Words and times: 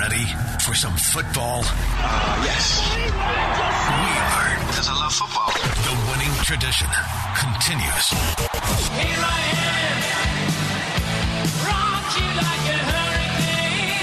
ready 0.00 0.24
for 0.64 0.74
some 0.74 0.96
football? 0.96 1.60
Uh, 1.62 2.42
yes. 2.48 2.80
We 2.96 3.04
are. 4.32 4.56
Because 4.72 4.88
I 4.88 4.94
love 4.96 5.12
football. 5.12 5.52
The 5.84 5.94
winning 6.08 6.32
tradition 6.48 6.88
continues. 7.36 8.06
Here 8.96 9.20
I 9.20 9.40
am, 9.60 10.00
rock 11.68 12.16
you 12.16 12.28
like 12.48 12.64
a 12.72 12.80
hurricane. 12.92 14.00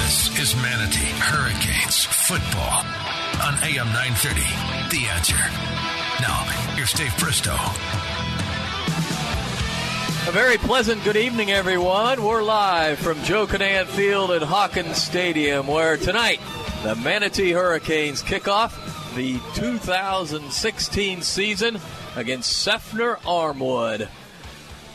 This 0.00 0.16
is 0.40 0.56
Manatee 0.56 1.12
Hurricanes 1.28 1.98
football 2.06 2.80
on 3.44 3.52
AM 3.60 3.92
930. 3.92 4.40
The 4.88 5.04
answer. 5.12 5.42
Now, 6.24 6.48
here's 6.76 6.92
Dave 6.94 7.14
Bristow. 7.18 7.58
A 10.24 10.30
very 10.30 10.56
pleasant 10.56 11.02
good 11.02 11.16
evening, 11.16 11.50
everyone. 11.50 12.22
We're 12.22 12.44
live 12.44 13.00
from 13.00 13.20
Joe 13.24 13.44
Kinnan 13.44 13.86
Field 13.86 14.30
at 14.30 14.42
Hawkins 14.42 14.96
Stadium, 14.96 15.66
where 15.66 15.96
tonight 15.96 16.40
the 16.84 16.94
Manatee 16.94 17.50
Hurricanes 17.50 18.22
kick 18.22 18.46
off 18.46 19.14
the 19.16 19.40
2016 19.54 21.22
season 21.22 21.80
against 22.14 22.64
Seffner 22.64 23.16
Armwood. 23.22 24.08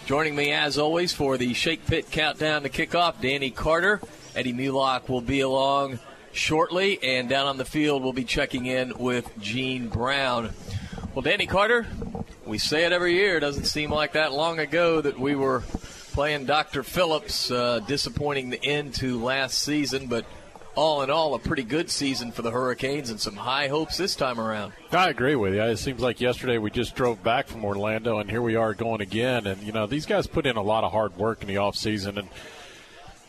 Joining 0.06 0.34
me, 0.34 0.54
as 0.54 0.78
always, 0.78 1.12
for 1.12 1.38
the 1.38 1.54
Shake 1.54 1.86
Pit 1.86 2.10
countdown 2.10 2.64
to 2.64 2.70
kickoff, 2.70 3.20
Danny 3.20 3.52
Carter. 3.52 4.00
Eddie 4.34 4.54
Mulock 4.54 5.10
will 5.10 5.20
be 5.20 5.42
along 5.42 6.00
shortly, 6.32 7.04
and 7.04 7.28
down 7.28 7.48
on 7.48 7.58
the 7.58 7.66
field, 7.66 8.02
we'll 8.02 8.14
be 8.14 8.24
checking 8.24 8.66
in 8.66 8.98
with 8.98 9.30
Gene 9.40 9.90
Brown. 9.90 10.52
Well, 11.14 11.22
Danny 11.22 11.48
Carter, 11.48 11.86
we 12.48 12.58
say 12.58 12.86
it 12.86 12.92
every 12.92 13.14
year. 13.14 13.38
It 13.38 13.42
doesn't 13.42 13.66
seem 13.66 13.92
like 13.92 14.14
that 14.14 14.32
long 14.32 14.60
ago 14.60 15.02
that 15.02 15.20
we 15.20 15.36
were 15.36 15.64
playing 16.14 16.46
Dr. 16.46 16.82
Phillips, 16.82 17.52
uh, 17.52 17.80
disappointing 17.82 18.50
the 18.50 18.64
end 18.64 18.96
to 18.96 19.22
last 19.22 19.62
season, 19.62 20.08
but 20.08 20.26
all 20.76 21.02
in 21.02 21.10
all, 21.10 21.34
a 21.34 21.40
pretty 21.40 21.64
good 21.64 21.90
season 21.90 22.32
for 22.32 22.44
the 22.44 22.52
Hurricanes 22.52 23.10
and 23.10 23.20
some 23.20 23.36
high 23.36 23.68
hopes 23.68 23.98
this 23.98 24.16
time 24.16 24.40
around. 24.40 24.74
I 24.92 25.10
agree 25.10 25.36
with 25.36 25.56
you. 25.56 25.62
It 25.62 25.78
seems 25.78 26.02
like 26.02 26.22
yesterday 26.22 26.58
we 26.60 26.70
just 26.70 26.96
drove 26.96 27.24
back 27.24 27.48
from 27.48 27.66
Orlando, 27.66 28.20
and 28.20 28.30
here 28.30 28.42
we 28.42 28.56
are 28.56 28.74
going 28.74 29.02
again. 29.02 29.48
And, 29.48 29.62
you 29.64 29.72
know, 29.72 29.88
these 29.88 30.06
guys 30.06 30.28
put 30.28 30.46
in 30.46 30.56
a 30.56 30.62
lot 30.62 30.84
of 30.84 30.92
hard 30.92 31.18
work 31.18 31.42
in 31.42 31.48
the 31.48 31.56
offseason, 31.56 32.18
and 32.18 32.30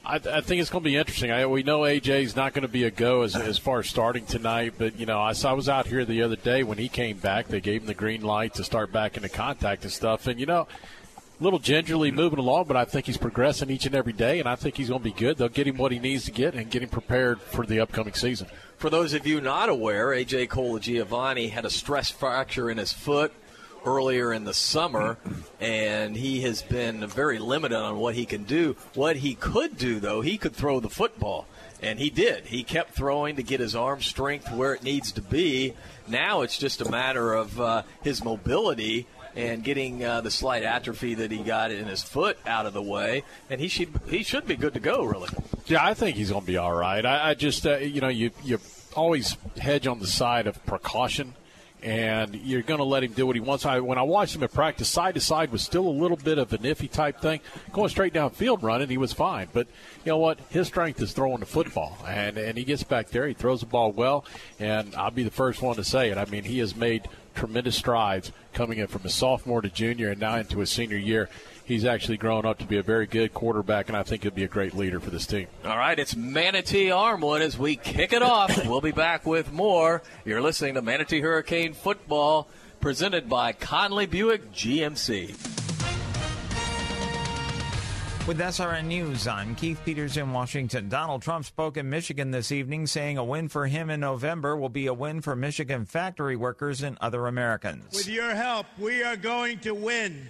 I, 0.08 0.14
I 0.14 0.40
think 0.40 0.62
it's 0.62 0.70
going 0.70 0.82
to 0.82 0.88
be 0.88 0.96
interesting. 0.96 1.30
I, 1.30 1.44
we 1.44 1.62
know 1.62 1.80
AJ's 1.80 2.34
not 2.34 2.54
going 2.54 2.62
to 2.62 2.68
be 2.68 2.84
a 2.84 2.90
go 2.90 3.22
as, 3.22 3.36
as 3.36 3.58
far 3.58 3.80
as 3.80 3.88
starting 3.90 4.24
tonight, 4.24 4.74
but 4.78 4.98
you 4.98 5.04
know, 5.04 5.18
I, 5.18 5.34
I 5.44 5.52
was 5.52 5.68
out 5.68 5.86
here 5.86 6.06
the 6.06 6.22
other 6.22 6.36
day 6.36 6.62
when 6.62 6.78
he 6.78 6.88
came 6.88 7.18
back. 7.18 7.48
They 7.48 7.60
gave 7.60 7.82
him 7.82 7.86
the 7.86 7.94
green 7.94 8.22
light 8.22 8.54
to 8.54 8.64
start 8.64 8.90
back 8.90 9.18
into 9.18 9.28
contact 9.28 9.82
and 9.82 9.92
stuff, 9.92 10.26
and 10.26 10.40
you 10.40 10.46
know, 10.46 10.66
a 11.38 11.44
little 11.44 11.58
gingerly 11.58 12.10
moving 12.10 12.38
along, 12.38 12.64
but 12.64 12.76
I 12.76 12.86
think 12.86 13.04
he's 13.04 13.18
progressing 13.18 13.70
each 13.70 13.84
and 13.84 13.94
every 13.94 14.14
day, 14.14 14.40
and 14.40 14.48
I 14.48 14.56
think 14.56 14.78
he's 14.78 14.88
going 14.88 15.00
to 15.00 15.04
be 15.04 15.12
good. 15.12 15.36
They'll 15.36 15.50
get 15.50 15.66
him 15.66 15.76
what 15.76 15.92
he 15.92 15.98
needs 15.98 16.24
to 16.24 16.32
get 16.32 16.54
and 16.54 16.70
get 16.70 16.82
him 16.82 16.88
prepared 16.88 17.42
for 17.42 17.66
the 17.66 17.80
upcoming 17.80 18.14
season. 18.14 18.48
For 18.78 18.88
those 18.88 19.12
of 19.12 19.26
you 19.26 19.42
not 19.42 19.68
aware, 19.68 20.08
AJ 20.08 20.48
Colagiovanni 20.48 21.50
had 21.50 21.66
a 21.66 21.70
stress 21.70 22.10
fracture 22.10 22.70
in 22.70 22.78
his 22.78 22.94
foot 22.94 23.32
earlier 23.88 24.32
in 24.32 24.44
the 24.44 24.54
summer, 24.54 25.16
and 25.60 26.16
he 26.16 26.42
has 26.42 26.62
been 26.62 27.06
very 27.06 27.38
limited 27.38 27.76
on 27.76 27.98
what 27.98 28.14
he 28.14 28.26
can 28.26 28.44
do. 28.44 28.76
What 28.94 29.16
he 29.16 29.34
could 29.34 29.76
do, 29.76 30.00
though, 30.00 30.20
he 30.20 30.38
could 30.38 30.54
throw 30.54 30.80
the 30.80 30.90
football. 30.90 31.46
And 31.80 31.98
he 31.98 32.10
did. 32.10 32.46
He 32.46 32.64
kept 32.64 32.94
throwing 32.94 33.36
to 33.36 33.42
get 33.42 33.60
his 33.60 33.76
arm 33.76 34.02
strength 34.02 34.50
where 34.52 34.74
it 34.74 34.82
needs 34.82 35.12
to 35.12 35.22
be. 35.22 35.74
Now 36.08 36.42
it's 36.42 36.58
just 36.58 36.80
a 36.80 36.90
matter 36.90 37.32
of 37.34 37.60
uh, 37.60 37.82
his 38.02 38.24
mobility 38.24 39.06
and 39.36 39.62
getting 39.62 40.04
uh, 40.04 40.20
the 40.20 40.30
slight 40.30 40.64
atrophy 40.64 41.14
that 41.14 41.30
he 41.30 41.38
got 41.38 41.70
in 41.70 41.86
his 41.86 42.02
foot 42.02 42.36
out 42.46 42.66
of 42.66 42.72
the 42.72 42.82
way, 42.82 43.22
and 43.48 43.60
he 43.60 43.68
should 43.68 44.00
he 44.08 44.24
should 44.24 44.46
be 44.46 44.56
good 44.56 44.74
to 44.74 44.80
go. 44.80 45.04
Really. 45.04 45.28
Yeah, 45.66 45.84
I 45.84 45.94
think 45.94 46.16
he's 46.16 46.30
going 46.30 46.40
to 46.40 46.46
be 46.46 46.56
all 46.56 46.74
right. 46.74 47.04
I, 47.06 47.30
I 47.30 47.34
just 47.34 47.64
uh, 47.64 47.76
you 47.76 48.00
know 48.00 48.08
you 48.08 48.32
you 48.42 48.58
always 48.96 49.36
hedge 49.60 49.86
on 49.86 50.00
the 50.00 50.08
side 50.08 50.48
of 50.48 50.64
precaution 50.66 51.34
and 51.82 52.34
you're 52.34 52.62
going 52.62 52.78
to 52.78 52.84
let 52.84 53.04
him 53.04 53.12
do 53.12 53.26
what 53.26 53.36
he 53.36 53.40
wants. 53.40 53.64
I, 53.64 53.80
when 53.80 53.98
I 53.98 54.02
watched 54.02 54.34
him 54.34 54.42
at 54.42 54.52
practice, 54.52 54.88
side 54.88 55.14
to 55.14 55.20
side 55.20 55.52
was 55.52 55.62
still 55.62 55.86
a 55.86 55.90
little 55.90 56.16
bit 56.16 56.38
of 56.38 56.52
an 56.52 56.62
iffy 56.62 56.90
type 56.90 57.20
thing. 57.20 57.40
Going 57.72 57.88
straight 57.88 58.12
downfield 58.12 58.62
running, 58.62 58.88
he 58.88 58.98
was 58.98 59.12
fine. 59.12 59.48
But 59.52 59.66
you 60.04 60.10
know 60.10 60.18
what? 60.18 60.40
His 60.50 60.66
strength 60.66 61.00
is 61.00 61.12
throwing 61.12 61.40
the 61.40 61.46
football, 61.46 61.98
and 62.06 62.38
and 62.38 62.58
he 62.58 62.64
gets 62.64 62.82
back 62.82 63.08
there, 63.10 63.26
he 63.26 63.34
throws 63.34 63.60
the 63.60 63.66
ball 63.66 63.92
well, 63.92 64.24
and 64.58 64.94
I'll 64.96 65.10
be 65.10 65.22
the 65.22 65.30
first 65.30 65.62
one 65.62 65.76
to 65.76 65.84
say 65.84 66.10
it. 66.10 66.18
I 66.18 66.24
mean, 66.26 66.44
he 66.44 66.58
has 66.58 66.74
made 66.74 67.08
tremendous 67.34 67.76
strides 67.76 68.32
coming 68.52 68.78
in 68.78 68.88
from 68.88 69.02
a 69.04 69.08
sophomore 69.08 69.62
to 69.62 69.68
junior, 69.68 70.10
and 70.10 70.20
now 70.20 70.36
into 70.36 70.58
his 70.58 70.70
senior 70.70 70.96
year 70.96 71.28
he's 71.68 71.84
actually 71.84 72.16
grown 72.16 72.46
up 72.46 72.58
to 72.58 72.64
be 72.64 72.78
a 72.78 72.82
very 72.82 73.06
good 73.06 73.34
quarterback, 73.34 73.88
and 73.88 73.96
I 73.96 74.02
think 74.02 74.22
he'll 74.22 74.32
be 74.32 74.44
a 74.44 74.48
great 74.48 74.74
leader 74.74 74.98
for 74.98 75.10
this 75.10 75.26
team. 75.26 75.46
All 75.64 75.76
right, 75.76 75.98
it's 75.98 76.16
Manatee 76.16 76.86
Armwood 76.86 77.40
as 77.40 77.58
we 77.58 77.76
kick 77.76 78.12
it 78.12 78.22
off. 78.22 78.66
we'll 78.66 78.80
be 78.80 78.90
back 78.90 79.26
with 79.26 79.52
more. 79.52 80.02
You're 80.24 80.40
listening 80.40 80.74
to 80.74 80.82
Manatee 80.82 81.20
Hurricane 81.20 81.74
Football, 81.74 82.48
presented 82.80 83.28
by 83.28 83.52
Conley 83.52 84.06
Buick 84.06 84.50
GMC. 84.52 85.36
With 88.26 88.38
SRN 88.40 88.84
News, 88.86 89.26
I'm 89.26 89.54
Keith 89.54 89.80
Peters 89.86 90.18
in 90.18 90.32
Washington. 90.32 90.90
Donald 90.90 91.22
Trump 91.22 91.46
spoke 91.46 91.78
in 91.78 91.88
Michigan 91.88 92.30
this 92.30 92.52
evening, 92.52 92.86
saying 92.86 93.16
a 93.16 93.24
win 93.24 93.48
for 93.48 93.66
him 93.66 93.88
in 93.88 94.00
November 94.00 94.54
will 94.54 94.68
be 94.68 94.86
a 94.86 94.92
win 94.92 95.22
for 95.22 95.34
Michigan 95.34 95.86
factory 95.86 96.36
workers 96.36 96.82
and 96.82 96.98
other 97.00 97.26
Americans. 97.26 97.94
With 97.94 98.08
your 98.08 98.34
help, 98.34 98.66
we 98.78 99.02
are 99.02 99.16
going 99.16 99.60
to 99.60 99.74
win 99.74 100.28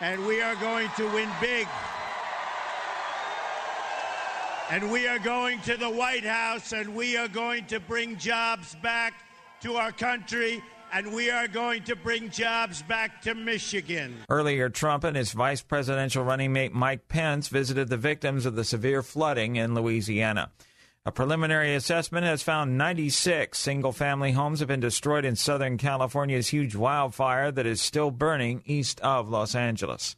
and 0.00 0.24
we 0.26 0.40
are 0.40 0.54
going 0.56 0.88
to 0.96 1.04
win 1.12 1.28
big. 1.40 1.68
And 4.70 4.90
we 4.90 5.06
are 5.06 5.18
going 5.18 5.60
to 5.62 5.76
the 5.76 5.90
White 5.90 6.24
House 6.24 6.72
and 6.72 6.94
we 6.94 7.16
are 7.16 7.28
going 7.28 7.66
to 7.66 7.80
bring 7.80 8.16
jobs 8.16 8.76
back 8.76 9.14
to 9.62 9.74
our 9.74 9.92
country 9.92 10.62
and 10.92 11.12
we 11.12 11.30
are 11.30 11.48
going 11.48 11.82
to 11.84 11.96
bring 11.96 12.30
jobs 12.30 12.82
back 12.82 13.20
to 13.22 13.34
Michigan. 13.34 14.16
Earlier, 14.28 14.68
Trump 14.68 15.04
and 15.04 15.16
his 15.16 15.32
vice 15.32 15.62
presidential 15.62 16.24
running 16.24 16.52
mate 16.52 16.72
Mike 16.72 17.08
Pence 17.08 17.48
visited 17.48 17.88
the 17.88 17.96
victims 17.96 18.46
of 18.46 18.54
the 18.54 18.64
severe 18.64 19.02
flooding 19.02 19.56
in 19.56 19.74
Louisiana. 19.74 20.50
A 21.06 21.12
preliminary 21.12 21.74
assessment 21.74 22.26
has 22.26 22.42
found 22.42 22.76
96 22.76 23.58
single 23.58 23.92
family 23.92 24.32
homes 24.32 24.58
have 24.60 24.68
been 24.68 24.80
destroyed 24.80 25.24
in 25.24 25.34
Southern 25.34 25.78
California's 25.78 26.48
huge 26.48 26.74
wildfire 26.74 27.50
that 27.50 27.64
is 27.64 27.80
still 27.80 28.10
burning 28.10 28.62
east 28.66 29.00
of 29.00 29.30
Los 29.30 29.54
Angeles. 29.54 30.14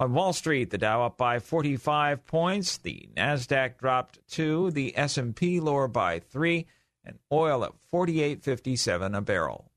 On 0.00 0.14
Wall 0.14 0.32
Street, 0.32 0.70
the 0.70 0.78
Dow 0.78 1.04
up 1.04 1.18
by 1.18 1.38
45 1.38 2.24
points, 2.24 2.78
the 2.78 3.10
Nasdaq 3.14 3.76
dropped 3.76 4.18
2, 4.30 4.70
the 4.70 4.96
S&P 4.96 5.60
lower 5.60 5.86
by 5.86 6.20
3, 6.20 6.66
and 7.04 7.18
oil 7.30 7.62
at 7.62 7.72
48.57 7.92 9.16
a 9.16 9.20
barrel. 9.20 9.70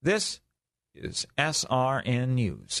This 0.00 0.40
is 0.94 1.26
SRN 1.36 2.28
News. 2.30 2.80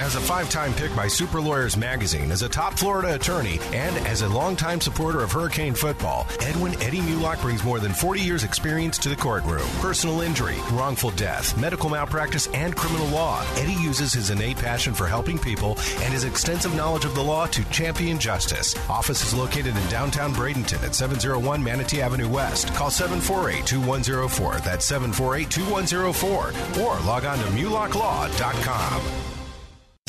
As 0.00 0.14
a 0.14 0.20
five 0.20 0.48
time 0.48 0.72
pick 0.72 0.96
by 0.96 1.08
Super 1.08 1.42
Lawyers 1.42 1.76
Magazine, 1.76 2.32
as 2.32 2.40
a 2.40 2.48
top 2.48 2.78
Florida 2.78 3.14
attorney, 3.14 3.60
and 3.74 3.94
as 4.06 4.22
a 4.22 4.28
longtime 4.30 4.80
supporter 4.80 5.22
of 5.22 5.30
Hurricane 5.30 5.74
football, 5.74 6.26
Edwin 6.40 6.72
Eddie 6.80 7.00
Mulock 7.02 7.42
brings 7.42 7.62
more 7.62 7.80
than 7.80 7.92
40 7.92 8.22
years' 8.22 8.42
experience 8.42 8.96
to 8.96 9.10
the 9.10 9.16
courtroom. 9.16 9.68
Personal 9.80 10.22
injury, 10.22 10.56
wrongful 10.72 11.10
death, 11.10 11.54
medical 11.60 11.90
malpractice, 11.90 12.46
and 12.54 12.74
criminal 12.74 13.08
law. 13.08 13.44
Eddie 13.56 13.74
uses 13.74 14.14
his 14.14 14.30
innate 14.30 14.56
passion 14.56 14.94
for 14.94 15.06
helping 15.06 15.38
people 15.38 15.76
and 16.00 16.14
his 16.14 16.24
extensive 16.24 16.74
knowledge 16.74 17.04
of 17.04 17.14
the 17.14 17.22
law 17.22 17.44
to 17.48 17.62
champion 17.68 18.18
justice. 18.18 18.74
Office 18.88 19.22
is 19.22 19.34
located 19.34 19.76
in 19.76 19.88
downtown 19.90 20.32
Bradenton 20.32 20.82
at 20.82 20.94
701 20.94 21.62
Manatee 21.62 22.00
Avenue 22.00 22.28
West. 22.28 22.72
Call 22.72 22.90
748 22.90 23.66
2104. 23.66 24.60
That's 24.64 24.86
748 24.86 25.50
2104. 25.50 26.82
Or 26.82 26.98
log 27.00 27.26
on 27.26 27.36
to 27.36 27.44
MulockLaw.com. 27.44 29.29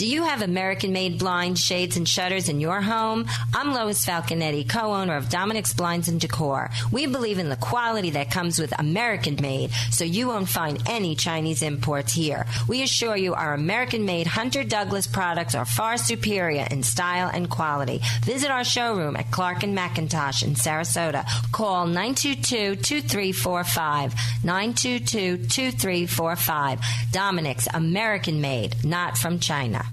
Do 0.02 0.08
you 0.08 0.24
have 0.24 0.42
American 0.42 0.94
made 0.94 1.20
blinds, 1.20 1.62
shades, 1.64 1.96
and 1.96 2.10
shutters 2.10 2.50
in 2.50 2.60
your 2.60 2.82
home? 2.82 3.28
I'm 3.54 3.72
Lois 3.72 4.04
Falconetti, 4.04 4.68
co 4.68 4.96
owner 4.96 5.16
of 5.16 5.30
Dominic's 5.30 5.76
Blinds 5.76 6.08
and 6.08 6.20
Decor. 6.20 6.72
We 6.92 7.06
believe 7.06 7.38
in 7.38 7.50
the 7.50 7.56
quality 7.56 8.10
that 8.10 8.32
comes 8.32 8.58
with 8.58 8.74
American 8.80 9.38
made, 9.40 9.70
so 9.92 10.04
you 10.04 10.30
won't 10.30 10.50
find 10.50 10.82
any 10.88 11.14
Chinese 11.14 11.62
imports 11.62 12.14
here. 12.14 12.48
We 12.68 12.82
assure 12.82 13.16
you 13.16 13.36
our 13.36 13.54
American 13.54 14.04
made 14.04 14.26
Hunter 14.26 14.64
Douglas 14.64 15.06
products 15.06 15.54
are 15.54 15.66
far 15.66 15.98
superior 15.98 16.66
in 16.72 16.82
style 16.82 17.30
and 17.32 17.48
quality. 17.48 18.02
Visit 18.24 18.50
our 18.50 18.64
showroom 18.64 19.16
at 19.16 19.30
Clark 19.30 19.62
and 19.62 19.78
McIntosh 19.78 20.42
in 20.42 20.56
Sarasota. 20.56 21.28
Call 21.52 21.86
922 21.86 22.78
2345. 22.78 24.16
922 24.44 25.48
2345. 25.48 26.80
Dominic's 27.12 27.68
American 27.72 28.42
made, 28.42 28.84
not 28.84 29.16
from 29.16 29.38
China. 29.38 29.91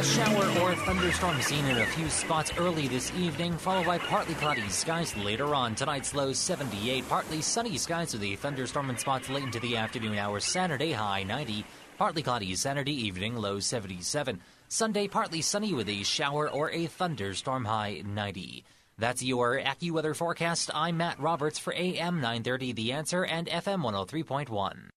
A 0.00 0.02
shower 0.02 0.62
or 0.62 0.74
thunderstorm 0.76 1.42
seen 1.42 1.62
in 1.66 1.76
a 1.76 1.84
few 1.84 2.08
spots 2.08 2.50
early 2.56 2.88
this 2.88 3.12
evening, 3.18 3.52
followed 3.52 3.84
by 3.84 3.98
partly 3.98 4.32
cloudy 4.32 4.66
skies 4.70 5.14
later 5.14 5.54
on. 5.54 5.74
Tonight's 5.74 6.14
low 6.14 6.32
78, 6.32 7.06
partly 7.06 7.42
sunny 7.42 7.76
skies 7.76 8.14
with 8.14 8.22
a 8.22 8.34
thunderstorm 8.36 8.88
in 8.88 8.96
spots 8.96 9.28
late 9.28 9.44
into 9.44 9.60
the 9.60 9.76
afternoon 9.76 10.16
hours. 10.16 10.46
Saturday 10.46 10.92
high 10.92 11.22
90, 11.24 11.66
partly 11.98 12.22
cloudy 12.22 12.54
Saturday 12.54 12.94
evening, 12.94 13.36
low 13.36 13.60
77. 13.60 14.40
Sunday 14.68 15.06
partly 15.06 15.42
sunny 15.42 15.74
with 15.74 15.90
a 15.90 16.02
shower 16.02 16.50
or 16.50 16.70
a 16.70 16.86
thunderstorm 16.86 17.66
high 17.66 18.02
90. 18.02 18.64
That's 18.96 19.22
your 19.22 19.60
AccuWeather 19.60 20.16
forecast. 20.16 20.70
I'm 20.72 20.96
Matt 20.96 21.20
Roberts 21.20 21.58
for 21.58 21.74
AM 21.74 22.22
930 22.22 22.72
The 22.72 22.92
Answer 22.92 23.26
and 23.26 23.48
FM 23.48 23.82
103.1. 23.82 24.88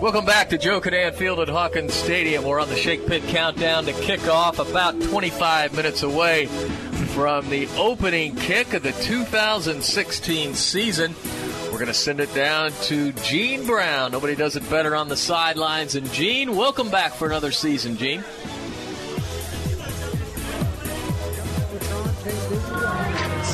Welcome 0.00 0.26
back 0.26 0.50
to 0.50 0.58
Joe 0.58 0.80
Kinnan 0.80 1.12
Field 1.14 1.40
at 1.40 1.48
Hawkins 1.48 1.92
Stadium. 1.92 2.44
We're 2.44 2.60
on 2.60 2.68
the 2.68 2.76
Shake 2.76 3.04
Pit 3.08 3.20
countdown 3.24 3.84
to 3.86 3.92
kickoff, 3.92 4.60
about 4.60 5.00
25 5.02 5.74
minutes 5.74 6.04
away 6.04 6.46
from 6.46 7.50
the 7.50 7.66
opening 7.76 8.36
kick 8.36 8.74
of 8.74 8.84
the 8.84 8.92
2016 8.92 10.54
season. 10.54 11.16
We're 11.64 11.78
going 11.78 11.86
to 11.86 11.94
send 11.94 12.20
it 12.20 12.32
down 12.32 12.70
to 12.82 13.10
Gene 13.12 13.66
Brown. 13.66 14.12
Nobody 14.12 14.36
does 14.36 14.54
it 14.54 14.70
better 14.70 14.94
on 14.94 15.08
the 15.08 15.16
sidelines 15.16 15.96
And 15.96 16.08
Gene. 16.12 16.54
Welcome 16.54 16.90
back 16.90 17.14
for 17.14 17.26
another 17.26 17.50
season, 17.50 17.96
Gene. 17.96 18.22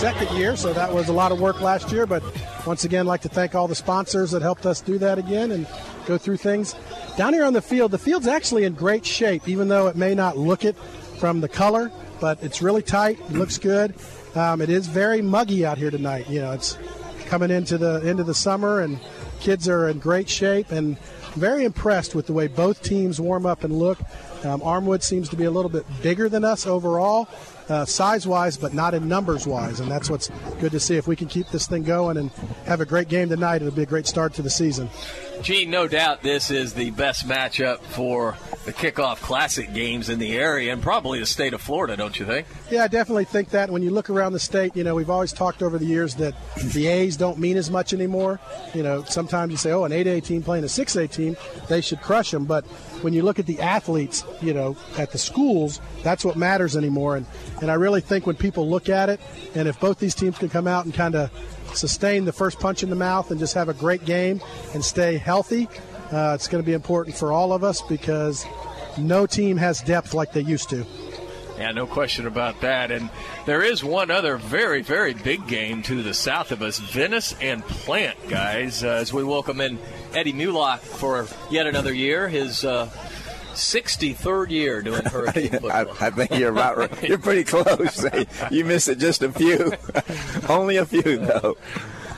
Second 0.05 0.37
year, 0.37 0.55
so 0.55 0.71
that 0.71 0.93
was 0.93 1.09
a 1.09 1.13
lot 1.15 1.33
of 1.33 1.41
work 1.41 1.63
last 1.63 1.91
year. 1.91 2.05
But 2.05 2.23
once 2.67 2.85
again, 2.85 3.07
I'd 3.07 3.09
like 3.09 3.23
to 3.23 3.31
thank 3.31 3.55
all 3.55 3.67
the 3.67 3.75
sponsors 3.75 4.33
that 4.33 4.43
helped 4.43 4.67
us 4.67 4.83
do 4.83 4.99
that 4.99 5.17
again 5.17 5.51
and 5.51 5.67
go 6.05 6.19
through 6.19 6.37
things. 6.37 6.75
Down 7.17 7.33
here 7.33 7.47
on 7.47 7.55
the 7.55 7.63
field, 7.63 7.91
the 7.91 7.97
field's 7.97 8.27
actually 8.27 8.65
in 8.65 8.75
great 8.75 9.07
shape, 9.07 9.49
even 9.49 9.69
though 9.69 9.87
it 9.87 9.97
may 9.97 10.15
not 10.15 10.37
look 10.37 10.63
it 10.63 10.77
from 11.19 11.41
the 11.41 11.49
color, 11.49 11.91
but 12.21 12.43
it's 12.43 12.61
really 12.61 12.83
tight. 12.83 13.19
It 13.19 13.33
looks 13.33 13.57
good. 13.57 13.95
Um, 14.35 14.61
it 14.61 14.69
is 14.69 14.89
very 14.89 15.23
muggy 15.23 15.65
out 15.65 15.79
here 15.79 15.91
tonight. 15.91 16.29
You 16.29 16.43
know, 16.43 16.53
it's 16.53 16.77
coming 17.25 17.51
into 17.51 17.79
the 17.79 18.03
end 18.05 18.21
of 18.21 18.27
the 18.27 18.35
summer, 18.35 18.81
and 18.81 19.01
kids 19.41 19.71
are 19.71 19.89
in 19.89 20.01
great 20.01 20.29
shape. 20.29 20.71
And 20.71 20.99
very 21.35 21.65
impressed 21.65 22.15
with 22.15 22.27
the 22.27 22.35
way 22.35 22.47
both 22.47 22.83
teams 22.83 23.23
warm 23.23 23.47
up 23.47 23.65
and 23.65 23.79
look. 23.79 23.99
Um, 24.45 24.61
Armwood 24.61 25.03
seems 25.03 25.31
to 25.31 25.37
be 25.37 25.45
a 25.45 25.51
little 25.51 25.71
bit 25.71 25.87
bigger 26.03 26.29
than 26.29 26.45
us 26.45 26.67
overall, 26.67 27.27
uh, 27.69 27.85
size 27.85 28.27
wise, 28.27 28.57
but 28.57 28.75
not 28.75 28.95
in 28.95 29.09
numbers 29.09 29.47
wise. 29.47 29.81
And 29.81 29.91
that's 29.91 30.11
what's 30.11 30.29
good 30.61 30.73
to 30.73 30.81
see. 30.81 30.97
If 30.97 31.07
we 31.07 31.17
can 31.17 31.29
keep 31.29 31.49
this 31.49 31.67
thing 31.67 31.83
going 31.83 32.17
and 32.17 32.31
have 32.67 32.81
a 32.81 32.87
great 32.87 33.09
game 33.09 33.29
tonight, 33.29 33.57
it'll 33.57 33.71
be 33.71 33.83
a 33.83 33.87
great 33.87 34.07
start 34.07 34.35
to 34.35 34.43
the 34.43 34.51
season. 34.51 34.89
Gene, 35.43 35.71
no 35.71 35.87
doubt 35.87 36.23
this 36.23 36.51
is 36.51 36.75
the 36.75 36.91
best 36.91 37.29
matchup 37.29 37.81
for 37.81 38.37
the 38.65 38.73
kickoff 38.73 39.21
classic 39.21 39.75
games 39.75 40.09
in 40.09 40.19
the 40.19 40.37
area 40.37 40.73
and 40.73 40.83
probably 40.83 41.19
the 41.21 41.27
state 41.27 41.53
of 41.53 41.61
Florida, 41.61 41.97
don't 41.97 42.19
you 42.19 42.25
think? 42.25 42.47
Yeah, 42.71 42.85
I 42.85 42.89
definitely 42.89 43.27
think 43.27 43.51
that. 43.51 43.71
When 43.71 43.83
you 43.83 43.91
look 43.91 44.09
around 44.09 44.33
the 44.33 44.41
state, 44.41 44.75
you 44.75 44.85
know, 44.85 44.95
we've 44.95 45.11
always 45.11 45.33
talked 45.33 45.63
over 45.63 45.79
the 45.79 45.85
years 45.85 46.15
that 46.17 46.35
the 46.73 46.87
A's 46.87 47.17
don't 47.17 47.39
mean 47.39 47.59
as 47.59 47.71
much 47.71 47.93
anymore. 47.93 48.41
You 48.73 48.83
know, 48.83 49.05
sometimes 49.05 49.51
you 49.51 49.59
say, 49.59 49.73
oh, 49.73 49.85
an 49.85 49.93
8A 49.93 50.25
team 50.25 50.43
playing 50.43 50.65
a 50.65 50.69
6A 50.69 51.11
team, 51.11 51.37
they 51.69 51.83
should 51.83 52.01
crush 52.01 52.31
them. 52.31 52.47
But 52.47 52.65
when 53.03 53.13
you 53.13 53.23
look 53.23 53.39
at 53.39 53.47
the 53.47 53.61
athletes, 53.61 54.25
you 54.41 54.55
know, 54.55 54.77
at 54.97 55.13
the 55.13 55.19
schools, 55.19 55.81
that's 56.03 56.25
what 56.25 56.37
matters 56.37 56.75
anymore. 56.75 57.17
And, 57.17 57.27
and 57.61 57.71
I 57.71 57.75
really 57.75 58.01
think 58.01 58.27
when 58.27 58.37
people 58.37 58.69
look 58.69 58.89
at 58.89 59.11
it, 59.11 59.21
and 59.55 59.69
if 59.69 59.79
both 59.79 59.99
these 59.99 60.15
teams 60.15 60.39
can 60.39 60.49
come 60.49 60.67
out 60.67 60.87
and 60.87 60.95
kind 60.95 61.15
of 61.15 61.31
sustain 61.75 62.25
the 62.25 62.33
first 62.33 62.59
punch 62.59 62.83
in 62.83 62.91
the 62.91 62.97
mouth 62.97 63.31
and 63.31 63.41
just 63.41 63.55
have 63.55 63.69
a 63.69 63.75
great 63.75 64.05
game 64.05 64.41
and 64.73 64.85
stay 64.85 65.17
healthy, 65.17 65.69
uh, 66.13 66.33
it's 66.35 66.49
going 66.49 66.63
to 66.63 66.67
be 66.67 66.75
important 66.75 67.17
for 67.17 67.33
all 67.33 67.53
of 67.53 67.65
us 67.65 67.83
because 67.83 68.45
no 68.99 69.27
team 69.27 69.57
has 69.57 69.81
depth 69.83 70.15
like 70.15 70.33
they 70.33 70.41
used 70.43 70.71
to. 70.71 70.87
Yeah, 71.59 71.71
no 71.71 71.87
question 71.87 72.27
about 72.27 72.61
that. 72.63 72.91
And 72.91 73.11
there 73.47 73.63
is 73.63 73.85
one 73.85 74.11
other 74.11 74.37
very, 74.37 74.83
very 74.83 75.15
big 75.15 75.47
game 75.47 75.83
to 75.85 76.03
the 76.03 76.13
south 76.13 76.51
of 76.51 76.63
us 76.63 76.79
Venice 76.79 77.35
and 77.41 77.63
Plant, 77.65 78.17
guys, 78.29 78.83
uh, 78.83 78.89
as 78.89 79.13
we 79.13 79.23
welcome 79.23 79.61
in 79.61 79.79
Eddie 80.15 80.33
Mulock 80.33 80.81
for 80.81 81.29
yet 81.51 81.67
another 81.67 81.93
year. 81.93 82.29
His. 82.29 82.65
Uh, 82.65 82.91
63rd 83.55 84.51
year 84.51 84.83
doing 84.83 85.05
hurricane 85.07 85.51
football. 85.51 85.71
I, 85.71 86.07
I 86.07 86.11
think 86.11 86.33
you're 86.33 86.51
about 86.51 86.77
right. 86.77 87.03
You're 87.03 87.19
pretty 87.19 87.45
close. 87.45 88.05
you 88.51 88.65
missed 88.65 88.89
it 88.89 88.99
just 88.99 89.23
a 89.23 89.33
few. 89.33 89.73
Only 90.49 90.77
a 90.77 90.85
few, 90.87 91.19
though. 91.19 91.57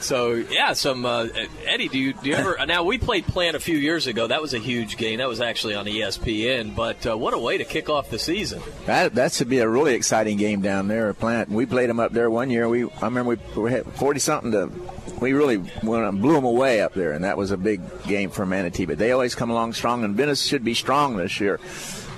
So 0.01 0.35
yeah, 0.35 0.73
some 0.75 1.05
uh, 1.05 1.29
Eddie. 1.65 1.89
Do 1.89 1.99
you 1.99 2.13
do 2.13 2.29
you 2.29 2.35
ever? 2.35 2.57
Now 2.67 2.83
we 2.83 2.99
played 2.99 3.27
Plant 3.27 3.55
a 3.55 3.61
few 3.61 3.79
years 3.79 4.09
ago. 4.09 4.27
That 4.27 4.43
was 4.43 4.53
a 4.53 4.59
huge 4.59 4.97
game. 4.97 5.19
That 5.19 5.29
was 5.29 5.41
actually 5.41 5.77
on 5.77 5.87
ESPN. 5.87 6.75
But 6.75 7.07
uh, 7.07 7.17
what 7.17 7.33
a 7.33 7.39
way 7.39 7.59
to 7.59 7.65
kick 7.65 7.89
off 7.89 8.11
the 8.11 8.19
season! 8.19 8.61
That 8.87 9.15
that 9.15 9.33
should 9.33 9.49
be 9.49 9.59
a 9.59 9.69
really 9.69 9.95
exciting 9.95 10.37
game 10.37 10.63
down 10.63 10.89
there 10.89 11.09
at 11.11 11.19
Plant. 11.21 11.49
We 11.49 11.65
played 11.65 11.89
them 11.89 12.01
up 12.01 12.13
there 12.13 12.29
one 12.29 12.51
year. 12.51 12.69
We 12.69 12.85
I 12.85 13.05
remember 13.05 13.37
we, 13.55 13.63
we 13.63 13.71
had 13.71 13.87
forty 13.95 14.19
something 14.19 14.51
to. 14.53 14.71
We 15.21 15.33
really 15.33 15.59
went, 15.83 16.21
blew 16.21 16.35
them 16.35 16.45
away 16.45 16.83
up 16.83 16.93
there, 16.93 17.13
and 17.13 17.25
that 17.25 17.39
was 17.39 17.51
a 17.51 17.57
big 17.57 17.81
game 18.03 18.31
for 18.31 18.45
Manatee. 18.45 18.85
But 18.85 18.99
they 18.99 19.13
always 19.13 19.35
come 19.35 19.51
along 19.51 19.73
strong, 19.75 20.05
and 20.05 20.15
Venice 20.15 20.45
should 20.45 20.65
be 20.65 20.75
strong 20.75 21.17
this 21.17 21.41
year. 21.41 21.59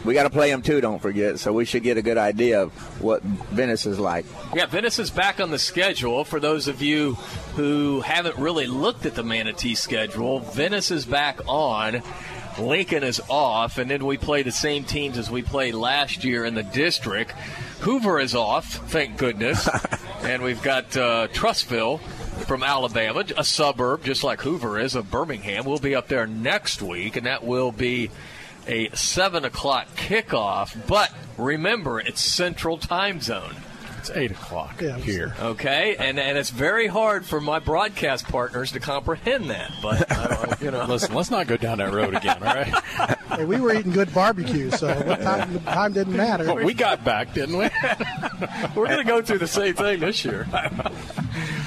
We 0.05 0.15
got 0.15 0.25
to 0.25 0.31
play 0.31 0.51
them 0.51 0.63
too, 0.63 0.81
don't 0.81 1.01
forget. 1.01 1.39
So 1.39 1.53
we 1.53 1.65
should 1.65 1.83
get 1.83 1.97
a 1.97 2.03
good 2.03 2.19
idea 2.19 2.63
of 2.63 2.73
what 3.03 3.23
Venice 3.23 3.87
is 3.87 3.99
like. 3.99 4.27
Yeah, 4.55 4.67
Venice 4.67 4.99
is 4.99 5.11
back 5.11 5.41
on 5.41 5.51
the 5.51 5.59
schedule. 5.59 6.25
For 6.25 6.41
those 6.41 6.69
of 6.69 6.83
you 6.83 7.15
who 7.57 8.01
haven't 8.01 8.37
really 8.37 8.67
looked 8.67 9.07
at 9.07 9.15
the 9.15 9.23
Manatee 9.23 9.75
schedule, 9.75 10.41
Venice 10.41 10.91
is 10.91 11.05
back 11.05 11.41
on. 11.47 12.03
Lincoln 12.59 13.05
is 13.05 13.21
off, 13.29 13.79
and 13.79 13.91
then 13.91 14.05
we 14.05 14.17
play 14.17 14.43
the 14.43 14.53
same 14.53 14.85
teams 14.85 15.17
as 15.17 15.31
we 15.31 15.43
played 15.43 15.75
last 15.75 16.25
year 16.25 16.45
in 16.45 16.55
the 16.55 16.63
district. 16.63 17.33
Hoover 17.81 18.19
is 18.19 18.35
off, 18.35 18.67
thank 18.91 19.17
goodness, 19.17 19.69
and 20.23 20.43
we've 20.43 20.63
got 20.63 20.97
uh, 20.97 21.29
Trussville 21.29 22.01
from 22.47 22.63
Alabama, 22.63 23.25
a 23.37 23.45
suburb 23.45 24.05
just 24.05 24.25
like 24.25 24.41
Hoover 24.41 24.79
is 24.79 24.95
of 24.95 25.11
Birmingham. 25.11 25.65
We'll 25.65 25.79
be 25.79 25.95
up 25.95 26.09
there 26.09 26.27
next 26.27 26.83
week, 26.83 27.17
and 27.17 27.27
that 27.27 27.45
will 27.45 27.73
be 27.73 28.11
a 28.69 28.91
7 28.95 29.45
o'clock 29.45 29.89
kickoff. 29.97 30.87
But 30.87 31.13
remember, 31.37 31.99
it's 32.01 32.21
Central 32.21 32.79
Time 32.79 33.21
Zone. 33.21 33.57
It's 33.99 34.11
eight 34.11 34.31
o'clock 34.31 34.81
Yeah, 34.81 34.97
here. 34.97 35.35
Okay, 35.41 35.97
and 35.99 36.21
and 36.21 36.39
it's 36.39 36.51
very 36.51 36.87
hard 36.87 37.27
for 37.27 37.41
my 37.41 37.59
broadcast 37.59 38.27
partners 38.29 38.71
to 38.73 38.81
comprehend 38.81 39.51
that. 39.51 39.73
But 39.83 40.07
uh, 40.11 40.55
you 40.61 40.71
know, 40.71 40.85
Listen, 40.89 41.15
let's 41.17 41.33
not 41.33 41.49
go 41.49 41.57
down 41.57 41.79
that 41.79 41.93
road 41.93 42.15
again. 42.15 42.37
All 42.43 42.55
right. 42.55 42.75
Hey, 43.29 43.45
we 43.45 43.61
were 43.61 43.73
eating 43.75 43.93
good 43.93 44.13
barbecue, 44.15 44.71
so 44.71 44.89
what 45.03 45.21
time, 45.21 45.53
the 45.53 45.59
time 45.61 45.93
didn't 45.93 46.17
matter. 46.17 46.47
Well, 46.47 46.65
we 46.65 46.75
got 46.75 47.05
back, 47.05 47.35
didn't 47.35 47.57
we? 47.57 47.69
we're 48.75 48.87
going 48.87 48.99
to 48.99 49.05
go 49.05 49.21
through 49.23 49.39
the 49.39 49.47
same 49.47 49.75
thing 49.75 50.01
this 50.01 50.25
year. 50.25 50.45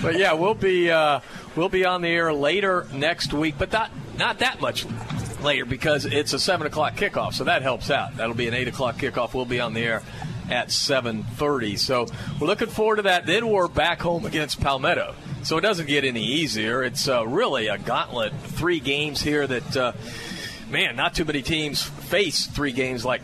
but 0.01 0.17
yeah, 0.17 0.33
we'll 0.33 0.55
be 0.55 0.89
uh, 0.89 1.19
we'll 1.55 1.69
be 1.69 1.85
on 1.85 2.01
the 2.01 2.09
air 2.09 2.33
later 2.33 2.87
next 2.93 3.31
week, 3.31 3.55
but 3.59 3.71
not 3.71 3.91
not 4.17 4.39
that 4.39 4.59
much 4.59 4.85
later 5.43 5.65
because 5.65 6.05
it's 6.05 6.33
a 6.33 6.39
seven 6.39 6.67
o'clock 6.67 6.95
kickoff, 6.95 7.33
so 7.33 7.45
that 7.45 7.61
helps 7.61 7.89
out. 7.89 8.17
That'll 8.17 8.35
be 8.35 8.47
an 8.47 8.53
eight 8.53 8.67
o'clock 8.67 8.97
kickoff. 8.97 9.33
We'll 9.33 9.45
be 9.45 9.59
on 9.59 9.73
the 9.73 9.81
air 9.81 10.03
at 10.49 10.71
seven 10.71 11.23
thirty. 11.23 11.77
So 11.77 12.07
we're 12.39 12.47
looking 12.47 12.67
forward 12.67 12.97
to 12.97 13.01
that. 13.03 13.25
Then 13.25 13.47
we're 13.47 13.67
back 13.67 14.01
home 14.01 14.25
against 14.25 14.59
Palmetto. 14.59 15.15
So 15.43 15.57
it 15.57 15.61
doesn't 15.61 15.87
get 15.87 16.05
any 16.05 16.23
easier. 16.23 16.83
It's 16.83 17.07
uh, 17.07 17.25
really 17.25 17.67
a 17.67 17.77
gauntlet. 17.77 18.33
Three 18.43 18.79
games 18.79 19.21
here 19.21 19.47
that, 19.47 19.77
uh, 19.77 19.93
man, 20.69 20.95
not 20.95 21.15
too 21.15 21.25
many 21.25 21.41
teams 21.41 21.81
face 21.81 22.45
three 22.45 22.73
games 22.73 23.03
like 23.03 23.21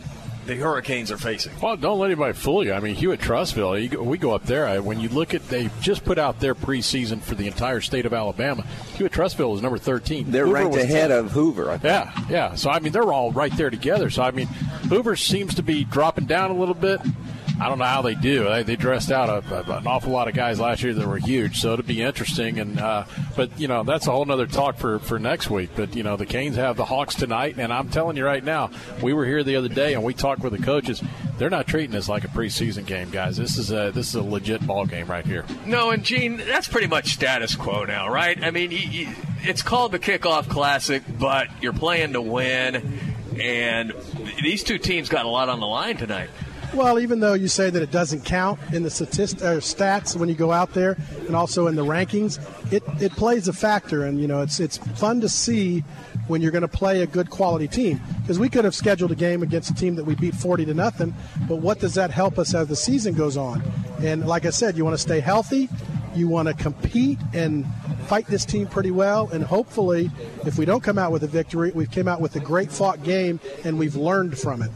the 0.48 0.56
Hurricanes 0.56 1.12
are 1.12 1.18
facing. 1.18 1.52
Well, 1.60 1.76
don't 1.76 1.98
let 1.98 2.06
anybody 2.06 2.32
fool 2.32 2.64
you. 2.64 2.72
I 2.72 2.80
mean, 2.80 2.96
Hewitt 2.96 3.20
Trussville, 3.20 3.80
you 3.80 3.88
go, 3.90 4.02
we 4.02 4.18
go 4.18 4.32
up 4.32 4.44
there. 4.44 4.66
I, 4.66 4.78
when 4.80 4.98
you 4.98 5.08
look 5.10 5.34
at, 5.34 5.46
they 5.48 5.70
just 5.80 6.04
put 6.04 6.18
out 6.18 6.40
their 6.40 6.54
preseason 6.54 7.20
for 7.20 7.34
the 7.34 7.46
entire 7.46 7.80
state 7.80 8.06
of 8.06 8.14
Alabama. 8.14 8.64
Hewitt 8.96 9.12
Trussville 9.12 9.54
is 9.54 9.62
number 9.62 9.78
13. 9.78 10.30
They're 10.30 10.46
Hoover 10.46 10.54
ranked 10.58 10.76
ahead 10.76 11.10
10. 11.10 11.18
of 11.18 11.32
Hoover. 11.32 11.70
I 11.70 11.78
think. 11.78 11.84
Yeah, 11.84 12.24
yeah. 12.28 12.54
So, 12.54 12.70
I 12.70 12.80
mean, 12.80 12.92
they're 12.92 13.12
all 13.12 13.30
right 13.30 13.54
there 13.56 13.70
together. 13.70 14.10
So, 14.10 14.22
I 14.22 14.30
mean, 14.30 14.46
Hoover 14.88 15.16
seems 15.16 15.54
to 15.56 15.62
be 15.62 15.84
dropping 15.84 16.24
down 16.24 16.50
a 16.50 16.54
little 16.54 16.74
bit. 16.74 17.00
I 17.60 17.68
don't 17.68 17.78
know 17.78 17.84
how 17.84 18.02
they 18.02 18.14
do. 18.14 18.44
They, 18.44 18.62
they 18.62 18.76
dressed 18.76 19.10
out 19.10 19.28
a, 19.28 19.54
a, 19.54 19.78
an 19.78 19.86
awful 19.86 20.12
lot 20.12 20.28
of 20.28 20.34
guys 20.34 20.60
last 20.60 20.82
year 20.82 20.94
that 20.94 21.06
were 21.06 21.18
huge, 21.18 21.60
so 21.60 21.72
it'll 21.72 21.84
be 21.84 22.02
interesting. 22.02 22.60
And 22.60 22.78
uh, 22.78 23.04
but 23.36 23.58
you 23.58 23.66
know 23.66 23.82
that's 23.82 24.06
a 24.06 24.12
whole 24.12 24.30
other 24.30 24.46
talk 24.46 24.76
for, 24.76 24.98
for 25.00 25.18
next 25.18 25.50
week. 25.50 25.70
But 25.74 25.96
you 25.96 26.02
know 26.02 26.16
the 26.16 26.26
Canes 26.26 26.56
have 26.56 26.76
the 26.76 26.84
Hawks 26.84 27.14
tonight, 27.14 27.56
and 27.58 27.72
I'm 27.72 27.88
telling 27.88 28.16
you 28.16 28.24
right 28.24 28.44
now, 28.44 28.70
we 29.02 29.12
were 29.12 29.26
here 29.26 29.42
the 29.42 29.56
other 29.56 29.68
day 29.68 29.94
and 29.94 30.04
we 30.04 30.14
talked 30.14 30.42
with 30.42 30.52
the 30.52 30.62
coaches. 30.62 31.02
They're 31.38 31.50
not 31.50 31.66
treating 31.66 31.92
this 31.92 32.08
like 32.08 32.24
a 32.24 32.28
preseason 32.28 32.84
game, 32.84 33.10
guys. 33.10 33.36
This 33.36 33.58
is 33.58 33.70
a 33.70 33.90
this 33.92 34.08
is 34.08 34.14
a 34.14 34.22
legit 34.22 34.66
ball 34.66 34.86
game 34.86 35.06
right 35.06 35.24
here. 35.24 35.44
No, 35.66 35.90
and 35.90 36.04
Gene, 36.04 36.36
that's 36.36 36.68
pretty 36.68 36.88
much 36.88 37.12
status 37.12 37.54
quo 37.54 37.84
now, 37.84 38.08
right? 38.08 38.42
I 38.42 38.50
mean, 38.50 38.70
it's 38.72 39.62
called 39.62 39.92
the 39.92 39.98
Kickoff 39.98 40.48
Classic, 40.48 41.02
but 41.18 41.48
you're 41.60 41.72
playing 41.72 42.12
to 42.14 42.20
win, 42.20 43.00
and 43.40 43.92
these 44.42 44.64
two 44.64 44.78
teams 44.78 45.08
got 45.08 45.26
a 45.26 45.28
lot 45.28 45.48
on 45.48 45.60
the 45.60 45.66
line 45.66 45.96
tonight. 45.96 46.30
Well, 46.74 46.98
even 46.98 47.20
though 47.20 47.32
you 47.32 47.48
say 47.48 47.70
that 47.70 47.82
it 47.82 47.90
doesn't 47.90 48.24
count 48.24 48.60
in 48.72 48.82
the 48.82 48.90
statist- 48.90 49.38
stats 49.38 50.14
when 50.14 50.28
you 50.28 50.34
go 50.34 50.52
out 50.52 50.74
there, 50.74 50.96
and 51.26 51.34
also 51.34 51.66
in 51.66 51.76
the 51.76 51.84
rankings, 51.84 52.38
it, 52.72 52.82
it 53.00 53.12
plays 53.12 53.48
a 53.48 53.52
factor, 53.52 54.04
and 54.04 54.20
you 54.20 54.28
know 54.28 54.42
it's 54.42 54.60
it's 54.60 54.76
fun 54.76 55.20
to 55.22 55.28
see 55.28 55.82
when 56.28 56.42
you're 56.42 56.50
going 56.52 56.62
to 56.62 56.68
play 56.68 57.00
a 57.00 57.06
good 57.06 57.30
quality 57.30 57.66
team 57.66 58.00
because 58.20 58.38
we 58.38 58.50
could 58.50 58.64
have 58.64 58.74
scheduled 58.74 59.10
a 59.10 59.14
game 59.14 59.42
against 59.42 59.70
a 59.70 59.74
team 59.74 59.94
that 59.94 60.04
we 60.04 60.14
beat 60.14 60.34
40 60.34 60.66
to 60.66 60.74
nothing, 60.74 61.14
but 61.48 61.56
what 61.56 61.80
does 61.80 61.94
that 61.94 62.10
help 62.10 62.38
us 62.38 62.54
as 62.54 62.68
the 62.68 62.76
season 62.76 63.14
goes 63.14 63.38
on? 63.38 63.62
And 64.02 64.26
like 64.26 64.44
I 64.44 64.50
said, 64.50 64.76
you 64.76 64.84
want 64.84 64.94
to 64.94 65.02
stay 65.02 65.20
healthy, 65.20 65.70
you 66.14 66.28
want 66.28 66.48
to 66.48 66.54
compete 66.54 67.18
and 67.32 67.64
fight 68.06 68.26
this 68.26 68.44
team 68.44 68.66
pretty 68.66 68.90
well, 68.90 69.30
and 69.32 69.42
hopefully, 69.42 70.10
if 70.44 70.58
we 70.58 70.66
don't 70.66 70.82
come 70.82 70.98
out 70.98 71.12
with 71.12 71.22
a 71.22 71.26
victory, 71.28 71.72
we've 71.74 71.90
came 71.90 72.08
out 72.08 72.20
with 72.20 72.36
a 72.36 72.40
great 72.40 72.70
fought 72.70 73.02
game 73.02 73.40
and 73.64 73.78
we've 73.78 73.96
learned 73.96 74.38
from 74.38 74.62
it. 74.62 74.70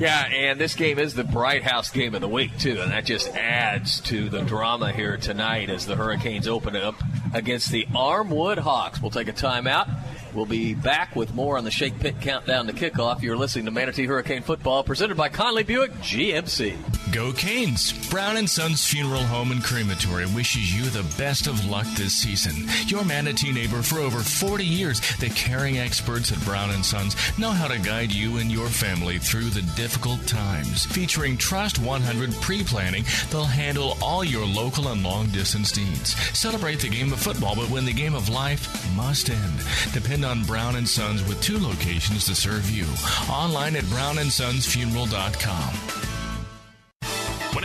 Yeah, 0.00 0.28
and 0.32 0.58
this 0.58 0.76
game 0.76 0.98
is 0.98 1.12
the 1.12 1.24
Bright 1.24 1.62
House 1.62 1.90
game 1.90 2.14
of 2.14 2.22
the 2.22 2.28
week, 2.28 2.56
too, 2.58 2.80
and 2.80 2.90
that 2.90 3.04
just 3.04 3.28
adds 3.36 4.00
to 4.00 4.30
the 4.30 4.40
drama 4.40 4.92
here 4.92 5.18
tonight 5.18 5.68
as 5.68 5.84
the 5.84 5.94
Hurricanes 5.94 6.48
open 6.48 6.74
up 6.74 6.94
against 7.34 7.70
the 7.70 7.84
Armwood 7.94 8.56
Hawks. 8.56 9.02
We'll 9.02 9.10
take 9.10 9.28
a 9.28 9.34
timeout. 9.34 9.90
We'll 10.34 10.46
be 10.46 10.74
back 10.74 11.16
with 11.16 11.34
more 11.34 11.58
on 11.58 11.64
the 11.64 11.70
Shake 11.70 11.98
Pit 11.98 12.20
Countdown 12.20 12.66
to 12.66 12.72
Kickoff. 12.72 13.22
You're 13.22 13.36
listening 13.36 13.64
to 13.64 13.70
Manatee 13.70 14.06
Hurricane 14.06 14.42
Football, 14.42 14.84
presented 14.84 15.16
by 15.16 15.28
Conley 15.28 15.64
Buick 15.64 15.92
GMC. 15.94 16.76
Go 17.12 17.32
Canes! 17.32 17.92
Brown 18.08 18.36
and 18.36 18.48
Sons 18.48 18.86
Funeral 18.86 19.24
Home 19.24 19.50
and 19.50 19.62
Crematory 19.64 20.26
wishes 20.26 20.72
you 20.72 20.84
the 20.90 21.02
best 21.16 21.48
of 21.48 21.64
luck 21.66 21.86
this 21.96 22.14
season. 22.14 22.68
Your 22.86 23.04
Manatee 23.04 23.52
neighbor 23.52 23.82
for 23.82 23.98
over 23.98 24.20
40 24.20 24.64
years, 24.64 25.00
the 25.16 25.28
caring 25.30 25.78
experts 25.78 26.30
at 26.30 26.40
Brown 26.44 26.70
and 26.70 26.84
Sons 26.84 27.16
know 27.36 27.50
how 27.50 27.66
to 27.66 27.78
guide 27.80 28.12
you 28.12 28.36
and 28.36 28.50
your 28.50 28.68
family 28.68 29.18
through 29.18 29.50
the 29.50 29.62
difficult 29.74 30.24
times. 30.26 30.86
Featuring 30.86 31.36
Trust 31.36 31.80
100 31.80 32.32
pre-planning, 32.34 33.04
they'll 33.30 33.44
handle 33.44 33.96
all 34.00 34.22
your 34.22 34.46
local 34.46 34.88
and 34.88 35.02
long-distance 35.02 35.76
needs. 35.76 36.14
Celebrate 36.38 36.80
the 36.80 36.88
game 36.88 37.12
of 37.12 37.20
football, 37.20 37.56
but 37.56 37.70
when 37.70 37.84
the 37.84 37.92
game 37.92 38.14
of 38.14 38.28
life 38.28 38.68
must 38.94 39.30
end, 39.30 39.60
depend 40.20 40.40
on 40.40 40.46
Brown 40.46 40.76
and 40.76 40.88
Sons 40.88 41.26
with 41.26 41.40
two 41.40 41.58
locations 41.58 42.26
to 42.26 42.34
serve 42.34 42.70
you. 42.70 42.84
Online 43.30 43.76
at 43.76 43.84
brownandsonsfuneral.com. 43.84 46.09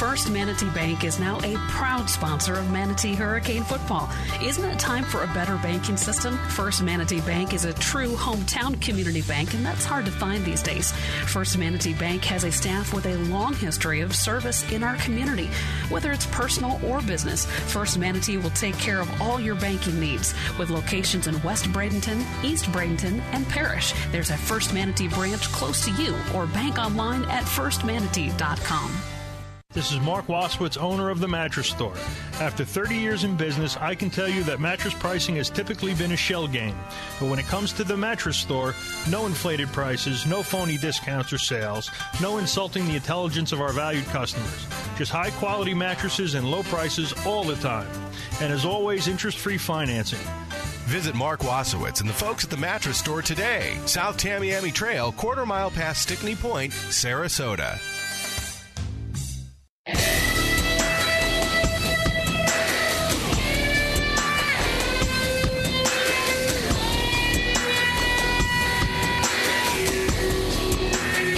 First 0.00 0.30
Manatee 0.30 0.70
Bank 0.70 1.04
is 1.04 1.20
now 1.20 1.38
a 1.40 1.56
proud 1.68 2.08
sponsor 2.08 2.54
of 2.54 2.70
Manatee 2.70 3.12
Hurricane 3.12 3.62
Football. 3.64 4.08
Isn't 4.42 4.64
it 4.64 4.78
time 4.78 5.04
for 5.04 5.24
a 5.24 5.26
better 5.34 5.56
banking 5.58 5.98
system? 5.98 6.38
First 6.48 6.82
Manatee 6.82 7.20
Bank 7.20 7.52
is 7.52 7.66
a 7.66 7.74
true 7.74 8.12
hometown 8.12 8.80
community 8.80 9.20
bank, 9.20 9.52
and 9.52 9.62
that's 9.62 9.84
hard 9.84 10.06
to 10.06 10.10
find 10.10 10.42
these 10.42 10.62
days. 10.62 10.92
First 11.26 11.58
Manatee 11.58 11.92
Bank 11.92 12.24
has 12.24 12.44
a 12.44 12.50
staff 12.50 12.94
with 12.94 13.04
a 13.04 13.18
long 13.30 13.52
history 13.52 14.00
of 14.00 14.16
service 14.16 14.72
in 14.72 14.82
our 14.82 14.96
community. 14.96 15.50
Whether 15.90 16.12
it's 16.12 16.24
personal 16.28 16.80
or 16.82 17.02
business, 17.02 17.44
First 17.44 17.98
Manatee 17.98 18.38
will 18.38 18.50
take 18.50 18.78
care 18.78 19.02
of 19.02 19.20
all 19.20 19.38
your 19.38 19.56
banking 19.56 20.00
needs. 20.00 20.32
With 20.58 20.70
locations 20.70 21.26
in 21.26 21.42
West 21.42 21.66
Bradenton, 21.72 22.24
East 22.42 22.64
Bradenton, 22.72 23.20
and 23.32 23.46
Parrish. 23.50 23.92
there's 24.12 24.30
a 24.30 24.38
First 24.38 24.72
Manatee 24.72 25.08
branch 25.08 25.42
close 25.52 25.84
to 25.84 26.02
you 26.02 26.16
or 26.34 26.46
bank 26.46 26.78
online 26.78 27.24
at 27.26 27.44
firstmanatee.com. 27.44 29.09
This 29.72 29.92
is 29.92 30.00
Mark 30.00 30.26
Wasowitz, 30.26 30.76
owner 30.76 31.10
of 31.10 31.20
the 31.20 31.28
Mattress 31.28 31.68
Store. 31.68 31.94
After 32.40 32.64
30 32.64 32.96
years 32.96 33.22
in 33.22 33.36
business, 33.36 33.76
I 33.76 33.94
can 33.94 34.10
tell 34.10 34.28
you 34.28 34.42
that 34.42 34.58
mattress 34.58 34.94
pricing 34.94 35.36
has 35.36 35.48
typically 35.48 35.94
been 35.94 36.10
a 36.10 36.16
shell 36.16 36.48
game. 36.48 36.74
But 37.20 37.30
when 37.30 37.38
it 37.38 37.46
comes 37.46 37.72
to 37.74 37.84
the 37.84 37.96
Mattress 37.96 38.36
Store, 38.36 38.74
no 39.08 39.26
inflated 39.26 39.68
prices, 39.68 40.26
no 40.26 40.42
phony 40.42 40.76
discounts 40.76 41.32
or 41.32 41.38
sales, 41.38 41.88
no 42.20 42.38
insulting 42.38 42.84
the 42.88 42.96
intelligence 42.96 43.52
of 43.52 43.60
our 43.60 43.72
valued 43.72 44.06
customers. 44.06 44.66
Just 44.98 45.12
high 45.12 45.30
quality 45.30 45.72
mattresses 45.72 46.34
and 46.34 46.50
low 46.50 46.64
prices 46.64 47.14
all 47.24 47.44
the 47.44 47.54
time. 47.54 47.86
And 48.40 48.52
as 48.52 48.64
always, 48.64 49.06
interest 49.06 49.38
free 49.38 49.56
financing. 49.56 50.18
Visit 50.86 51.14
Mark 51.14 51.42
Wasowitz 51.42 52.00
and 52.00 52.10
the 52.10 52.14
folks 52.14 52.42
at 52.42 52.50
the 52.50 52.56
Mattress 52.56 52.98
Store 52.98 53.22
today. 53.22 53.78
South 53.86 54.18
Tamiami 54.18 54.74
Trail, 54.74 55.12
quarter 55.12 55.46
mile 55.46 55.70
past 55.70 56.02
Stickney 56.02 56.34
Point, 56.34 56.72
Sarasota. 56.72 57.78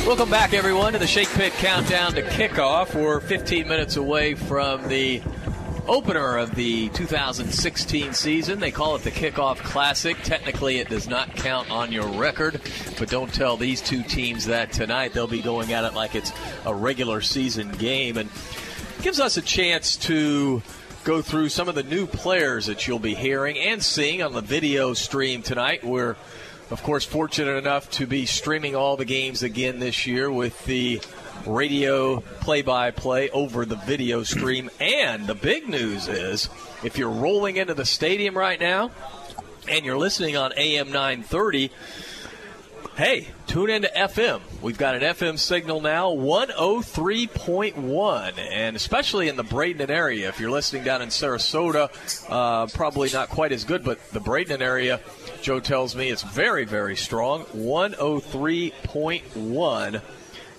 Welcome 0.06 0.30
back, 0.30 0.52
everyone, 0.52 0.92
to 0.92 0.99
the 0.99 1.06
Shake 1.06 1.28
Pit 1.30 1.52
Countdown 1.54 2.12
to 2.12 2.23
Kickoff. 2.23 2.94
We're 2.94 3.21
15 3.21 3.66
minutes 3.66 3.97
away 3.97 4.35
from 4.35 4.87
the 4.88 5.23
opener 5.87 6.39
of 6.39 6.55
the 6.55 6.89
2016 6.91 8.12
season. 8.12 8.61
They 8.61 8.71
call 8.71 8.97
it 8.97 9.03
the 9.03 9.11
Kickoff 9.11 9.59
Classic. 9.59 10.17
Technically, 10.23 10.79
it 10.79 10.89
does 10.89 11.09
not 11.09 11.35
count 11.37 11.71
on 11.71 11.93
your 11.93 12.07
record, 12.07 12.61
but 12.99 13.09
don't 13.09 13.33
tell 13.33 13.57
these 13.57 13.81
two 13.81 14.03
teams 14.03 14.47
that 14.47 14.73
tonight. 14.73 15.12
They'll 15.12 15.27
be 15.27 15.43
going 15.43 15.73
at 15.73 15.85
it 15.85 15.95
like 15.95 16.15
it's 16.15 16.33
a 16.65 16.75
regular 16.75 17.21
season 17.21 17.73
game 17.73 18.17
and 18.17 18.31
gives 19.03 19.21
us 19.21 19.37
a 19.37 19.43
chance 19.43 19.97
to 19.97 20.62
go 21.05 21.21
through 21.21 21.49
some 21.49 21.69
of 21.69 21.75
the 21.75 21.83
new 21.83 22.07
players 22.07 22.67
that 22.67 22.87
you'll 22.87 22.99
be 22.99 23.15
hearing 23.15 23.59
and 23.59 23.83
seeing 23.83 24.23
on 24.23 24.33
the 24.33 24.41
video 24.41 24.95
stream 24.95 25.43
tonight. 25.43 25.85
We're 25.85 26.17
of 26.73 26.83
course, 26.83 27.05
fortunate 27.05 27.59
enough 27.59 27.91
to 27.91 28.07
be 28.07 28.25
streaming 28.25 28.75
all 28.75 28.97
the 28.97 29.05
games 29.05 29.43
again 29.43 29.79
this 29.79 30.07
year 30.07 30.33
with 30.33 30.65
the 30.65 31.03
radio 31.47 32.21
play 32.41 32.62
by 32.62 32.91
play 32.91 33.31
over 33.31 33.65
the 33.65 33.77
video 33.77 34.23
stream. 34.23 34.71
And 34.81 35.27
the 35.27 35.35
big 35.35 35.69
news 35.69 36.09
is 36.09 36.49
if 36.85 36.99
you're 36.99 37.11
rolling 37.11 37.57
into 37.57 37.75
the 37.75 37.85
stadium 37.85 38.37
right 38.37 38.61
now 38.61 38.91
and 39.69 39.85
you're 39.85 39.99
listening 39.99 40.37
on 40.37 40.53
AM 40.57 40.93
930, 40.93 41.71
hey, 42.97 43.29
tune 43.47 43.71
into 43.71 43.89
FM. 43.89 44.41
We've 44.61 44.77
got 44.77 44.95
an 44.95 45.01
FM 45.03 45.39
signal 45.39 45.81
now, 45.81 46.11
103.1. 46.11 48.39
And 48.39 48.77
especially 48.77 49.29
in 49.29 49.37
the 49.37 49.45
Bradenton 49.45 49.89
area, 49.91 50.29
if 50.29 50.41
you're 50.41 50.51
listening 50.51 50.85
down 50.85 51.01
in 51.03 51.09
Sarasota, 51.09 51.91
uh, 52.29 52.67
probably 52.67 53.11
not 53.11 53.29
quite 53.29 53.53
as 53.53 53.65
good, 53.65 53.85
but 53.85 54.11
the 54.11 54.21
Bradenton 54.21 54.61
area, 54.61 55.01
Joe 55.41 55.61
tells 55.61 55.95
me 55.97 56.11
it's 56.11 56.23
very, 56.23 56.65
very 56.65 56.97
strong, 56.97 57.45
103.1 57.47 60.03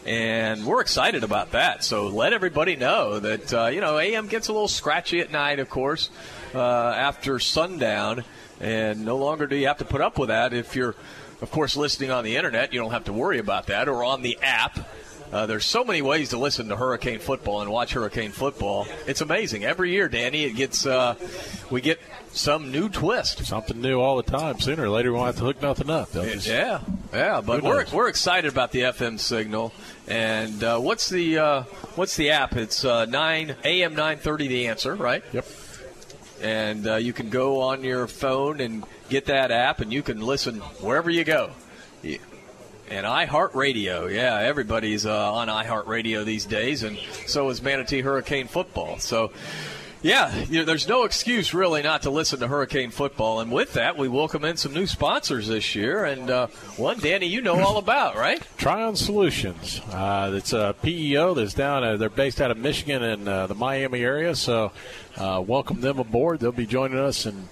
and 0.06 0.66
we're 0.66 0.82
excited 0.82 1.24
about 1.24 1.52
that. 1.52 1.84
So 1.84 2.08
let 2.08 2.34
everybody 2.34 2.76
know 2.76 3.20
that 3.20 3.54
uh, 3.54 3.68
you 3.68 3.82
know 3.82 3.98
AM 3.98 4.28
gets 4.28 4.48
a 4.48 4.54
little 4.54 4.68
scratchy 4.68 5.20
at 5.20 5.32
night, 5.32 5.60
of 5.60 5.70
course, 5.70 6.10
uh, 6.54 6.60
after 6.60 7.40
sundown, 7.40 8.24
and 8.60 9.06
no 9.06 9.18
longer 9.18 9.48
do 9.48 9.56
you 9.56 9.68
have 9.68 9.78
to 9.78 9.86
put 9.86 10.02
up 10.02 10.18
with 10.18 10.30
that 10.30 10.54
if 10.54 10.76
you're, 10.76 10.96
of 11.42 11.52
course, 11.52 11.76
listening 11.76 12.12
on 12.12 12.24
the 12.24 12.36
internet. 12.36 12.74
You 12.74 12.82
don't 12.82 12.92
have 12.92 13.06
to 13.06 13.14
worry 13.14 13.40
about 13.40 13.68
that, 13.68 13.88
or 13.88 14.04
on 14.04 14.22
the 14.22 14.38
app. 14.42 14.90
Uh, 15.34 15.48
there's 15.48 15.66
so 15.66 15.84
many 15.84 16.00
ways 16.04 16.30
to 16.30 16.38
listen 16.38 16.68
to 16.70 16.76
Hurricane 16.76 17.18
football 17.18 17.62
and 17.62 17.72
watch 17.72 17.94
Hurricane 17.94 18.32
football. 18.32 18.86
It's 19.08 19.20
amazing. 19.22 19.66
Every 19.66 19.90
year, 19.92 20.08
Danny, 20.08 20.44
it 20.44 20.52
gets 20.52 20.86
uh, 20.86 21.16
we 21.72 21.82
get 21.82 22.00
some 22.34 22.72
new 22.72 22.88
twist. 22.88 23.44
Something 23.44 23.82
new 23.82 24.00
all 24.00 24.16
the 24.18 24.24
time. 24.32 24.60
Sooner 24.60 24.84
or 24.84 24.90
later, 24.90 25.12
we 25.12 25.18
won't 25.18 25.28
have 25.28 25.38
to 25.38 25.44
hook 25.46 25.60
nothing 25.60 25.90
up. 25.90 26.12
Just- 26.12 26.46
Yeah, 26.48 26.82
yeah, 27.12 27.42
but 27.42 27.64
we're, 27.64 27.84
knows? 27.84 27.92
we're 27.92 28.10
excited 28.10 28.52
about 28.52 28.72
the 28.72 28.82
FM 28.82 29.20
signal. 29.20 29.74
And 30.08 30.64
uh, 30.64 30.80
what's 30.80 31.10
the 31.10 31.40
uh, 31.40 31.62
what's 31.96 32.16
the 32.16 32.30
app? 32.30 32.56
It's 32.56 32.86
uh, 32.86 33.06
nine 33.06 33.56
AM 33.64 33.96
nine 33.96 34.20
thirty. 34.20 34.48
The 34.48 34.68
answer, 34.68 34.94
right? 34.94 35.24
Yep. 35.34 35.48
And 36.44 36.86
uh, 36.88 36.96
you 36.98 37.12
can 37.12 37.30
go 37.32 37.62
on 37.62 37.84
your 37.84 38.06
phone 38.06 38.60
and 38.60 38.84
get 39.10 39.26
that 39.26 39.50
app, 39.50 39.80
and 39.80 39.92
you 39.92 40.04
can 40.04 40.22
listen 40.22 40.60
wherever 40.60 41.10
you 41.10 41.24
go. 41.24 41.52
And 42.90 43.06
iHeartRadio, 43.06 44.14
yeah, 44.14 44.40
everybody's 44.40 45.06
uh, 45.06 45.34
on 45.34 45.48
iHeartRadio 45.48 46.26
these 46.26 46.46
days, 46.46 46.84
and 46.84 46.98
so 47.26 47.50
is 47.50 47.62
Manatee 47.62 48.02
Hurricane 48.02 48.48
Football. 48.48 49.00
So, 49.00 49.32
yeah, 50.02 50.36
you 50.50 50.60
know, 50.60 50.66
there's 50.66 50.88
no 50.88 51.06
excuse 51.06 51.54
really 51.54 51.82
not 51.82 52.02
to 52.02 52.10
listen 52.10 52.40
to 52.42 52.48
Hurricane 52.48 52.92
Football. 52.92 53.40
And 53.40 53.52
with 53.52 53.74
that, 53.74 53.98
we 53.98 54.10
welcome 54.10 54.44
in 54.44 54.58
some 54.58 54.74
new 54.74 54.86
sponsors 54.86 55.48
this 55.48 55.76
year, 55.76 56.04
and 56.04 56.30
uh, 56.30 56.48
one, 56.76 57.00
Danny, 57.00 57.28
you 57.28 57.42
know 57.42 57.60
all 57.62 57.78
about, 57.78 58.16
right? 58.16 58.42
Trion 58.58 58.98
Solutions. 58.98 59.80
Uh, 59.92 60.32
it's 60.36 60.52
a 60.52 60.76
PEO 60.84 61.36
that's 61.36 61.54
down. 61.54 61.86
Uh, 61.86 61.96
they're 61.96 62.10
based 62.10 62.42
out 62.42 62.52
of 62.52 62.58
Michigan 62.58 63.02
and 63.02 63.28
uh, 63.28 63.48
the 63.48 63.56
Miami 63.56 64.02
area. 64.02 64.36
So, 64.36 64.74
uh, 65.16 65.42
welcome 65.46 65.80
them 65.80 66.00
aboard. 66.00 66.42
They'll 66.42 66.52
be 66.52 66.66
joining 66.66 67.00
us 67.00 67.26
and 67.26 67.48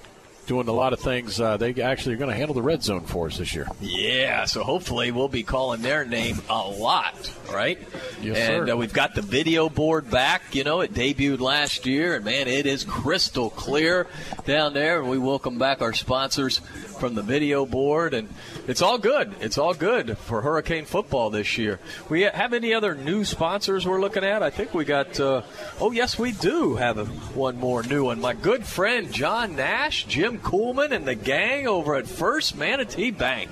doing 0.52 0.68
a 0.68 0.74
lot 0.74 0.92
of 0.92 1.00
things. 1.00 1.40
Uh, 1.40 1.56
they 1.56 1.82
actually 1.82 2.14
are 2.14 2.18
going 2.18 2.30
to 2.30 2.36
handle 2.36 2.54
the 2.54 2.62
red 2.62 2.84
zone 2.84 3.06
for 3.06 3.28
us 3.28 3.38
this 3.38 3.56
year. 3.56 3.70
Yeah, 3.80 4.44
so 4.44 4.64
hopefully 4.64 5.10
we'll 5.10 5.30
be 5.30 5.44
calling 5.44 5.82
their 5.82 6.04
name 6.04 6.42
a 6.50 6.68
lot, 6.68 7.34
right? 7.54 7.80
Yes, 8.22 8.38
and 8.38 8.68
sir. 8.68 8.74
Uh, 8.74 8.76
we've 8.76 8.92
got 8.92 9.16
the 9.16 9.22
video 9.22 9.70
board 9.70 10.12
back. 10.12 10.54
You 10.54 10.66
know, 10.66 10.82
it 10.82 10.94
debuted 10.94 11.40
last 11.40 11.86
year, 11.86 12.18
and 12.18 12.26
man, 12.26 12.50
it 12.50 12.66
is 12.66 12.84
crystal 12.84 13.50
clear 13.50 14.08
down 14.44 14.74
there. 14.74 15.00
And 15.00 15.10
we 15.10 15.18
welcome 15.18 15.58
back 15.58 15.82
our 15.82 15.94
sponsors 15.94 16.60
from 17.02 17.16
the 17.16 17.24
video 17.24 17.66
board, 17.66 18.14
and 18.14 18.30
it's 18.68 18.84
all 18.84 19.00
good. 19.00 19.34
It's 19.42 19.58
all 19.58 19.74
good 19.74 20.20
for 20.20 20.44
Hurricane 20.44 20.86
football 20.86 21.32
this 21.32 21.58
year. 21.58 21.80
We 22.10 22.22
have 22.22 22.54
any 22.54 22.76
other 22.76 22.94
new 22.94 23.26
sponsors 23.26 23.88
we're 23.88 24.00
looking 24.00 24.24
at? 24.24 24.44
I 24.44 24.52
think 24.52 24.76
we 24.76 24.86
got. 24.86 25.20
Uh, 25.20 25.42
oh, 25.80 25.90
yes, 25.90 26.20
we 26.20 26.32
do 26.32 26.76
have 26.76 27.00
a, 27.00 27.06
one 27.06 27.58
more 27.58 27.82
new 27.82 28.06
one. 28.06 28.22
My 28.22 28.36
good 28.36 28.64
friend 28.68 29.12
John 29.12 29.56
Nash, 29.56 30.06
Jim 30.06 30.38
Coolman, 30.38 30.92
and 30.92 31.08
the 31.08 31.16
gang 31.16 31.68
over 31.68 31.96
at 31.96 32.06
First 32.06 32.56
Manatee 32.56 33.10
Bank. 33.10 33.50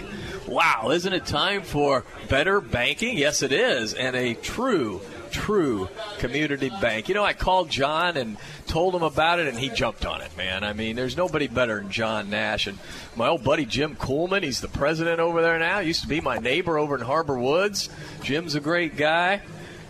Wow, 0.48 0.92
isn't 0.92 1.12
it 1.12 1.26
time 1.26 1.64
for 1.64 2.06
better 2.28 2.62
banking? 2.62 3.18
Yes, 3.18 3.42
it 3.42 3.52
is, 3.52 3.96
and 3.96 4.16
a 4.16 4.36
true, 4.36 5.02
true 5.30 5.90
community 6.18 6.70
bank. 6.82 7.10
You 7.10 7.16
know, 7.16 7.24
I 7.24 7.34
called 7.34 7.70
John 7.70 8.18
and 8.18 8.38
told 8.68 8.96
him 8.96 9.04
about 9.04 9.40
it, 9.40 9.48
and 9.48 9.58
he 9.58 9.70
jumped 9.70 10.06
on 10.06 10.22
it, 10.22 10.36
man. 10.36 10.64
I 10.64 10.74
mean, 10.74 10.96
there's 10.96 11.16
nobody 11.16 11.48
better 11.48 11.80
than 11.80 11.92
John 11.92 12.30
Nash. 12.30 12.68
And 12.68 12.78
my 13.16 13.28
old 13.28 13.44
buddy 13.44 13.66
Jim 13.66 13.96
Coolman, 13.96 14.44
he's 14.44 14.62
the 14.62 14.68
president 14.68 15.20
over 15.20 15.42
there 15.42 15.58
now. 15.60 15.80
Used 15.80 16.02
to 16.02 16.08
be 16.08 16.22
my 16.22 16.38
neighbor 16.38 16.78
over 16.78 16.96
in 16.96 17.02
Harbor 17.02 17.38
Woods. 17.40 17.90
Jim's 18.22 18.56
a 18.56 18.60
great 18.60 18.98
guy. 18.98 19.42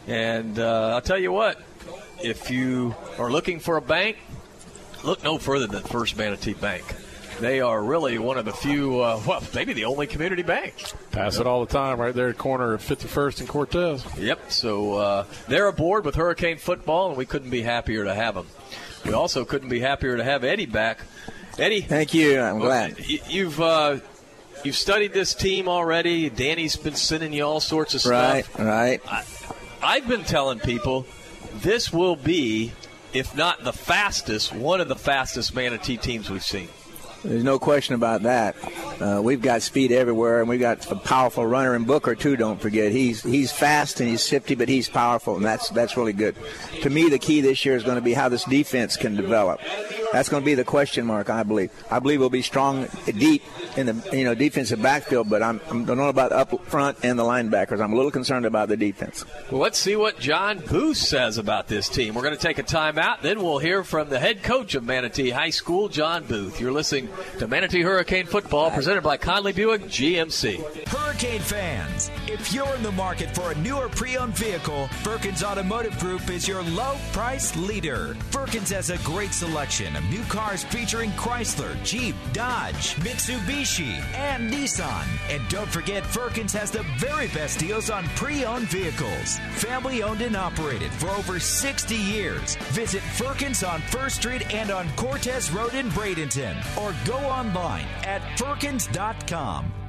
And 0.07 0.59
uh, 0.59 0.93
I'll 0.95 1.01
tell 1.01 1.19
you 1.19 1.31
what, 1.31 1.61
if 2.23 2.49
you 2.49 2.95
are 3.17 3.31
looking 3.31 3.59
for 3.59 3.77
a 3.77 3.81
bank, 3.81 4.17
look 5.03 5.23
no 5.23 5.37
further 5.37 5.67
than 5.67 5.83
First 5.83 6.17
Manatee 6.17 6.53
Bank. 6.53 6.83
They 7.39 7.61
are 7.61 7.81
really 7.81 8.17
one 8.19 8.37
of 8.37 8.45
the 8.45 8.51
few, 8.51 8.99
uh, 9.01 9.21
well, 9.25 9.41
maybe 9.55 9.73
the 9.73 9.85
only 9.85 10.07
community 10.07 10.43
bank. 10.43 10.73
Pass 11.11 11.39
it 11.39 11.47
all 11.47 11.65
the 11.65 11.71
time 11.71 11.99
right 11.99 12.13
there 12.13 12.29
at 12.29 12.35
the 12.35 12.41
corner 12.41 12.73
of 12.73 12.81
51st 12.81 13.39
and 13.41 13.49
Cortez. 13.49 14.05
Yep. 14.17 14.51
So 14.51 14.95
uh, 14.95 15.25
they're 15.47 15.67
aboard 15.67 16.05
with 16.05 16.15
Hurricane 16.15 16.57
football, 16.57 17.09
and 17.09 17.17
we 17.17 17.25
couldn't 17.25 17.49
be 17.49 17.61
happier 17.61 18.03
to 18.03 18.13
have 18.13 18.35
them. 18.35 18.47
We 19.05 19.13
also 19.13 19.45
couldn't 19.45 19.69
be 19.69 19.79
happier 19.79 20.17
to 20.17 20.23
have 20.23 20.43
Eddie 20.43 20.65
back. 20.65 20.99
Eddie, 21.57 21.81
Thank 21.81 22.13
you. 22.13 22.39
I'm 22.39 22.59
glad. 22.59 22.97
y- 22.99 23.21
you've 23.29 23.59
uh, 23.61 23.97
you've 24.63 24.75
studied 24.75 25.13
this 25.13 25.33
team 25.33 25.67
already. 25.69 26.29
Danny's 26.29 26.75
been 26.75 26.95
sending 26.95 27.31
you 27.33 27.43
all 27.43 27.59
sorts 27.61 27.93
of 27.95 28.01
stuff. 28.01 28.59
Right, 28.59 28.65
right. 28.65 29.01
I, 29.07 29.23
I've 29.81 30.07
been 30.07 30.23
telling 30.23 30.59
people 30.59 31.05
this 31.55 31.91
will 31.93 32.15
be, 32.17 32.73
if 33.13 33.35
not 33.35 33.63
the 33.63 33.73
fastest, 33.73 34.53
one 34.53 34.81
of 34.81 34.87
the 34.89 34.95
fastest 34.95 35.55
Manatee 35.55 35.97
teams 35.97 36.29
we've 36.29 36.43
seen. 36.43 36.67
There's 37.23 37.43
no 37.43 37.59
question 37.59 37.95
about 37.95 38.23
that. 38.23 38.55
Uh, 39.01 39.21
we've 39.21 39.41
got 39.41 39.61
speed 39.61 39.91
everywhere, 39.91 40.39
and 40.39 40.47
we've 40.47 40.59
got 40.59 40.89
a 40.91 40.95
powerful 40.95 41.45
runner 41.45 41.75
in 41.75 41.83
Booker 41.83 42.15
too. 42.15 42.35
Don't 42.35 42.61
forget, 42.61 42.91
he's 42.91 43.21
he's 43.23 43.51
fast 43.51 43.99
and 43.99 44.09
he's 44.09 44.25
shifty, 44.25 44.55
but 44.55 44.69
he's 44.69 44.87
powerful, 44.87 45.35
and 45.35 45.43
that's 45.43 45.69
that's 45.69 45.97
really 45.97 46.13
good. 46.13 46.35
To 46.81 46.89
me, 46.89 47.09
the 47.09 47.19
key 47.19 47.41
this 47.41 47.65
year 47.65 47.75
is 47.75 47.83
going 47.83 47.95
to 47.95 48.01
be 48.01 48.13
how 48.13 48.29
this 48.29 48.45
defense 48.45 48.95
can 48.95 49.15
develop. 49.15 49.59
That's 50.11 50.27
going 50.27 50.41
to 50.41 50.45
be 50.45 50.55
the 50.55 50.63
question 50.63 51.05
mark, 51.05 51.29
I 51.29 51.43
believe. 51.43 51.71
I 51.91 51.99
believe 51.99 52.19
we'll 52.19 52.31
be 52.31 52.41
strong 52.41 52.87
deep 53.05 53.43
in 53.77 53.85
the 53.85 54.17
you 54.17 54.23
know 54.23 54.33
defensive 54.33 54.81
backfield, 54.81 55.29
but 55.29 55.43
I'm, 55.43 55.61
I 55.69 55.83
don't 55.83 55.99
about 55.99 56.31
up 56.31 56.65
front 56.65 56.97
and 57.03 57.19
the 57.19 57.23
linebackers. 57.23 57.81
I'm 57.81 57.93
a 57.93 57.95
little 57.95 58.11
concerned 58.11 58.45
about 58.45 58.69
the 58.69 58.77
defense. 58.77 59.25
Well, 59.51 59.61
let's 59.61 59.77
see 59.77 59.95
what 59.95 60.19
John 60.19 60.59
Booth 60.59 60.97
says 60.97 61.37
about 61.37 61.67
this 61.67 61.89
team. 61.89 62.15
We're 62.15 62.23
going 62.23 62.35
to 62.35 62.41
take 62.41 62.59
a 62.59 62.63
timeout, 62.63 63.21
then 63.21 63.41
we'll 63.43 63.59
hear 63.59 63.83
from 63.83 64.09
the 64.09 64.19
head 64.19 64.41
coach 64.41 64.73
of 64.73 64.83
Manatee 64.83 65.29
High 65.29 65.51
School, 65.51 65.89
John 65.89 66.23
Booth. 66.23 66.59
You're 66.59 66.71
listening 66.71 67.08
to 67.39 67.47
Manatee 67.47 67.81
Hurricane 67.81 68.25
Football, 68.25 68.71
presented 68.71 69.01
by 69.01 69.17
Conley 69.17 69.53
Buick 69.53 69.83
GMC. 69.83 70.87
Hurricane 70.87 71.41
fans, 71.41 72.11
if 72.27 72.53
you're 72.53 72.75
in 72.75 72.83
the 72.83 72.91
market 72.91 73.33
for 73.35 73.51
a 73.51 73.57
newer 73.59 73.89
pre-owned 73.89 74.35
vehicle, 74.35 74.87
Firkins 75.03 75.43
Automotive 75.43 75.97
Group 75.99 76.29
is 76.29 76.47
your 76.47 76.63
low 76.63 76.95
price 77.11 77.55
leader. 77.55 78.15
Firkins 78.31 78.69
has 78.71 78.89
a 78.89 78.97
great 78.99 79.33
selection 79.33 79.95
of 79.95 80.03
new 80.05 80.23
cars 80.23 80.63
featuring 80.63 81.11
Chrysler, 81.11 81.81
Jeep, 81.83 82.15
Dodge, 82.33 82.95
Mitsubishi, 82.95 83.99
and 84.15 84.51
Nissan. 84.51 85.05
And 85.29 85.47
don't 85.49 85.69
forget, 85.69 86.05
Firkins 86.05 86.53
has 86.53 86.71
the 86.71 86.83
very 86.97 87.27
best 87.29 87.59
deals 87.59 87.89
on 87.89 88.05
pre-owned 88.09 88.67
vehicles. 88.67 89.39
Family 89.53 90.03
owned 90.03 90.21
and 90.21 90.35
operated 90.35 90.91
for 90.93 91.09
over 91.09 91.39
60 91.39 91.95
years. 91.95 92.55
Visit 92.71 93.01
Firkins 93.01 93.63
on 93.63 93.81
First 93.81 94.17
Street 94.17 94.53
and 94.53 94.71
on 94.71 94.87
Cortez 94.95 95.51
Road 95.51 95.73
in 95.73 95.89
Bradenton, 95.89 96.55
or 96.77 96.91
go 97.05 97.17
online 97.17 97.85
at 98.03 98.21
firkins.com. 98.37 99.88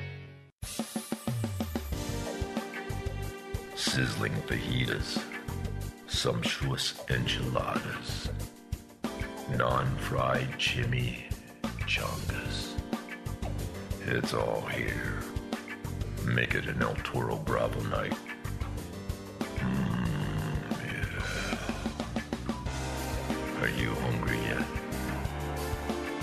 sizzling 3.81 4.33
fajitas, 4.43 5.19
sumptuous 6.07 6.93
enchiladas, 7.09 8.29
non-fried 9.57 10.47
chimichangas. 10.59 12.75
It's 14.05 14.35
all 14.35 14.61
here. 14.67 15.19
Make 16.25 16.53
it 16.53 16.67
an 16.67 16.83
El 16.83 16.93
Toro 17.03 17.37
Bravo 17.37 17.81
night. 17.89 18.13
Mmm, 19.55 19.97
yeah. 20.85 21.57
Are 23.61 23.69
you 23.81 23.95
hungry 23.95 24.37
yet? 24.41 24.65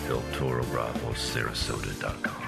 El 0.08 0.22
Toro 0.38 0.62
Bravo, 0.64 1.12
Sarasota.com. 1.12 2.47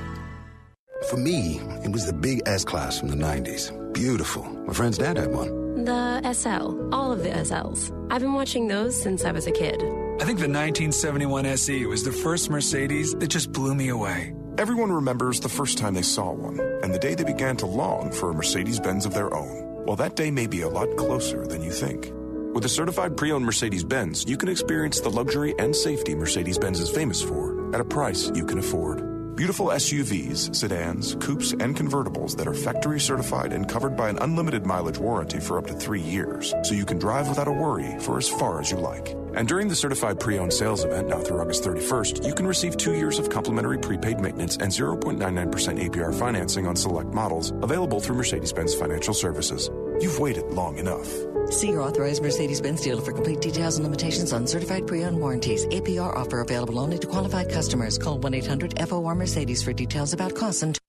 For 1.09 1.17
me, 1.17 1.59
it 1.83 1.91
was 1.91 2.05
the 2.05 2.13
big 2.13 2.41
S 2.45 2.63
class 2.63 2.99
from 2.99 3.09
the 3.09 3.15
90s. 3.15 3.71
Beautiful. 3.93 4.43
My 4.43 4.73
friend's 4.73 4.97
dad 4.97 5.17
had 5.17 5.31
one. 5.31 5.83
The 5.83 6.33
SL. 6.33 6.93
All 6.93 7.11
of 7.11 7.23
the 7.23 7.29
SLs. 7.29 7.91
I've 8.11 8.21
been 8.21 8.33
watching 8.33 8.67
those 8.67 9.01
since 9.01 9.25
I 9.25 9.31
was 9.31 9.47
a 9.47 9.51
kid. 9.51 9.81
I 9.81 10.25
think 10.25 10.37
the 10.37 10.47
1971 10.47 11.45
SE 11.47 11.85
was 11.87 12.03
the 12.03 12.11
first 12.11 12.51
Mercedes 12.51 13.15
that 13.15 13.29
just 13.29 13.51
blew 13.51 13.73
me 13.73 13.89
away. 13.89 14.35
Everyone 14.59 14.91
remembers 14.91 15.39
the 15.39 15.49
first 15.49 15.79
time 15.79 15.95
they 15.95 16.03
saw 16.03 16.31
one 16.31 16.59
and 16.83 16.93
the 16.93 16.99
day 16.99 17.15
they 17.15 17.23
began 17.23 17.57
to 17.57 17.65
long 17.65 18.11
for 18.11 18.29
a 18.29 18.33
Mercedes 18.33 18.79
Benz 18.79 19.05
of 19.07 19.13
their 19.13 19.33
own. 19.33 19.83
Well, 19.85 19.95
that 19.95 20.15
day 20.15 20.29
may 20.29 20.45
be 20.45 20.61
a 20.61 20.69
lot 20.69 20.95
closer 20.97 21.47
than 21.47 21.63
you 21.63 21.71
think. 21.71 22.11
With 22.53 22.65
a 22.65 22.69
certified 22.69 23.17
pre 23.17 23.31
owned 23.31 23.45
Mercedes 23.45 23.83
Benz, 23.83 24.23
you 24.27 24.37
can 24.37 24.49
experience 24.49 24.99
the 24.99 25.09
luxury 25.09 25.55
and 25.57 25.75
safety 25.75 26.13
Mercedes 26.13 26.59
Benz 26.59 26.79
is 26.79 26.91
famous 26.91 27.23
for 27.23 27.73
at 27.73 27.81
a 27.81 27.85
price 27.85 28.31
you 28.35 28.45
can 28.45 28.59
afford. 28.59 29.10
Beautiful 29.41 29.69
SUVs, 29.69 30.55
sedans, 30.55 31.15
coupes, 31.15 31.51
and 31.53 31.75
convertibles 31.75 32.37
that 32.37 32.47
are 32.47 32.53
factory 32.53 32.99
certified 32.99 33.53
and 33.53 33.67
covered 33.67 33.97
by 33.97 34.07
an 34.07 34.19
unlimited 34.19 34.67
mileage 34.67 34.99
warranty 34.99 35.39
for 35.39 35.57
up 35.57 35.65
to 35.65 35.73
three 35.73 35.99
years, 35.99 36.53
so 36.61 36.75
you 36.75 36.85
can 36.85 36.99
drive 36.99 37.27
without 37.27 37.47
a 37.47 37.51
worry 37.51 37.97
for 38.01 38.19
as 38.19 38.29
far 38.29 38.61
as 38.61 38.69
you 38.69 38.77
like. 38.77 39.15
And 39.33 39.47
during 39.47 39.67
the 39.67 39.75
certified 39.75 40.19
pre 40.19 40.37
owned 40.37 40.53
sales 40.53 40.85
event 40.85 41.07
now 41.07 41.21
through 41.21 41.41
August 41.41 41.63
31st, 41.63 42.23
you 42.23 42.35
can 42.35 42.45
receive 42.45 42.77
two 42.77 42.93
years 42.93 43.17
of 43.17 43.31
complimentary 43.31 43.79
prepaid 43.79 44.19
maintenance 44.19 44.57
and 44.57 44.71
0.99% 44.71 45.89
APR 45.89 46.13
financing 46.13 46.67
on 46.67 46.75
select 46.75 47.11
models 47.11 47.49
available 47.63 47.99
through 47.99 48.17
Mercedes 48.17 48.53
Benz 48.53 48.75
Financial 48.75 49.15
Services. 49.15 49.71
You've 49.99 50.19
waited 50.19 50.45
long 50.51 50.77
enough. 50.77 51.30
See 51.51 51.67
your 51.67 51.81
authorized 51.81 52.23
Mercedes-Benz 52.23 52.81
dealer 52.81 53.01
for 53.01 53.11
complete 53.11 53.41
details 53.41 53.75
and 53.75 53.83
limitations 53.83 54.31
on 54.31 54.47
certified 54.47 54.87
pre-owned 54.87 55.19
warranties. 55.19 55.65
APR 55.67 56.15
offer 56.15 56.39
available 56.39 56.79
only 56.79 56.97
to 56.97 57.07
qualified 57.07 57.49
customers. 57.49 57.97
Call 57.97 58.17
1-800-FOR-Mercedes 58.19 59.61
for 59.61 59.73
details 59.73 60.13
about 60.13 60.33
costs 60.33 60.63
and... 60.63 60.79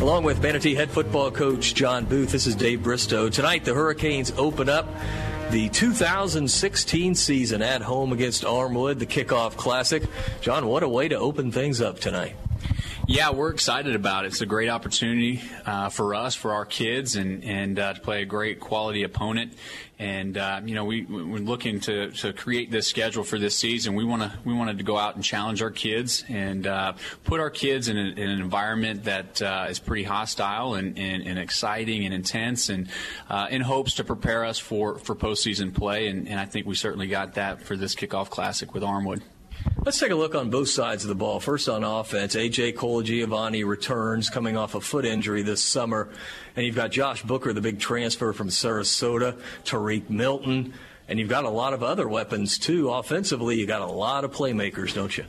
Along 0.00 0.22
with 0.22 0.40
Manatee 0.40 0.74
head 0.74 0.90
football 0.90 1.30
coach 1.30 1.74
John 1.74 2.04
Booth, 2.04 2.30
this 2.30 2.46
is 2.46 2.54
Dave 2.54 2.82
Bristow. 2.82 3.30
Tonight, 3.30 3.64
the 3.64 3.74
Hurricanes 3.74 4.32
open 4.36 4.68
up 4.68 4.86
the 5.50 5.68
2016 5.70 7.14
season 7.14 7.62
at 7.62 7.82
home 7.82 8.12
against 8.12 8.44
Armwood, 8.44 8.98
the 8.98 9.06
kickoff 9.06 9.56
classic. 9.56 10.04
John, 10.40 10.66
what 10.66 10.82
a 10.82 10.88
way 10.88 11.08
to 11.08 11.18
open 11.18 11.50
things 11.50 11.80
up 11.80 12.00
tonight. 12.00 12.36
Yeah, 13.06 13.32
we're 13.32 13.50
excited 13.50 13.94
about 13.94 14.24
it. 14.24 14.28
It's 14.28 14.40
a 14.40 14.46
great 14.46 14.70
opportunity 14.70 15.42
uh, 15.66 15.90
for 15.90 16.14
us, 16.14 16.34
for 16.34 16.52
our 16.54 16.64
kids, 16.64 17.16
and 17.16 17.44
and 17.44 17.78
uh, 17.78 17.92
to 17.94 18.00
play 18.00 18.22
a 18.22 18.24
great 18.24 18.60
quality 18.60 19.02
opponent. 19.02 19.52
And 19.98 20.38
uh, 20.38 20.62
you 20.64 20.74
know, 20.74 20.86
we 20.86 21.02
we're 21.02 21.38
looking 21.38 21.80
to, 21.80 22.10
to 22.12 22.32
create 22.32 22.70
this 22.70 22.86
schedule 22.86 23.22
for 23.22 23.38
this 23.38 23.54
season. 23.54 23.94
We 23.94 24.04
want 24.04 24.22
to 24.22 24.32
we 24.44 24.54
wanted 24.54 24.78
to 24.78 24.84
go 24.84 24.96
out 24.96 25.16
and 25.16 25.22
challenge 25.22 25.60
our 25.60 25.70
kids 25.70 26.24
and 26.28 26.66
uh, 26.66 26.94
put 27.24 27.40
our 27.40 27.50
kids 27.50 27.88
in, 27.88 27.98
a, 27.98 28.00
in 28.00 28.30
an 28.30 28.40
environment 28.40 29.04
that 29.04 29.42
uh, 29.42 29.66
is 29.68 29.78
pretty 29.78 30.04
hostile 30.04 30.74
and, 30.74 30.98
and, 30.98 31.26
and 31.26 31.38
exciting 31.38 32.06
and 32.06 32.14
intense, 32.14 32.70
and 32.70 32.88
uh, 33.28 33.48
in 33.50 33.60
hopes 33.60 33.94
to 33.94 34.04
prepare 34.04 34.46
us 34.46 34.58
for 34.58 34.98
for 34.98 35.14
postseason 35.14 35.74
play. 35.74 36.08
And, 36.08 36.26
and 36.26 36.40
I 36.40 36.46
think 36.46 36.66
we 36.66 36.74
certainly 36.74 37.08
got 37.08 37.34
that 37.34 37.60
for 37.60 37.76
this 37.76 37.94
kickoff 37.94 38.30
classic 38.30 38.72
with 38.72 38.82
Armwood. 38.82 39.20
Let's 39.84 39.98
take 39.98 40.10
a 40.10 40.14
look 40.14 40.34
on 40.34 40.48
both 40.48 40.70
sides 40.70 41.04
of 41.04 41.08
the 41.08 41.14
ball. 41.14 41.40
First 41.40 41.68
on 41.68 41.84
offense, 41.84 42.34
AJ 42.34 42.74
Colagiovanni 42.74 43.66
returns 43.66 44.30
coming 44.30 44.56
off 44.56 44.74
a 44.74 44.80
foot 44.80 45.04
injury 45.04 45.42
this 45.42 45.62
summer. 45.62 46.08
And 46.56 46.64
you've 46.64 46.74
got 46.74 46.90
Josh 46.90 47.22
Booker, 47.22 47.52
the 47.52 47.60
big 47.60 47.78
transfer 47.80 48.32
from 48.32 48.48
Sarasota, 48.48 49.38
Tariq 49.64 50.08
Milton, 50.08 50.72
and 51.06 51.18
you've 51.18 51.28
got 51.28 51.44
a 51.44 51.50
lot 51.50 51.74
of 51.74 51.82
other 51.82 52.08
weapons 52.08 52.58
too. 52.58 52.90
Offensively, 52.90 53.58
you 53.60 53.66
got 53.66 53.82
a 53.82 53.86
lot 53.86 54.24
of 54.24 54.32
playmakers, 54.32 54.94
don't 54.94 55.16
you? 55.18 55.24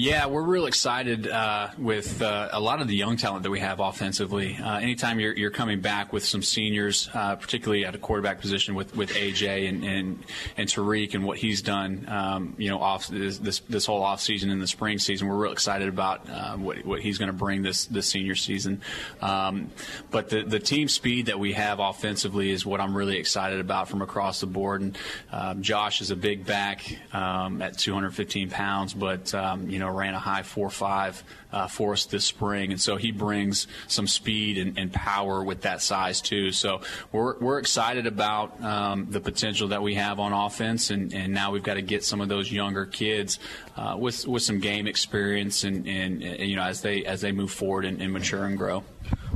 Yeah, 0.00 0.28
we're 0.28 0.40
real 0.40 0.64
excited 0.64 1.28
uh, 1.28 1.68
with 1.76 2.22
uh, 2.22 2.48
a 2.52 2.58
lot 2.58 2.80
of 2.80 2.88
the 2.88 2.96
young 2.96 3.18
talent 3.18 3.42
that 3.42 3.50
we 3.50 3.60
have 3.60 3.80
offensively. 3.80 4.56
Uh, 4.56 4.78
anytime 4.78 5.20
you're, 5.20 5.36
you're 5.36 5.50
coming 5.50 5.82
back 5.82 6.10
with 6.10 6.24
some 6.24 6.42
seniors, 6.42 7.10
uh, 7.12 7.36
particularly 7.36 7.84
at 7.84 7.94
a 7.94 7.98
quarterback 7.98 8.40
position 8.40 8.74
with, 8.74 8.96
with 8.96 9.10
AJ 9.10 9.68
and, 9.68 9.84
and, 9.84 10.24
and 10.56 10.70
Tariq 10.70 11.12
and 11.12 11.22
what 11.22 11.36
he's 11.36 11.60
done, 11.60 12.06
um, 12.08 12.54
you 12.56 12.70
know, 12.70 12.80
off 12.80 13.08
this, 13.08 13.36
this, 13.36 13.60
this 13.68 13.84
whole 13.84 14.02
off 14.02 14.22
season 14.22 14.48
and 14.48 14.62
the 14.62 14.66
spring 14.66 14.98
season, 14.98 15.28
we're 15.28 15.36
real 15.36 15.52
excited 15.52 15.86
about 15.86 16.26
uh, 16.30 16.56
what, 16.56 16.82
what 16.86 17.00
he's 17.02 17.18
going 17.18 17.30
to 17.30 17.36
bring 17.36 17.60
this 17.60 17.84
this 17.84 18.06
senior 18.06 18.36
season. 18.36 18.80
Um, 19.20 19.70
but 20.10 20.30
the 20.30 20.44
the 20.44 20.60
team 20.60 20.88
speed 20.88 21.26
that 21.26 21.38
we 21.38 21.52
have 21.52 21.78
offensively 21.78 22.50
is 22.50 22.64
what 22.64 22.80
I'm 22.80 22.96
really 22.96 23.18
excited 23.18 23.60
about 23.60 23.90
from 23.90 24.00
across 24.00 24.40
the 24.40 24.46
board. 24.46 24.80
And 24.80 24.98
um, 25.30 25.60
Josh 25.60 26.00
is 26.00 26.10
a 26.10 26.16
big 26.16 26.46
back 26.46 26.86
um, 27.12 27.60
at 27.60 27.76
215 27.76 28.48
pounds, 28.48 28.94
but 28.94 29.34
um, 29.34 29.68
you 29.68 29.78
know 29.78 29.89
ran 29.92 30.14
a 30.14 30.18
high 30.18 30.42
four 30.42 30.70
five 30.70 31.22
uh, 31.52 31.66
for 31.66 31.92
us 31.92 32.04
this 32.06 32.24
spring, 32.24 32.70
and 32.72 32.80
so 32.80 32.96
he 32.96 33.12
brings 33.12 33.66
some 33.88 34.06
speed 34.06 34.58
and, 34.58 34.78
and 34.78 34.92
power 34.92 35.42
with 35.42 35.62
that 35.62 35.82
size 35.82 36.20
too. 36.20 36.52
So 36.52 36.82
we're 37.12 37.38
we're 37.38 37.58
excited 37.58 38.06
about 38.06 38.62
um, 38.62 39.06
the 39.10 39.20
potential 39.20 39.68
that 39.68 39.82
we 39.82 39.94
have 39.94 40.20
on 40.20 40.32
offense, 40.32 40.90
and, 40.90 41.12
and 41.12 41.32
now 41.34 41.50
we've 41.52 41.62
got 41.62 41.74
to 41.74 41.82
get 41.82 42.04
some 42.04 42.20
of 42.20 42.28
those 42.28 42.50
younger 42.50 42.86
kids 42.86 43.38
uh, 43.76 43.96
with 43.98 44.26
with 44.26 44.42
some 44.42 44.60
game 44.60 44.86
experience, 44.86 45.64
and, 45.64 45.86
and, 45.86 46.22
and 46.22 46.48
you 46.48 46.56
know 46.56 46.62
as 46.62 46.82
they 46.82 47.04
as 47.04 47.20
they 47.20 47.32
move 47.32 47.50
forward 47.50 47.84
and, 47.84 48.00
and 48.00 48.12
mature 48.12 48.44
and 48.44 48.56
grow. 48.56 48.84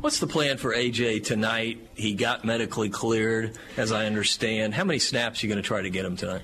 What's 0.00 0.18
the 0.18 0.26
plan 0.26 0.58
for 0.58 0.74
AJ 0.74 1.24
tonight? 1.24 1.78
He 1.94 2.12
got 2.12 2.44
medically 2.44 2.90
cleared, 2.90 3.56
as 3.78 3.90
I 3.90 4.04
understand. 4.04 4.74
How 4.74 4.84
many 4.84 4.98
snaps 4.98 5.42
are 5.42 5.46
you 5.46 5.52
going 5.52 5.62
to 5.62 5.66
try 5.66 5.80
to 5.80 5.88
get 5.88 6.04
him 6.04 6.16
tonight? 6.16 6.42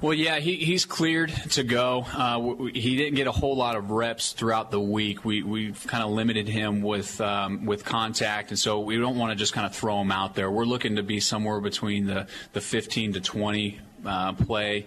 Well, 0.00 0.14
yeah, 0.14 0.38
he, 0.38 0.56
he's 0.56 0.86
cleared 0.86 1.28
to 1.50 1.62
go. 1.62 2.06
Uh, 2.10 2.38
w- 2.38 2.72
he 2.72 2.96
didn't 2.96 3.16
get 3.16 3.26
a 3.26 3.32
whole 3.32 3.54
lot 3.54 3.76
of 3.76 3.90
reps 3.90 4.32
throughout 4.32 4.70
the 4.70 4.80
week. 4.80 5.26
We 5.26 5.42
we've 5.42 5.86
kind 5.86 6.02
of 6.02 6.10
limited 6.10 6.48
him 6.48 6.80
with 6.80 7.20
um, 7.20 7.66
with 7.66 7.84
contact, 7.84 8.48
and 8.48 8.58
so 8.58 8.80
we 8.80 8.96
don't 8.96 9.18
want 9.18 9.32
to 9.32 9.36
just 9.36 9.52
kind 9.52 9.66
of 9.66 9.74
throw 9.74 10.00
him 10.00 10.10
out 10.10 10.34
there. 10.34 10.50
We're 10.50 10.64
looking 10.64 10.96
to 10.96 11.02
be 11.02 11.20
somewhere 11.20 11.60
between 11.60 12.06
the 12.06 12.26
the 12.54 12.62
15 12.62 13.12
to 13.12 13.20
20 13.20 13.78
uh, 14.06 14.32
play 14.32 14.86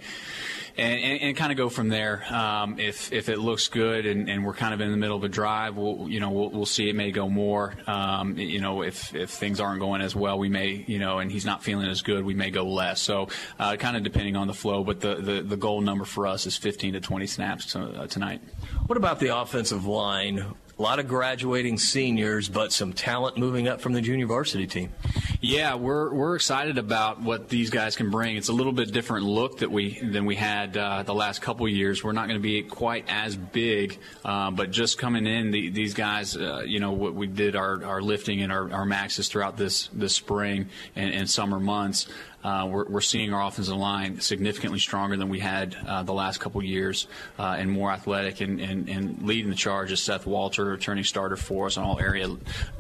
and, 0.78 1.00
and, 1.00 1.22
and 1.22 1.38
kind 1.38 1.52
of 1.52 1.58
go 1.58 1.70
from 1.70 1.90
there. 1.90 2.24
Um, 2.34 2.80
if 2.80 3.12
if 3.12 3.30
it 3.30 3.40
looks 3.40 3.68
good 3.68 4.06
and, 4.06 4.30
and 4.30 4.46
we're 4.46 4.54
kind 4.54 4.74
of 4.74 4.82
in 4.82 4.92
the 4.92 4.98
middle 4.98 5.18
of 5.18 5.24
a 5.24 5.30
drive, 5.30 5.76
we'll 5.78 6.10
you 6.10 6.20
know 6.20 6.32
we'll, 6.32 6.50
we'll 6.50 6.66
see. 6.66 6.90
It 6.90 6.96
may 6.96 7.12
go 7.12 7.30
more. 7.30 7.76
Um, 7.88 8.38
you 8.38 8.60
know, 8.60 8.82
if 8.82 9.14
if 9.14 9.30
things 9.30 9.60
aren't 9.60 9.80
going 9.80 10.02
as 10.02 10.16
well, 10.16 10.40
we 10.40 10.50
may 10.50 10.84
you 10.88 11.00
know, 11.00 11.20
and 11.20 11.32
he's 11.32 11.46
not 11.46 11.64
feeling 11.64 11.88
as 11.88 12.02
good, 12.02 12.24
we 12.26 12.34
may 12.34 12.50
go 12.50 12.68
less. 12.68 13.02
So 13.02 13.28
uh, 13.60 13.76
kind 13.76 13.98
of 13.98 14.04
depending 14.04 14.36
on 14.36 14.48
the 14.48 14.54
flow, 14.54 14.84
but 14.84 15.00
the, 15.00 15.16
the 15.16 15.42
the 15.42 15.58
goal 15.58 15.82
number 15.82 16.06
for 16.06 16.28
us 16.28 16.46
is 16.46 16.58
15 16.58 16.94
to 16.94 17.00
20 17.00 17.28
snaps 17.28 17.74
to, 17.74 17.80
uh, 17.80 18.08
tonight. 18.08 18.42
What 18.88 18.98
about 18.98 19.20
the 19.20 19.38
offensive 19.38 19.86
line? 19.86 20.56
A 20.78 20.82
lot 20.82 20.98
of 20.98 21.08
graduating 21.08 21.78
seniors, 21.78 22.50
but 22.50 22.74
some 22.74 22.94
talent 22.94 23.38
moving 23.38 23.68
up 23.68 23.80
from 23.80 23.94
the 23.94 24.02
junior 24.02 24.26
varsity 24.26 24.66
team. 24.66 24.92
Yeah, 25.40 25.76
we're 25.76 26.12
we're 26.12 26.36
excited 26.36 26.80
about 26.80 27.22
what 27.22 27.48
these 27.50 27.70
guys 27.70 27.96
can 27.96 28.10
bring. 28.10 28.38
It's 28.38 28.50
a 28.50 28.54
little 28.54 28.72
bit 28.72 28.92
different 28.92 29.26
look 29.26 29.60
that 29.60 29.70
we 29.70 30.00
than 30.00 30.26
we 30.26 30.36
had 30.36 30.76
uh, 30.76 31.04
the 31.04 31.14
last 31.14 31.42
couple 31.44 31.68
years. 31.68 32.04
We're 32.04 32.14
not 32.14 32.28
going 32.28 32.40
to 32.40 32.44
be 32.44 32.64
quite 32.64 33.06
as 33.08 33.36
big, 33.36 34.00
uh, 34.26 34.50
but 34.50 34.72
just 34.72 34.98
coming 34.98 35.28
in, 35.28 35.52
the, 35.52 35.70
these 35.70 35.94
guys, 35.94 36.36
uh, 36.36 36.64
you 36.66 36.80
know, 36.80 36.94
what 36.94 37.14
we 37.14 37.28
did 37.28 37.56
our, 37.56 37.84
our 37.84 38.02
lifting 38.02 38.42
and 38.42 38.52
our, 38.52 38.72
our 38.72 38.86
maxes 38.86 39.28
throughout 39.28 39.58
this 39.58 39.90
this 39.94 40.16
spring 40.16 40.70
and, 40.96 41.14
and 41.14 41.30
summer 41.30 41.60
months. 41.60 42.08
Uh, 42.44 42.68
we're, 42.70 42.86
we're, 42.86 43.02
seeing 43.02 43.34
our 43.34 43.48
offensive 43.48 43.76
line 43.76 44.20
significantly 44.20 44.80
stronger 44.80 45.16
than 45.16 45.30
we 45.30 45.40
had 45.40 45.76
uh, 45.88 46.04
the 46.04 46.14
last 46.14 46.40
couple 46.40 46.62
years 46.64 47.08
uh, 47.40 47.56
and 47.58 47.72
more 47.72 47.92
athletic. 47.92 48.42
And, 48.42 48.60
and, 48.60 48.90
and, 48.90 49.22
leading 49.24 49.50
the 49.50 49.56
charge 49.56 49.92
is 49.92 50.02
Seth 50.02 50.26
Walter, 50.26 50.66
returning 50.66 51.04
starter 51.04 51.38
for 51.38 51.68
us 51.68 51.78
on 51.78 51.86
all 51.86 52.00
area 52.00 52.28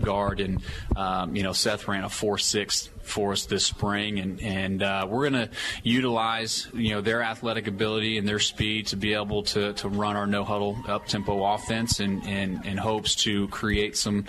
guard. 0.01 0.39
And, 0.39 0.61
um, 0.95 1.35
you 1.35 1.43
know, 1.43 1.53
Seth 1.53 1.87
ran 1.87 2.03
a 2.03 2.09
4 2.09 2.37
6 2.37 2.89
for 3.03 3.33
us 3.33 3.45
this 3.45 3.65
spring, 3.65 4.19
and 4.19 4.41
and 4.41 4.81
uh, 4.81 5.05
we're 5.09 5.29
going 5.29 5.47
to 5.47 5.55
utilize 5.83 6.67
you 6.73 6.91
know 6.91 7.01
their 7.01 7.21
athletic 7.21 7.67
ability 7.67 8.17
and 8.17 8.27
their 8.27 8.39
speed 8.39 8.87
to 8.87 8.95
be 8.95 9.13
able 9.13 9.43
to, 9.43 9.73
to 9.73 9.89
run 9.89 10.15
our 10.15 10.25
no 10.25 10.43
huddle 10.43 10.77
up 10.87 11.05
tempo 11.05 11.43
offense, 11.43 11.99
and, 11.99 12.25
and 12.25 12.65
and 12.65 12.79
hopes 12.79 13.15
to 13.15 13.47
create 13.49 13.97
some 13.97 14.25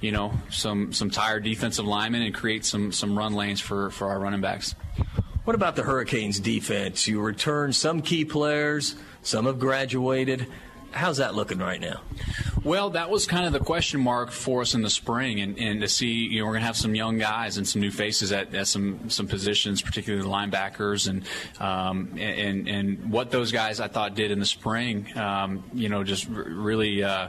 you 0.00 0.10
know 0.10 0.32
some 0.50 0.92
some 0.92 1.10
tired 1.10 1.44
defensive 1.44 1.86
linemen 1.86 2.22
and 2.22 2.34
create 2.34 2.64
some 2.64 2.92
some 2.92 3.16
run 3.16 3.34
lanes 3.34 3.60
for 3.60 3.90
for 3.90 4.08
our 4.08 4.18
running 4.18 4.40
backs. 4.40 4.74
What 5.44 5.54
about 5.54 5.76
the 5.76 5.82
Hurricanes 5.82 6.40
defense? 6.40 7.06
You 7.06 7.20
return 7.20 7.74
some 7.74 8.00
key 8.00 8.24
players, 8.24 8.96
some 9.22 9.44
have 9.44 9.58
graduated. 9.58 10.46
How's 10.94 11.16
that 11.16 11.34
looking 11.34 11.58
right 11.58 11.80
now? 11.80 12.00
Well, 12.62 12.90
that 12.90 13.10
was 13.10 13.26
kind 13.26 13.44
of 13.46 13.52
the 13.52 13.58
question 13.58 14.00
mark 14.00 14.30
for 14.30 14.62
us 14.62 14.74
in 14.74 14.80
the 14.80 14.88
spring, 14.88 15.40
and, 15.40 15.58
and 15.58 15.80
to 15.80 15.88
see, 15.88 16.12
you 16.12 16.38
know, 16.38 16.46
we're 16.46 16.52
going 16.52 16.62
to 16.62 16.66
have 16.66 16.76
some 16.76 16.94
young 16.94 17.18
guys 17.18 17.58
and 17.58 17.68
some 17.68 17.82
new 17.82 17.90
faces 17.90 18.32
at, 18.32 18.54
at 18.54 18.68
some 18.68 19.10
some 19.10 19.26
positions, 19.26 19.82
particularly 19.82 20.24
the 20.24 20.32
linebackers, 20.32 21.08
and 21.08 21.24
um, 21.60 22.16
and 22.16 22.68
and 22.68 23.10
what 23.10 23.30
those 23.30 23.52
guys 23.52 23.80
I 23.80 23.88
thought 23.88 24.14
did 24.14 24.30
in 24.30 24.38
the 24.38 24.46
spring, 24.46 25.06
um, 25.16 25.64
you 25.74 25.88
know, 25.88 26.04
just 26.04 26.26
really. 26.28 27.02
Uh, 27.02 27.28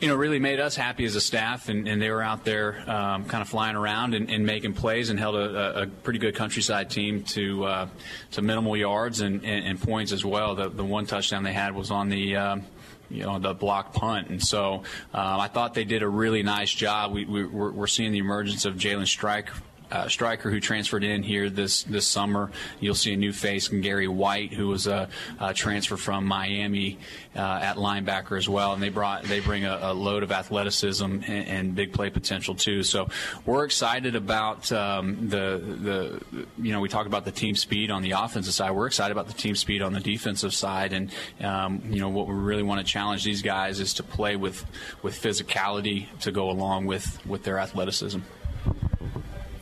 you 0.00 0.08
know, 0.08 0.16
really 0.16 0.40
made 0.40 0.58
us 0.58 0.74
happy 0.74 1.04
as 1.04 1.14
a 1.14 1.20
staff, 1.20 1.68
and, 1.68 1.86
and 1.86 2.02
they 2.02 2.10
were 2.10 2.24
out 2.24 2.44
there 2.44 2.82
um, 2.90 3.24
kind 3.24 3.40
of 3.40 3.48
flying 3.48 3.76
around 3.76 4.14
and, 4.14 4.28
and, 4.32 4.44
making 4.44 4.74
plays, 4.74 5.10
and 5.10 5.18
held 5.18 5.36
a, 5.36 5.82
a 5.82 5.86
pretty 5.86 6.18
good 6.18 6.34
countryside 6.34 6.90
team 6.90 7.22
to 7.22 7.64
uh, 7.64 7.88
to 8.32 8.42
minimal 8.42 8.76
yards 8.76 9.20
and, 9.20 9.44
and, 9.44 9.80
points 9.80 10.10
as 10.10 10.24
well. 10.24 10.56
The, 10.56 10.70
the 10.70 10.82
one 10.82 11.06
touchdown 11.06 11.44
they 11.44 11.52
had 11.52 11.76
was 11.76 11.92
on 11.92 12.08
the 12.08 12.34
um, 12.34 12.64
you 13.12 13.24
know 13.24 13.38
the 13.38 13.54
block 13.54 13.92
punt. 13.92 14.28
And 14.28 14.42
so 14.42 14.82
um, 15.12 15.40
I 15.40 15.48
thought 15.48 15.74
they 15.74 15.84
did 15.84 16.02
a 16.02 16.08
really 16.08 16.42
nice 16.42 16.72
job. 16.72 17.12
We, 17.12 17.24
we, 17.24 17.44
we're, 17.44 17.86
seeing 17.86 18.12
the 18.12 18.18
emergence 18.18 18.64
of 18.64 18.74
Jalen 18.74 19.06
Strike 19.06 19.50
uh, 19.92 20.08
striker 20.08 20.50
who 20.50 20.58
transferred 20.58 21.04
in 21.04 21.22
here 21.22 21.50
this 21.50 21.82
this 21.84 22.06
summer. 22.06 22.50
You'll 22.80 22.94
see 22.94 23.12
a 23.12 23.16
new 23.16 23.32
face 23.32 23.70
in 23.70 23.82
Gary 23.82 24.08
White, 24.08 24.52
who 24.52 24.68
was 24.68 24.86
a, 24.86 25.08
a 25.38 25.52
transfer 25.52 25.98
from 25.98 26.26
Miami 26.26 26.98
uh, 27.36 27.60
at 27.62 27.76
linebacker 27.76 28.38
as 28.38 28.48
well. 28.48 28.72
And 28.72 28.82
they 28.82 28.88
brought 28.88 29.24
they 29.24 29.40
bring 29.40 29.64
a, 29.66 29.78
a 29.82 29.94
load 29.94 30.22
of 30.22 30.32
athleticism 30.32 31.04
and, 31.04 31.24
and, 31.26 31.74
big 31.74 31.92
play 31.92 32.10
potential 32.10 32.54
too. 32.54 32.82
So 32.82 33.08
we're 33.46 33.64
excited 33.64 34.14
about 34.14 34.70
um, 34.72 35.28
the 35.28 35.62
the 35.62 36.46
you 36.62 36.72
know 36.72 36.80
we 36.80 36.88
talk 36.88 37.06
about 37.06 37.24
the 37.24 37.30
team 37.30 37.54
speed 37.54 37.90
on 37.90 38.02
the 38.02 38.12
offensive 38.12 38.54
side. 38.54 38.70
We're 38.72 38.86
excited 38.86 39.12
about 39.12 39.26
the 39.26 39.34
team 39.34 39.56
speed 39.56 39.82
on 39.82 39.92
the 39.92 40.00
defensive 40.00 40.54
side, 40.54 40.92
and 40.92 41.10
um, 41.40 41.82
you 41.90 42.00
know 42.00 42.08
what 42.08 42.28
we 42.28 42.34
really 42.34 42.62
want 42.62 42.84
to 42.84 42.90
challenge 42.90 43.24
these 43.24 43.42
guys 43.42 43.78
is 43.78 43.94
to 43.94 44.02
play 44.02 44.36
with 44.36 44.64
with 45.02 45.20
physicality 45.20 46.06
to 46.20 46.32
go 46.32 46.50
along 46.50 46.86
with 46.86 47.24
with 47.26 47.42
their 47.42 47.58
athleticism. 47.58 48.20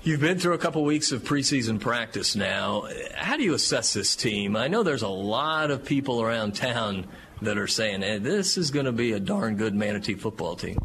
You've 0.02 0.20
been 0.20 0.38
through 0.38 0.54
a 0.54 0.58
couple 0.58 0.82
weeks 0.82 1.12
of 1.12 1.24
preseason 1.24 1.78
practice 1.78 2.34
now. 2.34 2.88
How 3.14 3.36
do 3.36 3.42
you 3.42 3.52
assess 3.52 3.92
this 3.92 4.16
team? 4.16 4.56
I 4.56 4.66
know 4.66 4.82
there's 4.82 5.02
a 5.02 5.08
lot 5.08 5.70
of 5.70 5.84
people 5.84 6.22
around 6.22 6.54
town 6.54 7.06
that 7.42 7.58
are 7.58 7.66
saying, 7.66 8.00
hey, 8.00 8.16
this 8.16 8.56
is 8.56 8.70
going 8.70 8.86
to 8.86 8.92
be 8.92 9.12
a 9.12 9.20
darn 9.20 9.56
good 9.56 9.74
Manatee 9.74 10.14
football 10.14 10.56
team. 10.56 10.78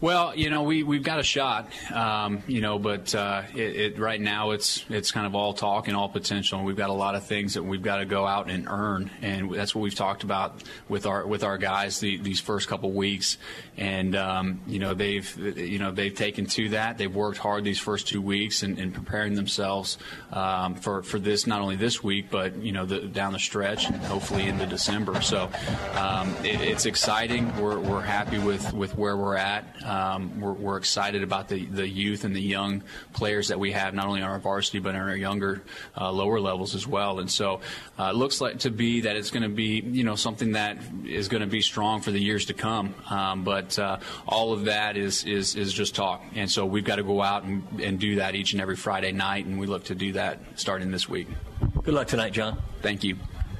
Well, 0.00 0.34
you 0.36 0.50
know, 0.50 0.62
we 0.62 0.82
we've 0.82 1.02
got 1.02 1.20
a 1.20 1.22
shot, 1.22 1.72
um, 1.92 2.42
you 2.46 2.60
know, 2.60 2.78
but 2.78 3.14
uh, 3.14 3.42
it, 3.54 3.76
it, 3.76 3.98
right 3.98 4.20
now 4.20 4.50
it's 4.50 4.84
it's 4.88 5.10
kind 5.10 5.26
of 5.26 5.34
all 5.34 5.54
talk 5.54 5.88
and 5.88 5.96
all 5.96 6.08
potential. 6.08 6.62
We've 6.62 6.76
got 6.76 6.90
a 6.90 6.94
lot 6.94 7.14
of 7.14 7.24
things 7.24 7.54
that 7.54 7.62
we've 7.62 7.82
got 7.82 7.96
to 7.96 8.04
go 8.04 8.26
out 8.26 8.50
and 8.50 8.66
earn, 8.68 9.10
and 9.20 9.52
that's 9.52 9.74
what 9.74 9.82
we've 9.82 9.94
talked 9.94 10.24
about 10.24 10.62
with 10.88 11.06
our 11.06 11.26
with 11.26 11.44
our 11.44 11.58
guys 11.58 12.00
the, 12.00 12.16
these 12.18 12.40
first 12.40 12.68
couple 12.68 12.90
weeks. 12.92 13.38
And 13.76 14.16
um, 14.16 14.60
you 14.66 14.78
know, 14.78 14.94
they've 14.94 15.56
you 15.56 15.78
know 15.78 15.92
they've 15.92 16.14
taken 16.14 16.46
to 16.46 16.70
that. 16.70 16.98
They've 16.98 17.14
worked 17.14 17.38
hard 17.38 17.64
these 17.64 17.78
first 17.78 18.08
two 18.08 18.20
weeks 18.20 18.62
and, 18.62 18.78
and 18.78 18.92
preparing 18.92 19.34
themselves 19.34 19.98
um, 20.32 20.74
for 20.74 21.02
for 21.02 21.18
this 21.18 21.46
not 21.46 21.60
only 21.60 21.76
this 21.76 22.02
week, 22.02 22.26
but 22.30 22.56
you 22.56 22.72
know, 22.72 22.86
the, 22.86 23.00
down 23.00 23.32
the 23.32 23.38
stretch 23.38 23.86
and 23.86 23.96
hopefully 23.96 24.48
into 24.48 24.66
December. 24.66 25.20
So 25.20 25.50
um, 25.94 26.34
it, 26.44 26.60
it's 26.60 26.86
exciting. 26.86 27.54
We're 27.60 27.78
we're 27.78 28.02
happy 28.02 28.38
with 28.38 28.72
with 28.72 28.96
where 28.96 29.16
we're 29.16 29.36
at. 29.36 29.51
Um, 29.84 30.40
we're, 30.40 30.52
we're, 30.52 30.76
excited 30.76 31.22
about 31.22 31.48
the, 31.48 31.64
the 31.66 31.86
youth 31.86 32.24
and 32.24 32.34
the 32.34 32.40
young 32.40 32.82
players 33.12 33.48
that 33.48 33.58
we 33.58 33.72
have, 33.72 33.94
not 33.94 34.06
only 34.06 34.22
on 34.22 34.30
our 34.30 34.38
varsity, 34.38 34.78
but 34.78 34.94
on 34.94 35.08
our 35.08 35.16
younger, 35.16 35.62
uh, 35.96 36.10
lower 36.10 36.40
levels 36.40 36.74
as 36.74 36.86
well. 36.86 37.20
And 37.20 37.30
so 37.30 37.60
uh, 37.98 38.10
it 38.12 38.16
looks 38.16 38.40
like 38.40 38.60
to 38.60 38.70
be 38.70 39.02
that 39.02 39.16
it's 39.16 39.30
going 39.30 39.42
to 39.42 39.48
be, 39.48 39.80
you 39.80 40.04
know, 40.04 40.16
something 40.16 40.52
that 40.52 40.78
is 41.04 41.28
going 41.28 41.42
to 41.42 41.46
be 41.46 41.60
strong 41.60 42.00
for 42.00 42.10
the 42.10 42.20
years 42.20 42.46
to 42.46 42.54
come. 42.54 42.94
Um, 43.08 43.44
but 43.44 43.78
uh, 43.78 43.98
all 44.26 44.52
of 44.52 44.64
that 44.64 44.96
is, 44.96 45.24
is, 45.24 45.54
is 45.54 45.72
just 45.72 45.94
talk. 45.94 46.22
And 46.34 46.50
so 46.50 46.66
we've 46.66 46.84
got 46.84 46.96
to 46.96 47.04
go 47.04 47.22
out 47.22 47.44
and, 47.44 47.80
and 47.80 47.98
do 47.98 48.16
that 48.16 48.34
each 48.34 48.52
and 48.52 48.62
every 48.62 48.76
Friday 48.76 49.12
night, 49.12 49.46
and 49.46 49.60
we 49.60 49.66
look 49.66 49.84
to 49.84 49.94
do 49.94 50.12
that 50.12 50.38
starting 50.56 50.90
this 50.90 51.08
week. 51.08 51.28
Good 51.82 51.94
luck 51.94 52.08
tonight, 52.08 52.32
John. 52.32 52.62
Thank 52.80 53.04
you. 53.04 53.16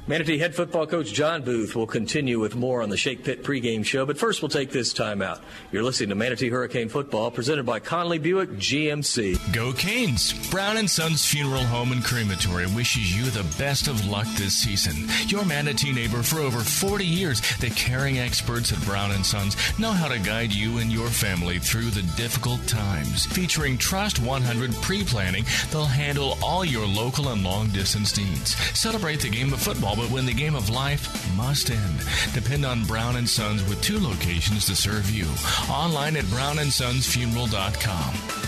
Manatee 0.08 0.38
head 0.38 0.52
football 0.52 0.84
coach 0.84 1.12
John 1.12 1.42
Booth 1.42 1.76
will 1.76 1.86
continue 1.86 2.40
with 2.40 2.56
more 2.56 2.82
on 2.82 2.88
the 2.88 2.96
Shake 2.96 3.22
Pit 3.22 3.44
pregame 3.44 3.86
show, 3.86 4.04
but 4.04 4.18
first 4.18 4.42
we'll 4.42 4.48
take 4.48 4.70
this 4.70 4.92
time 4.92 5.22
out. 5.22 5.40
You're 5.70 5.84
listening 5.84 6.08
to 6.08 6.16
Manatee 6.16 6.48
Hurricane 6.48 6.88
Football, 6.88 7.30
presented 7.30 7.64
by 7.64 7.78
Conley 7.78 8.18
Buick 8.18 8.50
GMC. 8.50 9.52
Go 9.52 9.72
Canes! 9.72 10.32
Brown 10.50 10.76
and 10.76 10.90
Sons 10.90 11.24
Funeral 11.24 11.62
Home 11.62 11.92
and 11.92 12.02
Crematory 12.02 12.66
wishes 12.74 13.16
you 13.16 13.30
the 13.30 13.46
best 13.56 13.86
of 13.86 14.04
luck 14.08 14.26
this 14.34 14.54
season. 14.54 15.08
Your 15.28 15.44
Manatee 15.44 15.92
neighbor 15.92 16.24
for 16.24 16.40
over 16.40 16.58
40 16.58 17.04
years, 17.04 17.40
the 17.58 17.70
caring 17.70 18.18
experts 18.18 18.72
at 18.72 18.84
Brown 18.84 19.12
and 19.12 19.24
Sons 19.24 19.56
know 19.78 19.92
how 19.92 20.08
to 20.08 20.18
guide 20.18 20.52
you 20.52 20.78
and 20.78 20.92
your 20.92 21.10
family 21.10 21.60
through 21.60 21.90
the 21.90 22.02
difficult 22.16 22.66
times. 22.66 23.26
Featuring 23.26 23.78
Trust 23.78 24.18
100 24.18 24.74
pre-planning, 24.82 25.44
they'll 25.70 25.84
handle 25.84 26.36
all 26.42 26.64
your 26.64 26.88
local 26.88 27.28
and 27.28 27.44
long 27.44 27.68
distance 27.68 28.18
needs. 28.18 28.56
Celebrate 28.76 29.20
the 29.20 29.30
game 29.30 29.52
of 29.52 29.62
football 29.62 29.91
but 29.96 30.10
when 30.10 30.26
the 30.26 30.34
game 30.34 30.54
of 30.54 30.70
life 30.70 31.36
must 31.36 31.70
end. 31.70 32.00
Depend 32.34 32.64
on 32.64 32.84
Brown 32.84 33.16
and 33.16 33.28
Sons 33.28 33.68
with 33.68 33.82
two 33.82 33.98
locations 33.98 34.66
to 34.66 34.76
serve 34.76 35.10
you. 35.10 35.26
Online 35.70 36.16
at 36.16 36.24
brownandsonsfuneral.com. 36.24 38.42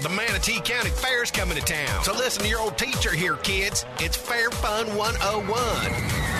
The 0.00 0.08
Manatee 0.08 0.60
County 0.60 0.88
Fair 0.88 1.22
is 1.22 1.30
coming 1.30 1.58
to 1.58 1.62
town. 1.62 2.02
So 2.04 2.14
listen 2.14 2.44
to 2.44 2.48
your 2.48 2.60
old 2.60 2.78
teacher 2.78 3.12
here, 3.12 3.36
kids. 3.36 3.84
It's 3.98 4.16
Fair 4.16 4.50
Fun 4.50 4.96
101. 4.96 6.39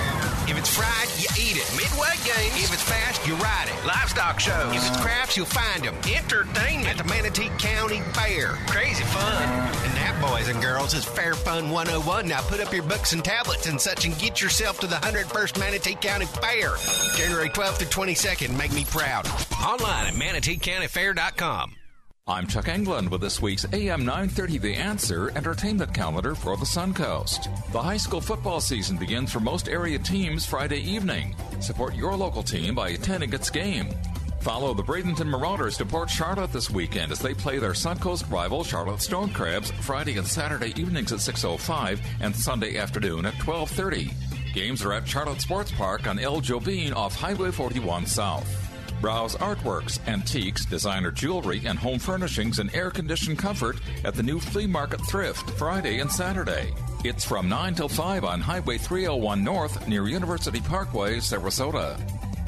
If 0.51 0.59
it's 0.59 0.77
fried, 0.77 1.09
you 1.17 1.29
eat 1.39 1.57
it. 1.57 1.71
Midway 1.77 2.11
games. 2.27 2.65
If 2.65 2.73
it's 2.73 2.83
fast, 2.83 3.25
you 3.25 3.37
ride 3.37 3.69
it. 3.69 3.87
Livestock 3.87 4.41
shows. 4.41 4.75
If 4.75 4.89
it's 4.89 5.01
crafts, 5.01 5.37
you'll 5.37 5.47
find 5.47 5.85
them. 5.85 5.95
Entertainment 6.13 6.89
at 6.89 6.99
the 6.99 7.05
Manatee 7.05 7.51
County 7.59 8.01
Fair. 8.13 8.59
Crazy 8.67 9.05
fun. 9.05 9.43
And 9.45 9.95
that, 9.95 10.19
boys 10.21 10.49
and 10.49 10.61
girls, 10.61 10.93
is 10.93 11.05
Fair 11.05 11.35
Fun 11.35 11.71
101. 11.71 12.27
Now 12.27 12.41
put 12.41 12.59
up 12.59 12.73
your 12.73 12.83
books 12.83 13.13
and 13.13 13.25
tablets 13.25 13.67
and 13.67 13.81
such 13.81 14.05
and 14.05 14.19
get 14.19 14.43
yourself 14.43 14.81
to 14.81 14.89
the 14.89 14.97
101st 14.97 15.61
Manatee 15.61 15.95
County 15.95 16.27
Fair. 16.27 16.75
January 17.17 17.49
12th 17.51 17.79
to 17.79 17.85
22nd. 17.85 18.57
Make 18.59 18.73
me 18.73 18.85
proud. 18.85 19.29
Online 19.65 20.09
at 20.09 20.15
ManateeCountyFair.com. 20.15 21.77
I'm 22.27 22.47
Chuck 22.47 22.69
England 22.69 23.11
with 23.11 23.23
this 23.23 23.43
week's 23.43 23.65
AM 23.73 24.05
930 24.05 24.59
The 24.59 24.75
Answer 24.75 25.31
entertainment 25.37 25.93
calendar 25.93 26.35
for 26.35 26.57
the 26.57 26.65
Suncoast. 26.67 27.49
The 27.73 27.83
high 27.83 27.97
school 27.97 28.21
football 28.21 28.61
season 28.61 28.99
begins 28.99 29.33
for 29.33 29.41
most 29.41 29.69
area 29.69 29.99
teams 29.99 30.47
Friday 30.47 30.79
evening. 30.81 31.35
Support 31.61 31.95
your 31.97 32.15
local 32.17 32.43
team 32.43 32.75
by 32.75 32.91
attending 32.91 33.33
its 33.33 33.51
game. 33.51 33.89
Follow 34.41 34.75
the 34.75 34.83
Bradenton 34.83 35.27
Marauders 35.29 35.77
to 35.79 35.87
Port 35.87 36.09
Charlotte 36.09 36.53
this 36.53 36.71
weekend 36.71 37.11
as 37.11 37.19
they 37.19 37.35
play 37.35 37.59
their 37.59 37.73
Suncoast 37.73 38.31
rival 38.31 38.63
Charlotte 38.65 39.01
Stone 39.01 39.31
Crabs 39.31 39.71
Friday 39.71 40.17
and 40.17 40.27
Saturday 40.27 40.73
evenings 40.81 41.13
at 41.13 41.19
6.05 41.19 42.01
and 42.21 42.37
Sunday 42.37 42.77
afternoon 42.77 43.27
at 43.27 43.35
12.30. 43.35 44.13
Games 44.55 44.85
are 44.85 44.93
at 44.93 45.09
Charlotte 45.09 45.41
Sports 45.41 45.73
Park 45.73 46.07
on 46.07 46.19
El 46.19 46.41
Jobean 46.41 46.95
off 46.95 47.15
Highway 47.15 47.51
41 47.51 48.07
South. 48.07 48.60
Browse 49.01 49.35
artworks, 49.37 49.99
antiques, 50.07 50.65
designer 50.67 51.11
jewelry, 51.11 51.63
and 51.65 51.79
home 51.79 51.99
furnishings 51.99 52.59
and 52.59 52.75
air 52.75 52.91
conditioned 52.91 53.39
comfort 53.39 53.79
at 54.05 54.15
the 54.15 54.23
new 54.23 54.39
Flea 54.39 54.67
Market 54.67 55.01
Thrift 55.07 55.51
Friday 55.53 56.01
and 56.01 56.11
Saturday. 56.11 56.73
It's 57.03 57.25
from 57.25 57.49
9 57.49 57.75
till 57.75 57.89
5 57.89 58.25
on 58.25 58.41
Highway 58.41 58.77
301 58.77 59.43
North 59.43 59.89
near 59.89 60.07
University 60.07 60.61
Parkway, 60.61 61.17
Sarasota. 61.17 61.99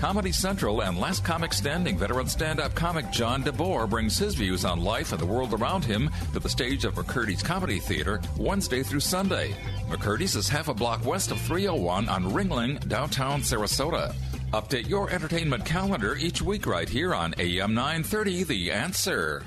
Comedy 0.03 0.33
Central 0.33 0.83
and 0.83 0.99
Last 0.99 1.25
Comic 1.25 1.53
Standing 1.53 1.97
veteran 1.97 2.27
stand 2.27 2.59
up 2.59 2.75
comic 2.75 3.09
John 3.13 3.45
DeBoer 3.45 3.89
brings 3.89 4.19
his 4.19 4.35
views 4.35 4.65
on 4.65 4.83
life 4.83 5.13
and 5.13 5.21
the 5.21 5.27
world 5.27 5.55
around 5.55 5.85
him 5.85 6.11
to 6.33 6.41
the 6.41 6.49
stage 6.49 6.85
of 6.85 6.95
McCurdy's 6.95 7.41
Comedy 7.41 7.79
Theater 7.79 8.21
Wednesday 8.37 8.83
through 8.83 8.99
Sunday. 8.99 9.55
McCurdy's 9.89 10.35
is 10.35 10.49
half 10.49 10.67
a 10.67 10.75
block 10.75 11.07
west 11.07 11.31
of 11.31 11.41
301 11.43 12.09
on 12.09 12.25
Ringling, 12.25 12.89
downtown 12.89 13.43
Sarasota. 13.43 14.13
Update 14.53 14.87
your 14.87 15.09
entertainment 15.09 15.65
calendar 15.65 16.15
each 16.15 16.43
week 16.43 16.67
right 16.67 16.87
here 16.87 17.15
on 17.15 17.35
AM 17.39 17.73
930 17.73 18.45
The 18.45 18.71
Answer. 18.71 19.45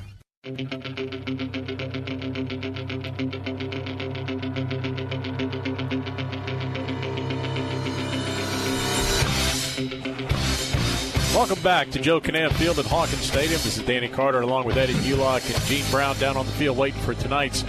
Welcome 11.36 11.62
back 11.62 11.92
to 11.92 12.00
Joe 12.00 12.20
Kinnan 12.20 12.52
Field 12.54 12.80
at 12.80 12.86
Hawkins 12.88 13.22
Stadium. 13.22 13.62
This 13.62 13.78
is 13.78 13.86
Danny 13.86 14.08
Carter 14.08 14.42
along 14.42 14.66
with 14.66 14.76
Eddie 14.76 14.94
Mulock 14.94 15.46
and 15.54 15.64
Gene 15.66 15.86
Brown 15.92 16.18
down 16.18 16.36
on 16.36 16.48
the 16.48 16.52
field 16.54 16.78
waiting 16.78 17.02
for 17.02 17.14
tonight's 17.14 17.64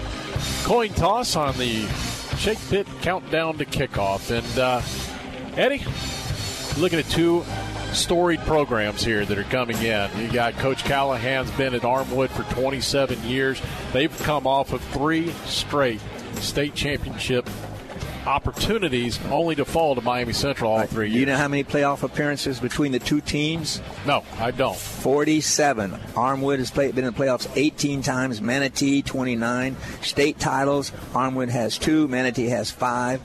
coin 0.64 0.88
toss 0.94 1.36
on 1.36 1.54
the 1.58 1.86
Shake 2.38 2.58
Pit 2.70 2.86
countdown 3.02 3.58
to 3.58 3.66
kickoff. 3.66 4.30
And 4.30 4.58
uh, 4.58 4.80
Eddie, 5.58 5.84
looking 6.78 6.98
at 6.98 7.06
two 7.06 7.44
storied 7.92 8.40
programs 8.40 9.04
here 9.04 9.24
that 9.24 9.38
are 9.38 9.44
coming 9.44 9.76
in. 9.78 10.10
You 10.18 10.30
got 10.30 10.54
Coach 10.54 10.84
Callahan's 10.84 11.50
been 11.52 11.74
at 11.74 11.82
Armwood 11.82 12.28
for 12.28 12.42
27 12.54 13.22
years. 13.24 13.60
They've 13.92 14.16
come 14.18 14.46
off 14.46 14.72
of 14.72 14.82
three 14.82 15.30
straight 15.46 16.00
state 16.34 16.74
championship 16.74 17.48
opportunities, 18.26 19.20
only 19.30 19.54
to 19.54 19.64
fall 19.64 19.94
to 19.94 20.00
Miami 20.00 20.32
Central 20.32 20.72
all 20.72 20.86
three 20.86 21.08
years. 21.08 21.20
You 21.20 21.26
know 21.26 21.36
how 21.36 21.48
many 21.48 21.64
playoff 21.64 22.02
appearances 22.02 22.58
between 22.58 22.92
the 22.92 22.98
two 22.98 23.20
teams? 23.20 23.80
No, 24.04 24.24
I 24.38 24.50
don't. 24.50 24.76
47. 24.76 25.92
Armwood 26.14 26.58
has 26.58 26.70
played, 26.70 26.94
been 26.94 27.04
in 27.04 27.14
the 27.14 27.18
playoffs 27.18 27.48
18 27.56 28.02
times. 28.02 28.42
Manatee 28.42 29.02
29. 29.02 29.76
State 30.02 30.38
titles. 30.38 30.90
Armwood 31.12 31.48
has 31.48 31.78
two. 31.78 32.08
Manatee 32.08 32.48
has 32.48 32.70
five 32.70 33.20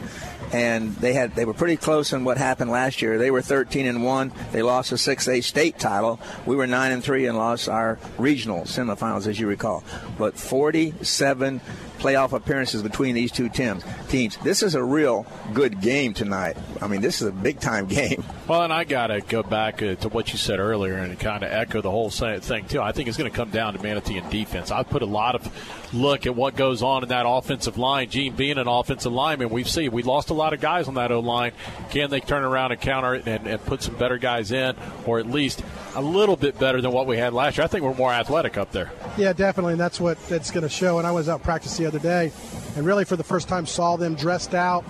and 0.52 0.96
they 0.98 1.14
had 1.14 1.36
they 1.36 1.46
were 1.46 1.54
pretty 1.54 1.78
close 1.78 2.14
in 2.14 2.24
what 2.24 2.38
happened 2.38 2.72
last 2.72 3.02
year. 3.02 3.18
They 3.18 3.32
were 3.32 3.42
13 3.42 3.86
and 3.86 4.04
one. 4.04 4.32
They 4.52 4.62
lost 4.62 4.92
a 4.92 4.96
6A 4.96 5.44
state 5.44 5.80
title. 5.80 6.20
We 6.46 6.56
were 6.56 6.68
nine 6.68 6.92
and 6.92 7.04
three 7.04 7.26
and 7.26 7.38
lost 7.38 7.70
our 7.70 8.00
regional 8.18 8.64
semifinals, 8.64 9.28
as 9.28 9.40
you 9.40 9.48
recall. 9.48 9.84
But 10.18 10.38
47 10.38 11.62
playoff 12.02 12.34
appearances 12.34 12.82
between 12.82 13.14
these 13.14 13.32
two 13.32 13.48
teams. 13.48 13.84
Teams. 14.10 14.38
This 14.38 14.64
is 14.64 14.74
a 14.74 14.84
real 14.84 15.26
good 15.54 15.82
game 15.82 16.14
tonight. 16.14 16.58
I 16.82 16.88
mean, 16.88 17.02
this 17.02 17.22
is 17.22 17.28
a 17.28 17.32
big 17.32 17.60
time 17.60 17.86
game. 17.88 18.24
Well, 18.48 18.64
and 18.64 18.74
I 18.74 18.84
got 18.84 19.08
to 19.08 19.22
go 19.22 19.44
back 19.44 19.82
uh, 19.84 19.96
to 19.96 20.10
what 20.10 20.32
you 20.32 20.38
said 20.38 20.60
earlier 20.60 20.96
and 20.96 21.18
kind 21.20 21.44
of 21.44 21.52
echo 21.52 21.82
the 21.82 21.92
whole 21.92 22.10
thing 22.10 22.66
too. 22.66 22.82
I 22.82 22.92
think 22.92 23.08
it's 23.08 23.18
going 23.18 23.30
to 23.30 23.36
come 23.36 23.52
down 23.52 23.74
to 23.74 23.84
Manatee 23.84 24.18
and 24.18 24.30
defense. 24.32 24.72
I 24.72 24.84
put 24.84 25.04
a 25.04 25.06
lot 25.06 25.36
of 25.36 25.94
look 25.94 26.26
at 26.26 26.36
what 26.36 26.56
goes 26.56 26.82
on 26.82 27.04
in 27.04 27.10
that 27.10 27.26
offensive 27.28 27.78
line. 27.78 28.10
Gene 28.10 28.36
being 28.36 28.58
an 28.58 28.68
offensive 28.68 29.12
lineman, 29.12 29.50
we've 29.50 29.70
seen 29.70 29.92
we 29.92 30.04
lost 30.04 30.30
a 30.30 30.34
lot 30.34 30.54
of 30.54 30.60
guys 30.60 30.88
on 30.88 30.96
that 30.96 31.12
O 31.12 31.20
line. 31.20 31.52
Can 31.92 32.10
they 32.10 32.20
turn 32.20 32.44
around 32.44 32.72
and 32.72 32.82
counter 32.82 33.16
it 33.16 33.28
and, 33.28 33.48
and 33.48 33.64
put 33.64 33.84
some 33.84 33.96
better 33.96 34.18
guys 34.18 34.52
in, 34.52 34.76
or 35.06 35.20
at 35.20 35.28
least 35.28 35.64
a 35.96 36.02
little 36.02 36.36
bit 36.36 36.58
better 36.58 36.82
than 36.82 36.92
what 36.92 37.08
we 37.08 37.18
had 37.18 37.34
last 37.34 37.58
year? 37.58 37.66
I 37.66 37.68
think 37.68 37.84
we're 37.84 37.94
more 37.94 38.12
athletic 38.12 38.58
up 38.58 38.72
there. 38.72 38.92
Yeah, 39.18 39.34
definitely, 39.34 39.74
and 39.74 39.82
that's 39.82 40.00
what 40.00 40.18
it's 40.30 40.52
going 40.52 40.64
to 40.64 40.70
show. 40.70 40.98
And 40.98 41.08
I 41.08 41.12
was 41.12 41.30
out 41.30 41.44
practice 41.44 41.78
the 41.78 41.86
other 41.86 42.00
day, 42.00 42.32
and 42.76 42.86
really 42.86 43.06
for 43.06 43.16
the 43.16 43.24
first 43.24 43.48
time 43.48 43.66
saw 43.66 43.98
them 43.98 44.16
dressed 44.16 44.54
out 44.54 44.86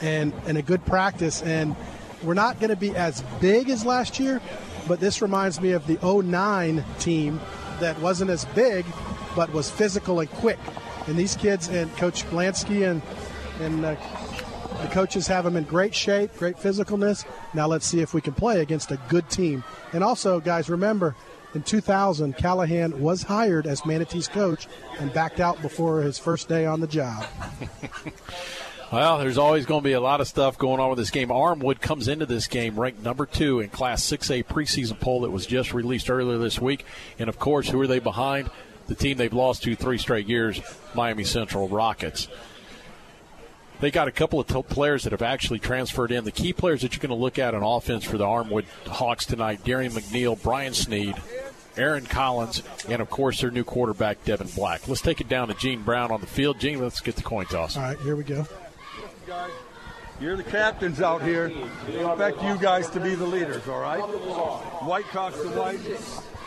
and 0.00 0.32
and 0.46 0.58
a 0.58 0.62
good 0.62 0.84
practice. 0.86 1.42
And 1.42 1.76
we're 2.22 2.34
not 2.34 2.58
going 2.60 2.70
to 2.70 2.76
be 2.76 2.94
as 2.94 3.22
big 3.40 3.70
as 3.70 3.84
last 3.84 4.18
year, 4.18 4.40
but 4.88 5.00
this 5.00 5.22
reminds 5.22 5.60
me 5.60 5.72
of 5.72 5.86
the 5.86 5.98
09 6.02 6.84
team 6.98 7.40
that 7.80 7.98
wasn't 8.00 8.30
as 8.30 8.44
big, 8.46 8.84
but 9.34 9.52
was 9.52 9.70
physical 9.70 10.20
and 10.20 10.30
quick. 10.30 10.58
And 11.06 11.16
these 11.16 11.36
kids 11.36 11.68
and 11.68 11.94
Coach 11.96 12.24
Blansky 12.30 12.88
and 12.88 13.02
and 13.60 13.84
uh, 13.84 13.96
the 14.82 14.88
coaches 14.88 15.26
have 15.26 15.44
them 15.44 15.56
in 15.56 15.64
great 15.64 15.94
shape, 15.94 16.34
great 16.36 16.56
physicalness. 16.56 17.24
Now 17.54 17.66
let's 17.66 17.86
see 17.86 18.00
if 18.00 18.14
we 18.14 18.20
can 18.20 18.34
play 18.34 18.60
against 18.60 18.90
a 18.90 19.00
good 19.08 19.28
team. 19.30 19.64
And 19.92 20.04
also, 20.04 20.40
guys, 20.40 20.68
remember 20.68 21.14
in 21.54 21.62
2000, 21.62 22.36
Callahan 22.36 23.00
was 23.00 23.22
hired 23.22 23.66
as 23.66 23.86
Manatee's 23.86 24.28
coach 24.28 24.68
and 24.98 25.12
backed 25.12 25.40
out 25.40 25.60
before 25.62 26.02
his 26.02 26.18
first 26.18 26.48
day 26.48 26.66
on 26.66 26.80
the 26.80 26.86
job. 26.86 27.26
Well, 28.92 29.18
there's 29.18 29.36
always 29.36 29.66
going 29.66 29.80
to 29.80 29.84
be 29.84 29.94
a 29.94 30.00
lot 30.00 30.20
of 30.20 30.28
stuff 30.28 30.58
going 30.58 30.78
on 30.78 30.90
with 30.90 30.98
this 30.98 31.10
game. 31.10 31.28
Armwood 31.28 31.80
comes 31.80 32.06
into 32.06 32.24
this 32.24 32.46
game 32.46 32.78
ranked 32.78 33.02
number 33.02 33.26
two 33.26 33.58
in 33.58 33.68
Class 33.68 34.04
6A 34.04 34.44
preseason 34.44 35.00
poll 35.00 35.22
that 35.22 35.30
was 35.30 35.44
just 35.44 35.74
released 35.74 36.08
earlier 36.08 36.38
this 36.38 36.60
week. 36.60 36.84
And 37.18 37.28
of 37.28 37.36
course, 37.36 37.68
who 37.68 37.80
are 37.80 37.88
they 37.88 37.98
behind? 37.98 38.48
The 38.86 38.94
team 38.94 39.16
they've 39.16 39.32
lost 39.32 39.64
to 39.64 39.74
three 39.74 39.98
straight 39.98 40.28
years, 40.28 40.60
Miami 40.94 41.24
Central 41.24 41.68
Rockets. 41.68 42.28
They 43.80 43.90
got 43.90 44.08
a 44.08 44.12
couple 44.12 44.40
of 44.40 44.46
t- 44.46 44.62
players 44.62 45.04
that 45.04 45.12
have 45.12 45.22
actually 45.22 45.58
transferred 45.58 46.10
in. 46.10 46.24
The 46.24 46.32
key 46.32 46.52
players 46.52 46.82
that 46.82 46.94
you're 46.94 47.00
going 47.00 47.16
to 47.16 47.22
look 47.22 47.38
at 47.38 47.54
on 47.54 47.62
offense 47.62 48.04
for 48.04 48.16
the 48.16 48.24
Armwood 48.24 48.64
Hawks 48.86 49.26
tonight 49.26 49.64
Darian 49.64 49.92
McNeil, 49.92 50.40
Brian 50.42 50.72
Sneed, 50.72 51.14
Aaron 51.76 52.06
Collins, 52.06 52.62
and 52.88 53.02
of 53.02 53.10
course 53.10 53.40
their 53.40 53.50
new 53.50 53.64
quarterback, 53.64 54.24
Devin 54.24 54.48
Black. 54.54 54.88
Let's 54.88 55.02
take 55.02 55.20
it 55.20 55.28
down 55.28 55.48
to 55.48 55.54
Gene 55.54 55.82
Brown 55.82 56.10
on 56.10 56.20
the 56.20 56.26
field. 56.26 56.58
Gene, 56.58 56.80
let's 56.80 57.00
get 57.00 57.16
the 57.16 57.22
coin 57.22 57.46
toss. 57.46 57.76
All 57.76 57.82
right, 57.82 57.98
here 58.00 58.16
we 58.16 58.24
go. 58.24 58.46
You're 60.18 60.36
the 60.36 60.44
captains 60.44 61.02
out 61.02 61.22
here. 61.22 61.52
We 61.86 61.98
expect 61.98 62.42
you 62.42 62.56
guys 62.56 62.88
to 62.90 63.00
be 63.00 63.14
the 63.14 63.26
leaders, 63.26 63.68
all 63.68 63.80
right? 63.80 64.00
White 64.00 65.04
talks 65.08 65.36
to 65.36 65.48
white, 65.48 65.78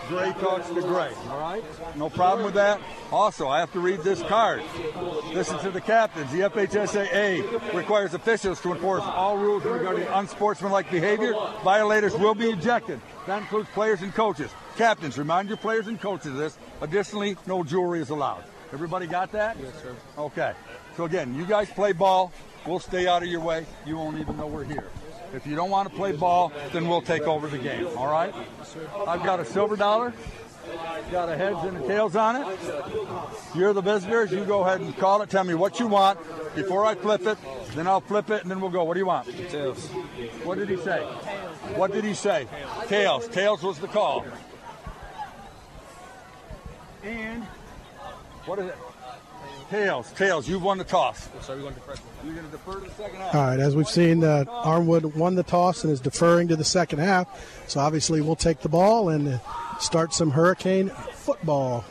gray 0.10 0.34
talks 0.40 0.68
to 0.68 0.82
gray, 0.82 1.14
all 1.30 1.40
right? 1.40 1.64
No 1.96 2.10
problem 2.10 2.44
with 2.44 2.56
that. 2.56 2.82
Also, 3.12 3.48
I 3.48 3.60
have 3.60 3.72
to 3.74 3.80
read 3.80 4.02
this 4.02 4.22
card. 4.24 4.62
Listen 5.34 5.60
to 5.60 5.70
the 5.70 5.80
captains. 5.80 6.32
The 6.32 6.42
FHSAA 6.42 7.74
requires 7.74 8.16
officials 8.16 8.60
to 8.62 8.74
enforce 8.74 9.04
all 9.04 9.38
rules 9.38 9.64
regarding 9.64 10.08
unsportsmanlike 10.08 10.90
behavior. 10.90 11.34
Violators 11.64 12.16
will 12.16 12.36
be 12.36 12.50
ejected. 12.50 13.00
That 13.28 13.44
includes 13.44 13.70
players 13.70 14.02
and 14.02 14.14
coaches. 14.14 14.52
Captains, 14.76 15.18
remind 15.18 15.48
your 15.48 15.58
players 15.58 15.88
and 15.88 16.02
coaches 16.02 16.32
of 16.32 16.38
this. 16.38 16.58
Additionally, 16.82 17.38
no 17.46 17.64
jewelry 17.64 18.02
is 18.02 18.10
allowed. 18.10 18.44
Everybody 18.74 19.06
got 19.06 19.32
that? 19.34 19.58
Yes, 19.62 19.74
sir. 19.82 19.96
Okay. 20.18 20.54
So 20.98 21.06
again, 21.06 21.36
you 21.36 21.46
guys 21.46 21.70
play 21.70 21.94
ball. 21.94 22.32
We'll 22.66 22.80
stay 22.80 23.08
out 23.08 23.24
of 23.24 23.30
your 23.30 23.42
way. 23.42 23.66
You 23.86 23.98
won't 23.98 24.20
even 24.20 24.38
know 24.38 24.48
we're 24.48 24.64
here. 24.64 24.90
If 25.34 25.46
you 25.46 25.56
don't 25.56 25.70
want 25.70 25.90
to 25.90 25.96
play 25.96 26.12
ball, 26.12 26.52
then 26.74 26.88
we'll 26.88 27.02
take 27.02 27.24
over 27.24 27.48
the 27.48 27.58
game. 27.58 27.88
All 27.98 28.08
right? 28.08 28.34
I've 29.08 29.24
got 29.24 29.40
a 29.40 29.46
silver 29.46 29.76
dollar. 29.76 30.14
Got 31.12 31.30
a 31.30 31.38
heads 31.38 31.58
and 31.64 31.78
a 31.78 31.88
tails 31.88 32.16
on 32.16 32.36
it. 32.36 32.60
You're 33.56 33.74
the 33.74 33.82
visitors. 33.82 34.32
You 34.32 34.46
go 34.46 34.62
ahead 34.62 34.82
and 34.82 34.96
call 34.98 35.22
it. 35.22 35.30
Tell 35.30 35.44
me 35.44 35.56
what 35.56 35.80
you 35.80 35.88
want 35.88 36.20
before 36.56 36.86
I 36.86 36.96
flip 36.96 37.26
it. 37.26 37.38
Then 37.76 37.88
I'll 37.88 38.02
flip 38.02 38.30
it 38.30 38.42
and 38.42 38.52
then 38.52 38.62
we'll 38.62 38.70
go. 38.70 38.84
What 38.84 38.94
do 38.94 39.00
you 39.00 39.06
want? 39.06 39.28
Tails. 39.50 39.88
What 40.44 40.58
did 40.58 40.70
he 40.70 40.78
say? 40.78 41.02
What 41.76 41.92
did 41.92 42.04
he 42.04 42.14
say? 42.14 42.48
Tails. 42.88 43.28
Tails 43.28 43.64
was 43.64 43.80
the 43.80 43.88
call. 43.88 44.26
And 47.04 47.44
what 48.46 48.60
is 48.60 48.68
it? 48.68 48.76
Tails. 49.70 50.12
Tails. 50.14 50.50
You've 50.50 50.64
won 50.64 50.78
the 50.78 50.84
toss. 50.84 51.30
So 51.42 51.56
we're 51.56 51.62
going 51.62 51.76
to 51.76 51.82
You're 52.26 52.34
going 52.34 52.46
to 52.46 52.52
defer 52.52 52.80
to 52.80 52.80
the 52.80 52.92
second 52.92 53.18
half. 53.18 53.36
All 53.36 53.42
right, 53.42 53.60
as 53.60 53.76
we've 53.76 53.88
seen, 53.88 54.24
uh, 54.24 54.46
Armwood 54.48 55.16
won 55.16 55.36
the 55.36 55.44
toss 55.44 55.84
and 55.84 55.94
is 55.94 56.00
deferring 56.00 56.48
to 56.48 56.56
the 56.56 56.64
second 56.64 57.00
half. 57.00 57.28
So 57.68 57.80
obviously, 57.80 58.22
we'll 58.22 58.36
take 58.36 58.62
the 58.62 58.70
ball 58.70 59.10
and 59.10 59.28
uh, 59.28 59.40
start 59.80 60.14
some 60.14 60.32
Hurricane 60.32 60.90
football. 61.14 61.86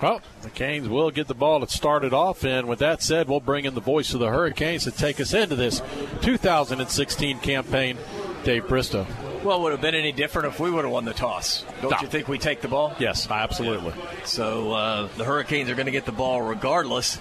Well, 0.00 0.22
the 0.42 0.50
Canes 0.50 0.88
will 0.88 1.10
get 1.10 1.26
the 1.26 1.34
ball 1.34 1.60
to 1.60 1.68
start 1.68 2.04
it 2.04 2.14
off. 2.14 2.44
And 2.44 2.68
with 2.68 2.78
that 2.78 3.02
said, 3.02 3.28
we'll 3.28 3.40
bring 3.40 3.64
in 3.64 3.74
the 3.74 3.80
voice 3.80 4.14
of 4.14 4.20
the 4.20 4.28
Hurricanes 4.28 4.84
to 4.84 4.90
take 4.90 5.20
us 5.20 5.34
into 5.34 5.56
this 5.56 5.82
2016 6.22 7.40
campaign, 7.40 7.98
Dave 8.44 8.66
Bristow. 8.66 9.06
Well, 9.42 9.62
would 9.62 9.72
have 9.72 9.80
been 9.80 9.94
any 9.94 10.12
different 10.12 10.48
if 10.48 10.60
we 10.60 10.70
would 10.70 10.84
have 10.84 10.92
won 10.92 11.04
the 11.06 11.14
toss? 11.14 11.64
Don't 11.80 11.90
No. 11.92 11.96
you 12.02 12.08
think 12.08 12.28
we 12.28 12.38
take 12.38 12.60
the 12.60 12.68
ball? 12.68 12.94
Yes, 12.98 13.30
absolutely. 13.30 13.94
So 14.24 14.72
uh, 14.72 15.08
the 15.16 15.24
Hurricanes 15.24 15.70
are 15.70 15.74
going 15.74 15.86
to 15.86 15.92
get 15.92 16.04
the 16.04 16.12
ball 16.12 16.42
regardless. 16.42 17.18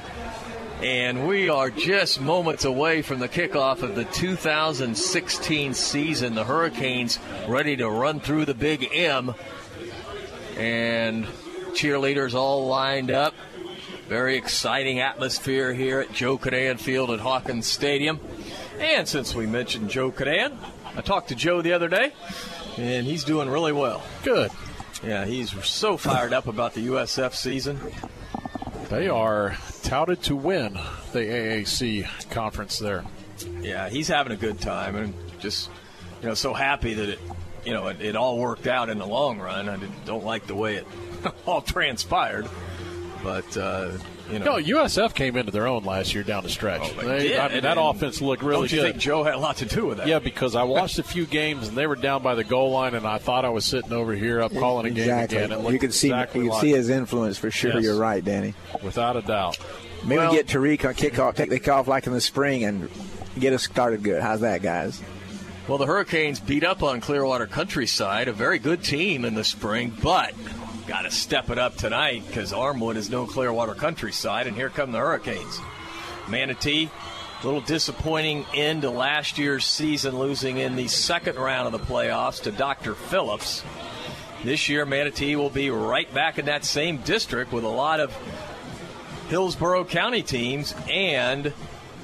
And 0.82 1.28
we 1.28 1.50
are 1.50 1.70
just 1.70 2.20
moments 2.22 2.66
away 2.66 3.02
from 3.02 3.20
the 3.20 3.28
kickoff 3.30 3.84
of 3.84 3.96
the 3.96 4.06
2016 4.06 5.74
season. 5.74 6.36
The 6.36 6.44
Hurricanes 6.44 7.20
ready 7.48 7.76
to 7.78 7.90
run 7.90 8.20
through 8.20 8.46
the 8.46 8.54
big 8.54 8.88
M. 8.94 9.34
And 10.58 11.26
cheerleaders 11.72 12.34
all 12.34 12.68
lined 12.68 13.12
up. 13.12 13.34
Very 14.08 14.38
exciting 14.38 15.00
atmosphere 15.00 15.74
here 15.74 16.00
at 16.00 16.12
Joe 16.14 16.38
Kinnan 16.38 16.80
Field 16.80 17.12
at 17.12 17.20
Hawkins 17.20 17.68
Stadium. 17.68 18.20
And 18.80 19.08
since 19.08 19.36
we 19.36 19.46
mentioned 19.46 19.90
Joe 19.90 20.12
Kinnan, 20.12 20.58
I 20.96 21.02
talked 21.02 21.30
to 21.30 21.36
Joe 21.36 21.62
the 21.62 21.74
other 21.74 21.88
day, 21.88 22.14
and 22.78 23.06
he's 23.06 23.24
doing 23.24 23.50
really 23.50 23.72
well. 23.72 24.04
Good. 24.24 24.52
Yeah, 25.04 25.26
he's 25.26 25.52
so 25.66 25.96
fired 25.98 26.34
up 26.34 26.48
about 26.48 26.74
the 26.74 26.88
USF 26.88 27.34
season. 27.34 27.80
They 28.90 29.08
are 29.08 29.56
touted 29.84 30.24
to 30.24 30.36
win 30.36 30.74
the 31.14 31.20
AAC 31.20 32.30
conference 32.32 32.80
there. 32.80 33.06
Yeah, 33.62 33.88
he's 33.90 34.08
having 34.08 34.34
a 34.34 34.36
good 34.38 34.60
time 34.60 34.96
and 34.96 35.14
just 35.40 35.70
you 36.22 36.28
know 36.28 36.34
so 36.34 36.54
happy 36.54 36.96
that 36.96 37.10
it 37.10 37.20
you 37.64 37.72
know 37.72 37.88
it, 37.88 38.02
it 38.02 38.16
all 38.18 38.38
worked 38.40 38.68
out 38.68 38.90
in 38.90 38.98
the 38.98 39.06
long 39.08 39.40
run. 39.40 39.70
I 39.70 39.78
didn't- 39.78 40.06
don't 40.06 40.26
like 40.26 40.48
the 40.48 40.56
way 40.56 40.76
it 40.76 40.88
all 41.46 41.62
transpired, 41.62 42.48
but 43.24 43.56
uh, 43.56 43.92
you 44.32 44.40
know. 44.40 44.58
No, 44.58 44.64
USF 44.84 45.14
came 45.14 45.36
into 45.38 45.52
their 45.52 45.68
own 45.68 45.84
last 45.84 46.14
year 46.14 46.24
down 46.24 46.44
the 46.44 46.50
stretch. 46.50 46.82
Oh, 46.84 47.02
they 47.02 47.08
They- 47.20 47.28
did, 47.30 47.40
I 47.40 47.48
mean, 47.50 47.62
that 47.64 47.78
offense 47.80 48.22
looked 48.22 48.44
really 48.44 48.68
don't 48.68 48.72
you 48.72 48.78
good. 48.82 48.92
think 48.92 48.98
Joe 49.02 49.24
had 49.24 49.34
a 49.36 49.40
lot 49.40 49.58
to 49.58 49.66
do 49.66 49.86
with 49.88 49.98
that? 50.00 50.08
Yeah, 50.08 50.20
because 50.20 50.56
I 50.56 50.64
watched 50.64 51.00
a 51.00 51.04
few 51.04 51.26
games 51.26 51.68
and 51.68 51.78
they 51.78 51.88
were 51.88 51.96
down 51.96 52.22
by 52.24 52.36
the 52.36 52.44
goal 52.44 52.72
line, 52.72 52.96
and 52.96 53.06
I 53.08 53.18
thought 53.18 53.46
I 53.46 53.50
was 53.50 53.66
sitting 53.66 53.92
over 53.94 54.14
here 54.14 54.42
up 54.42 54.54
calling 54.54 54.86
a 54.86 54.90
game 54.90 55.04
exactly. 55.04 55.38
again. 55.38 55.52
It 55.52 55.60
looked 55.60 55.74
You 55.74 55.80
can 55.80 55.92
see 55.92 56.08
exactly 56.10 56.42
you 56.42 56.48
can 56.48 56.54
like 56.56 56.62
see 56.62 56.72
his 56.72 56.90
influence 56.90 57.38
for 57.38 57.52
sure. 57.52 57.74
Yes. 57.76 57.84
You're 57.84 57.98
right, 57.98 58.24
Danny. 58.24 58.54
without 58.84 59.16
a 59.18 59.22
doubt. 59.22 59.58
Maybe 60.04 60.18
Well- 60.18 60.32
get 60.32 60.48
Tariq 60.48 60.86
on 60.88 60.94
kickoff, 60.94 61.36
take 61.36 61.50
the 61.50 61.60
kickoff 61.60 61.88
like 61.88 62.08
in 62.08 62.14
the 62.14 62.22
spring, 62.22 62.64
and 62.64 62.90
get 63.40 63.54
us 63.54 63.64
started 63.64 64.04
good. 64.04 64.22
How's 64.22 64.42
that, 64.42 64.62
guys? 64.62 65.02
Well, 65.68 65.78
the 65.78 65.86
Hurricanes 65.86 66.40
beat 66.40 66.64
up 66.64 66.82
on 66.82 67.00
Clearwater 67.00 67.46
Countryside, 67.46 68.28
a 68.28 68.34
very 68.34 68.58
good 68.58 68.84
team 68.84 69.24
in 69.24 69.36
the 69.36 69.44
spring, 69.44 69.96
but 70.02 70.34
got 70.90 71.04
to 71.04 71.12
step 71.12 71.52
it 71.52 71.60
up 71.60 71.76
tonight 71.76 72.24
because 72.26 72.52
Armwood 72.52 72.96
is 72.96 73.12
no 73.12 73.28
Clearwater 73.28 73.76
Countryside, 73.76 74.48
and 74.48 74.56
here 74.56 74.72
come 74.72 74.92
the 74.92 74.98
Hurricanes. 74.98 75.60
Manatee, 76.28 76.90
a 77.44 77.46
little 77.46 77.62
disappointing 77.62 78.44
end 78.56 78.82
to 78.82 78.90
last 78.90 79.38
year's 79.38 79.68
season, 79.68 80.18
losing 80.18 80.58
in 80.58 80.76
the 80.76 80.88
second 80.88 81.36
round 81.36 81.68
of 81.68 81.80
the 81.80 81.86
playoffs 81.86 82.42
to 82.42 82.52
Dr. 82.52 82.96
Phillips. 82.96 83.64
This 84.44 84.68
year, 84.68 84.84
Manatee 84.84 85.36
will 85.36 85.52
be 85.52 85.70
right 85.70 86.12
back 86.12 86.40
in 86.40 86.46
that 86.46 86.66
same 86.66 86.98
district 86.98 87.52
with 87.52 87.66
a 87.66 87.68
lot 87.68 88.00
of 88.00 88.12
Hillsborough 89.28 89.86
County 89.86 90.24
teams 90.24 90.74
and, 90.90 91.54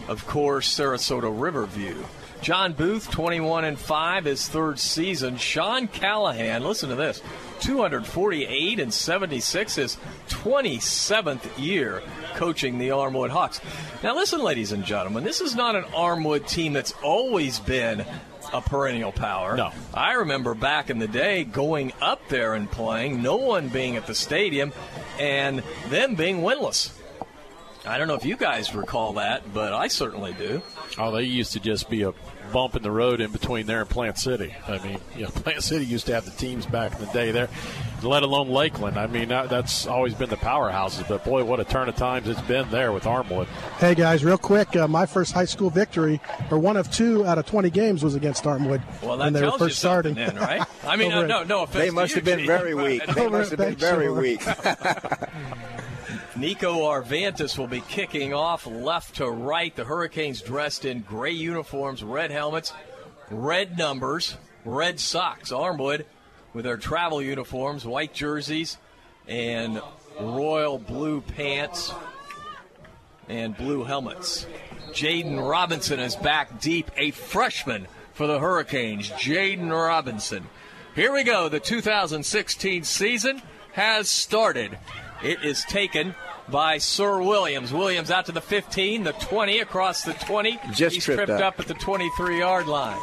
of 0.08 0.28
course, 0.28 0.72
Sarasota 0.78 1.34
Riverview. 1.36 2.04
John 2.46 2.74
Booth, 2.74 3.10
21 3.10 3.66
and 3.66 3.80
5, 3.80 4.26
his 4.26 4.48
third 4.48 4.78
season. 4.78 5.38
Sean 5.38 5.88
Callahan, 5.88 6.64
listen 6.64 6.90
to 6.90 6.96
this 6.96 7.24
248 7.62 8.80
and 8.80 8.94
76, 8.94 9.76
his 9.76 9.98
27th 10.30 11.58
year 11.58 12.04
coaching 12.36 12.78
the 12.78 12.90
Armwood 12.90 13.32
Hawks. 13.32 13.62
Now, 14.04 14.14
listen, 14.14 14.44
ladies 14.44 14.74
and 14.74 14.86
gentlemen, 14.86 15.24
this 15.24 15.42
is 15.42 15.56
not 15.56 15.76
an 15.76 15.86
Armwood 15.86 16.48
team 16.48 16.74
that's 16.74 16.94
always 17.02 17.58
been 17.58 18.06
a 18.54 18.62
perennial 18.62 19.12
power. 19.12 19.58
No. 19.58 19.72
I 19.92 20.14
remember 20.14 20.54
back 20.54 20.92
in 20.92 21.00
the 21.00 21.08
day 21.08 21.46
going 21.46 21.94
up 22.00 22.22
there 22.30 22.54
and 22.54 22.70
playing, 22.70 23.24
no 23.24 23.38
one 23.38 23.70
being 23.70 23.96
at 23.96 24.06
the 24.06 24.14
stadium, 24.14 24.72
and 25.18 25.64
them 25.90 26.14
being 26.14 26.42
winless. 26.42 26.92
I 27.88 28.00
don't 28.00 28.08
know 28.08 28.16
if 28.16 28.26
you 28.26 28.36
guys 28.36 28.74
recall 28.74 29.14
that, 29.14 29.54
but 29.54 29.72
I 29.74 29.88
certainly 29.88 30.34
do. 30.34 30.62
Oh, 30.98 31.12
they 31.12 31.24
used 31.24 31.54
to 31.54 31.60
just 31.60 31.88
be 31.88 32.02
a 32.02 32.14
bump 32.52 32.76
in 32.76 32.84
the 32.84 32.92
road 32.92 33.22
in 33.22 33.32
between 33.32 33.66
there 33.66 33.82
and 33.82 33.90
Plant 33.90 34.18
City. 34.18 34.54
I 34.68 34.78
mean, 34.80 35.00
you 35.16 35.24
know, 35.24 35.30
Plant 35.36 35.64
City 35.64 35.86
used 35.86 36.06
to 36.08 36.14
have 36.14 36.26
the 36.26 36.32
teams 36.32 36.66
back 36.66 36.94
in 36.94 37.00
the 37.06 37.12
day 37.12 37.32
there, 37.32 37.50
let 38.04 38.24
alone 38.24 38.50
Lakeland. 38.50 38.98
I 38.98 39.08
mean, 39.08 39.30
that, 39.30 39.50
that's 39.50 39.88
always 39.88 40.14
been 40.14 40.30
the 40.30 40.38
powerhouses. 40.38 41.08
But 41.08 41.24
boy, 41.26 41.44
what 41.44 41.60
a 41.60 41.64
turn 41.64 41.90
of 41.90 41.96
times 41.96 42.28
it's 42.30 42.42
been 42.42 42.70
there 42.72 42.92
with 42.92 43.04
Armwood. 43.04 43.48
Hey 43.80 43.96
guys, 43.96 44.24
real 44.24 44.38
quick, 44.38 44.76
uh, 44.76 44.88
my 44.88 45.06
first 45.06 45.34
high 45.34 45.46
school 45.46 45.70
victory, 45.70 46.22
or 46.52 46.58
one 46.60 46.78
of 46.78 46.92
two 46.92 47.26
out 47.26 47.38
of 47.38 47.46
20 47.46 47.70
games, 47.70 48.04
was 48.04 48.16
against 48.16 48.44
Armwood 48.44 48.82
Well, 49.02 49.18
that 49.18 49.26
when 49.26 49.34
they 49.34 49.42
were 49.44 49.52
first 49.52 49.62
you 49.62 49.70
starting. 49.72 50.14
then, 50.16 50.36
right? 50.36 50.64
I 50.86 50.96
mean, 50.96 51.12
Over 51.12 51.28
no, 51.28 51.40
no, 51.40 51.44
no 51.44 51.64
offense. 51.64 51.78
They 51.84 51.88
to 51.88 51.92
must 51.94 52.10
you, 52.12 52.16
have 52.18 52.26
been 52.26 52.40
Gene, 52.40 52.48
very 52.48 52.74
weak. 52.76 53.02
They 53.16 53.28
must 53.30 53.52
have 53.52 53.60
been 53.60 53.76
very 53.76 54.12
weak. 54.12 54.42
Nico 56.38 56.82
Arvantis 56.82 57.58
will 57.58 57.68
be 57.68 57.80
kicking 57.80 58.34
off 58.34 58.68
left 58.68 59.16
to 59.16 59.30
right. 59.30 59.74
The 59.74 59.86
Hurricanes 59.86 60.42
dressed 60.42 60.84
in 60.84 61.00
gray 61.00 61.32
uniforms, 61.32 62.04
red 62.04 62.30
helmets, 62.30 62.74
red 63.30 63.78
numbers, 63.78 64.36
red 64.66 65.00
socks. 65.00 65.52
Armwood 65.52 66.04
with 66.54 66.66
their 66.66 66.76
travel 66.76 67.22
uniforms, 67.22 67.86
white 67.86 68.14
jerseys, 68.14 68.78
and 69.30 69.82
royal 70.20 70.78
blue 70.78 71.22
pants 71.22 71.94
and 73.30 73.56
blue 73.56 73.86
helmets. 73.86 74.46
Jaden 74.90 75.50
Robinson 75.50 76.00
is 76.00 76.18
back 76.18 76.60
deep, 76.60 76.92
a 76.98 77.12
freshman 77.12 77.88
for 78.14 78.28
the 78.28 78.40
Hurricanes. 78.40 79.10
Jaden 79.12 79.72
Robinson. 79.72 80.48
Here 80.96 81.14
we 81.14 81.24
go. 81.24 81.48
The 81.48 81.60
2016 81.62 82.84
season 82.84 83.42
has 83.72 84.10
started. 84.10 84.78
It 85.26 85.44
is 85.44 85.64
taken 85.66 86.14
by 86.50 86.78
Sir 86.78 87.20
Williams. 87.20 87.74
Williams 87.74 88.12
out 88.12 88.28
to 88.28 88.32
the 88.32 88.42
15, 88.42 89.06
the 89.06 89.12
20, 89.14 89.58
across 89.58 90.04
the 90.04 90.14
20. 90.14 90.60
Just 90.72 90.94
He's 90.94 91.04
tripped 91.04 91.26
tripped 91.26 91.42
up. 91.42 91.56
up 91.56 91.60
at 91.62 91.68
the 91.68 91.74
23 91.74 92.38
yard 92.38 92.68
line. 92.68 93.00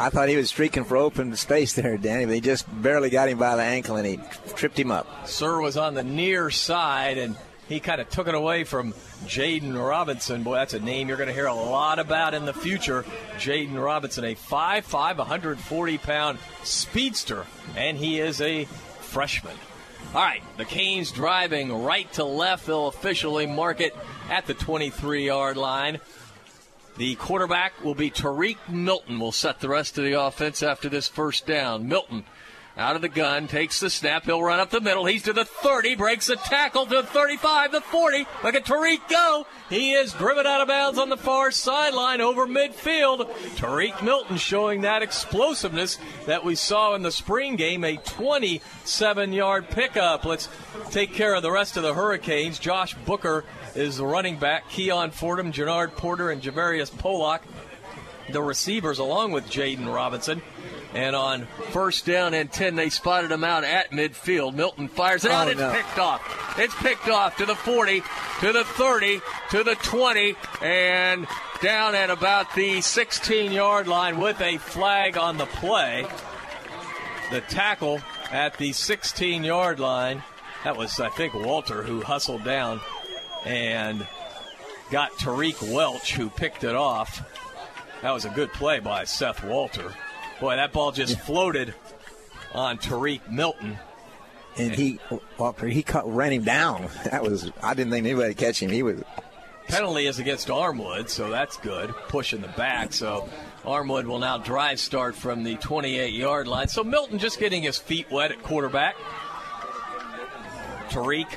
I 0.00 0.10
thought 0.10 0.28
he 0.28 0.36
was 0.36 0.48
streaking 0.48 0.82
for 0.82 0.96
open 0.96 1.36
space 1.36 1.74
there, 1.74 1.96
Danny, 1.96 2.24
but 2.24 2.34
he 2.34 2.40
just 2.40 2.66
barely 2.82 3.08
got 3.08 3.28
him 3.28 3.38
by 3.38 3.54
the 3.54 3.62
ankle 3.62 3.94
and 3.94 4.06
he 4.06 4.18
tripped 4.56 4.76
him 4.76 4.90
up. 4.90 5.28
Sir 5.28 5.60
was 5.60 5.76
on 5.76 5.94
the 5.94 6.02
near 6.02 6.50
side, 6.50 7.18
and 7.18 7.36
he 7.68 7.78
kind 7.78 8.00
of 8.00 8.08
took 8.08 8.26
it 8.26 8.34
away 8.34 8.64
from 8.64 8.92
Jaden 9.26 9.74
Robinson. 9.74 10.42
Boy, 10.42 10.56
that's 10.56 10.74
a 10.74 10.80
name 10.80 11.06
you're 11.06 11.16
going 11.16 11.28
to 11.28 11.34
hear 11.34 11.46
a 11.46 11.54
lot 11.54 12.00
about 12.00 12.34
in 12.34 12.46
the 12.46 12.54
future. 12.54 13.04
Jaden 13.36 13.80
Robinson, 13.80 14.24
a 14.24 14.34
5'5", 14.34 15.18
140 15.18 15.98
pound 15.98 16.38
speedster, 16.64 17.46
and 17.76 17.96
he 17.96 18.18
is 18.18 18.40
a 18.40 18.64
freshman. 18.64 19.54
All 20.14 20.22
right, 20.22 20.42
the 20.56 20.64
Canes 20.64 21.12
driving 21.12 21.84
right 21.84 22.10
to 22.14 22.24
left. 22.24 22.66
They'll 22.66 22.88
officially 22.88 23.46
mark 23.46 23.82
it 23.82 23.94
at 24.30 24.46
the 24.46 24.54
23 24.54 25.26
yard 25.26 25.58
line. 25.58 26.00
The 26.96 27.14
quarterback 27.16 27.84
will 27.84 27.94
be 27.94 28.10
Tariq 28.10 28.56
Milton. 28.70 29.20
Will 29.20 29.32
set 29.32 29.60
the 29.60 29.68
rest 29.68 29.98
of 29.98 30.04
the 30.04 30.18
offense 30.18 30.62
after 30.62 30.88
this 30.88 31.08
first 31.08 31.46
down. 31.46 31.88
Milton 31.88 32.24
out 32.78 32.94
of 32.94 33.02
the 33.02 33.08
gun, 33.08 33.48
takes 33.48 33.80
the 33.80 33.90
snap. 33.90 34.24
He'll 34.24 34.42
run 34.42 34.60
up 34.60 34.70
the 34.70 34.80
middle. 34.80 35.04
He's 35.04 35.24
to 35.24 35.32
the 35.32 35.44
30, 35.44 35.96
breaks 35.96 36.28
the 36.28 36.36
tackle 36.36 36.86
to 36.86 37.02
the 37.02 37.02
35, 37.02 37.72
the 37.72 37.80
40. 37.80 38.26
Look 38.44 38.54
at 38.54 38.64
Tariq 38.64 39.08
go. 39.10 39.46
He 39.68 39.92
is 39.92 40.12
driven 40.12 40.46
out 40.46 40.60
of 40.60 40.68
bounds 40.68 40.98
on 40.98 41.08
the 41.08 41.16
far 41.16 41.50
sideline 41.50 42.20
over 42.20 42.46
midfield. 42.46 43.28
Tariq 43.56 44.02
Milton 44.02 44.36
showing 44.36 44.82
that 44.82 45.02
explosiveness 45.02 45.98
that 46.26 46.44
we 46.44 46.54
saw 46.54 46.94
in 46.94 47.02
the 47.02 47.10
spring 47.10 47.56
game, 47.56 47.82
a 47.82 47.96
27 47.96 49.32
yard 49.32 49.68
pickup. 49.70 50.24
Let's 50.24 50.48
take 50.90 51.12
care 51.12 51.34
of 51.34 51.42
the 51.42 51.50
rest 51.50 51.76
of 51.76 51.82
the 51.82 51.94
Hurricanes. 51.94 52.60
Josh 52.60 52.94
Booker 53.04 53.44
is 53.74 53.96
the 53.96 54.06
running 54.06 54.38
back. 54.38 54.70
Keon 54.70 55.10
Fordham, 55.10 55.52
Jernard 55.52 55.96
Porter, 55.96 56.30
and 56.30 56.40
Javarius 56.40 56.96
Pollock 56.96 57.42
the 58.30 58.42
receivers 58.42 58.98
along 58.98 59.32
with 59.32 59.46
Jaden 59.46 59.92
Robinson. 59.92 60.42
And 60.94 61.14
on 61.14 61.46
first 61.70 62.06
down 62.06 62.32
and 62.32 62.50
10, 62.50 62.74
they 62.74 62.88
spotted 62.88 63.30
him 63.30 63.44
out 63.44 63.62
at 63.62 63.90
midfield. 63.90 64.54
Milton 64.54 64.88
fires 64.88 65.24
it 65.24 65.30
out. 65.30 65.48
Oh, 65.48 65.50
it's 65.50 65.60
no. 65.60 65.72
picked 65.72 65.98
off. 65.98 66.58
It's 66.58 66.74
picked 66.76 67.08
off 67.08 67.36
to 67.36 67.46
the 67.46 67.54
40, 67.54 68.02
to 68.40 68.52
the 68.52 68.64
30, 68.64 69.20
to 69.50 69.64
the 69.64 69.74
20, 69.74 70.34
and 70.62 71.26
down 71.60 71.94
at 71.94 72.08
about 72.08 72.54
the 72.54 72.80
16 72.80 73.52
yard 73.52 73.86
line 73.86 74.18
with 74.18 74.40
a 74.40 74.56
flag 74.58 75.18
on 75.18 75.36
the 75.36 75.46
play. 75.46 76.06
The 77.30 77.42
tackle 77.42 78.00
at 78.30 78.56
the 78.56 78.72
16 78.72 79.44
yard 79.44 79.80
line. 79.80 80.22
That 80.64 80.76
was, 80.76 80.98
I 81.00 81.10
think, 81.10 81.34
Walter 81.34 81.82
who 81.82 82.00
hustled 82.00 82.44
down 82.44 82.80
and 83.44 84.06
got 84.90 85.12
Tariq 85.12 85.72
Welch 85.72 86.14
who 86.14 86.30
picked 86.30 86.64
it 86.64 86.74
off. 86.74 87.22
That 88.02 88.12
was 88.12 88.24
a 88.24 88.30
good 88.30 88.52
play 88.52 88.78
by 88.80 89.04
Seth 89.04 89.44
Walter. 89.44 89.92
Boy, 90.40 90.56
that 90.56 90.72
ball 90.72 90.92
just 90.92 91.18
floated 91.20 91.74
on 92.54 92.78
Tariq 92.78 93.28
Milton. 93.30 93.78
And 94.56 94.72
he, 94.72 94.98
Walker, 95.36 95.66
he 95.66 95.82
caught, 95.82 96.12
ran 96.12 96.32
him 96.32 96.44
down. 96.44 96.88
That 97.04 97.22
was, 97.22 97.50
I 97.62 97.74
didn't 97.74 97.92
think 97.92 98.06
anybody 98.06 98.28
would 98.28 98.36
catch 98.36 98.62
him. 98.62 98.70
He 98.70 98.82
was 98.82 99.02
Penalty 99.68 100.06
is 100.06 100.18
against 100.18 100.48
Armwood, 100.48 101.10
so 101.10 101.30
that's 101.30 101.58
good. 101.58 101.90
Pushing 102.08 102.40
the 102.40 102.48
back, 102.48 102.92
so 102.94 103.28
Armwood 103.64 104.06
will 104.06 104.18
now 104.18 104.38
drive 104.38 104.80
start 104.80 105.14
from 105.14 105.44
the 105.44 105.56
28 105.56 106.14
yard 106.14 106.48
line. 106.48 106.68
So 106.68 106.82
Milton 106.82 107.18
just 107.18 107.38
getting 107.38 107.62
his 107.62 107.76
feet 107.76 108.10
wet 108.10 108.32
at 108.32 108.42
quarterback. 108.42 108.96
Tariq, 110.88 111.28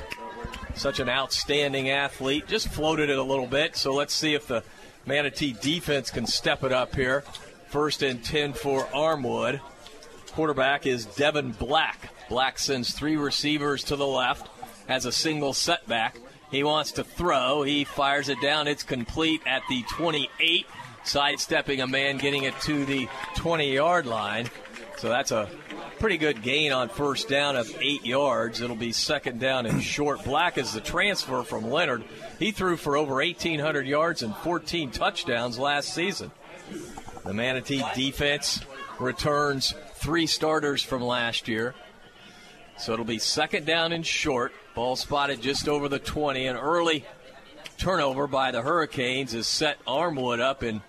such 0.74 0.98
an 0.98 1.10
outstanding 1.10 1.90
athlete, 1.90 2.48
just 2.48 2.68
floated 2.68 3.10
it 3.10 3.18
a 3.18 3.22
little 3.22 3.46
bit. 3.46 3.76
So 3.76 3.92
let's 3.92 4.14
see 4.14 4.32
if 4.32 4.46
the 4.46 4.64
Manatee 5.06 5.56
defense 5.60 6.10
can 6.10 6.26
step 6.26 6.62
it 6.62 6.72
up 6.72 6.94
here. 6.94 7.22
First 7.68 8.02
and 8.02 8.24
10 8.24 8.52
for 8.52 8.84
Armwood. 8.86 9.60
Quarterback 10.32 10.86
is 10.86 11.06
Devin 11.06 11.52
Black. 11.52 12.10
Black 12.28 12.58
sends 12.58 12.92
three 12.92 13.16
receivers 13.16 13.84
to 13.84 13.96
the 13.96 14.06
left, 14.06 14.48
has 14.88 15.04
a 15.04 15.12
single 15.12 15.52
setback. 15.52 16.16
He 16.50 16.64
wants 16.64 16.92
to 16.92 17.04
throw. 17.04 17.62
He 17.62 17.84
fires 17.84 18.28
it 18.28 18.40
down. 18.40 18.68
It's 18.68 18.82
complete 18.82 19.42
at 19.46 19.62
the 19.68 19.82
28, 19.92 20.66
sidestepping 21.04 21.80
a 21.80 21.86
man, 21.86 22.18
getting 22.18 22.44
it 22.44 22.58
to 22.62 22.84
the 22.84 23.08
20 23.36 23.74
yard 23.74 24.06
line. 24.06 24.50
So 25.02 25.08
that's 25.08 25.32
a 25.32 25.48
pretty 25.98 26.16
good 26.16 26.42
gain 26.42 26.70
on 26.70 26.88
first 26.88 27.28
down 27.28 27.56
of 27.56 27.68
eight 27.80 28.06
yards. 28.06 28.60
It'll 28.60 28.76
be 28.76 28.92
second 28.92 29.40
down 29.40 29.66
and 29.66 29.82
short. 29.82 30.22
Black 30.22 30.58
is 30.58 30.72
the 30.72 30.80
transfer 30.80 31.42
from 31.42 31.72
Lennard. 31.72 32.04
He 32.38 32.52
threw 32.52 32.76
for 32.76 32.96
over 32.96 33.14
1,800 33.14 33.84
yards 33.84 34.22
and 34.22 34.32
14 34.32 34.92
touchdowns 34.92 35.58
last 35.58 35.92
season. 35.92 36.30
The 37.24 37.34
Manatee 37.34 37.82
defense 37.96 38.60
returns 39.00 39.74
three 39.94 40.28
starters 40.28 40.84
from 40.84 41.02
last 41.02 41.48
year. 41.48 41.74
So 42.78 42.92
it'll 42.92 43.04
be 43.04 43.18
second 43.18 43.66
down 43.66 43.90
and 43.90 44.06
short. 44.06 44.52
Ball 44.76 44.94
spotted 44.94 45.42
just 45.42 45.68
over 45.68 45.88
the 45.88 45.98
20. 45.98 46.46
An 46.46 46.56
early 46.56 47.04
turnover 47.76 48.28
by 48.28 48.52
the 48.52 48.62
Hurricanes 48.62 49.32
has 49.32 49.48
set 49.48 49.84
Armwood 49.84 50.38
up 50.38 50.62
in 50.62 50.80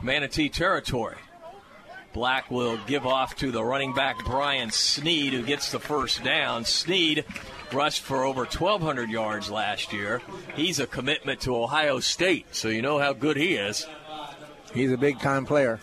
Manatee 0.00 0.50
territory. 0.50 1.16
Black 2.12 2.50
will 2.50 2.78
give 2.86 3.06
off 3.06 3.36
to 3.36 3.50
the 3.50 3.64
running 3.64 3.94
back 3.94 4.24
Brian 4.24 4.70
Sneed, 4.70 5.32
who 5.32 5.42
gets 5.42 5.72
the 5.72 5.80
first 5.80 6.22
down. 6.22 6.64
Sneed 6.64 7.24
rushed 7.72 8.02
for 8.02 8.24
over 8.24 8.40
1,200 8.40 9.10
yards 9.10 9.50
last 9.50 9.92
year. 9.92 10.20
He's 10.54 10.78
a 10.78 10.86
commitment 10.86 11.40
to 11.42 11.56
Ohio 11.56 12.00
State, 12.00 12.54
so 12.54 12.68
you 12.68 12.82
know 12.82 12.98
how 12.98 13.12
good 13.14 13.36
he 13.36 13.54
is. 13.54 13.86
He's 14.74 14.92
a 14.92 14.98
big 14.98 15.20
time 15.20 15.46
player. 15.46 15.80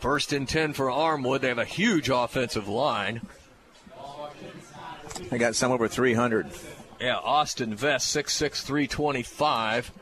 First 0.00 0.32
and 0.32 0.48
10 0.48 0.72
for 0.72 0.86
Armwood. 0.86 1.40
They 1.40 1.48
have 1.48 1.58
a 1.58 1.64
huge 1.64 2.08
offensive 2.08 2.68
line. 2.68 3.22
They 5.30 5.38
got 5.38 5.54
some 5.54 5.72
over 5.72 5.88
300. 5.88 6.48
Yeah, 7.00 7.16
Austin 7.16 7.74
Vest, 7.74 8.14
6'6, 8.14 8.62
325. 8.62 9.92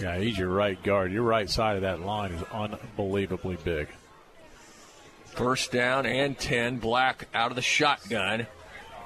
Yeah, 0.00 0.18
he's 0.18 0.36
your 0.36 0.50
right 0.50 0.80
guard. 0.82 1.12
Your 1.12 1.22
right 1.22 1.48
side 1.48 1.76
of 1.76 1.82
that 1.82 2.00
line 2.00 2.32
is 2.32 2.42
unbelievably 2.52 3.58
big. 3.64 3.88
First 5.26 5.72
down 5.72 6.06
and 6.06 6.38
10. 6.38 6.78
Black 6.78 7.28
out 7.34 7.50
of 7.50 7.56
the 7.56 7.62
shotgun. 7.62 8.46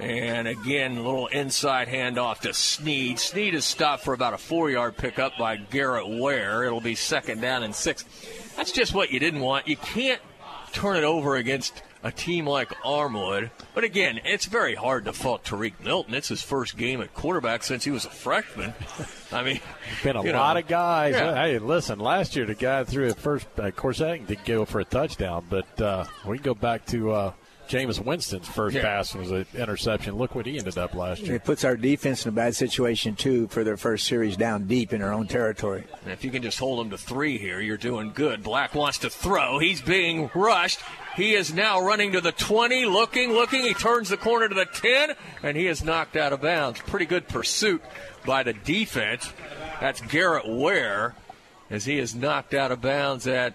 And 0.00 0.48
again, 0.48 0.96
a 0.96 1.02
little 1.02 1.26
inside 1.26 1.88
handoff 1.88 2.40
to 2.40 2.54
Sneed. 2.54 3.18
Sneed 3.18 3.54
is 3.54 3.66
stopped 3.66 4.02
for 4.02 4.14
about 4.14 4.32
a 4.32 4.38
four 4.38 4.70
yard 4.70 4.96
pickup 4.96 5.36
by 5.38 5.56
Garrett 5.56 6.08
Ware. 6.08 6.64
It'll 6.64 6.80
be 6.80 6.94
second 6.94 7.40
down 7.40 7.62
and 7.62 7.74
six. 7.74 8.04
That's 8.56 8.72
just 8.72 8.94
what 8.94 9.10
you 9.10 9.20
didn't 9.20 9.40
want. 9.40 9.68
You 9.68 9.76
can't 9.76 10.20
turn 10.72 10.96
it 10.96 11.04
over 11.04 11.36
against 11.36 11.82
a 12.02 12.10
team 12.10 12.46
like 12.46 12.68
Armwood. 12.82 13.50
But 13.74 13.84
again, 13.84 14.20
it's 14.24 14.46
very 14.46 14.74
hard 14.74 15.04
to 15.04 15.12
fault 15.12 15.44
Tariq 15.44 15.74
Milton. 15.82 16.14
It's 16.14 16.28
his 16.28 16.42
first 16.42 16.76
game 16.76 17.00
at 17.00 17.14
quarterback 17.14 17.62
since 17.62 17.84
he 17.84 17.90
was 17.90 18.04
a 18.04 18.10
freshman. 18.10 18.74
I 19.32 19.42
mean, 19.42 19.60
been 20.02 20.16
a 20.16 20.22
lot 20.22 20.54
know. 20.54 20.60
of 20.60 20.66
guys. 20.66 21.14
Yeah. 21.14 21.34
Hey, 21.34 21.58
listen, 21.58 21.98
last 21.98 22.36
year 22.36 22.46
the 22.46 22.54
guy 22.54 22.84
threw 22.84 23.08
it 23.08 23.16
first. 23.16 23.46
Uh, 23.58 23.64
of 23.64 23.76
course, 23.76 23.98
that 23.98 24.26
did 24.26 24.44
go 24.44 24.64
for 24.64 24.80
a 24.80 24.84
touchdown, 24.84 25.44
but 25.48 25.80
uh, 25.80 26.04
we 26.26 26.38
can 26.38 26.44
go 26.44 26.54
back 26.54 26.86
to. 26.86 27.12
Uh, 27.12 27.32
Jameis 27.70 28.04
Winston's 28.04 28.48
first 28.48 28.74
yeah. 28.74 28.82
pass 28.82 29.14
was 29.14 29.30
an 29.30 29.46
interception. 29.54 30.16
Look 30.16 30.34
what 30.34 30.44
he 30.44 30.58
ended 30.58 30.76
up 30.76 30.92
last 30.92 31.22
year. 31.22 31.36
It 31.36 31.44
puts 31.44 31.64
our 31.64 31.76
defense 31.76 32.24
in 32.24 32.30
a 32.30 32.32
bad 32.32 32.56
situation, 32.56 33.14
too, 33.14 33.46
for 33.46 33.62
their 33.62 33.76
first 33.76 34.08
series 34.08 34.36
down 34.36 34.66
deep 34.66 34.92
in 34.92 35.00
their 35.00 35.12
own 35.12 35.28
territory. 35.28 35.84
And 36.02 36.12
if 36.12 36.24
you 36.24 36.32
can 36.32 36.42
just 36.42 36.58
hold 36.58 36.80
them 36.80 36.90
to 36.90 36.98
three 36.98 37.38
here, 37.38 37.60
you're 37.60 37.76
doing 37.76 38.10
good. 38.12 38.42
Black 38.42 38.74
wants 38.74 38.98
to 38.98 39.10
throw. 39.10 39.60
He's 39.60 39.80
being 39.80 40.32
rushed. 40.34 40.80
He 41.14 41.34
is 41.34 41.54
now 41.54 41.80
running 41.80 42.10
to 42.12 42.20
the 42.20 42.32
20, 42.32 42.86
looking, 42.86 43.32
looking. 43.32 43.62
He 43.62 43.74
turns 43.74 44.08
the 44.08 44.16
corner 44.16 44.48
to 44.48 44.54
the 44.54 44.64
10, 44.66 45.14
and 45.44 45.56
he 45.56 45.68
is 45.68 45.84
knocked 45.84 46.16
out 46.16 46.32
of 46.32 46.42
bounds. 46.42 46.80
Pretty 46.80 47.06
good 47.06 47.28
pursuit 47.28 47.82
by 48.26 48.42
the 48.42 48.52
defense. 48.52 49.32
That's 49.80 50.00
Garrett 50.00 50.48
Ware 50.48 51.14
as 51.70 51.84
he 51.84 52.00
is 52.00 52.16
knocked 52.16 52.52
out 52.52 52.72
of 52.72 52.80
bounds 52.80 53.28
at, 53.28 53.54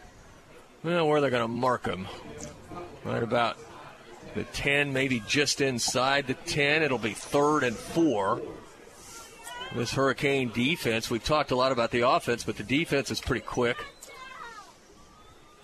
well, 0.83 1.05
where 1.05 1.19
they're 1.19 1.29
going 1.29 1.41
to 1.41 1.49
mark 1.49 1.85
him. 1.85 2.07
Right 3.03 3.21
about 3.21 3.57
the 4.35 4.43
10, 4.43 4.93
maybe 4.93 5.21
just 5.27 5.61
inside 5.61 6.27
the 6.27 6.33
10. 6.33 6.83
It'll 6.83 6.97
be 6.97 7.13
third 7.13 7.63
and 7.63 7.75
four. 7.75 8.41
This 9.73 9.93
Hurricane 9.93 10.51
defense, 10.53 11.09
we've 11.09 11.23
talked 11.23 11.51
a 11.51 11.55
lot 11.55 11.71
about 11.71 11.91
the 11.91 12.01
offense, 12.01 12.43
but 12.43 12.55
the 12.55 12.63
defense 12.63 13.11
is 13.11 13.19
pretty 13.19 13.45
quick. 13.45 13.77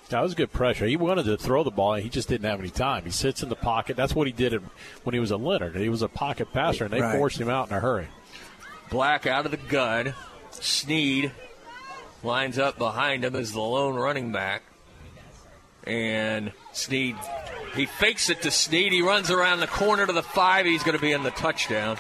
That 0.10 0.22
was 0.22 0.36
good 0.36 0.52
pressure. 0.52 0.86
He 0.86 0.98
wanted 0.98 1.24
to 1.26 1.38
throw 1.38 1.64
the 1.64 1.72
ball, 1.72 1.94
and 1.94 2.04
he 2.04 2.10
just 2.10 2.28
didn't 2.28 2.50
have 2.50 2.60
any 2.60 2.70
time. 2.70 3.06
He 3.06 3.12
sits 3.12 3.44
in 3.44 3.50
the 3.50 3.56
pocket. 3.56 3.96
That's 3.96 4.14
what 4.14 4.28
he 4.28 4.34
did 4.34 4.62
when 5.04 5.14
he 5.14 5.20
was 5.22 5.32
a 5.32 5.38
Lennard. 5.38 5.78
He 5.78 5.88
was 5.88 6.02
a 6.02 6.10
pocket 6.10 6.52
passer, 6.52 6.84
and 6.84 6.94
they 6.94 7.00
right. 7.00 7.18
forced 7.18 7.40
him 7.40 7.48
out 7.48 7.70
in 7.70 7.78
a 7.78 7.80
hurry. 7.80 8.08
Black 8.90 9.26
out 9.26 9.46
of 9.46 9.52
the 9.52 9.58
gun. 9.58 10.14
Sneed 10.50 11.32
lines 12.24 12.60
up 12.60 12.78
behind 12.78 13.24
him 13.24 13.38
as 13.38 13.54
the 13.54 13.62
lone 13.62 13.96
running 13.96 14.34
back. 14.34 14.64
And 15.86 16.52
Sneed, 16.74 17.16
he 17.76 17.86
fakes 17.86 18.30
it 18.30 18.42
to 18.42 18.52
Sneed. 18.52 18.92
He 18.92 19.02
runs 19.02 19.32
around 19.32 19.60
the 19.60 19.68
corner 19.68 20.06
to 20.06 20.14
the 20.14 20.24
five. 20.24 20.66
He's 20.66 20.84
going 20.84 20.98
to 20.98 21.02
be 21.02 21.12
in 21.12 21.24
the 21.24 21.32
touchdown. 21.32 21.98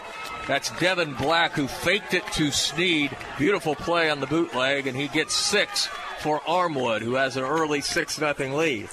That's 0.47 0.71
Devin 0.79 1.13
Black 1.15 1.53
who 1.53 1.67
faked 1.67 2.13
it 2.13 2.25
to 2.33 2.51
Sneed. 2.51 3.15
Beautiful 3.37 3.75
play 3.75 4.09
on 4.09 4.19
the 4.19 4.27
bootleg, 4.27 4.87
and 4.87 4.97
he 4.97 5.07
gets 5.07 5.33
six 5.33 5.87
for 6.19 6.39
Armwood, 6.41 7.01
who 7.01 7.15
has 7.15 7.37
an 7.37 7.43
early 7.43 7.81
6 7.81 8.19
nothing 8.19 8.53
lead. 8.53 8.89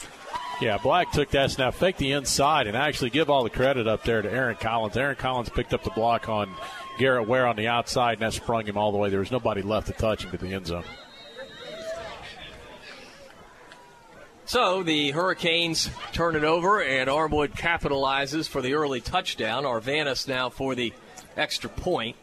Yeah, 0.60 0.78
Black 0.78 1.12
took 1.12 1.30
that 1.30 1.50
snap, 1.50 1.74
faked 1.74 1.98
the 1.98 2.12
inside, 2.12 2.66
and 2.66 2.76
actually 2.76 3.10
give 3.10 3.30
all 3.30 3.44
the 3.44 3.50
credit 3.50 3.86
up 3.86 4.02
there 4.02 4.22
to 4.22 4.30
Aaron 4.30 4.56
Collins. 4.56 4.96
Aaron 4.96 5.14
Collins 5.14 5.48
picked 5.48 5.72
up 5.72 5.84
the 5.84 5.90
block 5.90 6.28
on 6.28 6.52
Garrett 6.98 7.28
Ware 7.28 7.46
on 7.46 7.54
the 7.56 7.68
outside, 7.68 8.14
and 8.14 8.22
that 8.22 8.32
sprung 8.32 8.66
him 8.66 8.76
all 8.76 8.90
the 8.90 8.98
way. 8.98 9.08
There 9.08 9.20
was 9.20 9.30
nobody 9.30 9.62
left 9.62 9.86
to 9.86 9.92
touch 9.92 10.24
him 10.24 10.32
to 10.32 10.36
the 10.36 10.52
end 10.52 10.66
zone. 10.66 10.84
So 14.48 14.82
the 14.82 15.10
Hurricanes 15.10 15.90
turn 16.12 16.34
it 16.34 16.42
over, 16.42 16.82
and 16.82 17.10
Armwood 17.10 17.50
capitalizes 17.50 18.48
for 18.48 18.62
the 18.62 18.72
early 18.72 19.02
touchdown. 19.02 19.64
Arvanis 19.64 20.26
now 20.26 20.48
for 20.48 20.74
the 20.74 20.94
extra 21.36 21.68
point. 21.68 22.16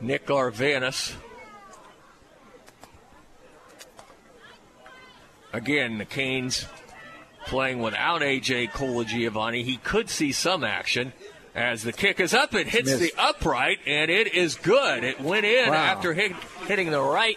Nick 0.00 0.28
Arvanis. 0.28 1.14
Again, 5.52 5.98
the 5.98 6.06
Canes 6.06 6.64
playing 7.48 7.80
without 7.80 8.22
A.J. 8.22 8.68
Colagiovanni. 8.68 9.62
He 9.62 9.76
could 9.76 10.08
see 10.08 10.32
some 10.32 10.64
action. 10.64 11.12
As 11.54 11.82
the 11.82 11.92
kick 11.92 12.18
is 12.18 12.32
up, 12.32 12.54
it 12.54 12.68
hits 12.68 12.96
the 12.96 13.12
upright, 13.18 13.80
and 13.86 14.10
it 14.10 14.32
is 14.32 14.54
good. 14.54 15.04
It 15.04 15.20
went 15.20 15.44
in 15.44 15.68
wow. 15.68 15.74
after 15.74 16.14
hit, 16.14 16.32
hitting 16.66 16.90
the 16.90 17.02
right 17.02 17.36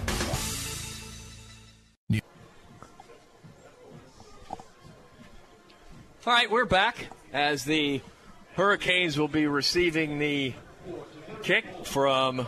All 6.23 6.31
right, 6.31 6.51
we're 6.51 6.65
back 6.65 7.07
as 7.33 7.65
the 7.65 7.99
Hurricanes 8.53 9.17
will 9.17 9.27
be 9.27 9.47
receiving 9.47 10.19
the 10.19 10.53
kick 11.41 11.65
from 11.83 12.45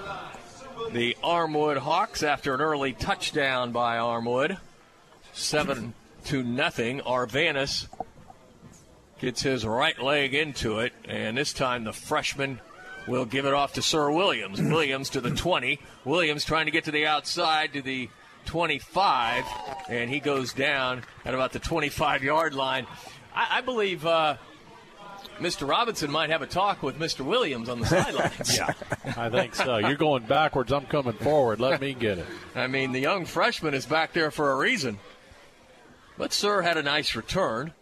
the 0.92 1.18
Armwood 1.24 1.78
Hawks 1.78 2.22
after 2.22 2.54
an 2.54 2.62
early 2.62 2.94
touchdown 2.94 3.72
by 3.72 3.98
Armwood. 3.98 4.60
Seven 5.34 5.96
to 6.26 6.44
nothing. 6.44 7.00
Arvanis 7.00 7.88
gets 9.20 9.42
his 9.42 9.66
right 9.66 10.00
leg 10.00 10.36
into 10.36 10.78
it, 10.78 10.94
and 11.06 11.36
this 11.36 11.52
time 11.52 11.84
the 11.84 11.94
freshman 11.94 12.60
will 13.08 13.26
give 13.26 13.48
it 13.48 13.56
off 13.56 13.74
to 13.74 13.82
Sir 13.82 14.12
Williams. 14.12 14.62
Williams 14.62 15.10
to 15.10 15.20
the 15.20 15.32
20. 15.32 15.80
Williams 16.06 16.46
trying 16.46 16.68
to 16.68 16.72
get 16.72 16.84
to 16.84 16.92
the 16.92 17.08
outside 17.08 17.74
to 17.74 17.82
the 17.82 18.08
25, 18.46 19.46
and 19.90 20.12
he 20.12 20.20
goes 20.20 20.54
down 20.54 21.02
at 21.26 21.34
about 21.34 21.54
the 21.54 21.60
25 21.60 22.24
yard 22.24 22.54
line. 22.54 22.86
I, 23.36 23.58
I 23.58 23.62
believe 23.62 24.06
uh, 24.06 24.38
Mr. 25.40 25.68
Robinson 25.68 26.12
might 26.12 26.30
have 26.30 26.42
a 26.42 26.48
talk 26.48 26.84
with 26.84 27.00
Mr. 27.00 27.26
Williams 27.26 27.70
on 27.70 27.80
the 27.80 27.86
sidelines. 27.86 28.58
yeah, 28.58 28.74
I 29.18 29.30
think 29.30 29.56
so. 29.56 29.78
You're 29.78 29.96
going 29.96 30.24
backwards. 30.24 30.72
I'm 30.72 30.86
coming 30.86 31.14
forward. 31.14 31.60
Let 31.60 31.82
me 31.82 31.94
get 31.94 32.20
it. 32.20 32.26
I 32.56 32.68
mean, 32.68 32.92
the 32.92 33.00
young 33.00 33.26
freshman 33.26 33.74
is 33.74 33.86
back 33.86 34.14
there 34.14 34.32
for 34.32 34.52
a 34.52 34.56
reason. 34.56 35.00
But 36.18 36.34
Sir 36.34 36.62
had 36.62 36.78
a 36.78 36.84
nice 36.84 37.16
return. 37.16 37.74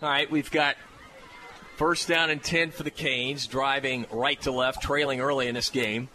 All 0.00 0.08
right, 0.08 0.28
we've 0.28 0.50
got 0.50 0.76
first 1.76 2.08
down 2.08 2.30
and 2.30 2.42
10 2.42 2.72
for 2.72 2.82
the 2.82 2.90
Canes, 2.90 3.46
driving 3.46 4.04
right 4.10 4.40
to 4.42 4.50
left, 4.50 4.82
trailing 4.82 5.20
early 5.20 5.46
in 5.46 5.54
this 5.54 5.70
game. 5.70 6.08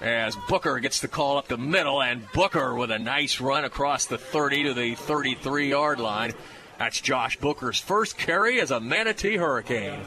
As 0.00 0.34
Booker 0.48 0.78
gets 0.78 1.00
the 1.00 1.08
call 1.08 1.36
up 1.36 1.48
the 1.48 1.58
middle, 1.58 2.02
and 2.02 2.30
Booker 2.32 2.74
with 2.74 2.90
a 2.90 2.98
nice 2.98 3.40
run 3.40 3.64
across 3.64 4.06
the 4.06 4.16
30 4.16 4.64
to 4.64 4.74
the 4.74 4.94
33 4.94 5.68
yard 5.68 6.00
line. 6.00 6.32
That's 6.78 7.00
Josh 7.00 7.38
Booker's 7.38 7.78
first 7.78 8.16
carry 8.16 8.60
as 8.60 8.70
a 8.70 8.80
Manatee 8.80 9.36
Hurricane. 9.36 10.00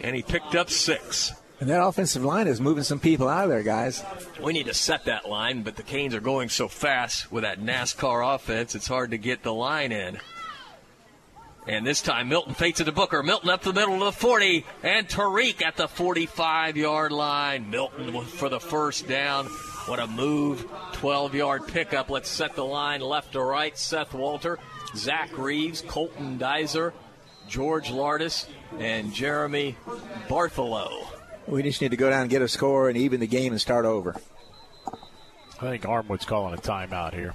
And 0.00 0.14
he 0.14 0.22
picked 0.22 0.54
up 0.54 0.70
six. 0.70 1.32
And 1.58 1.68
that 1.68 1.84
offensive 1.84 2.24
line 2.24 2.46
is 2.46 2.60
moving 2.60 2.84
some 2.84 3.00
people 3.00 3.28
out 3.28 3.44
of 3.44 3.50
there, 3.50 3.62
guys. 3.62 4.02
We 4.40 4.54
need 4.54 4.66
to 4.66 4.74
set 4.74 5.04
that 5.04 5.28
line, 5.28 5.62
but 5.62 5.76
the 5.76 5.82
Canes 5.82 6.14
are 6.14 6.20
going 6.20 6.48
so 6.48 6.68
fast 6.68 7.30
with 7.30 7.42
that 7.42 7.60
NASCAR 7.60 8.34
offense, 8.34 8.74
it's 8.74 8.86
hard 8.86 9.10
to 9.10 9.18
get 9.18 9.42
the 9.42 9.52
line 9.52 9.92
in. 9.92 10.18
And 11.66 11.86
this 11.86 12.00
time 12.00 12.28
Milton 12.28 12.54
fakes 12.54 12.80
it 12.80 12.84
to 12.84 12.92
Booker. 12.92 13.22
Milton 13.22 13.50
up 13.50 13.62
the 13.62 13.72
middle 13.72 13.94
of 13.94 14.00
the 14.00 14.20
40, 14.20 14.64
and 14.82 15.06
Tariq 15.06 15.62
at 15.62 15.76
the 15.76 15.88
45 15.88 16.76
yard 16.76 17.12
line. 17.12 17.70
Milton 17.70 18.22
for 18.24 18.48
the 18.48 18.60
first 18.60 19.06
down. 19.06 19.46
What 19.86 20.00
a 20.00 20.06
move. 20.06 20.66
12 20.94 21.34
yard 21.34 21.66
pickup. 21.66 22.10
Let's 22.10 22.28
set 22.28 22.54
the 22.54 22.64
line 22.64 23.00
left 23.00 23.32
to 23.32 23.42
right. 23.42 23.76
Seth 23.76 24.14
Walter, 24.14 24.58
Zach 24.94 25.36
Reeves, 25.36 25.82
Colton 25.82 26.38
Dizer, 26.38 26.94
George 27.48 27.90
Lardis, 27.90 28.46
and 28.78 29.12
Jeremy 29.12 29.76
Bartholow. 30.28 31.06
We 31.46 31.62
just 31.62 31.80
need 31.80 31.90
to 31.90 31.96
go 31.96 32.08
down 32.08 32.22
and 32.22 32.30
get 32.30 32.42
a 32.42 32.48
score 32.48 32.88
and 32.88 32.96
even 32.96 33.20
the 33.20 33.26
game 33.26 33.52
and 33.52 33.60
start 33.60 33.84
over. 33.84 34.16
I 35.60 35.70
think 35.70 35.82
Armwood's 35.82 36.24
calling 36.24 36.54
a 36.54 36.58
timeout 36.58 37.12
here. 37.12 37.34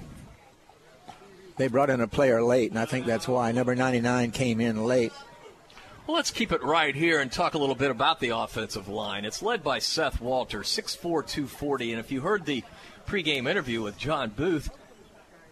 They 1.56 1.68
brought 1.68 1.90
in 1.90 2.00
a 2.00 2.08
player 2.08 2.42
late, 2.42 2.70
and 2.70 2.78
I 2.78 2.84
think 2.84 3.06
that's 3.06 3.26
why 3.26 3.50
number 3.52 3.74
99 3.74 4.30
came 4.30 4.60
in 4.60 4.84
late. 4.84 5.12
Well, 6.06 6.16
let's 6.16 6.30
keep 6.30 6.52
it 6.52 6.62
right 6.62 6.94
here 6.94 7.20
and 7.20 7.32
talk 7.32 7.54
a 7.54 7.58
little 7.58 7.74
bit 7.74 7.90
about 7.90 8.20
the 8.20 8.28
offensive 8.28 8.88
line. 8.88 9.24
It's 9.24 9.42
led 9.42 9.64
by 9.64 9.80
Seth 9.80 10.20
Walter, 10.20 10.60
6'4, 10.60 11.00
240. 11.00 11.92
And 11.92 11.98
if 11.98 12.12
you 12.12 12.20
heard 12.20 12.44
the 12.44 12.62
pregame 13.06 13.48
interview 13.48 13.82
with 13.82 13.98
John 13.98 14.30
Booth, 14.30 14.68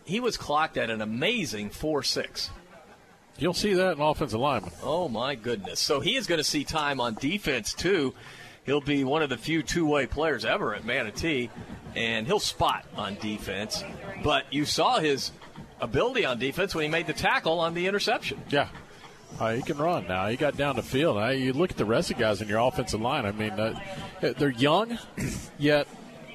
he 0.05 0.20
was 0.20 0.36
clocked 0.36 0.76
at 0.76 0.90
an 0.90 1.00
amazing 1.00 1.70
4'6. 1.70 2.50
You'll 3.36 3.55
see 3.55 3.74
that 3.74 3.96
in 3.96 4.00
offensive 4.00 4.38
lineman. 4.38 4.70
Oh, 4.82 5.09
my 5.09 5.34
goodness. 5.34 5.80
So 5.80 5.98
he 5.98 6.14
is 6.14 6.28
going 6.28 6.38
to 6.38 6.44
see 6.44 6.62
time 6.62 7.00
on 7.00 7.14
defense, 7.14 7.74
too. 7.74 8.14
He'll 8.64 8.80
be 8.80 9.02
one 9.02 9.22
of 9.22 9.30
the 9.30 9.36
few 9.36 9.62
two 9.62 9.86
way 9.86 10.07
players 10.07 10.44
ever 10.44 10.74
at 10.74 10.84
Manatee, 10.84 11.50
and 11.96 12.26
he'll 12.26 12.38
spot 12.38 12.84
on 12.96 13.16
defense. 13.16 13.82
But 14.22 14.52
you 14.52 14.64
saw 14.64 15.00
his 15.00 15.32
ability 15.81 16.25
on 16.25 16.39
defense 16.39 16.75
when 16.75 16.85
he 16.85 16.91
made 16.91 17.07
the 17.07 17.12
tackle 17.12 17.61
on 17.61 17.75
the 17.75 17.87
interception. 17.87 18.43
Yeah. 18.49 18.68
Uh, 19.41 19.55
he 19.55 19.62
can 19.62 19.77
run 19.79 20.07
now. 20.07 20.29
He 20.29 20.37
got 20.37 20.57
down 20.57 20.77
the 20.77 20.83
field. 20.83 21.16
Now, 21.16 21.31
you 21.31 21.53
look 21.53 21.72
at 21.72 21.77
the 21.77 21.85
rest 21.85 22.11
of 22.11 22.16
the 22.16 22.22
guys 22.22 22.41
in 22.41 22.49
your 22.49 22.61
offensive 22.61 23.01
line. 23.01 23.27
I 23.27 23.33
mean, 23.33 23.51
uh, 23.51 23.81
they're 24.20 24.51
young, 24.51 24.99
yet 25.59 25.89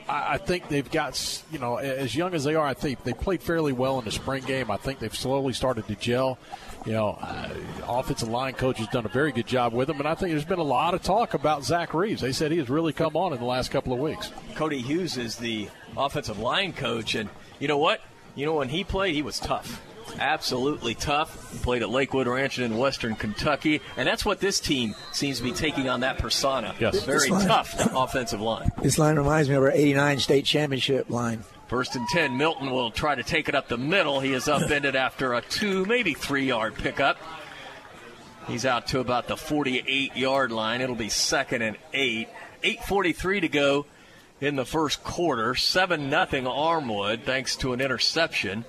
I, 0.09 0.33
I 0.33 0.37
think 0.37 0.67
they've 0.67 0.89
got, 0.89 1.43
you 1.51 1.59
know, 1.59 1.77
as 1.77 2.15
young 2.15 2.33
as 2.33 2.43
they 2.43 2.55
are, 2.55 2.65
I 2.65 2.73
think 2.73 3.03
they 3.03 3.13
played 3.13 3.41
fairly 3.41 3.71
well 3.71 3.99
in 3.99 4.05
the 4.05 4.11
spring 4.11 4.43
game. 4.43 4.71
I 4.71 4.77
think 4.77 4.99
they've 4.99 5.15
slowly 5.15 5.53
started 5.53 5.87
to 5.87 5.95
gel. 5.95 6.39
You 6.85 6.93
know, 6.93 7.17
uh, 7.21 7.49
offensive 7.87 8.29
line 8.29 8.53
coach 8.53 8.77
has 8.77 8.87
done 8.87 9.05
a 9.05 9.09
very 9.09 9.31
good 9.31 9.45
job 9.45 9.73
with 9.73 9.87
them, 9.87 9.99
and 9.99 10.07
I 10.07 10.15
think 10.15 10.31
there's 10.31 10.45
been 10.45 10.59
a 10.59 10.63
lot 10.63 10.93
of 10.93 11.03
talk 11.03 11.33
about 11.33 11.63
Zach 11.63 11.93
Reeves. 11.93 12.21
They 12.21 12.31
said 12.31 12.51
he 12.51 12.57
has 12.57 12.69
really 12.69 12.93
come 12.93 13.15
on 13.15 13.33
in 13.33 13.39
the 13.39 13.45
last 13.45 13.69
couple 13.69 13.93
of 13.93 13.99
weeks. 13.99 14.31
Cody 14.55 14.81
Hughes 14.81 15.17
is 15.17 15.35
the 15.35 15.69
offensive 15.97 16.39
line 16.39 16.71
coach, 16.71 17.15
and 17.15 17.29
you 17.59 17.67
know 17.67 17.77
what? 17.77 18.01
You 18.39 18.45
know, 18.45 18.53
when 18.53 18.69
he 18.69 18.85
played, 18.85 19.15
he 19.15 19.21
was 19.21 19.37
tough. 19.37 19.81
Absolutely 20.17 20.95
tough. 20.95 21.51
He 21.51 21.59
played 21.59 21.81
at 21.81 21.89
Lakewood 21.89 22.25
Ranch 22.25 22.57
in 22.57 22.77
Western 22.77 23.17
Kentucky, 23.17 23.81
and 23.97 24.07
that's 24.07 24.23
what 24.23 24.39
this 24.39 24.61
team 24.61 24.95
seems 25.11 25.39
to 25.39 25.43
be 25.43 25.51
taking 25.51 25.89
on 25.89 25.99
that 25.99 26.19
persona. 26.19 26.73
Yes. 26.79 27.03
Very 27.03 27.27
tough 27.27 27.75
offensive 27.93 28.39
line. 28.39 28.69
This 28.81 28.97
line 28.97 29.17
reminds 29.17 29.49
me 29.49 29.55
of 29.55 29.63
our 29.63 29.71
89 29.71 30.19
state 30.19 30.45
championship 30.45 31.09
line. 31.09 31.43
First 31.67 31.97
and 31.97 32.07
10, 32.07 32.37
Milton 32.37 32.71
will 32.71 32.91
try 32.91 33.13
to 33.13 33.23
take 33.23 33.49
it 33.49 33.55
up 33.55 33.67
the 33.67 33.77
middle. 33.77 34.21
He 34.21 34.31
is 34.31 34.47
upended 34.47 34.95
after 34.95 35.33
a 35.33 35.41
two, 35.41 35.85
maybe 35.85 36.13
three 36.13 36.45
yard 36.45 36.75
pickup. 36.75 37.17
He's 38.47 38.65
out 38.65 38.87
to 38.87 39.01
about 39.01 39.27
the 39.27 39.35
48 39.35 40.15
yard 40.15 40.53
line. 40.53 40.79
It'll 40.79 40.95
be 40.95 41.09
second 41.09 41.61
and 41.61 41.75
eight. 41.91 42.29
8.43 42.63 43.41
to 43.41 43.49
go 43.49 43.85
in 44.41 44.55
the 44.55 44.65
first 44.65 45.03
quarter. 45.03 45.55
7 45.55 46.09
nothing 46.09 46.45
Armwood 46.45 47.23
thanks 47.23 47.55
to 47.57 47.73
an 47.73 47.81
interception. 47.81 48.65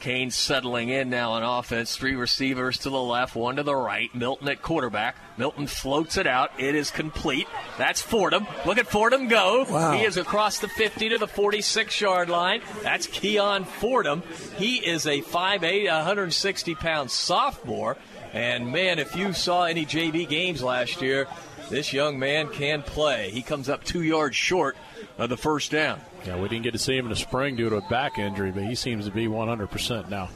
Kane 0.00 0.30
settling 0.30 0.88
in 0.88 1.10
now 1.10 1.32
on 1.32 1.42
offense. 1.42 1.94
Three 1.94 2.14
receivers 2.14 2.78
to 2.78 2.90
the 2.90 3.00
left, 3.00 3.36
one 3.36 3.56
to 3.56 3.62
the 3.62 3.76
right. 3.76 4.12
Milton 4.14 4.48
at 4.48 4.62
quarterback. 4.62 5.16
Milton 5.36 5.66
floats 5.66 6.16
it 6.16 6.26
out. 6.26 6.50
It 6.58 6.74
is 6.74 6.90
complete. 6.90 7.46
That's 7.76 8.00
Fordham. 8.00 8.46
Look 8.64 8.78
at 8.78 8.86
Fordham 8.86 9.28
go. 9.28 9.66
Wow. 9.68 9.92
He 9.92 10.04
is 10.04 10.16
across 10.16 10.58
the 10.58 10.68
50 10.68 11.10
to 11.10 11.18
the 11.18 11.26
46 11.26 12.00
yard 12.00 12.30
line. 12.30 12.62
That's 12.82 13.06
Keon 13.06 13.64
Fordham. 13.64 14.22
He 14.56 14.76
is 14.76 15.06
a 15.06 15.20
5'8, 15.20 15.84
160 15.86 16.74
pound 16.76 17.10
sophomore. 17.10 17.98
And 18.32 18.72
man, 18.72 18.98
if 18.98 19.14
you 19.16 19.34
saw 19.34 19.64
any 19.64 19.84
JV 19.84 20.26
games 20.26 20.62
last 20.62 21.02
year, 21.02 21.26
this 21.70 21.92
young 21.92 22.18
man 22.18 22.48
can 22.48 22.82
play. 22.82 23.30
He 23.30 23.42
comes 23.42 23.68
up 23.68 23.84
two 23.84 24.02
yards 24.02 24.36
short 24.36 24.76
of 25.18 25.30
the 25.30 25.36
first 25.36 25.70
down. 25.70 26.00
Yeah, 26.26 26.36
we 26.38 26.48
didn't 26.48 26.64
get 26.64 26.72
to 26.72 26.78
see 26.78 26.96
him 26.96 27.06
in 27.06 27.10
the 27.10 27.16
spring 27.16 27.56
due 27.56 27.70
to 27.70 27.76
a 27.76 27.88
back 27.88 28.18
injury, 28.18 28.50
but 28.50 28.64
he 28.64 28.74
seems 28.74 29.06
to 29.06 29.10
be 29.10 29.26
100% 29.26 30.08
now. 30.08 30.28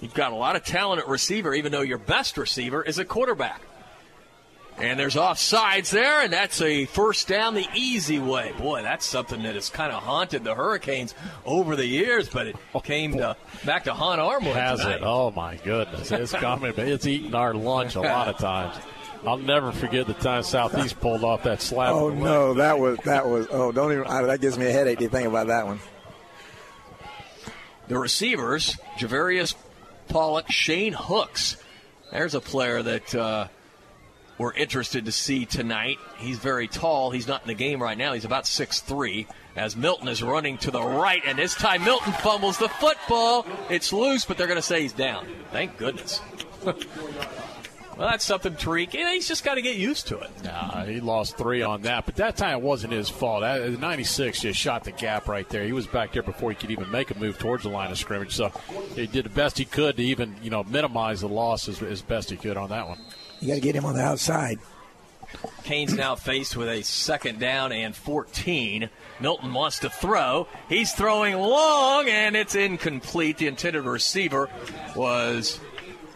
You've 0.00 0.14
got 0.14 0.32
a 0.32 0.36
lot 0.36 0.54
of 0.56 0.64
talent 0.64 1.00
at 1.00 1.08
receiver, 1.08 1.54
even 1.54 1.72
though 1.72 1.80
your 1.80 1.98
best 1.98 2.36
receiver 2.36 2.82
is 2.82 2.98
a 2.98 3.04
quarterback. 3.04 3.62
And 4.76 4.98
there's 4.98 5.14
offsides 5.14 5.90
there, 5.90 6.22
and 6.22 6.32
that's 6.32 6.60
a 6.60 6.84
first 6.86 7.28
down 7.28 7.54
the 7.54 7.66
easy 7.76 8.18
way. 8.18 8.52
Boy, 8.58 8.82
that's 8.82 9.06
something 9.06 9.44
that 9.44 9.54
has 9.54 9.70
kind 9.70 9.92
of 9.92 10.02
haunted 10.02 10.42
the 10.42 10.54
Hurricanes 10.54 11.14
over 11.46 11.76
the 11.76 11.86
years, 11.86 12.28
but 12.28 12.48
it 12.48 12.56
came 12.82 13.12
to, 13.18 13.36
back 13.64 13.84
to 13.84 13.94
haunt 13.94 14.20
Armwood 14.20 14.52
Has 14.54 14.80
tonight. 14.80 14.96
it? 14.96 15.02
Oh 15.04 15.30
my 15.30 15.56
goodness, 15.56 16.10
it's 16.10 16.32
coming. 16.32 16.74
It's 16.76 17.06
eating 17.06 17.34
our 17.36 17.54
lunch 17.54 17.94
a 17.94 18.00
lot 18.00 18.26
of 18.26 18.36
times. 18.38 18.74
I'll 19.26 19.38
never 19.38 19.72
forget 19.72 20.06
the 20.06 20.14
time 20.14 20.42
Southeast 20.42 21.00
pulled 21.00 21.24
off 21.24 21.44
that 21.44 21.62
slap. 21.62 21.92
Oh 21.92 22.10
no, 22.10 22.54
that 22.54 22.78
was 22.78 22.98
that 23.04 23.26
was. 23.26 23.46
Oh, 23.50 23.72
don't 23.72 23.92
even. 23.92 24.04
That 24.04 24.40
gives 24.40 24.58
me 24.58 24.66
a 24.66 24.72
headache 24.72 24.98
to 24.98 25.08
think 25.08 25.28
about 25.28 25.46
that 25.46 25.66
one. 25.66 25.80
The 27.88 27.98
receivers, 27.98 28.76
Javarius 28.98 29.54
Pollock, 30.08 30.50
Shane 30.50 30.92
Hooks. 30.94 31.56
There's 32.12 32.34
a 32.34 32.40
player 32.40 32.82
that 32.82 33.14
uh, 33.14 33.48
we're 34.38 34.52
interested 34.52 35.06
to 35.06 35.12
see 35.12 35.46
tonight. 35.46 35.98
He's 36.18 36.38
very 36.38 36.68
tall. 36.68 37.10
He's 37.10 37.26
not 37.26 37.42
in 37.42 37.48
the 37.48 37.54
game 37.54 37.82
right 37.82 37.96
now. 37.96 38.12
He's 38.12 38.24
about 38.24 38.46
six 38.46 38.80
three. 38.80 39.26
As 39.56 39.76
Milton 39.76 40.08
is 40.08 40.20
running 40.20 40.58
to 40.58 40.72
the 40.72 40.82
right, 40.82 41.22
and 41.24 41.38
this 41.38 41.54
time 41.54 41.84
Milton 41.84 42.12
fumbles 42.12 42.58
the 42.58 42.68
football. 42.68 43.46
It's 43.70 43.92
loose, 43.92 44.24
but 44.24 44.36
they're 44.36 44.48
going 44.48 44.58
to 44.58 44.62
say 44.62 44.82
he's 44.82 44.92
down. 44.92 45.28
Thank 45.52 45.78
goodness. 45.78 46.20
well, 47.96 48.08
that's 48.08 48.24
something 48.24 48.54
Tariq. 48.54 48.92
Yeah, 48.94 49.12
he's 49.12 49.28
just 49.28 49.44
got 49.44 49.54
to 49.54 49.62
get 49.62 49.76
used 49.76 50.08
to 50.08 50.18
it. 50.18 50.30
Nah, 50.42 50.84
he 50.84 51.00
lost 51.00 51.36
three 51.36 51.62
on 51.62 51.82
that, 51.82 52.06
but 52.06 52.16
that 52.16 52.36
time 52.36 52.58
it 52.58 52.62
wasn't 52.62 52.92
his 52.92 53.08
fault. 53.08 53.42
That, 53.42 53.78
96 53.78 54.40
just 54.40 54.58
shot 54.58 54.84
the 54.84 54.92
gap 54.92 55.28
right 55.28 55.48
there. 55.48 55.64
He 55.64 55.72
was 55.72 55.86
back 55.86 56.12
there 56.12 56.22
before 56.22 56.50
he 56.50 56.56
could 56.56 56.70
even 56.70 56.90
make 56.90 57.10
a 57.10 57.18
move 57.18 57.38
towards 57.38 57.62
the 57.62 57.68
line 57.68 57.90
of 57.90 57.98
scrimmage. 57.98 58.32
So 58.32 58.50
he 58.94 59.06
did 59.06 59.24
the 59.24 59.30
best 59.30 59.58
he 59.58 59.64
could 59.64 59.96
to 59.96 60.02
even 60.02 60.36
you 60.42 60.50
know 60.50 60.64
minimize 60.64 61.20
the 61.20 61.28
loss 61.28 61.68
as, 61.68 61.82
as 61.82 62.02
best 62.02 62.30
he 62.30 62.36
could 62.36 62.56
on 62.56 62.70
that 62.70 62.88
one. 62.88 62.98
You 63.40 63.48
got 63.48 63.54
to 63.54 63.60
get 63.60 63.74
him 63.74 63.84
on 63.84 63.94
the 63.94 64.02
outside. 64.02 64.58
Canes 65.64 65.94
now 65.94 66.14
faced 66.14 66.56
with 66.56 66.68
a 66.68 66.82
second 66.82 67.38
down 67.38 67.72
and 67.72 67.94
14. 67.94 68.88
Milton 69.20 69.54
wants 69.54 69.80
to 69.80 69.90
throw. 69.90 70.46
He's 70.68 70.92
throwing 70.92 71.34
long, 71.36 72.08
and 72.08 72.36
it's 72.36 72.54
incomplete. 72.54 73.38
The 73.38 73.46
intended 73.46 73.82
receiver 73.82 74.50
was 74.94 75.60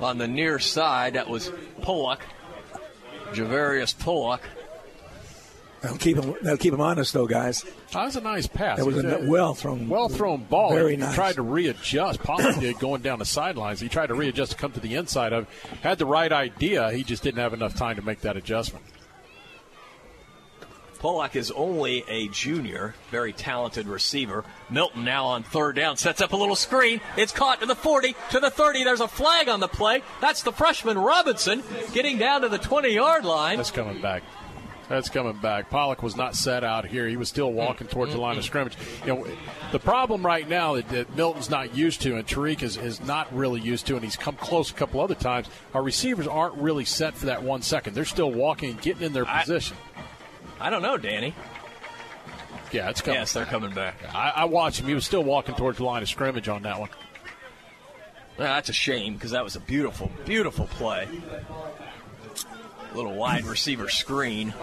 on 0.00 0.18
the 0.18 0.28
near 0.28 0.58
side. 0.58 1.14
That 1.14 1.28
was 1.28 1.50
Pollock, 1.82 2.20
Javarius 3.32 3.98
Pollock. 3.98 4.42
They'll 5.80 5.96
keep 5.96 6.16
him. 6.16 6.34
They'll 6.42 6.56
keep 6.56 6.74
him 6.74 6.80
honest, 6.80 7.12
though, 7.12 7.28
guys. 7.28 7.64
That 7.92 8.04
was 8.06 8.16
a 8.16 8.20
nice 8.20 8.48
pass. 8.48 8.78
That 8.78 8.86
was 8.86 8.98
a 8.98 9.24
well 9.28 9.54
thrown, 9.54 9.88
well 9.88 10.08
thrown 10.08 10.42
ball. 10.42 10.74
Very 10.74 10.92
he 10.92 10.96
nice. 10.96 11.14
tried 11.14 11.34
to 11.36 11.42
readjust. 11.42 12.20
Pollard 12.20 12.58
did 12.58 12.78
going 12.80 13.02
down 13.02 13.20
the 13.20 13.24
sidelines. 13.24 13.78
He 13.78 13.88
tried 13.88 14.08
to 14.08 14.14
readjust 14.14 14.52
to 14.52 14.58
come 14.58 14.72
to 14.72 14.80
the 14.80 14.96
inside 14.96 15.32
of. 15.32 15.46
Had 15.82 15.98
the 15.98 16.06
right 16.06 16.32
idea. 16.32 16.90
He 16.90 17.04
just 17.04 17.22
didn't 17.22 17.38
have 17.38 17.54
enough 17.54 17.76
time 17.76 17.94
to 17.96 18.02
make 18.02 18.22
that 18.22 18.36
adjustment. 18.36 18.84
Pollock 20.98 21.36
is 21.36 21.50
only 21.52 22.04
a 22.08 22.28
junior, 22.28 22.94
very 23.10 23.32
talented 23.32 23.86
receiver. 23.86 24.44
Milton 24.68 25.04
now 25.04 25.26
on 25.26 25.44
third 25.44 25.76
down 25.76 25.96
sets 25.96 26.20
up 26.20 26.32
a 26.32 26.36
little 26.36 26.56
screen. 26.56 27.00
It's 27.16 27.32
caught 27.32 27.60
to 27.60 27.66
the 27.66 27.76
40, 27.76 28.16
to 28.30 28.40
the 28.40 28.50
30. 28.50 28.84
There's 28.84 29.00
a 29.00 29.08
flag 29.08 29.48
on 29.48 29.60
the 29.60 29.68
play. 29.68 30.02
That's 30.20 30.42
the 30.42 30.52
freshman 30.52 30.98
Robinson 30.98 31.62
getting 31.92 32.18
down 32.18 32.40
to 32.40 32.48
the 32.48 32.58
20 32.58 32.90
yard 32.90 33.24
line. 33.24 33.58
That's 33.58 33.70
coming 33.70 34.02
back. 34.02 34.24
That's 34.88 35.10
coming 35.10 35.36
back. 35.36 35.68
Pollock 35.68 36.02
was 36.02 36.16
not 36.16 36.34
set 36.34 36.64
out 36.64 36.86
here. 36.86 37.06
He 37.06 37.18
was 37.18 37.28
still 37.28 37.52
walking 37.52 37.86
towards 37.88 38.12
the 38.12 38.18
line 38.18 38.38
of 38.38 38.44
scrimmage. 38.44 38.76
You 39.04 39.14
know, 39.14 39.26
the 39.70 39.78
problem 39.78 40.24
right 40.24 40.48
now 40.48 40.74
that, 40.74 40.88
that 40.88 41.14
Milton's 41.14 41.50
not 41.50 41.76
used 41.76 42.00
to, 42.02 42.16
and 42.16 42.26
Tariq 42.26 42.62
is, 42.62 42.78
is 42.78 43.00
not 43.02 43.32
really 43.34 43.60
used 43.60 43.86
to, 43.88 43.96
and 43.96 44.04
he's 44.04 44.16
come 44.16 44.36
close 44.36 44.70
a 44.70 44.74
couple 44.74 45.00
other 45.02 45.14
times. 45.14 45.48
Our 45.74 45.82
receivers 45.82 46.26
aren't 46.26 46.54
really 46.54 46.86
set 46.86 47.14
for 47.14 47.26
that 47.26 47.42
one 47.42 47.60
second. 47.60 47.94
They're 47.94 48.06
still 48.06 48.32
walking 48.32 48.70
and 48.70 48.80
getting 48.80 49.02
in 49.02 49.12
their 49.12 49.26
position. 49.26 49.76
I 50.60 50.70
don't 50.70 50.82
know, 50.82 50.96
Danny. 50.96 51.34
Yeah, 52.72 52.90
it's 52.90 53.00
coming. 53.00 53.20
Yes, 53.20 53.32
they're 53.32 53.46
coming 53.46 53.72
back. 53.72 53.96
I, 54.14 54.32
I 54.36 54.44
watched 54.44 54.80
him. 54.80 54.86
He 54.86 54.94
was 54.94 55.06
still 55.06 55.24
walking 55.24 55.54
towards 55.54 55.78
the 55.78 55.84
line 55.84 56.02
of 56.02 56.08
scrimmage 56.08 56.48
on 56.48 56.62
that 56.62 56.78
one. 56.78 56.90
Well, 58.36 58.48
that's 58.48 58.68
a 58.68 58.74
shame 58.74 59.14
because 59.14 59.30
that 59.32 59.42
was 59.42 59.56
a 59.56 59.60
beautiful, 59.60 60.10
beautiful 60.24 60.66
play. 60.66 61.08
A 62.92 62.96
Little 62.96 63.14
wide 63.14 63.44
receiver 63.44 63.88
screen. 63.88 64.54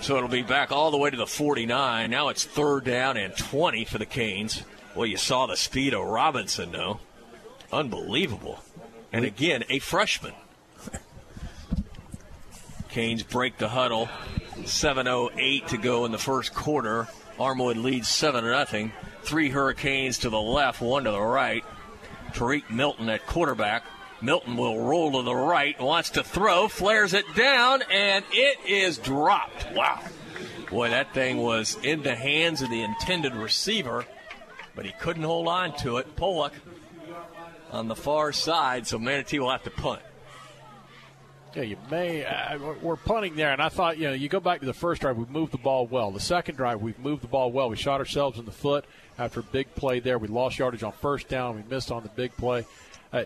So 0.00 0.16
it'll 0.16 0.28
be 0.28 0.42
back 0.42 0.72
all 0.72 0.90
the 0.90 0.98
way 0.98 1.10
to 1.10 1.16
the 1.16 1.26
49. 1.26 2.10
Now 2.10 2.28
it's 2.28 2.44
third 2.44 2.84
down 2.84 3.16
and 3.16 3.36
20 3.36 3.84
for 3.84 3.98
the 3.98 4.06
Canes. 4.06 4.62
Well, 4.94 5.06
you 5.06 5.16
saw 5.16 5.46
the 5.46 5.56
speed 5.56 5.94
of 5.94 6.04
Robinson, 6.04 6.72
though. 6.72 7.00
Unbelievable. 7.72 8.60
And 9.12 9.24
again, 9.24 9.64
a 9.68 9.78
freshman. 9.78 10.34
Canes 12.92 13.22
break 13.22 13.56
the 13.56 13.68
huddle. 13.68 14.08
7.08 14.60 15.66
to 15.68 15.78
go 15.78 16.04
in 16.04 16.12
the 16.12 16.18
first 16.18 16.54
quarter. 16.54 17.08
Armwood 17.38 17.82
leads 17.82 18.06
7 18.08 18.44
0. 18.44 18.90
Three 19.22 19.48
Hurricanes 19.48 20.18
to 20.18 20.30
the 20.30 20.40
left, 20.40 20.82
one 20.82 21.04
to 21.04 21.10
the 21.10 21.20
right. 21.20 21.64
Tariq 22.32 22.68
Milton 22.70 23.08
at 23.08 23.26
quarterback. 23.26 23.84
Milton 24.20 24.56
will 24.56 24.78
roll 24.78 25.12
to 25.12 25.22
the 25.22 25.34
right, 25.34 25.80
wants 25.80 26.10
to 26.10 26.22
throw, 26.22 26.68
flares 26.68 27.14
it 27.14 27.24
down, 27.34 27.82
and 27.90 28.24
it 28.30 28.58
is 28.68 28.98
dropped. 28.98 29.72
Wow. 29.74 30.00
Boy, 30.70 30.90
that 30.90 31.12
thing 31.14 31.38
was 31.38 31.76
in 31.82 32.02
the 32.02 32.14
hands 32.14 32.62
of 32.62 32.70
the 32.70 32.82
intended 32.82 33.34
receiver, 33.34 34.04
but 34.76 34.84
he 34.84 34.92
couldn't 35.00 35.24
hold 35.24 35.48
on 35.48 35.74
to 35.78 35.96
it. 35.96 36.14
Pollock 36.14 36.52
on 37.72 37.88
the 37.88 37.96
far 37.96 38.32
side, 38.32 38.86
so 38.86 38.98
Manatee 38.98 39.38
will 39.38 39.50
have 39.50 39.64
to 39.64 39.70
punt. 39.70 40.02
Yeah, 41.54 41.62
you 41.62 41.76
may. 41.90 42.24
Uh, 42.24 42.58
we're 42.80 42.96
punting 42.96 43.36
there, 43.36 43.52
and 43.52 43.60
I 43.60 43.68
thought, 43.68 43.98
you 43.98 44.08
know, 44.08 44.14
you 44.14 44.28
go 44.28 44.40
back 44.40 44.60
to 44.60 44.66
the 44.66 44.72
first 44.72 45.02
drive, 45.02 45.18
we 45.18 45.26
moved 45.26 45.52
the 45.52 45.58
ball 45.58 45.86
well. 45.86 46.10
The 46.10 46.18
second 46.20 46.56
drive, 46.56 46.80
we've 46.80 46.98
moved 46.98 47.22
the 47.22 47.28
ball 47.28 47.52
well. 47.52 47.68
We 47.68 47.76
shot 47.76 48.00
ourselves 48.00 48.38
in 48.38 48.46
the 48.46 48.52
foot 48.52 48.86
after 49.18 49.40
a 49.40 49.42
big 49.42 49.74
play 49.74 50.00
there. 50.00 50.18
We 50.18 50.28
lost 50.28 50.58
yardage 50.58 50.82
on 50.82 50.92
first 50.92 51.28
down. 51.28 51.56
We 51.56 51.62
missed 51.68 51.92
on 51.92 52.02
the 52.04 52.08
big 52.08 52.34
play. 52.38 52.64
Uh, 53.12 53.24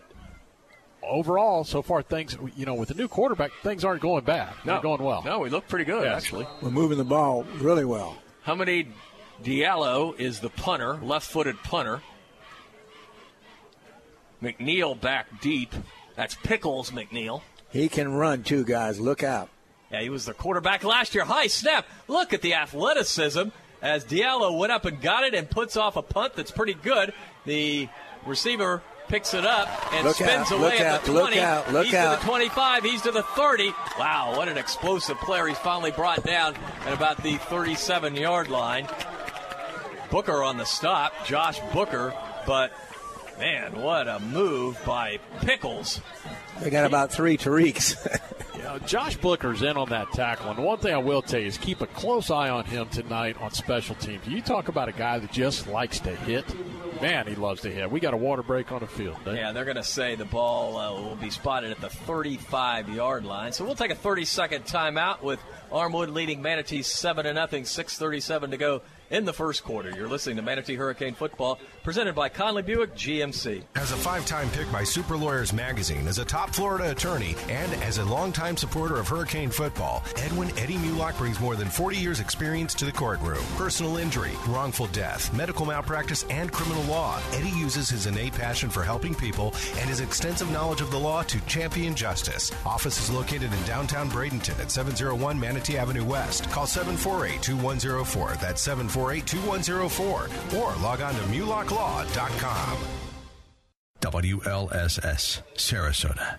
overall, 1.04 1.62
so 1.62 1.82
far, 1.82 2.02
things, 2.02 2.36
you 2.56 2.66
know, 2.66 2.74
with 2.74 2.88
the 2.88 2.94
new 2.94 3.06
quarterback, 3.06 3.52
things 3.62 3.84
aren't 3.84 4.02
going 4.02 4.24
bad. 4.24 4.52
They're 4.64 4.80
going 4.80 5.02
well. 5.04 5.22
No, 5.24 5.38
we 5.38 5.48
look 5.50 5.68
pretty 5.68 5.84
good, 5.84 6.02
Yes. 6.04 6.24
actually. 6.24 6.48
We're 6.60 6.70
moving 6.70 6.98
the 6.98 7.04
ball 7.04 7.44
really 7.58 7.84
well. 7.84 8.16
How 8.42 8.56
many 8.56 8.88
Diallo 9.44 10.18
is 10.18 10.40
the 10.40 10.50
punter, 10.50 10.94
left 10.96 11.30
footed 11.30 11.62
punter. 11.62 12.02
McNeil 14.42 15.00
back 15.00 15.40
deep. 15.40 15.72
That's 16.16 16.34
Pickles 16.34 16.90
McNeil. 16.90 17.42
He 17.70 17.88
can 17.88 18.12
run 18.14 18.42
too, 18.42 18.64
guys. 18.64 19.00
Look 19.00 19.22
out. 19.22 19.48
Yeah, 19.90 20.00
he 20.00 20.10
was 20.10 20.24
the 20.24 20.34
quarterback 20.34 20.82
last 20.84 21.14
year. 21.14 21.24
High 21.24 21.46
snap. 21.46 21.86
Look 22.08 22.32
at 22.32 22.42
the 22.42 22.54
athleticism 22.54 23.48
as 23.82 24.04
Diallo 24.04 24.58
went 24.58 24.72
up 24.72 24.84
and 24.84 25.00
got 25.00 25.24
it 25.24 25.34
and 25.34 25.48
puts 25.48 25.76
off 25.76 25.96
a 25.96 26.02
punt 26.02 26.34
that's 26.34 26.50
pretty 26.50 26.74
good. 26.74 27.12
The 27.44 27.88
receiver 28.26 28.82
picks 29.08 29.34
it 29.34 29.46
up 29.46 29.68
and 29.92 30.04
Look 30.04 30.16
spins 30.16 30.50
out, 30.50 30.52
away 30.52 30.62
look 30.62 30.72
at 30.80 30.86
out, 30.86 31.04
the 31.04 31.12
look 31.12 31.36
out, 31.36 31.72
look 31.72 31.84
he's 31.86 31.94
out. 31.94 32.18
to 32.18 32.20
the 32.20 32.26
25. 32.26 32.82
He's 32.82 33.02
to 33.02 33.12
the 33.12 33.22
30. 33.22 33.72
Wow, 33.98 34.34
what 34.36 34.48
an 34.48 34.58
explosive 34.58 35.16
player. 35.18 35.46
He's 35.46 35.58
finally 35.58 35.92
brought 35.92 36.24
down 36.24 36.56
at 36.84 36.92
about 36.92 37.22
the 37.22 37.36
37 37.36 38.16
yard 38.16 38.48
line. 38.48 38.88
Booker 40.10 40.42
on 40.42 40.56
the 40.56 40.64
stop, 40.64 41.12
Josh 41.24 41.60
Booker, 41.72 42.14
but 42.46 42.72
man, 43.38 43.80
what 43.80 44.08
a 44.08 44.18
move 44.20 44.78
by 44.84 45.18
Pickles. 45.40 46.00
They 46.60 46.70
got 46.70 46.86
about 46.86 47.12
three 47.12 47.36
Tariqs. 47.36 47.96
You 48.56 48.62
know, 48.62 48.78
Josh 48.78 49.18
Booker's 49.18 49.60
in 49.60 49.76
on 49.76 49.90
that 49.90 50.12
tackle, 50.12 50.50
and 50.50 50.58
one 50.64 50.78
thing 50.78 50.94
I 50.94 50.98
will 50.98 51.20
tell 51.20 51.38
you 51.38 51.46
is 51.46 51.58
keep 51.58 51.82
a 51.82 51.86
close 51.86 52.30
eye 52.30 52.48
on 52.48 52.64
him 52.64 52.88
tonight 52.88 53.36
on 53.40 53.50
special 53.50 53.94
teams. 53.96 54.26
You 54.26 54.40
talk 54.40 54.68
about 54.68 54.88
a 54.88 54.92
guy 54.92 55.18
that 55.18 55.30
just 55.30 55.68
likes 55.68 56.00
to 56.00 56.16
hit. 56.16 56.44
Man, 57.02 57.26
he 57.26 57.34
loves 57.34 57.60
to 57.62 57.70
hit. 57.70 57.90
We 57.90 58.00
got 58.00 58.14
a 58.14 58.16
water 58.16 58.42
break 58.42 58.72
on 58.72 58.80
the 58.80 58.86
field. 58.86 59.18
Dave. 59.26 59.36
Yeah, 59.36 59.52
they're 59.52 59.66
going 59.66 59.76
to 59.76 59.84
say 59.84 60.14
the 60.14 60.24
ball 60.24 60.78
uh, 60.78 60.90
will 60.94 61.16
be 61.16 61.28
spotted 61.28 61.70
at 61.70 61.82
the 61.82 61.90
35 61.90 62.88
yard 62.88 63.26
line. 63.26 63.52
So 63.52 63.66
we'll 63.66 63.74
take 63.74 63.90
a 63.90 63.94
30 63.94 64.24
second 64.24 64.64
timeout 64.64 65.22
with 65.22 65.38
Armwood 65.70 66.14
leading 66.14 66.40
Manatee 66.40 66.82
7 66.82 67.26
to 67.26 67.34
nothing. 67.34 67.64
6:37 67.64 68.52
to 68.52 68.56
go 68.56 68.82
in 69.10 69.26
the 69.26 69.32
first 69.32 69.64
quarter. 69.64 69.90
You're 69.90 70.08
listening 70.08 70.36
to 70.36 70.42
Manatee 70.42 70.76
Hurricane 70.76 71.14
Football, 71.14 71.58
presented 71.86 72.16
by 72.16 72.28
Conley 72.28 72.62
Buick 72.62 72.96
GMC. 72.96 73.62
As 73.76 73.92
a 73.92 73.96
five 73.96 74.26
time 74.26 74.50
pick 74.50 74.70
by 74.72 74.82
Super 74.82 75.16
Lawyers 75.16 75.52
Magazine, 75.52 76.08
as 76.08 76.18
a 76.18 76.24
top 76.24 76.52
Florida 76.52 76.90
attorney, 76.90 77.36
and 77.48 77.72
as 77.74 77.98
a 77.98 78.04
longtime 78.04 78.56
supporter 78.56 78.96
of 78.96 79.06
Hurricane 79.06 79.50
football, 79.50 80.02
Edwin 80.16 80.50
Eddie 80.58 80.78
Mulock 80.78 81.16
brings 81.16 81.38
more 81.38 81.54
than 81.54 81.68
40 81.68 81.96
years' 81.96 82.18
experience 82.18 82.74
to 82.74 82.86
the 82.86 82.90
courtroom. 82.90 83.44
Personal 83.54 83.98
injury, 83.98 84.32
wrongful 84.48 84.88
death, 84.88 85.32
medical 85.32 85.64
malpractice, 85.64 86.24
and 86.28 86.50
criminal 86.50 86.82
law. 86.90 87.20
Eddie 87.34 87.56
uses 87.56 87.88
his 87.88 88.06
innate 88.06 88.34
passion 88.34 88.68
for 88.68 88.82
helping 88.82 89.14
people 89.14 89.54
and 89.78 89.88
his 89.88 90.00
extensive 90.00 90.50
knowledge 90.50 90.80
of 90.80 90.90
the 90.90 90.98
law 90.98 91.22
to 91.22 91.38
champion 91.42 91.94
justice. 91.94 92.50
Office 92.66 93.00
is 93.00 93.14
located 93.14 93.52
in 93.52 93.62
downtown 93.62 94.10
Bradenton 94.10 94.58
at 94.58 94.72
701 94.72 95.38
Manatee 95.38 95.78
Avenue 95.78 96.04
West. 96.04 96.50
Call 96.50 96.66
748 96.66 97.40
2104. 97.40 98.30
That's 98.40 98.60
748 98.60 99.24
2104. 99.24 100.60
Or 100.60 100.74
log 100.82 101.00
on 101.00 101.14
to 101.14 101.26
mulocklaw.com. 101.76 102.78
WLSS, 104.00 105.42
Sarasota. 105.54 106.36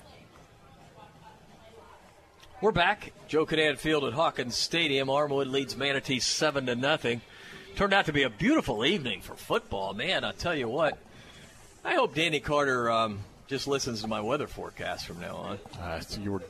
We're 2.60 2.72
back. 2.72 3.14
Joe 3.28 3.46
Kinnan 3.46 3.78
Field 3.78 4.06
at 4.06 4.14
Hawkins 4.14 4.56
Stadium. 4.56 5.10
Armwood 5.10 5.52
leads 5.52 5.78
Manatee 5.78 6.20
seven 6.20 6.66
to 6.66 6.76
nothing. 6.76 7.22
Turned 7.76 7.94
out 7.94 8.06
to 8.08 8.14
be 8.14 8.24
a 8.24 8.30
beautiful 8.32 8.84
evening 8.84 9.22
for 9.22 9.36
football, 9.36 9.94
man. 9.94 10.24
I 10.24 10.32
tell 10.32 10.56
you 10.56 10.68
what. 10.68 10.98
I 11.86 11.94
hope 11.94 12.16
Danny 12.16 12.40
Carter 12.40 12.90
um, 12.90 13.20
just 13.46 13.68
listens 13.68 14.02
to 14.02 14.08
my 14.08 14.22
weather 14.22 14.48
forecast 14.48 15.06
from 15.06 15.20
now 15.20 15.36
on. 15.36 15.60
Uh, 15.80 16.02
you 16.20 16.32
were 16.32 16.42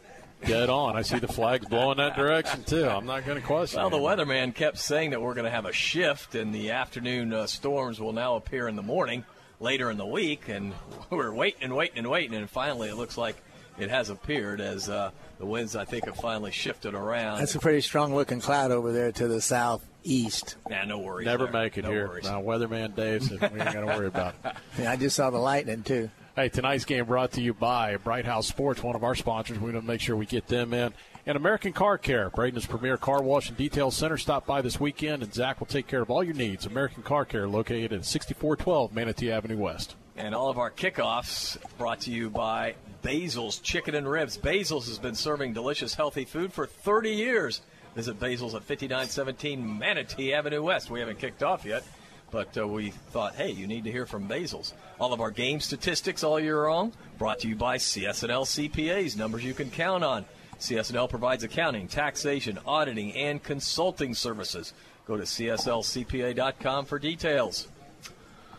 dead 0.46 0.70
on. 0.70 0.96
I 0.96 1.02
see 1.02 1.20
the 1.20 1.28
flags 1.28 1.66
blowing 1.66 1.98
that 1.98 2.16
direction 2.16 2.64
too. 2.64 2.88
I'm 2.88 3.06
not 3.06 3.26
going 3.26 3.40
to 3.40 3.46
question. 3.46 3.80
Well, 3.80 3.90
the 3.90 3.98
weatherman 3.98 4.54
kept 4.54 4.78
saying 4.78 5.12
that 5.12 5.22
we're 5.22 5.34
going 5.34 5.46
to 5.46 5.52
have 5.52 5.66
a 5.66 5.74
shift, 5.74 6.36
and 6.36 6.54
the 6.54 6.72
afternoon 6.72 7.34
uh, 7.34 7.48
storms 7.48 8.00
will 8.00 8.14
now 8.14 8.36
appear 8.36 8.68
in 8.68 8.76
the 8.76 8.84
morning 8.84 9.24
later 9.60 9.90
in 9.92 9.98
the 9.98 10.06
week. 10.06 10.48
And 10.50 10.74
we're 11.10 11.34
waiting 11.34 11.64
and 11.64 11.76
waiting 11.76 11.98
and 12.00 12.10
waiting, 12.10 12.36
and 12.38 12.50
finally 12.50 12.90
it 12.90 12.96
looks 12.96 13.18
like 13.18 13.36
it 13.80 13.90
has 13.90 14.10
appeared 14.10 14.60
as 14.62 14.90
uh, 14.90 15.12
the 15.40 15.46
winds, 15.46 15.76
I 15.76 15.86
think, 15.86 16.06
have 16.06 16.16
finally 16.18 16.52
shifted 16.52 16.96
around. 16.96 17.40
That's 17.40 17.54
a 17.56 17.60
pretty 17.60 17.82
strong 17.82 18.16
looking 18.16 18.40
cloud 18.42 18.72
over 18.72 18.92
there 18.92 19.12
to 19.12 19.28
the 19.28 19.40
southeast. 19.42 20.56
Yeah, 20.70 20.84
no 20.86 20.98
worries. 21.00 21.26
Never 21.26 21.44
there. 21.46 21.54
make 21.54 21.78
it 21.78 21.84
No 21.84 21.92
here. 21.92 22.08
worries. 22.08 22.26
Now, 22.26 22.42
weatherman 22.42 22.96
Dave 22.96 23.22
said 23.24 23.40
we 23.54 23.60
ain't 23.60 23.74
got 23.74 23.82
to 23.82 23.86
worry 23.86 24.08
about 24.08 24.34
it. 24.46 24.54
Yeah, 24.80 24.92
I 24.92 24.96
just 24.96 25.16
saw 25.16 25.30
the 25.30 25.38
lightning 25.38 25.84
too. 25.84 26.10
Hey, 26.38 26.50
tonight's 26.50 26.86
game 26.86 27.06
brought 27.06 27.32
to 27.32 27.42
you 27.42 27.56
by 27.56 27.98
Bright 27.98 28.26
House 28.26 28.46
Sports, 28.46 28.84
one 28.84 28.96
of 28.96 29.04
our 29.04 29.16
sponsors. 29.16 29.58
We 29.58 29.72
want 29.72 29.84
to 29.84 29.92
make 29.92 30.02
sure 30.02 30.16
we 30.16 30.28
get 30.28 30.46
them 30.46 30.72
in. 30.72 30.94
And 31.26 31.36
American 31.36 31.74
Car 31.74 31.98
Care, 31.98 32.30
Braden's 32.30 32.68
premier 32.68 32.96
car 32.96 33.24
wash 33.24 33.50
and 33.50 33.58
detail 33.58 33.90
center. 33.90 34.18
Stop 34.18 34.46
by 34.46 34.62
this 34.62 34.80
weekend, 34.80 35.24
and 35.24 35.34
Zach 35.34 35.60
will 35.60 35.66
take 35.66 35.88
care 35.88 36.04
of 36.04 36.12
all 36.12 36.24
your 36.24 36.36
needs. 36.36 36.68
American 36.68 37.02
Car 37.02 37.26
Care, 37.26 37.48
located 37.48 37.92
at 37.92 38.06
6412 38.06 38.94
Manatee 38.94 39.32
Avenue 39.32 39.58
West. 39.58 39.96
And 40.16 40.36
all 40.36 40.52
of 40.52 40.60
our 40.60 40.70
kickoffs 40.70 41.58
brought 41.80 42.02
to 42.02 42.12
you 42.12 42.30
by 42.30 42.76
Basil's 43.02 43.58
Chicken 43.58 43.96
and 43.96 44.08
Ribs. 44.08 44.38
Basil's 44.38 44.88
has 44.90 45.00
been 45.00 45.16
serving 45.16 45.54
delicious, 45.54 45.96
healthy 45.96 46.26
food 46.26 46.54
for 46.54 46.68
30 46.68 47.10
years. 47.10 47.62
Visit 47.96 48.20
Basil's 48.20 48.54
at 48.54 48.62
5917 48.62 49.80
Manatee 49.80 50.36
Avenue 50.36 50.62
West. 50.62 50.92
We 50.92 51.00
haven't 51.00 51.18
kicked 51.18 51.42
off 51.42 51.66
yet, 51.66 51.84
but 52.32 52.58
uh, 52.58 52.68
we 52.68 52.92
thought, 53.12 53.36
hey, 53.36 53.52
you 53.52 53.68
need 53.68 53.84
to 53.86 53.92
hear 53.92 54.06
from 54.06 54.28
Basil's. 54.28 54.74
All 55.00 55.14
of 55.14 55.22
our 55.22 55.32
game 55.32 55.60
statistics 55.60 56.24
all 56.24 56.40
year 56.40 56.70
long 56.70 56.94
brought 57.18 57.40
to 57.40 57.48
you 57.48 57.56
by 57.56 57.78
CS&L 57.78 58.46
CPAs, 58.46 59.18
numbers 59.18 59.44
you 59.44 59.54
can 59.54 59.70
count 59.70 60.04
on. 60.04 60.26
CS&L 60.60 61.08
provides 61.08 61.44
accounting, 61.44 61.88
taxation, 61.88 62.60
auditing, 62.66 63.14
and 63.14 63.44
consulting 63.44 64.14
services. 64.14 64.74
Go 65.06 65.16
to 65.18 65.24
CSLCPA.com 65.24 66.86
for 66.86 67.00
details. 67.00 67.68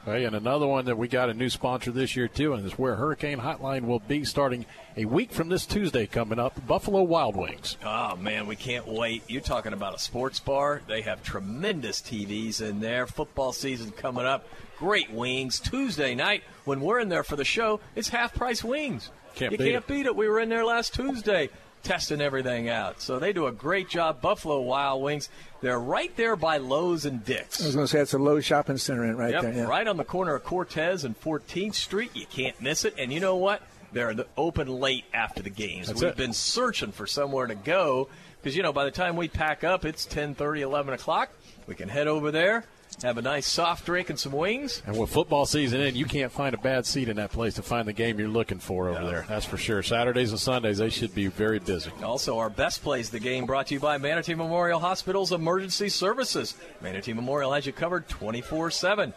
Hey, 0.09 0.25
and 0.25 0.35
another 0.35 0.67
one 0.67 0.87
that 0.87 0.97
we 0.97 1.07
got 1.07 1.29
a 1.29 1.35
new 1.35 1.51
sponsor 1.51 1.91
this 1.91 2.17
year 2.17 2.29
too, 2.29 2.55
and 2.55 2.65
is 2.65 2.79
where 2.79 2.97
Hurricane 2.97 3.41
Hotline 3.41 3.83
will 3.83 3.99
be 3.99 4.25
starting 4.25 4.65
a 4.97 5.05
week 5.05 5.33
from 5.33 5.51
this 5.51 5.67
Tuesday 5.67 6.07
coming 6.07 6.39
up. 6.39 6.67
Buffalo 6.67 7.03
Wild 7.03 7.37
Wings. 7.37 7.77
Oh 7.85 8.17
man, 8.17 8.47
we 8.47 8.57
can't 8.57 8.89
wait! 8.89 9.23
You're 9.29 9.43
talking 9.43 9.75
about 9.75 9.95
a 9.95 9.99
sports 9.99 10.41
bar. 10.41 10.81
They 10.89 11.03
have 11.03 11.23
tremendous 11.23 12.01
TVs 12.01 12.63
in 12.63 12.81
there. 12.81 13.07
Football 13.07 13.53
season 13.53 13.91
coming 13.91 14.25
up. 14.25 14.47
Great 14.79 15.11
wings. 15.11 15.61
Tuesday 15.61 16.15
night 16.15 16.43
when 16.65 16.81
we're 16.81 17.01
in 17.01 17.11
there 17.11 17.23
for 17.23 17.37
the 17.37 17.45
show, 17.45 17.79
it's 17.95 18.09
half 18.09 18.33
price 18.33 18.65
wings. 18.65 19.11
Can't 19.35 19.53
you 19.53 19.59
beat 19.59 19.73
can't 19.73 19.85
it. 19.85 19.87
beat 19.87 20.07
it. 20.07 20.17
We 20.17 20.27
were 20.27 20.41
in 20.41 20.49
there 20.49 20.65
last 20.65 20.95
Tuesday 20.95 21.51
testing 21.89 22.21
everything 22.21 22.69
out. 22.69 23.01
So 23.01 23.19
they 23.19 23.33
do 23.33 23.47
a 23.47 23.53
great 23.53 23.89
job. 23.89 24.21
Buffalo 24.21 24.61
Wild 24.61 25.03
Wings. 25.03 25.29
They're 25.61 25.81
right 25.81 26.15
there 26.17 26.37
by 26.37 26.59
Lowe's 26.59 27.05
and 27.07 27.25
Dick's. 27.25 27.63
I 27.63 27.67
was 27.67 27.75
going 27.75 27.87
to 27.87 27.91
say 27.91 28.01
it's 28.01 28.13
a 28.15 28.19
Lowe's 28.19 28.45
shopping 28.45 28.77
center 28.77 29.05
in 29.05 29.17
right 29.17 29.33
Yep, 29.33 29.43
there. 29.43 29.53
Yeah. 29.55 29.63
right 29.65 29.87
on 29.89 29.97
the 29.97 30.05
corner 30.05 30.35
of 30.35 30.45
Cortez 30.45 31.05
and 31.05 31.19
14th 31.21 31.75
Street. 31.75 32.11
You 32.15 32.27
can't 32.27 32.61
miss 32.61 32.85
it. 32.85 32.95
And 32.99 33.13
you 33.13 33.21
know 33.21 33.37
what? 33.37 33.63
They're 33.93 34.15
open 34.37 34.69
late 34.69 35.05
after 35.15 35.43
the 35.43 35.49
games. 35.51 35.87
That's 35.89 36.01
We've 36.03 36.11
it. 36.11 36.17
been 36.17 36.35
searching 36.35 36.93
for 36.93 37.07
somewhere 37.07 37.47
to 37.47 37.55
go 37.55 38.09
because 38.43 38.55
you 38.55 38.63
know 38.63 38.73
by 38.73 38.85
the 38.85 38.91
time 38.91 39.17
we 39.17 39.29
pack 39.29 39.65
up, 39.65 39.87
it's 39.87 40.05
10:30, 40.07 40.61
11 40.61 40.93
o'clock. 40.93 41.31
We 41.67 41.75
can 41.75 41.89
head 41.89 42.07
over 42.07 42.31
there, 42.31 42.65
have 43.03 43.19
a 43.19 43.23
nice 43.23 43.47
soft 43.47 43.87
drink 43.87 44.11
and 44.11 44.19
some 44.19 44.33
wings. 44.33 44.83
And 44.87 44.99
with 44.99 45.11
football 45.11 45.47
season 45.47 45.81
in, 45.81 45.95
you 45.97 46.05
can't 46.05 46.33
find 46.33 46.55
a 46.55 46.59
bad 46.59 46.87
seat 46.87 47.09
in 47.09 47.17
that 47.17 47.31
place 47.31 47.55
to 47.55 47.63
find 47.63 47.87
the 47.87 47.93
game 47.93 48.19
you're 48.19 48.29
looking 48.29 48.59
for 48.59 48.89
over 48.89 49.05
there. 49.05 49.25
That's 49.29 49.45
for 49.45 49.57
sure. 49.57 49.83
Saturdays 49.83 50.31
and 50.31 50.41
Sundays, 50.41 50.79
they 50.79 50.91
should 50.91 51.15
be 51.15 51.27
very 51.29 51.59
busy. 51.59 51.91
Also, 52.03 52.39
our 52.39 52.51
best 52.51 52.83
plays 52.83 53.11
the 53.11 53.21
game 53.21 53.47
brought 53.47 53.69
to 53.69 53.75
you 53.75 53.81
by 53.81 53.99
Manatee 53.99 54.35
Memorial 54.35 54.81
Hospital's 54.81 55.33
Emergency 55.33 55.89
Services. 55.89 56.55
Manatee 56.81 57.13
Memorial 57.13 57.53
has 57.53 57.67
you 57.67 57.73
covered 57.73 58.09
24 58.09 58.71
7. 58.71 59.13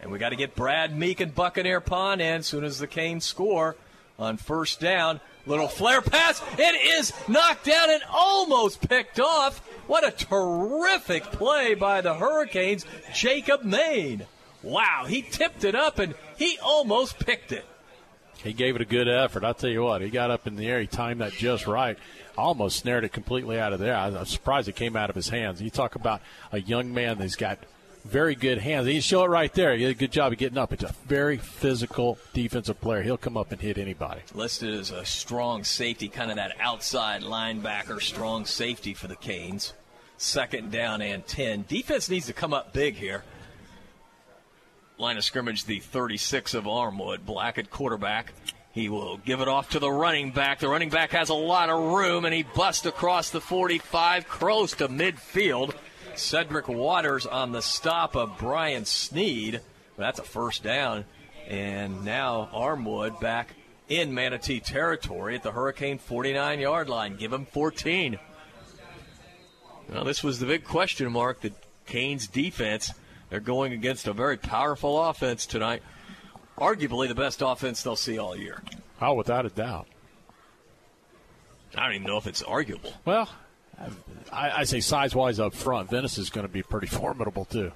And 0.00 0.10
we 0.10 0.18
got 0.18 0.30
to 0.30 0.36
get 0.36 0.56
Brad 0.56 0.98
Meek 0.98 1.20
and 1.20 1.32
Buccaneer 1.32 1.80
Pond 1.80 2.20
in 2.20 2.40
as 2.40 2.46
soon 2.46 2.64
as 2.64 2.80
the 2.80 2.88
Canes 2.88 3.24
score 3.24 3.76
on 4.18 4.36
first 4.36 4.80
down. 4.80 5.20
Little 5.46 5.68
flare 5.68 6.02
pass. 6.02 6.42
It 6.58 6.98
is 6.98 7.12
knocked 7.28 7.64
down 7.64 7.90
and 7.90 8.02
almost 8.12 8.86
picked 8.88 9.18
off. 9.18 9.60
What 9.86 10.06
a 10.06 10.10
terrific 10.10 11.24
play 11.24 11.74
by 11.74 12.00
the 12.00 12.14
Hurricanes, 12.14 12.86
Jacob 13.14 13.64
Maine. 13.64 14.26
Wow, 14.62 15.06
he 15.08 15.22
tipped 15.22 15.64
it 15.64 15.74
up 15.74 15.98
and 15.98 16.14
he 16.36 16.58
almost 16.62 17.18
picked 17.18 17.52
it. 17.52 17.64
He 18.42 18.52
gave 18.52 18.74
it 18.74 18.82
a 18.82 18.86
good 18.86 19.08
effort. 19.08 19.44
I'll 19.44 19.54
tell 19.54 19.70
you 19.70 19.82
what, 19.82 20.02
he 20.02 20.10
got 20.10 20.30
up 20.30 20.46
in 20.46 20.56
the 20.56 20.66
air, 20.66 20.80
he 20.80 20.86
timed 20.86 21.20
that 21.20 21.32
just 21.32 21.66
right. 21.66 21.98
Almost 22.36 22.78
snared 22.78 23.04
it 23.04 23.12
completely 23.12 23.58
out 23.60 23.72
of 23.72 23.78
there. 23.78 23.94
I'm 23.94 24.24
surprised 24.24 24.68
it 24.68 24.76
came 24.76 24.96
out 24.96 25.10
of 25.10 25.16
his 25.16 25.28
hands. 25.28 25.60
You 25.60 25.70
talk 25.70 25.94
about 25.94 26.22
a 26.50 26.60
young 26.60 26.94
man 26.94 27.18
that's 27.18 27.36
got 27.36 27.58
very 28.04 28.34
good 28.34 28.58
hands. 28.58 28.86
He 28.86 29.00
show 29.00 29.24
it 29.24 29.28
right 29.28 29.52
there. 29.52 29.74
He 29.74 29.84
did 29.84 29.90
a 29.90 29.94
good 29.94 30.12
job 30.12 30.32
of 30.32 30.38
getting 30.38 30.58
up. 30.58 30.72
It's 30.72 30.82
a 30.82 30.94
very 31.06 31.36
physical 31.36 32.18
defensive 32.32 32.80
player. 32.80 33.02
He'll 33.02 33.16
come 33.16 33.36
up 33.36 33.52
and 33.52 33.60
hit 33.60 33.78
anybody. 33.78 34.20
listed 34.34 34.74
as 34.74 34.90
a 34.90 35.04
strong 35.04 35.64
safety, 35.64 36.08
kind 36.08 36.30
of 36.30 36.36
that 36.36 36.52
outside 36.60 37.22
linebacker, 37.22 38.00
strong 38.00 38.44
safety 38.44 38.94
for 38.94 39.06
the 39.06 39.16
Canes. 39.16 39.72
Second 40.16 40.70
down 40.70 41.02
and 41.02 41.26
10. 41.26 41.64
Defense 41.68 42.08
needs 42.08 42.26
to 42.26 42.32
come 42.32 42.54
up 42.54 42.72
big 42.72 42.94
here. 42.94 43.24
Line 44.98 45.16
of 45.16 45.24
scrimmage, 45.24 45.64
the 45.64 45.80
36 45.80 46.54
of 46.54 46.64
Armwood. 46.64 47.24
Black 47.24 47.58
at 47.58 47.70
quarterback. 47.70 48.32
He 48.72 48.88
will 48.88 49.18
give 49.18 49.40
it 49.40 49.48
off 49.48 49.70
to 49.70 49.78
the 49.78 49.90
running 49.90 50.30
back. 50.30 50.60
The 50.60 50.68
running 50.68 50.90
back 50.90 51.10
has 51.10 51.28
a 51.28 51.34
lot 51.34 51.68
of 51.68 51.92
room, 51.92 52.24
and 52.24 52.32
he 52.32 52.42
busts 52.42 52.86
across 52.86 53.30
the 53.30 53.40
45, 53.40 54.28
close 54.28 54.72
to 54.76 54.88
midfield. 54.88 55.74
Cedric 56.18 56.68
Waters 56.68 57.26
on 57.26 57.52
the 57.52 57.62
stop 57.62 58.16
of 58.16 58.38
Brian 58.38 58.84
Sneed. 58.84 59.60
That's 59.96 60.18
a 60.18 60.24
first 60.24 60.62
down. 60.62 61.04
And 61.48 62.04
now 62.04 62.48
Armwood 62.52 63.20
back 63.20 63.54
in 63.88 64.14
Manatee 64.14 64.60
territory 64.60 65.34
at 65.34 65.42
the 65.42 65.52
Hurricane 65.52 65.98
49 65.98 66.60
yard 66.60 66.88
line. 66.88 67.16
Give 67.16 67.32
him 67.32 67.46
14. 67.46 68.18
Well, 69.88 70.04
this 70.04 70.22
was 70.22 70.38
the 70.38 70.46
big 70.46 70.64
question 70.64 71.12
mark. 71.12 71.40
The 71.40 71.52
Canes 71.86 72.26
defense. 72.26 72.92
They're 73.28 73.40
going 73.40 73.72
against 73.72 74.06
a 74.06 74.12
very 74.12 74.36
powerful 74.36 75.02
offense 75.02 75.46
tonight. 75.46 75.82
Arguably 76.58 77.08
the 77.08 77.14
best 77.14 77.42
offense 77.42 77.82
they'll 77.82 77.96
see 77.96 78.18
all 78.18 78.36
year. 78.36 78.62
Oh, 79.00 79.14
without 79.14 79.46
a 79.46 79.48
doubt. 79.48 79.86
I 81.74 81.86
don't 81.86 81.94
even 81.94 82.06
know 82.06 82.18
if 82.18 82.26
it's 82.26 82.42
arguable. 82.42 82.92
Well, 83.04 83.28
I, 84.32 84.50
I 84.60 84.64
say 84.64 84.80
size 84.80 85.14
wise 85.14 85.38
up 85.38 85.54
front, 85.54 85.90
Venice 85.90 86.18
is 86.18 86.30
going 86.30 86.46
to 86.46 86.52
be 86.52 86.62
pretty 86.62 86.86
formidable, 86.98 87.44
too. 87.44 87.72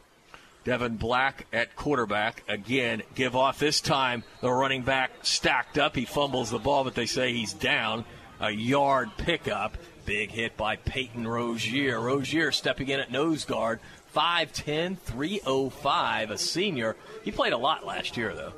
Devin 0.64 0.96
Black 0.96 1.46
at 1.52 1.76
quarterback. 1.76 2.42
Again, 2.48 3.02
give 3.14 3.36
off 3.36 3.60
this 3.60 3.80
time. 3.80 4.24
The 4.40 4.50
running 4.50 4.82
back 4.82 5.12
stacked 5.22 5.78
up. 5.78 5.94
He 5.94 6.04
fumbles 6.04 6.50
the 6.50 6.58
ball, 6.58 6.82
but 6.82 6.96
they 6.96 7.06
say 7.06 7.32
he's 7.32 7.52
down. 7.52 8.04
A 8.40 8.50
yard 8.50 9.10
pickup. 9.16 9.78
Big 10.06 10.30
hit 10.30 10.56
by 10.56 10.74
Peyton 10.74 11.26
Rozier. 11.26 12.00
Rozier 12.00 12.50
stepping 12.50 12.88
in 12.88 12.98
at 12.98 13.12
nose 13.12 13.44
guard. 13.44 13.78
5'10, 14.14 14.98
305, 14.98 16.30
a 16.30 16.38
senior. 16.38 16.96
He 17.22 17.30
played 17.30 17.52
a 17.52 17.58
lot 17.58 17.86
last 17.86 18.16
year, 18.16 18.34
though. 18.34 18.52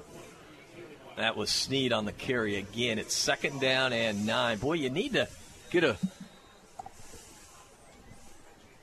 That 1.16 1.36
was 1.36 1.51
Sneed 1.51 1.92
on 1.92 2.05
the 2.05 2.12
carry 2.12 2.57
again. 2.57 2.99
It's 2.99 3.14
second 3.14 3.61
down 3.61 3.92
and 3.92 4.24
nine. 4.24 4.59
Boy, 4.59 4.74
you 4.74 4.88
need 4.88 5.14
to 5.14 5.28
get 5.70 5.84
a 5.84 5.96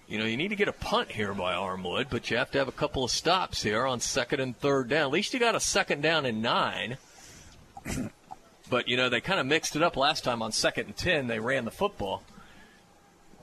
you 0.07 0.19
know, 0.19 0.25
you 0.25 0.37
need 0.37 0.49
to 0.49 0.55
get 0.55 0.67
a 0.67 0.73
punt 0.73 1.11
here 1.11 1.33
by 1.33 1.53
Armwood, 1.53 2.07
but 2.09 2.29
you 2.29 2.37
have 2.37 2.51
to 2.51 2.59
have 2.59 2.67
a 2.67 2.73
couple 2.73 3.03
of 3.03 3.11
stops 3.11 3.63
here 3.63 3.85
on 3.85 3.99
second 3.99 4.39
and 4.39 4.57
third 4.57 4.87
down. 4.87 5.07
At 5.07 5.11
least 5.11 5.33
you 5.33 5.39
got 5.39 5.55
a 5.55 5.59
second 5.59 6.01
down 6.01 6.25
and 6.25 6.43
nine. 6.43 6.97
but, 8.69 8.87
you 8.87 8.97
know, 8.97 9.09
they 9.09 9.19
kind 9.19 9.39
of 9.39 9.47
mixed 9.47 9.75
it 9.75 9.81
up 9.81 9.97
last 9.97 10.23
time 10.23 10.43
on 10.43 10.51
second 10.51 10.87
and 10.87 10.95
ten. 10.95 11.27
They 11.27 11.39
ran 11.39 11.65
the 11.65 11.71
football. 11.71 12.23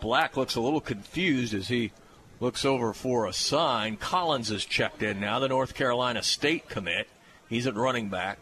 Black 0.01 0.37
looks 0.37 0.55
a 0.55 0.61
little 0.61 0.81
confused 0.81 1.53
as 1.53 1.69
he 1.69 1.93
looks 2.39 2.65
over 2.65 2.93
for 2.93 3.27
a 3.27 3.33
sign. 3.33 3.97
Collins 3.97 4.51
is 4.51 4.65
checked 4.65 5.03
in 5.03 5.19
now, 5.21 5.41
the 5.41 5.49
North 5.49 5.75
Carolina 5.75 6.23
State 6.23 6.69
commit. 6.69 7.09
He's 7.49 7.67
at 7.67 7.75
running 7.75 8.09
back. 8.09 8.39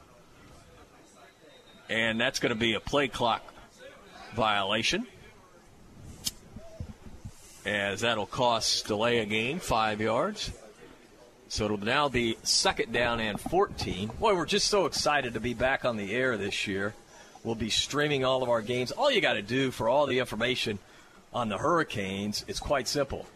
And 1.88 2.20
that's 2.20 2.38
going 2.38 2.50
to 2.50 2.58
be 2.58 2.74
a 2.74 2.80
play 2.80 3.08
clock 3.08 3.42
violation 4.34 5.06
as 7.64 8.00
that'll 8.00 8.26
cost 8.26 8.86
delay 8.86 9.18
a 9.18 9.26
game 9.26 9.58
five 9.60 10.00
yards. 10.00 10.50
So 11.48 11.64
it'll 11.64 11.78
now 11.78 12.08
be 12.08 12.36
second 12.44 12.92
down 12.92 13.18
and 13.20 13.40
14. 13.40 14.10
Boy, 14.20 14.34
we're 14.36 14.46
just 14.46 14.68
so 14.68 14.86
excited 14.86 15.34
to 15.34 15.40
be 15.40 15.52
back 15.52 15.84
on 15.84 15.96
the 15.96 16.12
air 16.14 16.36
this 16.36 16.66
year. 16.68 16.94
We'll 17.42 17.56
be 17.56 17.70
streaming 17.70 18.24
all 18.24 18.42
of 18.42 18.48
our 18.48 18.62
games. 18.62 18.92
All 18.92 19.10
you 19.10 19.20
got 19.20 19.32
to 19.32 19.42
do 19.42 19.70
for 19.70 19.88
all 19.88 20.06
the 20.06 20.18
information 20.20 20.78
on 21.32 21.48
the 21.48 21.58
Hurricanes 21.58 22.44
is 22.46 22.60
quite 22.60 22.86
simple. 22.86 23.26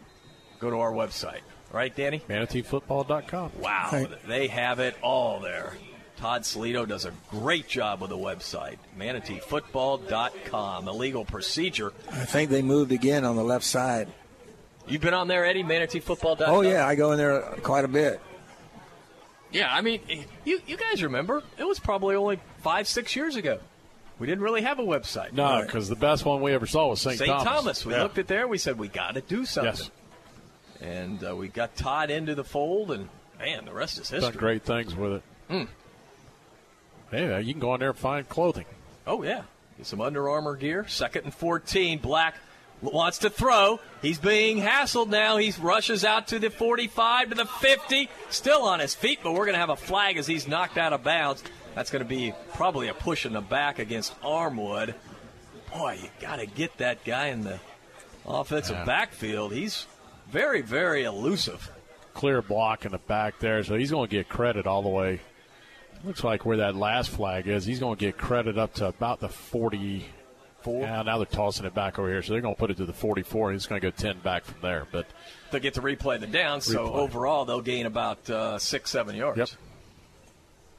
Go 0.59 0.69
to 0.69 0.77
our 0.79 0.91
website. 0.93 1.41
Right, 1.73 1.93
Danny? 1.93 2.21
ManateeFootball.com. 2.29 3.51
Wow, 3.59 3.89
Right. 3.91 4.27
they 4.27 4.47
have 4.47 4.79
it 4.79 4.95
all 5.01 5.39
there. 5.41 5.73
Todd 6.17 6.43
Salito 6.43 6.87
does 6.87 7.05
a 7.05 7.11
great 7.29 7.67
job 7.67 8.01
with 8.01 8.09
the 8.09 8.17
website. 8.17 8.77
ManateeFootball.com. 8.97 10.85
The 10.85 10.93
legal 10.93 11.25
procedure. 11.25 11.93
I 12.11 12.25
think 12.25 12.49
they 12.49 12.61
moved 12.61 12.91
again 12.91 13.25
on 13.25 13.35
the 13.35 13.43
left 13.43 13.65
side. 13.65 14.07
You've 14.87 15.01
been 15.01 15.13
on 15.13 15.27
there, 15.27 15.45
Eddie? 15.45 15.63
ManateeFootball.com? 15.63 16.47
Oh 16.47 16.61
yeah, 16.61 16.87
I 16.87 16.95
go 16.95 17.11
in 17.11 17.17
there 17.17 17.41
quite 17.63 17.85
a 17.85 17.89
bit. 17.89 18.21
Yeah, 19.51 19.73
I 19.73 19.81
mean, 19.81 20.01
you, 20.43 20.61
you 20.67 20.77
guys 20.77 21.01
remember, 21.03 21.41
it 21.57 21.63
was 21.63 21.79
probably 21.79 22.15
only 22.15 22.39
five, 22.59 22.87
six 22.87 23.15
years 23.15 23.35
ago. 23.35 23.59
We 24.19 24.27
didn't 24.27 24.43
really 24.43 24.61
have 24.61 24.79
a 24.79 24.83
website. 24.83 25.33
No, 25.33 25.61
because 25.65 25.89
the 25.89 25.95
best 25.95 26.23
one 26.25 26.41
we 26.41 26.53
ever 26.53 26.65
saw 26.65 26.87
was 26.89 27.01
St. 27.01 27.17
St. 27.17 27.29
Thomas. 27.29 27.45
Thomas. 27.45 27.85
We 27.85 27.93
Yeah. 27.93 28.03
looked 28.03 28.17
at 28.17 28.27
there. 28.27 28.47
We 28.47 28.57
said 28.57 28.77
we 28.77 28.87
got 28.87 29.15
to 29.15 29.21
do 29.21 29.45
something. 29.45 29.73
Yes. 29.75 29.91
And 30.81 31.23
uh, 31.23 31.35
we 31.35 31.47
got 31.47 31.75
Todd 31.75 32.09
into 32.11 32.35
the 32.35 32.43
fold, 32.43 32.91
and 32.91 33.09
man, 33.39 33.65
the 33.65 33.73
rest 33.73 33.97
is 33.99 34.09
history. 34.09 34.31
Done 34.31 34.39
great 34.39 34.63
things 34.63 34.95
with 34.95 35.13
it. 35.13 35.23
Mm. 35.49 35.67
Hey, 37.11 37.41
you 37.41 37.53
can 37.53 37.59
go 37.59 37.71
on 37.71 37.79
there 37.79 37.89
and 37.89 37.97
find 37.97 38.27
clothing. 38.27 38.65
Oh 39.07 39.23
yeah, 39.23 39.43
get 39.77 39.85
some 39.85 40.01
Under 40.01 40.29
Armour 40.29 40.55
gear. 40.55 40.87
Second 40.87 41.25
and 41.25 41.33
fourteen. 41.33 41.99
Black 41.99 42.35
wants 42.81 43.19
to 43.19 43.29
throw. 43.29 43.79
He's 44.01 44.19
being 44.19 44.57
hassled 44.57 45.09
now. 45.09 45.37
He 45.37 45.53
rushes 45.59 46.03
out 46.03 46.27
to 46.27 46.39
the 46.39 46.49
45 46.49 47.29
to 47.29 47.35
the 47.35 47.45
50. 47.45 48.09
Still 48.29 48.63
on 48.63 48.79
his 48.79 48.93
feet, 48.93 49.19
but 49.23 49.31
we're 49.31 49.45
going 49.45 49.53
to 49.53 49.59
have 49.59 49.69
a 49.69 49.75
flag 49.77 50.17
as 50.17 50.27
he's 50.27 50.47
knocked 50.47 50.77
out 50.77 50.91
of 50.93 51.03
bounds. 51.03 51.41
That's 51.73 51.89
going 51.89 52.03
to 52.03 52.07
be 52.09 52.33
probably 52.53 52.89
a 52.89 52.93
push 52.93 53.25
in 53.25 53.33
the 53.33 53.41
back 53.41 53.79
against 53.79 54.19
Armwood. 54.21 54.93
Boy, 55.73 55.99
you 56.03 56.09
got 56.19 56.35
to 56.37 56.45
get 56.45 56.77
that 56.77 57.03
guy 57.05 57.27
in 57.27 57.43
the 57.43 57.59
offensive 58.25 58.75
Yeah. 58.77 58.85
backfield. 58.85 59.53
He's 59.53 59.87
very, 60.29 60.61
very 60.61 61.05
elusive. 61.05 61.71
Clear 62.13 62.41
block 62.41 62.85
in 62.85 62.91
the 62.91 62.97
back 62.99 63.39
there, 63.39 63.63
so 63.63 63.75
he's 63.75 63.91
going 63.91 64.07
to 64.09 64.15
get 64.15 64.29
credit 64.29 64.67
all 64.67 64.81
the 64.83 64.89
way. 64.89 65.21
Looks 66.05 66.23
like 66.23 66.45
where 66.45 66.57
that 66.57 66.75
last 66.75 67.09
flag 67.09 67.47
is, 67.47 67.65
he's 67.65 67.79
going 67.79 67.97
to 67.97 67.99
get 67.99 68.15
credit 68.15 68.59
up 68.59 68.75
to 68.75 68.87
about 68.87 69.19
the 69.19 69.29
44. 69.29 70.81
Yeah, 70.81 71.01
now 71.01 71.17
they're 71.17 71.25
tossing 71.25 71.65
it 71.65 71.73
back 71.73 71.97
over 71.97 72.07
here, 72.07 72.21
so 72.21 72.33
they're 72.33 72.41
going 72.41 72.53
to 72.53 72.59
put 72.59 72.69
it 72.69 72.77
to 72.77 72.85
the 72.85 72.93
44. 72.93 73.53
He's 73.53 73.65
going 73.65 73.81
to 73.81 73.87
go 73.87 73.91
10 73.91 74.19
back 74.19 74.45
from 74.45 74.61
there. 74.61 74.85
But 74.91 75.07
They'll 75.49 75.61
get 75.61 75.73
to 75.75 75.81
replay 75.81 76.19
the 76.19 76.27
down, 76.27 76.61
so 76.61 76.93
overall 76.93 77.45
they'll 77.45 77.61
gain 77.61 77.87
about 77.87 78.29
uh, 78.29 78.59
six, 78.59 78.91
seven 78.91 79.15
yards. 79.15 79.37
Yep. 79.37 79.49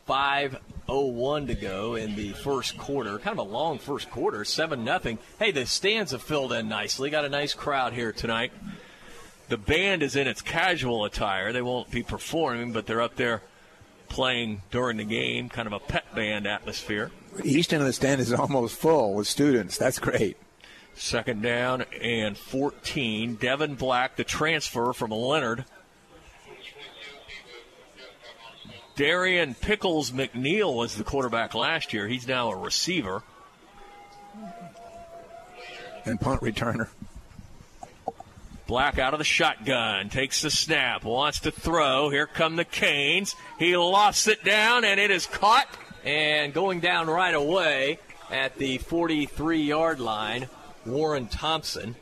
5.01 0.08 1.46
to 1.48 1.54
go 1.56 1.96
in 1.96 2.14
the 2.14 2.32
first 2.32 2.78
quarter. 2.78 3.18
Kind 3.18 3.40
of 3.40 3.44
a 3.44 3.50
long 3.50 3.80
first 3.80 4.08
quarter, 4.08 4.44
7 4.44 4.84
nothing. 4.84 5.18
Hey, 5.40 5.50
the 5.50 5.66
stands 5.66 6.12
have 6.12 6.22
filled 6.22 6.52
in 6.52 6.68
nicely. 6.68 7.10
Got 7.10 7.24
a 7.24 7.28
nice 7.28 7.54
crowd 7.54 7.92
here 7.92 8.12
tonight. 8.12 8.52
The 9.48 9.56
band 9.56 10.04
is 10.04 10.14
in 10.14 10.28
its 10.28 10.42
casual 10.42 11.04
attire. 11.04 11.52
They 11.52 11.62
won't 11.62 11.90
be 11.90 12.04
performing, 12.04 12.72
but 12.72 12.86
they're 12.86 13.00
up 13.00 13.16
there 13.16 13.42
playing 14.08 14.62
during 14.70 14.96
the 14.96 15.04
game, 15.04 15.48
kind 15.48 15.66
of 15.66 15.72
a 15.72 15.78
pet 15.78 16.14
band 16.14 16.46
atmosphere. 16.46 17.10
East 17.44 17.72
end 17.72 17.82
of 17.82 17.86
the 17.86 17.92
stand 17.92 18.20
is 18.20 18.32
almost 18.32 18.76
full 18.76 19.14
with 19.14 19.26
students. 19.26 19.76
That's 19.76 19.98
great. 19.98 20.36
Second 20.94 21.42
down 21.42 21.82
and 22.00 22.38
14. 22.38 23.34
Devin 23.36 23.74
Black, 23.74 24.16
the 24.16 24.24
transfer 24.24 24.92
from 24.92 25.10
Lennard. 25.10 25.66
Darian 28.96 29.54
Pickles 29.54 30.10
McNeil 30.10 30.74
was 30.74 30.96
the 30.96 31.04
quarterback 31.04 31.54
last 31.54 31.92
year. 31.92 32.08
He's 32.08 32.26
now 32.26 32.50
a 32.50 32.56
receiver. 32.56 33.22
And 36.06 36.18
punt 36.18 36.40
returner. 36.40 36.88
Black 38.66 38.98
out 38.98 39.14
of 39.14 39.18
the 39.18 39.24
shotgun, 39.24 40.08
takes 40.08 40.42
the 40.42 40.50
snap, 40.50 41.04
wants 41.04 41.40
to 41.40 41.52
throw. 41.52 42.10
Here 42.10 42.26
come 42.26 42.56
the 42.56 42.64
Canes. 42.64 43.36
He 43.60 43.76
lofts 43.76 44.26
it 44.26 44.42
down, 44.42 44.84
and 44.84 44.98
it 44.98 45.12
is 45.12 45.26
caught 45.26 45.68
and 46.04 46.52
going 46.52 46.80
down 46.80 47.08
right 47.08 47.34
away 47.34 48.00
at 48.30 48.56
the 48.56 48.78
43 48.78 49.62
yard 49.62 50.00
line. 50.00 50.48
Warren 50.84 51.26
Thompson. 51.26 51.94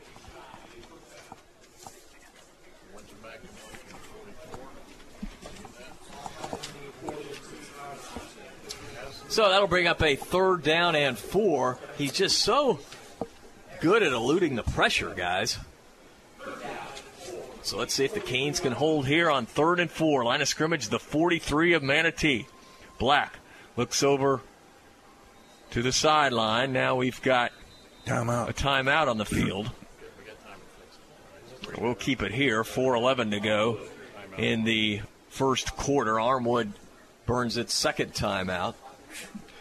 So 9.27 9.49
that'll 9.49 9.67
bring 9.67 9.85
up 9.85 10.01
a 10.01 10.15
third 10.15 10.63
down 10.63 10.95
and 10.95 11.17
four. 11.17 11.77
He's 11.97 12.13
just 12.13 12.39
so 12.39 12.79
good 13.81 14.01
at 14.01 14.13
eluding 14.13 14.55
the 14.55 14.63
pressure, 14.63 15.13
guys. 15.13 15.57
So 17.65 17.79
let's 17.79 17.95
see 17.95 18.05
if 18.05 18.13
the 18.13 18.19
Canes 18.19 18.59
can 18.59 18.73
hold 18.73 19.07
here 19.07 19.27
on 19.27 19.47
third 19.47 19.79
and 19.79 19.89
four. 19.89 20.23
Line 20.23 20.39
of 20.39 20.47
scrimmage, 20.47 20.89
the 20.89 20.99
43 20.99 21.73
of 21.73 21.81
Manatee. 21.81 22.45
Black 22.99 23.39
looks 23.75 24.03
over 24.03 24.41
to 25.71 25.81
the 25.81 25.91
sideline. 25.91 26.73
Now 26.73 26.95
we've 26.95 27.19
got 27.23 27.51
timeout. 28.05 28.49
a 28.49 28.53
timeout 28.53 29.07
on 29.07 29.17
the 29.17 29.25
field. 29.25 29.71
We'll 31.79 31.95
keep 31.95 32.21
it 32.21 32.31
here. 32.31 32.63
4:11 32.63 33.31
to 33.31 33.39
go 33.39 33.79
in 34.37 34.63
the 34.63 35.01
first 35.29 35.75
quarter. 35.75 36.13
Armwood 36.13 36.73
burns 37.25 37.57
its 37.57 37.73
second 37.73 38.13
timeout. 38.13 38.75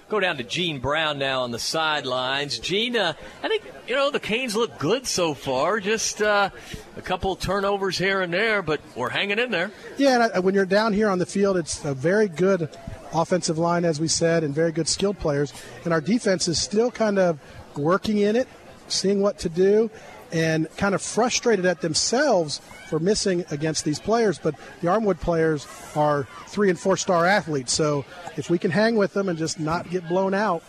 Go 0.09 0.21
down 0.21 0.37
to 0.37 0.45
Gene 0.45 0.81
Brown 0.81 1.19
now 1.19 1.43
on 1.43 1.51
the 1.51 1.59
sidelines. 1.59 2.59
Gene, 2.59 2.97
uh, 2.97 3.15
I 3.43 3.49
think 3.49 3.63
you 3.89 3.95
know 3.95 4.11
the 4.11 4.21
Canes 4.21 4.55
look 4.55 4.79
good 4.79 5.07
so 5.07 5.33
far. 5.33 5.81
Just 5.81 6.21
uh, 6.21 6.51
a 6.97 7.03
couple 7.03 7.35
turnovers 7.37 7.97
here 7.97 8.21
and 8.21 8.33
there, 8.33 8.61
but 8.61 8.81
we're 8.95 9.09
hanging 9.09 9.39
in 9.39 9.51
there. 9.51 9.71
Yeah, 9.97 10.23
and 10.23 10.33
I, 10.35 10.39
when 10.41 10.55
you're 10.55 10.67
down 10.67 10.93
here 10.93 11.09
on 11.09 11.19
the 11.19 11.27
field, 11.27 11.57
it's 11.57 11.83
a 11.85 11.95
very 11.95 12.29
good 12.29 12.69
offensive 13.15 13.57
line, 13.57 13.87
as 13.87 13.99
we 13.99 14.09
said, 14.09 14.45
and 14.45 14.55
very 14.55 14.73
good 14.73 14.89
skilled 14.89 15.19
players. 15.19 15.55
And 15.85 15.95
our 15.95 16.03
defense 16.03 16.49
is 16.49 16.61
still 16.61 16.91
kind 16.91 17.19
of 17.19 17.39
working 17.75 18.19
in 18.19 18.37
it, 18.37 18.47
seeing 18.89 19.23
what 19.23 19.39
to 19.39 19.49
do, 19.49 19.91
and 20.35 20.69
kind 20.77 20.97
of 20.97 21.01
frustrated 21.01 21.65
at 21.65 21.81
themselves 21.81 22.61
for 22.89 22.99
missing 22.99 23.45
against 23.53 23.85
these 23.85 24.01
players. 24.01 24.39
But 24.39 24.57
the 24.83 24.89
Armwood 24.89 25.21
players 25.21 25.67
are 25.95 26.27
three 26.49 26.69
and 26.69 26.79
four 26.79 26.97
star 26.97 27.25
athletes. 27.25 27.73
So 27.73 28.05
if 28.37 28.51
we 28.51 28.59
can 28.59 28.73
hang 28.73 28.97
with 28.97 29.15
them 29.15 29.29
and 29.29 29.39
just 29.39 29.61
not 29.61 29.89
get 29.89 30.07
blown 30.09 30.35
out, 30.35 30.65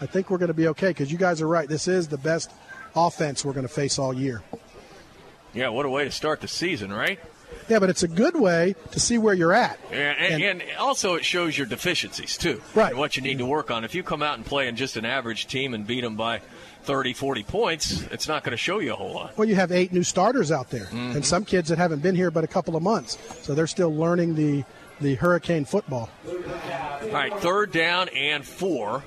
I 0.00 0.06
think 0.06 0.30
we're 0.30 0.38
going 0.38 0.48
to 0.48 0.54
be 0.54 0.68
okay 0.68 0.88
because 0.88 1.12
you 1.12 1.18
guys 1.18 1.42
are 1.42 1.48
right. 1.48 1.68
This 1.68 1.86
is 1.86 2.08
the 2.08 2.16
best 2.16 2.50
offense 2.96 3.44
we're 3.44 3.52
going 3.52 3.68
to 3.68 3.72
face 3.72 3.98
all 3.98 4.14
year. 4.14 4.42
Yeah, 5.52 5.68
what 5.68 5.84
a 5.84 5.90
way 5.90 6.04
to 6.04 6.10
start 6.10 6.40
the 6.40 6.48
season, 6.48 6.90
right? 6.90 7.20
Yeah, 7.68 7.78
but 7.78 7.90
it's 7.90 8.02
a 8.02 8.08
good 8.08 8.36
way 8.36 8.74
to 8.92 9.00
see 9.00 9.18
where 9.18 9.34
you're 9.34 9.52
at. 9.52 9.78
And, 9.90 10.42
and, 10.42 10.62
and 10.62 10.76
also, 10.78 11.14
it 11.14 11.24
shows 11.24 11.58
your 11.58 11.66
deficiencies, 11.66 12.38
too. 12.38 12.62
Right. 12.74 12.90
And 12.90 12.98
what 12.98 13.16
you 13.16 13.22
need 13.22 13.38
to 13.38 13.46
work 13.46 13.70
on. 13.70 13.84
If 13.84 13.94
you 13.94 14.02
come 14.02 14.22
out 14.22 14.36
and 14.36 14.46
play 14.46 14.66
in 14.66 14.76
just 14.76 14.96
an 14.96 15.04
average 15.04 15.46
team 15.46 15.74
and 15.74 15.86
beat 15.86 16.00
them 16.00 16.16
by 16.16 16.40
30, 16.82 17.12
40 17.12 17.42
points, 17.44 18.02
it's 18.10 18.26
not 18.28 18.42
going 18.42 18.52
to 18.52 18.56
show 18.56 18.78
you 18.78 18.92
a 18.92 18.96
whole 18.96 19.12
lot. 19.14 19.36
Well, 19.36 19.48
you 19.48 19.54
have 19.54 19.70
eight 19.72 19.92
new 19.92 20.02
starters 20.02 20.50
out 20.50 20.70
there, 20.70 20.86
Mhm. 20.86 21.14
and 21.16 21.26
some 21.26 21.44
kids 21.44 21.68
that 21.68 21.78
haven't 21.78 22.02
been 22.02 22.14
here 22.14 22.30
but 22.30 22.42
a 22.44 22.46
couple 22.48 22.74
of 22.76 22.82
months, 22.82 23.18
so 23.42 23.54
they're 23.54 23.66
still 23.66 23.94
learning 23.94 24.34
the 24.34 24.64
the 25.00 25.14
Hurricane 25.14 25.64
football. 25.64 26.10
All 26.28 27.08
right, 27.10 27.32
third 27.40 27.72
down 27.72 28.10
and 28.10 28.44
four. 28.44 29.02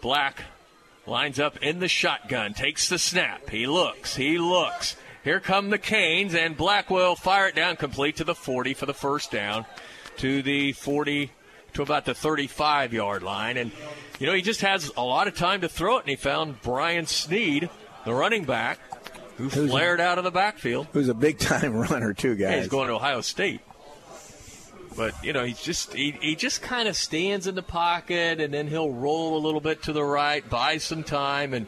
Black 0.00 0.44
lines 1.06 1.40
up 1.40 1.56
in 1.58 1.80
the 1.80 1.88
shotgun, 1.88 2.54
takes 2.54 2.88
the 2.88 2.98
snap. 2.98 3.50
He 3.50 3.66
looks, 3.66 4.16
he 4.16 4.38
looks. 4.38 4.96
Here 5.28 5.40
come 5.40 5.68
the 5.68 5.76
Canes, 5.76 6.34
and 6.34 6.56
Blackwell 6.56 7.14
fire 7.14 7.48
it 7.48 7.54
down 7.54 7.76
complete 7.76 8.16
to 8.16 8.24
the 8.24 8.34
40 8.34 8.72
for 8.72 8.86
the 8.86 8.94
first 8.94 9.30
down, 9.30 9.66
to 10.16 10.40
the 10.40 10.72
40 10.72 11.30
to 11.74 11.82
about 11.82 12.06
the 12.06 12.14
35 12.14 12.94
yard 12.94 13.22
line. 13.22 13.58
And, 13.58 13.70
you 14.18 14.26
know, 14.26 14.32
he 14.32 14.40
just 14.40 14.62
has 14.62 14.90
a 14.96 15.02
lot 15.02 15.28
of 15.28 15.36
time 15.36 15.60
to 15.60 15.68
throw 15.68 15.98
it, 15.98 16.04
and 16.04 16.08
he 16.08 16.16
found 16.16 16.62
Brian 16.62 17.04
Sneed, 17.04 17.68
the 18.06 18.14
running 18.14 18.44
back, 18.44 18.78
who 19.36 19.50
Who's 19.50 19.68
a- 19.68 19.68
flared 19.68 20.00
out 20.00 20.16
of 20.16 20.24
the 20.24 20.30
backfield. 20.30 20.86
Who's 20.94 21.10
a 21.10 21.14
big 21.14 21.38
time 21.38 21.76
runner 21.90 22.14
too, 22.14 22.34
Yeah, 22.34 22.52
guys. 22.52 22.58
he's 22.60 22.68
going 22.68 22.88
to 22.88 22.94
Ohio 22.94 23.20
State. 23.20 23.60
But 24.96 25.12
you 25.22 25.34
know, 25.34 25.44
he's 25.44 25.60
just 25.60 25.92
he, 25.92 26.12
he 26.22 26.36
just 26.36 26.62
kind 26.62 26.88
of 26.88 26.96
stands 26.96 27.46
in 27.46 27.54
the 27.54 27.62
pocket 27.62 28.40
and 28.40 28.54
then 28.54 28.66
he'll 28.66 28.90
roll 28.94 29.36
a 29.36 29.40
little 29.44 29.60
bit 29.60 29.82
to 29.82 29.92
the 29.92 30.02
right, 30.02 30.48
buy 30.48 30.78
some 30.78 31.04
time, 31.04 31.52
and 31.52 31.66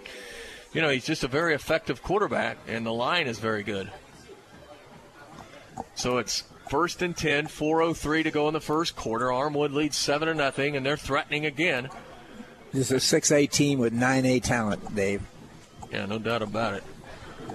you 0.73 0.81
know 0.81 0.91
he's 0.91 1.07
just 1.07 1.25
a 1.25 1.29
very 1.29 1.55
effective 1.55 2.03
quarterback, 2.03 2.59
and 2.67 2.85
the 2.87 2.93
line 2.93 3.27
is 3.27 3.39
very 3.39 3.63
good. 3.63 3.91
So 5.95 6.19
it's 6.19 6.45
first 6.69 7.03
and 7.03 7.17
10, 7.17 7.47
4:03 7.47 8.23
to 8.25 8.31
go 8.31 8.49
in 8.49 8.55
the 8.55 8.61
first 8.61 8.97
quarter. 8.97 9.27
Armwood 9.27 9.73
leads 9.73 9.97
seven 9.97 10.29
to 10.29 10.35
nothing, 10.35 10.77
and 10.77 10.85
they're 10.85 10.97
threatening 10.97 11.47
again. 11.47 11.89
This 12.73 12.87
is 12.87 12.93
a 12.93 13.01
six 13.01 13.33
A 13.33 13.47
team 13.47 13.79
with 13.79 13.93
nine 13.93 14.25
A 14.25 14.39
talent, 14.39 14.95
Dave. 14.95 15.23
Yeah, 15.91 16.07
no 16.07 16.19
doubt 16.19 16.43
about 16.43 16.75
it. 16.75 16.85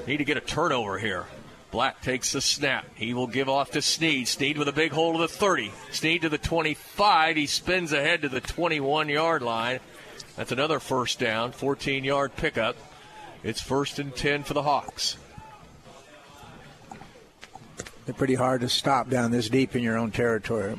Need 0.08 0.18
to 0.18 0.26
get 0.26 0.38
a 0.38 0.42
turnover 0.42 1.00
here. 1.00 1.26
Black 1.72 2.02
takes 2.02 2.32
the 2.32 2.42
snap. 2.42 2.86
He 2.96 3.14
will 3.14 3.28
give 3.28 3.50
off 3.50 3.72
to 3.72 3.82
Sneed. 3.82 4.28
Sneed 4.28 4.58
with 4.58 4.68
a 4.68 4.74
big 4.74 4.92
hole 4.92 5.14
to 5.14 5.20
the 5.20 5.28
30. 5.28 5.72
Sneed 5.92 6.22
to 6.22 6.30
the 6.30 6.38
25. 6.38 7.36
He 7.36 7.48
spins 7.48 7.92
ahead 7.92 8.22
to 8.22 8.30
the 8.30 8.42
21 8.42 9.10
yard 9.10 9.42
line. 9.42 9.80
That's 10.36 10.52
another 10.52 10.80
first 10.80 11.20
down, 11.20 11.52
14 11.54 12.04
yard 12.04 12.36
pickup. 12.36 12.76
It's 13.46 13.62
first 13.62 14.00
and 14.00 14.14
10 14.14 14.42
for 14.42 14.56
the 14.56 14.64
Hawks. 14.64 15.18
They're 18.06 18.16
pretty 18.16 18.34
hard 18.34 18.62
to 18.62 18.70
stop 18.70 19.08
down 19.08 19.30
this 19.30 19.50
deep 19.50 19.76
in 19.76 19.84
your 19.84 19.98
own 19.98 20.10
territory. 20.10 20.76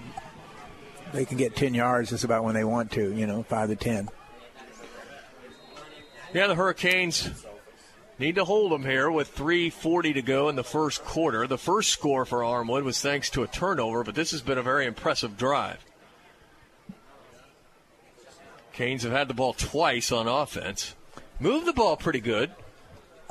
They 1.13 1.25
can 1.25 1.37
get 1.37 1.55
10 1.55 1.75
yards 1.75 2.11
just 2.11 2.25
about 2.25 2.43
when 2.43 2.55
they 2.55 2.65
want 2.65 2.91
to, 2.93 3.15
you 3.15 3.25
know, 3.25 3.45
5 3.45 3.69
to 3.69 3.77
10. 3.77 4.09
Yeah, 6.35 6.49
the 6.49 6.57
Hurricanes 6.57 7.31
need 8.19 8.35
to 8.35 8.45
hold 8.45 8.73
them 8.73 8.83
here 8.83 9.13
with 9.13 9.33
3.40 9.37 10.15
to 10.15 10.23
go 10.23 10.49
in 10.49 10.57
the 10.57 10.65
first 10.65 11.05
quarter. 11.05 11.47
The 11.47 11.57
first 11.57 11.91
score 11.91 12.25
for 12.25 12.41
Armwood 12.41 12.83
was 12.83 13.01
thanks 13.01 13.31
to 13.31 13.45
a 13.45 13.47
turnover, 13.47 14.03
but 14.03 14.17
this 14.17 14.33
has 14.33 14.43
been 14.43 14.59
a 14.59 14.63
very 14.63 14.87
impressive 14.87 15.37
drive. 15.37 15.85
Canes 18.73 19.05
have 19.05 19.13
had 19.13 19.29
the 19.29 19.35
ball 19.35 19.53
twice 19.53 20.11
on 20.11 20.27
offense. 20.27 20.97
Moved 21.39 21.67
the 21.67 21.73
ball 21.73 21.97
pretty 21.97 22.21
good. 22.21 22.51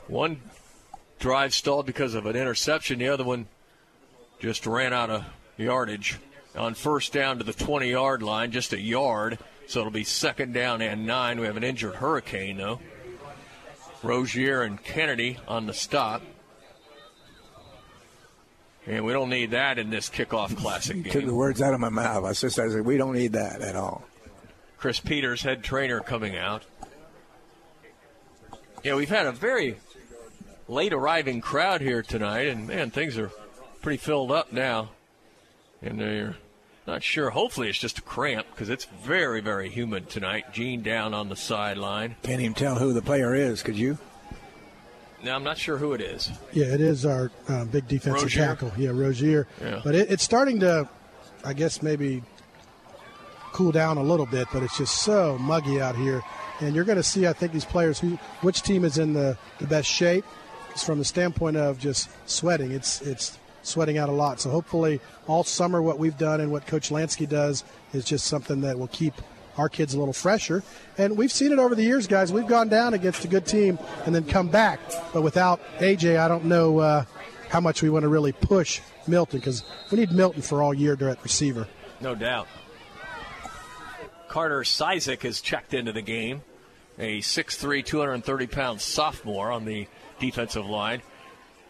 One 0.08 0.42
drive 1.20 1.54
stalled 1.54 1.86
because 1.86 2.14
of 2.14 2.26
an 2.26 2.36
interception, 2.36 3.00
the 3.00 3.10
other 3.10 3.24
one 3.24 3.48
just 4.40 4.68
ran 4.68 4.94
out 4.94 5.10
of 5.10 5.26
yardage. 5.58 6.20
On 6.56 6.74
first 6.74 7.12
down 7.12 7.40
to 7.40 7.44
the 7.44 7.54
20 7.54 7.90
yard 7.90 8.22
line, 8.24 8.52
just 8.52 8.74
a 8.74 8.80
yard. 8.80 9.40
So 9.68 9.80
it'll 9.80 9.92
be 9.92 10.04
second 10.04 10.54
down 10.54 10.82
and 10.82 11.06
nine. 11.06 11.40
We 11.40 11.48
have 11.48 11.58
an 11.58 11.64
injured 11.64 11.96
Hurricane, 11.96 12.58
though. 12.58 12.80
Rozier 14.04 14.62
and 14.62 14.82
Kennedy 14.82 15.40
on 15.48 15.66
the 15.66 15.74
stop. 15.74 16.22
And 18.86 19.04
we 19.04 19.14
don't 19.14 19.30
need 19.30 19.52
that 19.52 19.80
in 19.80 19.90
this 19.90 20.10
kickoff 20.10 20.56
classic 20.56 21.02
game. 21.02 21.12
Took 21.12 21.26
the 21.26 21.34
words 21.34 21.62
out 21.62 21.74
of 21.74 21.80
my 21.80 21.90
mouth. 21.90 22.24
I 22.24 22.34
just 22.34 22.60
I 22.60 22.70
said, 22.70 22.86
we 22.86 22.98
don't 22.98 23.14
need 23.14 23.34
that 23.34 23.62
at 23.62 23.76
all. 23.76 24.06
Chris 24.78 25.00
Peters, 25.00 25.42
head 25.42 25.64
trainer, 25.64 26.02
coming 26.02 26.38
out. 26.38 26.64
Yeah, 28.86 28.94
we've 28.94 29.10
had 29.10 29.26
a 29.26 29.32
very 29.32 29.78
late 30.68 30.94
arriving 30.94 31.42
crowd 31.42 31.82
here 31.82 32.04
tonight, 32.04 32.50
and 32.50 32.68
man, 32.68 32.92
things 32.92 33.18
are 33.18 33.32
pretty 33.82 33.98
filled 33.98 34.32
up 34.32 34.54
now. 34.54 34.90
And 35.82 36.00
they're 36.00 36.36
not 36.86 37.02
sure. 37.02 37.32
Hopefully, 37.32 37.68
it's 37.68 37.80
just 37.80 37.98
a 37.98 38.04
cramp 38.04 38.46
because 38.52 38.70
it's 38.70 38.86
very, 38.86 39.42
very 39.42 39.70
humid 39.70 40.08
tonight. 40.08 40.54
Gene 40.54 40.84
down 40.84 41.16
on 41.16 41.30
the 41.30 41.36
sideline. 41.36 42.16
Can't 42.22 42.42
even 42.42 42.54
tell 42.54 42.76
who 42.76 42.94
the 42.94 43.02
player 43.02 43.34
is, 43.34 43.64
could 43.64 43.76
you? 43.76 43.98
Now, 45.24 45.36
I'm 45.36 45.44
not 45.44 45.58
sure 45.58 45.78
who 45.78 45.94
it 45.94 46.02
is. 46.02 46.30
Yeah, 46.54 46.68
it 46.68 46.80
is 46.80 47.08
our 47.08 47.32
uh, 47.50 47.66
big 47.66 47.88
defensive 47.88 48.26
Rozier? 48.26 48.46
tackle. 48.46 48.72
Yeah, 48.78 48.92
Rozier. 48.92 49.48
Yeah. 49.62 49.82
But 49.84 49.96
it, 49.96 50.12
it's 50.12 50.22
starting 50.22 50.60
to, 50.60 50.88
I 51.44 51.54
guess, 51.54 51.82
maybe 51.82 52.22
cool 53.52 53.72
down 53.72 53.98
a 53.98 54.04
little 54.04 54.28
bit, 54.28 54.48
but 54.54 54.62
it's 54.62 54.78
just 54.78 55.02
so 55.02 55.40
muggy 55.40 55.82
out 55.82 55.96
here. 55.96 56.22
And 56.62 56.76
you're 56.76 56.86
going 56.86 56.98
to 56.98 57.04
see, 57.04 57.28
I 57.28 57.34
think, 57.34 57.52
these 57.52 57.66
players 57.66 58.00
who, 58.00 58.18
which 58.42 58.62
team 58.62 58.86
is 58.86 58.98
in 58.98 59.14
the, 59.14 59.38
the 59.60 59.68
best 59.68 59.90
shape. 59.90 60.26
It's 60.72 60.84
from 60.84 61.00
the 61.00 61.06
standpoint 61.06 61.58
of 61.58 61.80
just 61.80 62.10
sweating. 62.30 62.72
It's 62.72 63.02
it's 63.02 63.38
sweating 63.64 63.98
out 63.98 64.10
a 64.10 64.12
lot. 64.12 64.40
So 64.40 64.50
hopefully, 64.50 65.00
all 65.28 65.44
summer, 65.44 65.82
what 65.82 66.00
we've 66.00 66.18
done 66.18 66.42
and 66.42 66.52
what 66.52 66.68
Coach 66.68 66.90
Lansky 66.90 67.28
does 67.28 67.64
is 67.94 68.06
just 68.06 68.28
something 68.28 68.62
that 68.62 68.78
will 68.78 68.88
keep 68.88 69.14
our 69.58 69.70
kids 69.70 69.94
a 69.94 70.00
little 70.00 70.14
fresher. 70.14 70.64
And 70.98 71.18
we've 71.18 71.32
seen 71.32 71.52
it 71.52 71.60
over 71.60 71.76
the 71.76 71.84
years, 71.84 72.08
guys. 72.08 72.32
We've 72.32 72.48
gone 72.48 72.70
down 72.70 72.94
against 72.94 73.24
a 73.24 73.28
good 73.28 73.46
team 73.46 73.80
and 74.06 74.14
then 74.14 74.26
come 74.26 74.50
back. 74.50 74.80
But 75.14 75.22
without 75.22 75.62
AJ, 75.78 76.18
I 76.20 76.28
don't 76.28 76.46
know 76.46 76.80
uh, 76.80 77.06
how 77.50 77.62
much 77.62 77.82
we 77.82 77.90
want 77.90 78.04
to 78.04 78.10
really 78.10 78.34
push 78.34 78.82
Milton 79.08 79.40
because 79.40 79.64
we 79.92 80.00
need 80.00 80.12
Milton 80.12 80.42
for 80.42 80.62
all 80.62 80.74
year 80.74 80.94
at 80.94 81.24
receiver. 81.24 81.68
No 82.02 82.16
doubt. 82.16 82.48
Carter 84.36 84.64
Sizek 84.64 85.22
has 85.22 85.40
checked 85.40 85.74
into 85.74 85.94
the 85.94 86.02
game, 86.02 86.42
a 87.00 87.20
6'3", 87.20 87.86
230 87.86 88.48
pound 88.48 88.82
sophomore 88.82 89.50
on 89.50 89.64
the 89.64 89.88
defensive 90.20 90.66
line. 90.66 91.02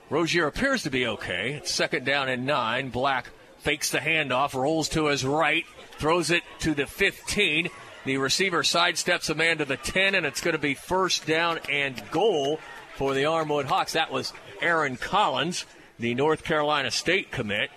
Rozier 0.10 0.48
appears 0.48 0.82
to 0.82 0.90
be 0.90 1.06
okay. 1.06 1.54
It's 1.54 1.72
second 1.72 2.08
down 2.08 2.28
and 2.28 2.48
nine. 2.48 2.90
Black 2.90 3.30
fakes 3.60 3.92
the 3.92 4.00
handoff, 4.00 4.56
rolls 4.56 4.90
to 4.90 5.06
his 5.06 5.24
right, 5.24 5.64
throws 6.00 6.32
it 6.32 6.42
to 6.62 6.74
the 6.74 6.88
15. 6.88 7.70
The 8.04 8.18
receiver 8.18 8.64
sidesteps 8.64 9.30
a 9.30 9.36
man 9.36 9.60
to 9.60 9.66
the 9.66 9.78
10, 9.78 10.16
and 10.16 10.26
it's 10.26 10.42
going 10.42 10.56
to 10.56 10.60
be 10.60 10.74
first 10.74 11.28
down 11.28 11.60
and 11.70 12.02
goal 12.10 12.60
for 12.96 13.14
the 13.14 13.26
Armwood 13.26 13.66
Hawks. 13.66 13.94
That 13.94 14.12
was 14.12 14.34
Aaron 14.60 14.98
Collins, 14.98 15.68
the 16.00 16.16
North 16.16 16.44
Carolina 16.44 16.90
State 16.90 17.30
commit. 17.30 17.70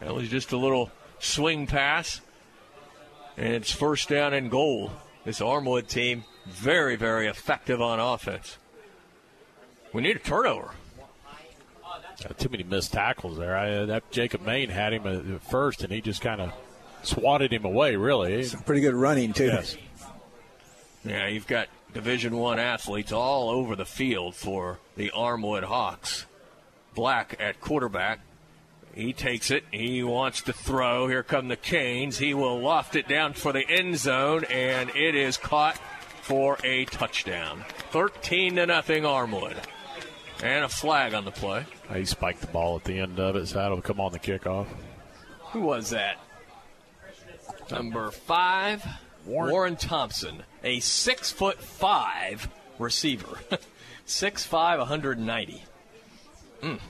That 0.00 0.16
was 0.16 0.28
just 0.28 0.50
a 0.50 0.56
little 0.56 0.90
swing 1.20 1.68
pass, 1.68 2.20
and 3.36 3.54
it's 3.54 3.70
first 3.70 4.08
down 4.08 4.32
and 4.32 4.50
goal. 4.50 4.92
This 5.24 5.40
Armwood 5.40 5.88
team, 5.88 6.24
very, 6.46 6.96
very 6.96 7.26
effective 7.26 7.80
on 7.80 7.98
offense. 7.98 8.58
We 9.92 10.02
need 10.02 10.16
a 10.16 10.20
turnover. 10.20 10.70
Got 12.22 12.38
too 12.38 12.48
many 12.48 12.62
missed 12.62 12.92
tackles 12.92 13.36
there. 13.36 13.56
I, 13.56 13.72
uh, 13.72 13.86
that 13.86 14.10
Jacob 14.10 14.42
Main 14.42 14.70
had 14.70 14.92
him 14.92 15.06
at 15.06 15.42
first, 15.42 15.82
and 15.82 15.92
he 15.92 16.00
just 16.00 16.22
kind 16.22 16.40
of 16.40 16.52
swatted 17.02 17.52
him 17.52 17.64
away. 17.64 17.96
Really, 17.96 18.42
Some 18.44 18.62
pretty 18.62 18.80
good 18.80 18.94
running 18.94 19.32
too. 19.32 19.46
Yes. 19.46 19.76
Yeah, 21.04 21.28
you've 21.28 21.46
got 21.46 21.68
Division 21.92 22.36
One 22.36 22.58
athletes 22.58 23.12
all 23.12 23.50
over 23.50 23.76
the 23.76 23.84
field 23.84 24.34
for 24.34 24.78
the 24.96 25.10
Armwood 25.14 25.64
Hawks. 25.64 26.26
Black 26.94 27.36
at 27.38 27.60
quarterback. 27.60 28.20
He 28.96 29.12
takes 29.12 29.50
it. 29.50 29.64
He 29.70 30.02
wants 30.02 30.40
to 30.42 30.54
throw. 30.54 31.06
Here 31.06 31.22
come 31.22 31.48
the 31.48 31.56
Canes. 31.56 32.16
He 32.16 32.32
will 32.32 32.58
loft 32.58 32.96
it 32.96 33.06
down 33.06 33.34
for 33.34 33.52
the 33.52 33.68
end 33.68 33.98
zone, 33.98 34.44
and 34.44 34.88
it 34.96 35.14
is 35.14 35.36
caught 35.36 35.76
for 36.22 36.56
a 36.64 36.86
touchdown. 36.86 37.66
13 37.90 38.56
to 38.56 38.64
nothing 38.64 39.02
Armwood. 39.02 39.54
And 40.42 40.64
a 40.64 40.68
flag 40.68 41.12
on 41.12 41.26
the 41.26 41.30
play. 41.30 41.66
He 41.92 42.06
spiked 42.06 42.40
the 42.40 42.46
ball 42.46 42.76
at 42.76 42.84
the 42.84 42.98
end 42.98 43.20
of 43.20 43.36
it, 43.36 43.48
so 43.48 43.56
that'll 43.56 43.82
come 43.82 44.00
on 44.00 44.12
the 44.12 44.18
kickoff. 44.18 44.66
Who 45.52 45.60
was 45.60 45.90
that? 45.90 46.16
Number 47.70 48.10
five, 48.10 48.82
Warren, 49.26 49.76
Thompson, 49.76 50.42
a 50.64 50.80
six 50.80 51.30
foot 51.30 51.60
five 51.60 52.48
receiver, 52.78 53.38
six 54.06 54.46
five, 54.46 54.78
190. 54.78 55.62
Mm. 56.62 56.80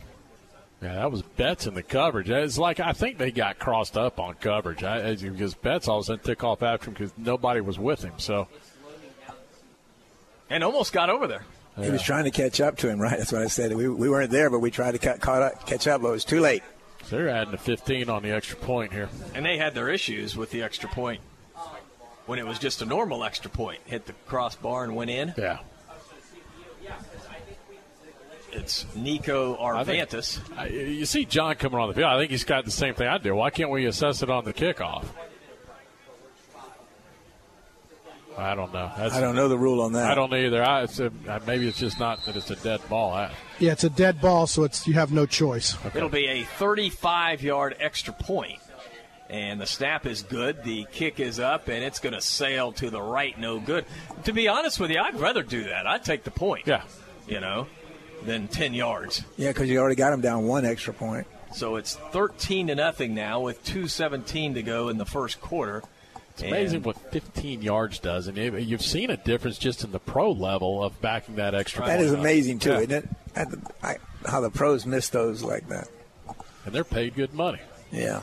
Yeah, 0.83 0.95
that 0.95 1.11
was 1.11 1.23
Betts 1.23 1.67
in 1.67 1.75
the 1.75 1.83
coverage. 1.83 2.29
It's 2.29 2.59
like 2.59 2.81
I 2.81 2.93
think 2.93 3.19
they 3.19 3.31
got 3.31 3.59
crossed 3.59 3.97
up 3.97 4.21
on 4.21 4.35
coverage 4.35 4.85
I, 4.85 5.15
because 5.15 5.55
Betts 5.55 5.89
all 5.89 5.99
of 5.99 6.03
a 6.03 6.07
sudden 6.07 6.25
took 6.25 6.45
off 6.45 6.63
after 6.63 6.89
him 6.91 6.95
because 6.95 7.13
nobody 7.17 7.61
was 7.61 7.79
with 7.79 8.03
him. 8.03 8.15
So 8.19 8.49
And 10.51 10.63
almost 10.63 10.93
got 10.93 11.11
over 11.11 11.27
there. 11.27 11.45
He 11.79 11.91
was 11.91 12.03
trying 12.03 12.25
to 12.25 12.31
catch 12.31 12.61
up 12.61 12.79
to 12.79 12.89
him, 12.89 12.99
right? 12.99 13.19
That's 13.19 13.33
what 13.33 13.43
I 13.43 13.49
said. 13.49 13.75
We, 13.75 13.87
we 13.89 14.09
weren't 14.09 14.31
there, 14.31 14.49
but 14.49 14.61
we 14.61 14.71
tried 14.71 14.93
to 14.93 14.99
cut, 14.99 15.21
caught 15.21 15.43
up, 15.43 15.67
catch 15.67 15.87
up, 15.87 16.01
but 16.01 16.09
it 16.09 16.13
was 16.13 16.25
too 16.25 16.41
late. 16.41 16.63
So 17.05 17.17
they're 17.17 17.29
adding 17.29 17.53
a 17.53 17.59
15 17.59 18.09
on 18.09 18.23
the 18.23 18.31
extra 18.31 18.57
point 18.57 18.93
here. 18.93 19.11
And 19.35 19.45
they 19.45 19.59
had 19.59 19.75
their 19.75 19.91
issues 19.91 20.37
with 20.37 20.51
the 20.51 20.63
extra 20.63 20.89
point 20.89 21.21
when 22.25 22.39
it 22.39 22.47
was 22.47 22.59
just 22.59 22.81
a 22.81 22.87
normal 22.87 23.25
extra 23.25 23.51
point. 23.51 23.81
Hit 23.85 24.07
the 24.07 24.15
crossbar 24.27 24.85
and 24.85 24.97
went 24.97 25.11
in. 25.11 25.35
Yeah. 25.37 25.59
It's 28.57 28.87
Nico 28.97 29.57
I 29.63 29.85
think- 29.85 30.09
Arvantis. 30.09 30.71
You 30.71 31.05
see 31.07 31.25
John 31.25 31.55
coming 31.57 31.79
on 31.79 31.89
the 31.89 31.95
field. 31.95 32.07
I 32.09 32.19
think 32.19 32.31
he's 32.31 32.45
got 32.45 32.65
the 32.65 32.71
same 32.71 32.95
thing 32.95 33.07
I 33.09 33.19
do. 33.19 33.35
Why 33.35 33.51
can't 33.51 33.71
we 33.71 33.87
assess 33.87 34.23
it 34.23 34.31
on 34.31 34.45
the 34.45 34.53
kickoff? 34.53 35.05
I 38.39 38.55
don't 38.55 38.73
know. 38.73 38.91
That's, 38.99 39.15
I 39.15 39.21
don't 39.21 39.35
know 39.35 39.49
the 39.49 39.57
rule 39.57 39.81
on 39.81 39.93
that. 39.95 40.11
I 40.11 40.15
don't 40.15 40.33
either. 40.35 40.63
I, 40.63 40.83
it's 40.83 41.01
a, 41.01 41.11
uh, 41.27 41.41
maybe 41.47 41.67
it's 41.67 41.79
just 41.79 41.99
not 41.99 42.23
that 42.27 42.37
it's 42.37 42.51
a 42.51 42.57
dead 42.57 42.81
ball. 42.89 43.15
I, 43.15 43.33
Yeah, 43.59 43.73
it's 43.73 43.85
a 43.85 43.89
dead 43.91 44.21
ball, 44.21 44.47
so 44.47 44.65
it's 44.65 44.87
you 44.87 44.93
have 44.95 45.11
no 45.11 45.25
choice. 45.25 45.75
It'll 45.95 46.11
be 46.11 46.27
a 46.27 46.43
35 46.45 47.43
yard 47.43 47.77
extra. 47.81 48.15
And 49.31 49.61
the 49.61 49.67
snap 49.67 50.07
is 50.07 50.23
good. 50.23 50.63
The 50.65 50.87
kick 50.93 51.19
is 51.19 51.41
up, 51.41 51.69
and 51.69 51.83
it's 51.83 51.99
going 51.99 52.13
to 52.13 52.21
sail 52.21 52.73
to 52.73 52.91
the 52.91 53.01
right. 53.01 53.37
No 53.39 53.59
good. 53.59 53.85
To 54.25 54.33
be 54.33 54.49
honest 54.49 54.79
with 54.79 54.91
you, 54.91 55.01
I'd 55.01 55.19
rather 55.19 55.43
do 55.43 55.65
that. 55.65 55.87
I'd 55.87 56.05
take 56.05 56.23
the 56.23 56.31
point. 56.31 56.67
Yeah. 56.67 56.83
You 57.27 57.41
know, 57.41 57.67
than 58.25 58.49
10 58.49 58.75
yards. 58.75 59.23
Yeah, 59.37 59.51
because 59.51 59.69
you 59.69 59.79
already 59.79 59.97
got 59.97 60.11
them 60.11 60.21
down 60.21 60.47
one 60.47 60.65
extra 60.65 60.93
point. 60.95 61.27
So 61.55 61.77
it's 61.77 61.97
13 62.13 62.67
to 62.69 62.75
nothing 62.75 63.15
now 63.15 63.41
with 63.41 63.65
2:17 63.65 64.55
to 64.55 64.63
go 64.63 64.89
in 64.89 64.99
the 64.99 65.07
first 65.07 65.41
quarter. 65.41 65.83
It's 66.33 66.43
amazing 66.43 66.83
what 66.83 66.99
15 67.13 67.63
yards 67.63 67.99
does, 67.99 68.27
and 68.27 68.37
you- 68.37 68.57
you've 68.57 68.83
seen 68.83 69.09
a 69.11 69.17
difference 69.17 69.57
just 69.57 69.83
in 69.85 69.91
the 69.93 69.99
pro 69.99 70.31
level 70.33 70.85
of 70.85 71.01
backing 71.01 71.37
that 71.37 71.55
extra. 71.55 71.87
That 71.87 71.97
point 71.97 72.03
is 72.03 72.13
up. 72.13 72.19
amazing 72.19 72.59
too, 72.59 72.71
Yeah. 72.73 72.79
isn't 72.81 72.91
it? 72.93 73.09
At 73.35 73.49
I, 73.83 73.97
how 74.27 74.41
the 74.43 74.51
pros 74.51 74.85
miss 74.85 75.09
those 75.09 75.43
like 75.43 75.67
that. 75.71 75.89
And 76.67 76.75
they're 76.75 76.85
paid 76.85 77.15
good 77.15 77.33
money. 77.33 77.61
Yeah. 77.91 78.21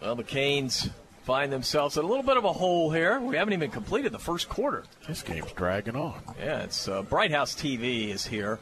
Well, 0.00 0.14
the 0.14 0.22
Canes 0.24 0.88
find 1.24 1.52
themselves 1.52 1.98
in 1.98 2.04
a 2.04 2.06
little 2.08 2.22
bit 2.22 2.36
of 2.38 2.44
a 2.44 2.52
hole 2.52 2.90
here. 2.92 3.20
We 3.20 3.36
haven't 3.36 3.52
even 3.52 3.70
completed 3.70 4.12
the 4.12 4.18
first 4.18 4.48
quarter. 4.48 4.84
This 5.06 5.22
game's 5.22 5.52
dragging 5.52 5.96
on. 5.96 6.22
Yeah, 6.38 6.60
it's 6.60 6.86
uh, 6.88 7.02
Bright 7.02 7.30
House 7.32 7.54
TV 7.54 8.08
is 8.10 8.26
here. 8.26 8.58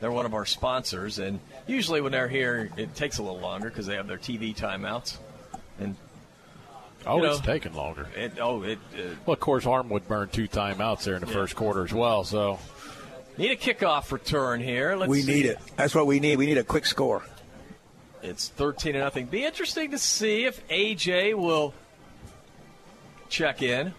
They're 0.00 0.12
one 0.12 0.26
of 0.26 0.34
our 0.34 0.44
sponsors, 0.44 1.18
and 1.18 1.40
usually 1.66 2.00
when 2.00 2.12
they're 2.12 2.28
here, 2.28 2.70
it 2.76 2.94
takes 2.94 3.18
a 3.18 3.22
little 3.22 3.40
longer 3.40 3.68
because 3.68 3.86
they 3.86 3.94
have 3.96 4.06
their 4.06 4.18
TV 4.18 4.54
timeouts. 4.54 5.16
And 5.80 5.96
Oh, 7.06 7.22
you 7.22 7.30
it's 7.30 7.40
taking 7.40 7.72
longer. 7.72 8.08
It, 8.16 8.32
oh, 8.40 8.62
it 8.64 8.78
uh, 8.94 9.02
Well, 9.26 9.34
of 9.34 9.40
course, 9.40 9.64
Armwood 9.64 10.08
burned 10.08 10.32
two 10.32 10.48
timeouts 10.48 11.04
there 11.04 11.14
in 11.14 11.20
the 11.20 11.28
Yeah. 11.28 11.34
first 11.34 11.54
quarter 11.54 11.84
as 11.84 11.92
well. 11.92 12.24
So 12.24 12.58
need 13.38 13.52
a 13.52 13.56
kickoff 13.56 14.10
return 14.10 14.60
here. 14.60 14.96
Let's 14.96 15.08
we 15.10 15.22
see. 15.22 15.32
need 15.34 15.46
it. 15.46 15.58
That's 15.76 15.94
what 15.94 16.06
we 16.08 16.18
need. 16.18 16.36
We 16.36 16.46
need 16.46 16.58
a 16.58 16.64
quick 16.64 16.84
score. 16.84 17.22
It's 18.22 18.48
13 18.48 18.94
to 18.94 18.98
nothing. 18.98 19.26
Be 19.26 19.44
interesting 19.44 19.92
to 19.92 19.98
see 19.98 20.46
if 20.46 20.66
AJ 20.68 21.34
will 21.34 21.74
check 23.28 23.62
in. 23.62 23.94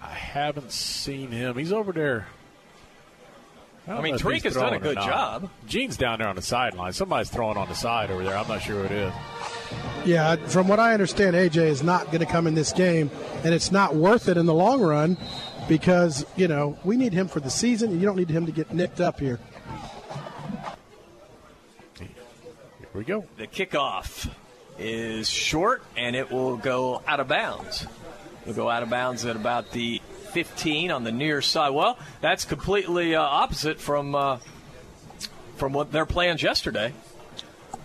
I 0.00 0.08
haven't 0.14 0.72
seen 0.72 1.30
him. 1.30 1.58
He's 1.58 1.72
over 1.72 1.92
there. 1.92 2.26
Don't 3.86 3.98
I 3.98 4.02
mean, 4.02 4.12
know 4.12 4.18
Tariq 4.18 4.42
has 4.44 4.54
done 4.54 4.74
a 4.74 4.78
good 4.78 4.96
job. 4.96 5.50
Gene's 5.66 5.96
down 5.96 6.20
there 6.20 6.28
on 6.28 6.36
the 6.36 6.42
sideline. 6.42 6.92
Somebody's 6.92 7.30
throwing 7.30 7.56
on 7.56 7.68
the 7.68 7.74
side 7.74 8.10
over 8.10 8.22
there. 8.22 8.36
I'm 8.36 8.46
not 8.46 8.62
sure 8.62 8.76
who 8.76 8.84
it 8.84 8.92
is. 8.92 9.12
Yeah, 10.04 10.36
from 10.36 10.68
what 10.68 10.78
I 10.78 10.92
understand, 10.92 11.34
AJ 11.34 11.56
is 11.56 11.82
not 11.82 12.06
going 12.06 12.20
to 12.20 12.26
come 12.26 12.46
in 12.46 12.54
this 12.54 12.72
game, 12.72 13.10
and 13.44 13.54
it's 13.54 13.72
not 13.72 13.94
worth 13.96 14.28
it 14.28 14.36
in 14.36 14.46
the 14.46 14.54
long 14.54 14.80
run 14.80 15.16
because 15.68 16.24
you 16.36 16.48
know 16.48 16.78
we 16.84 16.96
need 16.96 17.12
him 17.12 17.28
for 17.28 17.40
the 17.40 17.50
season. 17.50 17.98
You 17.98 18.06
don't 18.06 18.16
need 18.16 18.30
him 18.30 18.46
to 18.46 18.52
get 18.52 18.72
nicked 18.72 19.00
up 19.00 19.18
here. 19.18 19.38
Here 21.98 22.08
we 22.94 23.04
go. 23.04 23.24
The 23.36 23.46
kickoff 23.46 24.30
is 24.78 25.28
short, 25.28 25.82
and 25.96 26.14
it 26.14 26.30
will 26.30 26.56
go 26.56 27.02
out 27.06 27.20
of 27.20 27.28
bounds. 27.28 27.86
It'll 28.42 28.54
go 28.54 28.68
out 28.68 28.82
of 28.82 28.90
bounds 28.90 29.24
at 29.24 29.36
about 29.36 29.70
the 29.70 30.00
15 30.32 30.90
on 30.90 31.04
the 31.04 31.12
near 31.12 31.40
side. 31.42 31.70
Well, 31.70 31.98
that's 32.20 32.44
completely 32.44 33.14
uh, 33.14 33.22
opposite 33.22 33.80
from 33.80 34.14
uh, 34.14 34.38
from 35.56 35.72
what 35.72 35.92
their 35.92 36.06
plans 36.06 36.42
yesterday. 36.42 36.92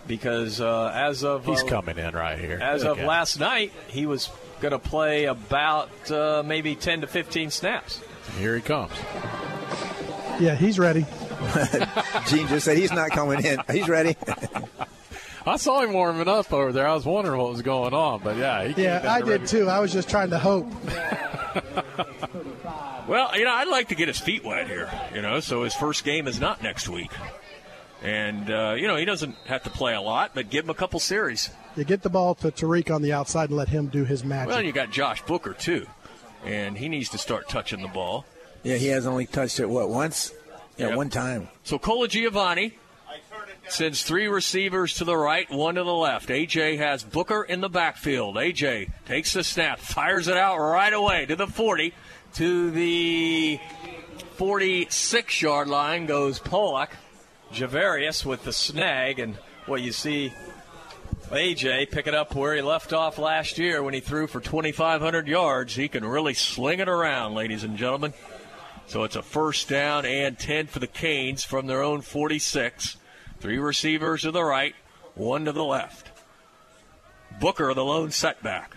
Because 0.06 0.60
uh, 0.60 0.90
as 0.94 1.22
of 1.22 1.44
He's 1.44 1.62
uh, 1.62 1.66
coming 1.66 1.98
in 1.98 2.14
right 2.14 2.38
here. 2.38 2.58
as 2.62 2.82
Look 2.82 2.98
of 2.98 3.04
last 3.04 3.38
night, 3.38 3.72
he 3.88 4.06
was 4.06 4.30
going 4.60 4.72
to 4.72 4.78
play 4.78 5.26
about 5.26 6.10
uh, 6.10 6.42
maybe 6.44 6.74
10 6.74 7.02
to 7.02 7.06
15 7.06 7.50
snaps. 7.50 8.00
Here 8.38 8.54
he 8.56 8.62
comes. 8.62 8.92
Yeah, 10.40 10.54
he's 10.54 10.78
ready. 10.78 11.04
Gene 12.26 12.48
just 12.48 12.64
said 12.64 12.78
he's 12.78 12.92
not 12.92 13.10
coming 13.10 13.44
in. 13.44 13.60
He's 13.70 13.88
ready. 13.88 14.16
I 15.46 15.56
saw 15.56 15.80
him 15.82 15.92
warming 15.92 16.26
up 16.28 16.52
over 16.52 16.72
there. 16.72 16.86
I 16.88 16.94
was 16.94 17.04
wondering 17.04 17.38
what 17.40 17.50
was 17.50 17.62
going 17.62 17.92
on, 17.94 18.20
but 18.22 18.36
yeah, 18.36 18.66
he 18.66 18.82
Yeah, 18.82 19.00
down 19.00 19.06
I 19.10 19.20
ready. 19.20 19.38
did 19.40 19.46
too. 19.48 19.68
I 19.68 19.78
was 19.80 19.92
just 19.92 20.08
trying 20.10 20.30
to 20.30 20.38
hope. 20.38 20.66
Well, 23.08 23.30
you 23.38 23.44
know, 23.44 23.52
I'd 23.52 23.68
like 23.68 23.88
to 23.88 23.94
get 23.94 24.08
his 24.08 24.18
feet 24.18 24.44
wet 24.44 24.66
here, 24.66 24.90
you 25.14 25.22
know, 25.22 25.40
so 25.40 25.62
his 25.64 25.74
first 25.74 26.04
game 26.04 26.28
is 26.28 26.38
not 26.38 26.62
next 26.62 26.90
week. 26.90 27.10
And, 28.02 28.50
uh, 28.50 28.74
you 28.78 28.86
know, 28.86 28.96
he 28.96 29.06
doesn't 29.06 29.34
have 29.46 29.62
to 29.62 29.70
play 29.70 29.94
a 29.94 30.00
lot, 30.00 30.32
but 30.34 30.50
give 30.50 30.66
him 30.66 30.70
a 30.70 30.74
couple 30.74 31.00
series. 31.00 31.48
You 31.74 31.84
get 31.84 32.02
the 32.02 32.10
ball 32.10 32.34
to 32.36 32.50
Tariq 32.50 32.94
on 32.94 33.00
the 33.00 33.14
outside 33.14 33.48
and 33.48 33.56
let 33.56 33.68
him 33.70 33.86
do 33.86 34.04
his 34.04 34.24
magic. 34.24 34.48
Well, 34.48 34.60
you 34.62 34.72
got 34.72 34.90
Josh 34.90 35.22
Booker, 35.22 35.54
too, 35.54 35.86
and 36.44 36.76
he 36.76 36.88
needs 36.90 37.08
to 37.10 37.18
start 37.18 37.48
touching 37.48 37.80
the 37.80 37.88
ball. 37.88 38.26
Yeah, 38.62 38.76
he 38.76 38.88
has 38.88 39.06
only 39.06 39.24
touched 39.24 39.58
it, 39.58 39.70
what, 39.70 39.88
once? 39.88 40.32
Yeah, 40.76 40.88
Yep. 40.88 40.96
one 40.96 41.08
time. 41.08 41.48
So 41.64 41.78
Colagiovanni 41.78 42.74
sends 43.72 44.02
three 44.02 44.28
receivers 44.28 44.94
to 44.94 45.04
the 45.04 45.16
right, 45.16 45.50
one 45.50 45.76
to 45.76 45.84
the 45.84 45.94
left. 45.94 46.28
AJ 46.28 46.78
has 46.78 47.02
Booker 47.02 47.42
in 47.42 47.60
the 47.60 47.68
backfield. 47.68 48.36
AJ 48.36 48.90
takes 49.06 49.32
the 49.32 49.44
snap, 49.44 49.78
fires 49.78 50.28
it 50.28 50.36
out 50.36 50.58
right 50.58 50.92
away 50.92 51.26
to 51.26 51.36
the 51.36 51.46
40, 51.46 51.92
to 52.34 52.70
the 52.70 53.60
46 54.36 55.42
yard 55.42 55.68
line 55.68 56.06
goes 56.06 56.38
Pollock. 56.38 56.90
Javarius 57.52 58.26
with 58.26 58.44
the 58.44 58.52
snag, 58.52 59.18
and 59.18 59.34
what 59.66 59.80
you 59.80 59.92
see 59.92 60.32
AJ 61.30 61.90
pick 61.90 62.06
it 62.06 62.14
up 62.14 62.34
where 62.34 62.54
he 62.54 62.62
left 62.62 62.94
off 62.94 63.18
last 63.18 63.58
year 63.58 63.82
when 63.82 63.92
he 63.92 64.00
threw 64.00 64.26
for 64.26 64.40
2,500 64.40 65.28
yards. 65.28 65.74
He 65.74 65.88
can 65.88 66.04
really 66.04 66.34
sling 66.34 66.80
it 66.80 66.88
around, 66.88 67.34
ladies 67.34 67.64
and 67.64 67.76
gentlemen. 67.76 68.14
So 68.86 69.04
it's 69.04 69.16
a 69.16 69.22
first 69.22 69.68
down 69.68 70.06
and 70.06 70.38
10 70.38 70.68
for 70.68 70.78
the 70.78 70.86
Canes 70.86 71.44
from 71.44 71.66
their 71.66 71.82
own 71.82 72.00
46. 72.00 72.96
Three 73.40 73.58
receivers 73.58 74.22
to 74.22 74.30
the 74.30 74.42
right, 74.42 74.74
one 75.14 75.44
to 75.44 75.52
the 75.52 75.64
left. 75.64 76.10
Booker, 77.40 77.72
the 77.74 77.84
lone 77.84 78.10
setback. 78.10 78.76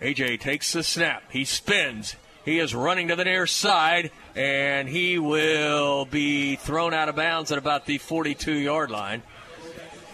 AJ 0.00 0.40
takes 0.40 0.72
the 0.72 0.82
snap. 0.82 1.22
He 1.30 1.44
spins. 1.44 2.16
He 2.44 2.58
is 2.58 2.74
running 2.74 3.08
to 3.08 3.16
the 3.16 3.24
near 3.24 3.46
side, 3.46 4.10
and 4.34 4.88
he 4.88 5.18
will 5.18 6.06
be 6.06 6.56
thrown 6.56 6.94
out 6.94 7.08
of 7.08 7.16
bounds 7.16 7.52
at 7.52 7.58
about 7.58 7.86
the 7.86 7.98
42 7.98 8.52
yard 8.52 8.90
line. 8.90 9.22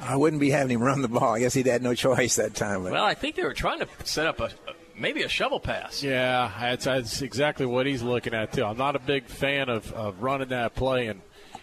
I 0.03 0.17
wouldn't 0.17 0.41
be 0.41 0.51
having 0.51 0.77
him 0.77 0.83
run 0.83 1.03
the 1.03 1.09
ball. 1.09 1.35
I 1.35 1.41
guess 1.41 1.55
he'd 1.55 1.67
had 1.67 1.83
no 1.83 1.95
choice 1.95 2.37
that 2.37 2.55
time. 2.55 2.83
But 2.83 2.93
Well, 2.93 3.05
I 3.05 3.15
think 3.15 3.37
they 3.37 3.45
were 3.45 3.55
trying 3.55 3.81
to 3.81 3.89
set 4.05 4.27
up 4.27 4.41
a 4.41 4.51
maybe 4.99 5.23
a 5.23 5.29
shovel 5.29 5.61
pass. 5.61 6.03
Yeah, 6.03 6.53
that's, 6.61 6.85
that's 6.85 7.23
exactly 7.23 7.67
what 7.67 7.87
he's 7.87 8.03
looking 8.03 8.35
at 8.35 8.53
too. 8.53 8.65
I'm 8.65 8.77
not 8.77 8.97
a 8.97 9.01
big 9.01 9.27
fan 9.27 9.69
of, 9.69 9.93
of 9.93 10.23
running 10.23 10.49
that 10.49 10.75
play 10.75 11.07
and, 11.09 11.21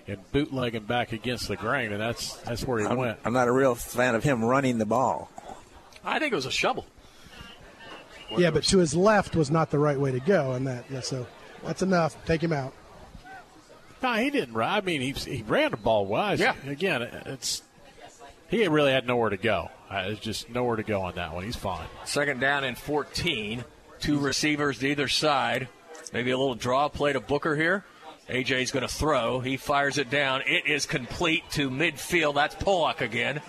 and 0.08 0.20
bootlegging 0.32 0.84
back 0.84 1.14
against 1.14 1.48
the 1.48 1.56
grain, 1.56 1.92
and 1.92 2.02
that's 2.02 2.36
that's 2.38 2.66
where 2.66 2.80
he 2.80 2.86
I'm, 2.86 2.98
went. 2.98 3.20
I'm 3.24 3.34
not 3.34 3.48
a 3.48 3.52
real 3.52 3.76
fan 3.76 4.16
of 4.16 4.24
him 4.24 4.44
running 4.44 4.78
the 4.78 4.86
ball. 4.86 5.30
I 6.04 6.20
think 6.20 6.34
it 6.34 6.36
was 6.36 6.46
a 6.46 6.52
shovel. 6.52 6.86
yeah, 8.38 8.52
but 8.52 8.64
to 8.66 8.80
his 8.80 8.96
left 8.96 9.36
was 9.36 9.50
not 9.50 9.72
the 9.72 9.80
right 9.80 10.00
way 10.00 10.12
to 10.12 10.20
go, 10.20 10.52
and 10.54 10.68
that 10.68 10.86
yeah, 10.90 11.02
so 11.02 11.26
that's 11.64 11.82
enough. 11.82 12.16
Take 12.26 12.42
him 12.42 12.54
out. 12.54 12.74
No, 14.02 14.14
he 14.16 14.30
didn't. 14.30 14.56
I 14.58 14.82
mean, 14.82 15.02
he 15.02 15.12
he 15.12 15.44
ran 15.44 15.72
the 15.72 15.78
ball 15.78 16.06
well. 16.06 16.38
Yeah. 16.38 16.56
Again, 16.68 17.04
it's 17.26 17.64
he 18.50 18.68
really 18.68 18.92
had 18.92 19.08
nowhere 19.08 19.30
to 19.30 19.38
go. 19.38 19.70
Uh, 19.90 20.04
There's 20.04 20.20
just 20.20 20.50
nowhere 20.50 20.76
to 20.76 20.84
go 20.84 21.02
on 21.02 21.16
that 21.16 21.34
one. 21.34 21.44
He's 21.44 21.56
fine. 21.56 21.88
Second 22.06 22.40
down 22.40 22.64
and 22.64 22.78
14. 22.78 23.64
Two 24.00 24.20
receivers 24.20 24.80
to 24.80 24.88
either 24.88 25.08
side. 25.08 25.70
Maybe 26.12 26.32
a 26.32 26.38
little 26.38 26.56
draw 26.56 26.90
play 26.90 27.14
to 27.14 27.20
Booker 27.22 27.56
here. 27.56 27.86
AJ's 28.30 28.72
going 28.72 28.88
to 28.88 28.94
throw. 28.94 29.40
He 29.40 29.58
fires 29.58 29.98
it 29.98 30.10
down. 30.10 30.41
It 30.45 30.66
is 30.66 30.86
complete 30.86 31.44
to 31.52 31.70
midfield. 31.70 32.36
That's 32.36 32.56
Pollock 32.56 33.02
again. 33.02 33.41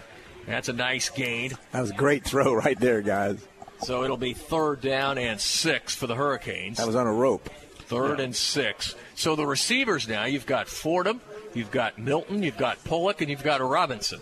That's 0.47 0.69
a 0.69 0.73
nice 0.73 1.09
gain. 1.11 1.53
That 1.73 1.81
was 1.81 1.91
a 1.91 1.95
great 1.95 2.25
throw 2.25 2.55
right 2.55 2.79
there, 2.79 3.01
guys. 3.01 3.39
So 3.81 4.05
it'll 4.05 4.17
be 4.17 4.35
third 4.35 4.81
down 4.81 5.19
and 5.19 5.41
six 5.41 5.95
for 5.95 6.07
the 6.07 6.15
Hurricanes. 6.15 6.79
That 6.79 6.87
was 6.87 6.97
on 6.97 7.07
a 7.07 7.13
rope. 7.13 7.49
Third 7.87 8.19
and 8.19 8.35
six. 8.35 8.95
So 9.15 9.37
the 9.37 9.47
receivers 9.47 10.09
now, 10.09 10.25
you've 10.25 10.47
got 10.47 10.69
Fordham, 10.69 11.21
you've 11.53 11.71
got 11.71 11.99
Milton, 11.99 12.43
you've 12.43 12.57
got 12.57 12.83
Pollock, 12.85 13.21
and 13.21 13.31
you've 13.31 13.43
got 13.43 13.61
Robinson. 13.61 14.21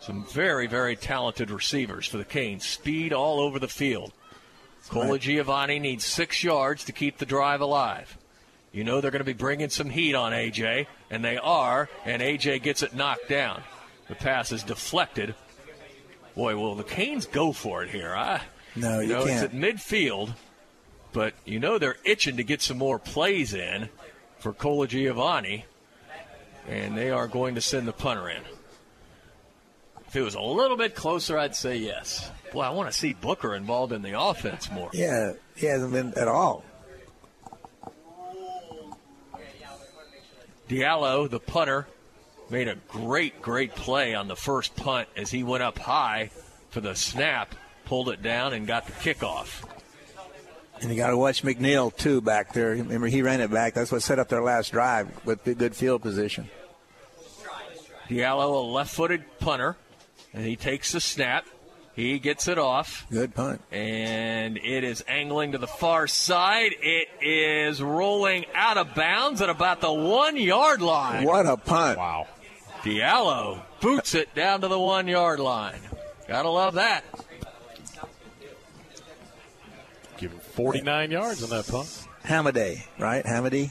Some 0.00 0.26
very, 0.26 0.66
very 0.66 0.96
talented 0.96 1.50
receivers 1.50 2.06
for 2.06 2.18
the 2.18 2.24
Canes. 2.24 2.66
Speed 2.66 3.12
all 3.12 3.40
over 3.40 3.58
the 3.58 3.68
field. 3.68 4.12
Cola 4.90 5.12
right. 5.12 5.20
Giovanni 5.20 5.78
needs 5.78 6.04
six 6.04 6.44
yards 6.44 6.84
to 6.84 6.92
keep 6.92 7.18
the 7.18 7.26
drive 7.26 7.60
alive. 7.60 8.17
You 8.72 8.84
know 8.84 9.00
they're 9.00 9.10
going 9.10 9.20
to 9.20 9.24
be 9.24 9.32
bringing 9.32 9.70
some 9.70 9.90
heat 9.90 10.14
on 10.14 10.32
AJ, 10.32 10.86
and 11.10 11.24
they 11.24 11.36
are, 11.38 11.88
and 12.04 12.20
AJ 12.20 12.62
gets 12.62 12.82
it 12.82 12.94
knocked 12.94 13.28
down. 13.28 13.62
The 14.08 14.14
pass 14.14 14.52
is 14.52 14.62
deflected. 14.62 15.34
Boy, 16.34 16.56
will 16.56 16.74
the 16.74 16.84
Canes 16.84 17.26
go 17.26 17.52
for 17.52 17.82
it 17.82 17.90
here? 17.90 18.14
I, 18.14 18.42
No, 18.76 19.00
you 19.00 19.08
know, 19.08 19.24
can't. 19.26 19.44
It's 19.44 19.54
at 19.54 19.58
midfield, 19.58 20.34
but 21.12 21.34
you 21.44 21.58
know 21.58 21.78
they're 21.78 21.96
itching 22.04 22.36
to 22.36 22.44
get 22.44 22.62
some 22.62 22.78
more 22.78 22.98
plays 22.98 23.54
in 23.54 23.88
for 24.38 24.52
Colagiovanni, 24.52 25.64
and 26.68 26.96
they 26.96 27.10
are 27.10 27.26
going 27.26 27.54
to 27.56 27.60
send 27.60 27.88
the 27.88 27.92
punter 27.92 28.28
in. 28.28 28.42
If 30.06 30.16
it 30.16 30.22
was 30.22 30.34
a 30.34 30.40
little 30.40 30.76
bit 30.76 30.94
closer, 30.94 31.38
I'd 31.38 31.56
say 31.56 31.76
yes. 31.76 32.30
Boy, 32.52 32.62
I 32.62 32.70
want 32.70 32.90
to 32.90 32.96
see 32.96 33.12
Booker 33.12 33.54
involved 33.54 33.92
in 33.92 34.00
the 34.00 34.18
offense 34.18 34.70
more. 34.70 34.88
Yeah, 34.94 35.32
he 35.54 35.66
hasn't 35.66 35.92
been 35.92 36.14
at 36.16 36.28
all. 36.28 36.64
Diallo, 40.68 41.28
the 41.28 41.40
punter, 41.40 41.86
made 42.50 42.68
a 42.68 42.76
great, 42.88 43.40
great 43.40 43.74
play 43.74 44.14
on 44.14 44.28
the 44.28 44.36
first 44.36 44.76
punt 44.76 45.08
as 45.16 45.30
he 45.30 45.42
went 45.42 45.62
up 45.62 45.78
high 45.78 46.30
for 46.70 46.80
the 46.80 46.94
snap, 46.94 47.54
pulled 47.84 48.08
it 48.08 48.22
down, 48.22 48.52
and 48.52 48.66
got 48.66 48.86
the 48.86 48.92
kickoff. 48.92 49.64
And 50.80 50.90
you 50.90 50.96
got 50.96 51.08
to 51.08 51.16
watch 51.16 51.42
McNeil 51.42 51.96
too 51.96 52.20
back 52.20 52.52
there. 52.52 52.70
Remember, 52.70 53.08
he 53.08 53.22
ran 53.22 53.40
it 53.40 53.50
back. 53.50 53.74
That's 53.74 53.90
what 53.90 54.02
set 54.02 54.18
up 54.18 54.28
their 54.28 54.42
last 54.42 54.70
drive 54.70 55.08
with 55.24 55.42
the 55.44 55.54
good 55.54 55.74
field 55.74 56.02
position. 56.02 56.48
Diallo, 58.08 58.54
a 58.54 58.72
left 58.72 58.94
footed 58.94 59.24
punter, 59.38 59.76
and 60.32 60.44
he 60.44 60.56
takes 60.56 60.92
the 60.92 61.00
snap. 61.00 61.46
He 61.98 62.20
gets 62.20 62.46
it 62.46 62.58
off. 62.58 63.08
Good 63.10 63.34
punt. 63.34 63.60
And 63.72 64.56
it 64.56 64.84
is 64.84 65.02
angling 65.08 65.50
to 65.50 65.58
the 65.58 65.66
far 65.66 66.06
side. 66.06 66.76
It 66.80 67.08
is 67.20 67.82
rolling 67.82 68.44
out 68.54 68.78
of 68.78 68.94
bounds 68.94 69.42
at 69.42 69.50
about 69.50 69.80
the 69.80 69.92
one 69.92 70.36
yard 70.36 70.80
line. 70.80 71.24
What 71.24 71.44
a 71.44 71.56
punt! 71.56 71.98
Wow. 71.98 72.28
Diallo 72.82 73.62
boots 73.80 74.14
it 74.14 74.32
down 74.36 74.60
to 74.60 74.68
the 74.68 74.78
one 74.78 75.08
yard 75.08 75.40
line. 75.40 75.80
Gotta 76.28 76.48
love 76.48 76.74
that. 76.74 77.02
Give 80.18 80.30
him 80.30 80.38
49 80.38 81.10
yards 81.10 81.42
on 81.42 81.50
that 81.50 81.66
punt. 81.66 82.06
Hamaday, 82.24 82.86
right? 83.00 83.24
Hamady? 83.24 83.64
Is 83.64 83.70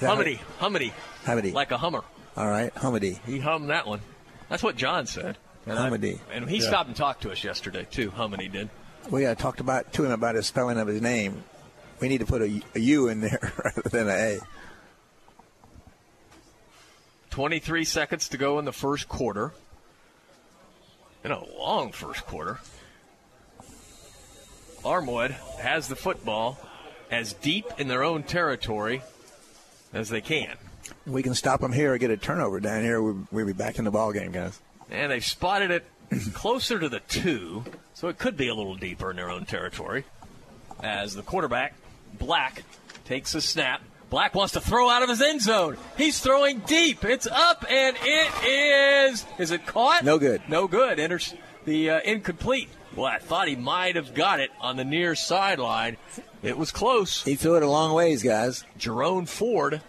that 0.00 0.10
Hummedy, 0.10 0.40
Hummedy, 0.60 0.92
right? 1.26 1.42
Hamady. 1.42 1.54
like 1.54 1.70
a 1.70 1.78
Hummer. 1.78 2.04
All 2.36 2.48
right, 2.48 2.74
Hamady. 2.74 3.18
He 3.24 3.38
hummed 3.38 3.70
that 3.70 3.86
one. 3.86 4.02
That's 4.50 4.62
what 4.62 4.76
John 4.76 5.06
said. 5.06 5.38
And, 5.66 5.78
I- 5.78 5.88
and 6.32 6.48
he 6.48 6.58
Yeah. 6.58 6.68
stopped 6.68 6.88
and 6.88 6.96
talked 6.96 7.22
to 7.22 7.32
us 7.32 7.42
yesterday 7.42 7.86
too. 7.90 8.10
Hummedy 8.10 8.48
did. 8.48 8.70
We 9.10 9.26
uh, 9.26 9.34
talked 9.34 9.60
about 9.60 9.92
to 9.94 10.04
him 10.04 10.10
about 10.12 10.34
his 10.36 10.46
spelling 10.46 10.78
of 10.78 10.86
his 10.88 11.00
name. 11.00 11.42
We 12.00 12.08
need 12.08 12.18
to 12.18 12.26
put 12.26 12.42
a, 12.42 12.62
a 12.74 12.78
U 12.80 13.08
in 13.08 13.20
there 13.20 13.52
rather 13.64 13.88
than 13.88 14.08
a 14.08 14.12
A. 14.12 14.38
23 17.30 17.84
seconds 17.84 18.28
to 18.30 18.36
go 18.36 18.58
in 18.58 18.64
the 18.64 18.72
first 18.72 19.08
quarter. 19.08 19.52
In 21.24 21.30
a 21.32 21.44
long 21.58 21.92
first 21.92 22.24
quarter. 22.26 22.60
Armwood 24.84 25.30
has 25.58 25.88
the 25.88 25.96
football 25.96 26.58
as 27.10 27.32
deep 27.32 27.66
in 27.78 27.88
their 27.88 28.04
own 28.04 28.22
territory 28.22 29.02
as 29.92 30.08
they 30.08 30.20
can. 30.20 30.56
We 31.04 31.22
can 31.24 31.34
stop 31.34 31.60
them 31.60 31.72
here 31.72 31.94
or 31.94 31.98
get 31.98 32.10
a 32.10 32.16
turnover 32.16 32.60
down 32.60 32.82
here. 32.82 33.02
We'll, 33.02 33.26
we'll 33.32 33.46
be 33.46 33.52
back 33.52 33.78
in 33.78 33.84
the 33.84 33.90
ball 33.90 34.12
game, 34.12 34.30
guys. 34.30 34.60
And 34.90 35.10
they've 35.10 35.24
spotted 35.24 35.70
it 35.70 35.84
closer 36.32 36.78
to 36.78 36.88
the 36.88 37.00
two, 37.00 37.64
so 37.94 38.08
it 38.08 38.18
could 38.18 38.36
be 38.36 38.48
a 38.48 38.54
little 38.54 38.76
deeper 38.76 39.10
in 39.10 39.16
their 39.16 39.30
own 39.30 39.44
territory. 39.44 40.04
As 40.82 41.14
the 41.14 41.22
quarterback, 41.22 41.74
Black, 42.18 42.62
takes 43.04 43.34
a 43.34 43.40
snap. 43.40 43.82
Black 44.08 44.34
wants 44.34 44.52
to 44.52 44.60
throw 44.60 44.88
out 44.88 45.02
of 45.02 45.08
his 45.08 45.20
end 45.20 45.42
zone. 45.42 45.76
He's 45.96 46.20
throwing 46.20 46.60
deep. 46.60 47.04
It's 47.04 47.26
up, 47.26 47.64
and 47.68 47.96
it 48.00 49.10
is. 49.10 49.26
Is 49.38 49.50
it 49.50 49.66
caught? 49.66 50.04
No 50.04 50.18
good. 50.18 50.42
No 50.48 50.68
good. 50.68 51.00
Enters 51.00 51.34
the 51.64 51.90
uh, 51.90 52.00
incomplete. 52.04 52.68
Well, 52.94 53.06
I 53.06 53.18
thought 53.18 53.48
he 53.48 53.56
might 53.56 53.96
have 53.96 54.14
got 54.14 54.38
it 54.40 54.50
on 54.60 54.76
the 54.76 54.84
near 54.84 55.14
sideline. 55.14 55.96
It 56.42 56.56
was 56.56 56.70
close. 56.70 57.24
He 57.24 57.34
threw 57.34 57.56
it 57.56 57.62
a 57.62 57.68
long 57.68 57.92
ways, 57.92 58.22
guys. 58.22 58.64
Jerome 58.78 59.26
Ford 59.26 59.82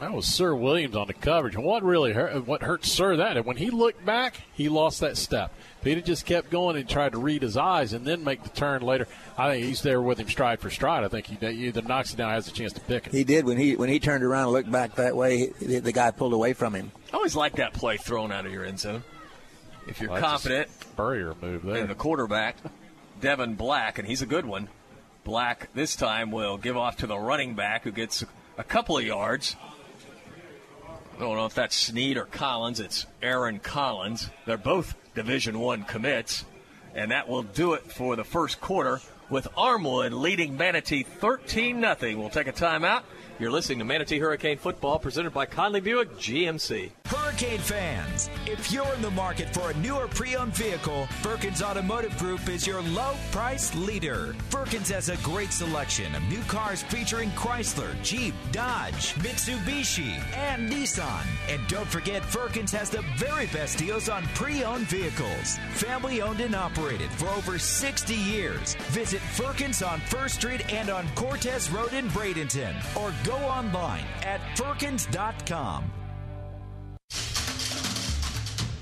That 0.00 0.14
was 0.14 0.24
Sir 0.24 0.54
Williams 0.54 0.96
on 0.96 1.08
the 1.08 1.12
coverage. 1.12 1.54
And 1.54 1.62
what 1.62 1.82
really 1.82 2.14
hurt, 2.14 2.46
what 2.46 2.62
hurt 2.62 2.86
Sir 2.86 3.16
that, 3.16 3.36
and 3.36 3.44
when 3.44 3.58
he 3.58 3.68
looked 3.68 4.04
back, 4.04 4.40
he 4.54 4.70
lost 4.70 5.00
that 5.00 5.18
step. 5.18 5.52
Peter 5.82 6.00
just 6.00 6.24
kept 6.24 6.50
going 6.50 6.76
and 6.76 6.88
tried 6.88 7.12
to 7.12 7.18
read 7.18 7.42
his 7.42 7.58
eyes 7.58 7.92
and 7.92 8.06
then 8.06 8.24
make 8.24 8.42
the 8.42 8.48
turn 8.48 8.80
later. 8.80 9.06
I 9.36 9.50
think 9.50 9.66
he's 9.66 9.82
there 9.82 10.00
with 10.00 10.18
him 10.18 10.28
stride 10.28 10.60
for 10.60 10.70
stride. 10.70 11.04
I 11.04 11.08
think 11.08 11.26
he 11.26 11.46
either 11.46 11.82
knocks 11.82 12.14
it 12.14 12.16
down 12.16 12.30
or 12.30 12.32
has 12.32 12.48
a 12.48 12.52
chance 12.52 12.72
to 12.72 12.80
pick 12.80 13.08
it. 13.08 13.12
He 13.12 13.24
did 13.24 13.44
when 13.44 13.58
he 13.58 13.76
when 13.76 13.90
he 13.90 14.00
turned 14.00 14.24
around 14.24 14.44
and 14.44 14.52
looked 14.52 14.72
back 14.72 14.94
that 14.94 15.14
way. 15.14 15.52
The, 15.60 15.80
the 15.80 15.92
guy 15.92 16.10
pulled 16.12 16.32
away 16.32 16.54
from 16.54 16.74
him. 16.74 16.92
I 17.12 17.16
always 17.16 17.36
like 17.36 17.56
that 17.56 17.74
play 17.74 17.98
thrown 17.98 18.32
out 18.32 18.46
of 18.46 18.52
your 18.52 18.64
end 18.64 18.80
zone. 18.80 19.04
If 19.86 20.00
you're 20.00 20.10
well, 20.10 20.20
confident, 20.20 20.70
Spurrier 20.80 21.34
move 21.42 21.62
there. 21.62 21.76
And 21.76 21.90
the 21.90 21.94
quarterback, 21.94 22.56
Devin 23.20 23.54
Black, 23.54 23.98
and 23.98 24.08
he's 24.08 24.22
a 24.22 24.26
good 24.26 24.46
one. 24.46 24.68
Black 25.24 25.68
this 25.74 25.94
time 25.94 26.30
will 26.30 26.56
give 26.56 26.78
off 26.78 26.96
to 26.98 27.06
the 27.06 27.18
running 27.18 27.54
back 27.54 27.84
who 27.84 27.92
gets 27.92 28.24
a 28.56 28.64
couple 28.64 28.96
of 28.96 29.04
yards. 29.04 29.56
I 31.20 31.22
don't 31.24 31.36
know 31.36 31.44
if 31.44 31.54
that's 31.54 31.76
Sneed 31.76 32.16
or 32.16 32.24
Collins. 32.24 32.80
It's 32.80 33.04
Aaron 33.20 33.58
Collins. 33.58 34.30
They're 34.46 34.56
both 34.56 34.94
Division 35.14 35.58
One 35.58 35.84
commits, 35.84 36.46
and 36.94 37.10
that 37.10 37.28
will 37.28 37.42
do 37.42 37.74
it 37.74 37.92
for 37.92 38.16
the 38.16 38.24
first 38.24 38.58
quarter. 38.62 39.00
With 39.28 39.46
Armwood 39.54 40.18
leading 40.18 40.56
Manatee 40.56 41.02
13 41.02 41.82
0 41.82 42.16
We'll 42.16 42.30
take 42.30 42.46
a 42.46 42.52
timeout. 42.52 43.02
You're 43.40 43.50
listening 43.50 43.78
to 43.78 43.86
Manatee 43.86 44.18
Hurricane 44.18 44.58
Football 44.58 44.98
presented 44.98 45.32
by 45.32 45.46
Conley 45.46 45.80
Buick 45.80 46.10
GMC. 46.18 46.90
Hurricane 47.06 47.58
fans, 47.58 48.28
if 48.46 48.70
you're 48.70 48.92
in 48.92 49.00
the 49.00 49.10
market 49.12 49.54
for 49.54 49.70
a 49.70 49.76
newer 49.78 50.08
pre-owned 50.08 50.54
vehicle, 50.54 51.06
Firkins 51.22 51.62
Automotive 51.62 52.16
Group 52.18 52.46
is 52.50 52.66
your 52.66 52.82
low 52.82 53.14
price 53.32 53.74
leader. 53.74 54.34
Firkins 54.50 54.90
has 54.90 55.08
a 55.08 55.16
great 55.18 55.52
selection 55.52 56.14
of 56.14 56.22
new 56.24 56.42
cars 56.42 56.82
featuring 56.82 57.30
Chrysler, 57.30 57.90
Jeep, 58.02 58.34
Dodge, 58.52 59.14
Mitsubishi, 59.14 60.20
and 60.36 60.70
Nissan. 60.70 61.24
And 61.48 61.66
don't 61.66 61.88
forget 61.88 62.22
Firkins 62.22 62.72
has 62.72 62.90
the 62.90 63.02
very 63.16 63.46
best 63.46 63.78
deals 63.78 64.10
on 64.10 64.24
pre-owned 64.34 64.86
vehicles. 64.88 65.58
Family 65.72 66.20
owned 66.20 66.40
and 66.40 66.54
operated 66.54 67.10
for 67.12 67.28
over 67.30 67.58
60 67.58 68.14
years. 68.14 68.74
Visit 68.90 69.22
Firkins 69.22 69.82
on 69.82 69.98
First 70.00 70.34
Street 70.34 70.70
and 70.70 70.90
on 70.90 71.08
Cortez 71.14 71.70
Road 71.70 71.94
in 71.94 72.06
Bradenton 72.08 72.74
or 72.96 73.14
go 73.24 73.29
online 73.32 74.04
at 74.22 74.40
firkins.com. 74.58 75.90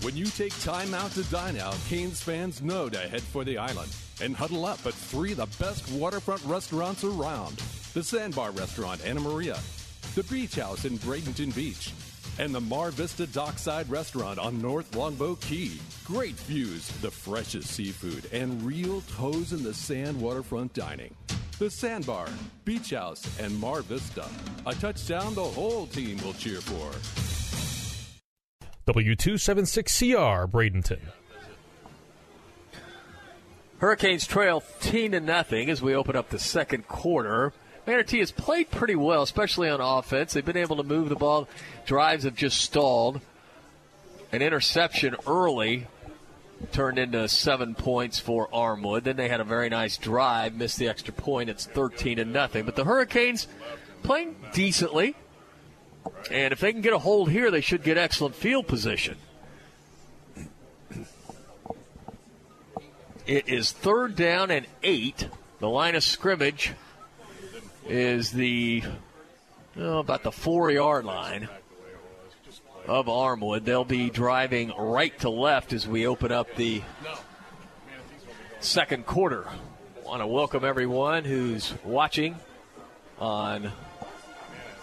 When 0.03 0.17
you 0.17 0.27
take 0.27 0.59
time 0.61 0.95
out 0.95 1.11
to 1.13 1.25
dine 1.25 1.59
out, 1.59 1.77
Canes 1.89 2.23
fans 2.23 2.63
know 2.63 2.89
to 2.89 2.99
head 2.99 3.21
for 3.21 3.45
the 3.45 3.59
island 3.59 3.95
and 4.21 4.35
huddle 4.35 4.65
up 4.65 4.85
at 4.87 4.95
three 4.95 5.33
of 5.33 5.39
the 5.39 5.47
best 5.63 5.91
waterfront 5.91 6.43
restaurants 6.45 7.05
around 7.05 7.57
the 7.95 8.03
Sandbar 8.03 8.53
Restaurant, 8.53 9.05
Anna 9.05 9.21
Maria, 9.21 9.59
the 10.15 10.23
Beach 10.25 10.55
House 10.55 10.85
in 10.85 10.99
Bradenton 10.99 11.55
Beach, 11.55 11.93
and 12.39 12.55
the 12.55 12.61
Mar 12.61 12.91
Vista 12.91 13.27
Dockside 13.27 13.91
Restaurant 13.91 14.39
on 14.39 14.63
North 14.63 14.95
Longboat 14.95 15.41
Key. 15.41 15.81
Great 16.05 16.37
views, 16.37 16.87
the 17.01 17.11
freshest 17.11 17.69
seafood, 17.69 18.31
and 18.33 18.63
real 18.63 19.01
toes 19.17 19.53
in 19.53 19.65
the 19.65 19.75
sand 19.75 20.21
waterfront 20.21 20.73
dining. 20.75 21.15
The 21.59 21.69
Sandbar, 21.69 22.29
Beach 22.65 22.91
House, 22.91 23.27
and 23.41 23.59
Mar 23.59 23.83
Vista. 23.83 24.25
A 24.65 24.75
touchdown 24.77 25.35
the 25.35 25.43
whole 25.43 25.89
team 25.89 26.17
will 26.23 26.35
cheer 26.35 26.61
for. 26.61 26.93
W276CR, 28.87 30.49
Bradenton. 30.49 31.01
Hurricanes 33.79 34.25
trail 34.25 34.63
10 34.81 35.13
to 35.13 35.21
nothing 35.21 35.69
as 35.69 35.83
we 35.83 35.97
open 35.97 36.15
up 36.15 36.31
the 36.31 36.39
second 36.39 36.87
quarter. 36.87 37.53
Manatee 37.89 38.21
has 38.21 38.31
played 38.31 38.71
pretty 38.71 38.95
well, 38.95 39.23
especially 39.23 39.69
on 39.69 39.81
offense. 39.81 40.35
They've 40.35 40.45
been 40.45 40.57
able 40.57 40.77
to 40.77 40.85
move 40.85 41.09
the 41.09 41.17
ball. 41.17 41.49
Drives 41.87 42.23
have 42.23 42.37
just 42.37 42.61
stalled. 42.61 43.21
An 44.31 44.43
interception 44.43 45.17
early 45.27 45.89
turned 46.73 46.99
into 46.99 47.29
seven 47.29 47.75
points 47.75 48.19
for 48.19 48.49
Armwood. 48.49 49.05
Then 49.05 49.17
they 49.17 49.29
had 49.29 49.41
a 49.41 49.45
very 49.45 49.69
nice 49.69 49.97
drive, 49.97 50.55
missed 50.55 50.79
the 50.79 50.89
extra 50.89 51.15
point. 51.15 51.51
It's 51.51 51.67
13 51.67 52.19
to 52.19 52.25
nothing. 52.25 52.65
But 52.65 52.77
the 52.77 52.85
Hurricanes 52.85 53.47
playing 54.03 54.37
decently. 54.53 55.15
And 56.31 56.53
if 56.53 56.61
they 56.61 56.73
can 56.73 56.81
get 56.81 56.93
a 56.93 56.99
hold 56.99 57.31
here, 57.31 57.51
they 57.51 57.61
should 57.61 57.83
get 57.83 57.99
excellent 57.99 58.35
field 58.35 58.67
position. 58.67 59.17
It 63.27 63.49
is 63.49 63.73
third 63.73 64.17
down 64.17 64.51
and 64.51 64.67
eight. 64.83 65.29
The 65.61 65.69
line 65.69 65.95
of 65.95 66.03
scrimmage 66.03 66.73
is 67.87 68.33
the 68.33 68.83
oh, 69.77 69.99
about 69.99 70.23
the 70.23 70.33
four 70.33 70.71
yard 70.71 71.05
line 71.05 71.49
of 72.89 73.07
Armwood. 73.07 73.65
They'll 73.65 73.85
be 73.85 74.11
driving 74.11 74.73
right 74.77 75.17
to 75.21 75.29
left 75.29 75.73
as 75.73 75.87
we 75.87 76.07
open 76.07 76.33
up 76.33 76.55
the 76.57 76.83
second 78.61 79.07
quarter. 79.07 79.47
Want 80.05 80.23
to 80.23 80.27
welcome 80.27 80.65
everyone 80.65 81.25
who's 81.25 81.75
watching 81.85 82.37
on 83.19 83.71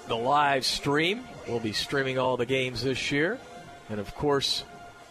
the 0.07 0.15
live 0.15 0.65
stream. 0.65 1.23
We'll 1.47 1.59
be 1.59 1.73
streaming 1.73 2.19
all 2.19 2.37
the 2.37 2.45
games 2.45 2.83
this 2.83 3.11
year. 3.11 3.39
And 3.89 3.99
of 3.99 4.13
course, 4.15 4.63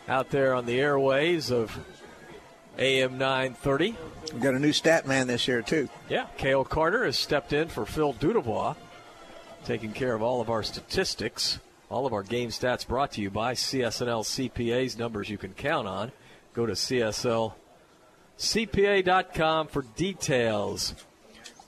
out 0.08 0.30
there 0.30 0.54
on 0.54 0.66
the 0.66 0.80
airways 0.80 1.50
of 1.50 1.76
AM 2.78 3.18
930. 3.18 3.96
We've 4.32 4.42
got 4.42 4.54
a 4.54 4.58
new 4.58 4.72
stat 4.72 5.06
man 5.06 5.26
this 5.26 5.48
year, 5.48 5.62
too. 5.62 5.88
Yeah, 6.08 6.26
Kale 6.36 6.64
Carter 6.64 7.04
has 7.04 7.18
stepped 7.18 7.52
in 7.52 7.68
for 7.68 7.86
Phil 7.86 8.14
Dudevois, 8.14 8.76
taking 9.64 9.92
care 9.92 10.14
of 10.14 10.22
all 10.22 10.40
of 10.40 10.50
our 10.50 10.62
statistics. 10.62 11.58
All 11.90 12.06
of 12.06 12.12
our 12.12 12.22
game 12.22 12.48
stats 12.48 12.86
brought 12.86 13.12
to 13.12 13.20
you 13.20 13.30
by 13.30 13.54
CS&L 13.54 14.24
CPAs, 14.24 14.98
numbers 14.98 15.28
you 15.28 15.38
can 15.38 15.52
count 15.52 15.86
on. 15.86 16.12
Go 16.54 16.66
to 16.66 16.72
CSLCPA.com 16.72 19.66
for 19.68 19.82
details. 19.96 20.94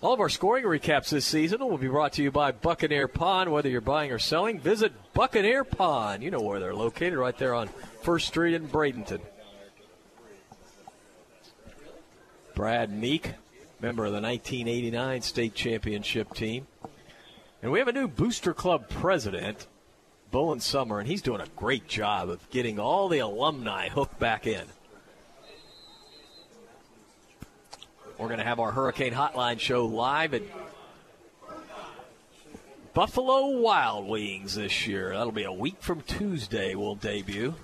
All 0.02 0.12
of 0.12 0.20
our 0.20 0.28
scoring 0.28 0.64
recaps 0.64 1.08
this 1.08 1.24
season 1.24 1.60
will 1.60 1.78
be 1.78 1.88
brought 1.88 2.12
to 2.14 2.22
you 2.22 2.30
by 2.30 2.52
Buccaneer 2.52 3.08
Pond. 3.08 3.50
Whether 3.50 3.68
you're 3.68 3.80
buying 3.80 4.12
or 4.12 4.18
selling, 4.18 4.60
visit 4.60 4.92
Buccaneer 5.14 5.64
Pond. 5.64 6.22
You 6.22 6.30
know 6.30 6.40
where 6.40 6.60
they're 6.60 6.74
located, 6.74 7.14
right 7.14 7.36
there 7.38 7.54
on 7.54 7.68
First 8.02 8.28
Street 8.28 8.54
in 8.54 8.68
Bradenton. 8.68 9.20
Brad 12.54 12.92
Meek, 12.92 13.32
member 13.80 14.04
of 14.04 14.12
the 14.12 14.20
1989 14.20 15.22
state 15.22 15.54
championship 15.54 16.34
team. 16.34 16.66
And 17.62 17.72
we 17.72 17.78
have 17.78 17.88
a 17.88 17.92
new 17.92 18.06
Booster 18.06 18.54
Club 18.54 18.88
president. 18.88 19.66
Bowen 20.30 20.60
Summer, 20.60 20.98
and 20.98 21.08
he's 21.08 21.22
doing 21.22 21.40
a 21.40 21.46
great 21.56 21.88
job 21.88 22.28
of 22.28 22.48
getting 22.50 22.78
all 22.78 23.08
the 23.08 23.20
alumni 23.20 23.88
hooked 23.88 24.18
back 24.18 24.46
in. 24.46 24.64
We're 28.18 28.28
going 28.28 28.38
to 28.38 28.44
have 28.44 28.60
our 28.60 28.72
Hurricane 28.72 29.12
Hotline 29.12 29.60
show 29.60 29.84
live 29.84 30.32
at 30.32 30.42
Buffalo 32.94 33.58
Wild 33.58 34.08
Wings 34.08 34.54
this 34.54 34.86
year. 34.86 35.10
That'll 35.10 35.32
be 35.32 35.44
a 35.44 35.52
week 35.52 35.76
from 35.80 36.00
Tuesday, 36.00 36.74
we'll 36.74 36.94
debut. 36.94 37.54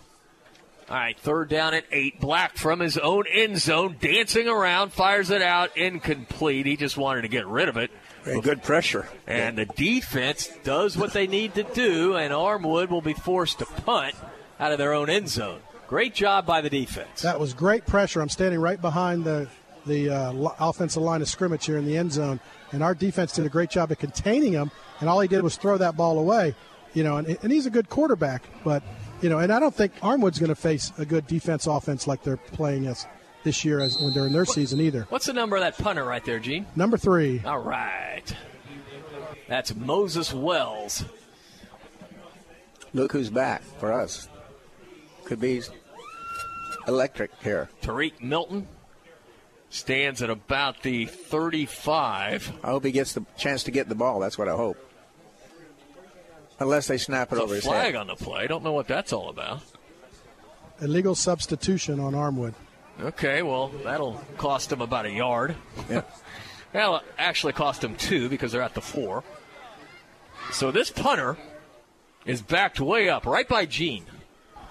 All 0.91 0.97
right, 0.97 1.19
third 1.19 1.49
down 1.49 1.73
at 1.73 1.85
eight. 1.91 2.21
Black 2.21 2.59
from 2.59 2.81
his 2.81 2.99
own 2.99 3.25
end 3.33 3.59
zone, 3.59 3.97
dancing 3.99 4.47
around, 4.47 4.93
fires 4.93 5.31
it 5.31 5.41
out, 5.41 5.75
incomplete. 5.75 6.67
He 6.67 6.77
just 6.77 6.99
wanted 6.99 7.23
to 7.23 7.29
get 7.29 7.47
rid 7.47 7.71
of 7.71 7.79
it. 7.79 7.91
Very 8.25 8.41
good 8.41 8.63
pressure. 8.63 9.09
And 9.27 9.59
the 9.59 9.67
defense 9.67 10.51
does 10.63 10.97
what 10.97 11.13
they 11.13 11.27
need 11.27 11.55
to 11.55 11.65
do, 11.65 12.17
and 12.17 12.33
Armwood 12.33 12.89
will 12.89 13.03
be 13.03 13.15
forced 13.15 13.59
to 13.59 13.67
punt 13.67 14.15
out 14.61 14.73
of 14.73 14.79
their 14.79 14.93
own 14.93 15.11
end 15.11 15.29
zone. 15.29 15.61
Great 15.89 16.15
job 16.15 16.47
by 16.47 16.61
the 16.61 16.71
defense. 16.71 17.23
That 17.23 17.41
was 17.41 17.53
great 17.53 17.85
pressure. 17.85 18.21
I'm 18.21 18.29
standing 18.29 18.61
right 18.61 18.81
behind 18.81 19.25
the 19.25 19.49
the 19.85 20.11
uh, 20.11 20.33
offensive 20.61 21.03
line 21.03 21.21
of 21.23 21.29
scrimmage 21.29 21.67
here 21.67 21.77
in 21.77 21.85
the 21.85 21.97
end 21.97 22.13
zone, 22.13 22.39
and 22.71 22.85
our 22.85 22.95
defense 22.95 23.33
did 23.33 23.45
a 23.45 23.49
great 23.49 23.69
job 23.69 23.91
of 23.91 23.99
containing 23.99 24.53
him. 24.53 24.71
And 25.01 25.09
all 25.09 25.19
he 25.19 25.27
did 25.27 25.43
was 25.43 25.57
throw 25.57 25.77
that 25.79 25.97
ball 25.97 26.21
away. 26.21 26.55
You 26.95 27.03
know, 27.03 27.17
and, 27.17 27.27
and 27.43 27.51
he's 27.51 27.67
a 27.67 27.71
good 27.71 27.89
quarterback, 27.89 28.45
but 28.63 28.83
you 29.23 29.29
know, 29.29 29.39
and 29.39 29.53
I 29.53 29.59
don't 29.59 29.75
think 29.75 29.95
Armwood's 30.01 30.39
going 30.39 30.51
to 30.51 30.55
face 30.55 30.93
a 30.99 31.05
good 31.05 31.27
defense 31.27 31.67
offense 31.67 32.07
like 32.07 32.23
they're 32.23 32.37
playing 32.37 32.87
us 32.87 33.07
this 33.45 33.65
year 33.65 33.81
as 33.81 33.99
when 34.01 34.13
they're 34.13 34.27
in 34.27 34.33
their 34.33 34.45
season 34.45 34.81
either. 34.81 35.07
What's 35.09 35.27
the 35.27 35.33
number 35.33 35.57
of 35.57 35.63
that 35.63 35.77
punter 35.79 36.05
right 36.05 36.25
there, 36.25 36.39
Gene? 36.39 36.67
Number 36.77 36.97
three. 36.97 37.43
All 37.45 37.59
right. 37.59 38.25
That's 39.49 39.75
Moses 39.75 40.33
Wells. 40.33 41.05
Look 42.95 43.13
who's 43.13 43.31
back 43.31 43.63
for 43.79 43.93
us. 43.93 44.29
Could 45.25 45.41
be 45.41 45.63
electric 46.87 47.31
here. 47.43 47.69
Tariq 47.83 48.21
Milton 48.23 48.67
stands 49.71 50.23
at 50.23 50.29
about 50.31 50.83
the 50.83 51.07
35. 51.07 52.53
I 52.63 52.67
hope 52.67 52.85
he 52.85 52.93
gets 52.93 53.15
the 53.15 53.25
chance 53.39 53.63
to 53.65 53.71
get 53.71 53.89
the 53.89 53.95
ball. 53.95 54.21
That's 54.21 54.37
what 54.37 54.49
I 54.49 54.53
hope. 54.57 54.77
Unless 56.59 56.87
they 56.89 56.99
snap 56.99 57.29
it 57.33 57.37
There's 57.37 57.43
over 57.45 57.53
a 57.55 57.57
his 57.57 57.65
flag 57.65 57.87
head. 57.87 57.97
on 57.97 58.07
the 58.07 58.15
play. 58.15 58.43
I 58.43 58.47
Don't 58.47 58.63
know 58.63 58.73
what 58.73 58.87
that's 58.87 59.13
all 59.13 59.31
about. 59.31 59.63
Illegal 60.81 61.15
substitution 61.15 61.99
on 61.99 62.13
Armwood. 62.13 62.55
Okay, 63.01 63.43
well, 63.43 63.69
that'll 63.85 64.21
cost 64.37 64.71
them 64.71 64.81
about 64.81 65.07
a 65.07 65.11
yard. 65.11 65.57
Yeah. 65.91 66.03
well, 66.73 67.03
actually 67.19 67.53
cost 67.53 67.81
them 67.81 67.97
two 67.97 68.29
because 68.29 68.53
they're 68.53 68.63
at 68.63 68.75
the 68.75 68.81
four. 68.81 69.25
So 70.53 70.71
this 70.71 70.91
punter 70.91 71.37
is 72.27 72.43
backed 72.43 72.81
way 72.81 73.09
up, 73.09 73.27
right 73.27 73.49
by 73.49 73.67
Gene. 73.67 74.05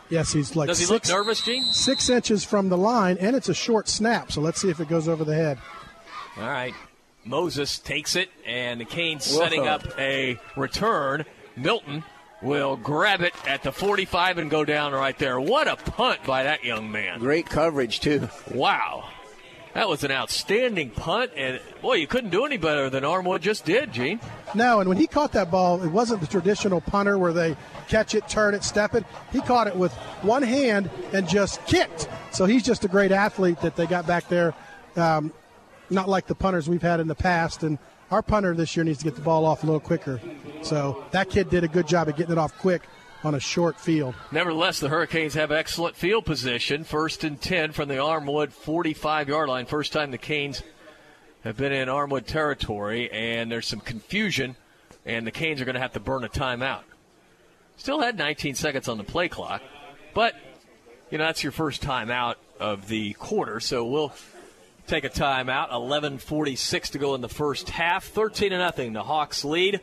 Yes, 0.09 0.33
he's 0.33 0.55
like 0.55 0.67
Does 0.67 0.79
he 0.79 0.85
six, 0.85 1.09
look 1.09 1.17
nervous, 1.17 1.41
Gene? 1.41 1.63
six 1.63 2.09
inches 2.09 2.43
from 2.43 2.69
the 2.69 2.77
line, 2.77 3.17
and 3.19 3.35
it's 3.35 3.49
a 3.49 3.53
short 3.53 3.87
snap. 3.87 4.31
So 4.31 4.41
let's 4.41 4.61
see 4.61 4.69
if 4.69 4.79
it 4.79 4.89
goes 4.89 5.07
over 5.07 5.23
the 5.23 5.35
head. 5.35 5.57
All 6.37 6.43
right. 6.43 6.73
Moses 7.23 7.79
takes 7.79 8.15
it, 8.15 8.29
and 8.45 8.81
the 8.81 8.85
Canes 8.85 9.23
setting 9.23 9.67
up 9.67 9.83
a 9.97 10.39
return. 10.55 11.25
Milton 11.55 12.03
will 12.41 12.75
grab 12.75 13.21
it 13.21 13.33
at 13.47 13.63
the 13.63 13.71
45 13.71 14.37
and 14.37 14.49
go 14.49 14.65
down 14.65 14.93
right 14.93 15.17
there. 15.17 15.39
What 15.39 15.67
a 15.67 15.75
punt 15.75 16.23
by 16.23 16.43
that 16.43 16.63
young 16.63 16.91
man. 16.91 17.19
Great 17.19 17.47
coverage, 17.47 17.99
too. 17.99 18.29
Wow. 18.53 19.09
That 19.73 19.87
was 19.87 20.03
an 20.03 20.11
outstanding 20.11 20.89
punt, 20.89 21.31
and 21.37 21.61
boy, 21.81 21.93
you 21.93 22.07
couldn't 22.07 22.31
do 22.31 22.45
any 22.45 22.57
better 22.57 22.89
than 22.89 23.03
Armwood 23.03 23.39
just 23.39 23.63
did, 23.63 23.93
Gene. 23.93 24.19
No, 24.53 24.81
and 24.81 24.89
when 24.89 24.97
he 24.97 25.07
caught 25.07 25.31
that 25.31 25.49
ball, 25.49 25.81
it 25.81 25.87
wasn't 25.87 26.19
the 26.19 26.27
traditional 26.27 26.81
punter 26.81 27.17
where 27.17 27.31
they 27.31 27.55
catch 27.87 28.13
it, 28.13 28.27
turn 28.27 28.53
it, 28.53 28.65
step 28.65 28.95
it. 28.95 29.05
He 29.31 29.39
caught 29.39 29.67
it 29.67 29.75
with 29.77 29.93
one 30.23 30.43
hand 30.43 30.89
and 31.13 31.27
just 31.27 31.65
kicked. 31.67 32.09
So 32.31 32.45
he's 32.45 32.63
just 32.63 32.83
a 32.83 32.89
great 32.89 33.13
athlete 33.13 33.61
that 33.61 33.77
they 33.77 33.85
got 33.85 34.05
back 34.05 34.27
there. 34.27 34.53
Um, 34.97 35.31
not 35.89 36.09
like 36.09 36.27
the 36.27 36.35
punters 36.35 36.69
we've 36.69 36.81
had 36.81 36.99
in 36.99 37.07
the 37.07 37.15
past. 37.15 37.63
And 37.63 37.79
our 38.11 38.21
punter 38.21 38.53
this 38.53 38.75
year 38.75 38.83
needs 38.83 38.99
to 38.99 39.05
get 39.05 39.15
the 39.15 39.21
ball 39.21 39.45
off 39.45 39.63
a 39.63 39.65
little 39.65 39.79
quicker. 39.79 40.21
So 40.61 41.03
that 41.11 41.29
kid 41.29 41.49
did 41.49 41.63
a 41.63 41.67
good 41.67 41.87
job 41.87 42.09
of 42.09 42.15
getting 42.15 42.33
it 42.33 42.37
off 42.37 42.57
quick 42.59 42.83
on 43.23 43.35
a 43.35 43.39
short 43.39 43.79
field. 43.79 44.15
Nevertheless, 44.31 44.79
the 44.79 44.89
Hurricanes 44.89 45.33
have 45.35 45.51
excellent 45.51 45.95
field 45.95 46.25
position. 46.25 46.83
First 46.83 47.23
and 47.23 47.39
10 47.39 47.71
from 47.71 47.87
the 47.87 47.95
Armwood 47.95 48.51
45 48.51 49.29
yard 49.29 49.49
line. 49.49 49.65
First 49.65 49.93
time 49.93 50.11
the 50.11 50.17
Canes 50.17 50.61
have 51.43 51.57
been 51.57 51.71
in 51.71 51.87
Armwood 51.87 52.25
territory, 52.25 53.11
and 53.11 53.51
there's 53.51 53.67
some 53.67 53.79
confusion, 53.79 54.55
and 55.05 55.25
the 55.25 55.31
Canes 55.31 55.61
are 55.61 55.65
going 55.65 55.75
to 55.75 55.81
have 55.81 55.93
to 55.93 55.99
burn 55.99 56.23
a 56.23 56.29
timeout. 56.29 56.81
Still 57.77 57.99
had 57.99 58.17
19 58.17 58.55
seconds 58.55 58.87
on 58.87 58.97
the 58.97 59.03
play 59.03 59.27
clock, 59.27 59.61
but, 60.13 60.35
you 61.09 61.17
know, 61.17 61.23
that's 61.23 61.41
your 61.41 61.51
first 61.51 61.81
timeout 61.81 62.35
of 62.59 62.87
the 62.87 63.13
quarter, 63.13 63.59
so 63.59 63.85
we'll 63.85 64.13
take 64.87 65.03
a 65.03 65.09
timeout. 65.09 65.71
11:46 65.71 66.91
to 66.91 66.99
go 66.99 67.15
in 67.15 67.21
the 67.21 67.29
first 67.29 67.69
half. 67.69 68.05
13 68.05 68.51
to 68.51 68.57
nothing. 68.57 68.93
The 68.93 69.03
Hawks 69.03 69.43
lead. 69.45 69.81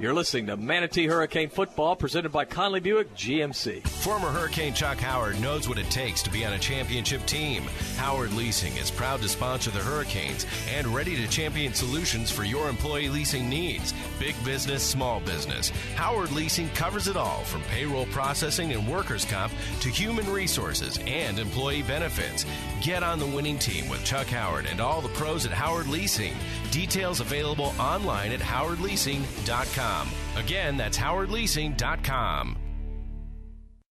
You're 0.00 0.14
listening 0.14 0.46
to 0.46 0.56
Manatee 0.56 1.08
Hurricane 1.08 1.50
Football, 1.50 1.96
presented 1.96 2.30
by 2.30 2.44
Conley 2.44 2.78
Buick 2.78 3.16
GMC. 3.16 3.84
Former 3.84 4.28
Hurricane 4.28 4.72
Chuck 4.72 4.98
Howard 4.98 5.40
knows 5.40 5.68
what 5.68 5.76
it 5.76 5.90
takes 5.90 6.22
to 6.22 6.30
be 6.30 6.44
on 6.44 6.52
a 6.52 6.58
championship 6.58 7.26
team. 7.26 7.64
Howard 7.96 8.32
Leasing 8.32 8.76
is 8.76 8.92
proud 8.92 9.20
to 9.22 9.28
sponsor 9.28 9.72
the 9.72 9.80
Hurricanes 9.80 10.46
and 10.72 10.86
ready 10.86 11.16
to 11.16 11.26
champion 11.26 11.74
solutions 11.74 12.30
for 12.30 12.44
your 12.44 12.68
employee 12.68 13.08
leasing 13.08 13.48
needs. 13.48 13.92
Big 14.18 14.34
business, 14.44 14.82
small 14.82 15.20
business. 15.20 15.70
Howard 15.94 16.32
Leasing 16.32 16.68
covers 16.70 17.06
it 17.08 17.16
all 17.16 17.44
from 17.44 17.62
payroll 17.62 18.04
processing 18.06 18.72
and 18.72 18.88
workers' 18.88 19.24
comp 19.24 19.52
to 19.80 19.88
human 19.88 20.28
resources 20.30 20.98
and 21.06 21.38
employee 21.38 21.82
benefits. 21.82 22.44
Get 22.82 23.02
on 23.02 23.18
the 23.18 23.26
winning 23.26 23.58
team 23.58 23.88
with 23.88 24.04
Chuck 24.04 24.26
Howard 24.28 24.66
and 24.66 24.80
all 24.80 25.00
the 25.00 25.08
pros 25.10 25.46
at 25.46 25.52
Howard 25.52 25.88
Leasing. 25.88 26.34
Details 26.70 27.20
available 27.20 27.72
online 27.78 28.32
at 28.32 28.40
howardleasing.com. 28.40 30.08
Again, 30.36 30.76
that's 30.76 30.98
howardleasing.com. 30.98 32.58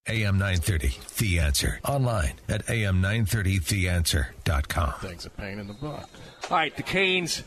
AM 0.09 0.37
930, 0.37 0.97
The 1.17 1.39
Answer. 1.39 1.81
Online 1.85 2.31
at 2.47 2.65
am930theanswer.com. 2.67 4.93
Thing's 5.01 5.25
a 5.25 5.29
pain 5.29 5.59
in 5.59 5.67
the 5.67 5.73
butt. 5.73 6.09
All 6.49 6.55
right, 6.57 6.73
the 6.77 6.83
Canes 6.83 7.43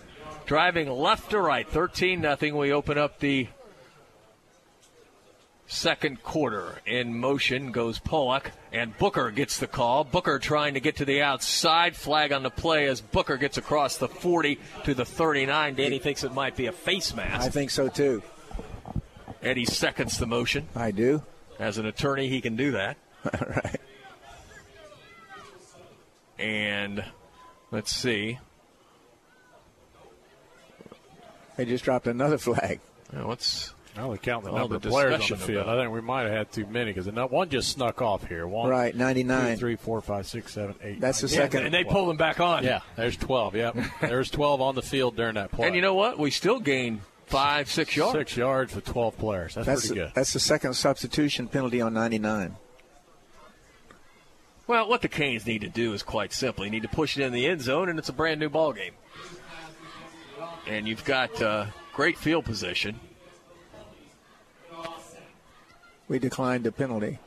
driving 0.51 0.91
left 0.91 1.31
to 1.31 1.41
right, 1.41 1.69
13 1.69 2.21
nothing. 2.21 2.57
We 2.57 2.73
open 2.73 2.99
up 2.99 3.21
the 3.21 3.47
second 5.69 6.25
quarter. 6.25 6.81
In 6.85 7.17
motion 7.17 7.71
goes 7.71 8.01
Pollock, 8.01 8.51
and 8.73 8.99
Booker 8.99 9.31
gets 9.31 9.59
the 9.59 9.69
call. 9.69 10.03
Booker 10.03 10.41
trying 10.41 10.75
to 10.75 10.81
get 10.81 10.97
to 10.97 11.05
the 11.05 11.23
outside. 11.23 11.95
Flag 11.95 12.33
on 12.33 12.43
the 12.43 12.51
play 12.51 12.89
as 12.89 13.01
Booker 13.01 13.37
gets 13.37 13.59
across 13.59 13.99
the 13.99 14.09
40 14.09 14.59
to 14.87 14.93
the 14.93 15.05
39. 15.05 15.77
Danny 15.77 16.01
thinks 16.01 16.25
it 16.25 16.35
might 16.35 16.57
be 16.57 16.67
a 16.67 16.73
face 16.73 17.15
mask. 17.15 17.47
I 17.47 17.49
think 17.51 17.71
so, 17.71 17.87
too. 17.87 18.21
Eddie 19.45 19.67
seconds 19.67 20.19
the 20.19 20.27
motion. 20.27 20.67
I 20.75 20.91
do. 20.91 21.23
As 21.61 21.79
an 21.79 21.87
attorney, 21.87 22.29
he 22.29 22.41
can 22.41 22.57
do 22.57 22.73
that. 22.73 22.97
All 23.25 23.55
right. 23.55 23.81
And 26.41 27.05
let's 27.71 27.95
see. 27.95 28.41
They 31.61 31.66
just 31.66 31.85
dropped 31.85 32.07
another 32.07 32.39
flag. 32.39 32.81
Yeah, 33.12 33.24
what's 33.27 33.74
I 33.95 34.01
only 34.01 34.16
count 34.16 34.45
the 34.45 34.51
Well, 34.51 34.62
number 34.62 34.78
the 34.78 34.89
of 34.89 34.93
players 34.93 35.31
on 35.31 35.39
the 35.39 35.45
field. 35.45 35.69
I 35.69 35.77
think 35.77 35.93
we 35.93 36.01
might 36.01 36.23
have 36.23 36.31
had 36.31 36.53
too 36.53 36.65
many 36.65 36.91
because 36.91 37.07
one 37.31 37.51
just 37.51 37.69
snuck 37.73 38.01
off 38.01 38.27
here. 38.27 38.47
One, 38.47 38.70
Right, 38.70 38.97
99. 38.97 39.53
two, 39.57 39.61
three, 39.61 39.77
four, 39.77 40.01
five, 40.01 40.27
six, 40.27 40.55
seven, 40.55 40.74
eight. 40.82 41.03
That's 41.03 41.20
the 41.20 41.27
nine, 41.27 41.35
second- 41.35 41.59
ten, 41.59 41.66
and 41.66 41.74
they 41.74 41.85
pull 41.85 42.07
them 42.07 42.16
back 42.16 42.41
on. 42.41 42.65
Yeah, 42.65 42.81
there's 42.97 43.19
12. 43.19 43.57
Yep. 43.57 43.77
there's 44.01 44.31
12 44.31 44.62
on 44.62 44.74
the 44.74 44.81
field 44.81 45.16
during 45.16 45.35
that 45.35 45.53
play. 45.53 45.66
And 45.66 45.77
you 45.77 45.82
know 45.82 45.93
what? 45.93 46.19
We 46.19 46.31
still 46.31 46.61
gain 46.61 47.03
five, 47.27 47.70
six 47.70 47.95
yards. 47.95 48.16
Six 48.16 48.39
yards 48.39 48.73
for 48.73 48.81
12 48.81 49.19
players. 49.19 49.55
That's, 49.57 49.66
That's, 49.66 49.87
pretty 49.89 50.01
good. 50.01 50.12
that's 50.15 50.32
the 50.32 50.41
second 50.41 50.73
substitution 50.77 51.47
penalty 51.47 51.82
on 51.82 51.93
99. 51.93 52.57
Well, 54.66 54.89
what 54.89 55.03
the 55.03 55.09
Canes 55.09 55.45
need 55.45 55.61
to 55.61 55.69
do 55.69 55.93
is 55.93 56.03
quite 56.03 56.32
simple. 56.32 56.65
You 56.65 56.70
need 56.70 56.82
to 56.85 56.89
push 56.89 57.19
it 57.19 57.23
in 57.24 57.35
the 57.35 57.47
end 57.47 57.61
zone, 57.61 57.91
and 57.91 57.99
it's 57.99 58.09
a 58.09 58.15
brand 58.15 58.41
new 58.41 58.49
ball 58.49 58.73
game. 58.73 58.93
And 60.71 60.87
you've 60.87 61.05
got 61.05 61.43
uh, 61.43 61.67
great 61.93 62.17
field 62.17 62.45
position. 62.45 63.01
We 66.07 66.21
declined 66.21 66.63
the 66.63 66.71
penalty. 66.71 67.19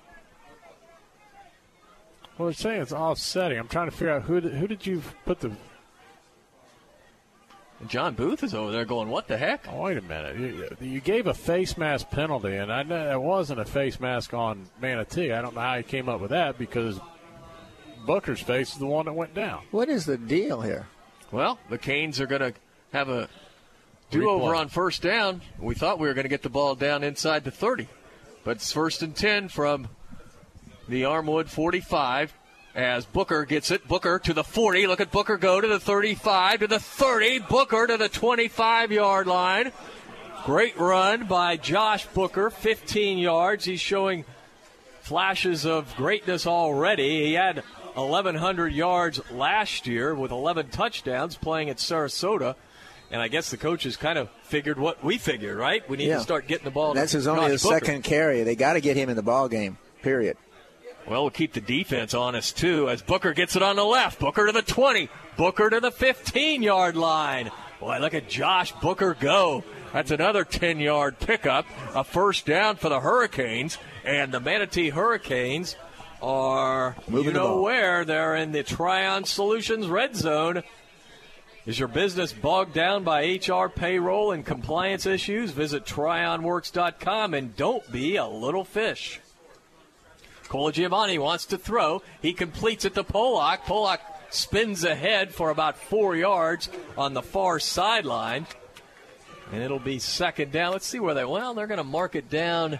Well, 2.38 2.48
they're 2.48 2.53
saying 2.53 2.82
it's 2.84 2.94
offsetting. 2.94 3.60
I'm 3.60 3.68
trying 3.68 3.90
to 3.90 3.91
figure 3.91 4.11
out 4.11 4.22
who 4.22 4.40
did, 4.40 4.53
who 4.53 4.65
did 4.65 4.88
you 4.88 5.02
put 5.26 5.41
the. 5.41 5.52
John 7.88 8.14
Booth 8.14 8.44
is 8.44 8.53
over 8.53 8.72
there 8.72 8.86
going, 8.86 9.10
"What 9.10 9.28
the 9.28 9.38
heck?" 9.38 9.68
Oh, 9.68 9.82
wait 9.82 9.98
a 9.98 10.02
minute. 10.02 10.40
You, 10.40 10.78
you 10.80 11.02
gave 11.02 11.28
a 11.28 11.34
face 11.34 11.78
mask 11.78 12.10
penalty, 12.11 12.56
and 12.56 12.72
I 12.72 12.84
know 12.84 13.11
it 13.11 13.22
wasn't 13.22 13.60
a 13.60 13.65
face 13.65 13.99
mask 13.99 14.34
on 14.34 14.70
Manatee. 14.80 15.34
I 15.34 15.41
don't 15.41 15.53
know 15.53 15.61
how 15.61 15.76
he 15.76 15.84
came 15.84 16.07
up 16.07 16.22
with 16.22 16.32
that 16.32 16.57
because 16.57 16.98
Booker's 18.06 18.40
face 18.40 18.72
is 18.72 18.80
the 18.80 18.86
one 18.86 19.06
that 19.07 19.14
went 19.14 19.34
down. 19.34 19.64
What 19.72 19.90
is 19.90 20.06
the 20.06 20.18
deal 20.18 20.61
here? 20.61 20.88
Well, 21.30 21.60
the 21.70 21.78
Canes 21.78 22.22
are 22.22 22.28
going 22.28 22.41
to 22.41 22.53
have 22.94 23.10
a 23.10 23.28
do 24.11 24.30
over 24.30 24.56
on 24.56 24.70
first 24.70 25.02
down. 25.02 25.41
We 25.60 25.76
thought 25.76 25.99
we 25.99 26.07
were 26.07 26.14
going 26.14 26.26
to 26.26 26.30
get 26.30 26.44
the 26.44 26.49
ball 26.49 26.76
down 26.76 27.03
inside 27.03 27.44
the 27.44 27.52
30, 27.52 27.88
but 28.44 28.57
it's 28.57 28.72
first 28.72 29.02
and 29.02 29.15
10 29.15 29.49
from 29.49 29.90
the 30.88 31.03
Armwood 31.03 31.49
45 31.49 32.34
as 32.76 33.06
Booker 33.06 33.45
gets 33.45 33.72
it. 33.72 33.88
Booker 33.88 34.20
to 34.20 34.34
the 34.34 34.44
40. 34.44 34.88
Look 34.88 35.02
at 35.02 35.11
Booker 35.11 35.38
go 35.38 35.60
to 35.60 35.68
the 35.68 35.80
35, 35.80 36.61
to 36.61 36.68
the 36.68 36.80
30. 36.80 37.40
Booker 37.40 37.88
to 37.88 37.98
the 37.98 38.10
25 38.10 38.91
yard 38.91 39.28
line. 39.28 39.72
Great 40.45 40.78
run 40.78 41.26
by 41.26 41.57
Josh 41.57 42.06
Booker, 42.07 42.49
15 42.49 43.18
yards. 43.18 43.65
He's 43.65 43.80
showing 43.80 44.26
flashes 45.02 45.65
of 45.65 45.95
greatness 45.95 46.45
already. 46.45 47.28
He 47.28 47.34
had 47.34 47.64
1,100 47.95 48.74
yards 48.74 49.22
last 49.32 49.88
year 49.88 50.14
with 50.14 50.32
11 50.32 50.70
touchdowns 50.70 51.38
playing 51.38 51.70
at 51.70 51.78
Sarasota. 51.78 52.56
And 53.14 53.22
I 53.22 53.27
guess 53.27 53.52
the 53.52 53.57
coaches 53.57 53.95
kind 53.95 54.18
of 54.18 54.27
figured 54.41 54.80
what 54.80 55.03
we 55.03 55.19
figured, 55.19 55.56
right? 55.56 55.88
We 55.88 55.98
need 55.98 56.07
Yeah. 56.07 56.18
to 56.18 56.23
start 56.23 56.48
getting 56.48 56.65
the 56.65 56.72
ball. 56.72 56.95
That's 56.95 57.11
his 57.11 57.27
only 57.27 57.56
second 57.60 58.03
carry. 58.03 58.41
They 58.41 58.56
got 58.56 58.73
to 58.73 58.81
get 58.81 58.98
him 58.98 59.07
in 59.07 59.15
the 59.15 59.22
ball 59.22 59.48
game. 59.48 59.77
Period. 60.02 60.35
Well, 61.07 61.22
we'll 61.22 61.30
keep 61.31 61.53
the 61.53 61.61
defense 61.61 62.15
honest 62.15 62.57
too 62.57 62.90
as 62.90 63.03
Booker 63.03 63.34
gets 63.34 63.56
it 63.56 63.61
on 63.61 63.76
the 63.76 63.85
left. 63.85 64.19
Booker 64.19 64.48
to 64.48 64.52
the 64.52 64.61
20. 64.64 65.10
Booker 65.38 65.69
to 65.69 65.80
the 65.80 65.91
15 65.91 66.64
yard 66.64 66.95
line. 66.98 67.52
Boy, 67.80 67.99
look 67.99 68.15
at 68.15 68.30
Josh 68.30 68.72
Booker 68.81 69.15
go. 69.19 69.64
That's 69.94 70.10
another 70.10 70.44
10 70.44 70.80
yard 70.80 71.19
pickup. 71.19 71.68
A 71.94 72.03
first 72.03 72.48
down 72.48 72.77
for 72.77 72.90
the 72.90 73.02
Hurricanes. 73.02 73.77
And 74.03 74.31
the 74.31 74.40
Manatee 74.40 74.90
Hurricanes 74.90 75.76
are, 76.22 76.95
Moving 77.07 77.27
you 77.27 77.34
know 77.34 77.61
where? 77.61 78.06
They're 78.06 78.35
in 78.35 78.53
the 78.53 78.64
Trion 78.64 79.26
Solutions 79.27 79.85
red 79.88 80.15
zone. 80.15 80.64
Is 81.65 81.80
your 81.80 81.88
business 81.88 82.34
bogged 82.34 82.73
down 82.73 83.06
by 83.06 83.23
HR 83.23 83.69
payroll 83.69 84.34
and 84.34 84.45
compliance 84.45 85.06
issues? 85.06 85.52
Visit 85.52 85.85
trionworks.com 85.85 87.34
and 87.34 87.56
don't 87.56 87.90
be 87.90 88.18
a 88.18 88.27
little 88.27 88.65
fish. 88.65 89.22
Colagiovanni 90.44 91.18
wants 91.18 91.45
to 91.48 91.57
throw. 91.57 92.03
He 92.22 92.34
completes 92.34 92.84
it 92.84 92.95
to 92.95 93.03
Pollock. 93.03 93.61
Pollock 93.64 94.02
spins 94.30 94.84
ahead 94.84 95.34
for 95.34 95.52
about 95.52 95.77
four 95.77 96.18
yards 96.18 96.69
on 96.98 97.14
the 97.14 97.22
far 97.22 97.60
sideline. 97.60 98.45
And 99.53 99.64
it'll 99.64 99.80
be 99.80 99.99
second 99.99 100.52
down. 100.52 100.73
Let's 100.73 100.85
see 100.85 100.99
where 100.99 101.14
they 101.14 101.26
well, 101.26 101.53
they're 101.53 101.68
gonna 101.68 101.84
mark 101.84 102.15
it 102.15 102.30
down. 102.30 102.80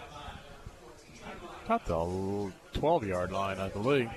About 1.64 1.86
the 1.86 2.52
12 2.78 3.06
yard 3.06 3.32
line, 3.32 3.58
I 3.58 3.70
believe. 3.70 4.10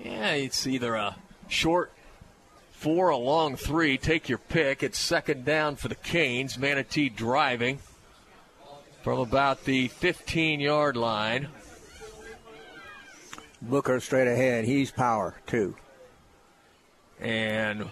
Yeah, 0.00 0.32
it's 0.32 0.66
either 0.66 0.96
a 0.96 1.16
short 1.46 1.92
four, 2.84 3.08
a 3.08 3.16
long 3.16 3.56
three. 3.56 3.96
Take 3.96 4.28
your 4.28 4.36
pick. 4.36 4.82
It's 4.82 4.98
second 4.98 5.46
down 5.46 5.76
for 5.76 5.88
the 5.88 5.94
Canes. 5.94 6.58
Manatee 6.58 7.08
driving. 7.08 7.78
from 9.02 9.20
about 9.20 9.64
the 9.64 9.88
15 9.88 10.60
yard 10.60 10.94
line. 10.94 11.48
Booker 13.62 14.00
straight 14.00 14.28
ahead. 14.28 14.66
He's 14.66 14.90
power, 14.90 15.34
too. 15.46 15.74
And 17.18 17.86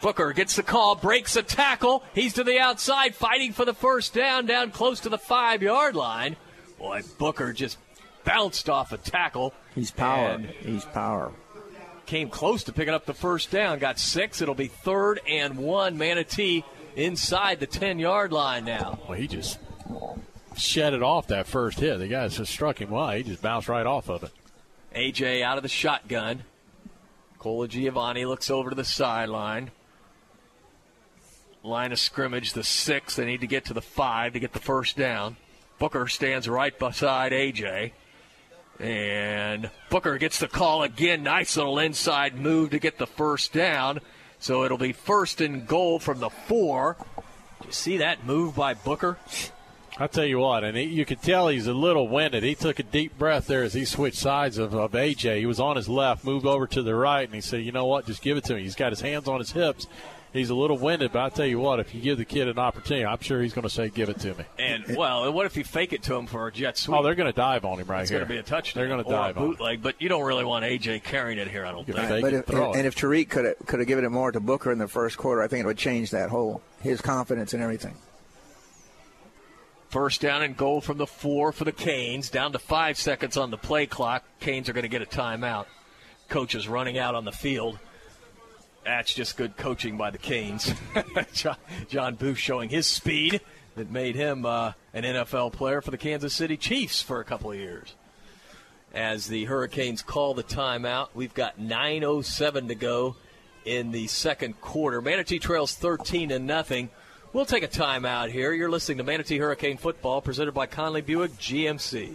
Booker 0.00 0.32
gets 0.32 0.56
the 0.56 0.64
call, 0.64 0.96
breaks 0.96 1.36
a 1.36 1.42
tackle. 1.42 2.02
He's 2.12 2.34
to 2.34 2.42
the 2.42 2.58
outside, 2.58 3.14
fighting 3.14 3.52
for 3.52 3.64
the 3.64 3.72
first 3.72 4.14
down, 4.14 4.46
down 4.46 4.72
close 4.72 4.98
to 5.00 5.08
the 5.08 5.18
five 5.18 5.62
yard 5.62 5.94
line. 5.94 6.34
Boy, 6.76 7.02
Booker 7.18 7.52
just 7.52 7.78
bounced 8.24 8.68
off 8.68 8.90
a 8.90 8.96
tackle. 8.96 9.54
He's 9.76 9.92
power. 9.92 10.38
He's 10.38 10.84
power. 10.86 11.32
Came 12.06 12.28
close 12.28 12.64
to 12.64 12.72
picking 12.72 12.94
up 12.94 13.06
the 13.06 13.14
first 13.14 13.50
down. 13.50 13.78
Got 13.78 13.98
six. 13.98 14.42
It'll 14.42 14.54
be 14.54 14.68
third 14.68 15.20
and 15.28 15.56
one. 15.56 15.96
Manatee 15.96 16.64
inside 16.96 17.60
the 17.60 17.66
10 17.66 17.98
yard 17.98 18.32
line 18.32 18.64
now. 18.64 18.98
Well, 19.08 19.18
he 19.18 19.26
just 19.26 19.58
shed 20.56 20.94
it 20.94 21.02
off 21.02 21.28
that 21.28 21.46
first 21.46 21.80
hit. 21.80 21.98
The 21.98 22.08
guy 22.08 22.28
just 22.28 22.52
struck 22.52 22.80
him 22.80 22.90
well. 22.90 23.10
He 23.10 23.22
just 23.22 23.42
bounced 23.42 23.68
right 23.68 23.86
off 23.86 24.08
of 24.08 24.24
it. 24.24 24.30
AJ 24.94 25.42
out 25.42 25.56
of 25.56 25.62
the 25.62 25.68
shotgun. 25.68 26.44
Colagiovanni 27.40 28.26
looks 28.26 28.50
over 28.50 28.70
to 28.70 28.76
the 28.76 28.84
sideline. 28.84 29.70
Line 31.62 31.92
of 31.92 31.98
scrimmage, 31.98 32.52
the 32.52 32.62
six. 32.62 33.16
They 33.16 33.24
need 33.24 33.40
to 33.40 33.46
get 33.46 33.66
to 33.66 33.74
the 33.74 33.82
five 33.82 34.34
to 34.34 34.40
get 34.40 34.52
the 34.52 34.58
first 34.58 34.96
down. 34.96 35.36
Booker 35.78 36.06
stands 36.08 36.48
right 36.48 36.78
beside 36.78 37.32
AJ. 37.32 37.92
And 38.80 39.70
Booker 39.90 40.18
gets 40.18 40.40
the 40.40 40.48
call 40.48 40.82
again. 40.82 41.22
Nice 41.22 41.56
little 41.56 41.78
inside 41.78 42.36
move 42.36 42.70
to 42.70 42.78
get 42.78 42.98
the 42.98 43.06
first 43.06 43.52
down. 43.52 44.00
So 44.38 44.64
it'll 44.64 44.78
be 44.78 44.92
first 44.92 45.40
and 45.40 45.66
goal 45.66 45.98
from 45.98 46.20
the 46.20 46.30
four. 46.30 46.96
You 47.64 47.72
see 47.72 47.96
that 47.98 48.26
move 48.26 48.56
by 48.56 48.74
Booker? 48.74 49.18
I'll 49.96 50.08
tell 50.08 50.24
you 50.24 50.40
what, 50.40 50.64
and 50.64 50.76
he, 50.76 50.82
you 50.84 51.04
could 51.04 51.22
tell 51.22 51.46
he's 51.46 51.68
a 51.68 51.72
little 51.72 52.08
winded. 52.08 52.42
He 52.42 52.56
took 52.56 52.80
a 52.80 52.82
deep 52.82 53.16
breath 53.16 53.46
there 53.46 53.62
as 53.62 53.74
he 53.74 53.84
switched 53.84 54.18
sides 54.18 54.58
of, 54.58 54.74
of 54.74 54.90
AJ. 54.90 55.38
He 55.38 55.46
was 55.46 55.60
on 55.60 55.76
his 55.76 55.88
left, 55.88 56.24
moved 56.24 56.46
over 56.46 56.66
to 56.66 56.82
the 56.82 56.96
right, 56.96 57.24
and 57.24 57.34
he 57.34 57.40
said, 57.40 57.62
"You 57.62 57.70
know 57.70 57.86
what? 57.86 58.06
Just 58.06 58.20
give 58.20 58.36
it 58.36 58.42
to 58.44 58.54
me." 58.54 58.62
He's 58.62 58.74
got 58.74 58.90
his 58.90 59.00
hands 59.00 59.28
on 59.28 59.38
his 59.38 59.52
hips. 59.52 59.86
He's 60.34 60.50
a 60.50 60.54
little 60.54 60.76
winded, 60.76 61.12
but 61.12 61.20
I'll 61.20 61.30
tell 61.30 61.46
you 61.46 61.60
what, 61.60 61.78
if 61.78 61.94
you 61.94 62.00
give 62.00 62.18
the 62.18 62.24
kid 62.24 62.48
an 62.48 62.58
opportunity, 62.58 63.06
I'm 63.06 63.20
sure 63.20 63.40
he's 63.40 63.52
going 63.52 63.62
to 63.62 63.70
say, 63.70 63.88
"Give 63.88 64.08
it 64.08 64.18
to 64.18 64.34
me." 64.34 64.44
And 64.58 64.96
well, 64.96 65.32
what 65.32 65.46
if 65.46 65.56
you 65.56 65.62
fake 65.62 65.92
it 65.92 66.02
to 66.02 66.16
him 66.16 66.26
for 66.26 66.48
a 66.48 66.52
jet 66.52 66.76
sweep? 66.76 66.98
Oh, 66.98 67.04
they're 67.04 67.14
going 67.14 67.32
to 67.32 67.36
dive 67.36 67.64
on 67.64 67.78
him 67.78 67.86
right 67.86 68.00
it's 68.00 68.10
here. 68.10 68.18
going 68.18 68.28
to 68.28 68.34
be 68.34 68.40
a 68.40 68.42
touchdown. 68.42 68.80
They're 68.80 68.88
going 68.88 69.04
to 69.04 69.08
dive 69.08 69.36
a 69.36 69.38
on 69.38 69.44
him. 69.44 69.50
bootleg, 69.52 69.80
but 69.80 70.02
you 70.02 70.08
don't 70.08 70.24
really 70.24 70.44
want 70.44 70.64
AJ 70.64 71.04
carrying 71.04 71.38
it 71.38 71.46
here. 71.46 71.64
I 71.64 71.70
don't 71.70 71.86
think. 71.86 72.20
But 72.20 72.32
if, 72.32 72.48
and 72.50 72.84
if 72.84 72.96
Tariq 72.96 73.30
could 73.30 73.44
have 73.44 73.58
could 73.64 73.78
have 73.78 73.86
given 73.86 74.04
it 74.04 74.08
more 74.10 74.32
to 74.32 74.40
Booker 74.40 74.72
in 74.72 74.78
the 74.78 74.88
first 74.88 75.16
quarter, 75.18 75.40
I 75.40 75.46
think 75.46 75.62
it 75.62 75.66
would 75.66 75.78
change 75.78 76.10
that 76.10 76.30
whole 76.30 76.62
his 76.82 77.00
confidence 77.00 77.54
and 77.54 77.62
everything. 77.62 77.94
First 79.88 80.20
down 80.20 80.42
and 80.42 80.56
goal 80.56 80.80
from 80.80 80.98
the 80.98 81.06
four 81.06 81.52
for 81.52 81.62
the 81.62 81.70
Canes. 81.70 82.28
Down 82.28 82.50
to 82.50 82.58
five 82.58 82.98
seconds 82.98 83.36
on 83.36 83.52
the 83.52 83.56
play 83.56 83.86
clock. 83.86 84.24
Canes 84.40 84.68
are 84.68 84.72
going 84.72 84.82
to 84.82 84.88
get 84.88 85.00
a 85.02 85.06
timeout. 85.06 85.66
Coach 86.28 86.56
is 86.56 86.66
running 86.66 86.98
out 86.98 87.14
on 87.14 87.24
the 87.24 87.30
field. 87.30 87.78
That's 88.84 89.14
just 89.14 89.36
good 89.36 89.56
coaching 89.56 89.96
by 89.96 90.10
the 90.10 90.18
Canes. 90.18 90.72
John, 91.88 92.14
Booth 92.16 92.38
showing 92.38 92.68
his 92.68 92.86
speed 92.86 93.40
that 93.76 93.90
made 93.90 94.14
him 94.14 94.44
uh, 94.44 94.72
an 94.92 95.04
NFL 95.04 95.52
player 95.52 95.80
for 95.80 95.90
the 95.90 95.98
Kansas 95.98 96.34
City 96.34 96.56
Chiefs 96.56 97.00
for 97.00 97.20
a 97.20 97.24
couple 97.24 97.50
of 97.50 97.58
years. 97.58 97.94
As 98.92 99.26
the 99.26 99.46
Hurricanes 99.46 100.02
call 100.02 100.34
the 100.34 100.44
timeout, 100.44 101.08
we've 101.14 101.34
got 101.34 101.58
9:07 101.58 102.68
to 102.68 102.74
go 102.74 103.16
in 103.64 103.90
the 103.90 104.06
second 104.06 104.60
quarter. 104.60 105.00
Manatee 105.00 105.38
trails 105.38 105.74
13 105.74 106.28
to 106.28 106.38
nothing. 106.38 106.90
We'll 107.32 107.46
take 107.46 107.64
a 107.64 107.68
timeout 107.68 108.30
here. 108.30 108.52
You're 108.52 108.70
listening 108.70 108.98
to 108.98 109.04
Manatee 109.04 109.38
Hurricane 109.38 109.78
Football, 109.78 110.20
presented 110.20 110.52
by 110.52 110.66
Conley 110.66 111.00
Buick 111.00 111.32
GMC. 111.32 112.14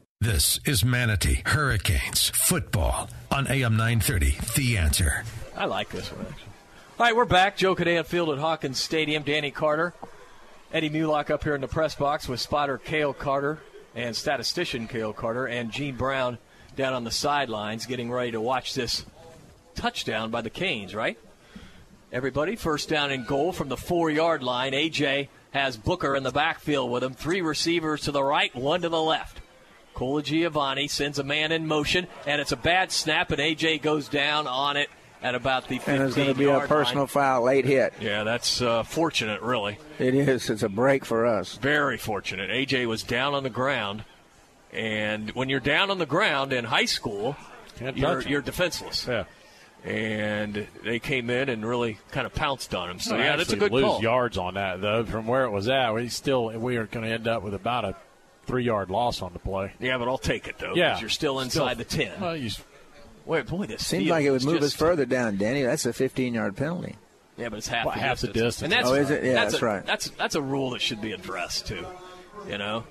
This 0.21 0.59
is 0.65 0.85
Manatee 0.85 1.41
Hurricanes 1.47 2.29
football 2.29 3.09
on 3.31 3.47
AM 3.47 3.75
930. 3.75 4.37
The 4.55 4.77
answer. 4.77 5.23
I 5.57 5.65
like 5.65 5.89
this 5.89 6.09
one. 6.09 6.27
All 6.27 6.35
right, 6.99 7.15
we're 7.15 7.25
back. 7.25 7.57
Joe 7.57 7.75
Kinnan 7.75 8.05
Field 8.05 8.29
at 8.29 8.37
Hawkins 8.37 8.79
Stadium. 8.79 9.23
Danny 9.23 9.49
Carter, 9.49 9.95
Eddie 10.71 10.91
Mulock 10.91 11.31
up 11.31 11.43
here 11.43 11.55
in 11.55 11.61
the 11.61 11.67
press 11.67 11.95
box 11.95 12.27
with 12.27 12.39
spotter 12.39 12.77
Kale 12.77 13.15
Carter 13.15 13.63
and 13.95 14.15
statistician 14.15 14.87
Kale 14.87 15.11
Carter 15.11 15.47
and 15.47 15.71
Gene 15.71 15.95
Brown 15.95 16.37
down 16.75 16.93
on 16.93 17.03
the 17.03 17.09
sidelines 17.09 17.87
getting 17.87 18.11
ready 18.11 18.29
to 18.29 18.41
watch 18.41 18.75
this 18.75 19.03
touchdown 19.73 20.29
by 20.29 20.41
the 20.41 20.51
Canes, 20.51 20.93
right? 20.93 21.17
Everybody, 22.11 22.55
first 22.57 22.89
down 22.89 23.09
and 23.09 23.25
goal 23.25 23.53
from 23.53 23.69
the 23.69 23.77
four 23.77 24.11
yard 24.11 24.43
line. 24.43 24.73
AJ 24.73 25.29
has 25.49 25.77
Booker 25.77 26.15
in 26.15 26.21
the 26.21 26.31
backfield 26.31 26.91
with 26.91 27.03
him. 27.03 27.15
Three 27.15 27.41
receivers 27.41 28.01
to 28.01 28.11
the 28.11 28.23
right, 28.23 28.55
one 28.55 28.83
to 28.83 28.89
the 28.89 29.01
left. 29.01 29.40
Colagiovanni 29.95 30.89
sends 30.89 31.19
a 31.19 31.23
man 31.23 31.51
in 31.51 31.67
motion, 31.67 32.07
and 32.25 32.41
it's 32.41 32.51
a 32.51 32.57
bad 32.57 32.91
snap, 32.91 33.31
and 33.31 33.39
AJ 33.41 33.81
goes 33.81 34.07
down 34.07 34.47
on 34.47 34.77
it 34.77 34.89
at 35.23 35.35
about 35.35 35.67
the 35.67 35.77
15 35.77 35.93
And 35.95 36.03
it's 36.03 36.15
going 36.15 36.27
to 36.29 36.33
be 36.33 36.45
a 36.45 36.61
personal 36.61 37.03
line. 37.03 37.07
foul, 37.07 37.43
late 37.43 37.65
hit. 37.65 37.93
Yeah, 38.01 38.23
that's 38.23 38.61
uh, 38.61 38.83
fortunate, 38.83 39.41
really. 39.41 39.77
It 39.99 40.15
is. 40.15 40.49
It's 40.49 40.63
a 40.63 40.69
break 40.69 41.05
for 41.05 41.25
us. 41.25 41.55
Very 41.57 41.97
fortunate. 41.97 42.49
AJ 42.49 42.87
was 42.87 43.03
down 43.03 43.33
on 43.35 43.43
the 43.43 43.49
ground, 43.51 44.03
and 44.71 45.29
when 45.31 45.49
you're 45.49 45.59
down 45.59 45.91
on 45.91 45.99
the 45.99 46.05
ground 46.07 46.53
in 46.53 46.65
high 46.65 46.85
school, 46.85 47.35
you're, 47.79 48.21
you're 48.21 48.41
defenseless. 48.41 49.05
Yeah. 49.07 49.25
And 49.83 50.67
they 50.83 50.99
came 50.99 51.29
in 51.31 51.49
and 51.49 51.65
really 51.65 51.97
kind 52.11 52.27
of 52.27 52.33
pounced 52.35 52.75
on 52.75 52.89
him. 52.89 52.99
So 52.99 53.15
Well, 53.15 53.23
yeah, 53.23 53.35
that's 53.35 53.51
a 53.51 53.55
good 53.55 53.71
lose 53.71 53.83
call. 53.83 54.01
yards 54.03 54.37
on 54.37 54.53
that 54.53 54.79
though. 54.79 55.03
From 55.03 55.25
where 55.25 55.45
it 55.45 55.49
was 55.49 55.67
at, 55.69 55.91
we 55.95 56.07
still 56.09 56.45
we 56.59 56.77
are 56.77 56.85
going 56.85 57.03
to 57.03 57.11
end 57.11 57.27
up 57.27 57.41
with 57.41 57.55
about 57.55 57.85
a 57.85 57.95
three 58.45 58.63
yard 58.63 58.89
loss 58.89 59.21
on 59.21 59.33
the 59.33 59.39
play. 59.39 59.73
Yeah, 59.79 59.97
but 59.97 60.07
I'll 60.07 60.17
take 60.17 60.47
it 60.47 60.57
though. 60.59 60.69
'cause 60.69 60.77
Yeah, 60.77 60.99
you're 60.99 61.09
still 61.09 61.39
inside 61.39 61.77
the 61.77 61.83
ten. 61.85 62.19
Well, 62.19 62.35
you, 62.35 62.49
Wait, 63.25 63.45
boy, 63.45 63.67
this 63.67 63.85
Seems 63.85 64.07
like 64.09 64.25
it 64.25 64.31
would 64.31 64.41
is 64.41 64.45
move 64.47 64.63
us 64.63 64.73
further 64.73 65.05
down, 65.05 65.37
Danny. 65.37 65.61
That's 65.61 65.85
a 65.85 65.93
15 65.93 66.33
yard 66.33 66.57
penalty. 66.57 66.95
Yeah, 67.37 67.49
but 67.49 67.57
it's 67.59 67.67
half, 67.67 67.85
Well, 67.85 67.93
the, 67.93 68.01
half 68.01 68.19
the 68.21 68.27
distance. 68.27 68.43
distance. 68.55 68.63
And 68.63 68.71
that's, 68.73 68.89
Oh, 68.89 68.93
is 68.95 69.09
it? 69.11 69.23
Yeah, 69.23 69.33
that's 69.33 69.51
that's 69.53 69.61
a- 69.61 69.65
right. 69.65 69.85
That's 69.85 70.09
that's 70.11 70.35
a 70.35 70.41
rule 70.41 70.71
that 70.71 70.81
should 70.81 71.01
be 71.01 71.11
addressed 71.11 71.67
too. 71.67 71.85
You 72.47 72.57
know, 72.57 72.83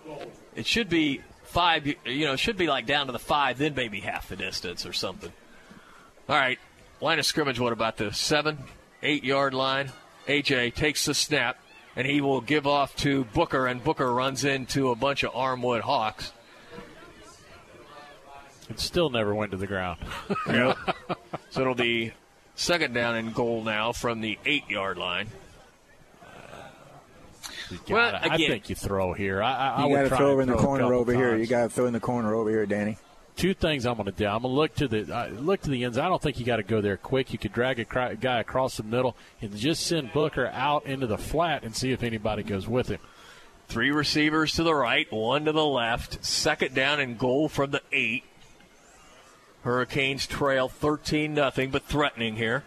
it 0.54 0.66
should 0.66 0.88
be 0.88 1.20
five. 1.44 1.84
You 1.86 1.96
know, 2.26 2.32
it 2.34 2.38
should 2.38 2.56
be 2.56 2.68
like 2.68 2.86
down 2.86 3.06
to 3.06 3.12
the 3.12 3.18
five, 3.18 3.58
then 3.58 3.74
maybe 3.74 4.00
half 4.00 4.28
the 4.28 4.36
distance 4.36 4.86
or 4.86 4.92
something. 4.92 5.32
All 6.28 6.36
right, 6.36 6.58
line 7.00 7.18
of 7.18 7.26
scrimmage. 7.26 7.58
What 7.58 7.72
about 7.72 7.96
the 7.96 8.12
seven, 8.12 8.58
eight 9.02 9.24
yard 9.24 9.52
line? 9.52 9.90
AJ 10.28 10.74
takes 10.76 11.04
the 11.06 11.14
snap, 11.14 11.58
and 11.96 12.06
he 12.06 12.20
will 12.20 12.40
give 12.40 12.66
off 12.66 12.94
to 12.96 13.24
Booker, 13.24 13.66
and 13.66 13.82
Booker 13.82 14.12
runs 14.12 14.44
into 14.44 14.90
a 14.90 14.94
bunch 14.94 15.22
of 15.22 15.32
Armwood 15.32 15.80
Hawks. 15.80 16.32
it 18.68 18.78
still 18.78 19.10
never 19.10 19.34
went 19.34 19.50
to 19.52 19.56
the 19.56 19.66
ground. 19.66 19.98
Yeah. 20.46 20.74
so 21.50 21.60
it'll 21.60 21.74
be 21.74 22.12
second 22.54 22.94
down 22.94 23.16
and 23.16 23.34
goal 23.34 23.62
now 23.62 23.92
from 23.92 24.20
the 24.20 24.38
eight 24.44 24.68
yard 24.68 24.98
line. 24.98 25.28
Well, 27.88 28.18
I 28.20 28.36
think 28.36 28.68
you 28.68 28.74
throw 28.74 29.12
here. 29.12 29.42
I, 29.42 29.52
I, 29.52 29.68
I 29.68 29.82
You 29.84 29.90
would 29.90 29.96
got 29.96 30.02
to 30.02 30.08
try 30.08 30.18
throw 30.18 30.30
over 30.32 30.42
in 30.42 30.48
the 30.48 30.56
corner 30.56 30.84
couple 30.84 30.98
over 30.98 31.14
here. 31.14 31.36
You 31.36 31.46
got 31.46 31.62
to 31.64 31.68
throw 31.68 31.86
in 31.86 31.92
the 31.92 32.00
corner 32.00 32.34
over 32.34 32.50
here, 32.50 32.66
Danny. 32.66 32.98
Two 33.36 33.54
things 33.54 33.86
I'm 33.86 33.94
going 33.94 34.06
to 34.06 34.12
do. 34.12 34.26
I'm 34.26 34.42
going 34.42 34.54
to 34.54 34.60
look 34.60 34.74
to 34.76 34.88
the 34.88 35.16
uh, 35.16 35.28
look 35.28 35.62
to 35.62 35.70
the 35.70 35.84
ends. 35.84 35.96
I 35.96 36.08
don't 36.08 36.20
think 36.20 36.38
you 36.38 36.44
got 36.44 36.56
to 36.56 36.62
go 36.62 36.80
there 36.80 36.96
quick. 36.96 37.32
You 37.32 37.38
could 37.38 37.52
drag 37.52 37.80
a 37.80 37.84
cri- 37.84 38.16
guy 38.16 38.40
across 38.40 38.76
the 38.76 38.82
middle 38.82 39.16
and 39.40 39.56
just 39.56 39.86
send 39.86 40.12
Booker 40.12 40.48
out 40.48 40.84
into 40.84 41.06
the 41.06 41.16
flat 41.16 41.62
and 41.62 41.74
see 41.74 41.92
if 41.92 42.02
anybody 42.02 42.42
goes 42.42 42.68
with 42.68 42.88
him. 42.88 43.00
Three 43.68 43.90
receivers 43.90 44.54
to 44.54 44.62
the 44.62 44.74
right, 44.74 45.10
one 45.12 45.44
to 45.44 45.52
the 45.52 45.64
left. 45.64 46.24
Second 46.24 46.74
down 46.74 47.00
and 47.00 47.18
goal 47.18 47.48
from 47.48 47.70
the 47.70 47.82
eight. 47.92 48.24
Hurricanes 49.62 50.26
trail 50.26 50.68
13 50.68 51.32
nothing, 51.34 51.70
but 51.70 51.84
threatening 51.84 52.36
here. 52.36 52.64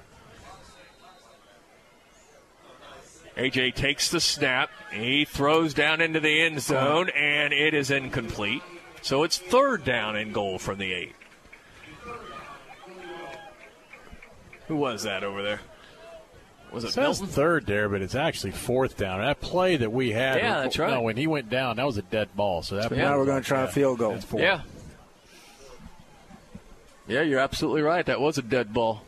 AJ 3.36 3.74
takes 3.76 4.12
the 4.12 4.20
snap. 4.20 4.70
He 4.92 5.26
throws 5.26 5.74
down 5.74 6.02
into 6.02 6.20
the 6.20 6.42
end 6.42 6.62
zone, 6.62 7.10
and 7.10 7.52
it 7.52 7.74
is 7.74 7.90
incomplete. 7.90 8.62
So 9.04 9.24
it's 9.24 9.38
third 9.38 9.84
down 9.84 10.16
and 10.16 10.34
goal 10.34 10.58
from 10.58 10.78
the 10.78 10.94
eight. 10.94 11.14
Who 14.68 14.78
was 14.78 15.04
that 15.04 15.26
over 15.26 15.44
there? 15.44 15.60
Was 16.72 16.86
it 16.86 16.94
says 16.94 17.20
Milton? 17.20 17.28
third 17.28 17.66
there, 17.66 17.90
but 17.90 18.02
it's 18.02 18.16
actually 18.16 18.52
fourth 18.52 18.98
down. 18.98 19.20
That 19.20 19.42
play 19.42 19.76
that 19.76 19.92
we 19.92 20.12
had, 20.12 20.38
Yeah, 20.38 20.62
that's 20.62 20.80
right. 20.80 20.90
No, 20.90 21.02
when 21.02 21.18
he 21.18 21.28
went 21.28 21.50
down, 21.50 21.76
that 21.76 21.86
was 21.86 21.98
a 21.98 22.02
dead 22.02 22.30
ball. 22.36 22.64
So 22.64 22.78
that 22.78 22.90
So 22.90 22.96
now 22.96 23.18
we're 23.18 23.26
going 23.26 23.42
to 23.42 23.48
try 23.48 23.64
a 23.64 23.68
field 23.68 24.00
goal. 24.00 24.18
Four. 24.20 24.40
Yeah. 24.40 24.62
Yeah, 27.06 27.22
you're 27.22 27.42
absolutely 27.42 27.82
right. 27.82 28.06
That 28.06 28.22
was 28.22 28.38
a 28.38 28.42
dead 28.42 28.74
ball. 28.74 29.04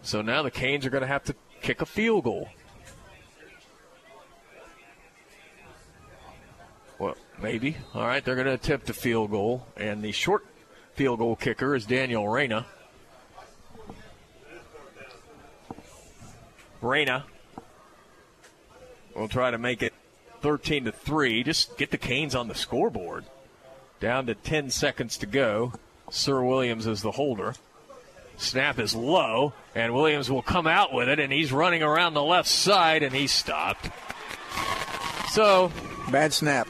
So 0.00 0.22
now 0.22 0.42
the 0.42 0.50
Canes 0.50 0.86
are 0.86 0.90
going 0.90 1.02
to 1.02 1.06
have 1.06 1.24
to 1.24 1.34
kick 1.60 1.82
a 1.82 1.86
field 1.86 2.24
goal. 2.24 2.48
Well, 6.98 7.16
maybe. 7.42 7.76
All 7.94 8.06
right, 8.06 8.24
they're 8.24 8.36
going 8.36 8.46
to 8.46 8.54
attempt 8.54 8.88
a 8.88 8.94
field 8.94 9.30
goal, 9.30 9.66
and 9.76 10.02
the 10.02 10.12
short 10.12 10.46
field 10.94 11.18
goal 11.18 11.36
kicker 11.36 11.74
is 11.74 11.84
Daniel 11.84 12.28
Reyna. 12.28 12.66
Reyna 16.80 17.24
will 19.14 19.28
try 19.28 19.50
to 19.50 19.58
make 19.58 19.82
it 19.82 19.92
13 20.40 20.86
to 20.86 20.92
3. 20.92 21.42
Just 21.44 21.76
get 21.76 21.90
the 21.90 21.98
Canes 21.98 22.34
on 22.34 22.48
the 22.48 22.54
scoreboard. 22.54 23.24
Down 24.00 24.26
to 24.26 24.34
10 24.34 24.70
seconds 24.70 25.16
to 25.18 25.26
go. 25.26 25.74
Sir 26.10 26.42
Williams 26.42 26.86
is 26.86 27.02
the 27.02 27.12
holder. 27.12 27.54
Snap 28.36 28.78
is 28.78 28.94
low, 28.94 29.52
and 29.74 29.94
Williams 29.94 30.30
will 30.30 30.42
come 30.42 30.66
out 30.66 30.92
with 30.92 31.08
it, 31.08 31.20
and 31.20 31.32
he's 31.32 31.52
running 31.52 31.82
around 31.82 32.14
the 32.14 32.22
left 32.22 32.48
side, 32.48 33.02
and 33.02 33.14
he's 33.14 33.30
stopped. 33.30 33.90
So, 35.30 35.70
bad 36.10 36.32
snap. 36.32 36.66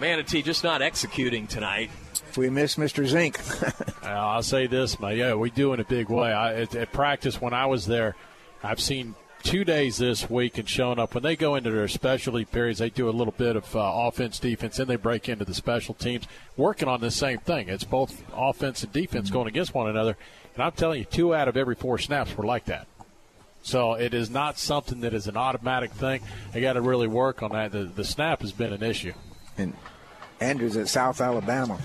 Manatee 0.00 0.42
just 0.42 0.64
not 0.64 0.82
executing 0.82 1.46
tonight. 1.46 1.90
We 2.36 2.50
miss 2.50 2.76
Mr. 2.76 3.06
Zink. 3.06 3.38
Uh, 4.00 4.12
I'll 4.12 4.42
say 4.42 4.66
this, 4.66 4.98
my 4.98 5.12
yeah, 5.12 5.34
we 5.34 5.50
do 5.50 5.74
in 5.74 5.80
a 5.80 5.84
big 5.84 6.08
way. 6.08 6.32
I, 6.32 6.62
at, 6.62 6.74
at 6.74 6.92
practice 6.92 7.42
when 7.42 7.52
I 7.52 7.66
was 7.66 7.84
there, 7.84 8.16
I've 8.62 8.80
seen 8.80 9.16
two 9.42 9.64
days 9.64 9.98
this 9.98 10.30
week 10.30 10.56
and 10.56 10.66
showing 10.66 10.98
up 10.98 11.12
when 11.12 11.22
they 11.22 11.36
go 11.36 11.56
into 11.56 11.70
their 11.70 11.88
specialty 11.88 12.46
periods. 12.46 12.78
They 12.78 12.88
do 12.88 13.08
a 13.08 13.12
little 13.12 13.34
bit 13.36 13.56
of 13.56 13.76
uh, 13.76 13.80
offense, 13.80 14.38
defense, 14.38 14.78
and 14.78 14.88
they 14.88 14.96
break 14.96 15.28
into 15.28 15.44
the 15.44 15.52
special 15.52 15.94
teams, 15.94 16.26
working 16.56 16.88
on 16.88 17.02
the 17.02 17.10
same 17.10 17.38
thing. 17.38 17.68
It's 17.68 17.84
both 17.84 18.22
offense 18.34 18.82
and 18.82 18.92
defense 18.92 19.30
going 19.30 19.48
against 19.48 19.74
one 19.74 19.90
another. 19.90 20.16
And 20.54 20.62
I'm 20.62 20.72
telling 20.72 21.00
you, 21.00 21.04
two 21.04 21.34
out 21.34 21.48
of 21.48 21.56
every 21.58 21.74
four 21.74 21.98
snaps 21.98 22.34
were 22.34 22.46
like 22.46 22.64
that. 22.66 22.86
So 23.62 23.92
it 23.92 24.14
is 24.14 24.30
not 24.30 24.58
something 24.58 25.00
that 25.00 25.12
is 25.12 25.26
an 25.26 25.36
automatic 25.36 25.90
thing. 25.92 26.22
They 26.52 26.62
got 26.62 26.74
to 26.74 26.80
really 26.80 27.08
work 27.08 27.42
on 27.42 27.52
that. 27.52 27.72
The, 27.72 27.84
the 27.84 28.04
snap 28.04 28.40
has 28.40 28.52
been 28.52 28.72
an 28.72 28.82
issue. 28.82 29.12
And 29.58 29.74
Andrews 30.40 30.76
at 30.76 30.88
South 30.88 31.20
Alabama. 31.20 31.78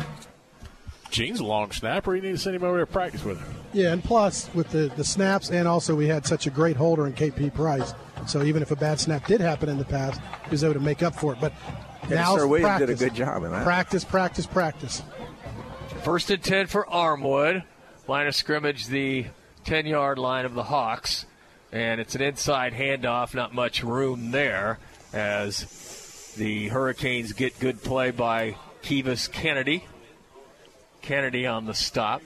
Gene's 1.09 1.39
a 1.39 1.43
long 1.43 1.71
snapper. 1.71 2.15
You 2.15 2.21
need 2.23 2.31
to 2.31 2.37
send 2.37 2.55
him 2.55 2.63
over 2.63 2.79
to 2.79 2.87
practice 2.87 3.23
with 3.23 3.39
him. 3.39 3.53
Yeah, 3.71 3.91
and 3.93 4.03
plus 4.03 4.49
with 4.55 4.69
the, 4.69 4.91
the 4.95 5.03
snaps, 5.03 5.51
and 5.51 5.67
also 5.67 5.93
we 5.95 6.07
had 6.07 6.25
such 6.25 6.47
a 6.47 6.49
great 6.49 6.75
holder 6.75 7.05
in 7.05 7.13
KP 7.13 7.53
Price. 7.53 7.93
So 8.27 8.41
even 8.43 8.61
if 8.63 8.71
a 8.71 8.75
bad 8.75 8.99
snap 8.99 9.27
did 9.27 9.39
happen 9.41 9.69
in 9.69 9.77
the 9.77 9.85
past, 9.85 10.19
he 10.45 10.49
was 10.51 10.63
able 10.63 10.73
to 10.75 10.79
make 10.79 11.03
up 11.03 11.15
for 11.15 11.33
it. 11.33 11.39
But 11.39 11.53
Yeah, 12.09 12.15
now 12.15 12.35
Sir 12.37 12.47
Williams 12.47 12.67
practice. 12.67 12.99
did 12.99 13.05
a 13.07 13.09
good 13.09 13.15
job 13.15 13.43
in 13.43 13.51
that. 13.51 13.63
Practice, 13.63 14.03
practice, 14.03 14.45
practice. 14.47 15.03
First 16.03 16.31
and 16.31 16.41
10 16.43 16.67
for 16.67 16.85
Armwood. 16.85 17.63
Line 18.07 18.27
of 18.27 18.35
scrimmage, 18.35 18.87
the 18.87 19.27
10 19.65 19.85
yard 19.85 20.17
line 20.17 20.45
of 20.45 20.53
the 20.55 20.63
Hawks. 20.63 21.25
And 21.71 22.01
it's 22.01 22.15
an 22.15 22.21
inside 22.21 22.73
handoff, 22.73 23.33
not 23.33 23.53
much 23.53 23.83
room 23.83 24.31
there 24.31 24.79
as 25.13 25.63
the 26.35 26.69
Hurricanes 26.69 27.33
get 27.33 27.59
good 27.59 27.81
play 27.81 28.11
by 28.11 28.55
Kivas 28.81 29.31
Kennedy. 29.31 29.85
Kennedy 31.01 31.45
on 31.45 31.65
the 31.65 31.73
stop. 31.73 32.21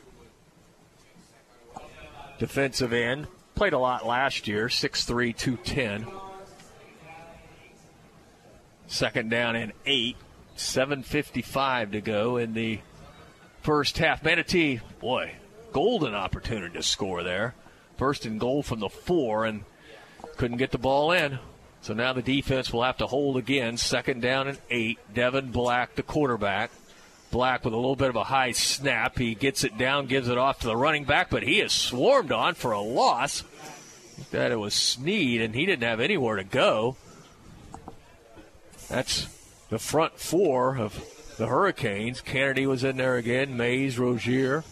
Defensive 2.39 2.93
end. 2.93 3.27
Played 3.55 3.73
a 3.73 3.79
lot 3.79 4.05
last 4.05 4.47
year, 4.47 4.67
6'3, 4.67 5.35
210. 5.35 6.07
Second 8.87 9.29
down 9.29 9.55
and 9.55 9.73
eight. 9.85 10.15
7.55 10.55 11.91
to 11.91 12.01
go 12.01 12.37
in 12.37 12.53
the 12.53 12.79
first 13.61 13.97
half. 13.97 14.23
Manatee, 14.23 14.79
boy, 14.99 15.33
golden 15.71 16.15
opportunity 16.15 16.73
to 16.75 16.83
score 16.83 17.23
there. 17.23 17.53
First 17.97 18.25
and 18.25 18.39
goal 18.39 18.63
from 18.63 18.79
the 18.79 18.89
four, 18.89 19.45
and 19.45 19.63
couldn't 20.37 20.57
get 20.57 20.71
the 20.71 20.77
ball 20.77 21.11
in. 21.11 21.39
So 21.81 21.93
now 21.93 22.13
the 22.13 22.21
defense 22.21 22.73
will 22.73 22.83
have 22.83 22.97
to 22.97 23.07
hold 23.07 23.37
again. 23.37 23.77
Second 23.77 24.21
down 24.21 24.47
and 24.47 24.57
eight. 24.69 24.99
Devin 25.13 25.51
Black, 25.51 25.95
the 25.95 26.03
quarterback. 26.03 26.71
Black 27.31 27.63
with 27.63 27.73
a 27.73 27.77
little 27.77 27.95
bit 27.95 28.09
of 28.09 28.15
a 28.15 28.23
high 28.23 28.51
snap. 28.51 29.17
He 29.17 29.35
gets 29.35 29.63
it 29.63 29.77
down, 29.77 30.07
gives 30.07 30.27
it 30.29 30.37
off 30.37 30.59
to 30.59 30.67
the 30.67 30.77
running 30.77 31.03
back, 31.03 31.29
but 31.29 31.43
he 31.43 31.59
is 31.59 31.73
swarmed 31.73 32.31
on 32.31 32.55
for 32.55 32.71
a 32.71 32.81
loss. 32.81 33.43
That 34.31 34.51
it 34.51 34.55
was 34.55 34.73
Sneed, 34.73 35.41
and 35.41 35.53
he 35.53 35.65
didn't 35.65 35.87
have 35.87 35.99
anywhere 35.99 36.37
to 36.37 36.43
go. 36.43 36.97
That's 38.89 39.27
the 39.69 39.77
front 39.77 40.19
four 40.19 40.77
of 40.77 41.35
the 41.37 41.47
Hurricanes. 41.47 42.21
Kennedy 42.21 42.65
was 42.65 42.83
in 42.83 42.97
there 42.97 43.17
again. 43.17 43.57
Mays, 43.57 43.99
Rozier. 43.99 44.63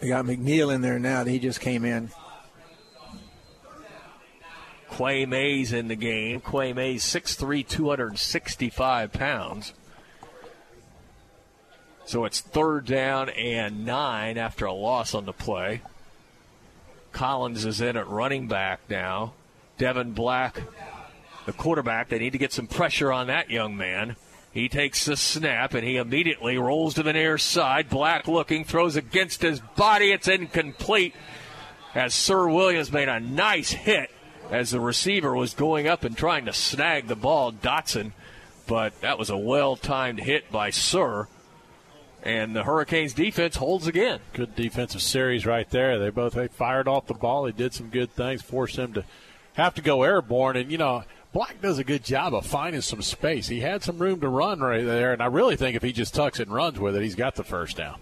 We 0.00 0.08
got 0.08 0.26
McNeil 0.26 0.72
in 0.72 0.80
there 0.80 0.98
now. 0.98 1.24
He 1.24 1.38
just 1.38 1.60
came 1.60 1.84
in. 1.84 2.10
Quay 4.98 5.26
Mays 5.26 5.72
in 5.72 5.86
the 5.86 5.94
game. 5.94 6.40
Quay 6.40 6.72
Mays, 6.72 7.04
6'3", 7.04 7.66
265 7.66 9.12
pounds. 9.12 9.72
So 12.04 12.24
it's 12.24 12.40
third 12.40 12.86
down 12.86 13.28
and 13.28 13.86
nine 13.86 14.36
after 14.36 14.64
a 14.64 14.72
loss 14.72 15.14
on 15.14 15.24
the 15.24 15.32
play. 15.32 15.82
Collins 17.12 17.64
is 17.64 17.80
in 17.80 17.96
at 17.96 18.08
running 18.08 18.48
back 18.48 18.80
now. 18.90 19.34
Devin 19.76 20.14
Black, 20.14 20.62
the 21.46 21.52
quarterback. 21.52 22.08
They 22.08 22.18
need 22.18 22.32
to 22.32 22.38
get 22.38 22.52
some 22.52 22.66
pressure 22.66 23.12
on 23.12 23.28
that 23.28 23.50
young 23.50 23.76
man. 23.76 24.16
He 24.50 24.68
takes 24.68 25.04
the 25.04 25.16
snap 25.16 25.74
and 25.74 25.86
he 25.86 25.96
immediately 25.96 26.58
rolls 26.58 26.94
to 26.94 27.04
the 27.04 27.12
near 27.12 27.38
side. 27.38 27.88
Black 27.88 28.26
looking, 28.26 28.64
throws 28.64 28.96
against 28.96 29.42
his 29.42 29.60
body. 29.60 30.10
It's 30.10 30.26
incomplete 30.26 31.14
as 31.94 32.14
Sir 32.14 32.48
Williams 32.48 32.90
made 32.90 33.08
a 33.08 33.20
nice 33.20 33.70
hit 33.70 34.10
as 34.50 34.70
the 34.70 34.80
receiver 34.80 35.34
was 35.34 35.54
going 35.54 35.86
up 35.86 36.04
and 36.04 36.16
trying 36.16 36.46
to 36.46 36.52
snag 36.52 37.06
the 37.06 37.16
ball, 37.16 37.52
Dotson. 37.52 38.12
But 38.66 39.00
that 39.00 39.18
was 39.18 39.30
a 39.30 39.36
well 39.36 39.76
timed 39.76 40.20
hit 40.20 40.50
by 40.50 40.70
Sir. 40.70 41.28
And 42.22 42.54
the 42.54 42.64
Hurricanes 42.64 43.14
defense 43.14 43.56
holds 43.56 43.86
again. 43.86 44.20
Good 44.32 44.54
defensive 44.56 45.02
series 45.02 45.46
right 45.46 45.68
there. 45.70 45.98
They 45.98 46.10
both 46.10 46.34
they 46.34 46.48
fired 46.48 46.88
off 46.88 47.06
the 47.06 47.14
ball. 47.14 47.44
They 47.44 47.52
did 47.52 47.72
some 47.72 47.88
good 47.88 48.12
things, 48.12 48.42
forced 48.42 48.76
them 48.76 48.92
to 48.94 49.04
have 49.54 49.74
to 49.76 49.82
go 49.82 50.02
airborne. 50.02 50.56
And 50.56 50.70
you 50.70 50.78
know, 50.78 51.04
Black 51.32 51.60
does 51.62 51.78
a 51.78 51.84
good 51.84 52.04
job 52.04 52.34
of 52.34 52.44
finding 52.46 52.80
some 52.80 53.02
space. 53.02 53.48
He 53.48 53.60
had 53.60 53.82
some 53.82 53.98
room 53.98 54.20
to 54.20 54.28
run 54.28 54.60
right 54.60 54.84
there, 54.84 55.12
and 55.12 55.22
I 55.22 55.26
really 55.26 55.56
think 55.56 55.76
if 55.76 55.82
he 55.82 55.92
just 55.92 56.14
tucks 56.14 56.40
it 56.40 56.48
and 56.48 56.54
runs 56.54 56.78
with 56.78 56.96
it, 56.96 57.02
he's 57.02 57.14
got 57.14 57.34
the 57.36 57.44
first 57.44 57.76
down. 57.76 58.00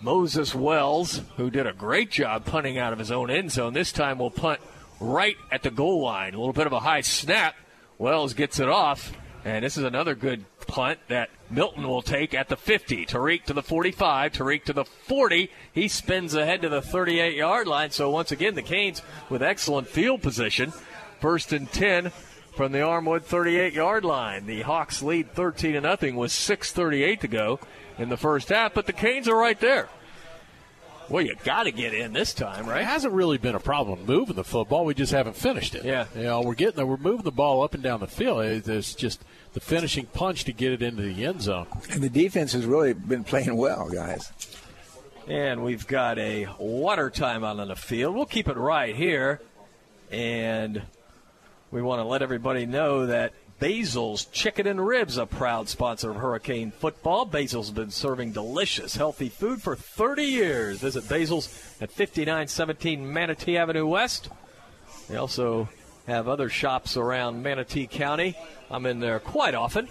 Moses 0.00 0.54
Wells, 0.54 1.22
who 1.36 1.50
did 1.50 1.66
a 1.66 1.72
great 1.72 2.10
job 2.10 2.44
punting 2.44 2.76
out 2.76 2.92
of 2.92 2.98
his 2.98 3.10
own 3.10 3.30
end 3.30 3.52
zone, 3.52 3.72
this 3.72 3.92
time 3.92 4.18
will 4.18 4.30
punt 4.30 4.60
right 5.02 5.36
at 5.50 5.62
the 5.62 5.70
goal 5.70 6.02
line. 6.02 6.34
A 6.34 6.38
little 6.38 6.52
bit 6.52 6.66
of 6.66 6.72
a 6.72 6.80
high 6.80 7.00
snap. 7.00 7.56
Wells 7.98 8.34
gets 8.34 8.58
it 8.58 8.68
off, 8.68 9.12
and 9.44 9.64
this 9.64 9.76
is 9.76 9.84
another 9.84 10.14
good 10.14 10.44
punt 10.66 10.98
that 11.08 11.30
Milton 11.50 11.86
will 11.86 12.02
take 12.02 12.34
at 12.34 12.48
the 12.48 12.56
50. 12.56 13.06
Tariq 13.06 13.44
to 13.44 13.52
the 13.52 13.62
45, 13.62 14.32
Tariq 14.32 14.64
to 14.64 14.72
the 14.72 14.84
40. 14.84 15.50
He 15.72 15.88
spins 15.88 16.34
ahead 16.34 16.62
to 16.62 16.68
the 16.68 16.82
38 16.82 17.34
yard 17.34 17.66
line. 17.66 17.90
So 17.90 18.10
once 18.10 18.32
again, 18.32 18.54
the 18.54 18.62
Canes 18.62 19.02
with 19.28 19.42
excellent 19.42 19.88
field 19.88 20.22
position. 20.22 20.72
First 21.20 21.52
and 21.52 21.70
10 21.70 22.10
from 22.54 22.72
the 22.72 22.78
Armwood 22.78 23.22
38 23.22 23.72
yard 23.72 24.04
line. 24.04 24.46
The 24.46 24.62
Hawks 24.62 25.02
lead 25.02 25.32
13 25.32 25.74
to 25.74 25.80
nothing 25.80 26.16
with 26.16 26.32
6:38 26.32 27.20
to 27.20 27.28
go 27.28 27.60
in 27.98 28.08
the 28.08 28.16
first 28.16 28.48
half, 28.48 28.74
but 28.74 28.86
the 28.86 28.92
Canes 28.92 29.28
are 29.28 29.36
right 29.36 29.58
there. 29.60 29.88
Well, 31.12 31.22
you 31.22 31.36
got 31.44 31.64
to 31.64 31.72
get 31.72 31.92
in 31.92 32.14
this 32.14 32.32
time, 32.32 32.66
right? 32.66 32.80
It 32.80 32.86
hasn't 32.86 33.12
really 33.12 33.36
been 33.36 33.54
a 33.54 33.60
problem 33.60 34.06
moving 34.06 34.34
the 34.34 34.44
football. 34.44 34.86
We 34.86 34.94
just 34.94 35.12
haven't 35.12 35.36
finished 35.36 35.74
it. 35.74 35.84
Yeah. 35.84 36.06
You 36.16 36.22
know, 36.22 36.40
we're 36.40 36.54
getting 36.54 36.76
there. 36.76 36.86
We're 36.86 36.96
moving 36.96 37.24
the 37.24 37.30
ball 37.30 37.62
up 37.62 37.74
and 37.74 37.82
down 37.82 38.00
the 38.00 38.06
field. 38.06 38.42
It's 38.42 38.94
just 38.94 39.22
the 39.52 39.60
finishing 39.60 40.06
punch 40.06 40.44
to 40.44 40.54
get 40.54 40.72
it 40.72 40.80
into 40.80 41.02
the 41.02 41.26
end 41.26 41.42
zone. 41.42 41.66
And 41.90 42.02
the 42.02 42.08
defense 42.08 42.54
has 42.54 42.64
really 42.64 42.94
been 42.94 43.24
playing 43.24 43.54
well, 43.58 43.90
guys. 43.90 44.32
And 45.28 45.62
we've 45.62 45.86
got 45.86 46.18
a 46.18 46.48
water 46.58 47.10
timeout 47.10 47.60
on 47.60 47.68
the 47.68 47.76
field. 47.76 48.16
We'll 48.16 48.24
keep 48.24 48.48
it 48.48 48.56
right 48.56 48.96
here. 48.96 49.42
And 50.10 50.80
we 51.70 51.82
want 51.82 52.00
to 52.00 52.04
let 52.04 52.22
everybody 52.22 52.64
know 52.64 53.04
that 53.04 53.34
Basil's 53.62 54.24
Chicken 54.24 54.66
and 54.66 54.84
Ribs, 54.84 55.16
a 55.16 55.24
proud 55.24 55.68
sponsor 55.68 56.10
of 56.10 56.16
Hurricane 56.16 56.72
Football. 56.72 57.26
Basil's 57.26 57.70
been 57.70 57.92
serving 57.92 58.32
delicious, 58.32 58.96
healthy 58.96 59.28
food 59.28 59.62
for 59.62 59.76
30 59.76 60.24
years. 60.24 60.80
Visit 60.80 61.08
Basil's 61.08 61.46
at 61.80 61.92
5917 61.92 63.12
Manatee 63.12 63.56
Avenue 63.56 63.86
West. 63.86 64.30
They 65.08 65.14
also 65.14 65.68
have 66.08 66.26
other 66.26 66.48
shops 66.48 66.96
around 66.96 67.44
Manatee 67.44 67.86
County. 67.86 68.36
I'm 68.68 68.84
in 68.84 68.98
there 68.98 69.20
quite 69.20 69.54
often. 69.54 69.86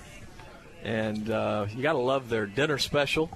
And 0.84 1.30
uh, 1.32 1.68
you 1.74 1.82
got 1.82 1.94
to 1.94 2.00
love 2.00 2.28
their 2.28 2.48
dinner 2.48 2.78
special. 2.78 3.30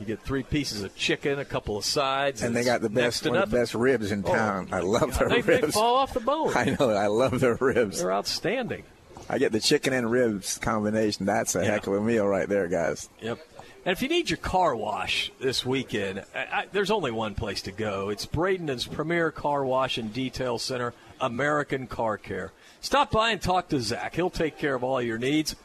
You 0.00 0.04
get 0.04 0.20
three 0.20 0.42
pieces 0.42 0.82
of 0.82 0.94
chicken, 0.96 1.38
a 1.38 1.46
couple 1.46 1.78
of 1.78 1.86
sides, 1.86 2.42
And 2.42 2.54
they 2.54 2.62
got 2.62 2.82
the 2.82 2.90
best 2.90 3.26
one 3.26 3.36
of 3.38 3.50
the 3.50 3.56
best 3.56 3.74
ribs 3.74 4.12
in 4.12 4.22
Oh, 4.26 4.34
town. 4.34 4.68
I 4.70 4.80
love 4.80 5.18
their 5.18 5.30
they, 5.30 5.40
ribs. 5.40 5.66
They 5.68 5.70
fall 5.72 5.94
off 5.94 6.12
the 6.12 6.20
bone. 6.20 6.52
I 6.54 6.76
know. 6.78 6.90
I 6.90 7.06
love 7.06 7.40
their 7.40 7.56
ribs. 7.58 8.02
They're 8.02 8.12
outstanding. 8.12 8.84
I 9.28 9.38
get 9.38 9.52
the 9.52 9.60
chicken 9.60 9.92
and 9.92 10.10
ribs 10.10 10.58
combination. 10.58 11.26
That's 11.26 11.54
a 11.54 11.64
heck 11.64 11.86
of 11.86 11.92
a 11.92 12.00
meal 12.00 12.26
right 12.26 12.48
there, 12.48 12.66
guys. 12.68 13.08
Yep. 13.20 13.38
And 13.84 13.92
if 13.92 14.02
you 14.02 14.08
need 14.08 14.30
your 14.30 14.38
car 14.38 14.74
wash 14.74 15.30
this 15.40 15.64
weekend, 15.64 16.24
I, 16.34 16.38
I, 16.38 16.66
there's 16.72 16.90
only 16.90 17.10
one 17.10 17.34
place 17.34 17.62
to 17.62 17.72
go. 17.72 18.08
It's 18.08 18.26
Bradenton's 18.26 18.86
premier 18.86 19.30
car 19.30 19.64
wash 19.64 19.98
and 19.98 20.12
detail 20.12 20.58
center, 20.58 20.94
American 21.20 21.86
Car 21.86 22.18
Care. 22.18 22.52
Stop 22.80 23.10
by 23.10 23.30
and 23.30 23.40
talk 23.40 23.68
to 23.68 23.80
Zach. 23.80 24.14
He'll 24.14 24.30
take 24.30 24.58
care 24.58 24.74
of 24.74 24.84
all 24.84 25.00
your 25.00 25.18
needs. 25.18 25.56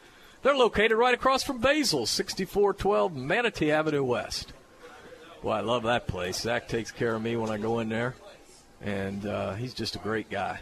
They're 0.42 0.56
located 0.56 0.98
right 0.98 1.14
across 1.14 1.44
from 1.44 1.60
Basil's, 1.60 2.10
6412 2.10 3.16
Manatee 3.16 3.72
Avenue 3.72 4.04
West. 4.04 4.52
Well, 5.42 5.56
I 5.56 5.62
love 5.62 5.84
that 5.84 6.08
place. 6.08 6.42
Zach 6.42 6.68
takes 6.68 6.92
care 6.92 7.16
of 7.16 7.22
me 7.22 7.36
when 7.36 7.50
I 7.50 7.58
go 7.58 7.80
in 7.80 7.90
there, 7.90 8.16
and 8.82 9.26
uh, 9.26 9.54
he's 9.54 9.74
just 9.74 9.96
a 9.96 10.00
great 10.00 10.30
guy. 10.30 10.60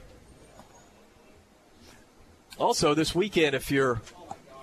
Also, 2.62 2.94
this 2.94 3.16
weekend, 3.16 3.56
if 3.56 3.72
you're 3.72 4.00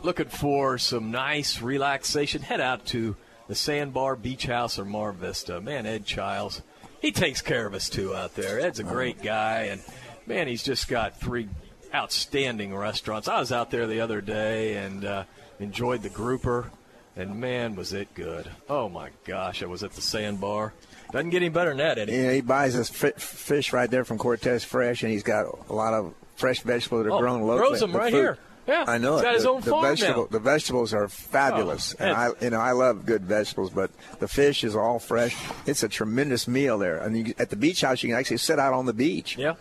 looking 0.05 0.29
for 0.29 0.79
some 0.79 1.11
nice 1.11 1.61
relaxation, 1.61 2.43
head 2.43 2.61
out 2.61 2.87
to 2.87 3.17
the 3.49 3.57
Sandbar 3.57 4.15
Beach 4.15 4.47
House 4.47 4.79
or 4.79 4.85
Mar 4.85 5.11
Vista. 5.11 5.61
Man, 5.61 5.85
Ed 5.85 6.07
Childs, 6.07 6.63
he 7.03 7.11
takes 7.11 7.43
care 7.43 7.67
of 7.67 7.75
us 7.75 7.89
too 7.89 8.15
out 8.15 8.37
there. 8.37 8.61
Ed's 8.61 8.79
a 8.79 8.85
great 8.85 9.21
guy, 9.21 9.63
and 9.63 9.83
man, 10.29 10.47
he's 10.47 10.63
just 10.63 10.87
got 10.87 11.19
three 11.19 11.49
outstanding 11.93 12.73
restaurants. 12.73 13.27
I 13.27 13.41
was 13.41 13.51
out 13.51 13.73
there 13.73 13.89
the 13.89 14.01
other 14.01 14.21
day 14.21 14.77
and 14.77 15.05
uh, 15.05 15.25
enjoyed 15.59 16.03
the 16.03 16.09
grouper, 16.09 16.71
and 17.17 17.41
man, 17.41 17.75
was 17.75 17.93
it 17.93 18.15
good. 18.15 18.49
Oh 18.69 18.89
my 18.89 19.11
gosh, 19.25 19.61
I 19.61 19.67
was 19.67 19.83
at 19.83 19.91
the 19.95 20.03
Sandbar. 20.03 20.73
Doesn't 21.11 21.31
get 21.31 21.43
any 21.43 21.49
better 21.49 21.71
than 21.71 21.79
that, 21.79 21.99
Eddie. 21.99 22.13
Yeah, 22.13 22.33
he 22.33 22.43
buys 22.43 22.75
his 22.75 22.91
fi- 22.91 23.11
fish 23.17 23.73
right 23.73 23.91
there 23.91 24.05
from 24.05 24.19
Cortez 24.19 24.63
Fresh, 24.63 25.03
and 25.03 25.11
he's 25.11 25.25
got 25.25 25.47
a 25.69 25.73
lot 25.75 25.95
of 25.95 26.15
fresh 26.39 26.61
vegetables 26.63 27.05
that 27.05 27.11
are 27.11 27.17
Oh, 27.17 27.21
grown 27.21 27.43
locally. 27.43 27.69
grows 27.69 27.81
them 27.81 27.93
The 27.93 27.99
right 27.99 28.11
fruit- 28.11 28.21
here. 28.21 28.39
Yeah, 28.67 28.85
I 28.87 28.99
know 28.99 29.13
he's 29.15 29.21
it. 29.21 29.25
got 29.25 29.35
his 29.35 29.43
the, 29.45 29.49
own 29.49 29.61
the 29.63 29.71
farm 29.71 29.83
now. 29.83 29.89
vegetable, 29.89 30.27
The 30.27 30.39
vegetables 30.41 30.93
are 30.93 31.09
fabulous, 31.09 31.95
Oh, 31.99 32.05
and 32.05 32.15
I, 32.15 32.29
you 32.43 32.51
know, 32.51 32.61
I 32.61 32.73
love 32.73 33.07
good 33.07 33.23
vegetables, 33.25 33.71
but 33.71 33.91
the 34.21 34.29
fish 34.29 34.63
is 34.63 34.77
all 34.77 34.99
fresh. 34.99 35.35
It's 35.65 35.83
a 35.83 35.89
tremendous 35.89 36.47
meal 36.47 36.77
there, 36.77 36.99
and 36.99 37.17
you, 37.29 37.35
at 37.39 37.49
the 37.49 37.57
beach 37.57 37.81
house, 37.81 38.03
you 38.03 38.11
can 38.11 38.19
actually 38.19 38.37
sit 38.37 38.59
out 38.59 38.75
on 38.75 38.85
the 38.85 38.93
beach. 38.93 39.39
Yeah. 39.39 39.55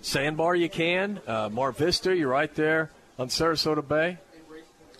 Sandbar, 0.00 0.54
you 0.56 0.70
can. 0.70 1.20
Uh, 1.26 1.50
Mar 1.52 1.70
Vista, 1.72 2.16
you're 2.16 2.28
right 2.30 2.54
there 2.54 2.90
on 3.18 3.28
Sarasota 3.28 3.86
Bay. 3.86 4.18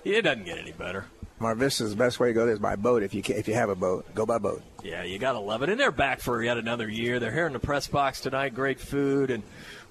It 0.05 0.23
doesn't 0.23 0.45
get 0.45 0.59
any 0.59 0.73
better. 0.73 1.07
Mar 1.39 1.55
Vista's 1.55 1.91
the 1.91 1.97
best 1.97 2.19
way 2.21 2.29
to 2.29 2.35
go 2.35 2.45
there 2.45 2.55
is 2.55 2.59
by 2.61 2.77
boat. 2.77 3.03
If 3.03 3.13
you 3.15 3.23
can, 3.23 3.37
if 3.37 3.47
you 3.49 3.55
have 3.55 3.69
a 3.69 3.75
boat, 3.75 4.07
go 4.15 4.25
by 4.27 4.39
boat. 4.39 4.63
Yeah, 4.83 5.03
you 5.03 5.19
got 5.19 5.33
to 5.33 5.39
love 5.39 5.63
it. 5.63 5.69
And 5.69 5.79
they're 5.79 5.91
back 5.91 6.21
for 6.21 6.43
yet 6.43 6.57
another 6.59 6.89
year. 6.89 7.21
They're 7.21 7.33
here 7.33 7.47
in 7.47 7.53
the 7.53 7.59
press 7.59 7.87
box 7.89 8.21
tonight. 8.21 8.55
Great 8.55 8.81
food. 8.81 9.31
And 9.31 9.43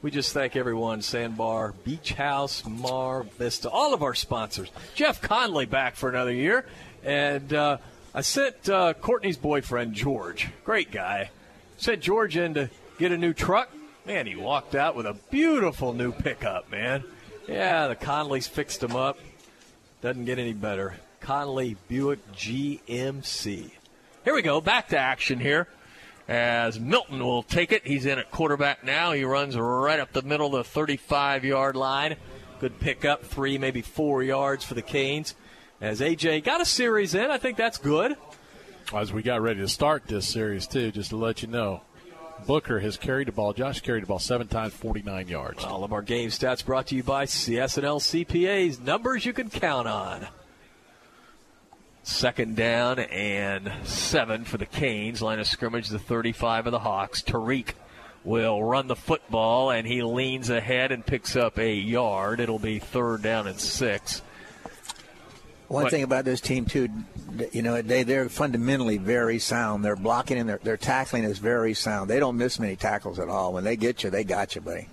we 0.01 0.11
just 0.11 0.33
thank 0.33 0.55
everyone 0.55 1.01
Sandbar, 1.01 1.73
Beach 1.83 2.13
House, 2.13 2.63
Mar 2.65 3.23
Vista, 3.23 3.69
all 3.69 3.93
of 3.93 4.03
our 4.03 4.13
sponsors. 4.13 4.69
Jeff 4.93 5.21
Conley 5.21 5.65
back 5.65 5.95
for 5.95 6.09
another 6.09 6.33
year. 6.33 6.65
And 7.03 7.53
uh, 7.53 7.77
I 8.13 8.21
sent 8.21 8.69
uh, 8.69 8.93
Courtney's 8.93 9.37
boyfriend, 9.37 9.93
George, 9.93 10.49
great 10.63 10.91
guy, 10.91 11.29
sent 11.77 12.01
George 12.01 12.37
in 12.37 12.53
to 12.55 12.69
get 12.97 13.11
a 13.11 13.17
new 13.17 13.33
truck. 13.33 13.69
Man, 14.05 14.27
he 14.27 14.35
walked 14.35 14.75
out 14.75 14.95
with 14.95 15.05
a 15.05 15.15
beautiful 15.31 15.93
new 15.93 16.11
pickup, 16.11 16.71
man. 16.71 17.03
Yeah, 17.47 17.87
the 17.87 17.95
Conleys 17.95 18.47
fixed 18.47 18.81
him 18.81 18.95
up. 18.95 19.17
Doesn't 20.01 20.25
get 20.25 20.39
any 20.39 20.53
better. 20.53 20.95
Conley 21.19 21.77
Buick 21.87 22.19
GMC. 22.33 23.71
Here 24.23 24.33
we 24.33 24.41
go. 24.41 24.61
Back 24.61 24.89
to 24.89 24.97
action 24.97 25.39
here. 25.39 25.67
As 26.27 26.79
Milton 26.79 27.23
will 27.23 27.43
take 27.43 27.71
it. 27.71 27.85
He's 27.85 28.05
in 28.05 28.17
at 28.17 28.31
quarterback 28.31 28.83
now. 28.83 29.11
He 29.11 29.23
runs 29.23 29.55
right 29.57 29.99
up 29.99 30.11
the 30.11 30.23
middle 30.23 30.55
of 30.55 30.65
the 30.65 30.69
35 30.69 31.45
yard 31.45 31.75
line. 31.75 32.15
Good 32.59 32.79
pickup, 32.79 33.23
three, 33.23 33.57
maybe 33.57 33.81
four 33.81 34.23
yards 34.23 34.63
for 34.63 34.73
the 34.73 34.81
Canes. 34.81 35.35
As 35.81 35.99
AJ 35.99 36.43
got 36.43 36.61
a 36.61 36.65
series 36.65 37.13
in, 37.13 37.29
I 37.29 37.37
think 37.37 37.57
that's 37.57 37.77
good. 37.77 38.15
As 38.93 39.11
we 39.11 39.21
got 39.21 39.41
ready 39.41 39.59
to 39.59 39.67
start 39.67 40.07
this 40.07 40.27
series, 40.27 40.67
too, 40.67 40.91
just 40.91 41.09
to 41.09 41.17
let 41.17 41.41
you 41.41 41.47
know, 41.47 41.81
Booker 42.45 42.79
has 42.79 42.97
carried 42.97 43.27
the 43.27 43.31
ball. 43.31 43.53
Josh 43.53 43.81
carried 43.81 44.03
the 44.03 44.07
ball 44.07 44.19
seven 44.19 44.47
times, 44.47 44.73
49 44.73 45.27
yards. 45.27 45.63
All 45.63 45.83
of 45.83 45.91
our 45.91 46.01
game 46.01 46.29
stats 46.29 46.65
brought 46.65 46.87
to 46.87 46.95
you 46.95 47.03
by 47.03 47.25
CS&L 47.25 47.99
CPAs. 47.99 48.79
Numbers 48.79 49.25
you 49.25 49.33
can 49.33 49.49
count 49.49 49.87
on. 49.87 50.27
Second 52.05 52.55
down 52.55 52.99
and 52.99 53.71
seven 53.83 54.45
for 54.45 54.57
the 54.59 54.65
Canes. 54.67 55.23
Line 55.23 55.39
of 55.39 55.47
scrimmage, 55.47 55.89
the 55.89 55.97
35 55.97 56.67
of 56.67 56.71
the 56.71 56.77
Hawks. 56.79 57.23
Tariq 57.23 57.69
will 58.23 58.63
run 58.63 58.87
the 58.87 58.95
football, 58.95 59.71
and 59.71 59.87
he 59.87 60.03
leans 60.03 60.51
ahead 60.51 60.91
and 60.91 61.03
picks 61.03 61.35
up 61.35 61.57
a 61.57 61.73
yard. 61.73 62.39
It'll 62.39 62.59
be 62.59 62.77
third 62.77 63.23
down 63.23 63.47
and 63.47 63.59
six. 63.59 64.21
One 65.67 65.85
What- 65.85 65.91
thing 65.91 66.03
about 66.03 66.25
this 66.25 66.41
team 66.41 66.65
too, 66.65 66.89
you 67.51 67.63
know, 67.63 67.81
they 67.81 68.03
they're 68.03 68.29
fundamentally 68.29 68.97
very 68.99 69.39
sound. 69.39 69.83
Their 69.83 69.95
blocking 69.95 70.37
and 70.37 70.47
their, 70.47 70.59
their 70.59 70.77
tackling 70.77 71.23
is 71.23 71.39
very 71.39 71.73
sound. 71.73 72.07
They 72.07 72.19
don't 72.19 72.37
miss 72.37 72.59
many 72.59 72.75
tackles 72.75 73.17
at 73.17 73.29
all. 73.29 73.51
When 73.51 73.63
they 73.63 73.75
get 73.75 74.03
you, 74.03 74.11
they 74.11 74.23
got 74.23 74.53
you, 74.53 74.61
buddy. 74.61 74.89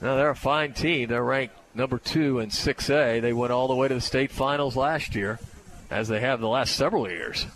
No, 0.00 0.16
they're 0.16 0.30
a 0.30 0.36
fine 0.36 0.74
team. 0.74 1.08
They're 1.08 1.24
ranked 1.24 1.56
number 1.74 1.98
two 1.98 2.38
in 2.38 2.50
6A. 2.50 3.20
They 3.20 3.32
went 3.32 3.52
all 3.52 3.66
the 3.66 3.74
way 3.74 3.88
to 3.88 3.94
the 3.94 4.00
state 4.00 4.30
finals 4.30 4.76
last 4.76 5.16
year, 5.16 5.40
as 5.90 6.08
they 6.08 6.20
have 6.20 6.40
the 6.40 6.48
last 6.48 6.76
several 6.76 7.08
years. 7.08 7.46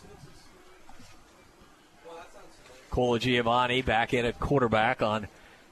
Colagiovanni 2.91 3.85
back 3.85 4.15
in 4.15 4.25
at 4.25 4.39
quarterback 4.39 5.03
on 5.03 5.29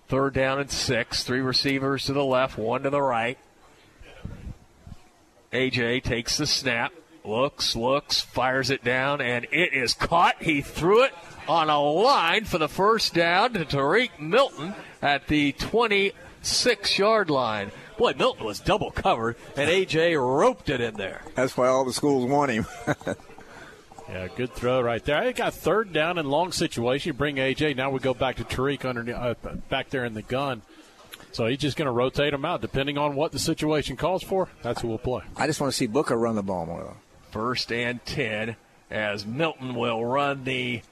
third 0.08 0.34
down 0.34 0.60
and 0.60 0.70
six. 0.70 1.22
Three 1.22 1.40
receivers 1.40 2.06
to 2.06 2.12
the 2.12 2.24
left, 2.24 2.58
one 2.58 2.82
to 2.82 2.90
the 2.90 3.00
right. 3.00 3.38
AJ 5.52 6.02
takes 6.02 6.38
the 6.38 6.46
snap, 6.46 6.92
looks, 7.24 7.76
looks, 7.76 8.22
fires 8.22 8.70
it 8.70 8.82
down, 8.82 9.20
and 9.20 9.46
it 9.52 9.74
is 9.74 9.94
caught. 9.94 10.42
He 10.42 10.62
threw 10.62 11.04
it 11.04 11.12
on 11.46 11.68
a 11.68 11.80
line 11.80 12.44
for 12.44 12.58
the 12.58 12.68
first 12.68 13.14
down 13.14 13.52
to 13.52 13.64
Tariq 13.64 14.18
Milton 14.18 14.74
at 15.00 15.28
the 15.28 15.52
26 15.52 16.98
yard 16.98 17.30
line. 17.30 17.70
Boy, 17.96 18.14
Milton 18.16 18.44
was 18.44 18.60
double 18.60 18.90
covered, 18.90 19.36
and 19.56 19.68
AJ 19.68 20.16
roped 20.18 20.68
it 20.68 20.80
in 20.80 20.94
there. 20.94 21.22
That's 21.34 21.56
why 21.56 21.68
all 21.68 21.84
the 21.84 21.92
schools 21.92 22.28
want 22.28 22.50
him. 22.50 22.66
Yeah, 24.08 24.28
good 24.28 24.52
throw 24.52 24.82
right 24.82 25.02
there. 25.02 25.16
I 25.16 25.32
got 25.32 25.54
third 25.54 25.92
down 25.92 26.18
and 26.18 26.28
long 26.28 26.52
situation. 26.52 27.10
You 27.10 27.14
bring 27.14 27.36
AJ. 27.36 27.76
Now 27.76 27.90
we 27.90 27.98
go 27.98 28.12
back 28.12 28.36
to 28.36 28.44
Tariq 28.44 28.84
under 28.84 29.14
uh, 29.14 29.34
back 29.70 29.88
there 29.88 30.04
in 30.04 30.12
the 30.12 30.20
gun. 30.20 30.60
So 31.32 31.46
he's 31.46 31.58
just 31.58 31.78
going 31.78 31.86
to 31.86 31.92
rotate 31.92 32.32
them 32.32 32.44
out 32.44 32.60
depending 32.60 32.98
on 32.98 33.14
what 33.14 33.32
the 33.32 33.38
situation 33.38 33.96
calls 33.96 34.22
for. 34.22 34.50
That's 34.62 34.82
who 34.82 34.88
we'll 34.88 34.98
play. 34.98 35.22
I 35.34 35.46
just 35.46 35.62
want 35.62 35.72
to 35.72 35.76
see 35.76 35.86
Booker 35.86 36.16
run 36.16 36.34
the 36.34 36.42
ball 36.42 36.66
more. 36.66 36.82
Though. 36.82 36.96
First 37.30 37.72
and 37.72 38.04
10 38.04 38.56
as 38.90 39.24
Milton 39.24 39.74
will 39.74 40.04
run 40.04 40.44
the 40.44 40.82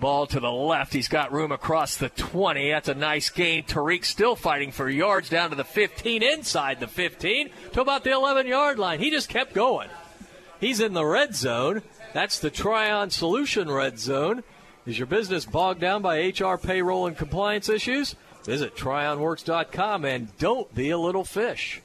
ball 0.00 0.26
to 0.26 0.40
the 0.40 0.50
left. 0.50 0.92
He's 0.92 1.08
got 1.08 1.32
room 1.32 1.52
across 1.52 1.96
the 1.96 2.08
20. 2.08 2.70
That's 2.70 2.88
a 2.88 2.94
nice 2.94 3.28
gain. 3.30 3.64
Tariq 3.64 4.04
still 4.04 4.34
fighting 4.34 4.72
for 4.72 4.88
yards 4.88 5.28
down 5.28 5.50
to 5.50 5.56
the 5.56 5.64
15, 5.64 6.22
inside 6.22 6.80
the 6.80 6.88
15 6.88 7.50
to 7.72 7.80
about 7.80 8.04
the 8.04 8.10
11 8.10 8.46
yard 8.46 8.78
line. 8.78 8.98
He 8.98 9.10
just 9.10 9.28
kept 9.28 9.52
going. 9.52 9.88
He's 10.60 10.80
in 10.80 10.94
the 10.94 11.04
red 11.04 11.34
zone. 11.34 11.82
That's 12.12 12.38
the 12.38 12.50
Trion 12.50 13.10
Solution 13.10 13.70
red 13.70 13.98
zone. 13.98 14.42
Is 14.86 14.98
your 14.98 15.06
business 15.06 15.44
bogged 15.44 15.80
down 15.80 16.02
by 16.02 16.28
HR 16.28 16.56
payroll 16.56 17.06
and 17.06 17.16
compliance 17.16 17.68
issues? 17.68 18.16
Visit 18.44 18.74
trionworks.com 18.74 20.04
and 20.04 20.36
don't 20.38 20.74
be 20.74 20.90
a 20.90 20.98
little 20.98 21.24
fish. 21.24 21.82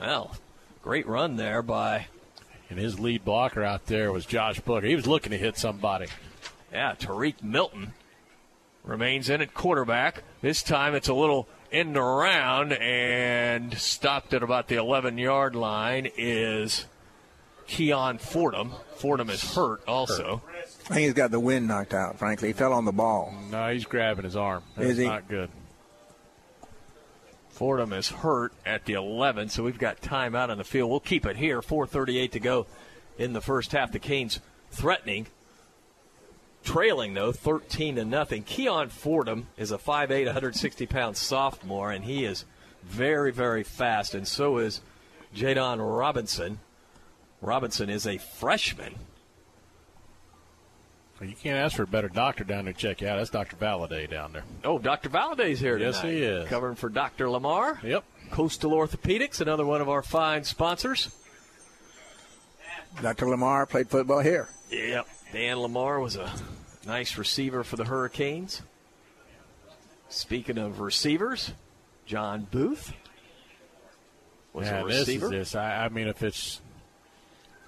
Well, 0.00 0.36
great 0.82 1.06
run 1.06 1.36
there 1.36 1.62
by 1.62 2.06
And 2.70 2.78
his 2.78 3.00
lead 3.00 3.24
blocker 3.24 3.64
out 3.64 3.86
there 3.86 4.12
was 4.12 4.26
Josh 4.26 4.60
Booker. 4.60 4.86
He 4.86 4.94
was 4.94 5.06
looking 5.06 5.32
to 5.32 5.38
hit 5.38 5.56
somebody. 5.56 6.06
Yeah, 6.72 6.94
Tariq 6.94 7.42
Milton 7.42 7.94
remains 8.84 9.30
in 9.30 9.40
at 9.40 9.54
quarterback. 9.54 10.22
This 10.42 10.62
time 10.62 10.94
it's 10.94 11.08
a 11.08 11.14
little 11.14 11.48
in 11.70 11.92
the 11.92 12.02
round 12.02 12.72
and 12.72 13.76
stopped 13.76 14.32
at 14.34 14.42
about 14.42 14.68
the 14.68 14.76
11 14.76 15.18
yard 15.18 15.54
line 15.54 16.10
is 16.16 16.86
Keon 17.66 18.18
Fordham. 18.18 18.72
Fordham 18.96 19.30
is 19.30 19.54
hurt 19.54 19.82
also. 19.86 20.42
I 20.90 20.94
think 20.94 21.00
he's 21.04 21.12
got 21.14 21.30
the 21.30 21.40
wind 21.40 21.68
knocked 21.68 21.92
out. 21.94 22.18
Frankly, 22.18 22.48
he 22.48 22.52
fell 22.54 22.72
on 22.72 22.84
the 22.86 22.92
ball. 22.92 23.34
No, 23.50 23.70
he's 23.72 23.84
grabbing 23.84 24.24
his 24.24 24.36
arm. 24.36 24.62
That's 24.76 24.90
Is 24.90 24.98
he? 24.98 25.04
not 25.06 25.28
good. 25.28 25.50
Fordham 27.50 27.92
is 27.92 28.08
hurt 28.08 28.52
at 28.64 28.84
the 28.84 28.92
11, 28.94 29.48
so 29.48 29.64
we've 29.64 29.78
got 29.78 30.00
time 30.00 30.34
out 30.36 30.48
on 30.48 30.58
the 30.58 30.64
field. 30.64 30.90
We'll 30.90 31.00
keep 31.00 31.26
it 31.26 31.36
here. 31.36 31.60
4:38 31.60 32.30
to 32.32 32.40
go 32.40 32.66
in 33.18 33.32
the 33.32 33.40
first 33.40 33.72
half. 33.72 33.90
The 33.90 33.98
Canes 33.98 34.38
threatening, 34.70 35.26
trailing 36.68 37.14
though, 37.14 37.32
13 37.32 37.96
to 37.96 38.04
nothing. 38.04 38.42
Keon 38.42 38.90
Fordham 38.90 39.46
is 39.56 39.72
a 39.72 39.78
5'8", 39.78 40.26
160 40.26 40.86
pound 40.86 41.16
sophomore, 41.16 41.90
and 41.90 42.04
he 42.04 42.24
is 42.24 42.44
very, 42.84 43.32
very 43.32 43.62
fast, 43.62 44.14
and 44.14 44.28
so 44.28 44.58
is 44.58 44.80
Jadon 45.34 45.78
Robinson. 45.80 46.58
Robinson 47.40 47.88
is 47.88 48.06
a 48.06 48.18
freshman. 48.18 48.96
Well, 51.18 51.28
you 51.28 51.36
can't 51.36 51.56
ask 51.56 51.76
for 51.76 51.82
a 51.82 51.86
better 51.86 52.08
doctor 52.08 52.44
down 52.44 52.64
there 52.64 52.74
to 52.74 52.78
check 52.78 53.00
you 53.00 53.08
out. 53.08 53.16
That's 53.16 53.30
Dr. 53.30 53.56
Valaday 53.56 54.08
down 54.08 54.32
there. 54.32 54.44
Oh, 54.62 54.78
Dr. 54.78 55.08
Valaday's 55.08 55.58
here 55.58 55.78
tonight. 55.78 55.90
Yes, 55.90 56.02
he 56.02 56.22
is. 56.22 56.48
Covering 56.48 56.76
for 56.76 56.88
Dr. 56.88 57.28
Lamar. 57.28 57.80
Yep. 57.82 58.04
Coastal 58.30 58.70
Orthopedics, 58.72 59.40
another 59.40 59.64
one 59.64 59.80
of 59.80 59.88
our 59.88 60.02
fine 60.02 60.44
sponsors. 60.44 61.10
Dr. 63.02 63.28
Lamar 63.28 63.66
played 63.66 63.88
football 63.88 64.20
here. 64.20 64.48
Yep. 64.70 65.08
Dan 65.32 65.58
Lamar 65.58 65.98
was 65.98 66.16
a 66.16 66.30
nice 66.88 67.16
receiver 67.18 67.62
for 67.62 67.76
the 67.76 67.84
Hurricanes. 67.84 68.62
Speaking 70.08 70.56
of 70.58 70.80
receivers, 70.80 71.52
John 72.06 72.48
Booth 72.50 72.94
was 74.54 74.66
yeah, 74.66 74.80
a 74.80 74.86
this 74.86 74.94
is 75.02 75.06
receiver. 75.08 75.28
this. 75.28 75.54
I, 75.54 75.84
I 75.84 75.88
mean, 75.90 76.08
if 76.08 76.22
it's 76.22 76.62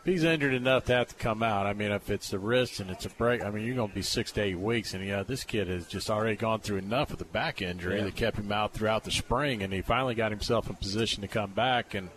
if 0.00 0.06
he's 0.06 0.24
injured 0.24 0.54
enough 0.54 0.86
to 0.86 0.94
have 0.94 1.08
to 1.08 1.14
come 1.16 1.42
out, 1.42 1.66
I 1.66 1.74
mean, 1.74 1.92
if 1.92 2.08
it's 2.08 2.30
the 2.30 2.38
wrist 2.38 2.80
and 2.80 2.90
it's 2.90 3.04
a 3.04 3.10
break, 3.10 3.44
I 3.44 3.50
mean, 3.50 3.66
you're 3.66 3.76
going 3.76 3.90
to 3.90 3.94
be 3.94 4.00
six 4.00 4.32
to 4.32 4.40
eight 4.40 4.58
weeks. 4.58 4.94
And 4.94 5.06
yeah, 5.06 5.22
this 5.22 5.44
kid 5.44 5.68
has 5.68 5.86
just 5.86 6.08
already 6.10 6.36
gone 6.36 6.60
through 6.60 6.78
enough 6.78 7.10
with 7.10 7.20
a 7.20 7.26
back 7.26 7.60
injury 7.60 7.98
Yeah. 7.98 8.04
that 8.04 8.16
kept 8.16 8.38
him 8.38 8.50
out 8.50 8.72
throughout 8.72 9.04
the 9.04 9.10
spring, 9.10 9.62
and 9.62 9.70
he 9.70 9.82
finally 9.82 10.14
got 10.14 10.30
himself 10.30 10.70
in 10.70 10.76
position 10.76 11.20
to 11.20 11.28
come 11.28 11.50
back. 11.50 11.92
And 11.92 12.08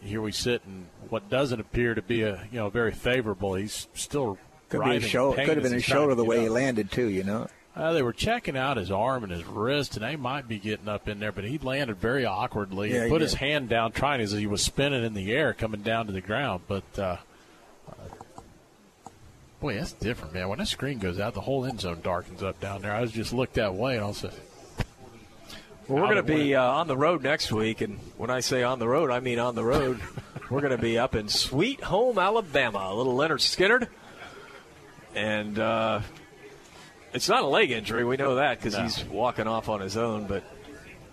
here 0.00 0.20
we 0.22 0.30
sit 0.30 0.62
in 0.64 0.86
what 1.08 1.28
doesn't 1.28 1.58
appear 1.58 1.96
to 1.96 2.02
be 2.02 2.22
a 2.22 2.46
you 2.52 2.58
know 2.58 2.70
very 2.70 2.92
favorable. 2.92 3.54
He's 3.56 3.88
still 3.94 4.38
Could 4.78 4.84
be 4.84 4.90
writhing 4.90 5.02
his 5.02 5.10
shoulder. 5.10 5.44
Could 5.44 5.56
have 5.56 5.62
been 5.62 5.72
he's 5.72 5.84
his 5.84 5.84
shoulder 5.84 6.14
the 6.14 6.22
get 6.22 6.28
way 6.28 6.40
he 6.42 6.48
landed 6.48 6.90
too. 6.90 7.08
You 7.08 7.24
know. 7.24 7.48
Uh, 7.76 7.92
they 7.92 8.02
were 8.02 8.12
checking 8.12 8.56
out 8.56 8.76
his 8.76 8.90
arm 8.90 9.24
and 9.24 9.32
his 9.32 9.44
wrist, 9.44 9.96
and 9.96 10.04
they 10.04 10.14
might 10.14 10.46
be 10.46 10.58
getting 10.60 10.86
up 10.86 11.08
in 11.08 11.18
there, 11.18 11.32
but 11.32 11.42
he 11.42 11.58
landed 11.58 11.96
very 11.96 12.24
awkwardly. 12.24 12.92
Yeah, 12.92 12.98
he 12.98 13.04
he 13.04 13.10
put 13.10 13.18
did. 13.18 13.24
his 13.24 13.34
hand 13.34 13.68
down, 13.68 13.90
trying 13.90 14.20
as 14.20 14.30
he 14.30 14.46
was 14.46 14.62
spinning 14.62 15.04
in 15.04 15.14
the 15.14 15.32
air, 15.32 15.52
coming 15.52 15.82
down 15.82 16.06
to 16.06 16.12
the 16.12 16.20
ground. 16.20 16.62
But 16.68 16.84
uh, 16.96 17.16
uh, 17.88 17.92
boy, 19.60 19.74
that's 19.74 19.92
different, 19.92 20.34
man. 20.34 20.48
When 20.48 20.60
that 20.60 20.68
screen 20.68 20.98
goes 21.00 21.18
out, 21.18 21.34
the 21.34 21.40
whole 21.40 21.64
end 21.64 21.80
zone 21.80 22.00
darkens 22.00 22.44
up 22.44 22.60
down 22.60 22.82
there. 22.82 22.92
I 22.92 23.00
was 23.00 23.10
just 23.10 23.32
looked 23.32 23.54
that 23.54 23.74
way, 23.74 23.96
and 23.96 24.04
I 24.04 24.06
also, 24.06 24.30
Well, 25.88 26.00
we're 26.00 26.14
going 26.14 26.16
to 26.16 26.22
be 26.22 26.54
uh, 26.54 26.62
on 26.62 26.86
the 26.86 26.96
road 26.96 27.24
next 27.24 27.50
week, 27.50 27.80
and 27.80 27.98
when 28.16 28.30
I 28.30 28.38
say 28.38 28.62
on 28.62 28.78
the 28.78 28.86
road, 28.86 29.10
I 29.10 29.18
mean 29.18 29.40
on 29.40 29.56
the 29.56 29.64
road. 29.64 30.00
we're 30.50 30.60
going 30.60 30.76
to 30.76 30.82
be 30.82 30.96
up 30.96 31.16
in 31.16 31.28
Sweet 31.28 31.82
Home, 31.82 32.18
Alabama. 32.18 32.88
A 32.90 32.94
little 32.94 33.16
Lynyrd 33.16 33.40
Skynyrd, 33.40 33.88
and 35.14 35.58
uh, 35.58 36.00
it's 37.12 37.28
not 37.28 37.42
a 37.42 37.46
leg 37.46 37.70
injury. 37.70 38.04
We 38.04 38.16
know 38.16 38.36
that 38.36 38.58
because 38.58 38.74
No. 38.74 38.82
he's 38.82 39.04
walking 39.04 39.46
off 39.46 39.68
on 39.68 39.80
his 39.80 39.96
own, 39.96 40.26
but 40.26 40.42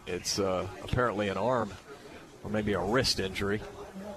it's 0.08 0.40
uh, 0.40 0.68
apparently 0.84 1.28
an 1.30 1.38
arm 1.38 1.72
or 2.44 2.50
maybe 2.50 2.74
a 2.74 2.80
wrist 2.80 3.20
injury. 3.20 3.62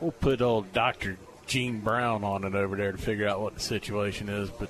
we'll 0.01 0.13
put 0.13 0.41
old 0.41 0.73
Doctor 0.73 1.17
Gene 1.47 1.81
Brown 1.81 2.25
on 2.25 2.45
it 2.45 2.55
over 2.55 2.77
there 2.77 2.93
to 2.93 2.99
figure 2.99 3.29
out 3.29 3.41
what 3.41 3.55
the 3.55 3.61
situation 3.61 4.29
is, 4.29 4.49
but. 4.51 4.69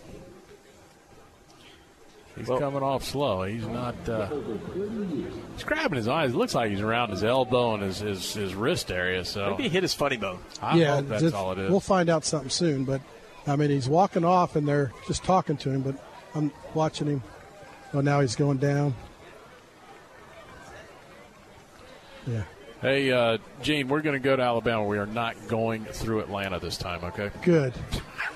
He's 2.37 2.49
coming 2.49 2.83
off 2.83 3.05
slow. 3.05 3.45
He's 3.45 3.65
not. 3.65 3.95
Uh, 4.09 4.27
he's 5.55 5.63
grabbing 5.63 5.97
his 5.99 6.09
eyes. 6.09 6.33
It 6.33 6.37
looks 6.37 6.53
like 6.53 6.69
he's 6.73 6.81
around 6.81 7.11
his 7.11 7.23
elbow 7.23 7.75
and 7.75 7.83
his, 7.85 8.01
his, 8.01 8.35
his 8.35 8.55
wrist 8.57 8.91
area. 8.91 9.25
So 9.25 9.51
Maybe 9.53 9.63
he 9.65 9.69
hit 9.69 9.85
his 9.85 9.95
funny 9.95 10.17
bone. 10.17 10.41
I 10.61 10.77
yeah, 10.77 10.97
hope 10.97 11.07
that's 11.07 11.23
just- 11.23 11.35
all 11.37 11.53
it 11.53 11.59
is. 11.59 11.71
We'll 11.71 11.79
find 11.79 12.09
out 12.11 12.25
something 12.25 12.51
soon. 12.51 12.85
But 12.85 13.03
I 13.47 13.57
mean, 13.57 13.71
he's 13.71 13.89
walking 13.89 14.25
off, 14.25 14.57
and 14.57 14.67
they're 14.67 14.93
just 15.07 15.23
talking 15.25 15.57
to 15.59 15.71
him. 15.71 15.83
But 15.83 15.97
I'm 16.35 16.51
watching 16.73 17.07
him. 17.07 17.23
Oh, 17.93 18.01
now 18.01 18.21
he's 18.21 18.37
going 18.37 18.59
down. 18.59 18.95
Yeah. 22.27 22.43
Hey, 22.81 23.11
uh, 23.11 23.39
Gene, 23.63 23.89
we're 23.89 24.03
going 24.03 24.15
to 24.15 24.21
go 24.21 24.37
to 24.37 24.43
Alabama. 24.43 24.85
We 24.85 24.99
are 24.99 25.07
not 25.07 25.49
going 25.49 25.87
through 25.87 26.21
Atlanta 26.21 26.59
this 26.59 26.77
time, 26.77 27.03
okay? 27.05 27.31
Good. 27.43 27.73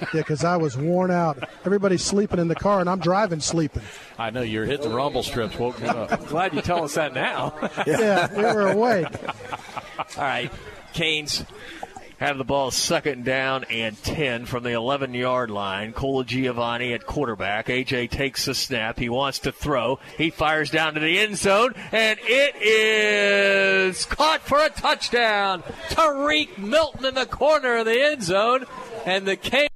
Yeah, 0.01 0.09
because 0.13 0.43
I 0.43 0.57
was 0.57 0.77
worn 0.77 1.11
out. 1.11 1.47
Everybody's 1.67 2.03
sleeping 2.03 2.39
in 2.39 2.49
the 2.49 2.55
car, 2.55 2.81
and 2.81 2.89
I'm 2.89 2.99
driving 3.01 3.41
sleeping. 3.41 3.83
I 4.19 4.31
know 4.31 4.41
you're 4.41 4.65
hitting 4.65 4.89
the 4.89 4.95
rumble 4.95 5.23
strips. 5.23 5.59
Woke 5.59 5.83
me 5.83 5.89
up. 5.89 6.27
Glad 6.29 6.55
you 6.55 6.63
tell 6.63 6.85
us 6.85 6.95
that 6.95 7.13
now. 7.13 7.55
Yeah, 7.87 8.35
we 8.35 8.43
were 8.43 8.69
awake. 8.69 9.09
All 10.17 10.25
right, 10.25 10.51
Canes 10.95 11.45
have 12.19 12.37
the 12.37 12.45
ball 12.45 12.71
second 12.71 13.25
down 13.25 13.65
and 13.65 14.01
10 14.03 14.47
from 14.47 14.65
the 14.65 14.73
11 14.73 15.15
yard 15.15 15.51
line. 15.51 15.93
Colagiovanni 15.93 16.95
at 16.95 17.07
quarterback. 17.07 17.69
AJ 17.69 18.11
takes 18.11 18.45
the 18.45 18.55
snap. 18.55 18.99
He 18.99 19.09
wants 19.09 19.39
to 19.41 19.53
throw. 19.53 19.99
He 20.17 20.31
fires 20.31 20.71
down 20.71 20.95
to 20.95 21.01
the 21.01 21.19
end 21.19 21.37
zone, 21.37 21.75
and 21.93 22.19
it 22.23 22.57
is 22.57 24.05
caught 24.05 24.43
for 24.43 24.59
a 24.59 24.69
touchdown. 24.69 25.63
Tariq 25.89 26.59
Milton 26.59 27.05
in 27.07 27.15
the 27.15 27.27
corner 27.27 27.79
of 27.79 27.87
the 27.87 28.01
end 28.01 28.23
zone, 28.23 28.67
and 29.07 29.27
the 29.27 29.37
Canes. 29.37 29.69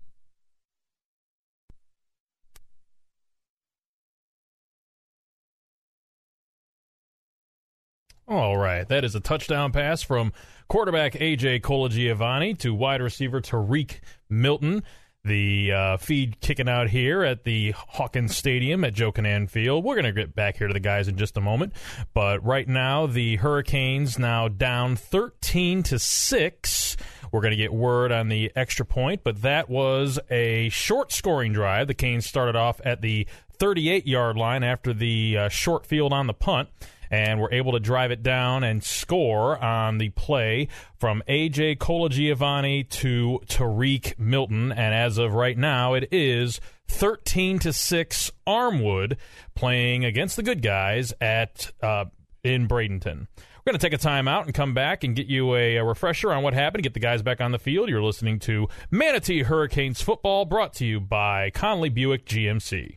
Right, 8.62 8.86
that 8.90 9.05
is 9.05 9.16
a 9.16 9.20
touchdown 9.20 9.72
pass 9.72 10.02
from 10.02 10.32
quarterback 10.68 11.14
AJ 11.14 11.62
Colagiovanni 11.62 12.56
to 12.59 12.72
wide 12.72 13.02
receiver 13.02 13.40
Tariq 13.40 13.98
Milton. 14.30 14.84
The 15.24 15.72
uh, 15.72 15.97
feed 15.97 16.40
kicking 16.40 16.68
out 16.68 16.89
here 16.89 17.24
at 17.24 17.43
the 17.43 17.72
Hawkins 17.72 18.36
Stadium 18.36 18.84
at 18.84 18.94
Joe 18.94 19.10
Kinnan 19.10 19.51
Field. 19.51 19.82
We're 19.82 19.97
going 19.97 20.05
to 20.05 20.12
get 20.12 20.36
back 20.36 20.59
here 20.59 20.68
to 20.68 20.72
the 20.72 20.78
guys 20.78 21.09
in 21.09 21.16
just 21.16 21.36
a 21.36 21.40
moment, 21.40 21.72
but 22.14 22.44
right 22.44 22.68
now 22.68 23.06
the 23.09 23.34
Hurricanes 23.34 24.16
now 24.16 24.47
down 24.47 24.94
13 24.94 25.82
to 25.82 25.98
six. 25.98 26.97
We're 27.32 27.40
going 27.40 27.51
to 27.51 27.56
get 27.56 27.72
word 27.72 28.12
on 28.12 28.28
the 28.28 28.52
extra 28.55 28.86
point, 28.86 29.24
but 29.24 29.43
that 29.43 29.68
was 29.68 30.20
a 30.30 30.68
short 30.68 31.10
scoring 31.10 31.52
drive. 31.52 31.89
The 31.89 31.94
Canes 31.94 32.26
started 32.26 32.55
off 32.55 32.80
at 32.84 33.02
the 33.02 33.26
38 33.59 34.06
yard 34.06 34.36
line 34.36 34.62
after 34.62 34.94
the 34.94 35.36
uh, 35.36 35.48
short 35.48 35.84
field 35.84 36.12
on 36.12 36.28
the 36.28 36.34
punt 36.34 36.68
and 37.12 37.39
were 37.39 37.52
able 37.52 37.72
to 37.72 37.78
drive 37.78 38.10
it 38.10 38.22
down 38.22 38.64
and 38.64 38.82
score 38.82 39.62
on 39.62 39.98
the 39.98 40.09
play 40.09 40.66
from 40.98 41.22
AJ 41.28 41.76
Colagiovanni 41.76 42.89
to 42.89 43.40
Tariq 43.47 44.18
Milton. 44.18 44.72
And 44.72 44.94
as 44.94 45.18
of 45.18 45.34
right 45.34 45.56
now, 45.56 45.93
it 45.93 46.09
is 46.10 46.59
13 46.89 47.59
to 47.60 47.72
6 47.72 48.30
Armwood 48.47 49.18
playing 49.55 50.06
against 50.06 50.36
the 50.36 50.43
good 50.43 50.62
guys 50.62 51.12
at 51.20 51.70
uh, 51.82 52.06
in 52.43 52.66
Bradenton. 52.66 53.26
We're 53.64 53.72
going 53.72 53.78
to 53.78 53.90
take 53.90 53.93
a 53.93 54.05
timeout 54.05 54.47
and 54.47 54.55
come 54.55 54.74
back 54.74 55.05
and 55.05 55.14
get 55.14 55.26
you 55.26 55.55
a, 55.55 55.76
a 55.76 55.84
refresher 55.84 56.32
on 56.32 56.43
what 56.43 56.55
happened, 56.55 56.82
get 56.82 56.94
the 56.94 57.01
guys 57.01 57.22
back 57.22 57.40
on 57.40 57.52
the 57.52 57.59
field. 57.59 57.90
You're 57.90 58.02
listening 58.02 58.39
to 58.40 58.68
Manatee 58.90 59.43
Hurricanes 59.43 60.01
football 60.01 60.47
brought 60.47 60.72
to 60.74 60.86
you 60.86 60.98
by 60.98 61.51
Conley 61.51 61.90
Buick 61.90 62.24
GMC. 62.24 62.97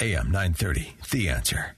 AM 0.00 0.32
930, 0.32 0.96
The 1.12 1.28
Answer. 1.28 1.76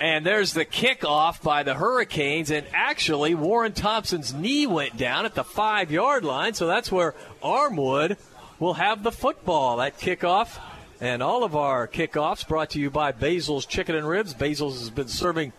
And 0.00 0.24
there's 0.24 0.54
the 0.54 0.64
kickoff 0.64 1.42
by 1.42 1.62
the 1.62 1.74
Hurricanes. 1.74 2.50
And 2.50 2.66
actually, 2.72 3.34
Warren 3.34 3.72
Thompson's 3.72 4.32
knee 4.32 4.66
went 4.66 4.96
down 4.96 5.26
at 5.26 5.34
the 5.34 5.44
five 5.44 5.92
yard 5.92 6.24
line. 6.24 6.54
So 6.54 6.66
that's 6.66 6.90
where 6.90 7.14
Armwood 7.42 8.16
will 8.58 8.74
have 8.74 9.02
the 9.02 9.12
football. 9.12 9.76
That 9.76 9.98
kickoff. 10.00 10.58
And 11.00 11.22
all 11.22 11.44
of 11.44 11.54
our 11.54 11.86
kickoffs 11.86 12.48
brought 12.48 12.70
to 12.70 12.80
you 12.80 12.90
by 12.90 13.12
Basil's 13.12 13.66
Chicken 13.66 13.94
and 13.94 14.08
Ribs. 14.08 14.32
Basil's 14.34 14.80
has 14.80 14.90
been 14.90 15.08
serving 15.08 15.52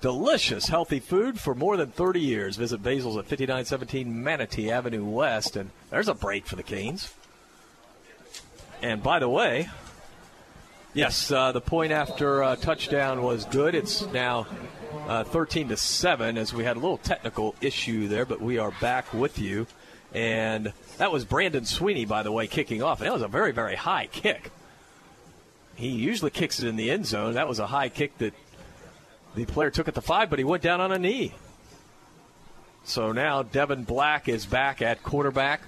delicious, 0.00 0.68
healthy 0.68 1.00
food 1.00 1.40
for 1.40 1.54
more 1.54 1.78
than 1.78 1.90
30 1.90 2.20
years. 2.20 2.56
Visit 2.56 2.82
Basil's 2.82 3.16
at 3.16 3.24
5917 3.24 4.22
Manatee 4.22 4.70
Avenue 4.70 5.04
West. 5.04 5.56
And 5.56 5.70
there's 5.90 6.08
a 6.08 6.14
break 6.14 6.46
for 6.46 6.56
the 6.56 6.62
Canes. 6.62 7.14
And 8.86 9.02
by 9.02 9.18
the 9.18 9.28
way, 9.28 9.68
yes, 10.94 11.32
uh, 11.32 11.50
the 11.50 11.60
point 11.60 11.90
after 11.90 12.44
uh, 12.44 12.54
touchdown 12.54 13.20
was 13.20 13.44
good. 13.44 13.74
It's 13.74 14.06
now 14.12 14.46
uh, 15.08 15.24
13 15.24 15.70
to 15.70 15.76
7 15.76 16.38
as 16.38 16.54
we 16.54 16.62
had 16.62 16.76
a 16.76 16.78
little 16.78 16.98
technical 16.98 17.56
issue 17.60 18.06
there, 18.06 18.24
but 18.24 18.40
we 18.40 18.58
are 18.58 18.70
back 18.80 19.12
with 19.12 19.40
you. 19.40 19.66
And 20.14 20.72
that 20.98 21.10
was 21.10 21.24
Brandon 21.24 21.64
Sweeney, 21.64 22.04
by 22.04 22.22
the 22.22 22.30
way, 22.30 22.46
kicking 22.46 22.80
off. 22.80 23.00
And 23.00 23.08
that 23.08 23.12
was 23.12 23.22
a 23.22 23.28
very, 23.28 23.50
very 23.50 23.74
high 23.74 24.06
kick. 24.06 24.52
He 25.74 25.88
usually 25.88 26.30
kicks 26.30 26.60
it 26.60 26.68
in 26.68 26.76
the 26.76 26.88
end 26.88 27.06
zone. 27.06 27.34
That 27.34 27.48
was 27.48 27.58
a 27.58 27.66
high 27.66 27.88
kick 27.88 28.16
that 28.18 28.34
the 29.34 29.46
player 29.46 29.72
took 29.72 29.88
at 29.88 29.96
the 29.96 30.00
five, 30.00 30.30
but 30.30 30.38
he 30.38 30.44
went 30.44 30.62
down 30.62 30.80
on 30.80 30.92
a 30.92 30.98
knee. 31.00 31.34
So 32.84 33.10
now 33.10 33.42
Devin 33.42 33.82
Black 33.82 34.28
is 34.28 34.46
back 34.46 34.80
at 34.80 35.02
quarterback 35.02 35.62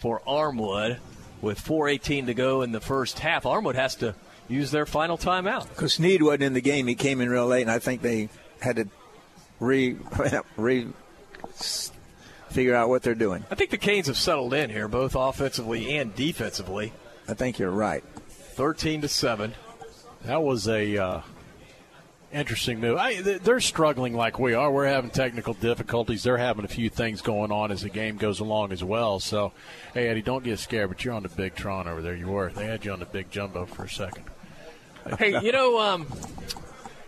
for 0.00 0.22
Armwood 0.26 0.98
with 1.44 1.62
4.18 1.62 2.26
to 2.26 2.34
go 2.34 2.62
in 2.62 2.72
the 2.72 2.80
first 2.80 3.20
half. 3.20 3.44
Armwood 3.44 3.74
has 3.74 3.94
to 3.96 4.14
use 4.48 4.70
their 4.70 4.86
final 4.86 5.16
timeout. 5.16 5.68
Because 5.68 5.94
Sneed 5.94 6.22
wasn't 6.22 6.42
in 6.42 6.52
the 6.54 6.60
game. 6.60 6.86
He 6.86 6.94
came 6.94 7.20
in 7.20 7.28
real 7.28 7.46
late, 7.46 7.62
and 7.62 7.70
I 7.70 7.78
think 7.78 8.02
they 8.02 8.28
had 8.60 8.76
to 8.76 8.88
re, 9.60 9.96
re 10.56 10.88
figure 12.50 12.74
out 12.74 12.88
what 12.88 13.02
they're 13.02 13.14
doing. 13.14 13.44
I 13.50 13.54
think 13.54 13.70
the 13.70 13.78
Canes 13.78 14.06
have 14.06 14.16
settled 14.16 14.54
in 14.54 14.70
here, 14.70 14.88
both 14.88 15.14
offensively 15.14 15.96
and 15.96 16.14
defensively. 16.14 16.92
I 17.28 17.34
think 17.34 17.58
you're 17.58 17.70
right. 17.70 18.04
13 18.28 19.02
to 19.02 19.08
7. 19.08 19.54
That 20.24 20.42
was 20.42 20.68
a 20.68 20.96
uh, 20.96 21.20
interesting 22.34 22.80
move. 22.80 22.98
I, 22.98 23.20
they're 23.20 23.60
struggling 23.60 24.14
like 24.14 24.38
we 24.38 24.54
are. 24.54 24.70
We're 24.70 24.86
having 24.86 25.10
technical 25.10 25.54
difficulties. 25.54 26.22
They're 26.22 26.36
having 26.36 26.64
a 26.64 26.68
few 26.68 26.90
things 26.90 27.22
going 27.22 27.52
on 27.52 27.70
as 27.70 27.82
the 27.82 27.88
game 27.88 28.16
goes 28.16 28.40
along 28.40 28.72
as 28.72 28.82
well. 28.82 29.20
So, 29.20 29.52
hey, 29.94 30.08
Eddie, 30.08 30.22
don't 30.22 30.44
get 30.44 30.58
scared, 30.58 30.90
but 30.90 31.04
you're 31.04 31.14
on 31.14 31.22
the 31.22 31.28
big 31.28 31.54
Tron 31.54 31.88
over 31.88 32.02
there. 32.02 32.14
You 32.14 32.28
were. 32.28 32.50
They 32.50 32.66
had 32.66 32.84
you 32.84 32.92
on 32.92 32.98
the 32.98 33.06
big 33.06 33.30
jumbo 33.30 33.66
for 33.66 33.84
a 33.84 33.88
second. 33.88 34.24
hey, 35.18 35.40
you 35.40 35.52
know, 35.52 35.78
um, 35.78 36.06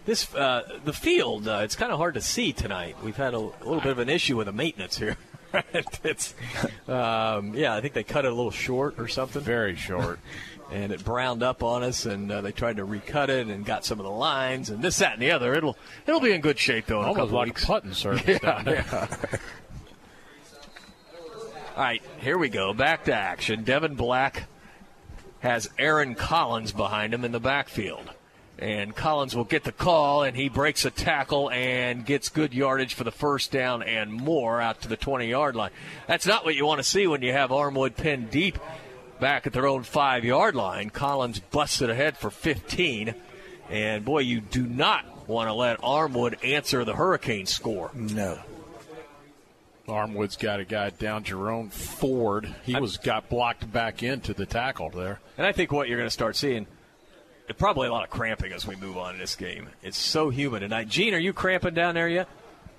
this 0.05 0.33
uh, 0.35 0.79
the 0.85 0.93
field. 0.93 1.49
Uh, 1.49 1.61
it's 1.63 1.77
kind 1.77 1.93
of 1.93 1.99
hard 1.99 2.15
to 2.15 2.21
see 2.21 2.53
tonight. 2.53 2.97
We've 3.03 3.17
had 3.17 3.35
a, 3.35 3.39
a, 3.39 3.65
little 3.65 3.81
bit 3.81 3.93
of 3.93 3.99
an 3.99 4.09
issue 4.09 4.37
with 4.37 4.47
the 4.47 4.53
maintenance 4.53 4.97
here. 4.97 5.17
it's, 5.73 6.35
um, 6.89 7.55
yeah, 7.55 7.75
I 7.75 7.81
think 7.81 7.95
they 7.95 8.05
cut 8.05 8.25
it 8.25 8.33
a 8.33 8.35
little 8.35 8.51
short 8.51 8.99
or 8.99 9.09
something. 9.09 9.43
Very 9.43 9.77
short. 9.77 10.21
and 10.71 10.93
it 10.93 11.05
browned 11.05 11.43
up 11.43 11.63
on 11.63 11.83
us, 11.83 12.07
and 12.07 12.31
uh, 12.31 12.41
they 12.41 12.53
tried 12.53 12.77
to 12.79 12.85
recut 12.85 13.31
it 13.31 13.47
and 13.47 13.65
got 13.65 13.85
some 13.85 14.01
of 14.01 14.05
the 14.05 14.11
lines 14.11 14.69
and 14.71 14.83
this, 14.83 14.99
that, 14.99 15.13
and 15.15 15.23
the 15.23 15.31
other. 15.31 15.55
It'll 15.55 15.77
it'll 16.07 16.21
be 16.21 16.33
in 16.33 16.41
good 16.41 16.59
shape 16.59 16.87
though. 16.87 17.01
In 17.03 17.07
Almost 17.09 17.19
a 17.19 17.23
couple 17.27 17.39
like 17.39 17.47
weeks. 17.49 17.65
putting 17.65 17.93
surface 17.95 18.27
Yeah, 18.27 18.39
down 18.39 18.65
there. 18.65 18.85
yeah. 18.93 19.07
All 21.77 21.83
right, 21.83 22.03
here 22.21 22.39
we 22.39 22.49
go. 22.49 22.73
Back 22.73 23.05
to 23.05 23.15
action. 23.15 23.63
Devin 23.65 23.97
Black 23.97 24.45
has 25.41 25.69
Aaron 25.79 26.15
Collins 26.15 26.73
behind 26.73 27.13
him 27.13 27.25
in 27.25 27.33
the 27.33 27.41
backfield. 27.41 28.11
And 28.59 28.97
Collins 28.97 29.37
will 29.37 29.45
get 29.45 29.65
the 29.65 29.73
call, 29.73 30.23
and 30.23 30.35
he 30.35 30.49
breaks 30.49 30.87
a 30.87 30.91
tackle 30.91 31.51
and 31.51 32.07
gets 32.07 32.31
good 32.31 32.55
yardage 32.55 32.95
for 32.95 33.05
the 33.05 33.11
first 33.13 33.53
down 33.53 33.83
and 33.83 34.11
more 34.11 34.63
out 34.63 34.81
to 34.81 34.89
the 34.89 34.97
20 34.97 35.27
yard 35.29 35.55
line. 35.55 35.71
That's 36.09 36.27
not 36.27 36.47
what 36.47 36.55
you 36.55 36.65
want 36.65 36.79
to 36.79 36.83
see 36.85 37.07
when 37.07 37.21
you 37.21 37.33
have 37.33 37.51
Armwood 37.51 37.97
pinned 37.97 38.31
deep 38.31 38.59
back 39.21 39.47
at 39.47 39.53
their 39.53 39.67
own 39.67 39.83
five 39.83 40.25
yard 40.25 40.55
line. 40.55 40.91
Collins 40.91 41.39
busted 41.39 41.91
ahead 41.91 42.17
for 42.17 42.31
15. 42.31 43.15
And 43.71 44.05
boy, 44.05 44.21
you 44.21 44.41
do 44.41 44.67
not 44.67 45.29
want 45.29 45.49
to 45.49 45.55
let 45.55 45.81
Armwood 45.81 46.45
answer 46.45 46.85
the 46.85 46.95
Hurricane 46.95 47.47
score. 47.47 47.91
No. 47.95 48.39
Armwood's 49.89 50.37
got 50.37 50.61
a 50.61 50.65
guy 50.65 50.91
down, 50.91 51.23
Jerome 51.25 51.71
Ford. 51.71 52.53
He 52.65 52.75
was 52.75 52.97
got 52.97 53.29
blocked 53.29 53.71
back 53.73 54.03
into 54.03 54.35
the 54.35 54.47
tackle 54.47 54.91
there. 54.91 55.21
And 55.39 55.47
I 55.47 55.53
think 55.53 55.71
what 55.73 55.89
you're 55.89 55.99
going 55.99 56.09
to 56.09 56.13
start 56.13 56.37
seeing, 56.37 56.67
probably 57.57 57.89
a 57.89 57.93
lot 57.93 58.03
of 58.03 58.11
cramping 58.11 58.53
as 58.53 58.67
we 58.67 58.75
move 58.77 58.97
on 58.97 59.15
in 59.15 59.21
this 59.21 59.37
game. 59.37 59.69
It's 59.83 59.97
so 59.97 60.31
humid 60.31 60.61
tonight. 60.63 60.89
Gene, 60.89 61.15
are 61.15 61.19
you 61.19 61.33
cramping 61.33 61.75
down 61.75 61.95
there 61.95 62.09
yet? 62.09 62.29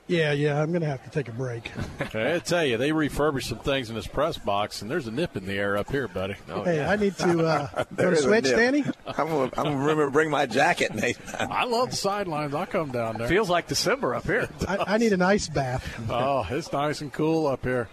Yeah, 0.08 0.32
yeah, 0.32 0.62
I'm 0.62 0.72
going 0.72 0.82
to 0.82 0.88
have 0.88 1.04
to 1.04 1.10
take 1.10 1.28
a 1.28 1.34
break. 1.34 1.70
I 2.16 2.40
tell 2.40 2.66
you, 2.66 2.78
they 2.78 2.94
refurbished 2.94 3.50
some 3.50 3.60
things 3.60 3.90
in 3.90 3.96
this 3.96 4.08
press 4.08 4.38
box, 4.38 4.82
and 4.82 4.90
there's 4.90 5.08
a 5.08 5.12
nip 5.12 5.36
in 5.36 5.46
the 5.46 5.54
air 5.54 5.76
up 5.76 5.92
here, 5.92 6.08
buddy. 6.08 6.36
hey, 6.48 6.86
I 6.86 6.96
need 6.96 7.18
to 7.18 7.46
uh, 7.46 7.84
go 7.96 8.12
to 8.12 8.16
is 8.16 8.20
a 8.20 8.24
switch. 8.24 8.46
Danny. 8.46 8.86
I'm 9.06 9.28
gonna, 9.28 9.78
remember 9.78 10.10
bring 10.10 10.30
my 10.30 10.46
jacket. 10.46 10.96
Nate. 10.96 11.18
I 11.38 11.66
love 11.66 11.90
the 11.90 11.98
sidelines. 11.98 12.56
I'll 12.56 12.66
come 12.66 12.92
down 12.92 13.18
there. 13.18 13.28
Feels 13.28 13.50
like 13.50 13.68
December 13.68 14.16
up 14.16 14.24
here. 14.24 14.48
I, 14.68 14.94
I 14.94 14.98
need 14.98 15.12
an 15.12 15.22
ice 15.22 15.50
bath. 15.50 15.86
oh, 16.10 16.48
it's 16.50 16.72
nice 16.72 17.02
and 17.02 17.12
cool 17.12 17.48
up 17.48 17.66
here. 17.66 17.90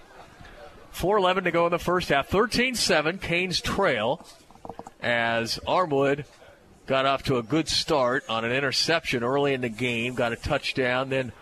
4.11 0.95 1.45
to 1.45 1.51
go 1.51 1.66
in 1.66 1.73
the 1.73 1.78
first 1.81 2.11
half. 2.11 2.28
13 2.28 2.77
7, 2.77 3.19
Canes 3.19 3.61
trail 3.61 4.24
as 5.03 5.59
Armwood 5.66 6.24
got 6.86 7.07
off 7.07 7.24
to 7.24 7.39
a 7.39 7.43
good 7.43 7.69
start 7.69 8.24
on 8.28 8.45
an 8.45 8.53
interception 8.53 9.24
early 9.24 9.55
in 9.55 9.62
the 9.62 9.69
game, 9.69 10.15
got 10.15 10.32
a 10.32 10.36
touchdown, 10.36 11.09
then 11.09 11.32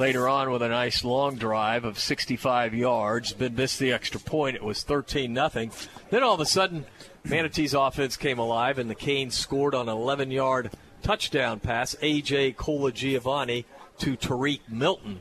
later 0.00 0.26
on 0.26 0.50
with 0.50 0.62
a 0.62 0.68
nice 0.68 1.04
long 1.04 1.36
drive 1.36 1.84
of 1.84 1.98
65 1.98 2.74
yards, 2.74 3.34
but 3.34 3.52
missed 3.52 3.78
the 3.78 3.92
extra 3.92 4.18
point. 4.18 4.56
It 4.56 4.64
was 4.64 4.82
13 4.82 5.32
nothing. 5.32 5.72
Then 6.08 6.22
all 6.22 6.32
of 6.32 6.40
a 6.40 6.46
sudden, 6.46 6.86
Manatee's 7.22 7.74
offense 7.74 8.16
came 8.16 8.38
alive, 8.38 8.78
and 8.78 8.88
the 8.88 8.94
Canes 8.94 9.36
scored 9.36 9.74
on 9.74 9.90
an 9.90 9.94
11 9.94 10.30
yard 10.30 10.70
touchdown 11.02 11.60
pass. 11.60 11.94
A.J. 12.00 12.54
Colagiovanni 12.54 13.66
to 13.98 14.16
Tariq 14.16 14.60
Milton. 14.70 15.20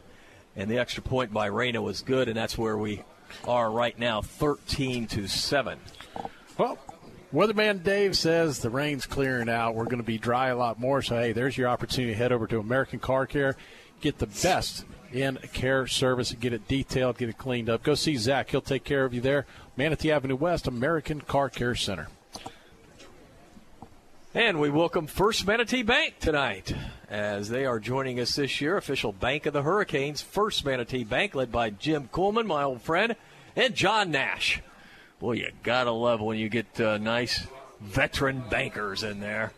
And 0.56 0.72
the 0.72 0.80
extra 0.80 1.04
point 1.04 1.34
by 1.34 1.48
Reyna 1.48 1.82
was 1.82 2.02
good, 2.02 2.30
and 2.30 2.38
that's 2.38 2.58
where 2.58 2.78
we 2.78 3.04
are 3.46 3.70
right 3.70 4.00
now, 4.00 4.22
13 4.22 5.08
to 5.08 5.28
7. 5.28 5.78
Well, 6.58 6.78
Weatherman 7.34 7.84
Dave 7.84 8.18
says 8.18 8.60
the 8.60 8.70
rain's 8.70 9.06
clearing 9.06 9.50
out. 9.50 9.76
We're 9.76 9.86
going 9.86 9.98
to 9.98 10.04
be 10.04 10.18
dry 10.18 10.48
a 10.48 10.58
lot 10.58 10.80
more. 10.80 11.02
So, 11.02 11.18
hey, 11.18 11.34
there's 11.34 11.58
your 11.58 11.68
opportunity 11.68 12.14
to 12.14 12.18
head 12.18 12.32
over 12.32 12.48
to 12.48 12.60
American 12.60 13.00
Car 13.00 13.28
Care. 13.28 13.58
Get 14.02 14.20
the 14.20 14.28
best 14.28 14.86
in 15.12 15.38
care 15.54 15.88
service 15.88 16.32
and 16.32 16.40
get 16.40 16.54
it 16.54 16.68
detailed, 16.68 17.18
get 17.18 17.30
it 17.30 17.38
cleaned 17.38 17.70
up. 17.70 17.84
Go 17.84 17.96
see 17.96 18.16
Zach. 18.16 18.50
He'll 18.50 18.62
take 18.62 18.84
care 18.84 19.06
of 19.06 19.14
you 19.14 19.22
there. 19.22 19.46
Manatee 19.76 20.12
Avenue 20.12 20.36
West, 20.36 20.68
American 20.68 21.22
Car 21.22 21.50
Care 21.50 21.76
Center. 21.76 22.08
And 24.34 24.60
we 24.60 24.70
welcome 24.70 25.08
First 25.08 25.48
Manatee 25.48 25.82
Bank 25.82 26.20
tonight 26.20 26.74
as 27.10 27.50
they 27.50 27.66
are 27.66 27.80
joining 27.80 28.20
us 28.20 28.36
this 28.36 28.62
year. 28.62 28.78
Official 28.78 29.12
bank 29.12 29.48
of 29.48 29.54
the 29.54 29.64
Hurricanes, 29.64 30.22
First 30.22 30.64
Manatee 30.64 31.04
Bank, 31.04 31.34
led 31.34 31.52
by 31.52 31.72
Jim 31.72 32.10
Coleman, 32.12 32.46
my 32.46 32.64
old 32.64 32.82
friend, 32.82 33.16
and 33.56 33.74
John 33.74 34.12
Nash. 34.12 34.62
Boy, 35.20 35.34
you 35.34 35.52
gotta 35.64 35.92
love 35.92 36.22
when 36.22 36.38
you 36.38 36.48
get 36.48 36.80
uh, 36.80 37.00
nice 37.00 37.48
veteran 37.82 38.44
bankers 38.50 39.04
in 39.04 39.20
there. 39.20 39.52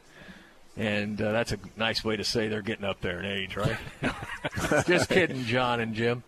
And 0.78 1.22
uh, 1.22 1.32
that's 1.32 1.52
a 1.52 1.60
nice 1.76 2.04
way 2.04 2.16
to 2.16 2.24
say 2.24 2.48
they're 2.48 2.62
getting 2.62 2.86
up 2.86 3.02
there 3.02 3.20
in 3.20 3.26
age, 3.26 3.58
right? 3.58 3.78
Just 4.88 5.10
kidding, 5.10 5.44
John 5.44 5.80
and 5.80 5.94
Jim. 5.94 6.24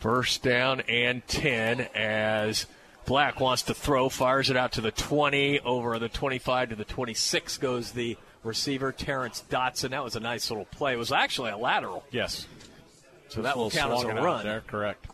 First 0.00 0.42
down 0.42 0.80
and 0.82 1.26
10 1.28 1.80
as 1.94 2.66
Black 3.06 3.38
wants 3.38 3.62
to 3.64 3.74
throw, 3.74 4.08
fires 4.08 4.50
it 4.50 4.56
out 4.56 4.72
to 4.72 4.80
the 4.80 4.90
20, 4.90 5.60
over 5.60 5.98
the 6.00 6.08
25 6.08 6.70
to 6.70 6.76
the 6.76 6.84
26 6.84 7.58
goes 7.58 7.92
the 7.92 8.16
receiver, 8.42 8.90
Terrence 8.90 9.44
Dotson. 9.48 9.90
That 9.90 10.02
was 10.02 10.16
a 10.16 10.20
nice 10.20 10.50
little 10.50 10.64
play. 10.64 10.94
It 10.94 10.98
was 10.98 11.12
actually 11.12 11.50
a 11.50 11.56
lateral. 11.56 12.04
Yes. 12.10 12.46
So 13.28 13.42
that 13.42 13.56
will 13.56 13.70
count 13.70 13.92
as 13.92 14.00
a 14.00 14.02
Swung 14.02 14.16
it 14.16 14.20
out 14.20 14.24
run. 14.24 14.44
There, 14.44 14.62
correct. 14.66 15.06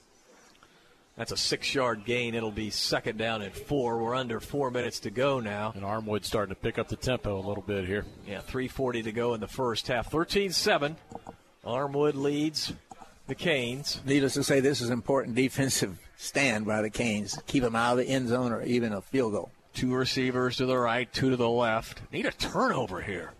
That's 1.18 1.32
a 1.32 1.36
six 1.36 1.74
yard 1.74 2.04
gain. 2.04 2.36
It'll 2.36 2.52
be 2.52 2.70
second 2.70 3.18
down 3.18 3.42
and 3.42 3.52
four. 3.52 3.98
We're 3.98 4.14
under 4.14 4.38
four 4.38 4.70
minutes 4.70 5.00
to 5.00 5.10
go 5.10 5.40
now. 5.40 5.72
And 5.74 5.82
Armwood 5.82 6.24
starting 6.24 6.54
to 6.54 6.60
pick 6.60 6.78
up 6.78 6.86
the 6.86 6.94
tempo 6.94 7.36
a 7.36 7.42
little 7.44 7.64
bit 7.66 7.86
here. 7.86 8.06
Yeah, 8.24 8.40
3.40 8.40 9.02
to 9.02 9.12
go 9.12 9.34
in 9.34 9.40
the 9.40 9.48
first 9.48 9.88
half. 9.88 10.12
13 10.12 10.52
7. 10.52 10.96
Armwood 11.66 12.14
leads 12.14 12.72
the 13.26 13.34
Canes. 13.34 14.00
Needless 14.06 14.34
to 14.34 14.44
say, 14.44 14.60
this 14.60 14.80
is 14.80 14.90
important 14.90 15.34
defensive 15.34 15.98
stand 16.16 16.66
by 16.66 16.82
the 16.82 16.90
Canes. 16.90 17.36
Keep 17.48 17.64
them 17.64 17.74
out 17.74 17.98
of 17.98 17.98
the 17.98 18.12
end 18.12 18.28
zone 18.28 18.52
or 18.52 18.62
even 18.62 18.92
a 18.92 19.02
field 19.02 19.32
goal. 19.32 19.50
Two 19.74 19.92
receivers 19.96 20.58
to 20.58 20.66
the 20.66 20.78
right, 20.78 21.12
two 21.12 21.30
to 21.30 21.36
the 21.36 21.48
left. 21.48 22.00
Need 22.12 22.26
a 22.26 22.30
turnover 22.30 23.00
here. 23.00 23.32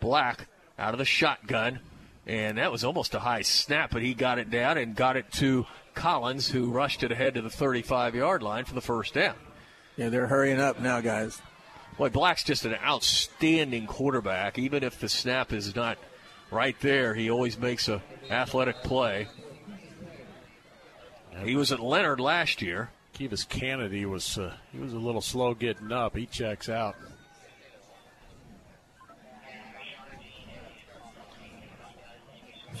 Black 0.00 0.48
out 0.80 0.94
of 0.94 0.98
the 0.98 1.04
shotgun. 1.04 1.78
And 2.26 2.58
that 2.58 2.72
was 2.72 2.82
almost 2.84 3.14
a 3.14 3.20
high 3.20 3.42
snap, 3.42 3.90
but 3.92 4.02
he 4.02 4.14
got 4.14 4.38
it 4.38 4.50
down 4.50 4.78
and 4.78 4.96
got 4.96 5.16
it 5.16 5.30
to 5.34 5.66
Collins, 5.94 6.48
who 6.48 6.70
rushed 6.70 7.02
it 7.02 7.12
ahead 7.12 7.34
to 7.34 7.42
the 7.42 7.50
35 7.50 8.14
yard 8.14 8.42
line 8.42 8.64
for 8.64 8.74
the 8.74 8.80
first 8.80 9.14
down. 9.14 9.34
Yeah, 9.96 10.08
they're 10.08 10.26
hurrying 10.26 10.60
up 10.60 10.80
now, 10.80 11.00
guys. 11.00 11.40
Boy, 11.98 12.08
Black's 12.08 12.44
just 12.44 12.64
an 12.64 12.74
outstanding 12.74 13.86
quarterback. 13.86 14.58
Even 14.58 14.82
if 14.82 14.98
the 14.98 15.08
snap 15.08 15.52
is 15.52 15.74
not 15.76 15.98
right 16.50 16.76
there, 16.80 17.14
he 17.14 17.30
always 17.30 17.58
makes 17.58 17.88
a 17.88 18.02
athletic 18.30 18.76
play. 18.82 19.28
He 21.44 21.56
was 21.56 21.72
at 21.72 21.80
Lennard 21.80 22.20
last 22.20 22.62
year. 22.62 22.90
Kivas 23.14 23.48
Kennedy 23.48 24.06
was 24.06 24.38
uh, 24.38 24.54
he 24.72 24.78
was 24.78 24.92
a 24.92 24.98
little 24.98 25.20
slow 25.20 25.54
getting 25.54 25.92
up. 25.92 26.16
He 26.16 26.26
checks 26.26 26.68
out. 26.68 26.96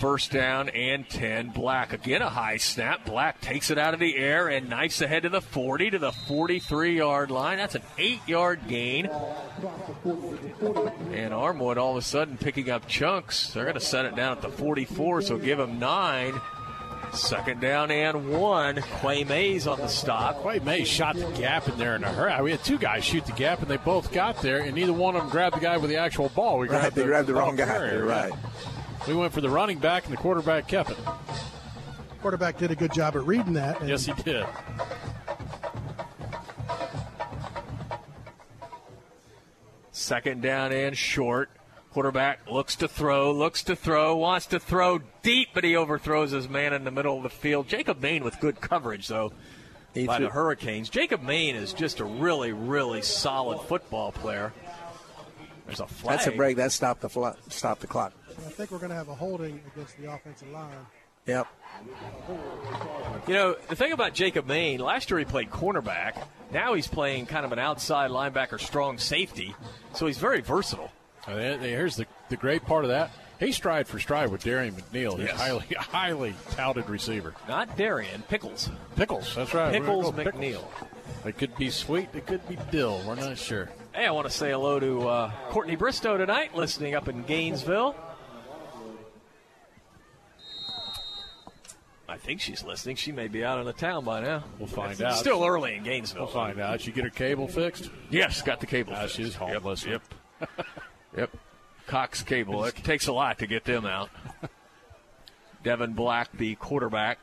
First 0.00 0.32
down 0.32 0.70
and 0.70 1.06
10. 1.06 1.50
Black 1.50 1.92
again 1.92 2.22
a 2.22 2.30
high 2.30 2.56
snap. 2.56 3.04
Black 3.04 3.42
takes 3.42 3.70
it 3.70 3.76
out 3.76 3.92
of 3.92 4.00
the 4.00 4.16
air 4.16 4.48
and 4.48 4.70
knifes 4.70 5.02
ahead 5.02 5.24
to 5.24 5.28
the 5.28 5.42
40 5.42 5.90
to 5.90 5.98
the 5.98 6.10
43 6.10 6.96
yard 6.96 7.30
line. 7.30 7.58
That's 7.58 7.74
an 7.74 7.82
eight 7.98 8.26
yard 8.26 8.60
gain. 8.66 9.04
And 10.04 11.34
Armwood 11.34 11.76
all 11.76 11.90
of 11.90 11.98
a 11.98 12.02
sudden 12.02 12.38
picking 12.38 12.70
up 12.70 12.88
chunks. 12.88 13.52
They're 13.52 13.64
going 13.64 13.74
to 13.74 13.80
set 13.80 14.06
it 14.06 14.16
down 14.16 14.32
at 14.32 14.40
the 14.40 14.48
44, 14.48 15.20
so 15.20 15.36
give 15.36 15.58
them 15.58 15.78
nine. 15.78 16.40
Second 17.12 17.60
down 17.60 17.90
and 17.90 18.30
one. 18.30 18.82
Quay 19.02 19.24
Mays 19.24 19.66
on 19.66 19.80
the 19.80 19.88
stop. 19.88 20.42
Quay 20.42 20.60
Mays 20.60 20.88
shot 20.88 21.16
the 21.16 21.26
gap 21.32 21.68
in 21.68 21.76
there 21.76 21.94
in 21.96 22.04
a 22.04 22.10
hurry. 22.10 22.42
We 22.42 22.52
had 22.52 22.64
two 22.64 22.78
guys 22.78 23.04
shoot 23.04 23.26
the 23.26 23.32
gap, 23.32 23.60
and 23.60 23.68
they 23.68 23.76
both 23.76 24.12
got 24.12 24.40
there, 24.40 24.60
and 24.60 24.74
neither 24.74 24.94
one 24.94 25.14
of 25.16 25.22
them 25.22 25.30
grabbed 25.30 25.56
the 25.56 25.60
guy 25.60 25.76
with 25.76 25.90
the 25.90 25.96
actual 25.96 26.30
ball. 26.30 26.58
We 26.58 26.68
right, 26.68 26.80
grabbed 26.80 26.94
they 26.96 27.02
the, 27.02 27.08
grabbed 27.08 27.28
the 27.28 27.34
wrong 27.34 27.56
guy. 27.56 27.66
carrier. 27.66 28.06
Right. 28.06 28.32
We 29.10 29.16
went 29.16 29.32
for 29.32 29.40
the 29.40 29.50
running 29.50 29.78
back, 29.80 30.04
and 30.04 30.12
the 30.12 30.16
quarterback 30.16 30.68
kept 30.68 30.90
it. 30.90 30.96
Quarterback 32.22 32.58
did 32.58 32.70
a 32.70 32.76
good 32.76 32.92
job 32.92 33.16
at 33.16 33.26
reading 33.26 33.54
that. 33.54 33.80
and- 33.80 33.88
Yes, 33.88 34.06
he 34.06 34.12
did. 34.22 34.46
Second 39.92 40.42
down 40.42 40.72
and 40.72 40.96
short. 40.96 41.50
Quarterback 41.92 42.48
looks 42.48 42.76
to 42.76 42.86
throw, 42.86 43.32
looks 43.32 43.64
to 43.64 43.74
throw, 43.74 44.14
wants 44.16 44.46
to 44.46 44.60
throw 44.60 45.00
deep, 45.22 45.48
but 45.52 45.64
he 45.64 45.74
overthrows 45.74 46.30
his 46.30 46.48
man 46.48 46.72
in 46.72 46.84
the 46.84 46.92
middle 46.92 47.16
of 47.16 47.24
the 47.24 47.28
field. 47.30 47.66
Jacob 47.66 48.00
Main 48.00 48.22
with 48.22 48.38
good 48.38 48.60
coverage, 48.60 49.08
though, 49.08 49.32
He 49.92 50.06
by 50.06 50.18
threw- 50.18 50.26
the 50.26 50.32
Hurricanes. 50.32 50.88
Jacob 50.88 51.20
Main 51.22 51.56
is 51.56 51.72
just 51.72 51.98
a 51.98 52.04
really, 52.04 52.52
really 52.52 53.02
solid 53.02 53.60
football 53.62 54.12
player. 54.12 54.52
There's 55.66 55.80
a 55.80 55.86
flag. 55.88 56.18
That's 56.18 56.28
a 56.28 56.32
break. 56.32 56.56
That 56.58 56.70
stopped 56.70 57.00
the 57.00 57.08
fl- 57.08 57.28
stopped 57.48 57.80
the 57.80 57.86
clock. 57.88 58.12
I 58.46 58.50
think 58.50 58.70
we're 58.70 58.78
going 58.78 58.90
to 58.90 58.96
have 58.96 59.08
a 59.08 59.14
holding 59.14 59.60
against 59.74 59.96
the 59.98 60.10
offensive 60.12 60.50
line. 60.50 60.74
Yep. 61.26 61.46
You 63.28 63.34
know, 63.34 63.56
the 63.68 63.76
thing 63.76 63.92
about 63.92 64.14
Jacob 64.14 64.46
Main, 64.46 64.80
last 64.80 65.10
year 65.10 65.18
he 65.18 65.24
played 65.24 65.50
cornerback. 65.50 66.26
Now 66.52 66.74
he's 66.74 66.86
playing 66.88 67.26
kind 67.26 67.44
of 67.44 67.52
an 67.52 67.58
outside 67.58 68.10
linebacker, 68.10 68.58
strong 68.58 68.98
safety. 68.98 69.54
So 69.94 70.06
he's 70.06 70.18
very 70.18 70.40
versatile. 70.40 70.90
Uh, 71.26 71.34
there- 71.36 71.56
there- 71.58 71.76
Here's 71.76 71.96
the, 71.96 72.06
the 72.30 72.36
great 72.36 72.64
part 72.64 72.84
of 72.84 72.90
that. 72.90 73.10
He's 73.38 73.56
stride 73.56 73.86
for 73.88 73.98
stride 73.98 74.30
with 74.30 74.42
Darian 74.44 74.74
McNeil. 74.74 75.16
He's 75.18 75.28
Yes. 75.28 75.38
highly 75.40 75.64
highly 75.78 76.34
touted 76.50 76.88
receiver. 76.90 77.34
Not 77.48 77.76
Darian, 77.76 78.22
Pickles. 78.28 78.68
Pickles, 78.96 79.34
that's 79.34 79.54
right. 79.54 79.72
Pickles 79.72 80.10
go 80.10 80.12
McNeil. 80.24 80.64
It 81.24 81.38
could 81.38 81.54
be 81.56 81.70
sweet. 81.70 82.08
It 82.14 82.26
could 82.26 82.46
be 82.48 82.58
dill. 82.70 83.00
We're 83.06 83.14
not 83.14 83.38
sure. 83.38 83.70
Hey, 83.94 84.06
I 84.06 84.10
want 84.10 84.26
to 84.26 84.32
say 84.32 84.50
hello 84.50 84.78
to 84.78 85.08
uh, 85.08 85.30
Courtney 85.50 85.76
Bristow 85.76 86.16
tonight, 86.18 86.54
listening 86.54 86.94
up 86.94 87.08
in 87.08 87.22
Gainesville. 87.22 87.94
I 92.10 92.16
think 92.16 92.40
she's 92.40 92.64
listening. 92.64 92.96
She 92.96 93.12
may 93.12 93.28
be 93.28 93.44
out 93.44 93.60
of 93.60 93.66
the 93.66 93.72
town 93.72 94.04
by 94.04 94.20
now. 94.20 94.42
We'll 94.58 94.66
find 94.66 94.90
It's 94.90 95.00
out. 95.00 95.16
Still 95.18 95.44
early 95.44 95.76
in 95.76 95.84
Gainesville. 95.84 96.24
We'll 96.24 96.32
find 96.32 96.58
out. 96.58 96.80
She 96.80 96.90
get 96.90 97.04
her 97.04 97.10
cable 97.10 97.46
fixed? 97.46 97.88
Yes, 98.10 98.42
got 98.42 98.58
the 98.58 98.66
cable. 98.66 98.94
Ah, 98.96 99.02
fixed. 99.02 99.16
she's 99.16 99.34
home 99.36 99.50
Yep. 99.50 99.86
Yep. 99.86 100.02
yep. 101.16 101.30
Cox 101.86 102.24
cable. 102.24 102.64
It 102.64 102.74
takes 102.74 103.06
a 103.06 103.12
lot 103.12 103.38
to 103.38 103.46
get 103.46 103.64
them 103.64 103.86
out. 103.86 104.10
Devin 105.62 105.92
Black, 105.92 106.36
the 106.36 106.56
quarterback. 106.56 107.20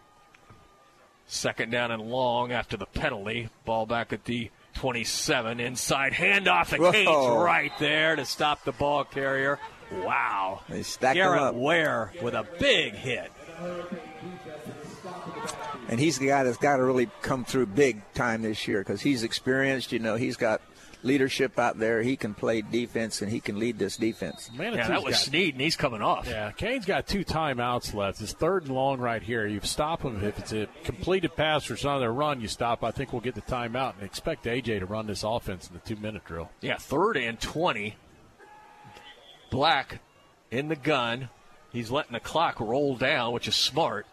Second 1.25 1.71
down 1.71 1.91
and 1.91 2.03
long 2.03 2.53
after 2.53 2.77
the 2.77 2.85
penalty. 2.85 3.49
Ball 3.65 3.85
back 3.85 4.13
at 4.13 4.23
the 4.23 4.49
27. 4.75 5.59
Inside 5.59 6.13
handoff. 6.13 6.69
The 6.69 6.77
Whoa. 6.77 6.91
Canes 6.93 7.41
right 7.43 7.73
there 7.77 8.15
to 8.15 8.23
stop 8.23 8.63
the 8.63 8.71
ball 8.71 9.03
carrier. 9.03 9.59
Wow. 9.91 10.61
They 10.69 10.83
stacked 10.83 11.17
him 11.17 11.25
Garrett 11.25 11.41
up. 11.41 11.55
Ware 11.55 12.13
with 12.21 12.35
a 12.35 12.47
big 12.57 12.93
hit. 12.93 13.33
And 15.89 15.99
he's 15.99 16.19
the 16.19 16.27
guy 16.27 16.43
that's 16.43 16.57
got 16.57 16.77
to 16.77 16.83
really 16.83 17.09
come 17.21 17.45
through 17.45 17.67
big 17.67 18.01
time 18.13 18.41
this 18.41 18.67
year 18.67 18.79
because 18.79 19.01
he's 19.01 19.23
experienced. 19.23 19.91
You 19.93 19.99
know, 19.99 20.15
he's 20.15 20.35
got 20.35 20.61
leadership 21.03 21.57
out 21.57 21.79
there. 21.79 22.01
He 22.01 22.17
can 22.17 22.33
play 22.33 22.61
defense 22.61 23.21
and 23.21 23.31
he 23.31 23.39
can 23.39 23.57
lead 23.57 23.79
this 23.79 23.95
defense. 23.95 24.49
Manitou's 24.53 24.75
Yeah, 24.77 24.87
that 24.89 25.03
was 25.03 25.13
got- 25.13 25.21
Sneed, 25.21 25.53
and 25.53 25.61
he's 25.61 25.75
coming 25.77 26.01
off. 26.01 26.27
Yeah, 26.27 26.51
Canes 26.51 26.85
got 26.85 27.07
two 27.07 27.23
timeouts 27.23 27.93
left. 27.93 28.19
It's 28.19 28.33
third 28.33 28.63
and 28.65 28.75
long 28.75 28.99
right 28.99 29.21
here. 29.23 29.47
You 29.47 29.61
stop 29.63 30.01
him 30.01 30.21
if 30.25 30.37
it's 30.39 30.51
a 30.51 30.67
completed 30.83 31.35
pass 31.37 31.69
or 31.69 31.75
it's 31.75 31.83
another 31.83 32.11
run. 32.11 32.41
You 32.41 32.47
stop. 32.49 32.83
I 32.83 32.91
think 32.91 33.13
we'll 33.13 33.21
get 33.21 33.35
the 33.35 33.41
timeout 33.41 33.93
and 33.95 34.03
expect 34.03 34.45
AJ 34.45 34.79
to 34.79 34.85
run 34.85 35.07
this 35.07 35.23
offense 35.23 35.67
in 35.69 35.73
the 35.75 35.79
two-minute 35.79 36.25
drill. 36.25 36.49
Yeah, 36.61 36.75
third 36.77 37.15
and 37.15 37.39
20. 37.39 37.95
Black 39.49 40.01
in 40.51 40.67
the 40.67 40.75
gun. 40.75 41.29
He's 41.71 41.91
letting 41.91 42.13
the 42.13 42.19
clock 42.19 42.59
roll 42.59 42.95
down, 42.95 43.33
which 43.33 43.47
is 43.47 43.55
smart. 43.55 44.05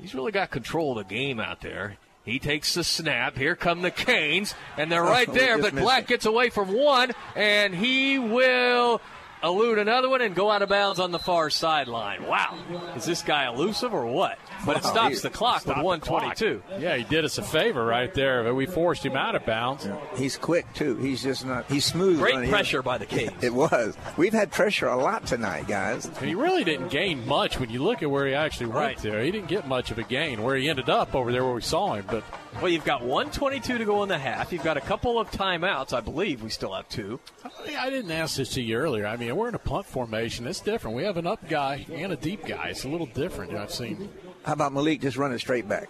He's 0.00 0.14
really 0.14 0.32
got 0.32 0.50
control 0.50 0.98
of 0.98 1.08
the 1.08 1.14
game 1.14 1.40
out 1.40 1.60
there. 1.60 1.96
He 2.24 2.38
takes 2.38 2.74
the 2.74 2.84
snap. 2.84 3.38
Here 3.38 3.56
come 3.56 3.80
the 3.82 3.90
Canes, 3.90 4.54
and 4.76 4.92
they're 4.92 5.02
right 5.02 5.32
there. 5.32 5.58
But 5.58 5.74
Black 5.74 6.06
gets 6.06 6.26
away 6.26 6.50
from 6.50 6.72
one, 6.72 7.12
and 7.34 7.74
he 7.74 8.18
will 8.18 9.00
elude 9.42 9.78
another 9.78 10.08
one 10.08 10.20
and 10.20 10.34
go 10.34 10.50
out 10.50 10.62
of 10.62 10.68
bounds 10.68 10.98
on 11.00 11.10
the 11.12 11.18
far 11.18 11.50
sideline. 11.50 12.26
Wow. 12.26 12.56
Is 12.96 13.04
this 13.04 13.22
guy 13.22 13.46
elusive 13.48 13.94
or 13.94 14.06
what? 14.06 14.38
But 14.66 14.78
it 14.78 14.84
Wow. 14.84 14.90
stops 14.90 15.20
the 15.22 15.30
clock 15.30 15.64
with 15.66 15.76
122. 15.78 16.62
clock. 16.66 16.80
Yeah, 16.80 16.96
he 16.96 17.04
did 17.04 17.24
us 17.24 17.38
a 17.38 17.42
favor 17.42 17.84
right 17.84 18.12
there. 18.14 18.42
but 18.44 18.54
We 18.54 18.66
forced 18.66 19.04
him 19.06 19.16
out 19.16 19.34
of 19.34 19.44
bounds. 19.46 19.88
He's 20.16 20.36
quick 20.36 20.66
too. 20.74 20.96
He's 20.96 21.22
just 21.22 21.46
not. 21.46 21.66
He's 21.70 21.84
smooth. 21.84 22.18
Great 22.18 22.34
running. 22.34 22.50
pressure 22.50 22.82
by 22.82 22.98
the 22.98 23.06
Canes. 23.06 23.42
It 23.42 23.54
was. 23.54 23.96
We've 24.16 24.32
had 24.32 24.50
pressure 24.50 24.88
a 24.88 24.96
lot 24.96 25.26
tonight, 25.26 25.66
guys. 25.68 26.06
And 26.06 26.28
he 26.28 26.34
really 26.34 26.64
didn't 26.64 26.88
gain 26.88 27.26
much 27.26 27.58
when 27.60 27.70
you 27.70 27.82
look 27.82 28.02
at 28.02 28.10
where 28.10 28.26
he 28.26 28.34
actually 28.34 28.66
went 28.66 28.78
Right. 28.78 28.98
there. 28.98 29.22
He 29.22 29.30
didn't 29.30 29.48
get 29.48 29.66
much 29.68 29.90
of 29.90 29.98
a 29.98 30.02
gain 30.02 30.42
where 30.42 30.56
he 30.56 30.68
ended 30.68 30.88
up 30.90 31.14
over 31.14 31.30
there 31.32 31.44
where 31.44 31.54
we 31.54 31.62
saw 31.62 31.94
him. 31.94 32.04
But 32.08 32.24
Well, 32.56 32.68
you've 32.68 32.84
got 32.84 33.02
122 33.02 33.78
to 33.78 33.84
go 33.84 34.02
in 34.02 34.08
the 34.08 34.18
half. 34.18 34.52
You've 34.52 34.64
got 34.64 34.76
a 34.76 34.80
couple 34.80 35.20
of 35.20 35.30
timeouts. 35.30 35.92
I 35.92 36.00
believe 36.00 36.42
we 36.42 36.50
still 36.50 36.74
have 36.74 36.88
two. 36.88 37.20
Uh, 37.44 37.50
I 37.78 37.88
didn't 37.88 38.10
ask 38.10 38.36
this 38.36 38.50
to 38.54 38.62
you 38.62 38.76
earlier. 38.76 39.06
I 39.06 39.16
mean, 39.16 39.34
we're 39.36 39.48
in 39.48 39.54
a 39.54 39.60
punt 39.60 39.86
formation. 39.86 40.46
It's 40.46 40.60
different. 40.60 40.96
We 40.96 41.04
have 41.04 41.16
an 41.18 41.26
up 41.26 41.48
guy 41.48 41.86
and 41.92 42.12
a 42.12 42.16
deep 42.16 42.44
guy. 42.46 42.68
It's 42.68 42.84
a 42.84 42.88
little 42.88 43.06
different. 43.06 43.54
I've 43.54 43.72
seen. 43.72 44.08
How 44.44 44.54
about 44.54 44.72
Malik 44.72 45.00
just 45.00 45.16
running 45.16 45.38
straight 45.38 45.68
back? 45.68 45.88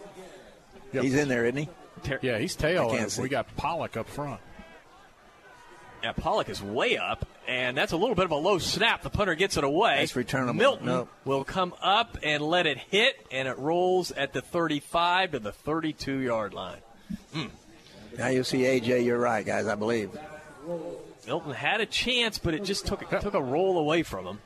Yep. 0.92 1.04
He's 1.04 1.14
in 1.14 1.28
there, 1.28 1.46
isn't 1.46 1.56
he? 1.56 1.68
Yeah, 2.22 2.38
he's 2.38 2.54
tail. 2.54 2.86
I 2.86 2.90
can't 2.90 3.02
and 3.02 3.12
see. 3.12 3.22
We 3.22 3.28
got 3.28 3.54
Pollock 3.56 3.96
up 3.96 4.08
front. 4.08 4.40
Yeah, 6.02 6.12
Pollock 6.12 6.48
is 6.48 6.62
way 6.62 6.96
up, 6.96 7.26
and 7.48 7.76
that's 7.76 7.92
a 7.92 7.96
little 7.96 8.14
bit 8.14 8.24
of 8.24 8.30
a 8.30 8.36
low 8.36 8.58
snap. 8.58 9.02
The 9.02 9.10
punter 9.10 9.34
gets 9.34 9.56
it 9.56 9.64
away. 9.64 9.96
Nice 9.96 10.14
return. 10.14 10.54
Milton 10.56 10.86
No. 10.86 11.08
will 11.24 11.42
come 11.44 11.74
up 11.82 12.16
and 12.22 12.42
let 12.42 12.66
it 12.66 12.78
hit, 12.78 13.26
and 13.32 13.48
it 13.48 13.58
rolls 13.58 14.12
at 14.12 14.32
the 14.32 14.40
35 14.40 15.32
to 15.32 15.38
the 15.40 15.50
32 15.52 16.18
yard 16.18 16.54
line. 16.54 16.78
Hmm. 17.32 17.46
Now 18.16 18.28
you 18.28 18.44
see 18.44 18.58
AJ. 18.62 19.04
You're 19.04 19.18
right, 19.18 19.44
guys. 19.44 19.66
I 19.66 19.74
believe. 19.74 20.10
Milton 21.26 21.52
had 21.52 21.80
a 21.80 21.86
chance, 21.86 22.38
but 22.38 22.54
it 22.54 22.64
just 22.64 22.86
took 22.86 23.00
took 23.20 23.34
a 23.34 23.42
roll 23.42 23.78
away 23.78 24.02
from 24.02 24.24
him. 24.26 24.38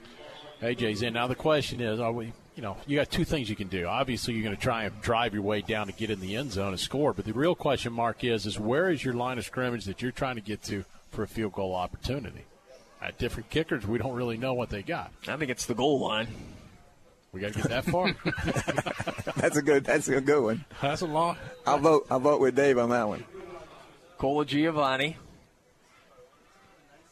AJ's 0.63 1.03
in. 1.03 1.13
Now 1.13 1.27
the 1.27 1.35
question 1.35 1.81
is, 1.81 2.01
are 2.01 2.13
we? 2.13 2.33
You 2.55 2.63
know, 2.63 2.77
you 2.87 2.97
got 2.99 3.11
two 3.11 3.25
things 3.25 3.49
you 3.49 3.57
can 3.57 3.69
do. 3.69 3.87
Obviously, 3.87 4.35
you're 4.35 4.43
going 4.43 4.55
to 4.55 4.61
try 4.61 4.85
and 4.85 5.01
drive 5.01 5.33
your 5.33 5.43
way 5.43 5.63
down 5.63 5.87
to 5.87 5.93
get 5.93 6.11
in 6.11 6.21
the 6.21 6.37
end 6.37 6.53
zone 6.53 6.69
and 6.69 6.79
score. 6.81 7.15
But 7.15 7.25
the 7.25 7.33
real 7.33 7.55
question 7.55 7.93
mark 7.95 8.25
is, 8.25 8.45
is 8.45 8.61
where 8.61 8.91
is 8.91 9.03
your 9.03 9.15
line 9.15 9.39
of 9.39 9.45
scrimmage 9.47 9.87
that 9.87 10.03
you're 10.03 10.13
trying 10.13 10.35
to 10.35 10.43
get 10.43 10.63
to 10.65 10.85
for 11.13 11.23
a 11.23 11.29
field 11.29 11.53
goal 11.53 11.75
opportunity? 11.75 12.45
At 13.01 13.19
different 13.19 13.51
kickers, 13.51 13.87
we 13.87 13.99
don't 13.99 14.15
really 14.15 14.37
know 14.37 14.55
what 14.55 14.71
they 14.71 14.83
got. 14.83 15.13
I 15.27 15.37
think 15.37 15.51
it's 15.51 15.67
the 15.67 15.75
goal 15.75 16.01
line. 16.01 16.29
We 17.33 17.41
got 17.41 17.53
to 17.55 17.63
get 17.63 17.69
that 17.71 17.85
far. 17.85 18.15
that's 19.37 19.57
a 19.57 19.63
good. 19.63 19.85
That's 19.85 20.07
a 20.09 20.21
good 20.21 20.43
one. 20.43 20.65
That's 20.81 21.01
a 21.01 21.07
long. 21.07 21.37
I'll 21.67 21.79
vote. 21.79 22.07
I'll 22.11 22.21
vote 22.21 22.41
with 22.41 22.55
Dave 22.55 22.79
on 22.79 22.91
that 22.91 23.09
one. 23.09 23.25
Colagiovanni 24.19 25.17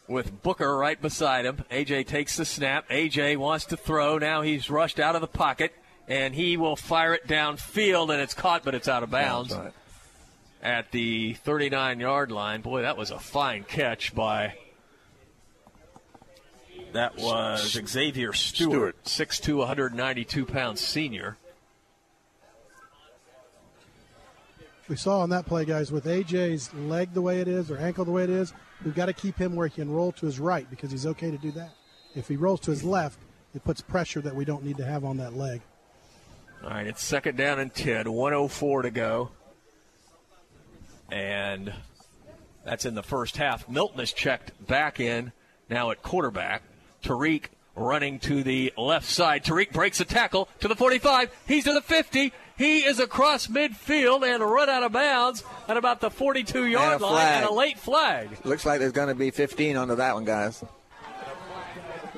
with 0.07 0.43
Booker 0.43 0.77
right 0.77 1.01
beside 1.01 1.47
him. 1.47 1.65
AJ 1.71 2.07
takes 2.07 2.37
the 2.37 2.45
snap. 2.45 2.89
AJ 2.91 3.39
wants 3.39 3.65
to 3.67 3.77
throw. 3.77 4.19
Now 4.19 4.43
he's 4.43 4.69
rushed 4.69 5.01
out 5.01 5.15
of 5.15 5.23
the 5.23 5.27
pocket, 5.27 5.73
and 6.07 6.35
he 6.35 6.57
will 6.57 6.77
fire 6.77 7.15
it 7.15 7.27
downfield, 7.27 8.13
and 8.13 8.21
it's 8.21 8.35
caught, 8.35 8.63
but 8.63 8.75
it's 8.75 8.89
out 8.89 9.03
of 9.03 9.11
bounds 9.11 9.55
right. 9.55 9.73
At 10.63 10.91
the 10.93 11.35
39 11.35 12.01
yard 12.01 12.31
line. 12.31 12.61
Boy, 12.61 12.83
that 12.83 12.97
was 12.97 13.11
a 13.11 13.19
fine 13.19 13.65
catch 13.65 14.15
by. 14.15 14.55
That 16.93 17.17
was 17.17 17.79
Xavier 17.87 18.33
Stewart, 18.33 19.03
6'2, 19.05 19.59
192 19.59 20.45
pounds 20.45 20.81
senior. 20.81 21.37
We 24.89 24.97
saw 24.97 25.21
on 25.21 25.31
that 25.31 25.47
play, 25.47 25.65
guys, 25.65 25.93
with 25.93 26.07
AJ's 26.07 26.75
leg 26.75 27.15
the 27.15 27.23
way 27.23 27.41
it 27.41 27.47
is 27.47 27.71
or 27.71 27.79
ankle 27.79 28.05
the 28.05 28.11
way 28.11 28.25
it 28.25 28.31
is, 28.31 28.53
we've 28.85 28.95
got 28.95 29.07
to 29.07 29.13
keep 29.13 29.39
him 29.39 29.55
where 29.55 29.69
he 29.69 29.75
can 29.75 29.89
roll 29.89 30.11
to 30.11 30.27
his 30.27 30.41
right 30.41 30.69
because 30.69 30.91
he's 30.91 31.07
okay 31.07 31.31
to 31.31 31.39
do 31.39 31.53
that. 31.53 31.71
If 32.17 32.27
he 32.27 32.35
rolls 32.35 32.59
to 32.61 32.73
his 32.73 32.83
left, 32.83 33.21
it 33.55 33.63
puts 33.63 33.81
pressure 33.81 34.21
that 34.23 34.35
we 34.35 34.45
don't 34.45 34.65
need 34.65 34.79
to 34.79 34.85
have 34.85 35.05
on 35.05 35.17
that 35.19 35.35
leg. 35.35 35.61
All 36.65 36.71
right, 36.71 36.89
it's 36.89 37.05
second 37.05 37.37
down 37.37 37.61
and 37.61 37.73
10, 37.73 38.13
104 38.13 38.83
to 38.83 38.91
go. 38.91 39.31
And 41.11 41.73
that's 42.65 42.85
in 42.85 42.95
the 42.95 43.03
first 43.03 43.37
half. 43.37 43.69
Milton 43.69 44.01
is 44.01 44.13
checked 44.13 44.53
back 44.67 45.01
in 45.01 45.33
now 45.69 45.91
at 45.91 46.03
quarterback. 46.03 46.63
Tariq 47.03 47.45
running 47.75 48.19
to 48.21 48.43
the 48.43 48.73
left 48.77 49.07
side. 49.07 49.45
Tariq 49.45 49.73
breaks 49.73 50.01
a 50.01 50.05
tackle 50.05 50.49
to 50.61 50.69
the 50.69 50.77
45. 50.77 51.31
He's 51.47 51.65
to 51.65 51.73
the 51.73 51.81
50. 51.81 52.33
He 52.59 52.81
is 52.81 52.99
across 52.99 53.47
midfield 53.47 54.23
and 54.23 54.43
run 54.43 54.69
out 54.69 54.83
of 54.83 54.93
bounds 54.93 55.43
at 55.67 55.79
about 55.79 56.01
the 56.01 56.11
42 56.11 56.67
yard 56.67 56.95
And 56.95 57.03
line 57.03 57.43
and 57.43 57.47
a 57.47 57.53
late 57.53 57.79
flag. 57.79 58.29
Looks 58.45 58.67
like 58.67 58.81
there's 58.81 58.93
going 58.93 59.09
to 59.09 59.15
be 59.15 59.31
15 59.31 59.77
onto 59.77 59.95
that 59.97 60.15
one, 60.15 60.25
guys. 60.25 60.63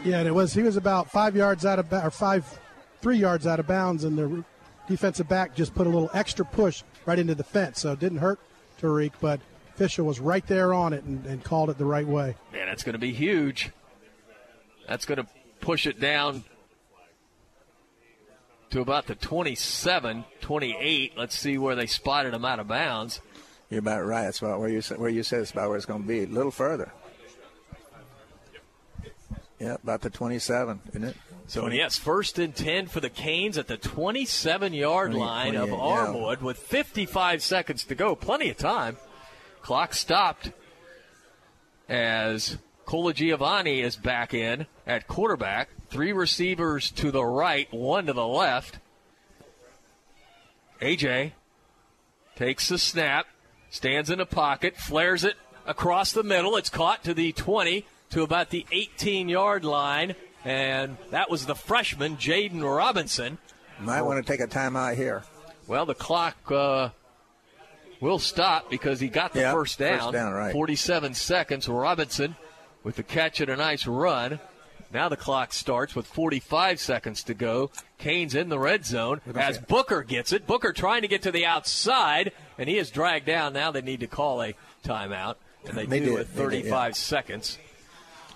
Yeah, 0.04 0.18
and 0.18 0.26
it 0.26 0.34
was 0.34 0.52
he 0.52 0.62
was 0.62 0.76
about 0.76 1.12
five 1.12 1.36
yards 1.36 1.64
out 1.64 1.78
of 1.78 1.88
ba- 1.88 2.04
or 2.04 2.10
five, 2.10 2.58
three 3.00 3.18
yards 3.18 3.46
out 3.46 3.60
of 3.60 3.68
bounds, 3.68 4.02
and 4.02 4.18
the 4.18 4.44
defensive 4.88 5.28
back 5.28 5.54
just 5.54 5.76
put 5.76 5.86
a 5.86 5.90
little 5.90 6.10
extra 6.12 6.44
push 6.44 6.82
right 7.06 7.20
into 7.20 7.36
the 7.36 7.44
fence, 7.44 7.80
so 7.80 7.92
it 7.92 8.00
didn't 8.00 8.18
hurt 8.18 8.40
Tariq, 8.82 9.12
but 9.20 9.40
Fisher 9.76 10.04
was 10.04 10.20
right 10.20 10.46
there 10.46 10.74
on 10.74 10.92
it 10.92 11.04
and, 11.04 11.24
and 11.26 11.42
called 11.42 11.70
it 11.70 11.78
the 11.78 11.84
right 11.84 12.06
way. 12.06 12.36
Man, 12.52 12.66
that's 12.66 12.82
going 12.82 12.94
to 12.94 12.98
be 12.98 13.12
huge. 13.12 13.70
That's 14.88 15.06
going 15.06 15.18
to 15.18 15.26
push 15.60 15.86
it 15.86 16.00
down 16.00 16.44
to 18.70 18.80
about 18.80 19.06
the 19.06 19.14
27, 19.14 20.24
28. 20.40 21.12
Let's 21.16 21.38
see 21.38 21.58
where 21.58 21.74
they 21.74 21.86
spotted 21.86 22.34
him 22.34 22.44
out 22.44 22.58
of 22.58 22.68
bounds. 22.68 23.20
You're 23.70 23.80
about 23.80 24.04
right. 24.04 24.24
That's 24.24 24.40
about 24.40 24.60
where 24.60 24.68
you 24.68 24.82
said, 24.82 24.98
where 24.98 25.10
you 25.10 25.22
said 25.22 25.40
it's 25.40 25.50
about 25.50 25.68
where 25.68 25.76
it's 25.76 25.86
going 25.86 26.02
to 26.02 26.08
be. 26.08 26.24
A 26.24 26.26
little 26.26 26.50
further. 26.50 26.92
Yeah, 29.58 29.76
about 29.82 30.00
the 30.00 30.10
27, 30.10 30.80
isn't 30.90 31.04
it? 31.04 31.16
So, 31.52 31.68
yes, 31.68 31.98
first 31.98 32.38
and 32.38 32.56
10 32.56 32.86
for 32.86 33.00
the 33.00 33.10
Canes 33.10 33.58
at 33.58 33.66
the 33.66 33.76
27 33.76 34.72
yard 34.72 35.10
20, 35.10 35.20
line 35.22 35.54
of 35.54 35.68
28, 35.68 35.76
yeah. 35.76 35.84
Armwood 35.84 36.40
with 36.40 36.56
55 36.56 37.42
seconds 37.42 37.84
to 37.84 37.94
go. 37.94 38.16
Plenty 38.16 38.48
of 38.48 38.56
time. 38.56 38.96
Clock 39.60 39.92
stopped 39.92 40.52
as 41.90 42.56
Colagiovanni 42.86 43.82
is 43.82 43.96
back 43.96 44.32
in 44.32 44.64
at 44.86 45.06
quarterback. 45.06 45.68
Three 45.90 46.14
receivers 46.14 46.90
to 46.92 47.10
the 47.10 47.22
right, 47.22 47.70
one 47.70 48.06
to 48.06 48.14
the 48.14 48.26
left. 48.26 48.78
AJ 50.80 51.32
takes 52.34 52.70
the 52.70 52.78
snap, 52.78 53.26
stands 53.68 54.08
in 54.08 54.20
the 54.20 54.24
pocket, 54.24 54.78
flares 54.78 55.22
it 55.22 55.36
across 55.66 56.12
the 56.12 56.22
middle. 56.22 56.56
It's 56.56 56.70
caught 56.70 57.04
to 57.04 57.12
the 57.12 57.32
20 57.32 57.84
to 58.08 58.22
about 58.22 58.48
the 58.48 58.64
18 58.72 59.28
yard 59.28 59.66
line. 59.66 60.14
And 60.44 60.96
that 61.10 61.30
was 61.30 61.46
the 61.46 61.54
freshman, 61.54 62.16
Jaden 62.16 62.62
Robinson. 62.62 63.38
Might 63.80 64.02
want 64.02 64.24
to 64.24 64.30
take 64.32 64.40
a 64.40 64.46
timeout 64.48 64.96
here. 64.96 65.22
Well, 65.66 65.86
the 65.86 65.94
clock 65.94 66.36
uh, 66.50 66.90
will 68.00 68.18
stop 68.18 68.68
because 68.70 69.00
he 69.00 69.08
got 69.08 69.32
the 69.32 69.40
Yeah, 69.40 69.52
first 69.52 69.78
down. 69.78 69.98
first 70.00 70.12
down, 70.12 70.32
right. 70.32 70.52
47 70.52 71.14
seconds. 71.14 71.68
Robinson 71.68 72.34
with 72.82 72.96
the 72.96 73.02
catch 73.02 73.40
and 73.40 73.50
a 73.50 73.56
nice 73.56 73.86
run. 73.86 74.40
Now 74.92 75.08
the 75.08 75.16
clock 75.16 75.52
starts 75.54 75.94
with 75.94 76.06
45 76.06 76.78
seconds 76.78 77.22
to 77.24 77.34
go. 77.34 77.70
Canes 77.98 78.34
in 78.34 78.48
the 78.50 78.58
red 78.58 78.84
zone 78.84 79.20
as 79.34 79.58
Booker 79.58 80.02
gets 80.02 80.32
it. 80.32 80.46
Booker 80.46 80.72
trying 80.72 81.00
to 81.02 81.08
get 81.08 81.22
to 81.22 81.30
the 81.30 81.46
outside, 81.46 82.32
and 82.58 82.68
he 82.68 82.76
is 82.76 82.90
dragged 82.90 83.24
down. 83.24 83.52
Now 83.54 83.70
they 83.70 83.80
need 83.80 84.00
to 84.00 84.06
call 84.06 84.42
a 84.42 84.54
timeout, 84.84 85.36
and 85.66 85.78
they, 85.78 85.86
They 85.86 86.00
do 86.00 86.06
did. 86.06 86.14
with 86.18 86.34
They 86.34 86.42
did, 86.42 86.50
35 86.50 86.90
yeah. 86.90 86.94
seconds. 86.94 87.58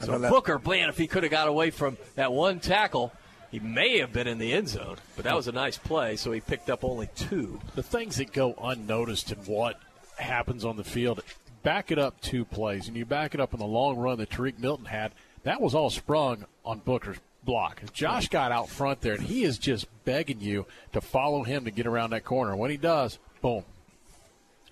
So 0.00 0.18
Booker, 0.18 0.58
man, 0.58 0.88
if 0.88 0.98
he 0.98 1.06
could 1.06 1.22
have 1.22 1.32
got 1.32 1.48
away 1.48 1.70
from 1.70 1.96
that 2.14 2.32
one 2.32 2.60
tackle, 2.60 3.12
he 3.50 3.60
may 3.60 3.98
have 3.98 4.12
been 4.12 4.26
in 4.26 4.38
the 4.38 4.52
end 4.52 4.68
zone. 4.68 4.96
But 5.14 5.24
that 5.24 5.36
was 5.36 5.48
a 5.48 5.52
nice 5.52 5.78
play, 5.78 6.16
so 6.16 6.32
he 6.32 6.40
picked 6.40 6.68
up 6.68 6.84
only 6.84 7.08
two. 7.14 7.60
the 7.74 7.82
things 7.82 8.16
that 8.16 8.32
go 8.32 8.54
unnoticed 8.60 9.32
and 9.32 9.46
what 9.46 9.80
happens 10.18 10.64
on 10.64 10.76
the 10.76 10.84
field, 10.84 11.22
back 11.62 11.90
it 11.90 11.98
up 11.98 12.20
two 12.20 12.44
plays, 12.44 12.88
and 12.88 12.96
you 12.96 13.04
back 13.04 13.34
it 13.34 13.40
up 13.40 13.52
in 13.52 13.58
the 13.58 13.66
long 13.66 13.96
run 13.96 14.18
that 14.18 14.30
Tariq 14.30 14.58
Milton 14.58 14.86
had. 14.86 15.12
That 15.44 15.60
was 15.60 15.74
all 15.74 15.90
sprung 15.90 16.44
on 16.64 16.80
Booker's 16.80 17.18
block. 17.44 17.80
Josh 17.92 18.28
got 18.28 18.52
out 18.52 18.68
front 18.68 19.00
there, 19.00 19.14
and 19.14 19.22
he 19.22 19.44
is 19.44 19.58
just 19.58 19.86
begging 20.04 20.40
you 20.40 20.66
to 20.92 21.00
follow 21.00 21.44
him 21.44 21.64
to 21.64 21.70
get 21.70 21.86
around 21.86 22.10
that 22.10 22.24
corner. 22.24 22.56
When 22.56 22.70
he 22.70 22.76
does, 22.76 23.18
boom. 23.40 23.64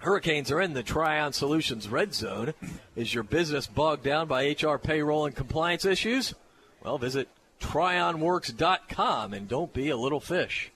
Hurricanes 0.04 0.50
are 0.50 0.60
in 0.60 0.74
the 0.74 0.82
Trion 0.82 1.32
Solutions 1.32 1.88
red 1.88 2.14
zone. 2.14 2.52
Is 2.94 3.14
your 3.14 3.22
business 3.24 3.66
bogged 3.66 4.04
down 4.04 4.28
by 4.28 4.50
HR 4.50 4.76
payroll 4.76 5.24
and 5.24 5.34
compliance 5.34 5.84
issues? 5.84 6.34
Well, 6.82 6.98
visit 6.98 7.28
trionworks.com 7.60 9.32
and 9.32 9.48
don't 9.48 9.72
be 9.72 9.88
a 9.88 9.96
little 9.96 10.20
fish. 10.20 10.70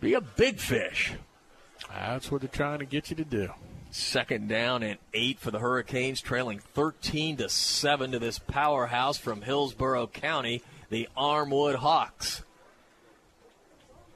Be 0.00 0.12
a 0.12 0.20
big 0.20 0.58
fish. 0.58 1.14
That's 1.88 2.30
what 2.30 2.42
they're 2.42 2.48
trying 2.48 2.80
to 2.80 2.84
get 2.84 3.08
you 3.08 3.16
to 3.16 3.24
do. 3.24 3.48
Second 3.90 4.48
down 4.48 4.82
and 4.82 4.98
eight 5.14 5.38
for 5.38 5.50
the 5.50 5.60
Hurricanes, 5.60 6.20
trailing 6.20 6.58
13 6.58 7.38
to 7.38 7.48
7 7.48 8.12
to 8.12 8.18
this 8.18 8.38
powerhouse 8.38 9.16
from 9.16 9.40
Hillsborough 9.40 10.08
County, 10.08 10.62
the 10.90 11.08
Armwood 11.16 11.76
Hawks. 11.76 12.42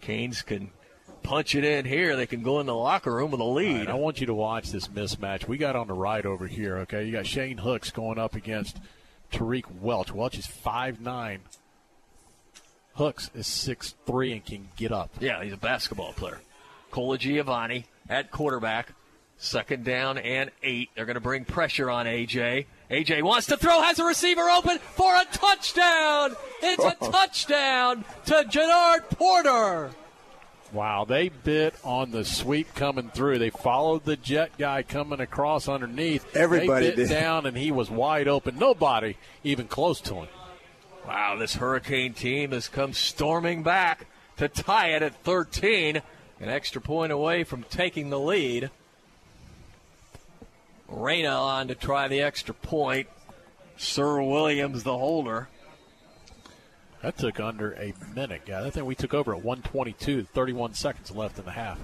Canes 0.01 0.43
can 0.43 0.71
punch 1.29 1.55
it 1.55 1.63
in 1.63 1.85
here. 1.85 2.17
They 2.17 2.27
can 2.27 2.43
go 2.43 2.59
in 2.59 2.67
the 2.67 2.75
locker 2.75 3.15
room 3.15 3.31
with 3.31 3.41
a 3.41 3.45
lead. 3.45 3.81
right, 3.81 3.89
I 3.91 3.95
want 3.95 4.19
you 4.21 4.27
to 4.29 4.35
watch 4.35 4.73
this 4.73 4.89
mismatch. 4.89 5.47
We 5.47 5.59
got 5.59 5.77
on 5.77 5.87
the 5.87 5.93
right 5.93 6.25
over 6.25 6.47
here, 6.47 6.79
okay? 6.79 7.05
You 7.05 7.13
got 7.13 7.27
Shane 7.27 7.59
Hooks 7.59 7.91
going 7.91 8.19
up 8.19 8.35
against 8.35 8.79
Tariq 9.31 9.65
Welch. 9.81 10.11
Welch 10.11 10.39
is 10.39 10.47
five 10.47 11.03
nine. 11.03 11.41
Hooks 12.95 13.31
is 13.35 13.47
six 13.47 13.95
three 14.07 14.33
and 14.33 14.45
can 14.45 14.69
get 14.77 14.91
up. 14.91 15.11
Yeah, 15.21 15.45
he's 15.45 15.53
a 15.53 15.59
basketball 15.59 16.15
player. 16.15 16.41
Colagiovanni 16.91 17.85
at 18.09 18.31
quarterback. 18.31 18.95
Second 19.37 19.85
down 19.85 20.17
and 20.19 20.51
eight. 20.63 20.89
They're 20.97 21.05
going 21.05 21.15
to 21.15 21.21
bring 21.21 21.45
pressure 21.45 21.91
on 21.91 22.07
AJ. 22.07 22.67
AJ 22.91 23.23
wants 23.23 23.47
to 23.49 23.57
throw, 23.57 23.83
has 23.83 23.99
a 23.99 24.05
receiver 24.05 24.49
open 24.49 24.79
for 24.79 25.15
a 25.15 25.25
touchdown. 25.31 26.35
It's 26.63 26.85
a 26.85 26.97
touchdown 27.13 28.05
to 28.27 28.47
Jannard 28.49 29.09
Porter. 29.11 29.91
Wow, 30.73 31.07
they 31.07 31.31
bit 31.31 31.75
on 31.83 32.11
the 32.11 32.25
sweep 32.25 32.75
coming 32.75 33.09
through. 33.09 33.39
They 33.39 33.51
followed 33.51 34.05
the 34.05 34.17
jet 34.17 34.59
guy 34.59 34.83
coming 34.83 35.21
across 35.21 35.67
underneath. 35.67 36.37
Everybody 36.37 36.91
they 36.91 36.97
bit 36.97 37.09
did. 37.09 37.09
down, 37.09 37.47
and 37.47 37.57
he 37.57 37.73
was 37.73 37.91
wide 37.91 38.29
open. 38.29 38.59
Nobody 38.59 39.17
even 39.43 39.67
close 39.67 40.01
to 40.03 40.15
him. 40.15 40.29
Wow, 41.07 41.37
this 41.37 41.55
Hurricane 41.55 42.13
team 42.13 42.53
has 42.53 42.69
come 42.69 42.93
storming 42.93 43.63
back 43.63 44.07
to 44.37 44.47
tie 44.47 44.89
it 44.89 45.03
at 45.03 45.15
13. 45.25 46.03
An 46.41 46.49
extra 46.49 46.83
point 46.83 47.13
away 47.13 47.45
from 47.45 47.63
taking 47.65 48.11
the 48.11 48.21
lead. 48.21 48.71
Reyna 50.87 51.31
on 51.31 51.69
to 51.69 51.75
try 51.75 52.09
the 52.09 52.21
extra 52.21 52.55
point. 52.55 53.09
Sir 53.79 54.21
Williams, 54.21 54.83
the 54.83 54.99
holder. 54.99 55.49
That 57.03 57.17
took 57.17 57.39
under 57.39 57.73
a 57.75 57.95
minute, 58.15 58.45
guys. 58.45 58.67
I 58.67 58.71
think 58.71 58.87
we 58.87 58.95
took 58.95 59.15
over 59.15 59.33
at 59.33 59.45
122, 59.45 60.25
31 60.25 60.75
seconds 60.75 61.11
left 61.13 61.39
in 61.39 61.45
the 61.45 61.53
half. 61.53 61.79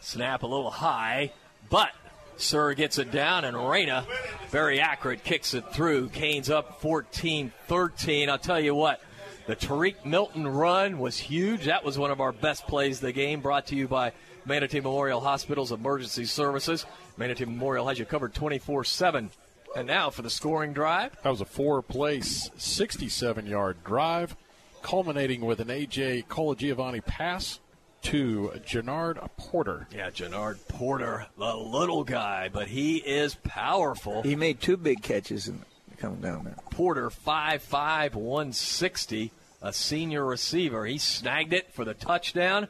Snap 0.00 0.44
a 0.44 0.46
little 0.46 0.70
high, 0.70 1.32
but 1.68 1.90
Sir 2.36 2.74
gets 2.74 2.98
it 2.98 3.10
down, 3.10 3.44
and 3.44 3.56
Reyna, 3.68 4.06
very 4.50 4.80
accurate, 4.80 5.24
kicks 5.24 5.54
it 5.54 5.72
through. 5.72 6.10
Canes 6.10 6.48
up 6.48 6.80
14 6.80 7.52
13. 7.66 8.30
I'll 8.30 8.38
tell 8.38 8.60
you 8.60 8.76
what, 8.76 9.02
the 9.48 9.56
Tariq 9.56 10.04
Milton 10.04 10.46
run 10.46 11.00
was 11.00 11.18
huge. 11.18 11.64
That 11.64 11.84
was 11.84 11.98
one 11.98 12.12
of 12.12 12.20
our 12.20 12.32
best 12.32 12.66
plays 12.68 12.98
of 12.98 13.02
the 13.02 13.12
game, 13.12 13.40
brought 13.40 13.66
to 13.66 13.76
you 13.76 13.88
by 13.88 14.12
Manatee 14.44 14.80
Memorial 14.80 15.20
Hospital's 15.20 15.72
Emergency 15.72 16.26
Services. 16.26 16.86
Manatee 17.16 17.46
Memorial 17.46 17.88
has 17.88 17.98
you 17.98 18.04
covered 18.04 18.32
24 18.32 18.84
7. 18.84 19.30
And 19.76 19.86
now 19.86 20.10
for 20.10 20.22
the 20.22 20.30
scoring 20.30 20.72
drive. 20.72 21.16
That 21.22 21.30
was 21.30 21.40
a 21.40 21.44
four 21.44 21.82
place, 21.82 22.50
67 22.56 23.46
yard 23.46 23.84
drive, 23.84 24.36
culminating 24.82 25.42
with 25.42 25.60
an 25.60 25.70
A.J. 25.70 26.24
Colagiovanni 26.28 27.04
pass 27.04 27.60
to 28.02 28.52
Gennard 28.64 29.18
Porter. 29.36 29.86
Yeah, 29.94 30.10
Gennard 30.10 30.58
Porter, 30.68 31.26
the 31.36 31.54
little 31.54 32.04
guy, 32.04 32.48
but 32.48 32.68
he 32.68 32.98
is 32.98 33.34
powerful. 33.34 34.22
He 34.22 34.36
made 34.36 34.60
two 34.60 34.76
big 34.76 35.02
catches 35.02 35.48
and 35.48 35.62
coming 35.98 36.20
down 36.20 36.44
there. 36.44 36.56
Porter, 36.70 37.10
5'5, 37.10 38.14
160, 38.14 39.32
a 39.60 39.72
senior 39.72 40.24
receiver. 40.24 40.86
He 40.86 40.98
snagged 40.98 41.52
it 41.52 41.72
for 41.72 41.84
the 41.84 41.94
touchdown. 41.94 42.68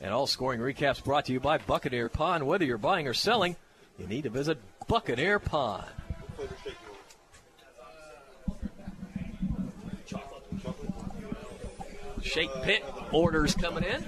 And 0.00 0.12
all 0.12 0.28
scoring 0.28 0.60
recaps 0.60 1.02
brought 1.02 1.24
to 1.26 1.32
you 1.32 1.40
by 1.40 1.58
Buccaneer 1.58 2.08
Pawn. 2.08 2.46
Whether 2.46 2.64
you're 2.64 2.78
buying 2.78 3.08
or 3.08 3.14
selling, 3.14 3.56
you 3.98 4.06
need 4.06 4.22
to 4.22 4.30
visit 4.30 4.58
Buccaneer 4.86 5.40
Pawn. 5.40 5.84
Shake 12.22 12.50
Pit 12.62 12.84
orders 13.12 13.54
coming 13.54 13.84
in. 13.84 14.02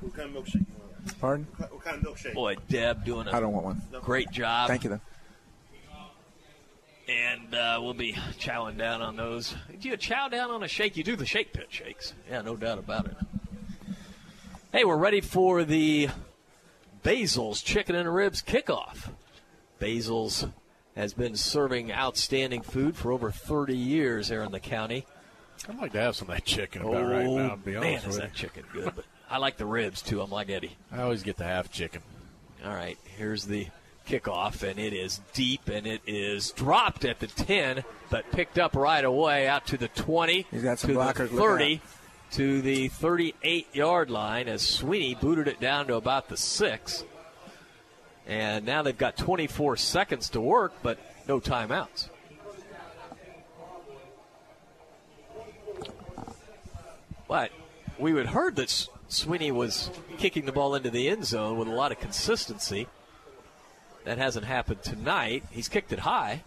What 0.00 0.14
kind 0.14 0.36
of 0.36 0.44
milkshake 0.44 0.54
you 0.54 0.66
want? 0.78 1.20
Pardon? 1.20 1.46
What 1.56 1.84
kind 1.84 1.96
of 1.96 2.02
milkshake? 2.14 2.34
Boy, 2.34 2.56
Deb 2.68 3.04
doing 3.04 3.26
a 3.28 3.32
I 3.32 3.40
don't 3.40 3.52
want 3.52 3.66
one. 3.66 3.82
great 4.02 4.30
job. 4.30 4.68
Thank 4.68 4.84
you, 4.84 4.90
though. 4.90 5.00
And 7.06 7.54
uh, 7.54 7.78
we'll 7.82 7.92
be 7.92 8.14
chowing 8.38 8.78
down 8.78 9.02
on 9.02 9.16
those. 9.16 9.54
Do 9.78 9.88
you 9.90 9.96
chow 9.96 10.28
down 10.28 10.50
on 10.50 10.62
a 10.62 10.68
shake? 10.68 10.96
You 10.96 11.04
do 11.04 11.16
the 11.16 11.26
shake 11.26 11.52
pit 11.52 11.66
shakes. 11.68 12.14
Yeah, 12.30 12.40
no 12.40 12.56
doubt 12.56 12.78
about 12.78 13.06
it. 13.06 13.16
Hey, 14.72 14.84
we're 14.84 14.96
ready 14.96 15.20
for 15.20 15.64
the 15.64 16.08
Basil's 17.02 17.60
Chicken 17.60 17.94
and 17.94 18.12
Ribs 18.12 18.42
kickoff. 18.42 19.10
Basil's 19.78 20.46
has 20.96 21.12
been 21.12 21.36
serving 21.36 21.92
outstanding 21.92 22.62
food 22.62 22.96
for 22.96 23.12
over 23.12 23.30
30 23.30 23.76
years 23.76 24.28
here 24.28 24.42
in 24.42 24.52
the 24.52 24.60
county. 24.60 25.04
I'd 25.68 25.78
like 25.78 25.92
to 25.92 26.00
have 26.00 26.16
some 26.16 26.28
of 26.28 26.36
that 26.36 26.44
chicken 26.44 26.82
about 26.82 27.08
right 27.08 27.26
oh, 27.26 27.38
now, 27.38 27.48
to 27.50 27.56
be 27.56 27.76
Oh, 27.76 27.80
man, 27.80 27.92
honest 27.92 28.06
is 28.06 28.14
with 28.14 28.22
that 28.22 28.34
chicken 28.34 28.64
good. 28.72 28.92
But 28.94 29.04
I 29.30 29.38
like 29.38 29.56
the 29.56 29.66
ribs, 29.66 30.02
too. 30.02 30.20
I'm 30.20 30.30
like 30.30 30.50
Eddie. 30.50 30.76
I 30.92 31.02
always 31.02 31.22
get 31.22 31.36
the 31.36 31.44
half 31.44 31.70
chicken. 31.70 32.02
All 32.64 32.74
right, 32.74 32.98
here's 33.16 33.44
the 33.46 33.68
kickoff, 34.06 34.62
and 34.68 34.78
it 34.78 34.92
is 34.92 35.20
deep, 35.32 35.68
and 35.68 35.86
it 35.86 36.02
is 36.06 36.50
dropped 36.52 37.04
at 37.04 37.20
the 37.20 37.26
10, 37.26 37.84
but 38.10 38.30
picked 38.32 38.58
up 38.58 38.76
right 38.76 39.04
away 39.04 39.48
out 39.48 39.66
to 39.68 39.76
the 39.76 39.88
20, 39.88 40.46
He's 40.50 40.62
got 40.62 40.78
some 40.78 40.90
to 40.90 40.96
blockers, 40.96 41.30
the 41.30 41.36
30, 41.36 41.80
to 42.32 42.62
the 42.62 42.88
38 42.88 43.74
yard 43.74 44.10
line 44.10 44.48
as 44.48 44.62
Sweeney 44.62 45.14
booted 45.14 45.48
it 45.48 45.60
down 45.60 45.86
to 45.86 45.94
about 45.94 46.28
the 46.28 46.36
6. 46.36 47.04
And 48.26 48.64
now 48.64 48.82
they've 48.82 48.96
got 48.96 49.16
24 49.16 49.76
seconds 49.76 50.30
to 50.30 50.40
work, 50.40 50.72
but 50.82 50.98
no 51.28 51.40
timeouts. 51.40 52.08
But 57.28 57.50
we 57.98 58.12
had 58.12 58.26
heard 58.26 58.56
that 58.56 58.88
Sweeney 59.08 59.50
was 59.52 59.90
kicking 60.18 60.46
the 60.46 60.52
ball 60.52 60.74
into 60.74 60.90
the 60.90 61.08
end 61.08 61.24
zone 61.24 61.58
with 61.58 61.68
a 61.68 61.72
lot 61.72 61.92
of 61.92 62.00
consistency. 62.00 62.86
That 64.04 64.18
hasn't 64.18 64.44
happened 64.44 64.82
tonight. 64.82 65.44
He's 65.50 65.68
kicked 65.68 65.92
it 65.92 66.00
high. 66.00 66.42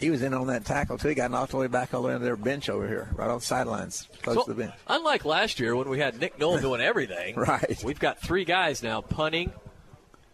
He 0.00 0.08
was 0.10 0.22
in 0.22 0.32
on 0.34 0.46
that 0.46 0.64
tackle, 0.64 0.96
too. 0.98 1.08
He 1.08 1.14
got 1.14 1.30
knocked 1.30 1.52
all 1.52 1.60
the 1.60 1.66
way 1.66 1.70
back 1.70 1.92
all 1.92 2.00
the 2.02 2.08
way 2.08 2.14
to 2.14 2.18
their 2.20 2.34
bench 2.34 2.70
over 2.70 2.88
here, 2.88 3.10
right 3.14 3.28
on 3.28 3.38
the 3.38 3.44
sidelines, 3.44 4.08
close 4.22 4.36
So, 4.36 4.44
to 4.44 4.54
the 4.54 4.54
bench. 4.62 4.74
Unlike 4.88 5.26
last 5.26 5.60
year 5.60 5.76
when 5.76 5.90
we 5.90 5.98
had 5.98 6.18
Nick 6.18 6.38
Nolan 6.38 6.62
doing 6.62 6.80
everything, 6.80 7.36
Right. 7.36 7.78
We've 7.84 7.98
got 8.00 8.18
three 8.18 8.46
guys 8.46 8.82
now 8.82 9.02
punting, 9.02 9.52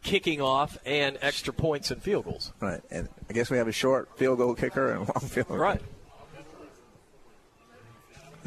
kicking 0.05 0.41
off, 0.41 0.79
and 0.87 1.19
extra 1.21 1.53
points 1.53 1.91
and 1.91 2.01
field 2.01 2.27
goals. 2.27 2.53
Right. 2.61 2.81
And 2.93 3.09
I 3.29 3.33
guess 3.33 3.51
we 3.51 3.57
have 3.59 3.67
a 3.67 3.73
short 3.73 4.17
field 4.17 4.39
goal 4.39 4.55
kicker 4.55 4.93
and 4.93 4.99
a 4.99 5.13
long 5.13 5.29
field 5.29 5.49
goal. 5.49 5.57
Right. 5.59 5.83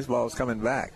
This 0.00 0.06
ball's 0.06 0.34
coming 0.34 0.60
back. 0.60 0.94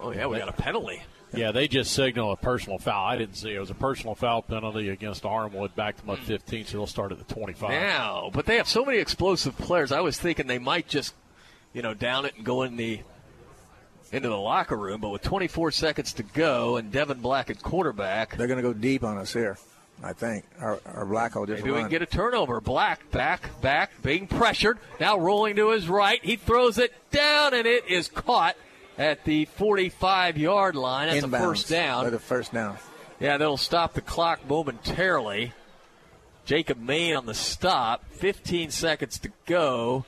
Oh 0.00 0.12
yeah, 0.12 0.26
we 0.26 0.38
got 0.38 0.48
a 0.48 0.52
penalty. 0.52 1.02
Yeah, 1.32 1.50
they 1.50 1.66
just 1.66 1.92
signal 1.92 2.30
a 2.30 2.36
personal 2.36 2.78
foul. 2.78 3.04
I 3.04 3.16
didn't 3.16 3.34
see 3.34 3.50
it. 3.50 3.56
It 3.56 3.58
was 3.58 3.70
a 3.70 3.74
personal 3.74 4.14
foul 4.14 4.42
penalty 4.42 4.90
against 4.90 5.24
Armwood. 5.24 5.74
back 5.74 5.96
to 5.96 6.06
my 6.06 6.14
hmm. 6.14 6.22
15, 6.22 6.66
so 6.66 6.78
they'll 6.78 6.86
start 6.86 7.10
at 7.10 7.18
the 7.18 7.34
25. 7.34 7.68
Now, 7.68 8.30
but 8.32 8.46
they 8.46 8.56
have 8.58 8.68
so 8.68 8.84
many 8.84 8.98
explosive 8.98 9.58
players. 9.58 9.90
I 9.90 10.02
was 10.02 10.20
thinking 10.20 10.46
they 10.46 10.60
might 10.60 10.86
just, 10.86 11.16
you 11.72 11.82
know, 11.82 11.94
down 11.94 12.26
it 12.26 12.36
and 12.36 12.44
go 12.44 12.62
in 12.62 12.76
the 12.76 13.00
into 14.12 14.28
the 14.28 14.38
locker 14.38 14.76
room. 14.76 15.00
But 15.00 15.08
with 15.08 15.22
24 15.22 15.72
seconds 15.72 16.12
to 16.12 16.22
go 16.22 16.76
and 16.76 16.92
Devin 16.92 17.18
Black 17.18 17.50
at 17.50 17.60
quarterback, 17.60 18.36
They're 18.36 18.46
going 18.46 18.62
to 18.62 18.62
go 18.62 18.72
deep 18.72 19.02
on 19.02 19.18
us 19.18 19.32
here, 19.32 19.58
I 20.02 20.12
think. 20.12 20.44
Our, 20.60 20.80
our 20.86 21.06
black 21.06 21.34
will 21.34 21.46
just 21.46 21.62
maybe 21.62 21.74
we 21.74 21.80
can 21.80 21.88
get 21.88 22.02
a 22.02 22.06
turnover. 22.06 22.60
Black 22.60 23.10
back, 23.10 23.60
back, 23.60 23.90
being 24.02 24.26
pressured. 24.26 24.78
Now 25.00 25.18
rolling 25.18 25.56
to 25.56 25.70
his 25.70 25.88
right. 25.88 26.22
He 26.22 26.36
throws 26.36 26.78
it 26.78 26.92
down, 27.10 27.54
and 27.54 27.66
it 27.66 27.88
is 27.88 28.08
caught 28.08 28.56
at 28.98 29.24
the 29.24 29.46
45 29.46 30.36
yard 30.38 30.76
line. 30.76 31.08
That's 31.08 31.24
Inbounds. 31.24 31.40
a 31.40 31.42
first 31.44 31.68
down. 31.68 32.04
They're 32.04 32.10
the 32.10 32.18
first 32.18 32.52
down. 32.52 32.76
Yeah, 33.20 33.38
that'll 33.38 33.56
stop 33.56 33.94
the 33.94 34.00
clock 34.00 34.48
momentarily. 34.48 35.52
Jacob 36.44 36.78
Main 36.78 37.16
on 37.16 37.26
the 37.26 37.34
stop. 37.34 38.04
15 38.10 38.70
seconds 38.70 39.18
to 39.20 39.30
go. 39.46 40.04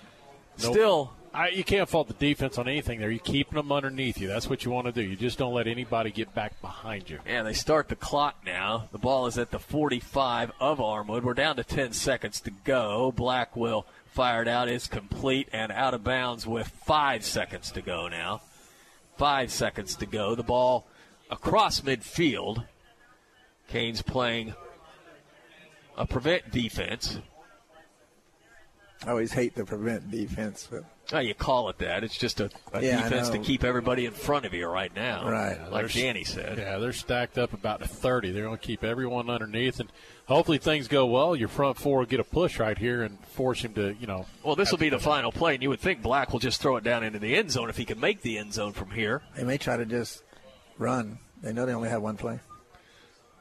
Nope. 0.62 0.72
Still, 0.72 1.12
I, 1.36 1.48
you 1.48 1.64
can't 1.64 1.86
fault 1.86 2.08
the 2.08 2.14
defense 2.14 2.56
on 2.56 2.66
anything 2.66 2.98
there. 2.98 3.10
You're 3.10 3.18
keeping 3.18 3.56
them 3.56 3.70
underneath 3.70 4.18
you. 4.18 4.26
That's 4.26 4.48
what 4.48 4.64
you 4.64 4.70
want 4.70 4.86
to 4.86 4.92
do. 4.92 5.02
You 5.02 5.16
just 5.16 5.36
don't 5.36 5.52
let 5.52 5.66
anybody 5.66 6.10
get 6.10 6.34
back 6.34 6.58
behind 6.62 7.10
you. 7.10 7.18
yeah, 7.26 7.42
they 7.42 7.52
start 7.52 7.90
the 7.90 7.94
clock 7.94 8.36
now. 8.46 8.88
The 8.90 8.96
ball 8.96 9.26
is 9.26 9.36
at 9.36 9.50
the 9.50 9.58
45 9.58 10.52
of 10.58 10.78
Armwood. 10.78 11.24
We're 11.24 11.34
down 11.34 11.56
to 11.56 11.64
10 11.64 11.92
seconds 11.92 12.40
to 12.40 12.50
go. 12.50 13.12
Blackwell 13.12 13.84
fired 14.06 14.48
out. 14.48 14.70
It's 14.70 14.88
complete 14.88 15.50
and 15.52 15.70
out 15.70 15.92
of 15.92 16.02
bounds 16.02 16.46
with 16.46 16.68
five 16.68 17.22
seconds 17.22 17.70
to 17.72 17.82
go 17.82 18.08
now. 18.08 18.40
Five 19.18 19.52
seconds 19.52 19.94
to 19.96 20.06
go. 20.06 20.34
The 20.34 20.42
ball 20.42 20.86
across 21.30 21.82
midfield. 21.82 22.64
Canes 23.68 24.00
playing 24.00 24.54
a 25.98 26.06
prevent 26.06 26.50
defense. 26.50 27.18
I 29.04 29.10
always 29.10 29.32
hate 29.32 29.54
the 29.54 29.66
prevent 29.66 30.10
defense. 30.10 30.66
But 30.70 30.84
Oh, 31.12 31.18
you 31.20 31.34
call 31.34 31.68
it 31.68 31.78
that. 31.78 32.02
It's 32.02 32.16
just 32.16 32.40
a, 32.40 32.50
a 32.72 32.82
Yeah, 32.82 33.02
defense 33.02 33.28
to 33.30 33.38
keep 33.38 33.62
everybody 33.62 34.06
in 34.06 34.12
front 34.12 34.44
of 34.44 34.52
you 34.52 34.66
right 34.66 34.94
now. 34.94 35.30
Right. 35.30 35.56
Like 35.70 35.92
They're- 35.92 36.02
Danny 36.02 36.24
said. 36.24 36.58
Yeah, 36.58 36.78
they're 36.78 36.92
stacked 36.92 37.38
up 37.38 37.52
about 37.52 37.80
to 37.80 37.86
30. 37.88 38.32
They're 38.32 38.44
going 38.44 38.58
to 38.58 38.62
keep 38.64 38.82
everyone 38.82 39.30
underneath, 39.30 39.78
and 39.78 39.90
hopefully 40.26 40.58
things 40.58 40.88
go 40.88 41.06
well. 41.06 41.36
Your 41.36 41.48
front 41.48 41.76
four 41.78 41.98
will 42.00 42.06
get 42.06 42.18
a 42.20 42.24
push 42.24 42.58
right 42.58 42.76
here 42.76 43.02
and 43.02 43.18
force 43.26 43.60
him 43.62 43.74
to, 43.74 43.94
you 44.00 44.06
know. 44.08 44.26
Well, 44.42 44.56
this 44.56 44.70
will 44.70 44.78
be 44.78 44.88
the 44.88 44.98
final 44.98 45.30
play, 45.30 45.54
and 45.54 45.62
you 45.62 45.68
would 45.68 45.80
think 45.80 46.02
Black 46.02 46.32
will 46.32 46.40
just 46.40 46.60
throw 46.60 46.76
it 46.76 46.82
down 46.84 47.04
into 47.04 47.18
the 47.20 47.36
end 47.36 47.52
zone 47.52 47.70
if 47.70 47.76
he 47.76 47.84
can 47.84 48.00
make 48.00 48.22
the 48.22 48.38
end 48.38 48.52
zone 48.52 48.72
from 48.72 48.90
here. 48.90 49.22
they 49.36 49.44
may 49.44 49.58
try 49.58 49.76
to 49.76 49.86
just 49.86 50.22
run. 50.78 51.18
They 51.42 51.52
know 51.52 51.66
they 51.66 51.74
only 51.74 51.88
have 51.90 52.02
one 52.02 52.16
play. 52.16 52.40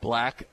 Black 0.02 0.48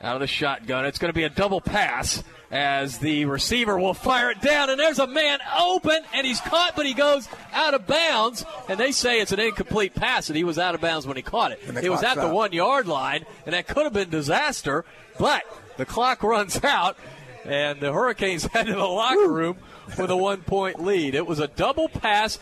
out 0.00 0.16
of 0.16 0.20
the 0.20 0.26
shotgun. 0.26 0.84
It's 0.84 0.98
going 0.98 1.10
to 1.10 1.16
be 1.16 1.24
a 1.24 1.28
double 1.28 1.60
pass 1.60 2.22
as 2.50 2.98
the 2.98 3.26
receiver 3.26 3.78
will 3.78 3.94
fire 3.94 4.30
it 4.30 4.40
down, 4.40 4.70
and 4.70 4.80
there's 4.80 4.98
a 4.98 5.06
man 5.06 5.38
open, 5.60 6.02
and 6.12 6.26
he's 6.26 6.40
caught, 6.40 6.74
but 6.74 6.84
he 6.84 6.94
goes 6.94 7.28
out 7.52 7.74
of 7.74 7.86
bounds. 7.86 8.44
And 8.68 8.78
they 8.78 8.92
say 8.92 9.20
it's 9.20 9.32
an 9.32 9.38
incomplete 9.38 9.94
pass, 9.94 10.28
and 10.28 10.36
he 10.36 10.44
was 10.44 10.58
out 10.58 10.74
of 10.74 10.80
bounds 10.80 11.06
when 11.06 11.16
he 11.16 11.22
caught 11.22 11.52
it. 11.52 11.60
It 11.82 11.90
was 11.90 12.02
at 12.02 12.16
the 12.16 12.28
one 12.28 12.52
yard 12.52 12.88
line, 12.88 13.24
and 13.46 13.54
that 13.54 13.68
could 13.68 13.84
have 13.84 13.92
been 13.92 14.10
disaster, 14.10 14.84
but 15.18 15.42
the 15.76 15.86
clock 15.86 16.22
runs 16.22 16.62
out, 16.64 16.96
and 17.44 17.78
the 17.80 17.92
Hurricanes 17.92 18.44
head 18.52 18.66
to 18.66 18.74
the 18.74 18.84
locker 18.84 19.28
room 19.30 19.58
with 19.98 20.10
a 20.10 20.16
one 20.16 20.42
point 20.42 20.82
lead. 20.82 21.14
It 21.14 21.26
was 21.26 21.38
a 21.38 21.48
double 21.48 21.88
pass. 21.88 22.38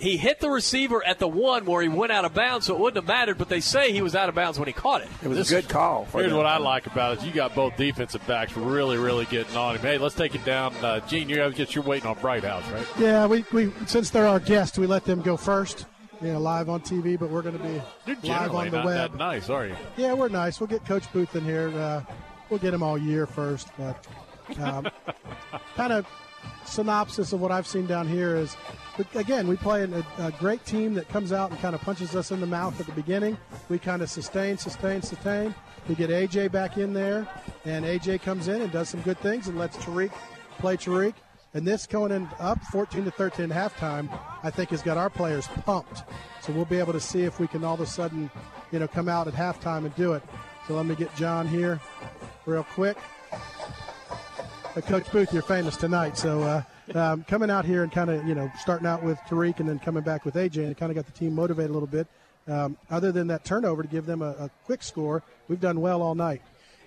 He 0.00 0.16
hit 0.16 0.40
the 0.40 0.50
receiver 0.50 1.04
at 1.06 1.18
the 1.18 1.28
one 1.28 1.64
where 1.64 1.80
he 1.82 1.88
went 1.88 2.12
out 2.12 2.24
of 2.24 2.34
bounds, 2.34 2.66
so 2.66 2.74
it 2.74 2.80
wouldn't 2.80 2.96
have 3.02 3.08
mattered, 3.08 3.38
but 3.38 3.48
they 3.48 3.60
say 3.60 3.92
he 3.92 4.02
was 4.02 4.14
out 4.14 4.28
of 4.28 4.34
bounds 4.34 4.58
when 4.58 4.66
he 4.66 4.72
caught 4.72 5.00
it. 5.02 5.08
It 5.22 5.28
was 5.28 5.38
This 5.38 5.50
a 5.52 5.54
good 5.62 5.68
call. 5.68 6.04
For 6.06 6.18
Here's 6.18 6.30
them. 6.30 6.36
what 6.36 6.46
I 6.46 6.58
like 6.58 6.86
about 6.86 7.18
it: 7.18 7.24
you 7.24 7.32
got 7.32 7.54
both 7.54 7.76
defensive 7.76 8.26
backs 8.26 8.56
really, 8.56 8.98
really 8.98 9.24
getting 9.26 9.56
on 9.56 9.76
him. 9.76 9.82
Hey, 9.82 9.98
let's 9.98 10.14
take 10.14 10.34
it 10.34 10.44
down, 10.44 10.74
uh, 10.76 11.00
Gene. 11.08 11.28
You 11.28 11.40
have 11.40 11.56
you're 11.74 11.84
waiting 11.84 12.08
on 12.08 12.18
Bright 12.20 12.44
House, 12.44 12.68
right? 12.70 12.86
Yeah, 12.98 13.26
we, 13.26 13.44
we 13.52 13.72
since 13.86 14.10
they're 14.10 14.26
our 14.26 14.40
guests, 14.40 14.78
we 14.78 14.86
let 14.86 15.04
them 15.04 15.22
go 15.22 15.36
first. 15.36 15.86
You 16.22 16.32
know, 16.32 16.40
live 16.40 16.70
on 16.70 16.80
TV, 16.80 17.18
but 17.18 17.28
we're 17.28 17.42
going 17.42 17.58
to 17.58 17.62
be 17.62 17.82
You're 18.26 18.36
live 18.36 18.54
on 18.54 18.70
the 18.70 18.76
not 18.78 18.84
web. 18.86 19.12
that 19.12 19.18
nice, 19.18 19.50
are 19.50 19.66
you? 19.66 19.76
Yeah, 19.98 20.14
we're 20.14 20.28
nice. 20.30 20.58
We'll 20.60 20.66
get 20.66 20.84
Coach 20.86 21.12
Booth 21.12 21.36
in 21.36 21.44
here. 21.44 21.68
Uh, 21.68 22.00
we'll 22.48 22.58
get 22.58 22.72
him 22.72 22.82
all 22.82 22.96
year 22.96 23.26
first, 23.26 23.68
but 23.76 24.06
um, 24.62 24.88
kind 25.76 25.92
of 25.92 26.06
synopsis 26.64 27.32
of 27.34 27.40
what 27.40 27.52
I've 27.52 27.66
seen 27.66 27.86
down 27.86 28.08
here 28.08 28.34
is, 28.36 28.56
but 28.96 29.14
again, 29.14 29.46
we 29.46 29.56
play 29.56 29.82
a, 29.84 30.04
a 30.18 30.32
great 30.32 30.64
team 30.64 30.94
that 30.94 31.08
comes 31.08 31.32
out 31.32 31.50
and 31.50 31.60
kind 31.60 31.74
of 31.74 31.80
punches 31.80 32.16
us 32.16 32.30
in 32.30 32.40
the 32.40 32.46
mouth 32.46 32.78
at 32.80 32.86
the 32.86 32.92
beginning. 32.92 33.36
We 33.68 33.78
kind 33.78 34.02
of 34.02 34.10
sustain, 34.10 34.56
sustain, 34.58 35.02
sustain. 35.02 35.54
We 35.88 35.94
get 35.94 36.10
AJ 36.10 36.52
back 36.52 36.78
in 36.78 36.92
there, 36.92 37.28
and 37.64 37.84
AJ 37.84 38.22
comes 38.22 38.48
in 38.48 38.62
and 38.62 38.72
does 38.72 38.88
some 38.88 39.02
good 39.02 39.18
things 39.18 39.48
and 39.48 39.58
lets 39.58 39.76
Tariq 39.76 40.10
play 40.58 40.76
Tariq. 40.76 41.14
And 41.54 41.66
this 41.66 41.86
going 41.86 42.12
in 42.12 42.28
up 42.38 42.62
14 42.64 43.04
to 43.04 43.10
13 43.10 43.50
at 43.50 43.72
halftime, 43.72 44.08
I 44.42 44.50
think 44.50 44.70
has 44.70 44.82
got 44.82 44.96
our 44.96 45.08
players 45.08 45.46
pumped. 45.64 46.02
So 46.42 46.52
we'll 46.52 46.64
be 46.64 46.78
able 46.78 46.92
to 46.92 47.00
see 47.00 47.22
if 47.22 47.40
we 47.40 47.46
can 47.46 47.64
all 47.64 47.74
of 47.74 47.80
a 47.80 47.86
sudden, 47.86 48.30
you 48.72 48.78
know, 48.78 48.88
come 48.88 49.08
out 49.08 49.26
at 49.26 49.34
halftime 49.34 49.84
and 49.84 49.94
do 49.94 50.12
it. 50.12 50.22
So 50.66 50.74
let 50.74 50.86
me 50.86 50.94
get 50.94 51.14
John 51.16 51.46
here 51.46 51.80
real 52.44 52.64
quick. 52.64 52.98
Coach 54.82 55.10
Booth, 55.10 55.32
you're 55.32 55.42
famous 55.42 55.76
tonight. 55.76 56.18
So 56.18 56.42
uh, 56.42 56.62
um, 56.94 57.24
coming 57.24 57.50
out 57.50 57.64
here 57.64 57.82
and 57.82 57.90
kind 57.90 58.10
of 58.10 58.26
you 58.26 58.34
know 58.34 58.50
starting 58.58 58.86
out 58.86 59.02
with 59.02 59.18
Tariq 59.28 59.60
and 59.60 59.68
then 59.68 59.78
coming 59.78 60.02
back 60.02 60.24
with 60.24 60.34
AJ, 60.34 60.66
and 60.66 60.76
kind 60.76 60.90
of 60.90 60.96
got 60.96 61.06
the 61.06 61.12
team 61.12 61.34
motivated 61.34 61.70
a 61.70 61.72
little 61.72 61.88
bit. 61.88 62.06
Um, 62.48 62.76
other 62.90 63.10
than 63.10 63.26
that 63.28 63.44
turnover 63.44 63.82
to 63.82 63.88
give 63.88 64.06
them 64.06 64.22
a, 64.22 64.30
a 64.30 64.50
quick 64.64 64.82
score, 64.82 65.22
we've 65.48 65.60
done 65.60 65.80
well 65.80 66.00
all 66.00 66.14
night. 66.14 66.42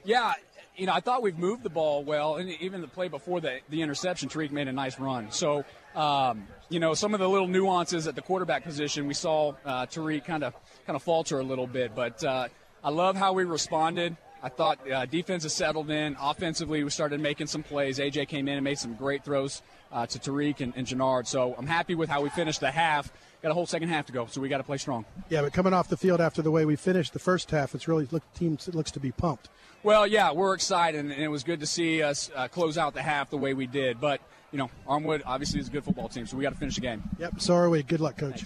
Yeah, 0.05 0.31
you 0.79 0.85
know, 0.85 0.93
I 0.93 1.01
thought 1.01 1.21
we've 1.21 1.37
moved 1.37 1.63
the 1.63 1.69
ball 1.69 2.03
well, 2.03 2.37
and 2.37 2.49
even 2.61 2.79
the 2.79 2.87
play 2.87 3.09
before 3.09 3.41
the, 3.41 3.59
the 3.69 3.81
interception, 3.81 4.29
Tariq 4.29 4.51
made 4.51 4.69
a 4.69 4.71
nice 4.71 4.97
run. 4.97 5.29
So, 5.31 5.65
um, 5.93 6.47
you 6.69 6.79
know, 6.79 6.93
some 6.93 7.13
of 7.13 7.19
the 7.19 7.27
little 7.27 7.47
nuances 7.47 8.07
at 8.07 8.15
the 8.15 8.21
quarterback 8.21 8.63
position, 8.63 9.05
we 9.05 9.13
saw 9.13 9.53
uh, 9.65 9.85
Tariq 9.85 10.23
kind 10.23 10.43
of 10.43 10.53
kind 10.85 10.95
of 10.95 11.03
falter 11.03 11.39
a 11.39 11.43
little 11.43 11.67
bit, 11.67 11.93
but 11.93 12.23
uh, 12.23 12.47
I 12.83 12.89
love 12.89 13.17
how 13.17 13.33
we 13.33 13.43
responded. 13.43 14.15
I 14.41 14.49
thought 14.49 14.89
uh, 14.89 15.05
defense 15.05 15.43
has 15.43 15.53
settled 15.53 15.89
in. 15.89 16.15
Offensively, 16.19 16.83
we 16.83 16.89
started 16.89 17.19
making 17.19 17.47
some 17.47 17.63
plays. 17.63 17.99
AJ 17.99 18.27
came 18.27 18.47
in 18.47 18.55
and 18.55 18.63
made 18.63 18.79
some 18.79 18.93
great 18.93 19.23
throws 19.23 19.61
uh, 19.91 20.05
to 20.05 20.19
Tariq 20.19 20.61
and, 20.61 20.73
and 20.75 20.87
Jannard. 20.87 21.27
So 21.27 21.55
I'm 21.57 21.67
happy 21.67 21.95
with 21.95 22.09
how 22.09 22.21
we 22.21 22.29
finished 22.29 22.61
the 22.61 22.71
half. 22.71 23.11
Got 23.41 23.51
a 23.51 23.53
whole 23.53 23.65
second 23.65 23.87
half 23.89 24.05
to 24.07 24.11
go, 24.11 24.25
so 24.25 24.41
we 24.41 24.49
got 24.49 24.57
to 24.57 24.63
play 24.63 24.77
strong. 24.77 25.05
Yeah, 25.29 25.41
but 25.41 25.53
coming 25.53 25.73
off 25.73 25.87
the 25.87 25.95
field 25.95 26.19
after 26.19 26.41
the 26.41 26.51
way 26.51 26.65
we 26.65 26.75
finished 26.75 27.13
the 27.13 27.19
first 27.19 27.51
half, 27.51 27.73
it's 27.73 27.87
really 27.87 28.05
look 28.11 28.23
team 28.33 28.57
looks 28.73 28.91
to 28.91 28.99
be 28.99 29.11
pumped. 29.11 29.49
Well, 29.81 30.05
yeah, 30.05 30.33
we're 30.33 30.53
excited, 30.53 30.99
and 30.99 31.13
it 31.13 31.29
was 31.29 31.45
good 31.45 31.61
to 31.61 31.65
see 31.65 32.03
us 32.03 32.29
uh, 32.35 32.49
close 32.49 32.77
out 32.77 32.93
the 32.93 33.01
half 33.01 33.29
the 33.29 33.37
way 33.37 33.53
we 33.53 33.65
did. 33.65 34.01
But 34.01 34.19
you 34.51 34.57
know, 34.57 34.69
Armwood 34.85 35.21
obviously 35.25 35.61
is 35.61 35.69
a 35.69 35.71
good 35.71 35.85
football 35.85 36.09
team, 36.09 36.25
so 36.25 36.35
we 36.35 36.43
got 36.43 36.49
to 36.49 36.59
finish 36.59 36.75
the 36.75 36.81
game. 36.81 37.01
Yep. 37.17 37.39
So 37.39 37.53
are 37.53 37.69
we. 37.69 37.81
Good 37.81 38.01
luck, 38.01 38.17
coach. 38.17 38.43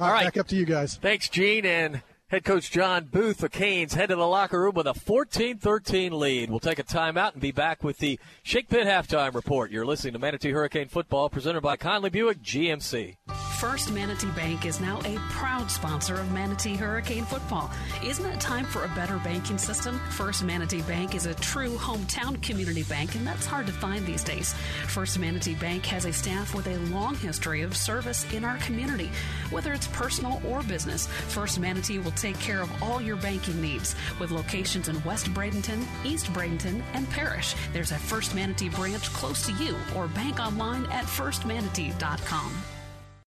All 0.00 0.10
right, 0.10 0.24
back 0.24 0.38
up 0.38 0.48
to 0.48 0.56
you 0.56 0.64
guys. 0.64 0.96
Thanks, 0.96 1.28
Gene 1.28 1.66
and 1.66 2.02
head 2.32 2.44
coach 2.44 2.70
John 2.70 3.04
Booth. 3.04 3.38
The 3.38 3.50
Canes 3.50 3.92
head 3.92 4.08
to 4.08 4.16
the 4.16 4.26
locker 4.26 4.62
room 4.62 4.74
with 4.74 4.86
a 4.86 4.94
14-13 4.94 6.12
lead. 6.12 6.48
We'll 6.48 6.60
take 6.60 6.78
a 6.78 6.82
timeout 6.82 7.34
and 7.34 7.42
be 7.42 7.52
back 7.52 7.84
with 7.84 7.98
the 7.98 8.18
Shake 8.42 8.70
Pit 8.70 8.86
halftime 8.86 9.34
report. 9.34 9.70
You're 9.70 9.84
listening 9.84 10.14
to 10.14 10.18
Manatee 10.18 10.50
Hurricane 10.50 10.88
Football, 10.88 11.28
presented 11.28 11.60
by 11.60 11.76
Conley 11.76 12.08
Buick 12.08 12.40
GMC. 12.40 13.16
First 13.62 13.92
Manatee 13.92 14.30
Bank 14.30 14.66
is 14.66 14.80
now 14.80 14.98
a 15.04 15.16
proud 15.30 15.70
sponsor 15.70 16.14
of 16.14 16.32
Manatee 16.32 16.74
Hurricane 16.74 17.24
Football. 17.24 17.70
Isn't 18.04 18.26
it 18.26 18.40
time 18.40 18.64
for 18.64 18.84
a 18.84 18.88
better 18.88 19.18
banking 19.18 19.56
system? 19.56 20.00
First 20.10 20.42
Manatee 20.42 20.82
Bank 20.82 21.14
is 21.14 21.26
a 21.26 21.34
true 21.34 21.76
hometown 21.76 22.42
community 22.42 22.82
bank, 22.82 23.14
and 23.14 23.24
that's 23.24 23.46
hard 23.46 23.66
to 23.66 23.72
find 23.72 24.04
these 24.04 24.24
days. 24.24 24.52
First 24.88 25.16
Manatee 25.18 25.54
Bank 25.54 25.86
has 25.86 26.06
a 26.06 26.12
staff 26.12 26.56
with 26.56 26.66
a 26.66 26.76
long 26.92 27.14
history 27.14 27.62
of 27.62 27.76
service 27.76 28.26
in 28.32 28.44
our 28.44 28.56
community. 28.56 29.10
Whether 29.50 29.72
it's 29.72 29.86
personal 29.88 30.42
or 30.44 30.64
business, 30.64 31.06
First 31.28 31.60
Manatee 31.60 32.00
will 32.00 32.10
take 32.22 32.38
care 32.38 32.62
of 32.62 32.82
all 32.82 33.00
your 33.00 33.16
banking 33.16 33.60
needs 33.60 33.96
with 34.20 34.30
locations 34.30 34.88
in 34.88 35.02
West 35.02 35.26
Bradenton, 35.34 35.84
East 36.04 36.32
Bradenton, 36.32 36.80
and 36.94 37.10
Parrish. 37.10 37.56
There's 37.72 37.90
a 37.90 37.98
First 37.98 38.34
Manatee 38.34 38.68
branch 38.68 39.12
close 39.12 39.44
to 39.46 39.52
you 39.52 39.76
or 39.96 40.06
bank 40.06 40.38
online 40.38 40.86
at 40.86 41.04
firstmanatee.com. 41.04 42.71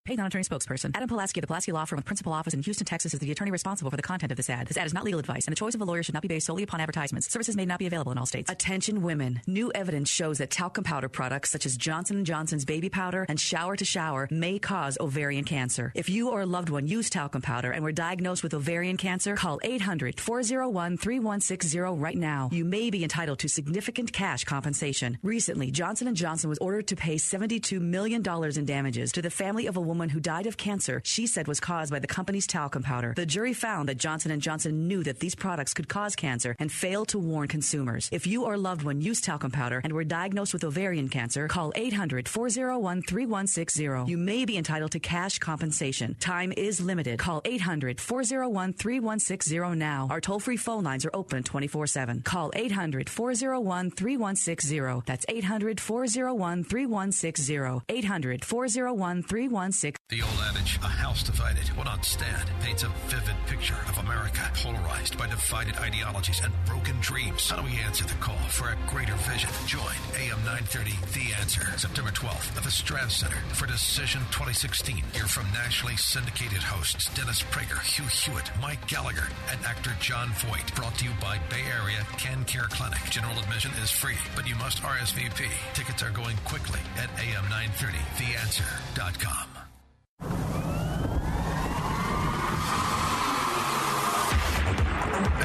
Paid 0.05 0.19
non-attorney 0.19 0.43
spokesperson. 0.43 0.91
Adam 0.93 1.09
Pulaski 1.09 1.39
of 1.39 1.41
the 1.41 1.47
Pulaski 1.47 1.71
Law 1.71 1.83
Firm 1.83 1.97
with 1.97 2.05
principal 2.05 2.31
office 2.31 2.53
in 2.53 2.61
Houston, 2.61 2.85
Texas 2.85 3.15
is 3.15 3.19
the 3.19 3.31
attorney 3.31 3.49
responsible 3.49 3.89
for 3.89 3.97
the 3.97 4.03
content 4.03 4.31
of 4.31 4.37
this 4.37 4.51
ad. 4.51 4.67
This 4.67 4.77
ad 4.77 4.85
is 4.85 4.93
not 4.93 5.03
legal 5.03 5.19
advice, 5.19 5.47
and 5.47 5.51
the 5.51 5.55
choice 5.55 5.73
of 5.73 5.81
a 5.81 5.83
lawyer 5.83 6.03
should 6.03 6.13
not 6.13 6.21
be 6.21 6.27
based 6.27 6.45
solely 6.45 6.61
upon 6.61 6.79
advertisements. 6.79 7.27
Services 7.27 7.55
may 7.55 7.65
not 7.65 7.79
be 7.79 7.87
available 7.87 8.11
in 8.11 8.19
all 8.19 8.27
states. 8.27 8.51
Attention 8.51 9.01
women. 9.01 9.41
New 9.47 9.71
evidence 9.73 10.11
shows 10.11 10.37
that 10.37 10.51
talcum 10.51 10.83
powder 10.83 11.09
products 11.09 11.49
such 11.49 11.65
as 11.65 11.75
Johnson 11.75 12.23
& 12.25 12.27
Johnson's 12.27 12.65
baby 12.65 12.87
powder 12.87 13.25
and 13.27 13.39
shower 13.39 13.75
to 13.75 13.83
shower 13.83 14.27
may 14.29 14.59
cause 14.59 14.95
ovarian 14.99 15.43
cancer. 15.43 15.91
If 15.95 16.07
you 16.07 16.29
or 16.29 16.41
a 16.41 16.45
loved 16.45 16.69
one 16.69 16.85
used 16.85 17.11
talcum 17.11 17.41
powder 17.41 17.71
and 17.71 17.83
were 17.83 17.91
diagnosed 17.91 18.43
with 18.43 18.53
ovarian 18.53 18.97
cancer, 18.97 19.35
call 19.35 19.59
800-401-3160 19.63 21.99
right 21.99 22.15
now. 22.15 22.49
You 22.51 22.63
may 22.63 22.91
be 22.91 23.01
entitled 23.01 23.39
to 23.39 23.49
significant 23.49 24.13
cash 24.13 24.43
compensation. 24.43 25.17
Recently, 25.23 25.71
Johnson 25.71 26.13
& 26.15 26.17
Johnson 26.17 26.47
was 26.47 26.59
ordered 26.59 26.89
to 26.89 26.95
pay 26.95 27.15
$72 27.15 27.81
million 27.81 28.23
in 28.23 28.65
damages 28.65 29.11
to 29.13 29.23
the 29.23 29.31
family 29.31 29.65
of 29.65 29.77
a 29.77 29.81
woman 29.81 29.94
who 30.09 30.19
died 30.19 30.47
of 30.47 30.57
cancer 30.57 31.01
she 31.03 31.27
said 31.27 31.47
was 31.47 31.59
caused 31.59 31.91
by 31.91 31.99
the 31.99 32.07
company's 32.07 32.47
talcum 32.47 32.81
powder. 32.83 33.13
The 33.15 33.25
jury 33.25 33.53
found 33.53 33.89
that 33.89 33.97
Johnson 33.97 34.39
& 34.39 34.41
Johnson 34.41 34.87
knew 34.87 35.03
that 35.03 35.19
these 35.19 35.35
products 35.35 35.73
could 35.73 35.87
cause 35.87 36.15
cancer 36.15 36.55
and 36.59 36.71
failed 36.71 37.07
to 37.09 37.19
warn 37.19 37.47
consumers. 37.47 38.09
If 38.11 38.25
you 38.27 38.45
or 38.45 38.57
loved 38.57 38.83
one 38.83 39.01
used 39.01 39.23
talcum 39.23 39.51
powder 39.51 39.81
and 39.83 39.93
were 39.93 40.03
diagnosed 40.03 40.53
with 40.53 40.63
ovarian 40.63 41.09
cancer, 41.09 41.47
call 41.47 41.71
800-401-3160. 41.73 44.07
You 44.07 44.17
may 44.17 44.45
be 44.45 44.57
entitled 44.57 44.91
to 44.91 44.99
cash 44.99 45.39
compensation. 45.39 46.15
Time 46.19 46.51
is 46.51 46.79
limited. 46.81 47.17
Call 47.19 47.41
800-401-3160 47.41 49.77
now. 49.77 50.07
Our 50.09 50.21
toll-free 50.21 50.57
phone 50.57 50.83
lines 50.83 51.05
are 51.05 51.11
open 51.13 51.43
24-7. 51.43 52.23
Call 52.23 52.51
800-401-3160. 52.51 55.05
That's 55.05 55.25
800-401-3160. 55.25 57.81
800-401-3160. 57.87 59.84
The 59.85 60.23
old 60.23 60.41
adage, 60.49 60.79
a 60.81 60.87
house 60.87 61.21
divided 61.21 61.69
will 61.77 61.83
not 61.83 62.05
stand, 62.05 62.49
paints 62.61 62.81
a 62.81 62.89
vivid 63.05 63.35
picture 63.45 63.77
of 63.87 63.99
America 63.99 64.41
polarized 64.55 65.15
by 65.15 65.27
divided 65.27 65.77
ideologies 65.77 66.41
and 66.43 66.51
broken 66.65 66.99
dreams. 67.01 67.51
How 67.51 67.57
do 67.57 67.63
we 67.63 67.77
answer 67.85 68.03
the 68.03 68.15
call 68.15 68.39
for 68.49 68.71
a 68.71 68.77
greater 68.89 69.13
vision? 69.29 69.51
Join 69.67 69.93
AM 70.17 70.41
930 70.41 70.89
The 71.13 71.35
Answer, 71.39 71.71
September 71.77 72.09
12th 72.09 72.57
at 72.57 72.63
the 72.63 72.71
Strand 72.71 73.11
Center 73.11 73.37
for 73.53 73.67
Decision 73.67 74.21
2016. 74.31 75.03
Hear 75.13 75.27
from 75.27 75.45
nationally 75.53 75.97
syndicated 75.97 76.63
hosts 76.63 77.13
Dennis 77.13 77.43
Prager, 77.53 77.79
Hugh 77.85 78.09
Hewitt, 78.09 78.49
Mike 78.59 78.87
Gallagher, 78.87 79.29
and 79.51 79.63
actor 79.65 79.95
Jon 79.99 80.29
Voight. 80.41 80.73
Brought 80.73 80.97
to 80.97 81.05
you 81.05 81.11
by 81.21 81.37
Bay 81.51 81.61
Area 81.61 82.03
Can 82.17 82.43
Care 82.45 82.69
Clinic. 82.73 83.03
General 83.11 83.37
admission 83.37 83.69
is 83.83 83.91
free, 83.91 84.17
but 84.35 84.47
you 84.49 84.55
must 84.55 84.81
RSVP. 84.81 85.47
Tickets 85.75 86.01
are 86.01 86.09
going 86.09 86.37
quickly 86.45 86.79
at 86.97 87.15
am930theanswer.com. 87.17 89.55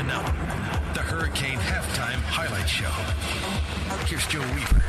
And 0.00 0.06
now, 0.06 0.22
the 0.94 1.00
Hurricane 1.00 1.58
Halftime 1.58 2.20
Highlight 2.22 2.68
Show. 2.68 2.90
Here's 4.06 4.26
Joe 4.28 4.40
Weaver. 4.54 4.82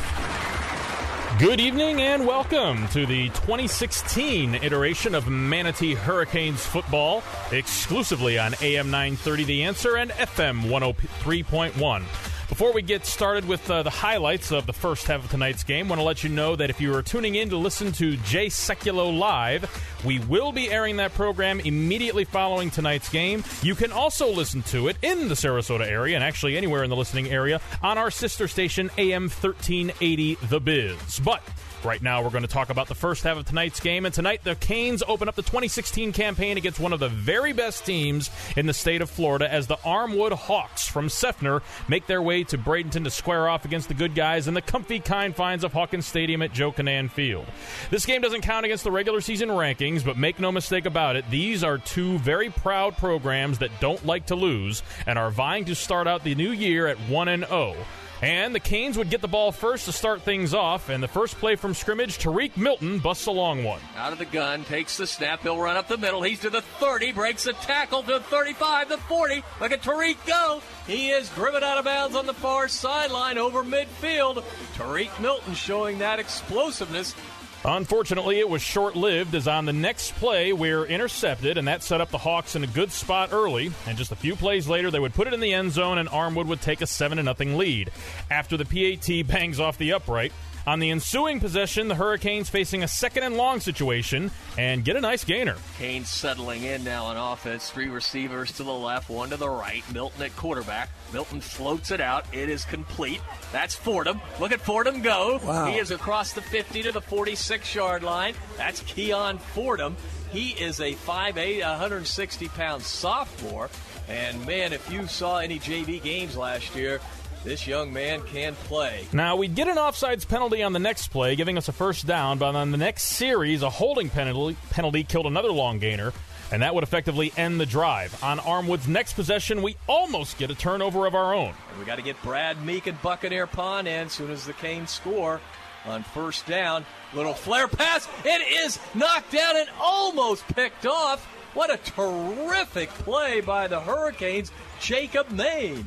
Good 1.40 1.60
evening 1.60 2.02
and 2.02 2.26
welcome 2.28 2.88
to 2.90 3.06
the 3.06 3.30
2016 3.30 4.56
iteration 4.56 5.16
of 5.16 5.28
Manatee 5.28 5.96
Hurricanes 5.96 6.66
football, 6.66 7.24
exclusively 7.52 8.38
on 8.38 8.54
AM 8.62 8.92
930 8.92 9.44
The 9.46 9.64
Answer 9.64 9.98
and 9.98 10.12
FM 10.12 10.62
103.1. 10.64 12.31
Before 12.52 12.74
we 12.74 12.82
get 12.82 13.06
started 13.06 13.48
with 13.48 13.72
uh, 13.72 13.82
the 13.82 13.90
highlights 13.90 14.52
of 14.52 14.66
the 14.66 14.74
first 14.74 15.08
half 15.08 15.24
of 15.24 15.32
tonight's 15.32 15.64
game, 15.64 15.88
want 15.88 16.02
to 16.02 16.04
let 16.04 16.22
you 16.22 16.30
know 16.30 16.58
that 16.58 16.70
if 16.70 16.82
you 16.82 16.94
are 16.94 17.02
tuning 17.02 17.36
in 17.36 17.50
to 17.52 17.56
listen 17.56 17.94
to 17.94 18.18
Jay 18.18 18.48
Sekulow 18.48 19.18
live, 19.18 19.72
we 20.04 20.20
will 20.20 20.52
be 20.52 20.70
airing 20.70 20.98
that 20.98 21.14
program 21.14 21.62
immediately 21.62 22.26
following 22.26 22.70
tonight's 22.70 23.08
game. 23.08 23.46
You 23.62 23.74
can 23.74 23.94
also 23.94 24.30
listen 24.30 24.64
to 24.64 24.90
it 24.90 24.98
in 25.02 25.30
the 25.30 25.36
Sarasota 25.36 25.88
area 25.88 26.16
and 26.16 26.26
actually 26.26 26.58
anywhere 26.58 26.84
in 26.84 26.90
the 26.90 26.96
listening 26.98 27.30
area 27.30 27.62
on 27.82 27.98
our 27.98 28.12
sister 28.12 28.50
station 28.50 28.92
AM 28.98 29.30
1380 29.30 30.36
The 30.50 30.60
Biz. 30.60 31.22
But 31.24 31.42
Right 31.84 32.02
now, 32.02 32.22
we're 32.22 32.30
going 32.30 32.44
to 32.44 32.48
talk 32.48 32.70
about 32.70 32.88
the 32.88 32.96
first 32.96 33.24
half 33.24 33.38
of 33.38 33.46
tonight's 33.46 33.80
game. 33.80 34.06
And 34.06 34.14
tonight, 34.14 34.44
the 34.44 34.54
Canes 34.54 35.02
open 35.08 35.28
up 35.28 35.34
the 35.34 35.42
2016 35.42 36.12
campaign 36.12 36.58
against 36.58 36.80
one 36.80 36.94
of 36.94 37.00
the 37.00 37.10
very 37.10 37.54
best 37.54 37.88
teams 37.88 38.30
in 38.56 38.68
the 38.68 38.74
state 38.74 39.02
of 39.02 39.10
Florida 39.10 39.52
as 39.52 39.66
the 39.66 39.78
Armwood 39.78 40.34
Hawks 40.34 40.88
from 40.88 41.08
Seffner 41.08 41.64
make 41.88 42.06
their 42.06 42.22
way 42.22 42.44
to 42.44 42.58
Bradenton 42.58 43.04
to 43.06 43.10
square 43.10 43.50
off 43.50 43.66
against 43.66 43.88
the 43.88 43.96
good 43.96 44.14
guys 44.14 44.48
in 44.48 44.54
the 44.54 44.62
comfy 44.62 45.00
confines 45.00 45.64
of 45.64 45.74
Hawkins 45.74 46.06
Stadium 46.06 46.44
at 46.44 46.54
Joe 46.54 46.72
Kinnan 46.72 47.10
Field. 47.10 47.48
This 47.90 48.06
game 48.06 48.22
doesn't 48.22 48.42
count 48.42 48.64
against 48.64 48.84
the 48.84 48.92
regular 48.92 49.20
season 49.20 49.50
rankings, 49.50 50.06
but 50.06 50.18
make 50.18 50.40
no 50.40 50.52
mistake 50.52 50.86
about 50.86 51.16
it, 51.16 51.26
these 51.32 51.64
are 51.64 51.80
two 51.80 52.20
very 52.20 52.52
proud 52.52 52.96
programs 52.98 53.58
that 53.58 53.72
don't 53.80 54.06
like 54.06 54.28
to 54.28 54.36
lose 54.36 54.84
and 55.08 55.18
are 55.18 55.32
vying 55.32 55.66
to 55.66 55.74
start 55.74 56.06
out 56.08 56.24
the 56.24 56.36
new 56.36 56.52
year 56.52 56.86
at 56.86 56.98
1 57.10 57.28
and 57.28 57.46
0. 57.48 57.76
And 58.22 58.54
the 58.54 58.60
Canes 58.60 59.00
would 59.00 59.10
get 59.10 59.22
the 59.22 59.28
ball 59.28 59.52
first 59.52 59.86
to 59.86 59.92
start 59.92 60.22
things 60.22 60.54
off. 60.54 60.90
And 60.90 61.02
the 61.02 61.08
first 61.08 61.38
play 61.38 61.56
from 61.56 61.74
scrimmage, 61.74 62.20
Tariq 62.20 62.56
Milton 62.56 63.00
busts 63.00 63.26
a 63.26 63.32
long 63.32 63.64
one. 63.64 63.82
Out 63.98 64.14
of 64.14 64.20
the 64.20 64.26
gun, 64.26 64.64
takes 64.64 64.98
the 64.98 65.08
snap. 65.08 65.42
He'll 65.42 65.58
run 65.58 65.76
up 65.76 65.88
the 65.88 65.98
middle. 65.98 66.22
He's 66.22 66.40
to 66.42 66.52
the 66.52 66.62
30, 66.62 67.14
breaks 67.14 67.48
a 67.48 67.54
tackle 67.54 68.04
to 68.04 68.14
the 68.14 68.20
35, 68.20 68.90
the 68.90 68.98
40. 68.98 69.44
Look 69.60 69.72
at 69.72 69.82
Tariq 69.82 70.18
go. 70.28 70.62
He 70.86 71.10
is 71.10 71.30
driven 71.30 71.64
out 71.64 71.80
of 71.80 71.86
bounds 71.86 72.16
on 72.16 72.28
the 72.28 72.34
far 72.34 72.68
sideline 72.68 73.40
over 73.40 73.64
midfield. 73.64 74.44
Tariq 74.76 75.20
Milton 75.20 75.56
showing 75.56 75.98
that 76.00 76.20
explosiveness. 76.20 77.16
Unfortunately, 77.64 78.40
it 78.40 78.50
was 78.50 78.62
short 78.64 78.96
lived 78.96 79.36
as 79.36 79.48
on 79.48 79.66
the 79.66 79.74
next 79.74 80.16
play, 80.16 80.52
we're 80.52 80.84
intercepted, 80.84 81.60
and 81.60 81.68
that 81.68 81.84
set 81.84 82.02
up 82.02 82.10
the 82.10 82.18
Hawks 82.18 82.56
in 82.56 82.64
a 82.64 82.68
good 82.68 82.92
spot 82.92 83.30
early. 83.32 83.72
And 83.86 84.00
just 84.00 84.12
a 84.12 84.16
few 84.16 84.36
plays 84.36 84.68
later, 84.68 84.90
they 84.90 85.00
would 85.00 85.14
put 85.14 85.28
it 85.28 85.34
in 85.34 85.40
the 85.40 85.54
end 85.54 85.72
zone, 85.72 86.00
and 86.00 86.10
Armwood 86.10 86.48
would 86.48 86.62
take 86.62 86.82
a 86.82 86.88
7 86.88 87.24
0 87.24 87.58
lead. 87.58 87.92
After 88.32 88.58
the 88.58 88.66
PAT 88.66 89.28
bangs 89.28 89.60
off 89.60 89.78
the 89.78 89.94
upright, 89.94 90.34
On 90.68 90.80
the 90.80 90.92
ensuing 90.92 91.40
possession, 91.40 91.88
the 91.88 91.96
Hurricanes 91.96 92.50
facing 92.50 92.84
a 92.84 92.88
second 92.88 93.24
and 93.24 93.36
long 93.36 93.60
situation 93.60 94.30
and 94.60 94.86
get 94.86 94.96
a 94.96 95.02
nice 95.02 95.24
gainer. 95.24 95.56
Canes 95.80 96.10
settling 96.10 96.64
in 96.64 96.84
now 96.84 97.06
on 97.06 97.18
offense. 97.18 97.72
Three 97.72 97.90
receivers 97.90 98.52
to 98.54 98.64
the 98.64 98.72
left, 98.72 99.10
one 99.10 99.32
to 99.32 99.38
the 99.38 99.50
right. 99.50 99.84
Milton 99.92 100.22
at 100.22 100.36
quarterback. 100.36 100.90
Milton 101.12 101.42
floats 101.42 101.90
it 101.90 102.00
out. 102.00 102.26
It 102.32 102.48
is 102.48 102.64
complete. 102.64 103.22
That's 103.52 103.74
Fordham. 103.74 104.22
Look 104.40 104.52
at 104.52 104.62
Fordham 104.62 105.02
go. 105.02 105.40
Wow. 105.44 105.66
He 105.66 105.80
is 105.80 105.90
across 105.90 106.34
the 106.34 106.42
50 106.42 106.84
to 106.84 106.92
the 106.92 107.02
46 107.02 107.74
yard 107.74 108.04
line. 108.04 108.36
That's 108.56 108.82
Keon 108.82 109.40
Fordham. 109.40 109.98
He 110.32 110.52
is 110.52 110.80
a 110.80 110.94
5'8, 110.94 111.62
160 111.62 112.48
pound 112.50 112.84
sophomore. 112.84 113.70
And 114.08 114.46
man, 114.46 114.74
if 114.74 114.92
you 114.92 115.08
saw 115.08 115.40
any 115.40 115.58
JV 115.58 116.02
games 116.02 116.38
last 116.38 116.76
year, 116.76 117.00
this 117.44 117.66
young 117.66 117.92
man 117.92 118.22
can 118.24 118.54
play. 118.56 119.06
Now, 119.14 119.36
we'd 119.36 119.56
get 119.56 119.68
an 119.68 119.78
offsides 119.78 120.28
penalty 120.28 120.64
on 120.64 120.74
the 120.74 120.80
next 120.80 121.08
play, 121.10 121.36
giving 121.36 121.58
us 121.58 121.68
a 121.68 121.72
first 121.72 122.06
down, 122.06 122.38
but 122.38 122.56
on 122.56 122.72
the 122.72 122.78
next 122.78 123.04
series, 123.04 123.64
a 123.64 123.70
holding 123.70 124.10
penalty, 124.10 124.58
penalty 124.70 125.04
killed 125.04 125.26
another 125.26 125.52
long 125.52 125.80
gainer, 125.80 126.14
and 126.52 126.62
that 126.62 126.76
would 126.76 126.84
effectively 126.84 127.32
end 127.38 127.60
the 127.60 127.66
drive. 127.66 128.24
On 128.24 128.38
Armwood's 128.38 128.88
next 128.88 129.14
possession, 129.14 129.62
we 129.62 129.76
almost 129.88 130.38
get 130.38 130.52
a 130.52 130.56
turnover 130.56 131.06
of 131.08 131.16
our 131.16 131.34
own. 131.34 131.54
And 131.70 131.80
we 131.80 131.86
got 131.86 131.96
to 131.96 132.02
get 132.02 132.22
Brad 132.22 132.64
Meek 132.64 132.88
and 132.88 133.02
Buccaneer 133.02 133.48
Pawn 133.48 133.88
in 133.88 134.08
as 134.08 134.12
soon 134.12 134.32
as 134.32 134.46
the 134.46 134.54
Canes 134.54 134.92
score 134.92 135.40
on 135.86 136.04
first 136.04 136.46
down. 136.46 136.86
Little 137.14 137.34
flare 137.34 137.68
pass. 137.68 138.08
It 138.24 138.66
is 138.66 138.80
knocked 138.94 139.32
down 139.32 139.58
and 139.58 139.70
almost 139.80 140.48
picked 140.50 140.86
off. 140.86 141.26
What 141.54 141.74
a 141.74 141.78
terrific 141.78 142.90
play 142.90 143.42
by 143.42 143.68
the 143.68 143.80
Hurricanes. 143.80 144.52
Jacob 144.80 145.30
Maine. 145.32 145.86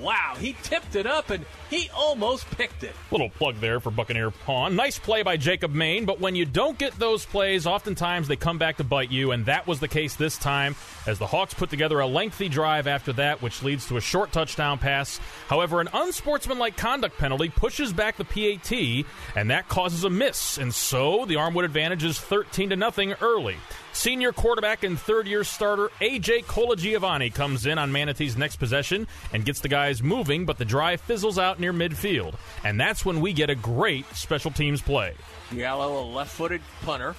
Wow, 0.00 0.34
he 0.38 0.54
tipped 0.62 0.94
it 0.94 1.06
up 1.06 1.30
and 1.30 1.44
he 1.70 1.88
almost 1.94 2.48
picked 2.50 2.84
it. 2.84 2.94
Little 3.10 3.30
plug 3.30 3.56
there 3.60 3.80
for 3.80 3.90
Buccaneer 3.90 4.30
Pawn. 4.30 4.76
Nice 4.76 4.98
play 4.98 5.22
by 5.22 5.36
Jacob 5.36 5.72
Maine, 5.72 6.04
but 6.04 6.20
when 6.20 6.34
you 6.34 6.44
don't 6.44 6.78
get 6.78 6.98
those 6.98 7.24
plays, 7.24 7.66
oftentimes 7.66 8.28
they 8.28 8.36
come 8.36 8.58
back 8.58 8.76
to 8.76 8.84
bite 8.84 9.10
you, 9.10 9.32
and 9.32 9.46
that 9.46 9.66
was 9.66 9.80
the 9.80 9.88
case 9.88 10.14
this 10.14 10.36
time 10.36 10.76
as 11.06 11.18
the 11.18 11.26
Hawks 11.26 11.54
put 11.54 11.70
together 11.70 12.00
a 12.00 12.06
lengthy 12.06 12.48
drive 12.48 12.86
after 12.86 13.12
that, 13.14 13.40
which 13.42 13.62
leads 13.62 13.86
to 13.88 13.96
a 13.96 14.00
short 14.00 14.32
touchdown 14.32 14.78
pass. 14.78 15.18
However, 15.48 15.80
an 15.80 15.88
unsportsmanlike 15.92 16.76
conduct 16.76 17.16
penalty 17.18 17.48
pushes 17.48 17.92
back 17.92 18.16
the 18.16 18.24
PAT, 18.24 19.06
and 19.34 19.50
that 19.50 19.68
causes 19.68 20.04
a 20.04 20.10
miss, 20.10 20.58
and 20.58 20.74
so 20.74 21.24
the 21.24 21.34
Armwood 21.34 21.64
advantage 21.64 22.04
is 22.04 22.20
13 22.20 22.70
to 22.70 22.76
nothing 22.76 23.14
early. 23.20 23.56
Senior 23.96 24.30
quarterback 24.30 24.84
and 24.84 25.00
third 25.00 25.26
year 25.26 25.42
starter 25.42 25.90
AJ 26.02 26.44
Colagiovanni 26.44 27.32
comes 27.32 27.64
in 27.64 27.78
on 27.78 27.90
Manatee's 27.90 28.36
next 28.36 28.56
possession 28.56 29.08
and 29.32 29.42
gets 29.42 29.60
the 29.60 29.68
guys 29.68 30.02
moving, 30.02 30.44
but 30.44 30.58
the 30.58 30.66
drive 30.66 31.00
fizzles 31.00 31.38
out 31.38 31.58
near 31.58 31.72
midfield. 31.72 32.34
And 32.62 32.78
that's 32.78 33.06
when 33.06 33.22
we 33.22 33.32
get 33.32 33.48
a 33.48 33.54
great 33.54 34.04
special 34.14 34.50
teams 34.50 34.82
play. 34.82 35.14
Diallo, 35.50 36.02
a 36.02 36.14
left 36.14 36.30
footed 36.30 36.60
punter, 36.82 37.16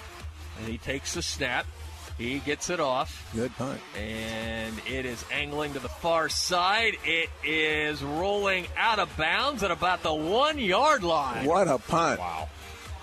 and 0.60 0.68
he 0.68 0.78
takes 0.78 1.16
the 1.16 1.24
snap. 1.24 1.66
He 2.20 2.40
gets 2.40 2.70
it 2.70 2.80
off. 2.80 3.28
Good 3.36 3.56
punt. 3.58 3.82
And 3.98 4.80
it 4.88 5.08
is 5.08 5.26
angling 5.34 5.74
to 5.74 5.80
the 5.80 5.90
far 5.90 6.30
side. 6.30 6.96
It 7.04 7.30
is 7.44 8.04
rolling 8.04 8.68
out 8.78 9.00
of 9.00 9.18
bounds 9.18 9.64
at 9.64 9.72
about 9.72 10.04
the 10.04 10.14
one 10.14 10.60
yard 10.60 11.04
line. 11.04 11.48
What 11.48 11.68
a 11.68 11.80
punt. 11.80 12.20
Wow. 12.20 12.50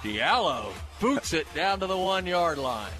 Diallo 0.04 0.72
boots 1.00 1.32
it 1.32 1.52
down 1.54 1.80
to 1.80 1.88
the 1.88 1.98
one 1.98 2.24
yard 2.24 2.58
line. 2.58 2.92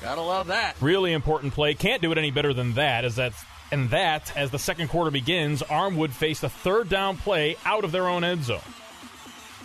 Gotta 0.00 0.20
love 0.20 0.48
that. 0.48 0.76
Really 0.80 1.12
important 1.12 1.54
play. 1.54 1.74
Can't 1.74 2.00
do 2.02 2.12
it 2.12 2.18
any 2.18 2.30
better 2.30 2.54
than 2.54 2.74
that. 2.74 3.04
As 3.04 3.16
that's 3.16 3.42
and 3.70 3.90
that 3.90 4.34
as 4.36 4.50
the 4.50 4.58
second 4.58 4.88
quarter 4.88 5.10
begins, 5.10 5.62
Armwood 5.62 6.10
faced 6.10 6.42
a 6.42 6.48
third 6.48 6.88
down 6.88 7.16
play 7.16 7.56
out 7.64 7.84
of 7.84 7.92
their 7.92 8.08
own 8.08 8.24
end 8.24 8.44
zone. 8.44 8.60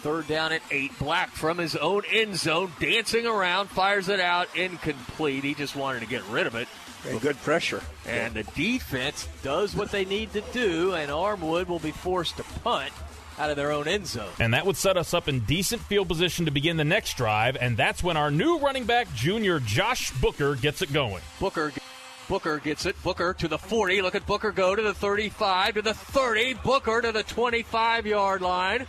Third 0.02 0.28
down 0.28 0.52
at 0.52 0.62
eight. 0.70 0.98
Black 1.00 1.30
from 1.30 1.58
his 1.58 1.76
own 1.78 2.04
end 2.12 2.36
zone, 2.36 2.72
dancing 2.80 3.26
around, 3.26 3.70
fires 3.70 4.10
it 4.10 4.20
out, 4.20 4.54
incomplete. 4.56 5.44
He 5.46 5.54
just 5.54 5.76
wanted 5.76 6.02
to 6.02 6.08
get 6.08 6.24
rid 6.26 6.46
of 6.46 6.56
it. 6.56 6.68
Hey, 7.04 7.20
good 7.20 7.38
pressure. 7.38 7.82
And 8.06 8.34
the 8.34 8.44
defense 8.44 9.28
does 9.44 9.76
what 9.76 9.92
they 9.92 10.04
need 10.04 10.34
to 10.34 10.42
do, 10.52 10.94
and 10.94 11.10
Armwood 11.10 11.68
will 11.68 11.80
be 11.80 11.92
forced 11.92 12.38
to 12.38 12.44
punt 12.44 12.92
out 13.40 13.50
of 13.50 13.56
their 13.56 13.72
own 13.72 13.88
end 13.88 14.08
zone. 14.08 14.30
And 14.40 14.54
that 14.54 14.66
would 14.66 14.78
set 14.78 14.98
us 14.98 15.14
up 15.14 15.28
in 15.28 15.42
decent 15.42 15.82
field 15.82 16.08
position 16.08 16.46
to 16.46 16.52
begin 16.52 16.78
the 16.78 16.84
next 16.84 17.18
drive, 17.18 17.58
and 17.60 17.78
that's 17.78 18.04
when 18.04 18.18
our 18.18 18.32
new 18.32 18.60
running 18.60 18.86
back, 18.86 19.14
junior 19.14 19.60
Josh 19.60 20.12
Booker, 20.20 20.56
gets 20.56 20.82
it 20.82 20.94
going. 20.94 21.22
Booker 21.40 21.72
Booker 22.30 22.60
gets 22.60 22.86
it. 22.86 23.02
Booker 23.04 23.34
to 23.34 23.48
the 23.48 23.58
40. 23.58 24.02
Look 24.02 24.16
at 24.16 24.26
Booker 24.26 24.52
go 24.52 24.76
to 24.76 24.82
the 24.82 24.94
35, 24.94 25.76
to 25.76 25.82
the 25.82 25.94
30. 25.94 26.54
Booker 26.56 27.02
to 27.02 27.12
the 27.12 27.24
25 27.24 28.06
yard 28.06 28.42
line. 28.42 28.88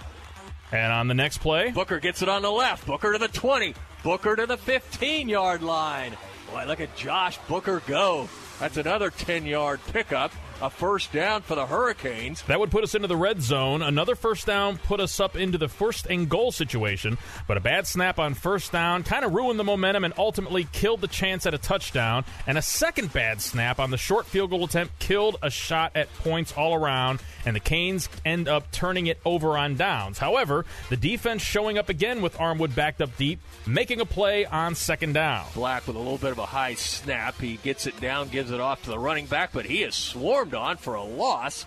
And 0.73 0.93
on 0.93 1.09
the 1.09 1.15
next 1.15 1.39
play, 1.39 1.71
Booker 1.71 2.01
gets 2.01 2.23
it 2.23 2.29
on 2.29 2.43
the 2.43 2.51
left. 2.51 2.87
Booker 2.87 3.12
to 3.12 3.19
the 3.19 3.29
20. 3.29 3.75
Booker 4.03 4.37
to 4.37 4.47
the 4.47 4.57
15 4.57 5.29
yard 5.29 5.62
line. 5.62 6.16
Boy, 6.51 6.65
look 6.66 6.81
at 6.81 6.95
Josh 6.97 7.39
Booker 7.49 7.83
go. 7.87 8.29
That's 8.61 8.77
another 8.77 9.11
10 9.11 9.47
yard 9.47 9.81
pickup. 9.93 10.33
A 10.65 10.70
first 10.70 11.12
down 11.12 11.43
for 11.43 11.57
the 11.57 11.66
Hurricanes. 11.66 12.41
That 12.45 12.59
would 12.59 12.70
put 12.70 12.85
us 12.85 12.95
into 12.95 13.07
the 13.07 13.19
red 13.19 13.43
zone. 13.43 13.82
Another 13.82 14.15
first 14.15 14.47
down 14.47 14.78
put 14.78 14.99
us 14.99 15.20
up 15.20 15.36
into 15.36 15.59
the 15.59 15.69
first 15.69 16.07
and 16.07 16.27
goal 16.27 16.53
situation, 16.53 17.19
but 17.47 17.59
a 17.59 17.61
bad 17.61 17.86
snap 17.86 18.19
on 18.19 18.32
first 18.32 18.73
down 18.73 19.03
kind 19.03 19.27
of 19.27 19.35
ruined 19.35 19.61
the 19.61 19.65
momentum 19.65 20.05
and 20.05 20.15
ultimately 20.16 20.66
killed 20.73 21.03
the 21.03 21.07
chance 21.07 21.45
at 21.45 21.53
a 21.53 21.59
touchdown. 21.59 22.24
And 22.47 22.57
a 22.57 22.62
second 22.62 23.12
bad 23.12 23.43
snap 23.43 23.78
on 23.78 23.91
the 23.91 23.99
short 23.99 24.24
field 24.24 24.49
goal 24.49 24.65
attempt 24.65 24.99
killed 24.99 25.36
a 25.43 25.51
shot 25.51 25.93
at 25.95 26.11
points 26.15 26.55
all 26.57 26.74
around, 26.74 27.20
and 27.45 27.55
the 27.55 27.61
Canes 27.61 28.09
end 28.24 28.49
up 28.49 28.70
turning 28.73 29.07
it 29.07 29.20
over 29.27 29.59
on 29.59 29.77
downs. 29.77 30.16
However, 30.16 30.65
the 30.89 30.97
defense 30.97 31.43
showing 31.43 31.77
up 31.77 31.91
again 31.91 32.23
with 32.23 32.39
Armwood 32.39 32.74
backed 32.74 33.03
up 33.03 33.15
deep, 33.19 33.39
making 33.66 34.01
a 34.01 34.07
play 34.07 34.47
on 34.47 34.77
second 34.77 35.12
down. 35.12 35.45
Black 35.53 35.86
with 35.86 35.97
a 35.97 35.99
little 35.99 36.16
bit 36.16 36.32
of 36.32 36.39
a 36.39 36.47
high 36.47 36.74
snap. 36.74 37.39
He 37.39 37.59
gets 37.59 37.86
it 37.86 38.01
down, 38.01 38.31
gives 38.31 38.51
it 38.51 38.61
off 38.61 38.82
to 38.85 38.89
the 38.89 38.99
running 38.99 39.27
back, 39.27 39.53
but 39.53 39.66
he 39.66 39.82
is 39.82 39.95
swarmed 39.95 40.54
on 40.55 40.77
for 40.77 40.95
a 40.95 41.05
loss. 41.05 41.67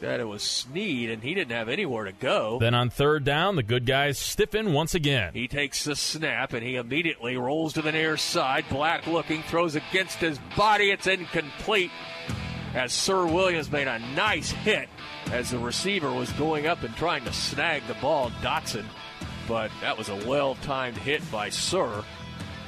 That 0.00 0.18
it 0.18 0.24
was 0.24 0.42
Sneed, 0.42 1.10
and 1.10 1.22
he 1.22 1.34
didn't 1.34 1.50
have 1.50 1.68
anywhere 1.68 2.04
to 2.04 2.12
go. 2.12 2.58
Then 2.58 2.74
on 2.74 2.88
third 2.88 3.22
down, 3.22 3.56
the 3.56 3.62
good 3.62 3.84
guys 3.84 4.18
stiffen 4.18 4.72
once 4.72 4.94
again. 4.94 5.34
He 5.34 5.46
takes 5.46 5.84
the 5.84 5.94
snap 5.94 6.54
and 6.54 6.62
he 6.62 6.76
immediately 6.76 7.36
rolls 7.36 7.74
to 7.74 7.82
the 7.82 7.92
near 7.92 8.16
side. 8.16 8.64
Black 8.70 9.06
looking, 9.06 9.42
throws 9.42 9.74
against 9.74 10.16
his 10.16 10.38
body. 10.56 10.90
It's 10.90 11.06
incomplete 11.06 11.90
as 12.74 12.94
Sir 12.94 13.26
Williams 13.26 13.70
made 13.70 13.88
a 13.88 13.98
nice 14.14 14.50
hit 14.50 14.88
as 15.32 15.50
the 15.50 15.58
receiver 15.58 16.10
was 16.10 16.32
going 16.32 16.66
up 16.66 16.82
and 16.82 16.96
trying 16.96 17.24
to 17.24 17.32
snag 17.32 17.86
the 17.86 17.94
ball, 17.94 18.30
Dotson. 18.42 18.86
But 19.46 19.70
that 19.80 19.98
was 19.98 20.08
a 20.08 20.16
well 20.26 20.54
timed 20.56 20.96
hit 20.96 21.28
by 21.30 21.50
Sir. 21.50 22.04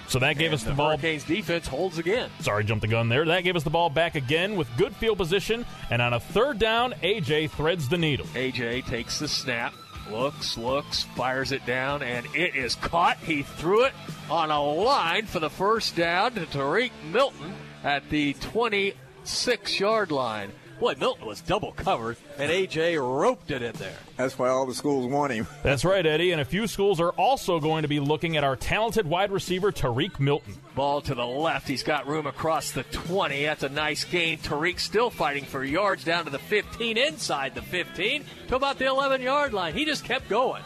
So 0.09 0.19
that 0.19 0.37
gave 0.37 0.47
And 0.47 0.55
us 0.55 0.65
the, 0.65 0.71
the 0.71 0.77
ball. 0.77 0.91
Hurricanes 0.91 1.25
defense 1.25 1.67
holds 1.67 1.99
again. 1.99 2.31
Sorry, 2.41 2.65
jumped 2.65 2.83
the 2.83 2.89
gun 2.89 3.09
there. 3.09 3.25
That 3.25 3.45
gave 3.45 3.57
us 3.57 3.63
the 3.63 3.71
ball 3.71 3.89
back 3.91 4.15
again 4.15 4.57
with 4.57 4.69
good 4.77 4.95
field 4.97 5.19
position. 5.19 5.65
And 5.91 6.03
on 6.03 6.13
a 6.13 6.21
third 6.21 6.59
down, 6.59 6.93
AJ 7.03 7.51
threads 7.51 7.89
the 7.89 7.99
needle. 7.99 8.27
AJ 8.35 8.87
takes 8.87 9.19
the 9.19 9.29
snap, 9.29 9.73
looks, 10.11 10.59
looks, 10.59 11.05
fires 11.05 11.53
it 11.53 11.65
down, 11.65 12.03
and 12.03 12.27
it 12.35 12.55
is 12.55 12.75
caught. 12.75 13.17
He 13.19 13.43
threw 13.43 13.85
it 13.85 13.93
on 14.31 14.51
a 14.51 14.63
line 14.63 15.27
for 15.27 15.39
the 15.39 15.51
first 15.51 15.97
down 15.97 16.33
to 16.35 16.47
Tariq 16.47 16.91
Milton 17.11 17.55
at 17.85 18.09
the 18.11 18.35
26 18.35 19.81
yard 19.81 20.11
line. 20.11 20.53
Boy, 20.83 20.97
Milton 20.99 21.27
was 21.27 21.41
double 21.43 21.71
covered, 21.71 22.17
and 22.39 22.51
AJ 22.51 22.99
roped 22.99 23.53
it 23.53 23.63
in 23.63 23.73
there. 23.75 23.95
That's 24.17 24.37
why 24.37 24.49
all 24.49 24.67
the 24.67 24.75
schools 24.75 25.07
want 25.07 25.33
him. 25.33 25.47
That's 25.63 25.85
right, 25.85 26.05
Eddie. 26.05 26.33
And 26.33 26.41
a 26.41 26.45
few 26.45 26.67
schools 26.67 27.01
are 27.01 27.11
also 27.11 27.61
going 27.61 27.83
to 27.83 27.89
be 27.89 28.01
looking 28.01 28.37
at 28.37 28.43
our 28.43 28.57
talented 28.57 29.07
wide 29.07 29.31
receiver, 29.31 29.71
Tariq 29.71 30.19
Milton. 30.19 30.57
Ball 30.75 31.01
to 31.03 31.15
the 31.15 31.25
left. 31.25 31.69
He's 31.69 31.85
got 31.85 32.09
room 32.09 32.27
across 32.27 32.73
the 32.73 32.83
20. 32.83 33.45
That's 33.45 33.63
a 33.63 33.69
nice 33.69 34.03
gain. 34.03 34.39
Tariq 34.39 34.81
still 34.81 35.09
fighting 35.09 35.45
for 35.45 35.63
yards 35.63 36.03
down 36.03 36.25
to 36.25 36.33
the 36.33 36.41
15, 36.41 36.97
inside 36.99 37.55
the 37.55 37.63
15, 37.63 38.25
to 38.49 38.57
about 38.57 38.81
the 38.81 38.87
11 38.87 39.23
yard 39.23 39.53
line. 39.53 39.75
He 39.75 39.85
just 39.85 40.05
kept 40.05 40.29
going. 40.29 40.65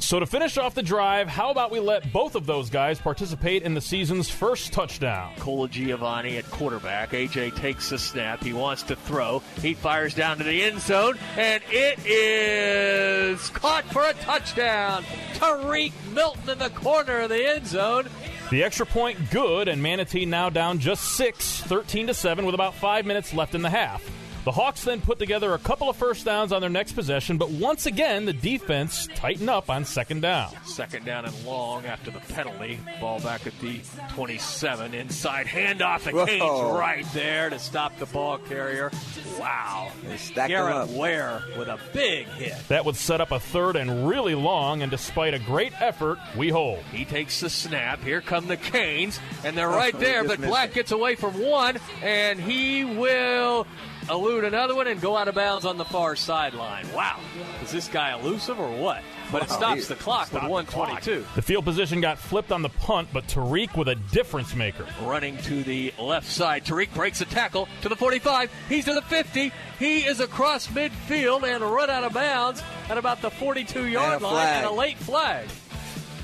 So 0.00 0.18
to 0.18 0.26
finish 0.26 0.56
off 0.56 0.74
the 0.74 0.82
drive, 0.82 1.28
how 1.28 1.50
about 1.50 1.70
we 1.70 1.78
let 1.78 2.10
both 2.10 2.34
of 2.34 2.46
those 2.46 2.70
guys 2.70 2.98
participate 2.98 3.62
in 3.62 3.74
the 3.74 3.82
season's 3.82 4.30
first 4.30 4.72
touchdown? 4.72 5.34
Colagiovanni 5.36 6.38
at 6.38 6.50
quarterback. 6.50 7.10
AJ 7.10 7.54
takes 7.56 7.90
the 7.90 7.98
snap. 7.98 8.42
He 8.42 8.54
wants 8.54 8.82
to 8.84 8.96
throw. 8.96 9.42
He 9.60 9.74
fires 9.74 10.14
down 10.14 10.38
to 10.38 10.44
the 10.44 10.62
end 10.62 10.80
zone, 10.80 11.18
and 11.36 11.62
it 11.68 11.98
is 12.06 13.50
caught 13.50 13.84
for 13.92 14.02
a 14.02 14.14
touchdown. 14.14 15.04
Tariq 15.34 15.92
Milton 16.14 16.48
in 16.48 16.58
the 16.58 16.70
corner 16.70 17.20
of 17.20 17.28
the 17.28 17.48
end 17.48 17.66
zone. 17.66 18.08
The 18.50 18.64
extra 18.64 18.86
point 18.86 19.30
good, 19.30 19.68
and 19.68 19.82
Manatee 19.82 20.24
now 20.24 20.48
down 20.48 20.78
just 20.78 21.04
six, 21.12 21.60
13 21.60 22.06
to 22.08 22.14
7, 22.14 22.46
with 22.46 22.54
about 22.54 22.74
five 22.74 23.04
minutes 23.04 23.34
left 23.34 23.54
in 23.54 23.62
the 23.62 23.70
half. 23.70 24.02
The 24.42 24.52
Hawks 24.52 24.84
then 24.84 25.02
put 25.02 25.18
together 25.18 25.52
a 25.52 25.58
couple 25.58 25.90
of 25.90 25.96
first 25.96 26.24
downs 26.24 26.50
on 26.50 26.62
their 26.62 26.70
next 26.70 26.92
possession, 26.92 27.36
but 27.36 27.50
once 27.50 27.84
again, 27.84 28.24
the 28.24 28.32
defense 28.32 29.06
tightened 29.14 29.50
up 29.50 29.68
on 29.68 29.84
second 29.84 30.22
down. 30.22 30.50
Second 30.64 31.04
down 31.04 31.26
and 31.26 31.44
long 31.44 31.84
after 31.84 32.10
the 32.10 32.20
penalty. 32.20 32.80
Ball 33.02 33.20
back 33.20 33.46
at 33.46 33.58
the 33.60 33.82
27. 34.14 34.94
Inside 34.94 35.46
handoff 35.46 36.04
to 36.04 36.12
Whoa. 36.12 36.24
Canes 36.24 36.74
right 36.74 37.04
there 37.12 37.50
to 37.50 37.58
stop 37.58 37.98
the 37.98 38.06
ball 38.06 38.38
carrier. 38.38 38.90
Wow. 39.38 39.90
stacked 40.16 40.48
Garrett 40.48 40.88
them. 40.88 40.96
Ware 40.96 41.42
with 41.58 41.68
a 41.68 41.78
big 41.92 42.26
hit. 42.28 42.56
That 42.68 42.86
would 42.86 42.96
set 42.96 43.20
up 43.20 43.32
a 43.32 43.40
third 43.40 43.76
and 43.76 44.08
really 44.08 44.34
long, 44.34 44.80
and 44.80 44.90
despite 44.90 45.34
a 45.34 45.38
great 45.38 45.74
effort, 45.82 46.18
we 46.34 46.48
hold. 46.48 46.78
He 46.92 47.04
takes 47.04 47.40
the 47.40 47.50
snap. 47.50 48.02
Here 48.02 48.22
come 48.22 48.46
the 48.46 48.56
Canes, 48.56 49.20
and 49.44 49.54
they're 49.54 49.68
right 49.68 49.98
there. 49.98 50.24
But 50.24 50.40
Black 50.40 50.72
gets 50.72 50.92
away 50.92 51.14
from 51.14 51.38
one, 51.42 51.78
and 52.02 52.40
he 52.40 52.86
will 52.86 53.66
elude 54.08 54.44
another 54.44 54.74
one 54.74 54.86
and 54.86 55.00
go 55.00 55.16
out 55.16 55.28
of 55.28 55.34
bounds 55.34 55.64
on 55.64 55.76
the 55.76 55.84
far 55.84 56.16
sideline. 56.16 56.86
Wow. 56.94 57.18
Is 57.62 57.70
this 57.70 57.88
guy 57.88 58.18
elusive 58.18 58.58
or 58.58 58.70
what? 58.70 59.02
But 59.32 59.42
it 59.42 59.50
stops 59.50 59.86
the 59.86 59.94
clock 59.94 60.22
with 60.32 60.40
stopped 60.40 60.46
the 60.46 60.50
122. 60.50 61.26
The 61.34 61.42
field 61.42 61.64
position 61.64 62.00
got 62.00 62.18
flipped 62.18 62.50
on 62.50 62.62
the 62.62 62.68
punt, 62.68 63.08
but 63.12 63.26
Tariq 63.28 63.76
with 63.76 63.88
a 63.88 63.94
difference 63.94 64.54
maker. 64.54 64.86
Running 65.02 65.36
to 65.38 65.62
the 65.62 65.92
left 65.98 66.26
side. 66.26 66.64
Tariq 66.64 66.92
breaks 66.94 67.20
a 67.20 67.26
tackle 67.26 67.68
to 67.82 67.88
the 67.88 67.96
45. 67.96 68.50
He's 68.68 68.86
to 68.86 68.94
the 68.94 69.02
50. 69.02 69.52
He 69.78 70.00
is 70.00 70.20
across 70.20 70.66
midfield 70.66 71.44
and 71.44 71.62
run 71.62 71.90
out 71.90 72.04
of 72.04 72.12
bounds 72.12 72.62
at 72.88 72.98
about 72.98 73.22
the 73.22 73.30
42 73.30 73.86
yard 73.86 74.14
And 74.14 74.22
line 74.22 74.48
and 74.48 74.66
a 74.66 74.72
late 74.72 74.98
flag. 74.98 75.48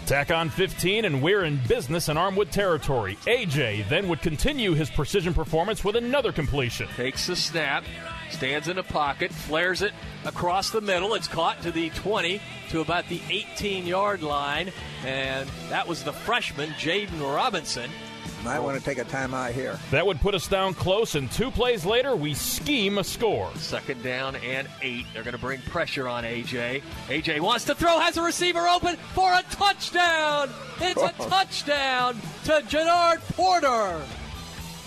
Tack 0.06 0.30
on 0.30 0.50
15, 0.50 1.04
and 1.04 1.20
we're 1.20 1.42
in 1.42 1.58
business 1.66 2.08
in 2.08 2.16
Armwood 2.16 2.50
territory. 2.50 3.16
AJ 3.26 3.88
then 3.88 4.06
would 4.06 4.22
continue 4.22 4.72
his 4.72 4.88
precision 4.88 5.34
performance 5.34 5.82
with 5.82 5.96
another 5.96 6.30
completion. 6.30 6.86
Takes 6.94 7.26
the 7.26 7.34
snap, 7.34 7.82
stands 8.30 8.68
in 8.68 8.78
a 8.78 8.84
pocket, 8.84 9.32
flares 9.32 9.82
it 9.82 9.92
across 10.24 10.70
the 10.70 10.80
middle. 10.80 11.14
It's 11.14 11.26
caught 11.26 11.60
to 11.62 11.72
the 11.72 11.90
20 11.90 12.40
to 12.68 12.80
about 12.82 13.08
the 13.08 13.20
18 13.28 13.84
yard 13.84 14.22
line, 14.22 14.70
and 15.04 15.48
that 15.70 15.88
was 15.88 16.04
the 16.04 16.12
freshman, 16.12 16.70
Jaden 16.70 17.20
Robinson. 17.20 17.90
Might 18.46 18.60
want 18.60 18.78
to 18.78 18.84
take 18.84 18.98
a 18.98 19.04
timeout 19.04 19.50
here. 19.50 19.76
That 19.90 20.06
would 20.06 20.20
put 20.20 20.32
us 20.32 20.46
down 20.46 20.72
close, 20.74 21.16
and 21.16 21.28
two 21.32 21.50
plays 21.50 21.84
later, 21.84 22.14
we 22.14 22.32
scheme 22.32 22.98
a 22.98 23.02
score. 23.02 23.50
Second 23.56 24.04
down 24.04 24.36
and 24.36 24.68
eight. 24.82 25.04
They're 25.12 25.24
going 25.24 25.34
to 25.34 25.40
bring 25.40 25.60
pressure 25.62 26.06
on 26.06 26.22
AJ. 26.22 26.82
AJ 27.08 27.40
wants 27.40 27.64
to 27.64 27.74
throw, 27.74 27.98
has 27.98 28.16
a 28.16 28.22
receiver 28.22 28.68
open 28.68 28.94
for 29.14 29.32
a 29.32 29.42
touchdown. 29.50 30.50
It's 30.80 31.02
a 31.02 31.12
touchdown 31.28 32.20
to 32.44 32.62
Jannard 32.68 33.20
Porter. 33.32 34.00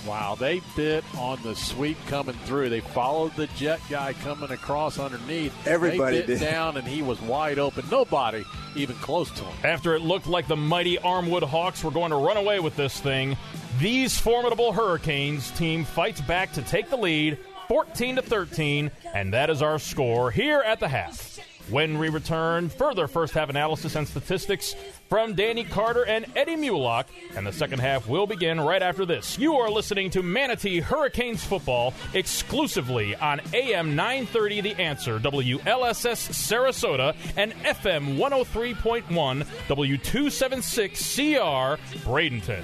Wow, 0.07 0.35
they 0.35 0.61
bit 0.75 1.03
on 1.17 1.41
the 1.43 1.55
sweep 1.55 1.97
coming 2.07 2.35
through. 2.45 2.69
They 2.69 2.79
followed 2.79 3.35
the 3.35 3.47
jet 3.47 3.81
guy 3.89 4.13
coming 4.13 4.51
across 4.51 4.97
underneath. 4.97 5.53
Everybody 5.67 6.21
they 6.21 6.25
bit 6.25 6.39
did. 6.39 6.51
down, 6.51 6.77
and 6.77 6.87
he 6.87 7.01
was 7.01 7.21
wide 7.21 7.59
open. 7.59 7.85
Nobody 7.91 8.43
even 8.75 8.95
close 8.97 9.29
to 9.31 9.43
him. 9.43 9.65
After 9.65 9.95
it 9.95 10.01
looked 10.01 10.27
like 10.27 10.47
the 10.47 10.55
mighty 10.55 10.97
Armwood 10.97 11.43
Hawks 11.43 11.83
were 11.83 11.91
going 11.91 12.11
to 12.11 12.17
run 12.17 12.37
away 12.37 12.59
with 12.59 12.75
this 12.75 12.99
thing, 12.99 13.37
these 13.79 14.17
formidable 14.17 14.71
Hurricanes 14.71 15.51
team 15.51 15.83
fights 15.83 16.21
back 16.21 16.53
to 16.53 16.61
take 16.61 16.89
the 16.89 16.97
lead 16.97 17.37
14 17.67 18.15
to 18.15 18.21
13, 18.21 18.89
and 19.13 19.33
that 19.33 19.49
is 19.49 19.61
our 19.61 19.79
score 19.79 20.31
here 20.31 20.59
at 20.61 20.79
the 20.79 20.87
half. 20.87 21.39
When 21.69 21.99
we 21.99 22.09
return, 22.09 22.69
further 22.69 23.07
first 23.07 23.33
half 23.33 23.49
analysis 23.49 23.95
and 23.95 24.07
statistics 24.07 24.75
from 25.07 25.35
Danny 25.35 25.63
Carter 25.63 26.03
and 26.03 26.25
Eddie 26.35 26.55
Mulock, 26.55 27.05
and 27.35 27.45
the 27.45 27.53
second 27.53 27.77
half 27.79 28.07
will 28.07 28.25
begin 28.25 28.59
right 28.59 28.81
after 28.81 29.05
this. 29.05 29.37
You 29.37 29.53
are 29.55 29.69
listening 29.69 30.09
to 30.11 30.23
Manatee 30.23 30.79
Hurricanes 30.79 31.43
football 31.43 31.93
exclusively 32.13 33.15
on 33.15 33.41
AM 33.53 33.95
930 33.95 34.61
The 34.61 34.81
Answer, 34.81 35.19
WLSS 35.19 36.31
Sarasota, 36.31 37.15
and 37.37 37.53
FM 37.63 38.17
103.1 38.17 39.45
W276CR 39.67 41.77
Bradenton. 42.03 42.63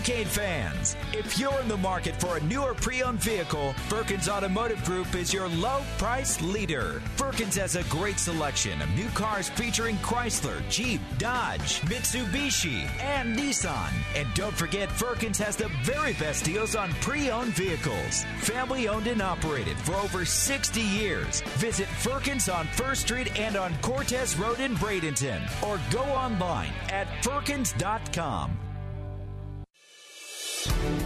Hurricane 0.00 0.26
fans, 0.26 0.96
if 1.12 1.38
you're 1.38 1.60
in 1.60 1.68
the 1.68 1.76
market 1.76 2.18
for 2.20 2.36
a 2.36 2.42
newer 2.44 2.74
pre-owned 2.74 3.20
vehicle, 3.20 3.72
Firkins 3.88 4.28
Automotive 4.28 4.82
Group 4.84 5.14
is 5.14 5.32
your 5.32 5.48
low 5.48 5.82
price 5.96 6.40
leader. 6.42 7.00
Firkins 7.16 7.54
has 7.56 7.76
a 7.76 7.84
great 7.84 8.18
selection 8.18 8.82
of 8.82 8.88
new 8.90 9.08
cars 9.10 9.48
featuring 9.50 9.96
Chrysler, 9.98 10.66
Jeep, 10.68 11.00
Dodge, 11.18 11.82
Mitsubishi, 11.82 12.88
and 13.00 13.38
Nissan. 13.38 13.90
And 14.16 14.26
don't 14.34 14.54
forget, 14.54 14.90
Firkins 14.90 15.38
has 15.38 15.54
the 15.54 15.68
very 15.84 16.14
best 16.14 16.44
deals 16.44 16.74
on 16.74 16.90
pre-owned 16.94 17.52
vehicles. 17.52 18.24
Family 18.38 18.88
owned 18.88 19.06
and 19.06 19.22
operated 19.22 19.78
for 19.78 19.94
over 19.96 20.24
60 20.24 20.80
years. 20.80 21.42
Visit 21.58 21.86
Firkins 21.86 22.48
on 22.48 22.66
First 22.68 23.02
Street 23.02 23.38
and 23.38 23.54
on 23.54 23.72
Cortez 23.82 24.36
Road 24.36 24.60
in 24.60 24.74
Bradenton, 24.76 25.42
or 25.62 25.78
go 25.90 26.02
online 26.02 26.72
at 26.88 27.06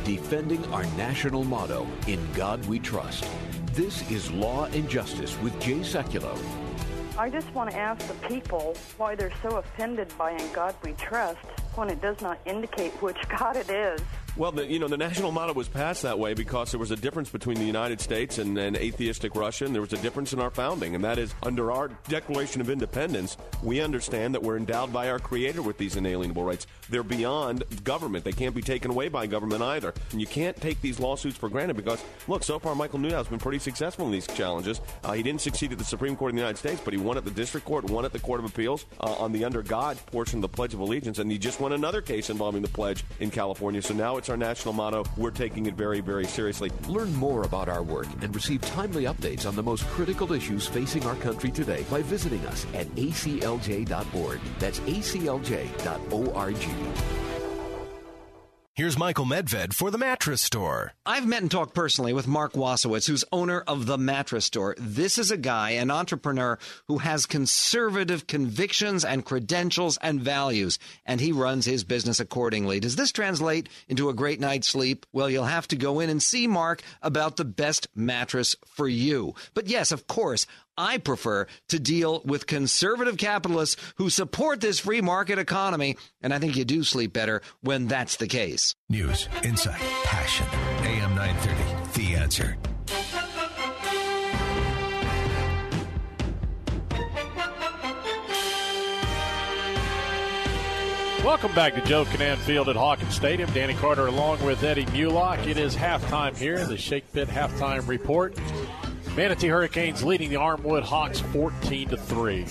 Defending 0.05 0.65
our 0.73 0.85
national 0.97 1.45
motto, 1.45 1.87
In 2.09 2.21
God 2.33 2.65
We 2.67 2.81
Trust. 2.81 3.25
This 3.73 4.11
is 4.11 4.29
Law 4.33 4.65
and 4.65 4.89
Justice 4.89 5.39
with 5.43 5.59
Jay 5.61 5.79
Sekulow. 5.79 6.37
I 7.17 7.31
just 7.31 7.49
want 7.55 7.71
to 7.71 7.77
ask 7.77 8.05
the 8.09 8.15
people 8.27 8.77
why 8.97 9.15
they're 9.15 9.31
so 9.43 9.59
offended 9.59 10.13
by 10.19 10.33
In 10.33 10.53
God 10.53 10.75
We 10.83 10.95
Trust 10.95 11.39
when 11.77 11.89
it 11.89 12.03
does 12.03 12.21
not 12.21 12.41
indicate 12.47 12.91
which 13.01 13.29
God 13.29 13.57
it 13.57 13.71
is. 13.71 14.01
Well, 14.37 14.51
the, 14.51 14.67
you 14.67 14.81
know, 14.81 14.89
the 14.89 14.97
national 14.97 15.31
motto 15.31 15.53
was 15.53 15.69
passed 15.69 16.03
that 16.03 16.19
way 16.19 16.35
because 16.35 16.73
there 16.73 16.81
was 16.81 16.91
a 16.91 16.97
difference 16.97 17.31
between 17.31 17.57
the 17.57 17.65
United 17.65 18.01
States 18.01 18.39
and, 18.39 18.59
and 18.59 18.77
atheistic 18.77 19.37
Russia, 19.37 19.65
and 19.65 19.73
there 19.73 19.81
was 19.81 19.93
a 19.93 19.99
difference 19.99 20.33
in 20.33 20.41
our 20.41 20.51
founding, 20.51 20.97
and 20.97 21.05
that 21.05 21.19
is 21.19 21.33
under 21.45 21.71
our 21.71 21.87
Declaration 22.09 22.61
of 22.61 22.69
Independence, 22.69 23.37
we 23.63 23.81
understand 23.81 24.35
that 24.35 24.43
we're 24.43 24.57
endowed 24.57 24.93
by 24.93 25.09
our 25.09 25.21
Creator 25.21 25.63
with 25.63 25.79
these 25.79 25.95
inalienable 25.95 26.43
rights. 26.43 26.67
They're 26.91 27.05
beyond 27.05 27.63
government; 27.85 28.25
they 28.25 28.33
can't 28.33 28.57
be 28.57 28.61
taken 28.61 28.91
away 28.91 29.09
by 29.09 29.29
government 29.29 29.63
either. 29.63 29.95
And 30.11 30.21
you 30.21 30.27
can't 30.27 30.57
take 30.61 30.81
these 30.81 30.99
lawsuits 30.99 31.39
for 31.39 31.49
granted 31.49 31.77
because, 31.77 32.03
look, 32.27 32.43
so 32.43 32.59
far 32.59 32.75
Michael 32.75 32.99
Newdow's 32.99 33.29
been 33.29 33.39
pretty 33.39 33.61
successful 33.61 34.05
in 34.05 34.11
these 34.11 34.27
challenges. 34.27 34.81
Uh, 35.05 35.13
he 35.13 35.23
didn't 35.23 35.43
succeed 35.43 35.71
at 35.71 35.79
the 35.79 35.85
Supreme 35.85 36.17
Court 36.17 36.31
of 36.31 36.35
the 36.35 36.41
United 36.41 36.59
States, 36.59 36.81
but 36.85 36.93
he 36.93 36.99
won 36.99 37.17
at 37.17 37.25
the 37.25 37.31
District 37.31 37.65
Court, 37.65 37.85
won 37.85 38.05
at 38.05 38.13
the 38.13 38.19
Court 38.19 38.41
of 38.41 38.47
Appeals 38.47 38.85
uh, 39.01 39.13
on 39.13 39.31
the 39.31 39.45
under 39.45 39.63
God 39.63 39.97
portion 40.07 40.39
of 40.39 40.43
the 40.43 40.49
Pledge 40.49 40.75
of 40.75 40.81
Allegiance, 40.81 41.21
and 41.21 41.31
he 41.31 41.39
just 41.39 41.61
won 41.61 41.73
another 41.73 42.03
case 42.03 42.31
involving 42.31 42.63
the 42.63 42.69
pledge 42.69 43.05
in 43.21 43.31
California. 43.31 43.81
So 43.81 43.95
now 43.95 44.17
it's 44.17 44.24
our 44.31 44.37
national 44.37 44.75
motto. 44.75 45.05
We're 45.17 45.31
taking 45.31 45.67
it 45.67 45.75
very, 45.75 46.01
very 46.01 46.27
seriously. 46.27 46.71
Learn 46.89 47.15
more 47.15 47.43
about 47.43 47.69
our 47.69 47.83
work 47.83 48.07
and 48.23 48.35
receive 48.35 48.61
timely 48.63 49.05
updates 49.05 49.47
on 49.47 49.55
the 49.55 49.63
most 49.63 49.87
critical 49.89 50.33
issues 50.33 50.67
facing 50.67 51.05
our 51.07 51.17
country 51.17 51.51
today 51.51 51.85
by 51.91 52.03
visiting 52.03 52.45
us 52.47 52.67
at 52.75 52.87
aclj.org. 52.97 54.41
That's 54.59 54.81
aclj.org. 54.81 57.34
Here's 58.77 58.99
Michael 58.99 59.25
Medved 59.25 59.73
for 59.73 59.93
the 59.93 59.99
mattress 59.99 60.43
store. 60.43 60.95
I've 61.07 61.29
met 61.29 61.43
and 61.43 61.51
talked 61.51 61.77
personally 61.77 62.13
with 62.13 62.27
Mark 62.27 62.55
Wasowitz, 62.55 63.07
who's 63.07 63.25
owner 63.31 63.61
of 63.69 63.87
the 63.87 63.97
mattress 63.97 64.47
store. 64.47 64.75
This 64.77 65.17
is 65.17 65.31
a 65.31 65.37
guy, 65.37 65.71
an 65.71 65.93
entrepreneur 65.93 66.59
who 66.89 66.99
has 66.99 67.25
conservative 67.25 68.27
convictions 68.27 69.05
and 69.05 69.25
credentials 69.25 69.97
and 69.99 70.21
values, 70.21 70.81
and 71.07 71.21
he 71.21 71.31
runs 71.31 71.67
his 71.67 71.85
business 71.85 72.19
accordingly. 72.19 72.81
Does 72.81 72.97
this 72.97 73.13
translate 73.13 73.69
into 73.87 74.09
a 74.09 74.13
great 74.13 74.41
night's 74.41 74.67
sleep? 74.67 75.07
Well, 75.13 75.31
you'll 75.31 75.45
have 75.45 75.69
to 75.69 75.77
go 75.77 76.01
in 76.01 76.11
and 76.11 76.21
see 76.21 76.49
Mark 76.49 76.83
about 77.01 77.37
the 77.37 77.45
best 77.45 77.87
mattress 77.95 78.57
for 78.67 78.89
you. 78.89 79.37
But 79.55 79.69
yes, 79.69 79.93
of 79.93 80.09
course, 80.09 80.49
I 80.77 80.99
prefer 80.99 81.47
to 81.69 81.79
deal 81.79 82.23
with 82.25 82.47
conservative 82.47 83.17
capitalists 83.17 83.77
who 83.97 84.11
support 84.11 84.61
this 84.61 84.81
free 84.81 85.01
market 85.01 85.39
economy, 85.39 85.97
and 86.21 86.35
I 86.35 86.39
think 86.39 86.57
you 86.57 86.65
do 86.65 86.83
sleep 86.83 87.13
better 87.13 87.43
when 87.61 87.87
that's 87.87 88.17
the 88.17 88.27
case. 88.27 88.75
News, 88.89 89.29
insight, 89.43 89.81
passion. 90.05 90.47
AM 90.83 91.15
930, 91.15 92.01
The 92.01 92.17
Answer. 92.17 92.57
Welcome 101.25 101.55
back 101.55 101.75
to 101.75 101.81
Joe 101.81 102.05
Kinnan 102.05 102.37
Field 102.37 102.69
at 102.69 102.77
Hawkins 102.77 103.15
Stadium. 103.15 103.51
Danny 103.55 103.73
Carter 103.73 104.09
along 104.09 104.45
with 104.45 104.63
Eddie 104.63 104.85
Mulock. 104.87 105.47
It 105.47 105.57
is 105.57 105.75
halftime 105.75 106.37
here, 106.37 106.67
the 106.67 106.77
Shake 106.77 107.11
Pit 107.15 107.29
halftime 107.29 107.89
report. 107.89 108.37
Manatee 109.17 109.47
Hurricanes 109.47 110.03
leading 110.03 110.29
the 110.29 110.37
Armwood 110.37 110.83
Hawks 110.83 111.21
14 111.21 111.91
to 111.91 111.97
3. 111.97 112.47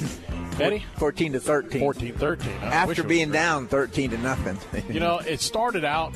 Eddie? 0.61 0.85
14 0.95 1.33
to 1.33 1.40
13. 1.40 1.82
14 1.82 2.14
13. 2.16 2.51
After 2.61 3.03
being 3.03 3.32
down 3.32 3.67
13 3.67 4.11
to 4.11 4.17
nothing. 4.17 4.58
you 4.93 5.00
know, 5.00 5.19
it 5.19 5.42
started 5.42 5.83
out 5.83 6.16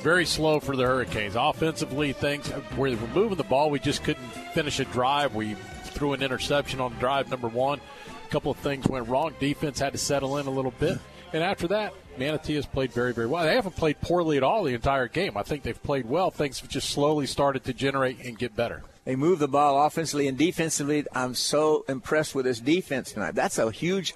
very 0.00 0.24
slow 0.24 0.60
for 0.60 0.74
the 0.74 0.84
Hurricanes. 0.84 1.34
Offensively, 1.36 2.12
things 2.12 2.50
were 2.76 2.96
moving 3.14 3.36
the 3.36 3.44
ball. 3.44 3.68
We 3.68 3.78
just 3.78 4.04
couldn't 4.04 4.24
finish 4.54 4.80
a 4.80 4.84
drive. 4.86 5.34
We 5.34 5.54
threw 5.84 6.14
an 6.14 6.22
interception 6.22 6.80
on 6.80 6.92
drive 6.94 7.30
number 7.30 7.48
one. 7.48 7.80
A 8.24 8.30
couple 8.30 8.50
of 8.50 8.58
things 8.58 8.86
went 8.86 9.08
wrong. 9.08 9.34
Defense 9.38 9.80
had 9.80 9.92
to 9.92 9.98
settle 9.98 10.38
in 10.38 10.46
a 10.46 10.50
little 10.50 10.70
bit. 10.70 10.98
And 11.32 11.42
after 11.42 11.68
that, 11.68 11.92
Manatee 12.16 12.54
has 12.54 12.66
played 12.66 12.92
very, 12.92 13.12
very 13.12 13.26
well. 13.26 13.44
They 13.44 13.54
haven't 13.54 13.76
played 13.76 14.00
poorly 14.00 14.36
at 14.36 14.42
all 14.42 14.64
the 14.64 14.74
entire 14.74 15.08
game. 15.08 15.36
I 15.36 15.42
think 15.42 15.62
they've 15.62 15.82
played 15.82 16.06
well. 16.06 16.30
Things 16.30 16.60
have 16.60 16.70
just 16.70 16.90
slowly 16.90 17.26
started 17.26 17.64
to 17.64 17.72
generate 17.72 18.24
and 18.24 18.38
get 18.38 18.56
better. 18.56 18.82
They 19.04 19.16
move 19.16 19.38
the 19.38 19.48
ball 19.48 19.86
offensively 19.86 20.28
and 20.28 20.36
defensively. 20.36 21.06
I'm 21.12 21.34
so 21.34 21.84
impressed 21.88 22.34
with 22.34 22.44
this 22.44 22.60
defense 22.60 23.12
tonight. 23.12 23.34
That's 23.34 23.58
a 23.58 23.70
huge 23.70 24.14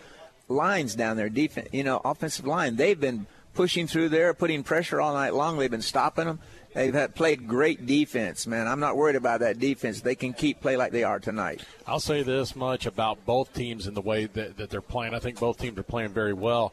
lines 0.48 0.94
down 0.94 1.16
there. 1.16 1.28
Defense, 1.28 1.68
you 1.72 1.84
know, 1.84 2.00
offensive 2.04 2.46
line. 2.46 2.76
They've 2.76 3.00
been 3.00 3.26
pushing 3.54 3.86
through 3.86 4.08
there, 4.10 4.34
putting 4.34 4.62
pressure 4.62 5.00
all 5.00 5.14
night 5.14 5.34
long. 5.34 5.58
They've 5.58 5.70
been 5.70 5.82
stopping 5.82 6.26
them. 6.26 6.40
They've 6.74 6.94
had, 6.94 7.14
played 7.14 7.46
great 7.46 7.84
defense, 7.84 8.46
man. 8.46 8.66
I'm 8.66 8.80
not 8.80 8.96
worried 8.96 9.16
about 9.16 9.40
that 9.40 9.58
defense. 9.58 10.00
They 10.00 10.14
can 10.14 10.32
keep 10.32 10.62
play 10.62 10.78
like 10.78 10.90
they 10.90 11.04
are 11.04 11.20
tonight. 11.20 11.62
I'll 11.86 12.00
say 12.00 12.22
this 12.22 12.56
much 12.56 12.86
about 12.86 13.26
both 13.26 13.52
teams 13.52 13.86
in 13.86 13.92
the 13.92 14.00
way 14.00 14.24
that, 14.24 14.56
that 14.56 14.70
they're 14.70 14.80
playing. 14.80 15.12
I 15.12 15.18
think 15.18 15.38
both 15.38 15.58
teams 15.58 15.78
are 15.78 15.82
playing 15.82 16.10
very 16.10 16.32
well 16.32 16.72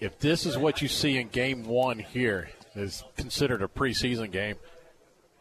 if 0.00 0.18
this 0.18 0.46
is 0.46 0.56
what 0.58 0.82
you 0.82 0.88
see 0.88 1.18
in 1.18 1.28
game 1.28 1.64
one 1.64 1.98
here, 1.98 2.50
is 2.74 3.04
considered 3.16 3.62
a 3.62 3.68
preseason 3.68 4.30
game, 4.30 4.56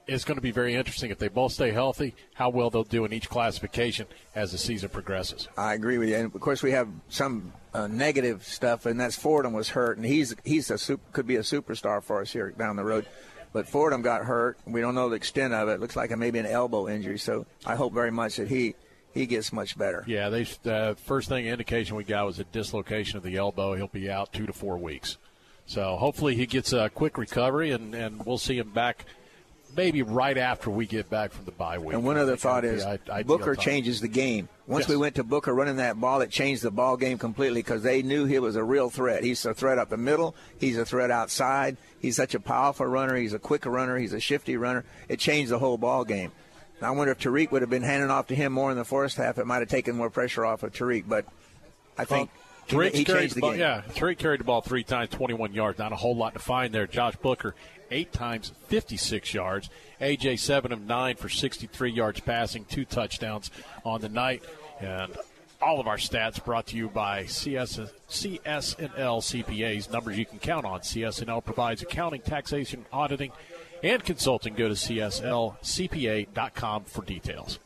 it's 0.05 0.25
going 0.25 0.35
to 0.35 0.41
be 0.41 0.51
very 0.51 0.75
interesting 0.75 1.11
if 1.11 1.17
they 1.17 1.29
both 1.29 1.53
stay 1.53 1.71
healthy, 1.71 2.13
how 2.33 2.49
well 2.49 2.69
they'll 2.69 2.83
do 2.83 3.05
in 3.05 3.13
each 3.13 3.29
classification 3.29 4.05
as 4.35 4.51
the 4.51 4.57
season 4.57 4.89
progresses. 4.89 5.47
I 5.57 5.73
agree 5.73 5.97
with 5.97 6.09
you. 6.09 6.15
And 6.15 6.35
of 6.35 6.41
course, 6.41 6.61
we 6.61 6.71
have 6.71 6.89
some 7.09 7.53
uh, 7.73 7.87
negative 7.87 8.43
stuff, 8.45 8.85
and 8.85 8.99
that's 8.99 9.15
Fordham 9.15 9.53
was 9.53 9.69
hurt, 9.69 9.97
and 9.97 10.05
he's 10.05 10.35
he's 10.43 10.69
a 10.69 10.77
super, 10.77 11.03
could 11.13 11.27
be 11.27 11.37
a 11.37 11.41
superstar 11.41 12.03
for 12.03 12.21
us 12.21 12.31
here 12.31 12.51
down 12.51 12.75
the 12.75 12.83
road. 12.83 13.05
But 13.53 13.69
Fordham 13.69 14.01
got 14.01 14.25
hurt. 14.25 14.57
We 14.65 14.81
don't 14.81 14.95
know 14.95 15.09
the 15.09 15.15
extent 15.15 15.53
of 15.53 15.69
it. 15.69 15.73
it 15.73 15.79
looks 15.79 15.95
like 15.95 16.09
it 16.09 16.17
may 16.17 16.31
be 16.31 16.39
an 16.39 16.47
elbow 16.47 16.89
injury. 16.89 17.19
So 17.19 17.45
I 17.65 17.75
hope 17.75 17.93
very 17.93 18.11
much 18.11 18.37
that 18.37 18.47
he 18.47 18.75
he 19.13 19.25
gets 19.25 19.53
much 19.53 19.77
better. 19.77 20.03
Yeah, 20.07 20.29
they 20.29 20.45
uh, 20.65 20.95
first 20.95 21.29
thing 21.29 21.45
indication 21.45 21.95
we 21.95 22.03
got 22.03 22.25
was 22.25 22.39
a 22.39 22.43
dislocation 22.45 23.17
of 23.17 23.23
the 23.23 23.37
elbow. 23.37 23.75
He'll 23.75 23.87
be 23.87 24.09
out 24.09 24.33
two 24.33 24.45
to 24.45 24.53
four 24.53 24.77
weeks. 24.77 25.17
So 25.65 25.95
hopefully 25.95 26.35
he 26.35 26.45
gets 26.45 26.73
a 26.73 26.89
quick 26.89 27.17
recovery, 27.17 27.71
and, 27.71 27.95
and 27.95 28.25
we'll 28.25 28.37
see 28.37 28.57
him 28.57 28.71
back 28.71 29.05
maybe 29.75 30.01
right 30.01 30.37
after 30.37 30.69
we 30.69 30.85
get 30.85 31.09
back 31.09 31.31
from 31.31 31.45
the 31.45 31.51
bye 31.51 31.77
week. 31.77 31.93
And 31.93 32.03
one 32.03 32.17
other 32.17 32.35
thought 32.35 32.65
is 32.65 32.85
Booker 33.25 33.55
changes 33.55 34.01
the 34.01 34.07
game. 34.07 34.49
Once 34.67 34.83
yes. 34.83 34.89
we 34.89 34.97
went 34.97 35.15
to 35.15 35.23
Booker 35.23 35.53
running 35.53 35.77
that 35.77 35.99
ball, 35.99 36.21
it 36.21 36.29
changed 36.29 36.63
the 36.63 36.71
ball 36.71 36.95
game 36.95 37.17
completely 37.17 37.61
because 37.61 37.83
they 37.83 38.01
knew 38.01 38.25
he 38.25 38.39
was 38.39 38.55
a 38.55 38.63
real 38.63 38.89
threat. 38.89 39.23
He's 39.23 39.45
a 39.45 39.53
threat 39.53 39.77
up 39.77 39.89
the 39.89 39.97
middle. 39.97 40.35
He's 40.59 40.77
a 40.77 40.85
threat 40.85 41.11
outside. 41.11 41.77
He's 41.99 42.15
such 42.15 42.35
a 42.35 42.39
powerful 42.39 42.85
runner. 42.85 43.15
He's 43.15 43.33
a 43.33 43.39
quick 43.39 43.65
runner. 43.65 43.97
He's 43.97 44.13
a 44.13 44.19
shifty 44.19 44.57
runner. 44.57 44.85
It 45.09 45.19
changed 45.19 45.51
the 45.51 45.59
whole 45.59 45.77
ball 45.77 46.05
game. 46.05 46.31
I 46.85 46.91
wonder 46.91 47.11
if 47.11 47.19
Tariq 47.19 47.51
would 47.51 47.61
have 47.61 47.69
been 47.69 47.83
handing 47.83 48.09
off 48.09 48.27
to 48.27 48.35
him 48.35 48.53
more 48.53 48.71
in 48.71 48.77
the 48.77 48.85
first 48.85 49.17
half. 49.17 49.37
It 49.37 49.45
might 49.45 49.59
have 49.59 49.69
taken 49.69 49.95
more 49.95 50.09
pressure 50.09 50.45
off 50.45 50.63
of 50.63 50.73
Tariq, 50.73 51.05
but 51.07 51.25
I 51.97 52.05
think. 52.05 52.29
Well, 52.31 52.39
Tariq 52.81 52.93
he, 52.93 53.03
carried 53.03 53.31
the, 53.31 53.41
ball, 53.41 53.51
game. 53.51 53.59
Yeah, 53.59 53.81
Tariq 53.89 54.17
carried 54.17 54.39
the 54.39 54.45
ball 54.45 54.61
three 54.61 54.83
times, 54.83 55.09
21 55.09 55.53
yards. 55.53 55.79
Not 55.79 55.91
a 55.91 55.97
whole 55.97 56.15
lot 56.15 56.33
to 56.33 56.39
find 56.39 56.73
there. 56.73 56.87
Josh 56.87 57.15
Booker, 57.17 57.55
eight 57.91 58.13
times, 58.13 58.53
56 58.67 59.33
yards. 59.33 59.69
AJ, 59.99 60.39
seven 60.39 60.71
of 60.71 60.81
nine 60.81 61.15
for 61.15 61.29
63 61.29 61.91
yards 61.91 62.19
passing, 62.21 62.65
two 62.65 62.85
touchdowns 62.85 63.51
on 63.83 64.01
the 64.01 64.09
night. 64.09 64.43
And 64.79 65.13
all 65.61 65.79
of 65.79 65.87
our 65.87 65.97
stats 65.97 66.43
brought 66.43 66.67
to 66.67 66.77
you 66.77 66.89
by 66.89 67.25
CS, 67.25 67.79
CS&L 68.07 69.21
CPAs, 69.21 69.91
numbers 69.91 70.17
you 70.17 70.25
can 70.25 70.39
count 70.39 70.65
on. 70.65 70.83
CS&L 70.83 71.41
provides 71.41 71.81
accounting, 71.81 72.21
taxation, 72.21 72.85
auditing, 72.91 73.31
and 73.83 74.03
consulting. 74.03 74.55
Go 74.55 74.69
to 74.69 74.73
CSLCPA.com 74.73 76.85
for 76.85 77.03
details. 77.03 77.59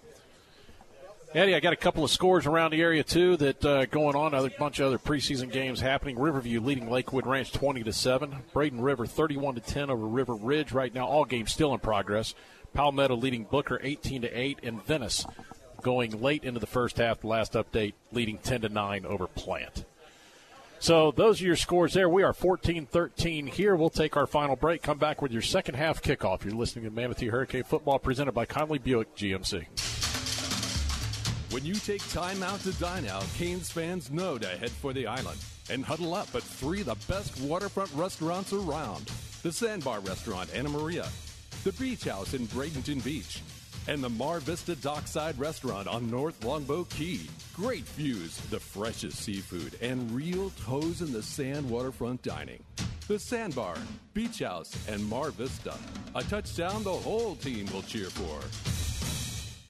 Eddie, 1.33 1.55
I 1.55 1.59
got 1.59 1.73
a 1.73 1.77
couple 1.77 2.05
of 2.05 2.09
scores 2.09 2.45
around 2.45 2.71
the 2.71 2.81
area 2.81 3.03
too 3.03 3.35
that 3.37 3.63
uh, 3.63 3.85
going 3.85 4.15
on. 4.15 4.33
A 4.33 4.49
bunch 4.57 4.79
of 4.79 4.87
other 4.87 4.97
preseason 4.97 5.51
games 5.51 5.81
happening. 5.81 6.17
Riverview 6.17 6.59
leading 6.61 6.89
Lakewood 6.89 7.27
Ranch 7.27 7.51
twenty 7.51 7.83
to 7.83 7.93
seven. 7.93 8.37
Braden 8.53 8.81
River 8.81 9.05
thirty-one 9.05 9.55
to 9.55 9.61
ten 9.61 9.89
over 9.89 10.07
River 10.07 10.35
Ridge. 10.35 10.71
Right 10.71 10.93
now, 10.93 11.05
all 11.05 11.25
games 11.25 11.51
still 11.51 11.73
in 11.73 11.79
progress. 11.79 12.33
Palmetto 12.73 13.15
leading 13.15 13.43
Booker 13.43 13.79
eighteen 13.83 14.21
to 14.21 14.29
eight, 14.29 14.59
and 14.63 14.81
Venice 14.85 15.25
going 15.81 16.21
late 16.21 16.45
into 16.45 16.61
the 16.61 16.65
first 16.65 16.97
half. 16.97 17.19
The 17.19 17.27
last 17.27 17.53
update 17.53 17.93
leading 18.11 18.37
ten 18.37 18.61
to 18.61 18.69
nine 18.69 19.05
over 19.05 19.27
Plant. 19.27 19.83
So 20.79 21.11
those 21.11 21.41
are 21.41 21.45
your 21.45 21.55
scores 21.55 21.93
there. 21.93 22.07
We 22.07 22.23
are 22.23 22.33
14-13 22.33 23.49
here. 23.49 23.75
We'll 23.75 23.89
take 23.89 24.15
our 24.15 24.27
final 24.27 24.55
break. 24.55 24.83
Come 24.83 24.97
back 24.97 25.21
with 25.21 25.31
your 25.31 25.41
second 25.41 25.75
half 25.75 26.01
kickoff. 26.01 26.43
You're 26.43 26.53
listening 26.53 26.85
to 26.85 26.91
Manatee 26.91 27.27
Hurricane 27.27 27.63
Football 27.63 27.99
presented 27.99 28.33
by 28.33 28.45
Conley 28.45 28.77
Buick 28.77 29.15
GMC. 29.15 29.65
When 31.51 31.65
you 31.65 31.75
take 31.75 32.07
time 32.09 32.43
out 32.43 32.59
to 32.61 32.73
dine 32.73 33.07
out, 33.07 33.25
Canes 33.35 33.71
fans 33.71 34.11
know 34.11 34.37
to 34.37 34.47
head 34.47 34.69
for 34.69 34.93
the 34.93 35.07
island 35.07 35.39
and 35.69 35.83
huddle 35.83 36.13
up 36.13 36.33
at 36.35 36.43
three 36.43 36.81
of 36.81 36.87
the 36.87 36.95
best 37.11 37.39
waterfront 37.41 37.91
restaurants 37.93 38.53
around. 38.53 39.09
The 39.43 39.51
Sandbar 39.51 40.01
Restaurant, 40.01 40.49
Anna 40.53 40.69
Maria, 40.69 41.07
the 41.63 41.71
Beach 41.73 42.03
House 42.03 42.33
in 42.33 42.47
Bradenton 42.47 43.03
Beach, 43.03 43.41
and 43.87 44.03
the 44.03 44.09
Mar 44.09 44.39
Vista 44.39 44.75
Dockside 44.75 45.39
Restaurant 45.39 45.87
on 45.87 46.11
North 46.11 46.43
Longboat 46.43 46.89
Key. 46.89 47.27
Great 47.53 47.85
views, 47.89 48.37
the 48.49 48.59
freshest 48.59 49.19
seafood, 49.19 49.77
and 49.81 50.11
real 50.11 50.51
toes 50.65 51.01
in 51.01 51.11
the 51.13 51.23
sand 51.23 51.69
waterfront 51.69 52.21
dining. 52.21 52.61
The 53.07 53.17
Sandbar, 53.17 53.77
Beach 54.13 54.39
House, 54.39 54.75
and 54.89 55.03
Mar 55.05 55.31
Vista. 55.31 55.73
A 56.15 56.23
touchdown 56.23 56.83
the 56.83 56.91
whole 56.91 57.35
team 57.35 57.67
will 57.71 57.83
cheer 57.83 58.09
for. 58.09 58.86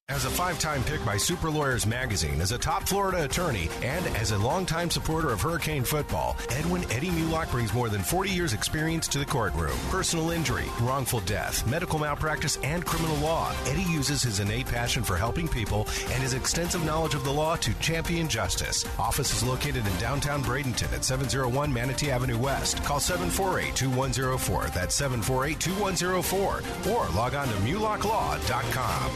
As 0.10 0.24
a 0.24 0.30
five 0.30 0.58
time 0.58 0.86
pick 0.86 1.04
by 1.04 1.18
Super 1.18 1.50
Lawyers 1.50 1.86
Magazine, 1.86 2.40
as 2.40 2.54
a 2.54 2.58
top 2.58 2.88
Florida 2.88 3.26
attorney, 3.26 3.68
and 3.84 4.06
as 4.16 4.32
a 4.32 4.38
longtime 4.38 4.90
supporter 4.90 5.34
of 5.34 5.42
Hurricane 5.42 5.84
football, 5.84 6.38
Edwin 6.50 6.90
Eddie 6.94 7.10
Mulock 7.10 7.52
brings 7.52 7.74
more 7.74 7.90
than 7.90 8.02
40 8.02 8.30
years' 8.30 8.54
experience 8.54 9.10
to 9.10 9.20
the 9.20 9.26
courtroom. 9.26 9.78
Personal 9.90 10.32
injury, 10.32 10.64
wrongful 10.80 11.20
death, 11.20 11.68
medical 11.68 12.00
malpractice, 12.00 12.58
and 12.64 12.86
criminal 12.86 13.18
law. 13.18 13.54
Eddie 13.66 13.92
uses 13.92 14.24
his 14.24 14.40
innate 14.40 14.66
passion 14.68 15.04
for 15.04 15.18
helping 15.18 15.46
people 15.46 15.86
and 16.12 16.24
his 16.24 16.34
extensive 16.34 16.86
knowledge 16.86 17.14
of 17.14 17.26
the 17.26 17.34
law 17.34 17.58
to 17.58 17.74
champion 17.82 18.30
justice. 18.30 18.86
Office 18.98 19.34
is 19.34 19.44
located 19.44 19.86
in 19.86 19.98
downtown 19.98 20.42
Bradenton 20.42 20.94
at 20.94 21.04
701 21.04 21.74
Manatee 21.74 22.12
Avenue 22.12 22.38
West. 22.38 22.82
Call 22.86 23.02
748 23.02 23.76
2104. 23.76 24.68
That's 24.68 24.96
748 24.96 25.60
2104. 25.60 26.94
Or 26.94 27.10
log 27.10 27.36
on 27.36 27.50
to 27.50 27.54
MulockLaw.com. 27.56 29.12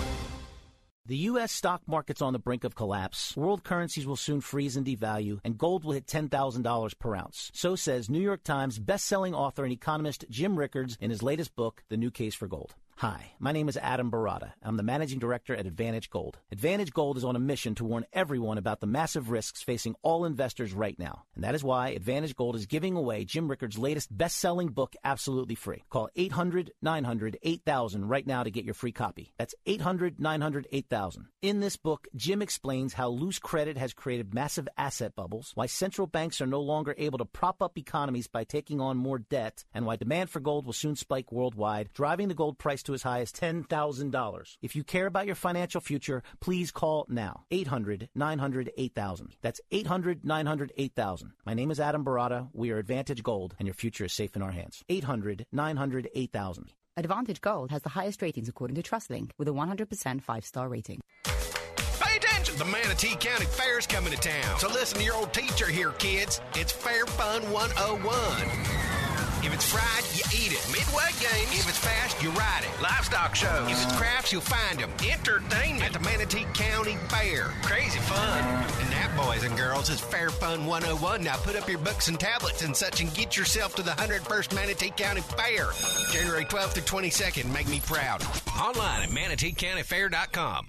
The 1.12 1.28
U.S. 1.28 1.52
stock 1.52 1.82
market's 1.88 2.22
on 2.22 2.32
the 2.32 2.40
brink 2.40 2.64
of 2.64 2.74
collapse. 2.74 3.36
World 3.36 3.66
currencies 3.66 4.08
will 4.08 4.16
soon 4.16 4.40
freeze 4.40 4.78
and 4.78 4.88
devalue, 4.88 5.42
and 5.44 5.58
gold 5.58 5.84
will 5.84 5.92
hit 5.92 6.08
$10,000 6.08 7.00
per 7.00 7.16
ounce. 7.18 7.52
So 7.54 7.76
says 7.76 8.10
New 8.10 8.22
York 8.22 8.46
Times 8.46 8.80
best-selling 8.80 9.36
author 9.36 9.66
and 9.66 9.74
economist 9.74 10.24
Jim 10.30 10.58
Rickards 10.58 10.98
in 11.02 11.10
his 11.10 11.22
latest 11.22 11.54
book, 11.54 11.84
The 11.90 11.98
New 11.98 12.12
Case 12.12 12.34
for 12.34 12.48
Gold. 12.48 12.76
Hi, 13.02 13.32
my 13.40 13.52
name 13.52 13.68
is 13.68 13.78
Adam 13.78 14.12
Baratta. 14.12 14.52
I'm 14.62 14.78
the 14.78 14.84
managing 14.84 15.18
director 15.18 15.56
at 15.56 15.66
Advantage 15.66 16.12
Gold. 16.12 16.38
Advantage 16.52 16.94
Gold 16.94 17.18
is 17.18 17.24
on 17.24 17.36
a 17.36 17.40
mission 17.40 17.74
to 17.74 17.84
warn 17.84 18.06
everyone 18.14 18.60
about 18.60 18.80
the 18.80 18.86
massive 18.86 19.32
risks 19.32 19.64
facing 19.64 19.96
all 20.04 20.24
investors 20.24 20.72
right 20.72 21.00
now. 21.00 21.24
And 21.34 21.44
that 21.44 21.56
is 21.56 21.64
why 21.64 21.90
Advantage 21.90 22.36
Gold 22.36 22.56
is 22.56 22.68
giving 22.68 22.96
away 22.96 23.26
Jim 23.26 23.48
Rickard's 23.48 23.80
latest 23.80 24.16
best 24.16 24.38
selling 24.38 24.68
book 24.68 24.96
absolutely 25.04 25.56
free. 25.56 25.82
Call 25.90 26.10
800 26.16 26.74
900 26.84 27.40
8000 27.42 28.08
right 28.08 28.28
now 28.28 28.44
to 28.44 28.52
get 28.52 28.66
your 28.66 28.76
free 28.76 28.92
copy. 28.92 29.34
That's 29.36 29.56
800 29.66 30.20
900 30.20 30.68
8000. 30.72 31.26
In 31.42 31.60
this 31.60 31.78
book, 31.78 32.08
Jim 32.16 32.44
explains 32.44 32.94
how 32.94 33.10
loose 33.10 33.40
credit 33.40 33.78
has 33.78 33.94
created 33.94 34.36
massive 34.36 34.68
asset 34.78 35.16
bubbles, 35.16 35.54
why 35.56 35.66
central 35.66 36.06
banks 36.06 36.40
are 36.40 36.46
no 36.46 36.62
longer 36.62 36.94
able 37.00 37.18
to 37.18 37.26
prop 37.26 37.64
up 37.64 37.80
economies 37.80 38.28
by 38.28 38.44
taking 38.44 38.80
on 38.80 38.96
more 38.96 39.18
debt, 39.18 39.66
and 39.74 39.88
why 39.88 39.96
demand 39.96 40.30
for 40.30 40.40
gold 40.40 40.68
will 40.68 40.74
soon 40.74 40.96
spike 40.96 41.32
worldwide, 41.32 41.90
driving 41.96 42.28
the 42.28 42.36
gold 42.36 42.60
price 42.60 42.84
to 42.84 42.91
as 42.94 43.04
high 43.04 43.22
as 43.22 43.32
$10,000. 43.32 44.58
If 44.62 44.76
you 44.76 44.84
care 44.84 45.08
about 45.08 45.26
your 45.26 45.36
financial 45.36 45.82
future, 45.82 46.24
please 46.40 46.72
call 46.72 47.06
now. 47.10 47.44
800 47.52 48.10
900 48.16 48.72
8000. 48.78 49.36
That's 49.42 49.62
800 49.72 50.26
900 50.26 50.74
8000. 50.78 51.34
My 51.46 51.54
name 51.54 51.72
is 51.72 51.80
Adam 51.80 52.04
Baratta. 52.04 52.50
We 52.54 52.72
are 52.72 52.78
Advantage 52.78 53.24
Gold, 53.24 53.56
and 53.60 53.68
your 53.68 53.76
future 53.76 54.06
is 54.06 54.14
safe 54.14 54.36
in 54.36 54.42
our 54.42 54.52
hands. 54.52 54.84
800 54.90 55.46
900 55.52 56.10
8000. 56.14 56.74
Advantage 56.98 57.42
Gold 57.42 57.72
has 57.72 57.82
the 57.82 57.90
highest 57.90 58.22
ratings 58.22 58.50
according 58.50 58.76
to 58.76 58.84
TrustLink 58.84 59.32
with 59.38 59.48
a 59.48 59.52
100% 59.52 60.22
five 60.22 60.46
star 60.46 60.68
rating. 60.68 61.02
Pay 61.24 62.18
attention! 62.18 62.58
The 62.58 62.66
Manatee 62.66 63.16
County 63.16 63.46
Fair 63.46 63.80
is 63.80 63.88
coming 63.88 64.12
to 64.12 64.20
town. 64.20 64.60
So 64.60 64.68
listen 64.68 65.00
to 65.00 65.04
your 65.04 65.16
old 65.16 65.34
teacher 65.34 65.68
here, 65.68 65.92
kids. 65.92 66.42
It's 66.56 66.72
Fair 66.72 67.06
Fun 67.06 67.44
101. 67.52 69.01
If 69.44 69.54
it's 69.54 69.66
fried, 69.72 70.04
you 70.14 70.24
eat 70.38 70.52
it. 70.54 70.62
Midway 70.72 71.10
games. 71.20 71.60
If 71.60 71.68
it's 71.70 71.78
fast, 71.80 72.22
you 72.22 72.30
ride 72.32 72.64
it. 72.64 72.70
Livestock 72.82 73.36
shows. 73.36 73.70
If 73.72 73.82
it's 73.84 73.96
crafts, 73.96 74.32
you'll 74.32 74.42
find 74.42 74.80
them. 74.80 74.92
Entertainment 75.10 75.84
at 75.84 75.94
the 75.94 76.00
Manatee 76.00 76.46
County 76.54 76.98
Fair. 77.10 77.46
Crazy 77.64 77.98
fun. 78.00 78.44
And 78.82 78.92
that, 78.92 79.12
boys 79.18 79.44
and 79.44 79.58
girls, 79.58 79.90
is 79.90 80.00
Fair 80.00 80.30
Fun 80.30 80.66
101. 80.66 81.24
Now 81.24 81.38
put 81.38 81.56
up 81.56 81.68
your 81.68 81.80
books 81.80 82.08
and 82.08 82.20
tablets 82.20 82.62
and 82.62 82.76
such 82.76 83.02
and 83.02 83.12
get 83.14 83.36
yourself 83.36 83.74
to 83.76 83.82
the 83.82 83.92
101st 83.92 84.54
Manatee 84.54 84.92
County 84.96 85.22
Fair. 85.22 85.70
January 86.12 86.46
12th 86.46 86.74
through 86.74 86.84
22nd. 87.02 87.52
Make 87.52 87.68
me 87.68 87.82
proud. 87.86 88.22
Online 88.60 89.02
at 89.04 89.10
ManateeCountyFair.com. 89.10 90.68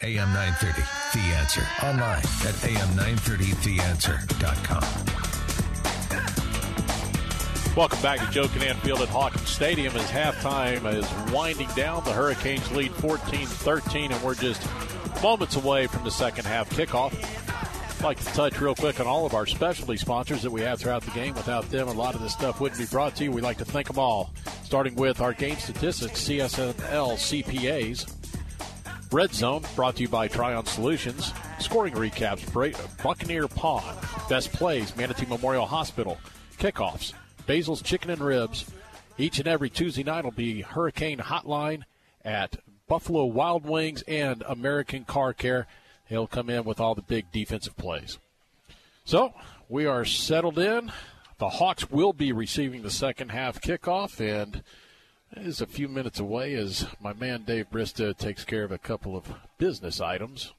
AM 0.00 0.32
930, 0.32 0.82
The 1.12 1.18
Answer. 1.34 1.66
Online 1.82 2.18
at 2.18 2.54
AM930TheAnswer.com. 2.62 5.37
Welcome 7.76 8.02
back 8.02 8.18
to 8.18 8.30
Joe 8.32 8.46
Kinnan 8.46 8.74
Field 8.80 9.00
at 9.02 9.08
Hawkins 9.08 9.48
Stadium 9.48 9.94
as 9.96 10.10
halftime 10.10 10.92
is 10.92 11.32
winding 11.32 11.68
down. 11.76 12.02
The 12.04 12.12
Hurricanes 12.12 12.70
lead 12.72 12.90
14-13, 12.92 14.10
and 14.10 14.22
we're 14.22 14.34
just 14.34 14.66
moments 15.22 15.54
away 15.54 15.86
from 15.86 16.02
the 16.02 16.10
second 16.10 16.44
half 16.44 16.68
kickoff. 16.70 17.14
I'd 17.98 18.04
like 18.04 18.18
to 18.18 18.24
touch 18.26 18.60
real 18.60 18.74
quick 18.74 18.98
on 18.98 19.06
all 19.06 19.26
of 19.26 19.34
our 19.34 19.46
specialty 19.46 19.96
sponsors 19.96 20.42
that 20.42 20.50
we 20.50 20.60
have 20.62 20.80
throughout 20.80 21.02
the 21.02 21.12
game. 21.12 21.34
Without 21.34 21.70
them, 21.70 21.86
a 21.88 21.92
lot 21.92 22.14
of 22.16 22.20
this 22.20 22.32
stuff 22.32 22.60
wouldn't 22.60 22.80
be 22.80 22.86
brought 22.86 23.14
to 23.16 23.24
you. 23.24 23.30
We'd 23.30 23.42
like 23.42 23.58
to 23.58 23.64
thank 23.64 23.86
them 23.86 23.98
all, 23.98 24.32
starting 24.64 24.96
with 24.96 25.20
our 25.20 25.32
game 25.32 25.56
statistics, 25.56 26.20
CS&L 26.20 26.72
CPAs. 27.16 28.12
Red 29.12 29.32
Zone, 29.32 29.64
brought 29.74 29.96
to 29.96 30.02
you 30.02 30.08
by 30.08 30.28
Trion 30.28 30.66
Solutions. 30.66 31.32
Scoring 31.60 31.94
recaps, 31.94 32.44
Buccaneer 33.02 33.48
Pawn. 33.48 33.96
Best 34.28 34.52
plays, 34.52 34.96
Manatee 34.96 35.26
Memorial 35.26 35.66
Hospital. 35.66 36.18
Kickoffs, 36.58 37.14
Basil's 37.48 37.80
Chicken 37.80 38.10
and 38.10 38.20
Ribs. 38.20 38.66
Each 39.16 39.38
and 39.38 39.48
every 39.48 39.70
Tuesday 39.70 40.02
night 40.02 40.22
will 40.22 40.32
be 40.32 40.60
Hurricane 40.60 41.18
Hotline 41.18 41.84
at 42.22 42.58
Buffalo 42.86 43.24
Wild 43.24 43.64
Wings 43.64 44.02
and 44.02 44.44
American 44.46 45.06
Car 45.06 45.32
Care. 45.32 45.66
He'll 46.10 46.26
come 46.26 46.50
in 46.50 46.64
with 46.64 46.78
all 46.78 46.94
the 46.94 47.00
big 47.00 47.32
defensive 47.32 47.74
plays. 47.78 48.18
So 49.06 49.32
we 49.66 49.86
are 49.86 50.04
settled 50.04 50.58
in. 50.58 50.92
The 51.38 51.48
Hawks 51.48 51.90
will 51.90 52.12
be 52.12 52.32
receiving 52.32 52.82
the 52.82 52.90
second 52.90 53.30
half 53.30 53.62
kickoff, 53.62 54.20
and 54.20 54.62
is 55.34 55.62
a 55.62 55.66
few 55.66 55.88
minutes 55.88 56.20
away 56.20 56.52
as 56.52 56.86
my 57.00 57.14
man 57.14 57.44
Dave 57.44 57.70
Bristow 57.70 58.12
takes 58.12 58.44
care 58.44 58.64
of 58.64 58.72
a 58.72 58.78
couple 58.78 59.16
of 59.16 59.32
business 59.56 60.02
items. 60.02 60.52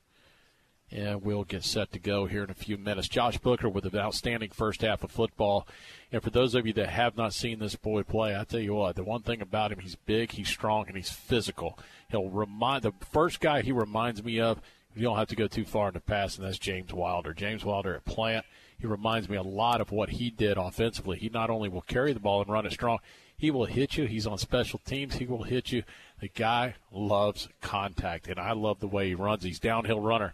And 0.92 1.24
we'll 1.24 1.43
get 1.43 1.64
set 1.64 1.92
to 1.92 2.00
go 2.00 2.26
here 2.26 2.43
in 2.43 2.50
a 2.50 2.56
few 2.56 2.77
minutes. 2.77 3.08
Josh 3.08 3.38
Booker 3.38 3.69
with 3.69 3.85
an 3.85 3.95
outstanding 3.95 4.50
first 4.50 4.82
half 4.82 5.03
of 5.03 5.11
football. 5.11 5.68
And 6.11 6.24
for 6.24 6.32
those 6.32 6.56
of 6.56 6.66
you 6.66 6.74
that 6.74 6.90
have 6.90 7.16
not 7.16 7.34
seen 7.34 7.59
this 7.59 7.76
boy 7.76 8.03
play, 8.03 8.35
I 8.35 8.43
tell 8.43 8.59
you 8.59 8.74
what, 8.74 8.95
the 8.95 9.03
one 9.03 9.22
thing 9.22 9.42
about 9.42 9.72
him, 9.72 9.80
he's 9.80 9.95
big, 9.95 10.32
he's 10.32 10.48
strong, 10.48 10.88
and 10.88 10.98
he's 10.98 11.11
physical. 11.11 11.77
He'll 12.09 12.30
remind 12.30 12.82
the 12.82 12.93
first 13.11 13.40
guy 13.40 13.61
he 13.61 13.72
reminds 13.72 14.24
me 14.24 14.40
of. 14.40 14.59
You 14.95 15.03
don't 15.03 15.18
have 15.18 15.27
to 15.27 15.35
go 15.35 15.48
too 15.48 15.66
far 15.66 15.90
in 15.90 15.93
the 15.93 16.00
past, 16.00 16.40
and 16.40 16.48
that's 16.48 16.58
James 16.58 16.92
Wilder. 16.92 17.34
James 17.34 17.64
Wilder 17.64 17.95
at 17.95 18.06
Plant. 18.06 18.45
He 18.80 18.88
reminds 18.88 19.30
me 19.30 19.38
a 19.38 19.43
lot 19.43 19.82
of 19.82 19.92
what 19.92 20.09
he 20.09 20.32
did 20.32 20.58
offensively. 20.58 21.19
He 21.19 21.30
not 21.30 21.51
only 21.51 21.69
will 21.69 21.82
carry 21.82 22.14
the 22.14 22.19
ball 22.19 22.42
and 22.42 22.50
run 22.50 22.66
it 22.66 22.72
strong, 22.72 22.98
he 23.38 23.51
will 23.51 23.66
hit 23.66 23.95
you. 23.95 24.06
He's 24.06 24.26
on 24.26 24.38
special 24.38 24.80
teams. 24.80 25.16
He 25.16 25.26
will 25.26 25.43
hit 25.43 25.72
you. 25.72 25.84
The 26.19 26.30
guy 26.30 26.76
loves 26.92 27.48
contact, 27.61 28.27
and 28.27 28.40
I 28.40 28.53
love 28.53 28.80
the 28.80 28.88
way 28.88 29.09
he 29.09 29.16
runs. 29.16 29.43
He's 29.43 29.59
downhill 29.59 30.00
runner 30.00 30.34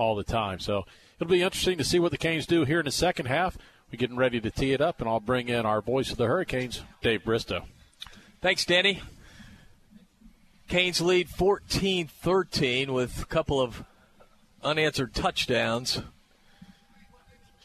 all 0.00 0.16
the 0.16 0.24
time. 0.24 0.58
So 0.58 0.84
it'll 1.20 1.30
be 1.30 1.42
interesting 1.42 1.78
to 1.78 1.84
see 1.84 1.98
what 1.98 2.10
the 2.10 2.18
Canes 2.18 2.46
do 2.46 2.64
here 2.64 2.80
in 2.80 2.86
the 2.86 2.90
second 2.90 3.26
half. 3.26 3.56
We're 3.92 3.98
getting 3.98 4.16
ready 4.16 4.40
to 4.40 4.50
tee 4.50 4.72
it 4.72 4.80
up, 4.80 5.00
and 5.00 5.08
I'll 5.08 5.20
bring 5.20 5.48
in 5.48 5.66
our 5.66 5.82
voice 5.82 6.10
of 6.10 6.16
the 6.16 6.26
Hurricanes, 6.26 6.82
Dave 7.02 7.24
Bristow. 7.24 7.64
Thanks, 8.40 8.64
Danny. 8.64 9.02
Canes 10.68 11.00
lead 11.00 11.28
14 11.28 12.06
13 12.06 12.92
with 12.92 13.22
a 13.22 13.26
couple 13.26 13.60
of 13.60 13.84
unanswered 14.62 15.12
touchdowns. 15.12 16.00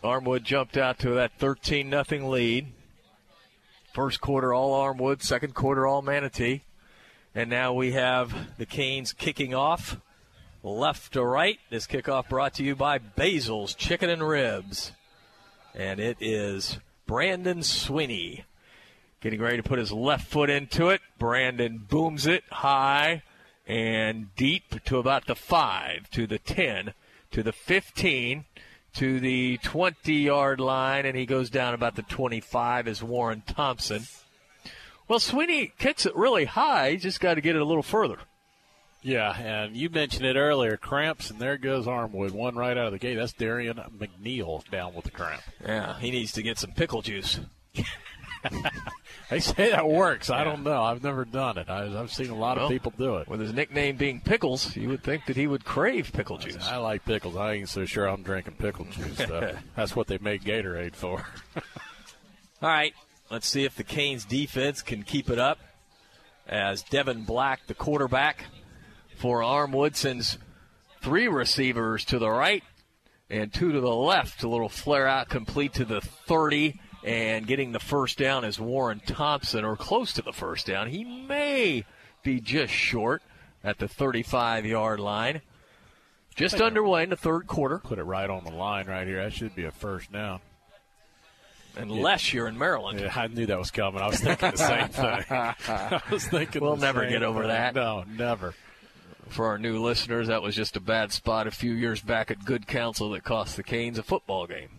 Armwood 0.04 0.44
jumped 0.44 0.78
out 0.78 1.00
to 1.00 1.12
that 1.12 1.38
13 1.38 1.90
0 1.92 2.30
lead. 2.30 2.68
First 3.94 4.20
quarter, 4.22 4.54
all 4.54 4.74
Armwood. 4.74 5.22
Second 5.22 5.54
quarter, 5.54 5.86
all 5.86 6.02
Manatee. 6.02 6.64
And 7.34 7.50
now 7.50 7.74
we 7.74 7.92
have 7.92 8.58
the 8.58 8.66
Canes 8.66 9.14
kicking 9.14 9.54
off 9.54 9.98
left 10.66 11.14
to 11.14 11.24
right. 11.24 11.60
This 11.70 11.86
kickoff 11.86 12.28
brought 12.28 12.56
to 12.56 12.64
you 12.64 12.76
by 12.76 12.98
Basil's 12.98 13.76
Chicken 13.76 14.10
and 14.10 14.28
Ribs. 14.28 14.92
And 15.76 16.00
it 16.00 16.18
is 16.20 16.80
Brandon 17.06 17.62
Sweeney 17.62 18.46
getting 19.22 19.42
ready 19.42 19.58
to 19.58 19.64
put 19.64 19.80
his 19.80 19.92
left 19.92 20.28
foot 20.28 20.50
into 20.50 20.90
it. 20.90 21.02
Brandon 21.20 21.86
booms 21.88 22.26
it 22.26 22.44
high 22.52 23.22
and 23.68 24.36
deep 24.36 24.84
to 24.86 24.98
about 24.98 25.28
the 25.28 25.36
5, 25.36 26.10
to 26.12 26.26
the 26.26 26.40
10, 26.40 26.94
to 27.32 27.44
the 27.44 27.52
15, 27.52 28.46
to 28.96 29.20
the 29.20 29.58
20 29.58 30.14
yard 30.14 30.60
line, 30.60 31.06
and 31.06 31.16
he 31.16 31.26
goes 31.26 31.50
down 31.50 31.74
about 31.74 31.96
the 31.96 32.02
25 32.02 32.88
as 32.88 33.04
Warren 33.04 33.44
Thompson. 33.46 34.04
Well, 35.08 35.20
Sweeney 35.20 35.74
kicks 35.78 36.08
it 36.08 36.16
really 36.16 36.46
high. 36.46 36.92
He 36.92 36.98
just 36.98 37.20
got 37.20 37.36
to 37.36 37.42
get 37.42 37.56
it 37.56 37.62
a 37.62 37.66
little 37.66 37.84
further. 37.84 38.18
Yeah, 39.06 39.38
and 39.38 39.78
you 39.78 39.92
mentioned 39.92 40.26
it 40.26 40.36
earlier, 40.36 40.78
cramps, 40.78 41.30
and 41.30 41.40
there 41.40 41.60
goes 41.60 41.86
Armwood, 41.86 42.32
one 42.32 42.56
right 42.56 42.76
out 42.76 42.88
of 42.88 42.92
the 42.92 42.98
gate. 42.98 43.14
That's 43.14 43.34
Darian 43.34 43.80
McNeil 43.96 44.68
down 44.72 44.96
with 44.96 45.06
the 45.06 45.12
cramp. 45.12 45.44
Yeah, 45.64 46.00
he 46.00 46.10
needs 46.10 46.32
to 46.32 46.42
get 46.42 46.58
some 46.58 46.72
pickle 46.72 47.04
juice. 47.04 47.40
they 49.30 49.40
say 49.40 49.70
that 49.70 49.88
works. 49.88 50.32
I 50.32 50.44
don't 50.44 50.64
know. 50.64 50.82
I've 50.82 51.04
never 51.04 51.24
done 51.24 51.60
it. 51.60 51.70
I, 51.70 51.88
have 51.88 52.12
seen 52.12 52.32
a 52.32 52.36
lot 52.36 52.58
well, 52.58 52.66
of 52.66 52.72
people 52.72 52.94
do 52.98 53.18
it. 53.18 53.28
With 53.28 53.42
his 53.42 53.54
nickname 53.54 53.96
being 53.96 54.22
Pickles, 54.22 54.76
you 54.76 54.90
would 54.90 55.04
think 55.04 55.28
that 55.28 55.36
he 55.36 55.46
would 55.46 55.66
crave 55.66 56.12
pickle 56.12 56.40
juice. 56.40 56.66
I 56.68 56.78
like 56.78 57.06
pickles. 57.06 57.36
I 57.36 57.54
ain't 57.54 57.70
so 57.70 57.86
sure 57.86 58.08
I'm 58.08 58.24
drinking 58.24 58.56
pickle 58.56 58.86
juice. 58.86 59.18
Though. 59.18 59.56
That's 59.76 59.96
what 59.96 60.08
they 60.08 60.18
make 60.18 60.44
Gatorade 60.44 60.96
for. 60.96 61.28
All 62.64 62.70
right, 62.70 62.96
let's 63.30 63.48
see 63.48 63.66
if 63.66 63.76
the 63.76 63.84
Canes 63.84 64.26
defense 64.26 64.82
can 64.82 65.04
keep 65.04 65.30
it 65.30 65.38
up. 65.38 65.60
As 66.48 66.82
Devin 66.82 67.24
Black, 67.24 67.68
the 67.68 67.76
quarterback 67.76 68.46
for 69.16 69.42
Armwood, 69.42 69.96
sends 69.96 70.38
three 71.02 71.28
receivers 71.28 72.06
to 72.06 72.20
the 72.20 72.30
right 72.30 72.64
and 73.30 73.54
two 73.54 73.72
to 73.72 73.80
the 73.80 73.96
left. 73.96 74.44
A 74.44 74.50
little 74.50 74.70
flare 74.70 75.08
out 75.08 75.30
complete 75.30 75.74
to 75.74 75.86
the 75.86 76.02
30 76.02 76.80
and 77.04 77.46
getting 77.46 77.72
the 77.72 77.80
first 77.80 78.18
down 78.18 78.44
is 78.44 78.60
Warren 78.60 79.00
Thompson, 79.06 79.64
or 79.64 79.76
close 79.76 80.14
to 80.14 80.24
the 80.24 80.34
first 80.34 80.66
down. 80.66 80.90
He 80.90 81.04
may 81.04 81.86
be 82.24 82.40
just 82.40 82.74
short 82.74 83.22
at 83.64 83.78
the 83.78 83.88
35 83.88 84.66
yard 84.66 85.00
line. 85.00 85.42
Just 86.36 86.60
underway 86.60 87.04
in 87.04 87.10
the 87.12 87.16
third 87.16 87.48
quarter. 87.48 87.80
Put 87.80 88.00
it 88.00 88.04
right 88.04 88.30
on 88.30 88.44
the 88.44 88.52
line 88.52 88.88
right 88.88 89.08
here. 89.08 89.24
That 89.24 89.32
should 89.32 89.56
be 89.56 89.64
a 89.64 89.72
first 89.72 90.12
down. 90.12 90.42
Unless 91.78 92.34
yeah. 92.34 92.38
you're 92.38 92.48
in 92.48 92.58
Maryland. 92.58 93.00
Yeah, 93.00 93.14
I 93.16 93.28
knew 93.28 93.46
that 93.46 93.58
was 93.58 93.72
coming. 93.72 94.02
I 94.02 94.08
was 94.08 94.20
thinking 94.20 94.52
the 94.52 94.58
same 94.58 94.88
thing. 94.90 95.26
I 95.30 96.02
was 96.10 96.26
thinking 96.28 96.62
we'll 96.62 96.78
never 96.78 97.08
get 97.08 97.24
over 97.24 97.42
thing. 97.42 97.50
that. 97.50 97.76
No, 97.76 98.04
never. 98.18 98.54
For 99.30 99.48
our 99.48 99.58
new 99.58 99.82
listeners, 99.82 100.28
that 100.28 100.42
was 100.42 100.56
just 100.56 100.78
a 100.78 100.80
bad 100.80 101.12
spot 101.12 101.48
a 101.48 101.52
few 101.52 101.74
years 101.74 102.02
back 102.02 102.32
at 102.32 102.46
Good 102.46 102.68
Counsel 102.68 103.10
that 103.12 103.24
cost 103.24 103.58
the 103.58 103.64
Canes 103.64 103.98
a 103.98 104.04
football 104.04 104.48
game. 104.48 104.70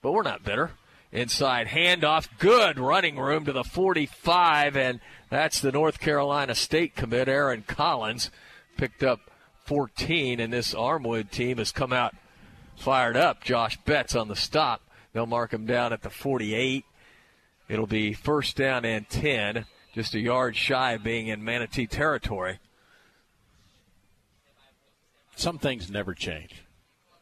But 0.00 0.12
we're 0.12 0.22
not 0.22 0.44
bitter. 0.44 0.72
inside 1.12 1.68
handoff. 1.68 2.28
Good 2.38 2.78
running 2.78 3.16
room 3.16 3.44
to 3.44 3.52
the 3.52 3.64
45, 3.64 4.76
and 4.76 5.00
that's 5.30 5.60
the 5.60 5.70
North 5.70 6.00
Carolina 6.00 6.54
State 6.54 6.96
commit, 6.96 7.28
Aaron 7.28 7.64
Collins. 7.66 8.30
Picked 8.76 9.02
up 9.02 9.20
14, 9.66 10.40
and 10.40 10.52
this 10.52 10.74
Armwood 10.74 11.30
team 11.30 11.58
has 11.58 11.70
come 11.70 11.92
out 11.92 12.14
fired 12.76 13.16
up. 13.16 13.44
Josh 13.44 13.76
Betts 13.84 14.16
on 14.16 14.28
the 14.28 14.36
stop. 14.36 14.80
They'll 15.12 15.26
mark 15.26 15.52
him 15.52 15.66
down 15.66 15.92
at 15.92 16.02
the 16.02 16.10
48. 16.10 16.84
It'll 17.68 17.86
be 17.86 18.14
first 18.14 18.56
down 18.56 18.84
and 18.84 19.08
10, 19.08 19.66
just 19.94 20.14
a 20.14 20.18
yard 20.18 20.56
shy 20.56 20.92
of 20.92 21.04
being 21.04 21.28
in 21.28 21.44
Manatee 21.44 21.86
territory. 21.86 22.58
Some 25.36 25.58
things 25.58 25.90
never 25.90 26.14
change. 26.14 26.62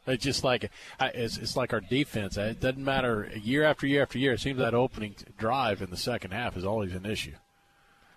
It's 0.07 0.23
just 0.23 0.43
like 0.43 0.69
it's, 0.99 1.37
it's 1.37 1.55
like 1.55 1.73
our 1.73 1.81
defense. 1.81 2.37
It 2.37 2.59
doesn't 2.59 2.83
matter 2.83 3.31
year 3.41 3.63
after 3.63 3.85
year 3.85 4.01
after 4.01 4.17
year. 4.17 4.33
It 4.33 4.39
seems 4.39 4.57
that 4.57 4.73
opening 4.73 5.15
drive 5.37 5.81
in 5.81 5.89
the 5.89 5.97
second 5.97 6.31
half 6.31 6.57
is 6.57 6.65
always 6.65 6.93
an 6.93 7.05
issue. 7.05 7.33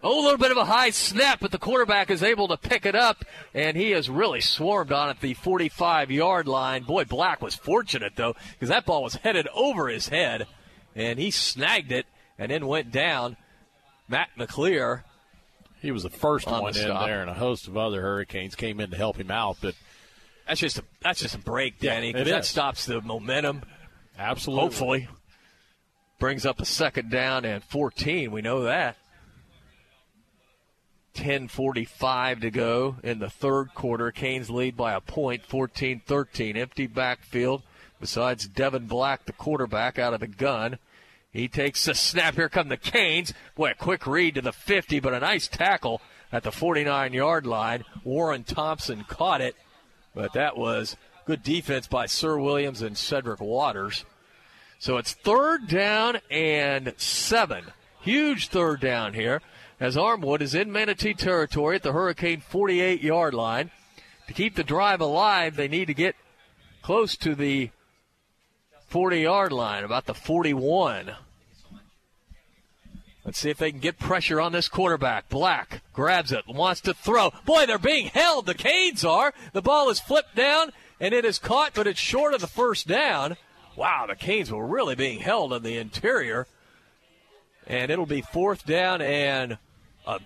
Oh, 0.02 0.20
a 0.20 0.22
little 0.22 0.38
bit 0.38 0.50
of 0.50 0.58
a 0.58 0.66
high 0.66 0.90
snap, 0.90 1.40
but 1.40 1.50
the 1.50 1.58
quarterback 1.58 2.10
is 2.10 2.22
able 2.22 2.48
to 2.48 2.58
pick 2.58 2.84
it 2.84 2.94
up, 2.94 3.24
and 3.54 3.74
he 3.74 3.92
has 3.92 4.10
really 4.10 4.42
swarmed 4.42 4.92
on 4.92 5.08
at 5.08 5.20
the 5.20 5.32
45 5.32 6.10
yard 6.10 6.46
line. 6.46 6.82
Boy, 6.82 7.04
Black 7.04 7.40
was 7.40 7.54
fortunate, 7.54 8.12
though, 8.14 8.36
because 8.52 8.68
that 8.68 8.84
ball 8.84 9.02
was 9.02 9.14
headed 9.14 9.48
over 9.54 9.88
his 9.88 10.08
head, 10.08 10.46
and 10.94 11.18
he 11.18 11.30
snagged 11.30 11.90
it 11.90 12.04
and 12.38 12.50
then 12.50 12.66
went 12.66 12.92
down. 12.92 13.38
Matt 14.06 14.28
McClear. 14.38 15.04
He 15.84 15.90
was 15.90 16.02
the 16.02 16.08
first 16.10 16.48
on 16.48 16.62
one 16.62 16.72
the 16.72 16.80
in 16.80 16.86
stop. 16.86 17.04
there, 17.04 17.20
and 17.20 17.30
a 17.30 17.34
host 17.34 17.68
of 17.68 17.76
other 17.76 18.00
Hurricanes 18.00 18.54
came 18.54 18.80
in 18.80 18.90
to 18.90 18.96
help 18.96 19.18
him 19.18 19.30
out. 19.30 19.58
But 19.60 19.74
That's 20.48 20.58
just 20.58 20.78
a 20.78 20.84
that's 21.02 21.20
just 21.20 21.34
a 21.34 21.38
break, 21.38 21.78
Danny. 21.78 22.08
it 22.08 22.24
that 22.24 22.46
stops 22.46 22.86
the 22.86 23.02
momentum. 23.02 23.62
Absolutely. 24.18 24.62
Hopefully, 24.62 25.08
brings 26.18 26.46
up 26.46 26.58
a 26.58 26.64
second 26.64 27.10
down 27.10 27.44
and 27.44 27.62
14. 27.64 28.30
We 28.30 28.40
know 28.40 28.62
that. 28.62 28.96
10:45 31.14 32.40
to 32.40 32.50
go 32.50 32.96
in 33.02 33.18
the 33.18 33.28
third 33.28 33.74
quarter. 33.74 34.10
Canes 34.10 34.48
lead 34.48 34.76
by 34.76 34.94
a 34.94 35.00
point, 35.02 35.46
14-13. 35.46 36.56
Empty 36.56 36.86
backfield. 36.86 37.62
Besides 38.00 38.48
Devin 38.48 38.86
Black, 38.86 39.26
the 39.26 39.32
quarterback, 39.32 39.98
out 39.98 40.14
of 40.14 40.20
the 40.20 40.26
gun. 40.26 40.78
He 41.34 41.48
takes 41.48 41.84
the 41.84 41.94
snap. 41.94 42.36
Here 42.36 42.48
come 42.48 42.68
the 42.68 42.76
Canes. 42.76 43.34
Boy, 43.56 43.72
a 43.72 43.74
quick 43.74 44.06
read 44.06 44.36
to 44.36 44.40
the 44.40 44.52
50, 44.52 45.00
but 45.00 45.12
a 45.12 45.18
nice 45.18 45.48
tackle 45.48 46.00
at 46.32 46.44
the 46.44 46.52
49 46.52 47.12
yard 47.12 47.44
line. 47.44 47.84
Warren 48.04 48.44
Thompson 48.44 49.04
caught 49.08 49.40
it, 49.40 49.56
but 50.14 50.32
that 50.34 50.56
was 50.56 50.96
good 51.26 51.42
defense 51.42 51.88
by 51.88 52.06
Sir 52.06 52.38
Williams 52.38 52.82
and 52.82 52.96
Cedric 52.96 53.40
Waters. 53.40 54.04
So 54.78 54.96
it's 54.96 55.12
third 55.12 55.66
down 55.66 56.20
and 56.30 56.94
seven. 56.98 57.64
Huge 58.00 58.46
third 58.48 58.80
down 58.80 59.14
here 59.14 59.42
as 59.80 59.96
Armwood 59.96 60.40
is 60.40 60.54
in 60.54 60.70
Manatee 60.70 61.14
territory 61.14 61.74
at 61.76 61.82
the 61.82 61.92
Hurricane 61.92 62.42
48 62.42 63.02
yard 63.02 63.34
line. 63.34 63.72
To 64.28 64.34
keep 64.34 64.54
the 64.54 64.62
drive 64.62 65.00
alive, 65.00 65.56
they 65.56 65.68
need 65.68 65.86
to 65.86 65.94
get 65.94 66.14
close 66.80 67.16
to 67.16 67.34
the 67.34 67.70
40 68.86 69.22
yard 69.22 69.50
line, 69.50 69.82
about 69.82 70.06
the 70.06 70.14
41. 70.14 71.16
Let's 73.24 73.38
see 73.38 73.50
if 73.50 73.56
they 73.56 73.70
can 73.70 73.80
get 73.80 73.98
pressure 73.98 74.40
on 74.40 74.52
this 74.52 74.68
quarterback. 74.68 75.28
Black 75.30 75.82
grabs 75.94 76.30
it, 76.30 76.44
wants 76.46 76.82
to 76.82 76.92
throw. 76.92 77.32
Boy, 77.46 77.64
they're 77.64 77.78
being 77.78 78.06
held. 78.08 78.46
The 78.46 78.54
Canes 78.54 79.04
are. 79.04 79.32
The 79.52 79.62
ball 79.62 79.88
is 79.88 79.98
flipped 79.98 80.34
down, 80.34 80.72
and 81.00 81.14
it 81.14 81.24
is 81.24 81.38
caught, 81.38 81.72
but 81.74 81.86
it's 81.86 81.98
short 81.98 82.34
of 82.34 82.42
the 82.42 82.46
first 82.46 82.86
down. 82.86 83.36
Wow, 83.76 84.06
the 84.06 84.14
Canes 84.14 84.52
were 84.52 84.66
really 84.66 84.94
being 84.94 85.20
held 85.20 85.52
in 85.54 85.62
the 85.62 85.78
interior. 85.78 86.46
And 87.66 87.90
it'll 87.90 88.04
be 88.04 88.20
fourth 88.20 88.66
down 88.66 89.00
and 89.00 89.56
a 90.06 90.20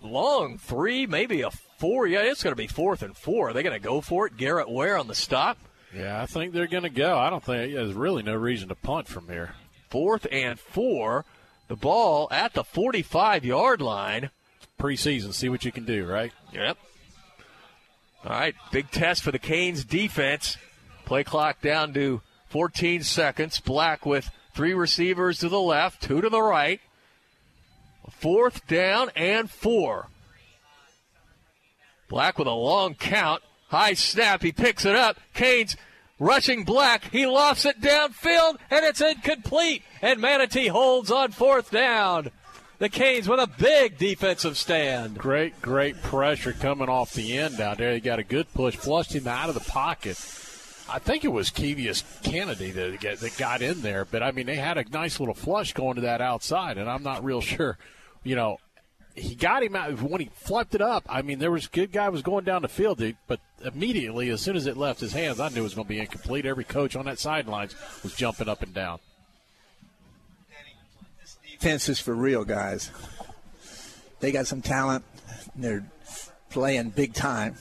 long 0.00 0.58
three, 0.58 1.06
maybe 1.06 1.42
a 1.42 1.50
four. 1.50 2.06
Yeah, 2.06 2.20
it's 2.20 2.44
going 2.44 2.52
to 2.52 2.56
be 2.56 2.68
fourth 2.68 3.02
and 3.02 3.16
four. 3.16 3.48
Are 3.48 3.52
they 3.52 3.64
going 3.64 3.78
to 3.78 3.84
go 3.84 4.00
for 4.00 4.28
it? 4.28 4.36
Garrett 4.36 4.70
Ware 4.70 4.96
on 4.96 5.08
the 5.08 5.14
stop. 5.16 5.58
yeah, 5.92 6.22
I 6.22 6.26
think 6.26 6.52
they're 6.52 6.68
going 6.68 6.84
to 6.84 6.88
go. 6.88 7.18
I 7.18 7.30
don't 7.30 7.42
think 7.42 7.74
there's 7.74 7.94
really 7.94 8.22
no 8.22 8.36
reason 8.36 8.68
to 8.68 8.76
punt 8.76 9.08
from 9.08 9.26
here. 9.28 9.54
Fourth 9.90 10.26
and 10.30 10.58
four. 10.58 11.24
The 11.68 11.76
ball 11.76 12.28
at 12.30 12.52
the 12.52 12.64
45 12.64 13.44
yard 13.44 13.80
line. 13.80 14.30
Preseason, 14.78 15.32
see 15.32 15.48
what 15.48 15.64
you 15.64 15.72
can 15.72 15.84
do, 15.84 16.04
right? 16.04 16.32
Yep. 16.52 16.76
All 18.24 18.30
right, 18.30 18.54
big 18.72 18.90
test 18.90 19.22
for 19.22 19.32
the 19.32 19.38
Canes 19.38 19.84
defense. 19.84 20.56
Play 21.04 21.24
clock 21.24 21.60
down 21.60 21.92
to 21.94 22.22
14 22.48 23.02
seconds. 23.02 23.60
Black 23.60 24.06
with 24.06 24.30
three 24.54 24.74
receivers 24.74 25.38
to 25.40 25.48
the 25.48 25.60
left, 25.60 26.02
two 26.02 26.20
to 26.20 26.28
the 26.28 26.42
right. 26.42 26.80
Fourth 28.10 28.66
down 28.66 29.10
and 29.14 29.50
four. 29.50 30.08
Black 32.08 32.38
with 32.38 32.48
a 32.48 32.52
long 32.52 32.94
count. 32.94 33.42
High 33.68 33.94
snap. 33.94 34.42
He 34.42 34.52
picks 34.52 34.84
it 34.84 34.94
up. 34.94 35.18
Canes 35.34 35.76
rushing 36.18 36.64
Black. 36.64 37.10
He 37.10 37.26
lofts 37.26 37.64
it 37.64 37.80
downfield, 37.80 38.58
and 38.70 38.84
it's 38.84 39.00
incomplete. 39.00 39.82
And 40.02 40.20
Manatee 40.20 40.68
holds 40.68 41.10
on 41.10 41.32
fourth 41.32 41.70
down. 41.70 42.30
The 42.78 42.88
Canes 42.88 43.28
with 43.28 43.40
a 43.40 43.46
big 43.46 43.98
defensive 43.98 44.56
stand. 44.56 45.16
Great, 45.16 45.62
great 45.62 46.02
pressure 46.02 46.52
coming 46.52 46.88
off 46.88 47.14
the 47.14 47.38
end 47.38 47.56
down 47.58 47.76
there. 47.76 47.92
They 47.92 48.00
got 48.00 48.18
a 48.18 48.24
good 48.24 48.52
push, 48.52 48.76
flushed 48.76 49.14
him 49.14 49.28
out 49.28 49.48
of 49.48 49.54
the 49.54 49.60
pocket. 49.60 50.18
I 50.88 50.98
think 50.98 51.24
it 51.24 51.32
was 51.32 51.50
Kevius 51.50 52.02
Kennedy 52.22 52.70
that 52.72 53.00
that 53.00 53.36
got 53.38 53.62
in 53.62 53.80
there, 53.80 54.04
but 54.04 54.22
I 54.22 54.32
mean 54.32 54.46
they 54.46 54.56
had 54.56 54.76
a 54.76 54.84
nice 54.90 55.18
little 55.18 55.34
flush 55.34 55.72
going 55.72 55.94
to 55.94 56.02
that 56.02 56.20
outside, 56.20 56.76
and 56.76 56.90
I'm 56.90 57.02
not 57.02 57.24
real 57.24 57.40
sure. 57.40 57.78
You 58.22 58.36
know, 58.36 58.58
he 59.14 59.34
got 59.34 59.62
him 59.62 59.76
out 59.76 60.02
when 60.02 60.20
he 60.20 60.30
flipped 60.34 60.74
it 60.74 60.80
up. 60.80 61.04
I 61.08 61.22
mean, 61.22 61.38
there 61.38 61.50
was 61.50 61.68
good 61.68 61.92
guy 61.92 62.08
was 62.08 62.22
going 62.22 62.44
down 62.44 62.62
the 62.62 62.68
field, 62.68 63.02
but 63.26 63.40
immediately 63.64 64.28
as 64.30 64.40
soon 64.40 64.56
as 64.56 64.66
it 64.66 64.76
left 64.76 65.00
his 65.00 65.12
hands, 65.12 65.38
I 65.38 65.48
knew 65.48 65.60
it 65.60 65.62
was 65.62 65.74
going 65.74 65.86
to 65.86 65.88
be 65.88 66.00
incomplete. 66.00 66.46
Every 66.46 66.64
coach 66.64 66.96
on 66.96 67.04
that 67.06 67.18
sidelines 67.18 67.76
was 68.02 68.14
jumping 68.14 68.48
up 68.48 68.62
and 68.62 68.74
down. 68.74 68.98
Defense 71.52 71.88
is 71.88 72.00
for 72.00 72.14
real 72.14 72.44
guys. 72.44 72.90
They 74.20 74.32
got 74.32 74.46
some 74.46 74.62
talent. 74.62 75.04
They're 75.54 75.84
playing 76.50 76.90
big 76.90 77.14
time. 77.14 77.54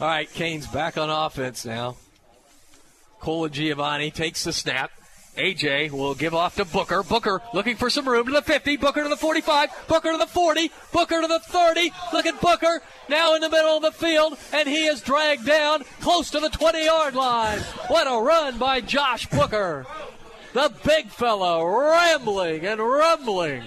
All 0.00 0.08
right, 0.08 0.32
Canes 0.32 0.66
back 0.66 0.96
on 0.98 1.10
offense 1.10 1.64
now. 1.64 1.96
Colagiovanni 3.22 4.12
takes 4.12 4.44
the 4.44 4.52
snap. 4.52 4.90
AJ 5.36 5.92
will 5.92 6.14
give 6.14 6.34
off 6.34 6.56
to 6.56 6.64
Booker. 6.64 7.02
Booker 7.02 7.40
looking 7.54 7.76
for 7.76 7.88
some 7.88 8.06
room 8.06 8.26
to 8.26 8.32
the 8.32 8.42
50. 8.42 8.76
Booker 8.76 9.04
to 9.04 9.08
the 9.08 9.16
45. 9.16 9.70
Booker 9.88 10.12
to 10.12 10.18
the 10.18 10.26
40. 10.26 10.70
Booker 10.92 11.22
to 11.22 11.26
the 11.26 11.38
30. 11.38 11.92
Look 12.12 12.26
at 12.26 12.40
Booker 12.40 12.82
now 13.08 13.34
in 13.34 13.40
the 13.40 13.48
middle 13.48 13.76
of 13.76 13.82
the 13.82 13.92
field, 13.92 14.36
and 14.52 14.68
he 14.68 14.84
is 14.86 15.00
dragged 15.00 15.46
down 15.46 15.84
close 16.00 16.30
to 16.32 16.40
the 16.40 16.50
20 16.50 16.84
yard 16.84 17.14
line. 17.14 17.60
What 17.88 18.06
a 18.06 18.22
run 18.22 18.58
by 18.58 18.82
Josh 18.82 19.26
Booker. 19.30 19.86
The 20.52 20.70
big 20.84 21.08
fellow 21.08 21.64
rambling 21.64 22.66
and 22.66 22.80
rumbling. 22.80 23.62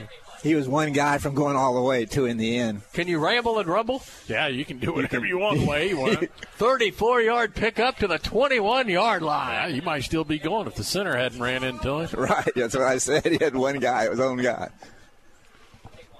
He 0.45 0.53
was 0.53 0.69
one 0.69 0.91
guy 0.91 1.17
from 1.17 1.33
going 1.33 1.55
all 1.55 1.73
the 1.73 1.81
way 1.81 2.05
to 2.05 2.27
in 2.27 2.37
the 2.37 2.55
end. 2.57 2.83
Can 2.93 3.07
you 3.07 3.17
ramble 3.17 3.57
and 3.57 3.67
rumble? 3.67 4.03
Yeah, 4.27 4.45
you 4.47 4.63
can 4.63 4.77
do 4.77 4.93
whatever 4.93 5.25
you 5.25 5.39
want 5.39 5.61
way 5.67 5.89
you 5.89 5.97
want. 5.97 6.29
34 6.57 7.21
yard 7.23 7.55
pickup 7.55 7.97
to 7.97 8.07
the 8.07 8.19
21 8.19 8.87
yard 8.87 9.23
line. 9.23 9.53
Yeah, 9.53 9.75
you 9.75 9.81
might 9.81 10.03
still 10.03 10.23
be 10.23 10.37
going 10.37 10.67
if 10.67 10.75
the 10.75 10.83
center 10.83 11.17
hadn't 11.17 11.41
ran 11.41 11.63
into 11.63 11.97
him. 11.97 12.09
Right, 12.15 12.51
that's 12.55 12.75
what 12.75 12.83
I 12.83 12.99
said. 12.99 13.25
He 13.35 13.43
had 13.43 13.55
one 13.55 13.79
guy, 13.79 14.07
his 14.07 14.19
own 14.19 14.37
guy. 14.37 14.69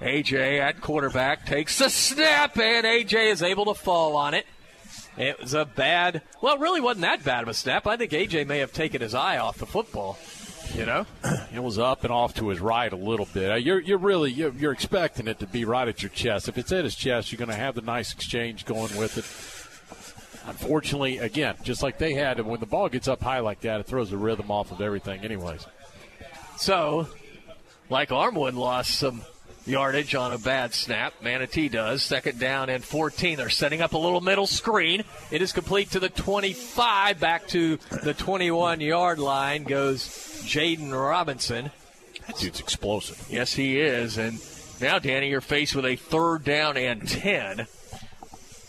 AJ 0.01 0.59
at 0.59 0.81
quarterback 0.81 1.45
takes 1.45 1.77
the 1.77 1.89
snap, 1.89 2.57
and 2.57 2.83
AJ 2.83 3.31
is 3.31 3.43
able 3.43 3.65
to 3.65 3.75
fall 3.75 4.15
on 4.15 4.33
it. 4.33 4.47
It 5.19 5.39
was 5.39 5.53
a 5.53 5.65
bad, 5.65 6.23
well, 6.41 6.55
it 6.55 6.61
really 6.61 6.81
wasn't 6.81 7.01
that 7.03 7.23
bad 7.23 7.43
of 7.43 7.47
a 7.47 7.53
snap. 7.53 7.85
I 7.85 7.95
think 7.95 8.11
AJ 8.11 8.47
may 8.47 8.57
have 8.57 8.73
taken 8.73 9.01
his 9.01 9.13
eye 9.13 9.37
off 9.37 9.59
the 9.59 9.67
football. 9.67 10.17
You 10.73 10.85
know, 10.85 11.05
it 11.53 11.61
was 11.63 11.79
up 11.79 12.03
and 12.03 12.11
off 12.11 12.33
to 12.35 12.49
his 12.49 12.59
right 12.59 12.91
a 12.91 12.95
little 12.97 13.27
bit. 13.33 13.51
Uh, 13.51 13.55
You're 13.55 13.79
you're 13.79 13.97
really 13.97 14.31
you're, 14.31 14.51
you're 14.53 14.71
expecting 14.73 15.27
it 15.27 15.39
to 15.39 15.47
be 15.47 15.63
right 15.63 15.87
at 15.87 16.01
your 16.01 16.09
chest. 16.09 16.49
If 16.49 16.57
it's 16.57 16.71
at 16.71 16.83
his 16.83 16.95
chest, 16.95 17.31
you're 17.31 17.37
going 17.37 17.49
to 17.49 17.55
have 17.55 17.75
the 17.75 17.81
nice 17.81 18.13
exchange 18.13 18.65
going 18.65 18.95
with 18.97 19.17
it. 19.17 20.49
Unfortunately, 20.49 21.17
again, 21.19 21.55
just 21.63 21.81
like 21.81 21.97
they 21.97 22.13
had, 22.13 22.39
when 22.45 22.59
the 22.59 22.65
ball 22.65 22.87
gets 22.89 23.07
up 23.07 23.21
high 23.23 23.39
like 23.39 23.61
that, 23.61 23.79
it 23.79 23.87
throws 23.87 24.11
the 24.11 24.17
rhythm 24.17 24.51
off 24.51 24.71
of 24.71 24.79
everything. 24.81 25.21
Anyways, 25.21 25.65
So, 26.57 27.07
like 27.89 28.09
Armwood 28.09 28.53
lost 28.53 28.91
some 28.99 29.23
yardage 29.65 30.15
on 30.15 30.31
a 30.33 30.37
bad 30.37 30.73
snap. 30.73 31.13
Manatee 31.21 31.69
does. 31.69 32.03
Second 32.03 32.39
down 32.39 32.69
and 32.69 32.83
14. 32.83 33.37
They're 33.37 33.49
setting 33.49 33.81
up 33.81 33.93
a 33.93 33.97
little 33.97 34.21
middle 34.21 34.47
screen. 34.47 35.03
It 35.31 35.41
is 35.41 35.51
complete 35.51 35.91
to 35.91 35.99
the 35.99 36.09
25. 36.09 37.19
Back 37.19 37.47
to 37.49 37.77
the 38.03 38.13
21 38.13 38.81
yard 38.81 39.19
line 39.19 39.63
goes 39.63 40.07
Jaden 40.45 40.91
Robinson. 40.91 41.71
That 42.27 42.37
dude's 42.37 42.59
explosive. 42.59 43.23
Yes, 43.29 43.53
he 43.53 43.79
is. 43.79 44.17
And 44.17 44.39
now, 44.81 44.99
Danny, 44.99 45.29
you're 45.29 45.41
faced 45.41 45.75
with 45.75 45.85
a 45.85 45.95
third 45.95 46.43
down 46.43 46.77
and 46.77 47.07
10. 47.07 47.67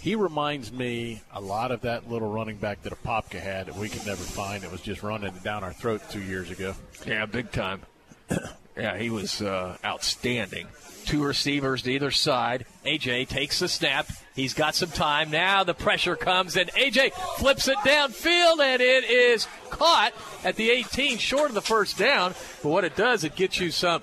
He 0.00 0.14
reminds 0.14 0.70
me 0.70 1.22
a 1.32 1.40
lot 1.40 1.72
of 1.72 1.80
that 1.80 2.08
little 2.08 2.30
running 2.30 2.58
back 2.58 2.82
that 2.82 2.92
Apopka 2.92 3.40
had 3.40 3.66
that 3.66 3.74
we 3.74 3.88
could 3.88 4.06
never 4.06 4.22
find. 4.22 4.62
It 4.62 4.70
was 4.70 4.80
just 4.80 5.02
running 5.02 5.32
down 5.42 5.64
our 5.64 5.72
throat 5.72 6.00
two 6.10 6.22
years 6.22 6.50
ago. 6.50 6.74
Yeah, 7.04 7.26
big 7.26 7.50
time. 7.50 7.82
yeah, 8.76 8.96
he 8.96 9.10
was 9.10 9.40
uh, 9.42 9.76
outstanding. 9.84 10.66
Two 11.04 11.22
receivers 11.22 11.82
to 11.82 11.92
either 11.92 12.10
side. 12.10 12.66
AJ 12.84 13.28
takes 13.28 13.60
the 13.60 13.68
snap. 13.68 14.08
He's 14.34 14.54
got 14.54 14.74
some 14.74 14.90
time. 14.90 15.30
Now 15.30 15.62
the 15.64 15.72
pressure 15.72 16.16
comes, 16.16 16.56
and 16.56 16.68
AJ 16.72 17.12
flips 17.38 17.68
it 17.68 17.78
downfield, 17.78 18.60
and 18.60 18.82
it 18.82 19.04
is 19.04 19.46
caught 19.70 20.12
at 20.44 20.56
the 20.56 20.70
18, 20.70 21.18
short 21.18 21.48
of 21.48 21.54
the 21.54 21.62
first 21.62 21.96
down. 21.96 22.34
But 22.62 22.70
what 22.70 22.84
it 22.84 22.96
does, 22.96 23.24
it 23.24 23.36
gets 23.36 23.60
you 23.60 23.70
some 23.70 24.02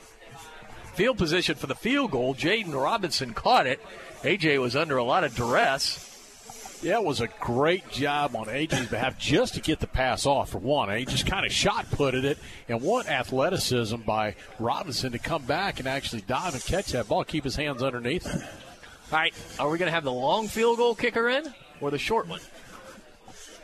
field 0.93 1.17
position 1.17 1.55
for 1.55 1.67
the 1.67 1.75
field 1.75 2.11
goal. 2.11 2.33
Jaden 2.33 2.73
Robinson 2.73 3.33
caught 3.33 3.67
it. 3.67 3.81
AJ 4.21 4.61
was 4.61 4.75
under 4.75 4.97
a 4.97 5.03
lot 5.03 5.23
of 5.23 5.35
duress. 5.35 6.12
Yeah, 6.83 6.97
it 6.97 7.05
was 7.05 7.21
a 7.21 7.29
great 7.39 7.89
job 7.91 8.35
on 8.35 8.47
AJ's 8.47 8.89
behalf 8.89 9.17
just 9.17 9.53
to 9.53 9.61
get 9.61 9.79
the 9.79 9.87
pass 9.87 10.25
off 10.25 10.49
for 10.49 10.57
one. 10.57 10.93
He 10.97 11.05
just 11.05 11.25
kind 11.25 11.45
of 11.45 11.53
shot 11.53 11.89
putted 11.91 12.25
it, 12.25 12.37
and 12.67 12.81
what 12.81 13.07
athleticism 13.07 14.01
by 14.01 14.35
Robinson 14.59 15.13
to 15.13 15.17
come 15.17 15.43
back 15.43 15.79
and 15.79 15.87
actually 15.87 16.23
dive 16.23 16.53
and 16.53 16.65
catch 16.65 16.91
that 16.91 17.07
ball, 17.07 17.23
keep 17.23 17.45
his 17.45 17.55
hands 17.55 17.81
underneath. 17.81 18.27
All 18.27 19.17
right, 19.17 19.33
are 19.59 19.69
we 19.69 19.77
going 19.77 19.87
to 19.87 19.93
have 19.93 20.03
the 20.03 20.11
long 20.11 20.49
field 20.49 20.77
goal 20.77 20.93
kicker 20.93 21.29
in 21.29 21.53
or 21.79 21.89
the 21.89 21.97
short 21.97 22.27
one? 22.27 22.41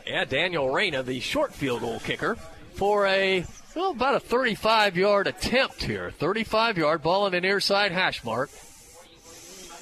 Yeah, 0.06 0.24
Daniel 0.24 0.70
Reyna, 0.70 1.02
the 1.02 1.20
short 1.20 1.52
field 1.52 1.82
goal 1.82 2.00
kicker, 2.00 2.36
for 2.72 3.06
a 3.06 3.44
well, 3.76 3.90
about 3.90 4.14
a 4.14 4.20
35 4.20 4.96
yard 4.96 5.26
attempt 5.26 5.82
here. 5.82 6.10
35 6.10 6.78
yard 6.78 7.02
ball 7.02 7.26
in 7.26 7.32
the 7.32 7.40
near 7.42 7.60
side 7.60 7.92
hash 7.92 8.24
mark. 8.24 8.48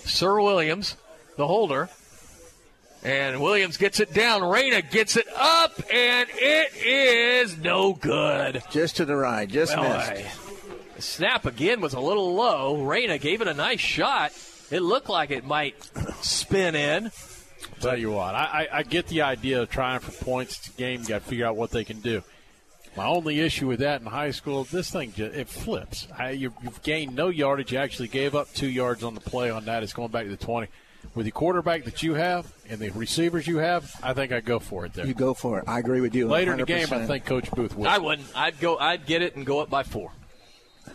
Sir 0.04 0.40
Williams, 0.40 0.96
the 1.36 1.46
holder, 1.46 1.88
and 3.04 3.40
Williams 3.40 3.76
gets 3.76 4.00
it 4.00 4.12
down. 4.12 4.42
Reyna 4.42 4.82
gets 4.82 5.16
it 5.16 5.26
up, 5.36 5.80
and 5.92 6.28
it 6.32 6.74
is 6.84 7.56
no 7.58 7.92
good. 7.94 8.62
Just 8.70 8.96
to 8.96 9.04
the 9.04 9.16
right, 9.16 9.48
just 9.48 9.76
Well, 9.76 9.96
missed. 9.98 10.10
I- 10.10 10.30
the 10.96 11.02
snap 11.02 11.46
again 11.46 11.80
was 11.80 11.94
a 11.94 12.00
little 12.00 12.34
low. 12.34 12.82
Reyna 12.82 13.18
gave 13.18 13.40
it 13.40 13.46
a 13.46 13.54
nice 13.54 13.78
shot. 13.80 14.32
It 14.70 14.80
looked 14.80 15.08
like 15.08 15.30
it 15.30 15.44
might 15.44 15.76
spin 16.22 16.74
in. 16.74 17.12
Tell 17.80 17.96
you 17.96 18.10
what, 18.10 18.34
I, 18.34 18.68
I, 18.72 18.78
I 18.78 18.82
get 18.82 19.06
the 19.06 19.22
idea 19.22 19.62
of 19.62 19.70
trying 19.70 20.00
for 20.00 20.10
points. 20.24 20.58
It's 20.58 20.68
a 20.68 20.72
game. 20.72 21.02
You 21.02 21.06
got 21.06 21.22
to 21.22 21.28
figure 21.28 21.46
out 21.46 21.56
what 21.56 21.70
they 21.70 21.84
can 21.84 22.00
do. 22.00 22.22
My 22.96 23.06
only 23.06 23.38
issue 23.38 23.68
with 23.68 23.78
that 23.78 24.00
in 24.00 24.08
high 24.08 24.32
school, 24.32 24.64
this 24.64 24.90
thing 24.90 25.12
ju- 25.12 25.26
it 25.32 25.48
flips. 25.48 26.08
I, 26.18 26.30
you, 26.30 26.52
you've 26.64 26.82
gained 26.82 27.14
no 27.14 27.28
yardage. 27.28 27.70
You 27.72 27.78
actually 27.78 28.08
gave 28.08 28.34
up 28.34 28.52
two 28.54 28.68
yards 28.68 29.04
on 29.04 29.14
the 29.14 29.20
play 29.20 29.50
on 29.50 29.66
that. 29.66 29.84
It's 29.84 29.92
going 29.92 30.10
back 30.10 30.24
to 30.24 30.30
the 30.30 30.36
twenty. 30.36 30.66
With 31.14 31.26
the 31.26 31.32
quarterback 31.32 31.84
that 31.84 32.02
you 32.02 32.14
have 32.14 32.52
and 32.68 32.78
the 32.78 32.90
receivers 32.90 33.46
you 33.46 33.56
have, 33.58 33.92
I 34.02 34.12
think 34.12 34.30
I'd 34.30 34.44
go 34.44 34.58
for 34.58 34.84
it 34.84 34.92
there. 34.92 35.06
You 35.06 35.14
go 35.14 35.34
for 35.34 35.58
it. 35.58 35.64
I 35.66 35.78
agree 35.78 36.00
with 36.00 36.14
you. 36.14 36.28
Later 36.28 36.52
in 36.52 36.58
the 36.58 36.66
game, 36.66 36.86
I 36.92 37.06
think 37.06 37.24
Coach 37.24 37.50
Booth 37.50 37.76
will. 37.76 37.88
I 37.88 37.98
wouldn't. 37.98 38.28
I'd 38.36 38.60
go. 38.60 38.76
I'd 38.78 39.06
get 39.06 39.22
it 39.22 39.34
and 39.34 39.44
go 39.44 39.60
up 39.60 39.70
by 39.70 39.82
four. 39.82 40.12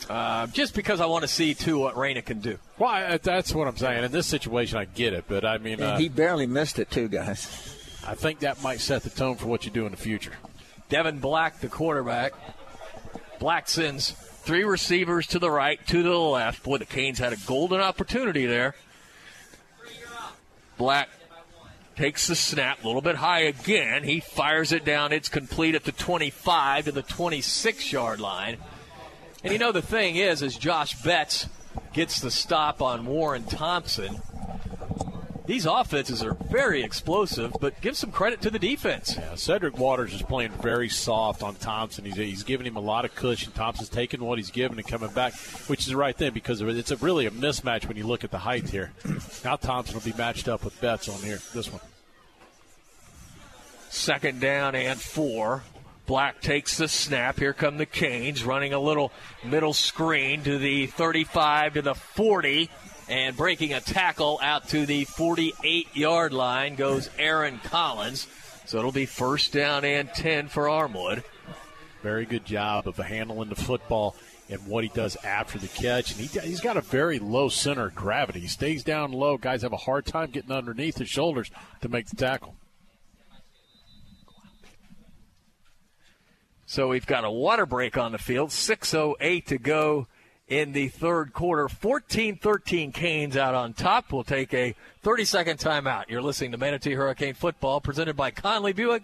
Uh, 0.10 0.48
just 0.48 0.74
because 0.76 1.02
I 1.02 1.06
want 1.06 1.24
to 1.24 1.28
see 1.28 1.54
too 1.54 1.78
what 1.80 1.98
Reyna 1.98 2.22
can 2.22 2.40
do. 2.40 2.58
Well, 2.80 2.90
I- 2.90 3.18
that's 3.18 3.54
what 3.54 3.68
I'm 3.68 3.78
saying. 3.78 4.04
In 4.04 4.12
this 4.12 4.28
situation, 4.28 4.78
I 4.78 4.86
get 4.86 5.14
it, 5.14 5.26
but 5.28 5.46
I 5.46 5.58
mean, 5.58 5.82
uh, 5.82 5.98
he 5.98 6.10
barely 6.10 6.48
missed 6.48 6.80
it, 6.80 6.90
too, 6.90 7.08
guys. 7.08 7.46
I 8.06 8.16
think 8.16 8.40
that 8.40 8.62
might 8.64 8.80
set 8.82 9.04
the 9.04 9.10
tone 9.10 9.36
for 9.36 9.48
what 9.48 9.66
you 9.66 9.72
do 9.72 9.86
in 9.86 9.92
the 9.92 9.98
future. 9.98 10.34
Devin 10.90 11.20
Black, 11.20 11.60
the 11.60 11.70
quarterback. 11.70 12.34
Black 13.40 13.68
sends 13.70 14.12
three 14.12 14.64
receivers 14.64 15.28
to 15.28 15.40
the 15.40 15.50
right, 15.52 15.80
two 15.88 16.04
to 16.04 16.10
the 16.10 16.18
left. 16.18 16.64
Boy, 16.64 16.78
the 16.78 16.86
Canes 16.86 17.20
had 17.20 17.34
a 17.34 17.38
golden 17.46 17.80
opportunity 17.82 18.46
there. 18.46 18.76
Black 20.78 21.10
takes 21.96 22.28
the 22.28 22.36
snap 22.36 22.84
a 22.84 22.88
little 22.88 23.02
bit 23.02 23.18
high 23.18 23.42
again. 23.42 24.04
He 24.04 24.20
fires 24.20 24.72
it 24.72 24.84
down. 24.84 25.14
It's 25.14 25.30
complete 25.30 25.76
at 25.76 25.84
the 25.84 25.92
25 25.92 26.86
to 26.86 26.92
the 26.92 27.02
26 27.04 27.92
yard 27.92 28.20
line. 28.20 28.58
And 29.44 29.54
you 29.54 29.60
know 29.60 29.72
the 29.72 29.82
thing 29.82 30.16
is, 30.16 30.42
as 30.42 30.58
Josh 30.58 30.96
Betts 31.02 31.48
gets 31.94 32.20
the 32.20 32.32
stop 32.32 32.82
on 32.82 33.06
Warren 33.06 33.44
Thompson, 33.44 34.22
these 35.46 35.66
offenses 35.66 36.24
are 36.24 36.36
very 36.36 36.84
explosive, 36.84 37.54
but 37.60 37.80
give 37.82 37.98
some 37.98 38.12
credit 38.12 38.42
to 38.42 38.50
the 38.50 38.60
defense. 38.60 39.16
Yeah, 39.18 39.36
Cedric 39.36 39.78
Waters 39.78 40.14
is 40.14 40.22
playing 40.22 40.52
very 40.52 40.88
soft 40.88 41.44
on 41.44 41.56
Thompson. 41.56 42.06
He's, 42.06 42.16
he's 42.16 42.44
giving 42.44 42.66
him 42.66 42.78
a 42.78 42.82
lot 42.82 43.04
of 43.04 43.14
cushion. 43.14 43.52
Thompson's 43.52 43.90
taking 43.90 44.24
what 44.24 44.38
he's 44.38 44.52
given 44.52 44.78
and 44.78 44.88
coming 44.88 45.10
back, 45.10 45.34
which 45.68 45.82
is 45.82 45.88
the 45.88 45.98
right 45.98 46.16
thing 46.16 46.32
because 46.32 46.62
it's 46.62 46.92
a, 46.92 46.98
really 46.98 47.26
a 47.26 47.32
mismatch 47.32 47.88
when 47.88 47.98
you 47.98 48.08
look 48.08 48.24
at 48.24 48.32
the 48.32 48.38
height 48.38 48.70
here. 48.70 48.94
now 49.44 49.58
Thompson 49.58 49.96
will 49.96 50.02
be 50.02 50.18
matched 50.18 50.48
up 50.48 50.64
with 50.64 50.80
Betts 50.80 51.10
on 51.10 51.20
here. 51.22 51.40
This 51.54 51.70
one. 51.72 51.82
Second 53.90 54.40
down 54.40 54.76
and 54.76 55.00
four. 55.00 55.64
Black 56.06 56.42
takes 56.42 56.78
the 56.78 56.88
snap. 56.88 57.40
Here 57.40 57.54
come 57.54 57.78
the 57.78 57.86
Canes 57.86 58.44
running 58.44 58.74
a 58.74 58.80
little 58.80 59.12
middle 59.44 59.74
screen 59.74 60.44
to 60.44 60.58
the 60.58 60.88
35 60.88 61.76
to 61.76 61.82
the 61.82 61.96
40 61.96 62.70
and 63.14 63.38
breaking 63.38 63.74
a 63.74 63.80
tackle 63.80 64.40
out 64.42 64.68
to 64.70 64.88
the 64.88 65.06
48 65.06 65.96
yard 65.96 66.34
line 66.34 66.74
goes 66.74 67.12
Aaron 67.20 67.60
Collins. 67.64 68.26
So 68.66 68.80
it'll 68.80 68.92
be 68.92 69.06
first 69.06 69.54
down 69.54 69.86
and 69.86 70.10
10 70.10 70.48
for 70.48 70.64
Armwood. 70.64 71.24
Very 72.02 72.26
good 72.26 72.44
job 72.44 72.88
of 72.88 72.98
handling 72.98 73.50
the 73.50 73.56
football 73.56 74.16
and 74.50 74.66
what 74.66 74.84
he 74.84 74.90
does 74.90 75.16
after 75.18 75.60
the 75.60 75.68
catch. 75.68 76.12
And 76.12 76.22
he, 76.22 76.40
he's 76.40 76.60
got 76.60 76.76
a 76.76 76.82
very 76.82 77.20
low 77.20 77.50
center 77.50 77.86
of 77.86 77.94
gravity. 77.94 78.40
He 78.40 78.48
stays 78.48 78.84
down 78.84 79.12
low. 79.12 79.38
Guys 79.38 79.62
have 79.62 79.74
a 79.74 79.78
hard 79.78 80.08
time 80.08 80.32
getting 80.32 80.52
underneath 80.52 80.98
his 80.98 81.10
shoulders 81.10 81.52
to 81.82 81.90
make 81.90 82.08
the 82.08 82.16
tackle. 82.16 82.56
So 86.66 86.88
we've 86.88 87.06
got 87.06 87.26
a 87.26 87.32
water 87.32 87.68
break 87.68 87.96
on 87.96 88.12
the 88.12 88.18
field. 88.18 88.50
6.08 88.50 89.46
to 89.46 89.60
go 89.60 90.08
in 90.48 90.72
the 90.72 90.88
third 90.90 91.34
quarter. 91.34 91.68
14 91.68 92.38
13 92.38 92.92
Canes 92.92 93.38
out 93.38 93.56
on 93.56 93.74
top. 93.74 94.12
We'll 94.12 94.24
take 94.24 94.54
a 94.54 94.76
30 95.02 95.26
second 95.26 95.60
timeout. 95.60 96.10
You're 96.10 96.22
listening 96.22 96.52
to 96.52 96.58
Manatee 96.58 96.94
Hurricane 96.94 97.34
Football 97.34 97.82
presented 97.82 98.16
by 98.16 98.32
Conley 98.32 98.74
Buick 98.74 99.04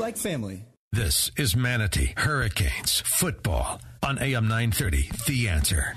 like 0.01 0.17
family. 0.17 0.63
This 0.91 1.29
is 1.37 1.55
Manatee 1.55 2.13
Hurricanes 2.17 3.01
football 3.05 3.79
on 4.01 4.17
AM 4.17 4.47
930. 4.47 5.11
The 5.27 5.47
answer. 5.47 5.95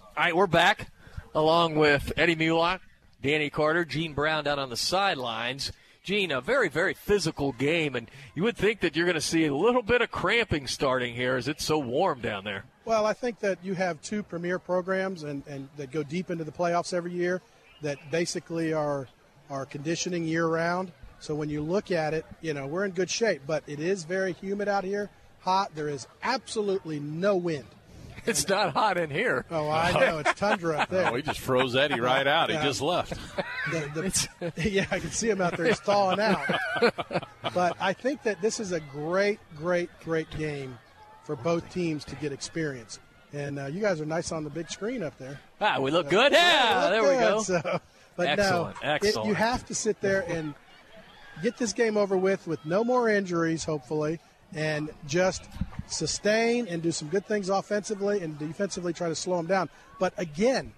All 0.00 0.24
right, 0.24 0.36
we're 0.36 0.46
back 0.46 0.88
along 1.34 1.76
with 1.76 2.12
Eddie 2.18 2.36
Mulock, 2.36 2.80
Danny 3.22 3.48
Carter, 3.48 3.86
Gene 3.86 4.12
Brown 4.12 4.44
down 4.44 4.58
on 4.58 4.68
the 4.68 4.76
sidelines. 4.76 5.72
Gene, 6.04 6.30
a 6.30 6.42
very, 6.42 6.68
very 6.68 6.92
physical 6.92 7.52
game, 7.52 7.96
and 7.96 8.10
you 8.34 8.42
would 8.42 8.56
think 8.56 8.80
that 8.80 8.94
you're 8.94 9.06
going 9.06 9.14
to 9.14 9.20
see 9.20 9.46
a 9.46 9.54
little 9.54 9.82
bit 9.82 10.02
of 10.02 10.10
cramping 10.10 10.66
starting 10.66 11.14
here 11.14 11.36
as 11.36 11.48
it's 11.48 11.64
so 11.64 11.78
warm 11.78 12.20
down 12.20 12.44
there. 12.44 12.64
Well, 12.84 13.06
I 13.06 13.14
think 13.14 13.40
that 13.40 13.58
you 13.64 13.74
have 13.74 14.00
two 14.02 14.22
premier 14.22 14.58
programs 14.58 15.22
and, 15.22 15.42
and 15.48 15.68
that 15.78 15.90
go 15.90 16.02
deep 16.02 16.30
into 16.30 16.44
the 16.44 16.52
playoffs 16.52 16.92
every 16.92 17.12
year 17.12 17.40
that 17.80 17.98
basically 18.10 18.74
are 18.74 19.08
are 19.50 19.64
conditioning 19.64 20.24
year 20.24 20.46
round. 20.46 20.92
So 21.20 21.34
when 21.34 21.48
you 21.48 21.62
look 21.62 21.90
at 21.90 22.14
it, 22.14 22.24
you 22.40 22.54
know, 22.54 22.66
we're 22.66 22.84
in 22.84 22.92
good 22.92 23.10
shape, 23.10 23.42
but 23.46 23.62
it 23.66 23.80
is 23.80 24.04
very 24.04 24.32
humid 24.34 24.68
out 24.68 24.84
here, 24.84 25.08
hot. 25.40 25.74
There 25.74 25.88
is 25.88 26.06
absolutely 26.22 27.00
no 27.00 27.36
wind. 27.36 27.64
It's 28.26 28.48
not 28.48 28.72
hot 28.72 28.98
in 28.98 29.08
here. 29.08 29.44
Oh, 29.52 29.70
I 29.70 29.92
know. 29.92 30.18
It's 30.18 30.34
tundra 30.34 30.78
up 30.78 30.88
there. 30.90 31.08
Oh, 31.12 31.14
he 31.14 31.22
just 31.22 31.38
froze 31.38 31.76
Eddie 31.76 32.00
right 32.00 32.26
out. 32.26 32.50
He 32.50 32.56
just 32.56 32.80
left. 32.82 33.12
The- 33.70 34.28
the- 34.54 34.68
yeah, 34.70 34.86
I 34.90 34.98
can 35.00 35.10
see 35.10 35.28
him 35.30 35.40
out 35.40 35.56
there. 35.56 35.66
He's 35.66 35.78
thawing 35.80 36.18
out. 36.20 36.44
but 37.54 37.76
I 37.80 37.92
think 37.92 38.22
that 38.24 38.40
this 38.42 38.58
is 38.60 38.72
a 38.72 38.80
great, 38.80 39.38
great, 39.56 39.90
great 40.04 40.28
game 40.30 40.76
for 41.24 41.34
both 41.36 41.68
teams 41.70 42.04
to 42.06 42.16
get 42.16 42.32
experience. 42.32 42.98
And 43.32 43.58
uh, 43.58 43.66
you 43.66 43.80
guys 43.80 44.00
are 44.00 44.06
nice 44.06 44.30
on 44.32 44.44
the 44.44 44.50
big 44.50 44.70
screen 44.70 45.02
up 45.04 45.16
there. 45.18 45.38
Ah, 45.60 45.78
we 45.80 45.90
look 45.90 46.08
good? 46.08 46.32
Yeah, 46.32 46.80
look 46.82 46.90
there 46.90 47.02
we 47.02 47.18
go. 47.18 47.42
So, 47.42 47.80
but 48.16 48.26
Excellent, 48.28 48.76
no, 48.82 48.94
it- 49.02 49.26
you 49.26 49.34
have 49.34 49.66
to 49.66 49.74
sit 49.74 50.00
there 50.00 50.22
and 50.28 50.54
get 51.42 51.56
this 51.56 51.72
game 51.72 51.96
over 51.96 52.16
with 52.16 52.46
with 52.46 52.64
no 52.64 52.84
more 52.84 53.08
injuries, 53.08 53.64
hopefully, 53.64 54.20
and 54.54 54.90
just 55.06 55.44
sustain 55.86 56.66
and 56.68 56.82
do 56.82 56.90
some 56.92 57.08
good 57.08 57.26
things 57.26 57.48
offensively 57.48 58.20
and 58.20 58.38
defensively 58.38 58.92
try 58.92 59.08
to 59.08 59.14
slow 59.14 59.36
them 59.36 59.46
down. 59.46 59.68
But 59.98 60.14
again, 60.16 60.72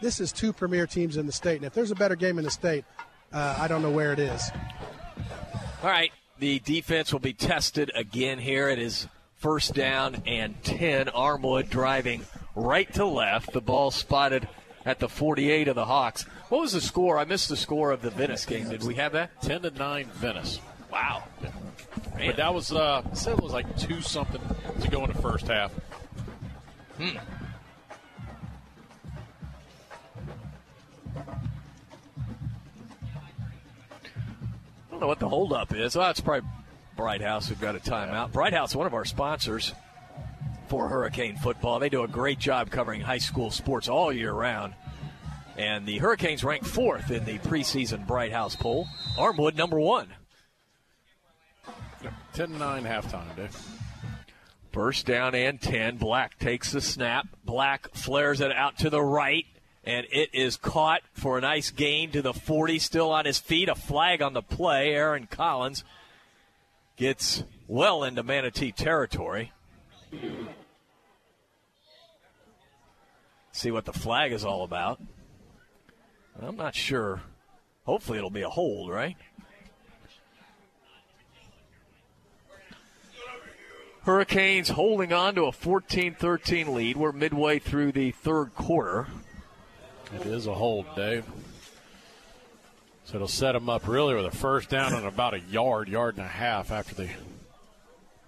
this 0.00 0.20
is 0.20 0.32
two 0.32 0.52
premier 0.52 0.86
teams 0.86 1.16
in 1.16 1.26
the 1.26 1.32
state, 1.32 1.56
and 1.56 1.64
if 1.64 1.74
there's 1.74 1.90
a 1.90 1.96
better 1.96 2.16
game 2.16 2.38
in 2.38 2.44
the 2.44 2.50
state, 2.50 2.84
uh, 3.32 3.56
I 3.58 3.68
don't 3.68 3.82
know 3.82 3.90
where 3.90 4.12
it 4.12 4.18
is. 4.18 4.50
All 5.82 5.90
right, 5.90 6.12
the 6.38 6.58
defense 6.60 7.12
will 7.12 7.20
be 7.20 7.32
tested 7.32 7.90
again 7.94 8.38
here. 8.38 8.68
It 8.68 8.78
is 8.78 9.08
first 9.36 9.74
down 9.74 10.22
and 10.26 10.62
10. 10.62 11.06
Armwood 11.06 11.70
driving 11.70 12.24
right 12.54 12.92
to 12.94 13.04
left. 13.04 13.52
The 13.52 13.60
ball 13.60 13.90
spotted 13.90 14.48
at 14.84 14.98
the 14.98 15.08
48 15.08 15.68
of 15.68 15.76
the 15.76 15.84
Hawks. 15.84 16.26
What 16.50 16.62
was 16.62 16.72
the 16.72 16.80
score? 16.80 17.16
I 17.16 17.24
missed 17.24 17.48
the 17.48 17.56
score 17.56 17.92
of 17.92 18.02
the 18.02 18.10
Venice 18.10 18.44
game. 18.44 18.68
Did 18.68 18.82
we 18.82 18.96
have 18.96 19.12
that? 19.12 19.40
10 19.42 19.62
to 19.62 19.70
9 19.70 20.10
Venice. 20.14 20.58
Wow. 20.92 21.22
But 22.18 22.36
that 22.36 22.52
was, 22.52 22.72
uh, 22.72 23.02
I 23.08 23.14
said 23.14 23.38
it 23.38 23.42
was 23.42 23.52
like 23.52 23.78
2 23.78 24.00
something 24.00 24.40
to 24.80 24.88
go 24.88 25.04
in 25.04 25.12
the 25.12 25.22
first 25.22 25.46
half. 25.46 25.70
Hmm. 26.98 27.16
I 31.16 31.22
don't 34.90 35.00
know 35.00 35.06
what 35.06 35.20
the 35.20 35.28
holdup 35.28 35.72
is. 35.72 35.94
Oh, 35.94 36.10
it's 36.10 36.20
probably 36.20 36.48
Bright 36.96 37.22
House 37.22 37.48
We've 37.48 37.60
got 37.60 37.76
a 37.76 37.78
timeout. 37.78 38.32
Bright 38.32 38.54
House, 38.54 38.74
one 38.74 38.88
of 38.88 38.94
our 38.94 39.04
sponsors 39.04 39.72
for 40.66 40.88
Hurricane 40.88 41.36
football. 41.36 41.78
They 41.78 41.88
do 41.88 42.02
a 42.02 42.08
great 42.08 42.40
job 42.40 42.70
covering 42.70 43.02
high 43.02 43.18
school 43.18 43.52
sports 43.52 43.88
all 43.88 44.12
year 44.12 44.32
round. 44.32 44.74
And 45.56 45.86
the 45.86 45.98
Hurricanes 45.98 46.44
rank 46.44 46.64
fourth 46.64 47.10
in 47.10 47.24
the 47.24 47.38
preseason 47.38 48.06
Bright 48.06 48.32
House 48.32 48.56
poll. 48.56 48.86
Armwood 49.16 49.56
number 49.56 49.78
one. 49.78 50.08
10 52.32 52.58
9 52.58 52.84
halftime, 52.84 53.36
Dave. 53.36 53.56
First 54.72 55.06
down 55.06 55.34
and 55.34 55.60
10. 55.60 55.96
Black 55.96 56.38
takes 56.38 56.70
the 56.72 56.80
snap. 56.80 57.26
Black 57.44 57.92
flares 57.92 58.40
it 58.40 58.52
out 58.52 58.78
to 58.78 58.88
the 58.88 59.02
right, 59.02 59.44
and 59.84 60.06
it 60.12 60.30
is 60.32 60.56
caught 60.56 61.02
for 61.12 61.36
a 61.36 61.40
nice 61.40 61.70
gain 61.70 62.12
to 62.12 62.22
the 62.22 62.32
40. 62.32 62.78
Still 62.78 63.10
on 63.10 63.24
his 63.24 63.38
feet. 63.38 63.68
A 63.68 63.74
flag 63.74 64.22
on 64.22 64.32
the 64.32 64.42
play. 64.42 64.94
Aaron 64.94 65.26
Collins 65.26 65.84
gets 66.96 67.42
well 67.66 68.04
into 68.04 68.22
Manatee 68.22 68.72
territory. 68.72 69.52
See 73.52 73.70
what 73.70 73.84
the 73.84 73.92
flag 73.92 74.32
is 74.32 74.44
all 74.44 74.62
about. 74.62 75.00
I'm 76.42 76.56
not 76.56 76.74
sure. 76.74 77.20
Hopefully, 77.84 78.18
it'll 78.18 78.30
be 78.30 78.42
a 78.42 78.48
hold, 78.48 78.90
right? 78.90 79.16
Hurricanes 84.02 84.70
holding 84.70 85.12
on 85.12 85.34
to 85.34 85.44
a 85.44 85.52
14 85.52 86.14
13 86.14 86.74
lead. 86.74 86.96
We're 86.96 87.12
midway 87.12 87.58
through 87.58 87.92
the 87.92 88.12
third 88.12 88.54
quarter. 88.54 89.06
It 90.14 90.26
is 90.26 90.46
a 90.46 90.54
hold, 90.54 90.86
Dave. 90.96 91.24
So 93.04 93.16
it'll 93.16 93.28
set 93.28 93.52
them 93.52 93.68
up 93.68 93.86
really 93.86 94.14
with 94.14 94.24
a 94.24 94.30
first 94.30 94.70
down 94.70 94.94
and 94.94 95.06
about 95.06 95.34
a 95.34 95.40
yard, 95.40 95.88
yard 95.88 96.16
and 96.16 96.24
a 96.24 96.28
half 96.28 96.70
after 96.70 96.94
they 96.94 97.16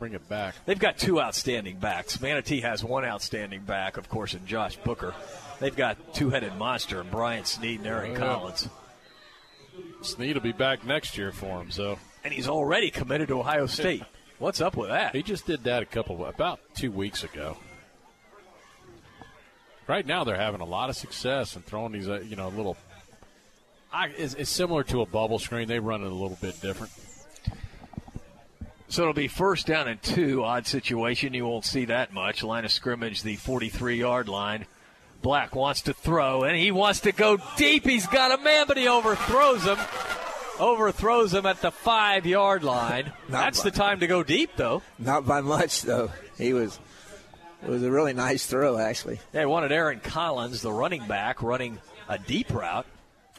bring 0.02 0.14
it 0.14 0.28
back. 0.28 0.56
They've 0.66 0.80
got 0.80 0.98
two 0.98 1.20
outstanding 1.20 1.76
backs. 1.76 2.20
Manatee 2.20 2.62
has 2.62 2.82
one 2.82 3.04
outstanding 3.04 3.60
back, 3.60 3.96
of 3.96 4.08
course, 4.08 4.34
in 4.34 4.44
Josh 4.46 4.74
Booker. 4.78 5.14
They've 5.60 5.76
got 5.76 6.12
two-headed 6.12 6.56
monster, 6.56 7.02
in 7.02 7.08
Brian 7.08 7.44
Snead 7.44 7.78
and 7.78 7.86
Aaron 7.86 8.10
Oh, 8.10 8.12
yeah. 8.14 8.18
Collins. 8.18 8.68
Snead 10.00 10.34
will 10.34 10.42
be 10.42 10.50
back 10.50 10.84
next 10.84 11.16
year 11.16 11.30
for 11.30 11.60
him, 11.60 11.70
so. 11.70 12.00
And 12.24 12.34
he's 12.34 12.48
already 12.48 12.90
committed 12.90 13.28
to 13.28 13.38
Ohio 13.38 13.66
State. 13.66 14.02
What's 14.40 14.60
up 14.60 14.76
with 14.76 14.88
that? 14.88 15.14
He 15.14 15.22
just 15.22 15.46
did 15.46 15.62
that 15.64 15.84
a 15.84 15.86
couple, 15.86 16.26
about 16.26 16.58
two 16.74 16.90
weeks 16.90 17.22
ago. 17.22 17.56
Right 19.86 20.04
now, 20.04 20.24
they're 20.24 20.34
having 20.34 20.62
a 20.62 20.64
lot 20.64 20.90
of 20.90 20.96
success 20.96 21.54
and 21.54 21.64
throwing 21.64 21.92
these, 21.92 22.08
uh, 22.08 22.24
you 22.26 22.34
know, 22.34 22.48
little. 22.48 22.76
I, 23.92 24.08
it's, 24.08 24.34
it's 24.34 24.50
similar 24.50 24.82
to 24.82 25.02
a 25.02 25.06
bubble 25.06 25.38
screen. 25.38 25.68
They 25.68 25.78
run 25.78 26.02
it 26.02 26.10
a 26.10 26.14
little 26.14 26.38
bit 26.40 26.60
different. 26.60 26.92
So 28.92 29.00
it'll 29.00 29.14
be 29.14 29.26
first 29.26 29.66
down 29.66 29.88
and 29.88 30.02
two. 30.02 30.44
Odd 30.44 30.66
situation. 30.66 31.32
You 31.32 31.46
won't 31.46 31.64
see 31.64 31.86
that 31.86 32.12
much. 32.12 32.42
Line 32.42 32.66
of 32.66 32.70
scrimmage, 32.70 33.22
the 33.22 33.36
43 33.36 33.96
yard 33.96 34.28
line. 34.28 34.66
Black 35.22 35.54
wants 35.54 35.80
to 35.82 35.94
throw, 35.94 36.42
and 36.42 36.54
he 36.54 36.70
wants 36.70 37.00
to 37.00 37.12
go 37.12 37.38
deep. 37.56 37.86
He's 37.86 38.06
got 38.06 38.38
a 38.38 38.42
man, 38.42 38.66
but 38.68 38.76
he 38.76 38.88
overthrows 38.88 39.64
him. 39.64 39.78
Overthrows 40.60 41.32
him 41.32 41.46
at 41.46 41.62
the 41.62 41.70
five 41.70 42.26
yard 42.26 42.64
line. 42.64 43.10
That's 43.30 43.62
the 43.62 43.70
time 43.70 44.00
to 44.00 44.06
go 44.06 44.22
deep, 44.22 44.50
though. 44.56 44.82
Not 44.98 45.26
by 45.26 45.40
much, 45.40 45.80
though. 45.80 46.10
He 46.36 46.52
was. 46.52 46.78
It 47.62 47.70
was 47.70 47.82
a 47.82 47.90
really 47.90 48.12
nice 48.12 48.44
throw, 48.44 48.76
actually. 48.76 49.20
They 49.32 49.46
wanted 49.46 49.72
Aaron 49.72 50.00
Collins, 50.00 50.60
the 50.60 50.72
running 50.72 51.06
back, 51.06 51.42
running 51.42 51.78
a 52.10 52.18
deep 52.18 52.52
route. 52.52 52.84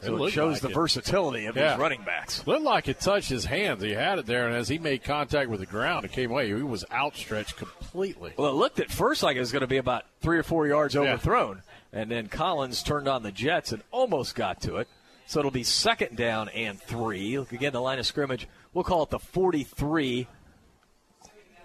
It 0.04 0.08
So 0.18 0.24
it, 0.24 0.30
shows 0.30 0.52
like 0.54 0.62
the 0.62 0.68
it. 0.70 0.74
versatility 0.74 1.46
of 1.46 1.56
Yeah. 1.56 1.70
these 1.72 1.80
running 1.80 2.02
backs. 2.02 2.46
Looked 2.46 2.62
like 2.62 2.88
it 2.88 3.00
touched 3.00 3.28
his 3.28 3.44
hands. 3.44 3.82
He 3.82 3.92
had 3.92 4.18
it 4.18 4.26
there, 4.26 4.46
and 4.46 4.56
as 4.56 4.68
he 4.68 4.78
made 4.78 5.02
contact 5.04 5.50
with 5.50 5.60
the 5.60 5.66
ground, 5.66 6.04
it 6.04 6.12
came 6.12 6.30
away. 6.30 6.46
He 6.48 6.54
was 6.54 6.84
outstretched 6.92 7.56
completely. 7.56 8.32
Well, 8.36 8.50
it 8.50 8.54
looked 8.54 8.80
at 8.80 8.90
first 8.90 9.22
like 9.22 9.36
it 9.36 9.40
was 9.40 9.52
going 9.52 9.60
to 9.62 9.66
be 9.66 9.76
about 9.78 10.04
three 10.20 10.38
or 10.38 10.42
four 10.42 10.66
yards 10.66 10.94
Yeah. 10.94 11.00
overthrown. 11.02 11.62
And 11.92 12.10
then 12.10 12.28
Collins 12.28 12.82
turned 12.82 13.06
on 13.08 13.22
the 13.22 13.30
Jets 13.32 13.70
and 13.72 13.82
almost 13.90 14.34
got 14.34 14.60
to 14.62 14.76
it. 14.78 14.88
So 15.26 15.38
it'll 15.38 15.50
be 15.50 15.62
second 15.62 16.16
down 16.16 16.48
and 16.50 16.80
three. 16.80 17.38
Look 17.38 17.52
again, 17.52 17.72
the 17.72 17.80
line 17.80 17.98
of 17.98 18.06
scrimmage. 18.06 18.46
We'll 18.74 18.84
call 18.84 19.04
it 19.04 19.10
the 19.10 19.18
43 19.18 20.26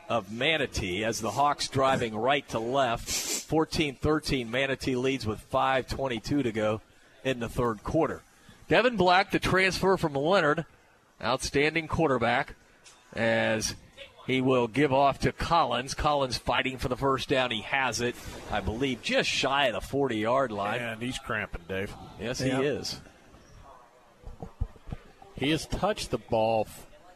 of 0.08 0.32
Manatee 0.32 1.04
as 1.04 1.20
the 1.20 1.32
Hawks 1.32 1.68
driving 1.68 2.16
right 2.16 2.48
to 2.50 2.60
left. 2.60 3.10
14 3.10 3.96
13. 3.96 4.50
Manatee 4.50 4.96
leads 4.96 5.26
with 5.26 5.40
5.22 5.52 6.44
to 6.44 6.52
go 6.52 6.82
in 7.24 7.40
the 7.40 7.50
third 7.50 7.84
quarter. 7.84 8.22
Devin 8.70 8.96
Black, 8.96 9.32
the 9.32 9.40
transfer 9.40 9.98
from 9.98 10.14
Lennard, 10.14 10.66
outstanding 11.22 11.88
quarterback, 11.88 12.56
as 13.14 13.76
he 14.28 14.42
will 14.42 14.68
give 14.68 14.94
off 14.94 15.20
to 15.22 15.32
Collins. 15.32 15.96
Collins 15.96 16.38
fighting 16.38 16.78
for 16.78 16.88
the 16.88 16.96
first 16.96 17.28
down. 17.30 17.50
He 17.52 17.62
has 17.64 18.00
it, 18.00 18.16
I 18.52 18.60
believe, 18.62 19.02
just 19.02 19.28
shy 19.28 19.66
of 19.68 19.74
the 19.74 19.82
40 19.82 20.18
yard 20.18 20.52
line. 20.52 20.80
And 20.82 21.02
he's 21.02 21.18
cramping, 21.18 21.64
Dave. 21.68 21.94
Yes, 22.22 22.40
Yeah. 22.40 22.60
he 22.60 22.66
is. 22.68 23.02
He 25.36 25.50
has 25.52 25.66
touched 25.66 26.12
the 26.12 26.18
ball 26.18 26.68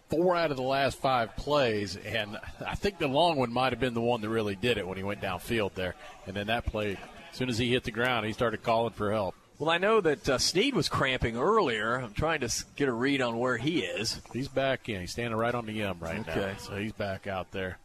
four 0.10 0.36
out 0.36 0.50
of 0.52 0.58
the 0.58 0.64
last 0.64 0.98
five 1.00 1.36
plays, 1.36 1.98
and 1.98 2.38
I 2.66 2.76
think 2.76 2.98
the 2.98 3.08
long 3.08 3.36
one 3.38 3.52
might 3.52 3.74
have 3.74 3.80
been 3.80 3.94
the 3.94 4.02
one 4.02 4.22
that 4.22 4.30
really 4.30 4.56
did 4.56 4.78
it 4.78 4.88
when 4.88 4.98
he 4.98 5.04
went 5.04 5.22
downfield 5.22 5.74
there. 5.74 5.96
And 6.26 6.36
then 6.36 6.48
that 6.48 6.66
play, 6.66 6.98
as 7.32 7.38
soon 7.38 7.50
as 7.50 7.58
he 7.58 7.72
hit 7.72 7.84
the 7.84 7.92
ground, 7.92 8.26
he 8.26 8.32
started 8.34 8.64
calling 8.64 8.94
for 8.94 9.12
help. 9.12 9.36
Well, 9.64 9.72
I 9.72 9.78
know 9.78 10.02
that 10.02 10.28
uh, 10.28 10.38
Snead 10.40 10.76
was 10.76 10.90
cramping 10.90 11.38
earlier. 11.38 11.96
I'm 11.96 12.12
trying 12.12 12.42
to 12.42 12.54
get 12.76 12.90
a 12.90 12.92
read 12.92 13.22
on 13.22 13.40
where 13.40 13.56
he 13.56 13.80
is. 13.80 14.20
He's 14.34 14.50
back 14.50 14.90
in. 14.90 15.00
He's 15.00 15.12
standing 15.12 15.40
right 15.40 15.56
on 15.56 15.66
the 15.66 15.84
M 15.84 16.00
right 16.02 16.28
now. 16.28 16.34
Okay. 16.34 16.56
So 16.60 16.76
he's 16.76 16.92
back 16.92 17.28
out 17.28 17.50
there. 17.54 17.78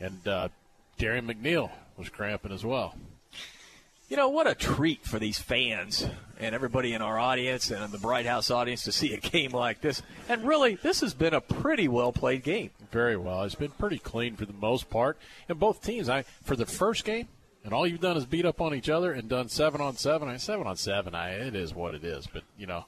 And 0.00 0.26
uh, 0.26 0.48
Darian 0.98 1.24
McNeil 1.28 1.70
was 1.96 2.08
cramping 2.08 2.50
as 2.50 2.64
well. 2.64 2.96
You 4.08 4.16
know, 4.16 4.28
what 4.28 4.48
a 4.48 4.56
treat 4.56 5.06
for 5.06 5.20
these 5.20 5.38
fans 5.38 6.04
and 6.40 6.52
everybody 6.52 6.94
in 6.94 7.00
our 7.00 7.16
audience 7.16 7.70
and 7.70 7.92
the 7.92 7.98
Bright 7.98 8.26
House 8.26 8.50
audience 8.50 8.82
to 8.82 8.90
see 8.90 9.14
a 9.14 9.18
game 9.20 9.52
like 9.52 9.82
this. 9.82 10.02
And 10.28 10.44
really, 10.44 10.74
this 10.74 11.00
has 11.00 11.14
been 11.14 11.32
a 11.32 11.40
pretty 11.40 11.86
well 11.86 12.10
played 12.10 12.42
game. 12.42 12.70
Very 12.90 13.16
well. 13.16 13.44
It's 13.44 13.54
been 13.54 13.70
pretty 13.70 14.00
clean 14.00 14.34
for 14.34 14.46
the 14.46 14.52
most 14.52 14.90
part. 14.90 15.16
And 15.48 15.60
both 15.60 15.80
teams, 15.80 16.08
I 16.08 16.22
for 16.42 16.56
the 16.56 16.66
first 16.66 17.04
game, 17.04 17.28
and 17.64 17.72
all 17.72 17.86
you've 17.86 18.00
done 18.00 18.16
is 18.16 18.26
beat 18.26 18.44
up 18.44 18.60
on 18.60 18.74
each 18.74 18.90
other 18.90 19.12
and 19.12 19.28
done 19.28 19.48
seven 19.48 19.80
on 19.80 19.96
seven. 19.96 20.28
I 20.28 20.36
seven 20.36 20.66
on 20.66 20.76
seven. 20.76 21.14
I 21.14 21.30
it 21.30 21.54
is 21.56 21.74
what 21.74 21.94
it 21.94 22.04
is. 22.04 22.26
But 22.26 22.42
you 22.58 22.66
know, 22.66 22.84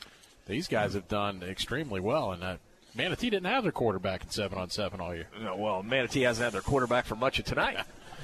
these 0.46 0.68
guys 0.68 0.92
have 0.92 1.08
done 1.08 1.42
extremely 1.42 1.98
well. 1.98 2.32
And 2.32 2.44
uh, 2.44 2.56
Manatee 2.94 3.30
didn't 3.30 3.46
have 3.46 3.62
their 3.62 3.72
quarterback 3.72 4.22
in 4.22 4.30
seven 4.30 4.58
on 4.58 4.68
seven 4.68 5.00
all 5.00 5.14
year, 5.14 5.28
No, 5.40 5.56
well, 5.56 5.82
Manatee 5.82 6.22
hasn't 6.22 6.44
had 6.44 6.52
their 6.52 6.60
quarterback 6.60 7.06
for 7.06 7.16
much 7.16 7.38
of 7.38 7.46
tonight. 7.46 7.78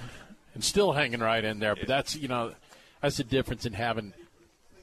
and 0.55 0.63
still 0.63 0.93
hanging 0.93 1.21
right 1.21 1.43
in 1.43 1.59
there. 1.59 1.75
But 1.75 1.89
that's 1.89 2.15
you 2.15 2.29
know, 2.29 2.53
that's 3.01 3.17
the 3.17 3.25
difference 3.25 3.67
in 3.67 3.73
having. 3.73 4.13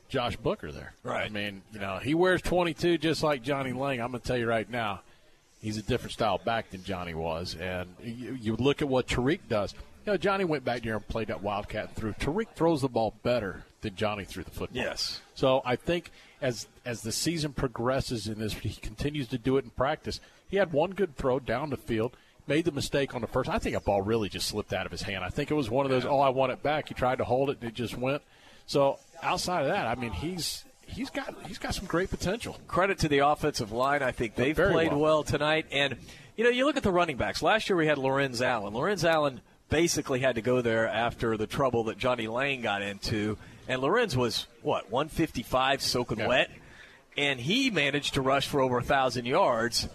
Josh 0.10 0.36
Booker 0.38 0.72
there. 0.72 0.94
Right. 1.04 1.28
I 1.28 1.30
mean, 1.30 1.62
you 1.72 1.80
know, 1.80 2.00
he 2.00 2.16
wears 2.16 2.42
22 2.42 2.98
just 2.98 3.22
like 3.22 3.44
Johnny 3.44 3.74
Lang. 3.74 4.02
I'm 4.02 4.10
going 4.10 4.20
to 4.20 4.28
tell 4.28 4.40
you 4.40 4.48
right 4.48 4.68
now, 4.68 5.02
he's 5.62 5.78
a 5.78 5.84
different 5.84 6.14
style 6.14 6.40
back 6.40 6.72
than 6.72 6.84
Johnny 6.84 7.14
was. 7.14 7.56
And 7.56 7.94
you, 8.04 8.34
you 8.34 8.56
look 8.56 8.82
at 8.82 8.90
what 8.90 9.08
Tariq 9.08 9.42
does. 9.48 9.76
You 10.06 10.14
know, 10.14 10.18
Johnny 10.18 10.46
went 10.46 10.64
back 10.64 10.84
there 10.84 10.96
and 10.96 11.08
played 11.08 11.28
that 11.28 11.44
Wildcat 11.44 11.88
and 11.88 11.96
threw. 11.96 12.14
Tariq 12.14 12.48
throws 12.56 12.82
the 12.82 12.88
ball 12.88 13.14
better 13.24 13.64
than 13.82 13.96
Johnny 13.96 14.26
threw 14.26 14.44
the 14.44 14.52
football. 14.52 14.82
Yes. 14.82 15.22
So 15.36 15.62
I 15.66 15.76
think 15.76 16.12
as 16.42 16.68
as 16.86 17.02
the 17.02 17.12
season 17.12 17.54
progresses 17.54 18.28
and 18.28 18.42
as 18.42 18.54
he 18.54 18.70
continues 18.70 19.28
to 19.30 19.38
do 19.38 19.58
it 19.58 19.66
in 19.66 19.72
practice, 19.72 20.20
he 20.50 20.58
had 20.58 20.72
one 20.72 20.92
good 20.92 21.16
throw 21.16 21.40
down 21.40 21.70
the 21.70 21.78
field, 21.78 22.16
made 22.48 22.66
the 22.66 22.72
mistake 22.72 23.14
on 23.14 23.22
the 23.22 23.28
first. 23.28 23.50
I 23.50 23.60
think 23.60 23.76
a 23.76 23.80
ball 23.80 24.02
really 24.02 24.30
just 24.30 24.48
slipped 24.48 24.74
out 24.74 24.86
of 24.86 24.92
his 24.92 25.04
hand. 25.04 25.24
I 25.24 25.30
think 25.30 25.52
it 25.52 25.56
was 25.56 25.70
one 25.70 25.86
of 25.86 25.92
those, 25.92 26.06
oh, 26.06 26.20
I 26.20 26.30
want 26.30 26.52
it 26.52 26.64
back. 26.64 26.88
He 26.88 26.94
tried 26.94 27.20
to 27.20 27.24
hold 27.24 27.50
it 27.50 27.60
and 27.62 27.70
it 27.70 27.76
just 27.76 27.98
went. 27.98 28.22
So 28.66 29.00
outside 29.22 29.62
of 29.62 29.70
that, 29.70 29.86
I 29.86 29.96
mean, 29.96 30.12
he's 30.12 30.64
he's 30.86 31.10
got 31.10 31.36
he's 31.48 31.58
got 31.58 31.76
some 31.76 31.86
great 31.86 32.10
potential. 32.10 32.58
Credit 32.68 32.98
to 33.00 33.08
the 33.08 33.20
offensive 33.20 33.72
line. 33.72 34.02
I 34.02 34.12
think 34.12 34.36
they've 34.36 34.56
played 34.56 34.92
well. 34.92 35.00
well. 35.00 35.24
tonight. 35.24 35.68
And, 35.72 35.98
you 36.36 36.44
know, 36.44 36.50
you 36.50 36.66
look 36.66 36.78
at 36.78 36.84
the 36.84 36.92
running 36.92 37.18
backs. 37.18 37.42
Last 37.42 37.70
year 37.70 37.78
we 37.78 37.88
had 37.88 37.98
Lorenz 37.98 38.42
Allen. 38.42 38.74
Lorenz 38.74 39.06
Allen 39.06 39.42
basically 39.70 40.20
had 40.20 40.36
to 40.36 40.42
go 40.42 40.62
there 40.62 40.88
after 40.88 41.38
the 41.38 41.48
trouble 41.48 41.86
that 41.86 41.98
Johnny 41.98 42.28
Lane 42.28 42.62
got 42.62 42.82
into. 42.82 43.38
and 43.68 43.82
Lorenz 43.82 44.16
was 44.16 44.48
what 44.62 44.90
155 44.92 45.82
soaking 45.82 46.26
wet, 46.26 46.50
and 47.18 47.40
he 47.40 47.70
managed 47.70 48.16
to 48.16 48.22
rush 48.22 48.48
for 48.48 48.62
over 48.62 48.80
a 48.80 48.84
thousand 48.84 49.26
yards. 49.26 49.88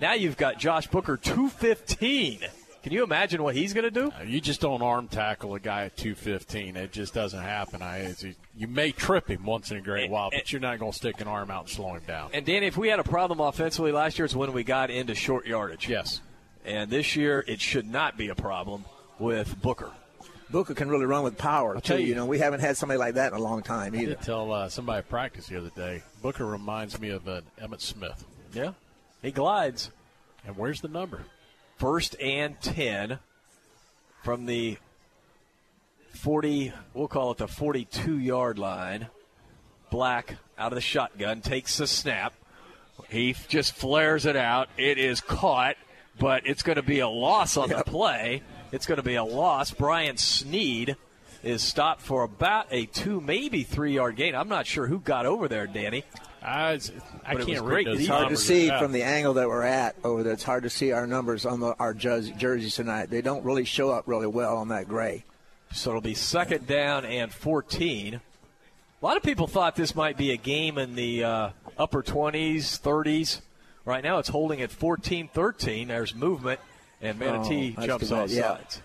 Now 0.00 0.12
you've 0.14 0.36
got 0.36 0.58
Josh 0.58 0.86
Booker 0.86 1.16
215. 1.16 2.40
Can 2.84 2.92
you 2.92 3.02
imagine 3.02 3.42
what 3.42 3.56
he's 3.56 3.74
going 3.74 3.84
to 3.84 3.90
do? 3.90 4.12
Uh, 4.18 4.22
You 4.22 4.40
just 4.40 4.60
don't 4.60 4.80
arm 4.80 5.08
tackle 5.08 5.54
a 5.56 5.60
guy 5.60 5.86
at 5.86 5.96
215. 5.96 6.76
It 6.76 6.92
just 6.92 7.12
doesn't 7.12 7.42
happen. 7.42 7.82
I, 7.82 7.98
it's, 7.98 8.24
you 8.56 8.68
may 8.68 8.92
trip 8.92 9.28
him 9.28 9.44
once 9.44 9.72
in 9.72 9.76
a 9.76 9.80
great 9.80 10.08
while, 10.08 10.30
but 10.30 10.50
you're 10.52 10.60
not 10.60 10.78
going 10.78 10.92
to 10.92 10.96
stick 10.96 11.20
an 11.20 11.26
arm 11.26 11.50
out 11.50 11.62
and 11.62 11.70
slow 11.70 11.94
him 11.94 12.02
down. 12.06 12.30
And 12.32 12.46
Danny, 12.46 12.66
if 12.66 12.76
we 12.76 12.88
had 12.88 13.00
a 13.00 13.04
problem 13.04 13.40
offensively 13.40 13.90
last 13.90 14.18
year, 14.18 14.24
it's 14.26 14.34
when 14.36 14.52
we 14.52 14.62
got 14.62 14.90
into 14.90 15.14
short 15.16 15.46
yardage. 15.46 15.88
Yes. 15.88 16.20
And 16.64 16.88
this 16.88 17.16
year, 17.16 17.44
it 17.48 17.60
should 17.60 17.86
not 17.86 18.16
be 18.16 18.28
a 18.28 18.34
problem 18.36 18.84
with 19.18 19.60
Booker. 19.62 19.90
Booker 20.50 20.72
can 20.74 20.88
really 20.88 21.04
run 21.04 21.24
with 21.24 21.36
power 21.36 21.74
too. 21.74 21.80
tell 21.80 21.98
You, 21.98 22.06
you- 22.08 22.14
know, 22.14 22.24
we 22.26 22.38
haven't 22.38 22.60
had 22.60 22.76
somebody 22.76 22.98
like 22.98 23.14
that 23.14 23.32
in 23.32 23.38
a 23.38 23.42
long 23.42 23.62
time 23.62 23.94
I 23.94 23.98
either. 23.98 24.14
did 24.14 24.22
tell 24.22 24.50
uh, 24.52 24.68
somebody 24.68 24.98
at 24.98 25.08
practice 25.08 25.46
the 25.48 25.58
other 25.58 25.70
day. 25.76 26.02
Booker 26.22 26.46
reminds 26.46 26.98
me 26.98 27.10
of 27.10 27.26
an 27.28 27.42
Emmitt 27.60 27.80
Smith. 27.82 28.24
Yeah, 28.54 28.72
he 29.20 29.30
glides. 29.30 29.90
And 30.46 30.56
where's 30.56 30.80
the 30.80 30.88
number? 30.88 31.22
First 31.76 32.18
and 32.20 32.58
10 32.62 33.18
from 34.22 34.46
the 34.46 34.78
40, 36.14 36.72
we'll 36.94 37.08
call 37.08 37.32
it 37.32 37.38
the 37.38 37.48
42 37.48 38.18
yard 38.18 38.58
line. 38.58 39.08
Black 39.90 40.36
out 40.58 40.72
of 40.72 40.76
the 40.76 40.80
shotgun 40.82 41.40
takes 41.40 41.76
the 41.78 41.86
snap. 41.86 42.32
He 43.08 43.34
just 43.48 43.74
flares 43.74 44.26
it 44.26 44.36
out. 44.36 44.68
It 44.76 44.98
is 44.98 45.20
caught, 45.20 45.76
but 46.18 46.46
it's 46.46 46.62
going 46.62 46.76
to 46.76 46.82
be 46.82 46.98
a 47.00 47.08
loss 47.08 47.56
on 47.56 47.68
the 47.68 47.82
play. 47.84 48.42
It's 48.72 48.86
going 48.86 48.96
to 48.96 49.02
be 49.02 49.14
a 49.14 49.24
loss. 49.24 49.70
Brian 49.70 50.16
Snead 50.16 50.96
is 51.42 51.62
stopped 51.62 52.00
for 52.02 52.22
about 52.24 52.66
a 52.70 52.86
two, 52.86 53.20
maybe 53.20 53.62
three 53.62 53.94
yard 53.94 54.16
gain. 54.16 54.34
I'm 54.34 54.48
not 54.48 54.66
sure 54.66 54.86
who 54.86 54.98
got 54.98 55.26
over 55.26 55.48
there, 55.48 55.66
Danny. 55.66 56.04
I, 56.42 56.78
I 57.24 57.34
can't 57.34 57.46
read 57.46 57.64
great 57.64 57.86
those 57.86 57.98
It's 58.00 58.08
hard 58.08 58.28
to 58.28 58.36
see 58.36 58.68
Yeah. 58.68 58.78
from 58.78 58.92
the 58.92 59.02
angle 59.02 59.34
that 59.34 59.48
we're 59.48 59.64
at 59.64 59.96
over 60.04 60.22
there. 60.22 60.32
It's 60.32 60.44
hard 60.44 60.62
to 60.62 60.70
see 60.70 60.92
our 60.92 61.06
numbers 61.06 61.44
on 61.44 61.60
the, 61.60 61.74
our 61.78 61.94
jerseys 61.94 62.74
tonight. 62.74 63.10
They 63.10 63.22
don't 63.22 63.44
really 63.44 63.64
show 63.64 63.90
up 63.90 64.04
really 64.06 64.26
well 64.26 64.56
on 64.56 64.68
that 64.68 64.88
gray. 64.88 65.24
So 65.72 65.90
it'll 65.90 66.00
be 66.00 66.14
second 66.14 66.66
down 66.66 67.04
and 67.04 67.32
14. 67.32 68.14
A 68.14 68.20
lot 69.04 69.16
of 69.16 69.22
people 69.22 69.46
thought 69.46 69.76
this 69.76 69.94
might 69.94 70.16
be 70.16 70.30
a 70.32 70.36
game 70.36 70.78
in 70.78 70.94
the 70.94 71.24
uh, 71.24 71.50
upper 71.76 72.02
20s, 72.02 72.80
30s. 72.80 73.40
Right 73.84 74.02
now 74.02 74.18
it's 74.18 74.28
holding 74.28 74.60
at 74.60 74.70
14 74.70 75.28
13. 75.32 75.88
There's 75.88 76.14
movement, 76.14 76.60
and 77.00 77.18
Manatee 77.18 77.74
Oh, 77.78 77.86
jumps 77.86 78.08
too 78.08 78.14
bad, 78.14 78.22
off 78.24 78.30
yeah. 78.30 78.42
sides. 78.56 78.82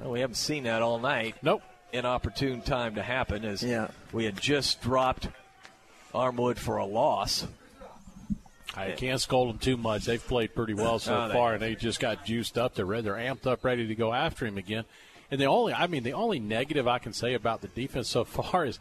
Well, 0.00 0.10
we 0.12 0.20
haven't 0.20 0.36
seen 0.36 0.64
that 0.64 0.82
all 0.82 0.98
night. 0.98 1.36
Nope. 1.42 1.62
Inopportune 1.92 2.62
time 2.62 2.94
to 2.94 3.02
happen 3.02 3.44
as 3.44 3.62
Yeah. 3.62 3.88
we 4.12 4.24
had 4.24 4.40
just 4.40 4.80
dropped 4.80 5.28
Armwood 6.14 6.58
for 6.58 6.78
a 6.78 6.86
loss. 6.86 7.46
I 8.74 8.92
can't 8.92 9.20
scold 9.20 9.50
them 9.50 9.58
too 9.58 9.76
much. 9.76 10.06
They've 10.06 10.24
played 10.26 10.54
pretty 10.54 10.72
well 10.74 10.98
so 10.98 11.26
No, 11.28 11.32
far, 11.34 11.54
and 11.54 11.62
they 11.62 11.74
just 11.74 12.00
got 12.00 12.24
juiced 12.24 12.56
up. 12.56 12.74
They're 12.74 12.86
ready. 12.86 13.02
They're 13.02 13.14
amped 13.14 13.46
up, 13.46 13.64
ready 13.64 13.86
to 13.86 13.94
go 13.94 14.14
after 14.14 14.46
him 14.46 14.56
again. 14.56 14.84
And 15.30 15.38
the 15.40 15.44
only, 15.46 15.74
I 15.74 15.86
mean, 15.86 16.02
the 16.02 16.14
only 16.14 16.38
negative 16.38 16.88
I 16.88 16.98
can 16.98 17.12
say 17.12 17.34
about 17.34 17.60
the 17.60 17.68
defense 17.68 18.08
so 18.08 18.24
far 18.24 18.64
is, 18.64 18.78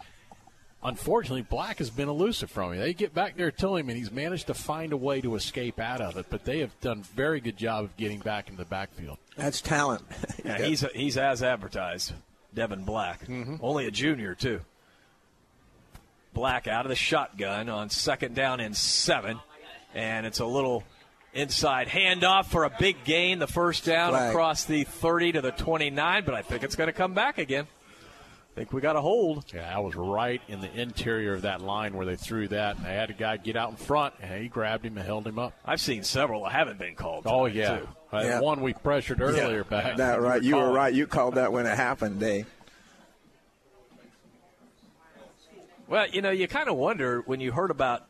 unfortunately, 0.83 1.41
Black 1.43 1.77
has 1.79 1.89
been 1.89 2.09
elusive 2.09 2.49
from 2.51 2.73
him. 2.73 2.79
They 2.79 2.93
get 2.93 3.13
back 3.13 3.35
there 3.37 3.51
to 3.51 3.75
him, 3.75 3.89
and 3.89 3.97
he's 3.97 4.11
managed 4.11 4.47
to 4.47 4.53
find 4.53 4.93
a 4.93 4.97
way 4.97 5.21
to 5.21 5.35
escape 5.35 5.79
out 5.79 6.01
of 6.01 6.17
it. 6.17 6.25
But 6.29 6.45
they 6.45 6.59
have 6.59 6.79
done 6.81 7.03
very 7.03 7.39
good 7.39 7.57
job 7.57 7.85
of 7.85 7.97
getting 7.97 8.19
back 8.19 8.47
into 8.49 8.57
the 8.63 8.69
backfield. 8.69 9.17
That's 9.37 9.61
talent. 9.61 10.03
Yeah, 10.45 10.57
he's 10.59 10.83
he's 10.95 11.17
as 11.17 11.43
advertised. 11.43 12.13
Devin 12.53 12.83
Black, 12.83 13.25
Mm-hmm. 13.27 13.55
only 13.61 13.85
a 13.85 13.91
junior 13.91 14.33
too. 14.35 14.61
Black 16.33 16.67
out 16.67 16.85
of 16.85 16.89
the 16.89 16.95
shotgun 16.95 17.69
on 17.69 17.89
second 17.89 18.35
down 18.35 18.59
and 18.59 18.75
seven, 18.75 19.39
and 19.93 20.25
it's 20.25 20.39
a 20.39 20.45
little 20.45 20.83
inside 21.33 21.87
handoff 21.87 22.45
for 22.45 22.63
a 22.63 22.69
big 22.79 23.03
gain. 23.03 23.39
The 23.39 23.47
first 23.47 23.85
down 23.85 24.11
Flag. 24.11 24.29
across 24.31 24.63
the 24.65 24.83
30 24.85 25.33
to 25.33 25.41
the 25.41 25.51
29, 25.51 26.23
but 26.25 26.33
I 26.33 26.41
think 26.41 26.63
it's 26.63 26.75
going 26.75 26.87
to 26.87 26.93
come 26.93 27.13
back 27.13 27.37
again. 27.37 27.67
I 28.51 28.53
think 28.53 28.73
we 28.73 28.81
got 28.81 28.97
a 28.97 29.01
hold. 29.01 29.45
Yeah, 29.53 29.73
I 29.73 29.79
was 29.79 29.95
right 29.95 30.41
in 30.49 30.59
the 30.59 30.71
interior 30.79 31.35
of 31.35 31.43
that 31.43 31.61
line 31.61 31.93
where 31.95 32.05
they 32.05 32.17
threw 32.17 32.49
that, 32.49 32.75
and 32.75 32.85
they 32.85 32.93
had 32.93 33.09
a 33.09 33.13
guy 33.13 33.37
get 33.37 33.55
out 33.55 33.69
in 33.69 33.77
front, 33.77 34.15
and 34.21 34.41
he 34.41 34.49
grabbed 34.49 34.85
him 34.85 34.97
and 34.97 35.05
held 35.05 35.25
him 35.25 35.39
up. 35.39 35.53
I've 35.63 35.79
seen 35.79 36.03
several 36.03 36.43
that 36.43 36.51
haven't 36.51 36.77
been 36.77 36.95
called. 36.95 37.23
Oh 37.27 37.45
yeah, 37.45 37.79
too. 37.79 37.87
Yeah. 38.11 38.41
one 38.41 38.61
we 38.61 38.73
pressured 38.73 39.21
earlier 39.21 39.63
back. 39.63 39.95
That 39.97 40.21
right. 40.21 40.43
You 40.43 40.55
were 40.55 40.61
calling. 40.63 40.75
right. 40.75 40.93
You 40.93 41.07
called 41.07 41.35
that 41.35 41.53
when 41.53 41.65
it 41.65 41.77
happened, 41.77 42.19
Dave. 42.19 42.45
Well, 45.87 46.07
you 46.09 46.21
know, 46.21 46.31
you 46.31 46.47
kind 46.47 46.69
of 46.69 46.75
wonder 46.75 47.21
when 47.21 47.39
you 47.39 47.53
heard 47.53 47.71
about 47.71 48.05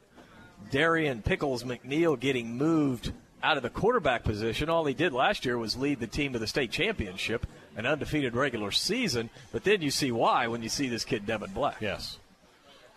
Darian 0.72 1.22
Pickles 1.22 1.64
McNeil 1.64 2.20
getting 2.20 2.58
moved 2.58 3.12
out 3.44 3.58
of 3.58 3.64
the 3.64 3.70
quarterback 3.70 4.24
position. 4.24 4.70
All 4.70 4.86
he 4.86 4.94
did 4.94 5.14
last 5.14 5.46
year 5.46 5.58
was 5.58 5.76
lead 5.78 6.00
the 6.00 6.08
team 6.08 6.34
to 6.34 6.40
the 6.40 6.48
state 6.48 6.72
championship, 6.72 7.46
an 7.76 7.86
undefeated 7.86 8.36
regular 8.36 8.72
season. 8.72 9.30
But 9.52 9.64
then 9.64 9.82
you 9.82 9.92
see 9.92 10.12
why 10.12 10.48
when 10.48 10.62
you 10.64 10.70
see 10.70 10.90
this 10.90 11.04
kid 11.06 11.26
Devin 11.26 11.52
Black. 11.52 11.78
Yes. 11.82 12.18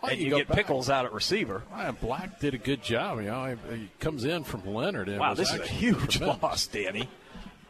and 0.03 0.19
you 0.19 0.27
you, 0.27 0.35
get 0.37 0.47
back- 0.47 0.57
Pickles 0.57 0.89
out 0.89 1.05
at 1.05 1.13
receiver. 1.13 1.63
Well, 1.71 1.91
Black 1.93 2.39
did 2.39 2.53
a 2.53 2.57
good 2.59 2.83
job. 2.83 3.19
You 3.19 3.25
know, 3.27 3.57
he, 3.71 3.75
he 3.77 3.89
comes 3.99 4.23
in 4.25 4.43
from 4.43 4.65
Lennard. 4.73 5.09
And 5.09 5.19
Wow, 5.19 5.31
was 5.31 5.39
this 5.39 5.53
is 5.53 5.59
a 5.61 5.65
huge 5.67 6.17
tremendous. 6.17 6.43
loss, 6.43 6.67
Danny. 6.67 7.09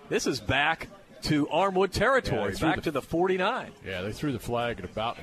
This 0.10 0.28
is 0.28 0.40
back 0.42 0.90
to 1.24 1.48
Armwood 1.48 1.92
territory, 1.92 2.52
they 2.52 2.58
threw 2.58 2.68
back 2.70 2.76
the- 2.78 2.82
to 2.84 2.92
the 2.92 3.02
49. 3.02 3.72
Yeah, 3.86 4.02
they 4.02 4.12
threw 4.12 4.32
the 4.32 4.40
flag 4.40 4.80
at 4.80 4.86
about. 4.86 5.18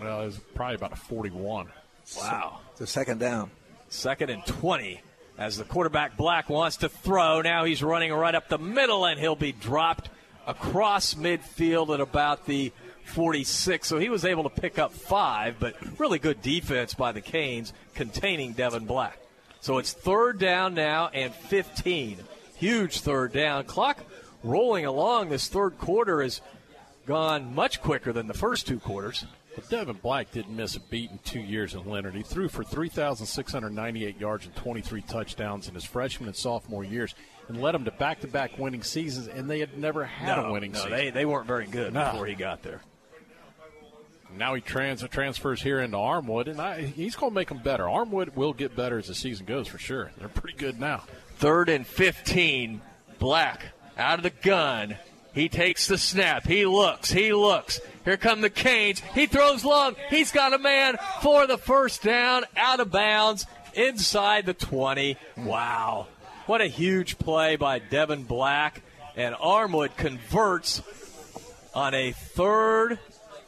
Well, 0.00 0.22
it 0.22 0.24
was 0.26 0.38
probably 0.54 0.74
about 0.76 0.92
a 0.92 0.96
forty-one. 0.96 1.68
Wow. 2.18 2.60
It's 2.72 2.80
a 2.80 2.86
second 2.86 3.18
down. 3.18 3.50
Second 3.88 4.30
and 4.30 4.44
20 4.46 5.00
as 5.38 5.56
the 5.56 5.64
quarterback 5.64 6.16
Black 6.16 6.48
wants 6.48 6.78
to 6.78 6.88
throw. 6.88 7.40
Now 7.40 7.64
he's 7.64 7.82
running 7.82 8.12
right 8.12 8.34
up 8.34 8.48
the 8.48 8.58
middle 8.58 9.04
and 9.04 9.18
he'll 9.18 9.36
be 9.36 9.52
dropped 9.52 10.08
across 10.46 11.14
midfield 11.14 11.92
at 11.94 12.00
about 12.00 12.46
the 12.46 12.72
46. 13.04 13.86
So 13.86 13.98
he 13.98 14.08
was 14.08 14.24
able 14.24 14.44
to 14.44 14.50
pick 14.50 14.78
up 14.78 14.92
five, 14.92 15.56
but 15.58 15.74
really 15.98 16.18
good 16.18 16.42
defense 16.42 16.94
by 16.94 17.12
the 17.12 17.20
Canes 17.20 17.72
containing 17.94 18.52
Devin 18.52 18.86
Black. 18.86 19.18
So 19.60 19.78
it's 19.78 19.92
third 19.92 20.38
down 20.38 20.74
now 20.74 21.08
and 21.08 21.34
15. 21.34 22.18
Huge 22.56 23.00
third 23.00 23.32
down. 23.32 23.64
Clock 23.64 23.98
rolling 24.42 24.86
along. 24.86 25.28
This 25.28 25.48
third 25.48 25.78
quarter 25.78 26.22
has 26.22 26.40
gone 27.06 27.54
much 27.54 27.80
quicker 27.80 28.12
than 28.12 28.26
the 28.26 28.34
first 28.34 28.66
two 28.66 28.78
quarters. 28.78 29.24
But 29.54 29.68
Devin 29.68 29.98
Black 30.02 30.30
didn't 30.30 30.56
miss 30.56 30.76
a 30.76 30.80
beat 30.80 31.10
in 31.10 31.18
two 31.18 31.40
years 31.40 31.74
in 31.74 31.84
Lennard. 31.88 32.14
He 32.14 32.22
threw 32.22 32.48
for 32.48 32.64
3,698 32.64 34.18
yards 34.18 34.46
and 34.46 34.56
23 34.56 35.02
touchdowns 35.02 35.68
in 35.68 35.74
his 35.74 35.84
freshman 35.84 36.28
and 36.28 36.36
sophomore 36.36 36.84
years 36.84 37.14
and 37.48 37.60
led 37.60 37.74
them 37.74 37.84
to 37.84 37.90
back 37.90 38.20
to 38.20 38.26
back 38.26 38.58
winning 38.58 38.82
seasons, 38.82 39.26
and 39.28 39.50
they 39.50 39.58
had 39.60 39.76
never 39.76 40.04
had 40.04 40.36
no, 40.36 40.46
a 40.46 40.52
winning 40.52 40.72
no, 40.72 40.78
season. 40.78 40.92
They, 40.92 41.10
they 41.10 41.26
weren't 41.26 41.46
very 41.46 41.66
good 41.66 41.92
No. 41.92 42.12
before 42.12 42.26
he 42.26 42.34
got 42.34 42.62
there. 42.62 42.80
Now 44.36 44.54
he 44.54 44.62
trans- 44.62 45.06
transfers 45.08 45.60
here 45.60 45.80
into 45.80 45.98
Armwood, 45.98 46.46
and 46.48 46.58
I, 46.58 46.82
he's 46.82 47.16
going 47.16 47.32
to 47.32 47.34
make 47.34 47.48
them 47.48 47.58
better. 47.58 47.84
Armwood 47.84 48.34
will 48.34 48.54
get 48.54 48.74
better 48.74 48.98
as 48.98 49.08
the 49.08 49.14
season 49.14 49.44
goes 49.44 49.68
for 49.68 49.76
sure. 49.76 50.10
They're 50.18 50.28
pretty 50.28 50.56
good 50.56 50.80
now. 50.80 51.02
Third 51.36 51.68
and 51.68 51.86
15. 51.86 52.80
Black 53.18 53.66
out 53.98 54.18
of 54.18 54.22
the 54.22 54.30
gun. 54.30 54.96
He 55.34 55.48
takes 55.48 55.86
the 55.86 55.98
snap. 55.98 56.46
He 56.46 56.66
looks. 56.66 57.10
He 57.10 57.32
looks. 57.32 57.80
Here 58.04 58.16
come 58.16 58.40
the 58.40 58.50
Canes. 58.50 59.00
He 59.14 59.26
throws 59.26 59.64
long. 59.64 59.96
He's 60.10 60.30
got 60.30 60.52
a 60.52 60.58
man 60.58 60.96
for 61.22 61.46
the 61.46 61.58
first 61.58 62.02
down. 62.02 62.44
Out 62.56 62.80
of 62.80 62.90
bounds. 62.90 63.46
Inside 63.74 64.46
the 64.46 64.54
20. 64.54 65.16
Wow. 65.38 66.08
What 66.46 66.60
a 66.60 66.66
huge 66.66 67.18
play 67.18 67.56
by 67.56 67.78
Devin 67.78 68.24
Black. 68.24 68.82
And 69.16 69.34
Armwood 69.34 69.96
converts 69.96 70.82
on 71.74 71.94
a 71.94 72.12
third 72.12 72.98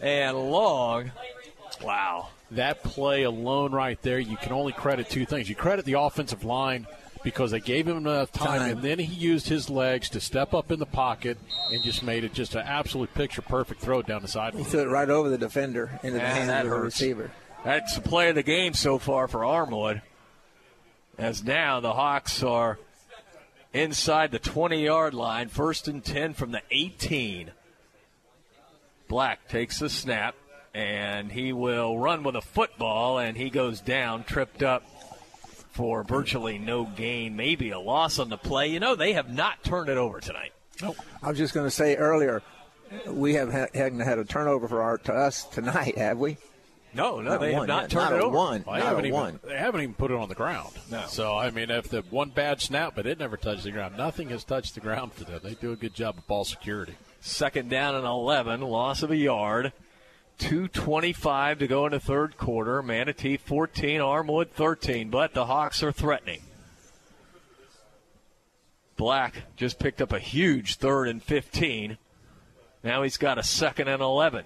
and 0.00 0.50
long. 0.50 1.10
Wow. 1.82 2.28
That 2.50 2.82
play 2.82 3.24
alone 3.24 3.72
right 3.72 4.00
there, 4.02 4.18
you 4.18 4.36
can 4.36 4.52
only 4.52 4.72
credit 4.72 5.10
two 5.10 5.26
things. 5.26 5.48
You 5.48 5.56
credit 5.56 5.84
the 5.84 5.94
offensive 5.94 6.44
line 6.44 6.86
because 7.24 7.50
they 7.50 7.58
gave 7.60 7.88
him 7.88 7.96
enough 7.96 8.30
time, 8.30 8.58
Time. 8.60 8.70
and 8.72 8.82
then 8.82 8.98
he 9.00 9.12
used 9.12 9.48
his 9.48 9.68
legs 9.70 10.08
to 10.10 10.20
step 10.20 10.54
up 10.54 10.70
in 10.70 10.78
the 10.78 10.86
pocket 10.86 11.38
and 11.72 11.82
just 11.82 12.02
made 12.04 12.22
it 12.22 12.32
just 12.34 12.54
an 12.54 12.60
absolute 12.66 13.12
picture 13.14 13.42
perfect 13.42 13.80
throw 13.80 14.02
down 14.02 14.22
the 14.22 14.52
He 14.56 14.62
threw 14.62 14.82
it 14.82 14.88
right 14.88 15.08
over 15.08 15.28
the 15.30 15.38
defender 15.38 15.98
into 16.02 16.12
the 16.12 16.18
Man, 16.18 16.36
hands 16.36 16.50
of 16.50 16.64
the 16.70 16.76
hurts. 16.76 16.84
receiver. 17.00 17.30
That's 17.64 17.94
the 17.96 18.02
play 18.02 18.28
of 18.28 18.34
the 18.34 18.42
game 18.42 18.74
so 18.74 18.98
far 18.98 19.26
for 19.26 19.40
Armwood. 19.40 20.02
As 21.16 21.42
now 21.42 21.80
the 21.80 21.94
Hawks 21.94 22.42
are 22.42 22.78
inside 23.72 24.30
the 24.30 24.38
20 24.38 24.84
yard 24.84 25.14
line, 25.14 25.48
first 25.48 25.88
and 25.88 26.04
10 26.04 26.34
from 26.34 26.52
the 26.52 26.60
18. 26.70 27.50
Black 29.08 29.48
takes 29.48 29.78
the 29.78 29.88
snap, 29.88 30.34
and 30.74 31.30
he 31.32 31.52
will 31.52 31.98
run 31.98 32.22
with 32.22 32.36
a 32.36 32.40
football, 32.40 33.18
and 33.18 33.36
he 33.36 33.48
goes 33.50 33.80
down, 33.80 34.24
tripped 34.24 34.62
up 34.62 34.82
for 35.74 36.02
virtually 36.04 36.56
no 36.58 36.84
gain, 36.84 37.36
maybe 37.36 37.70
a 37.70 37.78
loss 37.78 38.18
on 38.18 38.28
the 38.30 38.36
play. 38.38 38.68
You 38.68 38.80
know, 38.80 38.94
they 38.94 39.12
have 39.12 39.28
not 39.28 39.62
turned 39.62 39.88
it 39.90 39.96
over 39.98 40.20
tonight. 40.20 40.52
I 41.22 41.28
was 41.28 41.36
just 41.38 41.52
going 41.54 41.66
to 41.66 41.70
say 41.70 41.96
earlier, 41.96 42.42
we 43.06 43.34
have 43.34 43.52
ha- 43.52 43.66
hadn't 43.74 44.00
had 44.00 44.18
a 44.18 44.24
turnover 44.24 44.66
for 44.68 44.82
our 44.82 44.98
to 44.98 45.12
us 45.12 45.44
tonight, 45.44 45.98
have 45.98 46.18
we? 46.18 46.36
No, 46.94 47.20
no, 47.20 47.32
Not 47.32 47.40
they 47.40 47.50
have 47.52 47.58
one 47.58 47.66
not 47.66 47.80
yet. 47.82 47.90
turned 47.90 48.04
Not 48.10 48.12
it 48.12 48.20
a 48.20 48.24
over. 48.24 48.36
one. 48.36 48.64
Well, 48.64 48.74
they 48.76 48.80
Not 48.80 48.88
haven't 48.88 49.04
a 49.04 49.08
even, 49.08 49.20
one. 49.20 49.40
They 49.44 49.56
haven't 49.58 49.80
even 49.80 49.94
put 49.94 50.12
it 50.12 50.16
on 50.16 50.28
the 50.28 50.36
ground. 50.36 50.74
No. 50.92 51.02
So 51.08 51.36
I 51.36 51.50
mean, 51.50 51.70
if 51.70 51.88
the 51.88 52.02
one 52.10 52.30
bad 52.30 52.60
snap, 52.60 52.94
but 52.94 53.04
it 53.06 53.18
never 53.18 53.36
touched 53.36 53.64
the 53.64 53.72
ground. 53.72 53.96
Nothing 53.96 54.28
has 54.28 54.44
touched 54.44 54.74
the 54.76 54.80
ground 54.80 55.12
for 55.12 55.24
them. 55.24 55.40
They 55.42 55.54
do 55.54 55.72
a 55.72 55.76
good 55.76 55.92
job 55.94 56.18
of 56.18 56.26
ball 56.28 56.44
security. 56.44 56.94
Second 57.20 57.68
down 57.68 57.96
and 57.96 58.04
11, 58.06 58.60
loss 58.60 59.02
of 59.02 59.10
a 59.10 59.16
yard. 59.16 59.72
2.25 60.38 61.58
to 61.60 61.66
go 61.66 61.86
in 61.86 61.92
the 61.92 62.00
third 62.00 62.36
quarter. 62.36 62.82
Manatee 62.82 63.36
14, 63.36 64.00
Armwood 64.00 64.50
13, 64.50 65.10
but 65.10 65.34
the 65.34 65.46
Hawks 65.46 65.82
are 65.82 65.92
threatening. 65.92 66.42
Black 68.96 69.42
just 69.56 69.78
picked 69.78 70.00
up 70.00 70.12
a 70.12 70.18
huge 70.18 70.76
third 70.76 71.08
and 71.08 71.22
15. 71.22 71.98
Now 72.82 73.02
he's 73.02 73.16
got 73.16 73.38
a 73.38 73.42
second 73.42 73.88
and 73.88 74.02
11. 74.02 74.44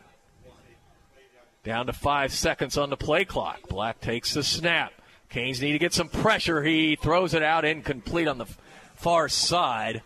Down 1.64 1.86
to 1.86 1.92
five 1.92 2.32
seconds 2.32 2.78
on 2.78 2.88
the 2.88 2.96
play 2.96 3.24
clock. 3.24 3.68
Black 3.68 4.00
takes 4.00 4.32
the 4.32 4.42
snap. 4.42 4.92
Canes 5.28 5.60
need 5.60 5.72
to 5.72 5.78
get 5.78 5.92
some 5.92 6.08
pressure. 6.08 6.62
He 6.62 6.96
throws 6.96 7.34
it 7.34 7.42
out 7.42 7.64
incomplete 7.64 8.28
on 8.28 8.38
the 8.38 8.46
far 8.94 9.28
side. 9.28 10.02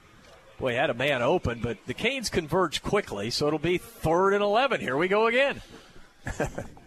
Boy, 0.59 0.75
had 0.75 0.91
a 0.91 0.95
man 0.95 1.23
open, 1.23 1.61
but 1.61 1.79
the 1.87 1.95
Canes 1.95 2.29
converge 2.29 2.83
quickly, 2.83 3.31
so 3.31 3.47
it'll 3.47 3.59
be 3.59 3.79
third 3.79 4.35
and 4.35 4.43
11. 4.43 4.81
Here 4.81 4.97
we 4.97 5.09
go 5.09 5.27
again. 5.27 5.61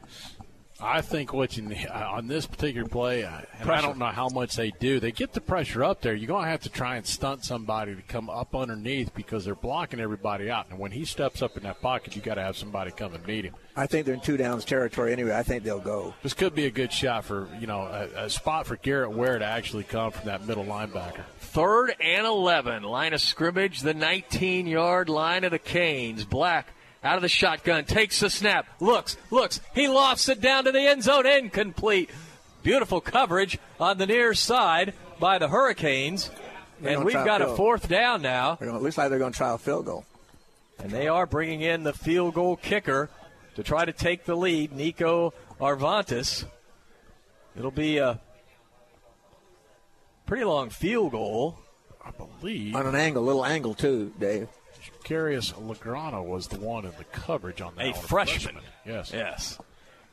I 0.85 1.01
think 1.01 1.33
what 1.33 1.57
you 1.57 1.63
need, 1.63 1.87
uh, 1.87 2.11
on 2.11 2.27
this 2.27 2.45
particular 2.45 2.87
play, 2.87 3.23
uh, 3.23 3.41
and 3.59 3.69
I 3.69 3.81
don't 3.81 3.97
know 3.97 4.05
how 4.05 4.29
much 4.29 4.55
they 4.55 4.71
do. 4.71 4.99
They 4.99 5.11
get 5.11 5.33
the 5.33 5.41
pressure 5.41 5.83
up 5.83 6.01
there. 6.01 6.13
You're 6.13 6.27
going 6.27 6.45
to 6.45 6.51
have 6.51 6.61
to 6.61 6.69
try 6.69 6.95
and 6.97 7.05
stunt 7.05 7.43
somebody 7.43 7.95
to 7.95 8.01
come 8.03 8.29
up 8.29 8.55
underneath 8.55 9.13
because 9.13 9.45
they're 9.45 9.55
blocking 9.55 9.99
everybody 9.99 10.49
out. 10.49 10.67
And 10.69 10.79
when 10.79 10.91
he 10.91 11.03
steps 11.05 11.41
up 11.41 11.57
in 11.57 11.63
that 11.63 11.81
pocket, 11.81 12.15
you 12.15 12.21
got 12.21 12.35
to 12.35 12.43
have 12.43 12.55
somebody 12.55 12.91
come 12.91 13.13
and 13.13 13.25
meet 13.25 13.45
him. 13.45 13.55
I 13.75 13.87
think 13.87 14.05
they're 14.05 14.15
in 14.15 14.21
two 14.21 14.37
downs 14.37 14.63
territory 14.63 15.11
anyway. 15.11 15.35
I 15.35 15.43
think 15.43 15.63
they'll 15.63 15.79
go. 15.79 16.13
This 16.23 16.33
could 16.33 16.55
be 16.55 16.65
a 16.65 16.71
good 16.71 16.93
shot 16.93 17.25
for 17.25 17.49
you 17.59 17.67
know 17.67 17.81
a, 17.81 18.25
a 18.25 18.29
spot 18.29 18.67
for 18.67 18.77
Garrett 18.77 19.11
Ware 19.11 19.39
to 19.39 19.45
actually 19.45 19.83
come 19.83 20.11
from 20.11 20.27
that 20.27 20.45
middle 20.45 20.63
linebacker. 20.63 21.23
Third 21.39 21.93
and 21.99 22.25
11. 22.25 22.83
Line 22.83 23.13
of 23.13 23.21
scrimmage, 23.21 23.81
the 23.81 23.93
19 23.93 24.67
yard 24.67 25.09
line 25.09 25.43
of 25.43 25.51
the 25.51 25.59
Canes. 25.59 26.23
Black 26.23 26.67
out 27.05 27.15
of 27.15 27.21
the 27.21 27.29
shotgun, 27.29 27.85
takes 27.85 28.19
the 28.19 28.29
snap, 28.29 28.65
looks, 28.81 29.15
looks. 29.31 29.61
He 29.73 29.87
lofts 29.87 30.27
it 30.27 30.41
down 30.41 30.65
to 30.65 30.71
the 30.71 30.81
end 30.81 31.03
zone, 31.03 31.25
incomplete. 31.25 32.09
Beautiful 32.63 32.99
coverage 32.99 33.59
on 33.79 33.97
the 33.99 34.07
near 34.07 34.33
side 34.33 34.93
by 35.19 35.37
the 35.37 35.47
Hurricanes. 35.47 36.31
They're 36.81 36.95
And 36.95 37.05
we've 37.05 37.13
got 37.13 37.41
a 37.41 37.45
field. 37.45 37.57
fourth 37.57 37.87
down 37.87 38.21
now. 38.23 38.55
Gonna- 38.55 38.75
It 38.77 38.81
looks 38.81 38.97
like 38.97 39.09
they're 39.09 39.19
going 39.19 39.31
to 39.33 39.37
try 39.37 39.53
a 39.53 39.57
field 39.57 39.85
goal. 39.85 40.03
And 40.79 40.89
they 40.91 41.07
are 41.07 41.25
bringing 41.25 41.61
in 41.61 41.83
the 41.83 41.93
field 41.93 42.33
goal 42.33 42.57
kicker 42.57 43.09
to 43.55 43.63
try 43.63 43.85
to 43.85 43.93
take 43.93 44.25
the 44.25 44.35
lead, 44.35 44.73
Nico 44.73 45.33
Arvantes. 45.61 46.43
It'll 47.57 47.71
be 47.71 47.99
a 47.99 48.19
pretty 50.25 50.43
long 50.43 50.69
field 50.69 51.11
goal. 51.11 51.59
I 52.03 52.11
believe 52.11 52.75
On 52.75 52.85
an 52.85 52.95
angle, 52.95 53.23
a 53.23 53.25
little 53.25 53.45
angle 53.45 53.73
too, 53.73 54.11
Dave. 54.19 54.49
Carius 55.05 55.53
Lagrana 55.53 56.23
was 56.25 56.47
the 56.47 56.59
one 56.59 56.83
in 56.83 56.91
the 56.97 57.03
coverage 57.05 57.61
on 57.61 57.75
that. 57.75 57.85
A 57.85 57.91
one, 57.91 58.01
freshman. 58.01 58.57
Yes. 58.85 59.11
Yes. 59.13 59.59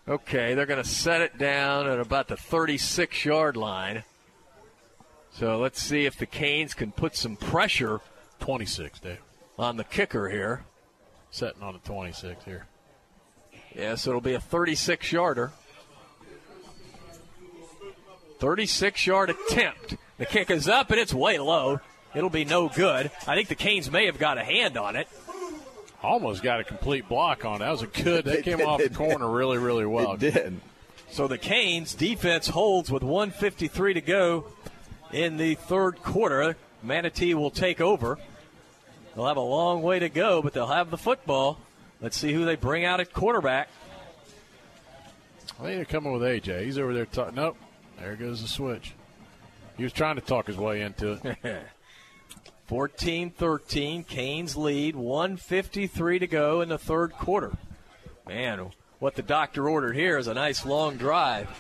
Okay, 0.07 0.55
they're 0.55 0.67
going 0.67 0.83
to 0.83 0.89
set 0.89 1.21
it 1.23 1.39
down 1.39 1.89
at 1.89 1.99
about 1.99 2.29
the 2.29 2.37
36 2.37 3.25
yard 3.25 3.57
line. 3.57 4.05
So 5.33 5.59
let's 5.59 5.81
see 5.83 6.05
if 6.05 6.19
the 6.19 6.27
Canes 6.27 6.75
can 6.75 6.93
put 6.93 7.17
some 7.17 7.37
pressure 7.37 8.01
26, 8.41 9.01
Dave. 9.01 9.19
on 9.59 9.77
the 9.79 9.85
kicker 9.85 10.29
here. 10.29 10.65
Setting 11.31 11.63
on 11.63 11.73
the 11.73 11.79
26 11.81 12.45
here. 12.45 12.67
Yes, 13.75 14.07
it'll 14.07 14.21
be 14.21 14.35
a 14.35 14.41
36 14.41 15.11
yarder. 15.11 15.53
36 18.41 19.07
yard 19.07 19.31
attempt. 19.31 19.97
The 20.19 20.27
kick 20.27 20.51
is 20.51 20.69
up 20.69 20.91
and 20.91 21.01
it's 21.01 21.15
way 21.15 21.39
low. 21.39 21.81
It'll 22.15 22.31
be 22.31 22.45
no 22.45 22.69
good. 22.69 23.11
I 23.27 23.35
think 23.35 23.49
the 23.49 23.55
Canes 23.55 23.91
may 23.91 24.07
have 24.07 24.19
got 24.19 24.39
a 24.39 24.45
hand 24.45 24.77
on 24.77 24.97
it. 24.97 25.09
Almost 26.03 26.43
got 26.43 26.61
a 26.61 26.65
complete 26.65 27.09
block 27.09 27.45
on. 27.45 27.57
it. 27.57 27.59
That 27.61 27.71
was 27.71 27.83
a 27.83 27.87
good. 27.87 28.25
That 28.25 28.43
came 28.43 28.59
did, 28.59 28.67
off 28.67 28.79
the 28.79 28.87
it 28.87 28.95
corner 28.95 29.29
really, 29.29 29.59
really 29.59 29.87
well. 29.87 30.15
It 30.15 30.21
did. 30.21 30.61
So 31.11 31.29
the 31.29 31.39
Canes 31.39 31.95
defense 31.95 32.49
holds 32.49 32.91
with 32.91 33.03
153 33.03 33.95
to 33.95 34.01
go 34.01 34.47
in 35.13 35.37
the 35.37 35.55
third 35.55 36.03
quarter. 36.03 36.57
Manatee 36.83 37.35
will 37.35 37.51
take 37.51 37.81
over. 37.81 38.19
They'll 39.15 39.27
have 39.27 39.37
a 39.37 39.41
long 39.41 39.83
way 39.83 39.99
to 39.99 40.09
go, 40.09 40.43
but 40.43 40.55
they'll 40.55 40.67
have 40.67 40.91
the 40.91 40.99
football. 40.99 41.59
Let's 42.01 42.17
see 42.17 42.33
who 42.33 42.45
they 42.45 42.57
bring 42.57 42.85
out 42.85 42.99
at 42.99 43.13
quarterback. 43.13 43.69
I 45.61 45.65
think 45.65 45.77
they're 45.77 45.85
coming 45.85 46.13
with 46.13 46.23
AJ. 46.23 46.65
He's 46.65 46.79
over 46.79 46.93
there 46.93 47.07
talking. 47.07 47.37
Nope. 47.37 47.57
There 47.99 48.17
goes 48.17 48.43
the 48.43 48.49
switch. 48.49 48.95
He 49.77 49.85
was 49.85 49.93
trying 49.93 50.17
to 50.17 50.23
talk 50.23 50.49
his 50.49 50.57
way 50.57 50.81
into 50.81 51.21
it. 51.23 51.39
14 52.73 53.33
13. 53.33 54.03
Canes 54.05 54.57
lead. 54.57 54.97
153 54.97 56.19
to 56.21 56.27
go 56.27 56.63
in 56.63 56.71
the 56.71 56.79
third 56.79 57.13
quarter. 57.13 57.53
Man, 58.27 58.71
what 58.99 59.15
the 59.15 59.21
doctor 59.21 59.69
ordered 59.69 59.95
here 59.95 60.17
is 60.17 60.27
a 60.27 60.33
nice 60.33 60.65
long 60.65 60.97
drive. 60.97 61.51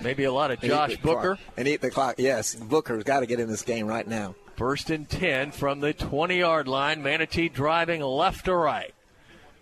Maybe 0.00 0.24
a 0.24 0.32
lot 0.32 0.50
of 0.50 0.60
Josh. 0.60 0.96
Booker. 0.96 1.38
And 1.58 1.68
eat 1.68 1.82
the 1.82 1.90
clock. 1.90 2.14
Yes, 2.16 2.54
Booker's 2.54 3.04
got 3.04 3.20
to 3.20 3.26
get 3.26 3.40
in 3.40 3.48
this 3.50 3.60
game 3.60 3.86
right 3.86 4.08
now. 4.08 4.36
First 4.56 4.88
and 4.88 5.06
10 5.06 5.50
from 5.50 5.80
the 5.80 5.92
20 5.92 6.38
yard 6.38 6.66
line. 6.66 7.02
Manatee 7.02 7.50
driving 7.50 8.00
left 8.00 8.46
to 8.46 8.56
right. 8.56 8.94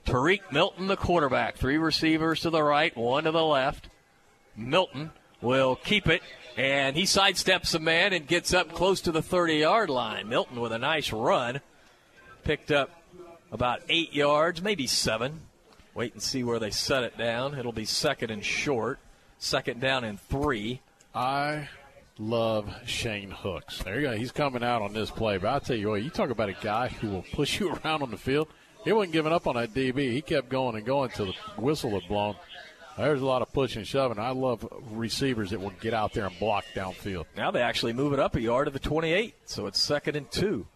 Tariq 0.07 0.53
Milton, 0.53 0.87
the 0.87 0.97
quarterback. 0.97 1.57
Three 1.57 1.79
receivers 1.79 2.43
to 2.43 2.51
the 2.51 2.63
right, 2.63 2.97
one 2.97 3.25
to 3.25 3.33
the 3.33 3.45
left. 3.45 3.89
Milton 4.57 5.11
will 5.41 5.75
keep 5.75 6.07
it, 6.07 6.23
and 6.57 6.97
he 6.97 7.05
sidesteps 7.05 7.75
a 7.75 7.79
man 7.79 8.13
and 8.13 8.27
gets 8.27 8.53
up 8.53 8.73
close 8.73 9.01
to 9.03 9.13
the 9.13 9.23
30 9.23 9.57
yard 9.57 9.91
line. 9.91 10.29
Milton 10.29 10.61
with 10.61 10.73
a 10.73 10.79
nice 10.79 11.13
run. 11.13 11.61
Picked 12.45 12.71
up 12.71 12.91
about 13.51 13.81
eight 13.89 14.13
yards, 14.13 14.63
maybe 14.63 14.87
seven. 14.87 15.43
Wait 15.95 16.13
and 16.15 16.23
see 16.23 16.43
where 16.43 16.59
they 16.59 16.71
set 16.71 17.05
it 17.05 17.17
down. 17.19 17.59
It'll 17.59 17.73
be 17.73 17.85
second 17.85 18.31
and 18.31 18.45
short. 18.45 18.99
Second 19.39 19.81
down 19.81 20.05
and 20.05 20.21
three. 20.21 20.81
I 21.15 21.69
love 22.19 22.75
Shane 22.87 23.31
Hooks. 23.31 23.83
There 23.83 24.01
you 24.01 24.09
go. 24.09 24.17
He's 24.17 24.33
coming 24.33 24.63
out 24.63 24.83
on 24.83 24.93
this 24.93 25.11
play. 25.11 25.37
But 25.37 25.49
I'll 25.49 25.61
tell 25.61 25.77
you 25.77 25.91
what, 25.91 26.03
you 26.03 26.11
talk 26.11 26.31
about 26.31 26.49
a 26.49 26.55
guy 26.55 26.89
who 26.89 27.11
will 27.11 27.25
push 27.33 27.61
you 27.61 27.71
around 27.85 28.03
on 28.03 28.11
the 28.11 28.17
field. 28.17 28.49
He 28.85 28.93
wasn't 28.93 29.13
giving 29.13 29.33
up 29.33 29.47
on 29.47 29.55
that 29.55 29.75
DB. 29.75 30.13
He 30.13 30.23
kept 30.23 30.49
going 30.49 30.77
and 30.77 30.85
going 30.85 31.11
until 31.11 31.27
the 31.27 31.35
whistle 31.61 31.91
had 31.91 32.09
blown. 32.09 32.37
There's 32.97 33.23
a 33.23 33.27
lot 33.27 33.43
of 33.43 33.53
pushing 33.53 33.81
and 33.81 33.87
shoving. 33.89 34.19
I 34.19 34.31
love 34.31 34.67
receivers 34.91 35.51
that 35.51 35.61
will 35.61 35.73
get 35.81 35.95
out 35.95 36.13
there 36.13 36.27
and 36.27 36.39
block 36.39 36.65
downfield. 36.75 37.25
Now 37.37 37.51
they 37.51 37.63
actually 37.63 37.95
move 37.95 38.13
it 38.13 38.19
up 38.21 38.35
a 38.37 38.41
yard 38.41 38.67
to 38.67 38.71
the 38.71 38.79
28, 38.79 39.35
so 39.47 39.67
it's 39.67 39.81
second 39.81 40.15
and 40.17 40.31
two. 40.31 40.67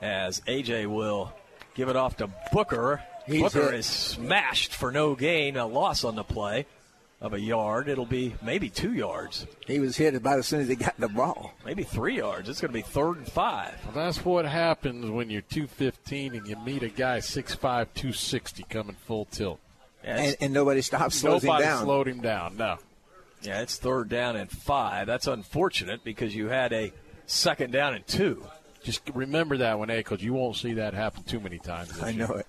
As 0.00 0.40
AJ 0.40 0.86
will 0.86 1.32
give 1.74 1.88
it 1.88 1.96
off 1.96 2.16
to 2.18 2.30
Booker. 2.52 3.02
He's 3.26 3.42
Booker 3.42 3.66
hit. 3.70 3.74
is 3.74 3.86
smashed 3.86 4.72
for 4.74 4.90
no 4.90 5.14
gain, 5.14 5.56
a 5.56 5.66
loss 5.66 6.04
on 6.04 6.16
the 6.16 6.24
play 6.24 6.64
of 7.20 7.34
a 7.34 7.40
yard. 7.40 7.86
It'll 7.88 8.06
be 8.06 8.34
maybe 8.42 8.70
two 8.70 8.94
yards, 8.94 9.46
He 9.66 9.78
was 9.78 9.98
hit 9.98 10.14
about 10.14 10.38
as 10.38 10.46
soon 10.46 10.60
as 10.62 10.68
he 10.68 10.76
got 10.76 10.98
the 10.98 11.08
ball. 11.08 11.52
maybe 11.66 11.84
three 11.84 12.16
yards. 12.16 12.48
It's 12.48 12.62
going 12.62 12.70
to 12.72 12.78
be 12.78 12.80
third 12.82 13.18
and 13.18 13.30
five. 13.30 13.74
Well, 13.84 13.94
that's 13.94 14.24
what 14.24 14.46
happens 14.46 15.10
when 15.10 15.28
you're 15.28 15.42
215 15.42 16.34
and 16.34 16.46
you 16.48 16.56
meet 16.64 16.82
a 16.82 16.88
guy 16.88 17.18
6'5", 17.18 17.60
260 17.60 18.62
coming 18.70 18.96
full 19.06 19.26
tilt. 19.26 19.60
And, 20.02 20.36
and 20.40 20.52
nobody 20.54 20.80
stops, 20.82 21.16
slows 21.16 21.42
Nobody 21.44 21.64
him 21.64 21.68
down. 21.70 21.84
slowed 21.84 22.08
him 22.08 22.20
down. 22.20 22.56
No. 22.56 22.78
Yeah, 23.42 23.60
it's 23.60 23.76
third 23.76 24.08
down 24.08 24.36
and 24.36 24.50
five. 24.50 25.06
That's 25.06 25.26
unfortunate 25.26 26.04
because 26.04 26.34
you 26.34 26.48
had 26.48 26.72
a 26.72 26.92
second 27.26 27.72
down 27.72 27.94
and 27.94 28.06
two. 28.06 28.44
Just 28.82 29.02
remember 29.14 29.58
that 29.58 29.78
one, 29.78 29.90
A, 29.90 29.98
because 29.98 30.22
you 30.22 30.32
won't 30.32 30.56
see 30.56 30.74
that 30.74 30.94
happen 30.94 31.22
too 31.24 31.40
many 31.40 31.58
times. 31.58 31.88
this 31.90 32.02
I 32.02 32.10
year. 32.10 32.26
know 32.28 32.34
it. 32.34 32.46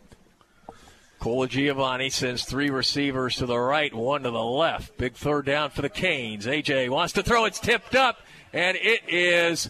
Colagiovanni 1.20 2.12
sends 2.12 2.46
three 2.46 2.70
receivers 2.72 3.36
to 3.36 3.46
the 3.46 3.58
right, 3.60 3.94
one 3.94 4.24
to 4.24 4.32
the 4.32 4.44
left. 4.44 4.98
Big 4.98 5.14
third 5.14 5.46
down 5.46 5.70
for 5.70 5.82
the 5.84 5.90
Canes. 5.90 6.48
AJ 6.48 6.90
wants 6.90 7.14
to 7.14 7.22
throw. 7.24 7.46
It's 7.46 7.60
tipped 7.60 7.96
up, 7.96 8.18
and 8.54 8.76
it 8.78 9.02
is 9.08 9.70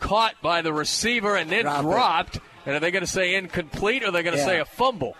caught 0.00 0.34
by 0.40 0.62
the 0.62 0.72
receiver 0.72 1.36
and 1.36 1.50
then 1.50 1.62
Drop 1.64 1.80
it. 1.80 1.82
dropped. 1.82 2.40
And 2.64 2.74
are 2.74 2.80
they 2.80 2.90
going 2.90 3.04
to 3.04 3.10
say 3.10 3.34
incomplete 3.34 4.02
or 4.02 4.08
are 4.08 4.10
they 4.10 4.22
going 4.22 4.34
to 4.34 4.40
Yeah. 4.40 4.46
say 4.46 4.58
a 4.60 4.64
fumble? 4.64 5.16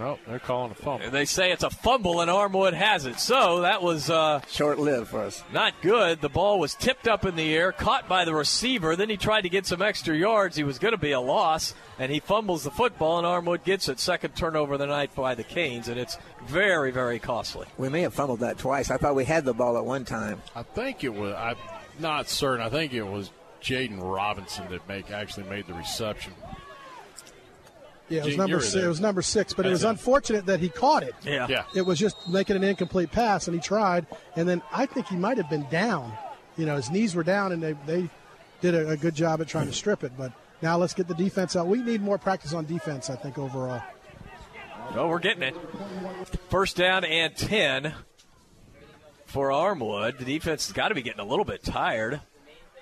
No, 0.00 0.18
they're 0.26 0.38
calling 0.38 0.70
a 0.70 0.74
fumble. 0.74 1.10
They 1.10 1.26
say 1.26 1.52
it's 1.52 1.62
a 1.62 1.68
fumble, 1.68 2.22
and 2.22 2.30
Armwood 2.30 2.72
has 2.72 3.04
it. 3.04 3.20
So 3.20 3.60
that 3.60 3.82
was 3.82 4.08
uh, 4.08 4.40
Short 4.48 4.78
lived 4.78 5.08
for 5.08 5.20
us. 5.20 5.44
not 5.52 5.74
good. 5.82 6.22
The 6.22 6.30
ball 6.30 6.58
was 6.58 6.74
tipped 6.74 7.06
up 7.06 7.26
in 7.26 7.36
the 7.36 7.54
air, 7.54 7.70
caught 7.70 8.08
by 8.08 8.24
the 8.24 8.34
receiver. 8.34 8.96
Then 8.96 9.10
he 9.10 9.18
tried 9.18 9.42
to 9.42 9.50
get 9.50 9.66
some 9.66 9.82
extra 9.82 10.16
yards. 10.16 10.56
He 10.56 10.64
was 10.64 10.78
going 10.78 10.92
to 10.92 10.98
be 10.98 11.12
a 11.12 11.20
loss, 11.20 11.74
and 11.98 12.10
he 12.10 12.18
fumbles 12.18 12.64
the 12.64 12.70
football, 12.70 13.18
and 13.18 13.26
Armwood 13.26 13.62
gets 13.62 13.90
it. 13.90 14.00
Second 14.00 14.34
turnover 14.34 14.72
of 14.72 14.78
the 14.78 14.86
night 14.86 15.14
by 15.14 15.34
the 15.34 15.44
Canes, 15.44 15.86
and 15.88 16.00
it's 16.00 16.16
very, 16.46 16.90
very 16.92 17.18
costly. 17.18 17.66
We 17.76 17.90
may 17.90 18.00
have 18.00 18.14
fumbled 18.14 18.40
that 18.40 18.56
twice. 18.56 18.90
I 18.90 18.96
thought 18.96 19.14
we 19.14 19.26
had 19.26 19.44
the 19.44 19.52
ball 19.52 19.76
at 19.76 19.84
one 19.84 20.06
time. 20.06 20.40
I 20.56 20.62
think 20.62 21.04
it 21.04 21.12
was. 21.12 21.34
I'm 21.34 21.56
not 21.98 22.26
certain. 22.30 22.64
I 22.64 22.70
think 22.70 22.94
it 22.94 23.02
was 23.02 23.30
Jaden 23.60 23.98
Robinson 24.00 24.66
that 24.70 24.88
make 24.88 25.10
actually 25.10 25.46
made 25.50 25.66
the 25.66 25.74
reception. 25.74 26.32
Yeah, 28.10 28.18
it 28.18 28.24
was 28.24 28.28
Gene, 28.32 28.38
number 28.38 28.60
six, 28.60 28.74
it 28.74 28.88
was 28.88 29.00
number 29.00 29.22
six, 29.22 29.54
but 29.54 29.64
it 29.66 29.70
was 29.70 29.84
it. 29.84 29.88
unfortunate 29.88 30.46
that 30.46 30.58
he 30.58 30.68
caught 30.68 31.04
it. 31.04 31.14
Yeah. 31.22 31.46
Yeah. 31.48 31.64
It 31.76 31.82
was 31.82 31.98
just 31.98 32.28
making 32.28 32.56
an 32.56 32.64
incomplete 32.64 33.12
pass, 33.12 33.46
and 33.46 33.54
he 33.54 33.60
tried, 33.60 34.06
and 34.34 34.48
then 34.48 34.62
I 34.72 34.86
think 34.86 35.06
he 35.06 35.16
might 35.16 35.36
have 35.36 35.48
been 35.48 35.66
down. 35.70 36.12
You 36.56 36.66
know, 36.66 36.74
his 36.74 36.90
knees 36.90 37.14
were 37.14 37.22
down, 37.22 37.52
and 37.52 37.62
they 37.62 37.74
they 37.86 38.10
did 38.60 38.74
a, 38.74 38.90
a 38.90 38.96
good 38.96 39.14
job 39.14 39.40
at 39.40 39.48
trying 39.48 39.68
to 39.68 39.72
strip 39.72 40.02
it. 40.02 40.12
But 40.18 40.32
now 40.60 40.76
let's 40.76 40.92
get 40.92 41.06
the 41.06 41.14
defense 41.14 41.54
out. 41.54 41.68
We 41.68 41.80
need 41.82 42.02
more 42.02 42.18
practice 42.18 42.52
on 42.52 42.66
defense, 42.66 43.08
I 43.08 43.16
think, 43.16 43.38
overall. 43.38 43.80
Oh, 44.96 45.06
we're 45.06 45.20
getting 45.20 45.44
it. 45.44 45.56
First 46.50 46.76
down 46.76 47.04
and 47.04 47.34
10 47.36 47.94
for 49.26 49.50
Armwood. 49.50 50.18
The 50.18 50.24
defense 50.24 50.66
has 50.66 50.72
got 50.72 50.88
to 50.88 50.96
be 50.96 51.02
getting 51.02 51.20
a 51.20 51.24
little 51.24 51.44
bit 51.44 51.62
tired 51.62 52.20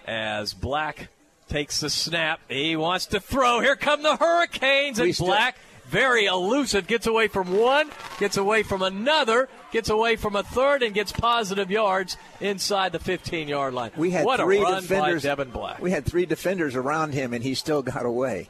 as 0.07 0.55
Black 0.55 1.09
takes 1.49 1.81
the 1.81 1.91
snap. 1.91 2.41
He 2.49 2.77
wants 2.77 3.07
to 3.07 3.21
throw. 3.21 3.61
Here 3.61 3.77
come 3.77 4.03
the 4.03 4.17
Hurricanes. 4.17 4.99
And 4.99 5.17
Black, 5.17 5.57
very 5.89 6.27
elusive, 6.27 6.87
gets 6.87 7.07
away 7.07 7.29
from 7.29 7.57
one, 7.57 7.91
gets 8.19 8.37
away 8.37 8.63
from 8.63 8.83
another, 8.83 9.49
gets 9.73 9.89
away 9.89 10.17
from 10.17 10.37
a 10.37 10.43
third, 10.43 10.83
and 10.83 10.95
gets 10.95 11.13
positive 11.13 11.71
yards 11.71 12.17
inside 12.41 12.93
the 12.93 12.99
15 12.99 13.49
yard 13.49 13.75
line. 13.75 13.91
We 13.97 14.11
had 14.11 14.25
what 14.25 14.41
three 14.41 14.59
a 14.59 14.63
run 14.63 14.83
defenders. 14.83 15.23
by 15.23 15.29
Devin 15.29 15.51
Black. 15.51 15.81
We 15.81 15.91
had 15.91 16.05
three 16.05 16.27
defenders 16.27 16.77
around 16.77 17.15
him, 17.15 17.33
and 17.33 17.43
he 17.43 17.55
still 17.55 17.83
got 17.83 18.05
away. 18.05 18.49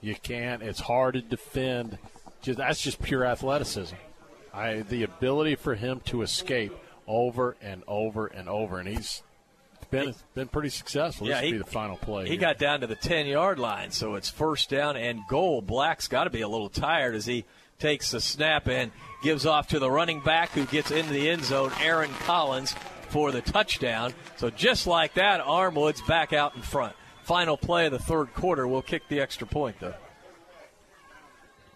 You 0.00 0.14
can't. 0.14 0.62
It's 0.62 0.80
hard 0.80 1.14
to 1.14 1.22
defend. 1.22 1.98
Just, 2.42 2.58
that's 2.58 2.80
just 2.80 3.02
pure 3.02 3.24
athleticism. 3.24 3.96
I 4.52 4.80
the 4.80 5.02
ability 5.02 5.56
for 5.56 5.74
him 5.74 6.00
to 6.06 6.22
escape 6.22 6.72
over 7.06 7.56
and 7.60 7.82
over 7.86 8.26
and 8.26 8.48
over, 8.48 8.78
and 8.78 8.88
he's 8.88 9.22
been 9.90 10.14
been 10.34 10.48
pretty 10.48 10.68
successful. 10.70 11.26
Yeah, 11.26 11.36
this 11.40 11.44
he- 11.44 11.52
be 11.52 11.58
the 11.58 11.64
final 11.64 11.96
play. 11.96 12.24
He 12.24 12.30
here. 12.30 12.40
got 12.40 12.58
down 12.58 12.80
to 12.80 12.86
the 12.86 12.94
10 12.96 13.26
yard 13.26 13.58
line, 13.58 13.90
so 13.90 14.14
it's 14.14 14.28
first 14.28 14.70
down 14.70 14.96
and 14.96 15.20
goal. 15.28 15.62
Black's 15.62 16.08
got 16.08 16.24
to 16.24 16.30
be 16.30 16.40
a 16.42 16.48
little 16.48 16.68
tired 16.68 17.14
as 17.14 17.26
he 17.26 17.44
takes 17.78 18.10
the 18.10 18.20
snap 18.20 18.68
and 18.68 18.90
gives 19.22 19.44
off 19.46 19.68
to 19.68 19.78
the 19.78 19.90
running 19.90 20.20
back 20.20 20.50
who 20.50 20.64
gets 20.66 20.90
into 20.90 21.12
the 21.12 21.28
end 21.28 21.44
zone, 21.44 21.70
Aaron 21.80 22.10
Collins, 22.20 22.74
for 23.08 23.32
the 23.32 23.40
touchdown. 23.42 24.14
So 24.36 24.50
just 24.50 24.86
like 24.86 25.14
that, 25.14 25.40
Armwood's 25.40 26.02
back 26.02 26.32
out 26.32 26.56
in 26.56 26.62
front. 26.62 26.94
Final 27.24 27.56
play 27.56 27.86
of 27.86 27.92
the 27.92 27.98
third 27.98 28.32
quarter. 28.34 28.66
We'll 28.68 28.82
kick 28.82 29.08
the 29.08 29.20
extra 29.20 29.46
point, 29.46 29.76
though. 29.80 29.94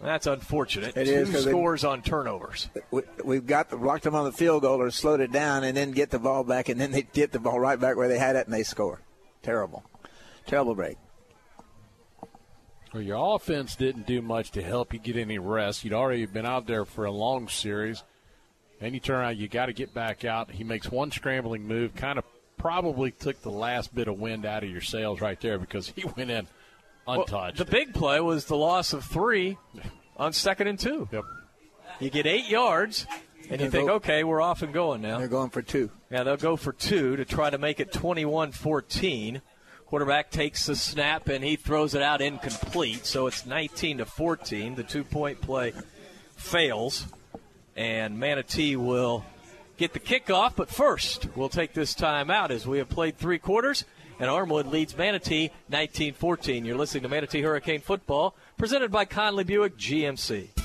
That's 0.02 0.26
unfortunate. 0.26 0.96
It 0.96 1.04
Two 1.04 1.10
is, 1.12 1.30
'cause 1.30 1.44
they- 1.44 1.50
scores 1.50 1.84
on 1.84 2.02
turnovers. 2.02 2.68
We, 2.90 3.02
we've 3.22 3.46
got 3.46 3.68
the, 3.68 3.76
blocked 3.76 4.04
them 4.04 4.14
on 4.14 4.24
the 4.24 4.32
field 4.32 4.62
goal 4.62 4.80
or 4.80 4.90
slowed 4.90 5.20
it 5.20 5.30
down, 5.30 5.62
and 5.64 5.76
then 5.76 5.90
get 5.90 6.10
the 6.10 6.18
ball 6.18 6.42
back, 6.42 6.68
and 6.70 6.80
then 6.80 6.90
they 6.90 7.02
get 7.02 7.32
the 7.32 7.38
ball 7.38 7.60
right 7.60 7.78
back 7.78 7.96
where 7.96 8.08
they 8.08 8.18
had 8.18 8.34
it, 8.36 8.46
and 8.46 8.54
they 8.54 8.62
score. 8.62 9.00
Terrible, 9.42 9.84
terrible 10.46 10.74
break. 10.74 10.96
Well, 12.92 13.02
your 13.02 13.36
offense 13.36 13.76
didn't 13.76 14.06
do 14.06 14.20
much 14.20 14.50
to 14.52 14.62
help 14.62 14.92
you 14.92 14.98
get 14.98 15.16
any 15.16 15.38
rest. 15.38 15.84
You'd 15.84 15.92
already 15.92 16.26
been 16.26 16.46
out 16.46 16.66
there 16.66 16.84
for 16.84 17.04
a 17.04 17.10
long 17.12 17.48
series. 17.48 18.02
Then 18.80 18.94
you 18.94 19.00
turn 19.00 19.20
around, 19.20 19.38
you 19.38 19.46
got 19.48 19.66
to 19.66 19.72
get 19.72 19.94
back 19.94 20.24
out. 20.24 20.50
He 20.50 20.64
makes 20.64 20.90
one 20.90 21.10
scrambling 21.10 21.66
move, 21.68 21.94
kind 21.94 22.18
of 22.18 22.24
probably 22.56 23.10
took 23.12 23.40
the 23.42 23.50
last 23.50 23.94
bit 23.94 24.08
of 24.08 24.18
wind 24.18 24.44
out 24.44 24.64
of 24.64 24.70
your 24.70 24.80
sails 24.80 25.20
right 25.20 25.40
there 25.40 25.58
because 25.58 25.88
he 25.90 26.04
went 26.16 26.30
in 26.30 26.46
Well, 27.06 27.22
untouched. 27.22 27.58
the 27.58 27.64
big 27.64 27.94
play 27.94 28.20
was 28.20 28.44
the 28.44 28.56
loss 28.56 28.92
of 28.92 29.04
three 29.04 29.58
on 30.16 30.32
second 30.32 30.66
and 30.68 30.78
two. 30.78 31.08
Yep. 31.10 31.24
You 31.98 32.10
get 32.10 32.26
eight 32.26 32.48
yards, 32.48 33.06
and 33.50 33.60
you 33.60 33.70
think, 33.70 33.88
go- 33.88 33.94
okay, 33.94 34.24
we're 34.24 34.40
off 34.40 34.62
and 34.62 34.72
going 34.72 35.02
now. 35.02 35.18
They're 35.18 35.28
going 35.28 35.50
for 35.50 35.62
two. 35.62 35.90
Yeah, 36.10 36.22
they'll 36.22 36.36
go 36.36 36.56
for 36.56 36.72
two 36.72 37.16
to 37.16 37.24
try 37.24 37.50
to 37.50 37.58
make 37.58 37.80
it 37.80 37.92
21 37.92 38.52
14. 38.52 39.42
Quarterback 39.86 40.30
takes 40.30 40.66
the 40.66 40.76
snap 40.76 41.28
and 41.28 41.42
he 41.42 41.56
throws 41.56 41.94
it 41.96 42.02
out 42.02 42.20
incomplete, 42.20 43.04
so 43.04 43.26
it's 43.26 43.44
19 43.44 43.98
to 43.98 44.04
14. 44.04 44.76
The 44.76 44.84
two 44.84 45.02
point 45.02 45.40
play 45.40 45.72
fails, 46.36 47.06
and 47.76 48.18
Manatee 48.18 48.76
will 48.76 49.24
get 49.76 49.92
the 49.92 49.98
kickoff. 50.00 50.54
But 50.54 50.68
first, 50.70 51.26
we'll 51.34 51.48
take 51.48 51.74
this 51.74 51.92
time 51.94 52.30
out 52.30 52.50
as 52.52 52.66
we 52.68 52.78
have 52.78 52.88
played 52.88 53.18
three 53.18 53.38
quarters, 53.40 53.84
and 54.20 54.28
Armwood 54.28 54.70
leads 54.70 54.96
Manatee 54.96 55.50
19 55.70 56.14
14. 56.14 56.64
You're 56.64 56.76
listening 56.76 57.02
to 57.02 57.08
Manatee 57.08 57.42
Hurricane 57.42 57.80
Football, 57.80 58.36
presented 58.56 58.92
by 58.92 59.06
Conley 59.06 59.44
Buick 59.44 59.76
GMC. 59.76 60.59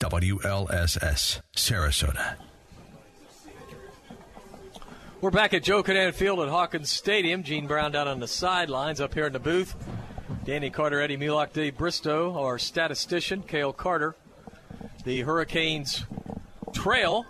WLSS, 0.00 1.40
Sarasota. 1.56 2.36
We're 5.20 5.32
back 5.32 5.52
at 5.54 5.64
Joe 5.64 5.82
Kinnan 5.82 6.14
Field 6.14 6.38
at 6.38 6.48
Hawkins 6.48 6.88
Stadium. 6.88 7.42
Gene 7.42 7.66
Brown 7.66 7.90
down 7.90 8.06
on 8.06 8.20
the 8.20 8.28
sidelines 8.28 9.00
up 9.00 9.12
here 9.12 9.26
in 9.26 9.32
the 9.32 9.40
booth. 9.40 9.74
Danny 10.44 10.70
Carter, 10.70 11.00
Eddie 11.00 11.16
Mulock, 11.16 11.52
Dave 11.52 11.76
Bristow, 11.76 12.38
our 12.38 12.60
statistician, 12.60 13.42
Cale 13.42 13.72
Carter. 13.72 14.14
The 15.02 15.22
Hurricanes 15.22 16.04
trail 16.72 17.26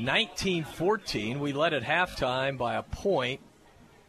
19 0.00 0.64
14. 0.64 1.38
We 1.38 1.52
led 1.52 1.74
at 1.74 1.84
halftime 1.84 2.58
by 2.58 2.74
a 2.74 2.82
point 2.82 3.40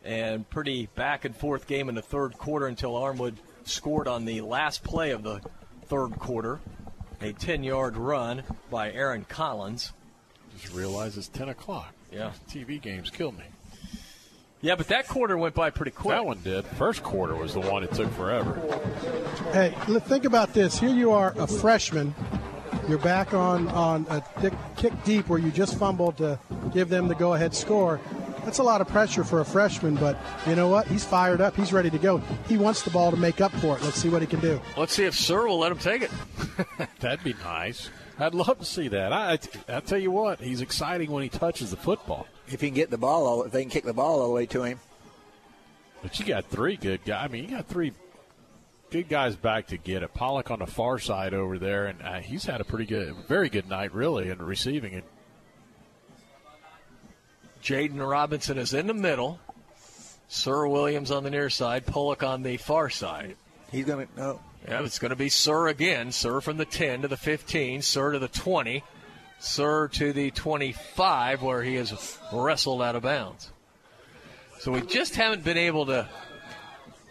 and 0.04 0.50
pretty 0.50 0.88
back 0.96 1.24
and 1.24 1.36
forth 1.36 1.68
game 1.68 1.88
in 1.88 1.94
the 1.94 2.02
third 2.02 2.36
quarter 2.40 2.66
until 2.66 2.94
Armwood 2.94 3.36
scored 3.64 4.08
on 4.08 4.26
the 4.26 4.42
last 4.42 4.84
play 4.84 5.12
of 5.12 5.22
the 5.22 5.40
third 5.86 6.18
quarter. 6.18 6.60
A 7.22 7.34
10 7.34 7.64
yard 7.64 7.98
run 7.98 8.44
by 8.70 8.92
Aaron 8.92 9.26
Collins. 9.30 9.94
Just 10.60 10.74
realized 10.74 11.18
it's 11.18 11.28
10 11.28 11.50
o'clock. 11.50 11.94
Yeah. 12.12 12.32
TV 12.50 12.82
games 12.82 13.10
kill 13.10 13.32
me. 13.32 13.44
Yeah, 14.62 14.76
but 14.76 14.88
that 14.90 15.08
quarter 15.08 15.38
went 15.38 15.56
by 15.56 15.72
pretty 15.72 15.92
quick. 15.92 16.16
That 16.16 16.26
one 16.26 16.40
did. 16.44 16.66
First 16.66 17.02
quarter 17.02 17.36
was 17.36 17.54
the 17.54 17.62
one 17.62 17.84
it 17.84 17.92
took 17.94 18.12
forever. 18.14 18.62
Hey, 19.54 19.74
think 20.02 20.26
about 20.26 20.54
this. 20.54 20.80
Here 20.80 20.90
you 20.90 21.12
are, 21.12 21.34
a 21.38 21.48
freshman. 21.48 22.14
You're 22.88 23.00
back 23.00 23.34
on 23.34 23.68
on 23.70 24.06
a 24.10 24.24
dick, 24.40 24.54
kick 24.76 24.94
deep 25.04 25.30
where 25.30 25.40
you 25.40 25.52
just 25.52 25.78
fumbled 25.80 26.18
to 26.18 26.40
give 26.74 26.90
them 26.90 27.08
the 27.08 27.16
go-ahead 27.16 27.56
score. 27.56 28.00
That's 28.44 28.58
a 28.58 28.64
lot 28.64 28.82
of 28.82 28.88
pressure 28.88 29.24
for 29.24 29.42
a 29.42 29.46
freshman, 29.46 29.96
but 29.96 30.18
you 30.48 30.56
know 30.56 30.68
what? 30.68 30.88
He's 30.88 31.06
fired 31.06 31.42
up. 31.42 31.56
He's 31.56 31.72
ready 31.72 31.90
to 31.90 31.98
go. 31.98 32.18
He 32.48 32.58
wants 32.58 32.82
the 32.82 32.90
ball 32.90 33.12
to 33.12 33.18
make 33.18 33.40
up 33.40 33.52
for 33.54 33.78
it. 33.78 33.84
Let's 33.84 33.98
see 33.98 34.10
what 34.10 34.22
he 34.22 34.28
can 34.28 34.40
do. 34.40 34.60
Let's 34.76 34.94
see 34.94 35.06
if 35.06 35.16
Sir 35.16 35.48
will 35.48 35.60
let 35.60 35.72
him 35.72 35.78
take 35.78 36.02
it. 36.02 36.12
That'd 37.00 37.24
be 37.24 37.34
nice. 37.44 37.90
I'd 38.18 38.34
love 38.34 38.60
to 38.60 38.66
see 38.66 38.88
that. 38.90 39.14
I, 39.14 39.34
I, 39.34 39.78
I 39.78 39.80
tell 39.80 39.98
you 39.98 40.12
what, 40.12 40.40
he's 40.40 40.62
exciting 40.62 41.12
when 41.12 41.24
he 41.24 41.30
touches 41.30 41.72
the 41.72 41.78
football. 41.78 42.28
If 42.48 42.62
he 42.62 42.68
can 42.68 42.76
get 42.76 42.90
the 42.90 42.98
ball, 42.98 43.26
all, 43.26 43.44
if 43.44 43.52
they 43.52 43.62
can 43.62 43.72
kick 43.72 43.84
the 43.84 43.94
ball 43.94 44.20
all 44.20 44.28
the 44.28 44.34
way 44.34 44.46
to 44.48 44.64
him. 44.64 44.80
But 46.02 46.20
you 46.20 46.26
got 46.26 46.46
three 46.46 46.78
good 46.78 47.04
guys. 47.06 47.26
I 47.26 47.32
mean, 47.32 47.44
you 47.44 47.50
got 47.52 47.68
three 47.68 47.94
good 48.90 49.08
guys 49.08 49.36
back 49.36 49.68
to 49.68 49.78
get 49.78 50.04
it. 50.04 50.14
Pollock 50.14 50.52
on 50.52 50.60
the 50.60 50.68
far 50.68 51.00
side 51.00 51.34
over 51.34 51.58
there, 51.58 51.88
and 51.88 52.02
uh, 52.02 52.20
he's 52.20 52.46
had 52.46 52.60
a 52.62 52.64
pretty 52.64 52.86
good, 52.86 53.16
very 53.28 53.50
good 53.50 53.70
night, 53.70 53.94
really, 53.94 54.30
in 54.30 54.40
receiving 54.40 54.94
it. 54.94 55.06
Jaden 57.62 58.08
Robinson 58.08 58.58
is 58.58 58.74
in 58.74 58.88
the 58.88 58.94
middle. 58.94 59.40
Sir 60.28 60.68
Williams 60.68 61.12
on 61.12 61.24
the 61.24 61.30
near 61.30 61.50
side. 61.50 61.86
Pollock 61.86 62.24
on 62.24 62.44
the 62.44 62.58
far 62.58 62.90
side. 62.90 63.36
He's 63.72 63.86
going 63.86 64.08
to 64.08 64.14
oh. 64.18 64.26
no. 64.26 64.40
Yeah, 64.68 64.84
it's 64.84 65.00
going 65.00 65.10
to 65.10 65.16
be 65.16 65.30
Sir 65.30 65.68
again. 65.68 66.12
Sir 66.12 66.40
from 66.40 66.58
the 66.58 66.66
10 66.66 67.02
to 67.02 67.08
the 67.08 67.18
15. 67.18 67.82
Sir 67.82 68.12
to 68.12 68.20
the 68.20 68.28
20. 68.28 68.84
Sir 69.40 69.88
to 69.88 70.14
the 70.14 70.30
25, 70.30 71.42
where 71.42 71.64
he 71.64 71.76
has 71.76 72.20
wrestled 72.32 72.82
out 72.82 72.96
of 72.96 73.02
bounds. 73.02 73.52
So 74.60 74.72
we 74.72 74.82
just 74.82 75.16
haven't 75.16 75.44
been 75.44 75.58
able 75.58 75.88
to 75.88 76.08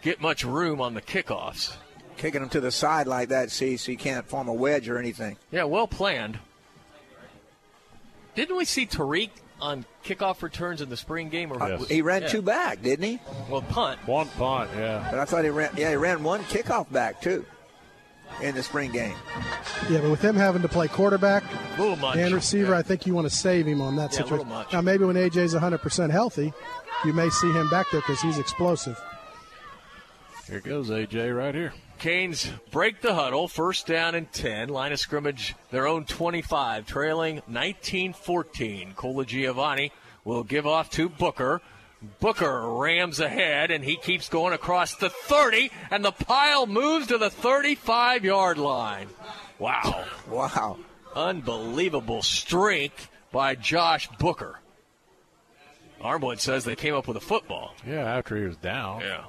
get 0.01 0.21
much 0.21 0.45
room 0.45 0.79
on 0.79 0.93
the 0.93 1.01
kickoffs. 1.01 1.75
Kicking 2.15 2.39
them 2.39 2.49
to 2.51 2.61
the 2.61 2.71
side 2.71 3.07
like 3.07 3.29
that, 3.29 3.51
see, 3.51 3.75
so 3.75 3.91
you 3.91 3.97
can't 3.97 4.25
form 4.25 4.47
a 4.47 4.53
wedge 4.53 4.87
or 4.87 4.97
anything. 4.97 5.37
Yeah, 5.51 5.65
well 5.65 5.87
planned. 5.87 6.39
Didn't 8.35 8.55
we 8.55 8.63
see 8.63 8.85
Tariq 8.85 9.31
on 9.61 9.85
kickoff 10.03 10.41
returns 10.41 10.81
in 10.81 10.89
the 10.89 10.97
spring 10.97 11.29
game? 11.29 11.51
Or 11.51 11.61
Uh, 11.61 11.77
He 11.83 12.01
ran 12.01 12.23
Yeah. 12.23 12.27
two 12.29 12.41
back, 12.41 12.81
didn't 12.81 13.05
he? 13.05 13.19
Well, 13.49 13.61
punt. 13.61 13.99
One 14.07 14.27
punt, 14.29 14.69
yeah. 14.77 15.07
But 15.09 15.19
I 15.19 15.25
thought 15.25 15.43
he 15.43 15.49
ran. 15.49 15.69
Yeah, 15.77 15.89
he 15.91 15.95
ran 15.95 16.23
one 16.23 16.43
kickoff 16.45 16.91
back 16.91 17.21
too 17.21 17.45
in 18.41 18.55
the 18.55 18.63
spring 18.63 18.91
game. 18.91 19.13
Yeah, 19.89 19.99
but 19.99 20.09
with 20.09 20.21
him 20.21 20.35
having 20.35 20.61
to 20.61 20.69
play 20.69 20.87
quarterback 20.87 21.43
much. 21.77 22.17
and 22.17 22.33
receiver, 22.33 22.73
I 22.73 22.81
think 22.81 23.05
you 23.05 23.13
want 23.13 23.29
to 23.29 23.35
save 23.35 23.65
him 23.65 23.81
on 23.81 23.95
that 23.97 24.13
Yeah, 24.13 24.19
a 24.19 24.23
situation. 24.23 24.47
much. 24.49 24.71
Now, 24.73 24.81
maybe 24.81 25.03
when 25.05 25.15
AJ's 25.17 25.53
100% 25.53 26.11
healthy, 26.11 26.53
you 27.05 27.13
may 27.13 27.29
see 27.29 27.51
him 27.51 27.69
back 27.69 27.87
there 27.91 28.01
because 28.01 28.21
he's 28.21 28.37
explosive. 28.37 28.99
Here 30.47 30.59
goes 30.61 30.89
AJ 30.89 31.31
right 31.37 31.53
here. 31.55 31.73
Canes 32.01 32.51
break 32.71 33.01
the 33.01 33.13
huddle, 33.13 33.47
first 33.47 33.85
down 33.85 34.15
and 34.15 34.31
10. 34.31 34.69
Line 34.69 34.91
of 34.91 34.99
scrimmage, 34.99 35.53
their 35.69 35.85
own 35.85 36.05
25, 36.05 36.87
trailing 36.87 37.43
19 37.47 38.13
14. 38.13 38.93
Colagiovanni 38.95 39.91
will 40.25 40.43
give 40.43 40.65
off 40.65 40.89
to 40.89 41.07
Booker. 41.07 41.61
Booker 42.19 42.73
rams 42.73 43.19
ahead, 43.19 43.69
and 43.69 43.83
he 43.83 43.97
keeps 43.97 44.29
going 44.29 44.51
across 44.51 44.95
the 44.95 45.11
30, 45.11 45.69
and 45.91 46.03
the 46.03 46.11
pile 46.11 46.65
moves 46.65 47.05
to 47.05 47.19
the 47.19 47.29
35 47.29 48.25
yard 48.25 48.57
line. 48.57 49.07
Wow. 49.59 50.05
Wow. 50.27 50.79
Unbelievable 51.15 52.23
strength 52.23 53.11
by 53.31 53.53
Josh 53.53 54.09
Booker. 54.17 54.59
Armwood 56.01 56.39
says 56.39 56.65
they 56.65 56.75
came 56.75 56.95
up 56.95 57.07
with 57.07 57.17
a 57.17 57.21
football. 57.21 57.75
Yeah, 57.85 58.05
after 58.05 58.35
he 58.37 58.43
was 58.45 58.57
down. 58.57 59.01
Yeah. 59.01 59.25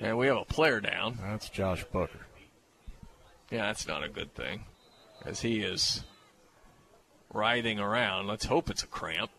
And 0.00 0.16
we 0.16 0.26
have 0.28 0.38
a 0.38 0.44
player 0.44 0.80
down. 0.80 1.18
That's 1.20 1.48
Josh 1.48 1.84
Booker. 1.84 2.26
Yeah, 3.50 3.66
that's 3.66 3.86
not 3.86 4.02
a 4.02 4.08
good 4.08 4.34
thing, 4.34 4.64
as 5.26 5.40
he 5.40 5.60
is 5.60 6.04
writhing 7.32 7.78
around. 7.78 8.26
Let's 8.26 8.46
hope 8.46 8.70
it's 8.70 8.82
a 8.82 8.86
cramp. 8.86 9.30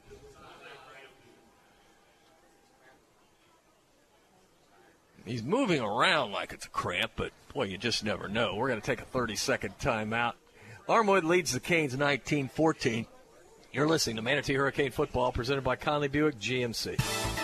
He's 5.26 5.44
moving 5.44 5.82
around 5.82 6.32
like 6.32 6.52
it's 6.52 6.66
a 6.66 6.70
cramp, 6.70 7.12
but 7.16 7.32
boy, 7.54 7.66
you 7.66 7.78
just 7.78 8.04
never 8.04 8.28
know. 8.28 8.56
We're 8.56 8.70
going 8.70 8.82
to 8.82 8.86
take 8.86 9.02
a 9.02 9.06
30 9.06 9.36
second 9.36 9.78
timeout. 9.80 10.34
Armwood 10.90 11.24
leads 11.24 11.54
the 11.54 11.60
Canes 11.60 11.96
19 11.96 12.50
14. 12.50 13.06
You're 13.72 13.88
listening 13.88 14.18
to 14.18 14.22
Manatee 14.22 14.56
Hurricane 14.56 14.92
Football 14.92 15.32
presented 15.32 15.64
by 15.64 15.76
Conley 15.76 16.10
Buick 16.10 16.38
GMC. 16.40 17.41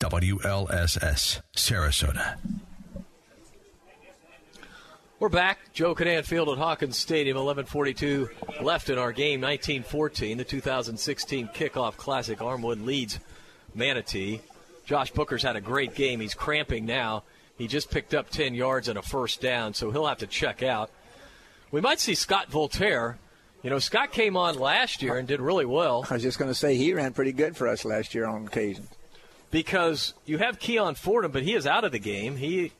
WLSS, 0.00 1.40
Sarasota. 1.56 2.38
We're 5.18 5.28
back. 5.28 5.58
Joe 5.72 5.96
Kinnan 5.96 6.24
Field 6.24 6.48
at 6.50 6.58
Hawkins 6.58 6.96
Stadium. 6.96 7.36
11:42 7.36 8.62
left 8.62 8.90
in 8.90 8.98
our 8.98 9.10
game. 9.10 9.40
19-14. 9.40 10.36
The 10.36 10.44
2016 10.44 11.48
kickoff 11.48 11.96
classic. 11.96 12.38
Armwood 12.38 12.86
leads 12.86 13.18
Manatee. 13.74 14.40
Josh 14.86 15.10
Booker's 15.10 15.42
had 15.42 15.56
a 15.56 15.60
great 15.60 15.96
game. 15.96 16.20
He's 16.20 16.34
cramping 16.34 16.86
now. 16.86 17.24
He 17.56 17.66
just 17.66 17.90
picked 17.90 18.14
up 18.14 18.30
10 18.30 18.54
yards 18.54 18.86
and 18.86 18.96
a 18.96 19.02
first 19.02 19.40
down, 19.40 19.74
so 19.74 19.90
he'll 19.90 20.06
have 20.06 20.18
to 20.18 20.28
check 20.28 20.62
out. 20.62 20.90
We 21.72 21.80
might 21.80 21.98
see 21.98 22.14
Scott 22.14 22.50
Voltaire. 22.50 23.18
You 23.64 23.70
know, 23.70 23.80
Scott 23.80 24.12
came 24.12 24.36
on 24.36 24.56
last 24.60 25.02
year 25.02 25.16
and 25.16 25.26
did 25.26 25.40
really 25.40 25.66
well. 25.66 26.06
I 26.08 26.14
was 26.14 26.22
just 26.22 26.38
going 26.38 26.50
to 26.50 26.54
say 26.54 26.76
he 26.76 26.94
ran 26.94 27.12
pretty 27.12 27.32
good 27.32 27.56
for 27.56 27.66
us 27.66 27.84
last 27.84 28.14
year 28.14 28.26
on 28.26 28.46
occasion. 28.46 28.86
Because 29.50 30.14
you 30.24 30.38
have 30.38 30.58
Keon 30.58 30.94
Fordham, 30.94 31.32
but 31.32 31.42
he 31.42 31.54
is 31.54 31.66
out 31.66 31.84
of 31.84 31.92
the 31.92 31.98
game. 31.98 32.36
He 32.36 32.72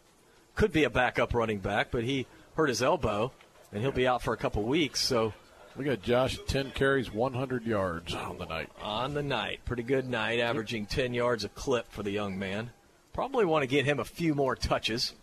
could 0.54 0.72
be 0.72 0.84
a 0.84 0.90
backup 0.90 1.34
running 1.34 1.58
back, 1.58 1.90
but 1.90 2.04
he 2.04 2.26
hurt 2.54 2.68
his 2.68 2.82
elbow, 2.82 3.32
and 3.72 3.82
he'll 3.82 3.92
be 3.92 4.06
out 4.06 4.22
for 4.22 4.32
a 4.32 4.36
couple 4.36 4.62
weeks. 4.64 5.00
So 5.00 5.32
We 5.76 5.84
got 5.84 6.02
Josh, 6.02 6.38
10 6.46 6.72
carries, 6.72 7.12
100 7.12 7.64
yards 7.64 8.14
on 8.14 8.38
the 8.38 8.46
night. 8.46 8.68
on 8.82 9.14
the 9.14 9.22
night, 9.22 9.60
pretty 9.64 9.84
good 9.84 10.08
night, 10.08 10.40
averaging 10.40 10.86
10 10.86 11.14
yards 11.14 11.44
a 11.44 11.48
clip 11.48 11.90
for 11.90 12.02
the 12.02 12.10
young 12.10 12.38
man. 12.38 12.70
Probably 13.12 13.44
want 13.44 13.62
to 13.62 13.66
get 13.68 13.84
him 13.84 13.98
a 14.00 14.04
few 14.04 14.34
more 14.34 14.54
touches. 14.56 15.14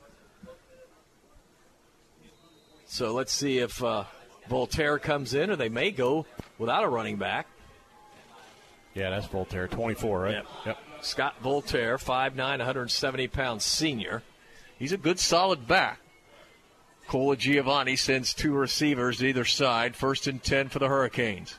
So 2.88 3.14
let's 3.14 3.34
see 3.34 3.60
if 3.60 3.84
uh, 3.84 4.06
Voltaire 4.48 5.00
comes 5.00 5.34
in, 5.34 5.50
or 5.50 5.56
they 5.56 5.70
may 5.70 5.92
go 5.92 6.26
without 6.58 6.84
a 6.84 6.88
running 6.88 7.18
back. 7.18 7.48
Yeah, 8.94 9.10
that's 9.10 9.28
Voltaire, 9.28 9.68
24, 9.68 10.22
right? 10.22 10.34
Yep. 10.36 10.46
Yep. 10.66 10.78
Scott 11.06 11.36
Voltaire, 11.42 11.98
5'9", 11.98 12.36
170 12.38 13.28
pounds 13.28 13.64
senior. 13.64 14.24
He's 14.78 14.92
a 14.92 14.98
good, 14.98 15.20
solid 15.20 15.68
back. 15.68 16.00
Colagiovanni 17.08 17.98
sends 17.98 18.34
two 18.34 18.54
receivers 18.54 19.20
to 19.20 19.28
either 19.28 19.46
side. 19.46 19.96
First 19.96 20.28
and 20.28 20.44
10 20.44 20.70
for 20.70 20.80
the 20.80 20.88
Hurricanes. 20.88 21.58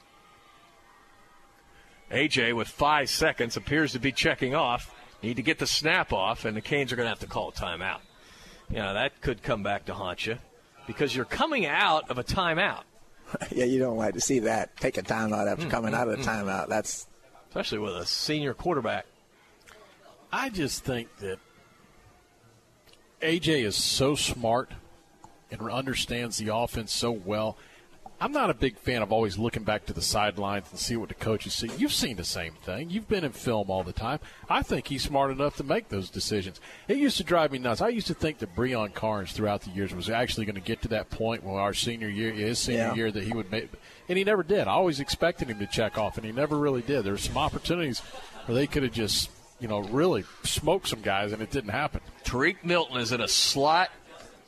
AJ, 2.10 2.55
with 2.55 2.68
five 2.68 3.08
seconds, 3.08 3.57
appears 3.57 3.92
to 3.92 3.99
be 3.99 4.12
checking 4.12 4.55
off. 4.55 4.92
Need 5.23 5.36
to 5.36 5.42
get 5.42 5.58
the 5.58 5.66
snap 5.66 6.12
off, 6.12 6.44
and 6.44 6.57
the 6.57 6.60
Canes 6.60 6.92
are 6.92 6.97
going 6.97 7.07
to 7.07 7.10
have 7.10 7.20
to 7.20 7.26
call 7.26 7.49
a 7.49 7.52
timeout. 7.52 8.00
You 8.68 8.76
know, 8.76 8.94
that 8.94 9.20
could 9.20 9.42
come 9.42 9.62
back 9.62 9.86
to 9.86 9.94
haunt 9.94 10.26
you 10.26 10.39
because 10.86 11.15
you're 11.15 11.25
coming 11.25 11.66
out 11.66 12.10
of 12.10 12.18
a 12.18 12.25
timeout. 12.25 12.83
yeah, 13.50 13.65
you 13.65 13.78
don't 13.78 13.97
like 13.97 14.15
to 14.15 14.20
see 14.20 14.41
that. 14.41 14.76
Take 14.76 14.99
a 14.99 15.02
timeout 15.02 15.50
after 15.50 15.66
Mm, 15.66 15.70
coming 15.70 15.92
mm, 15.92 15.97
out 15.97 16.08
of 16.08 16.18
the 16.18 16.23
mm. 16.23 16.26
timeout. 16.26 16.68
That's 16.68 17.07
Especially 17.49 17.78
with 17.78 17.97
a 17.97 18.05
senior 18.05 18.52
quarterback. 18.52 19.07
I 20.33 20.49
just 20.51 20.85
think 20.85 21.15
that 21.19 21.39
AJ 23.23 23.65
is 23.65 23.77
so 23.77 24.15
smart 24.15 24.71
and 25.51 25.61
understands 25.71 26.39
the 26.39 26.55
offense 26.55 26.93
so 26.93 27.11
well. 27.13 27.57
I'm 28.19 28.33
not 28.33 28.49
a 28.49 28.55
big 28.55 28.79
fan 28.79 29.03
of 29.03 29.13
always 29.13 29.37
looking 29.37 29.63
back 29.63 29.85
to 29.87 29.93
the 29.93 30.01
sidelines 30.01 30.69
and 30.71 30.79
see 30.81 30.97
what 30.97 31.11
the 31.11 31.15
coaches 31.15 31.53
see. 31.53 31.71
You've 31.77 31.93
seen 31.93 32.17
the 32.17 32.25
same 32.25 32.55
thing. 32.55 32.89
You've 32.89 33.09
been 33.09 33.25
in 33.25 33.33
film 33.33 33.69
all 33.71 33.85
the 33.85 33.93
time. 33.93 34.21
I 34.49 34.63
think 34.63 34.87
he's 34.89 35.03
smart 35.03 35.31
enough 35.31 35.57
to 35.57 35.65
make 35.65 35.91
those 35.91 36.09
decisions. 36.09 36.59
It 36.89 36.97
used 36.97 37.19
to 37.19 37.25
drive 37.25 37.53
me 37.53 37.59
nuts. 37.59 37.83
I 37.83 37.89
used 37.89 38.07
to 38.07 38.15
think 38.15 38.39
that 38.39 38.57
Breon 38.57 38.95
Carnes 38.95 39.33
throughout 39.33 39.61
the 39.63 39.71
years 39.71 39.95
was 39.95 40.09
actually 40.09 40.47
going 40.47 40.55
to 40.55 40.63
get 40.63 40.81
to 40.83 40.89
that 40.89 41.11
point 41.11 41.45
where 41.45 41.61
our 41.61 41.75
senior 41.75 42.09
year, 42.09 42.33
his 42.33 42.59
senior 42.59 42.85
Yeah. 42.85 42.95
year, 42.95 43.11
that 43.13 43.25
he 43.25 43.35
would 43.35 43.51
make, 43.51 43.69
and 44.09 44.17
he 44.17 44.25
never 44.25 44.43
did. 44.43 44.67
I 44.67 44.71
always 44.73 44.99
expected 44.99 45.49
him 45.49 45.59
to 45.59 45.67
check 45.67 45.99
off, 45.99 46.17
and 46.17 46.25
he 46.25 46.33
never 46.33 46.57
really 46.57 46.83
did. 46.83 47.05
There 47.05 47.13
were 47.13 47.19
some 47.19 47.37
opportunities 47.37 47.99
where 48.47 48.55
they 48.55 48.67
could 48.67 48.83
have 48.83 48.93
just, 48.93 49.29
you 49.59 49.68
know, 49.68 49.81
really 49.81 50.25
smoked 50.43 50.89
some 50.89 51.01
guys, 51.01 51.33
and 51.33 51.43
it 51.43 51.51
didn't 51.51 51.70
happen. 51.70 52.01
Tariq 52.25 52.57
Milton 52.65 52.99
is 52.99 53.12
in 53.12 53.20
a 53.20 53.28
slot 53.28 53.91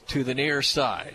to 0.09 0.25
the 0.25 0.35
near 0.35 0.62
side. 0.62 1.15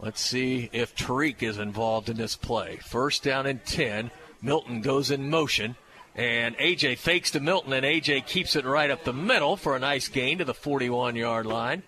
Let's 0.00 0.20
see 0.20 0.68
if 0.72 0.96
Tariq 0.96 1.42
is 1.42 1.58
involved 1.58 2.08
in 2.08 2.16
this 2.16 2.36
play. 2.36 2.76
First 2.76 3.22
down 3.22 3.46
and 3.46 3.64
10. 3.64 4.10
Milton 4.40 4.80
goes 4.80 5.10
in 5.10 5.30
motion. 5.30 5.76
And 6.14 6.56
AJ 6.58 6.98
fakes 6.98 7.30
to 7.30 7.40
Milton, 7.40 7.72
and 7.72 7.86
AJ 7.86 8.26
keeps 8.26 8.54
it 8.54 8.66
right 8.66 8.90
up 8.90 9.04
the 9.04 9.14
middle 9.14 9.56
for 9.56 9.74
a 9.74 9.78
nice 9.78 10.08
gain 10.08 10.38
to 10.38 10.44
the 10.44 10.52
41 10.52 11.16
yard 11.16 11.46
line. 11.46 11.84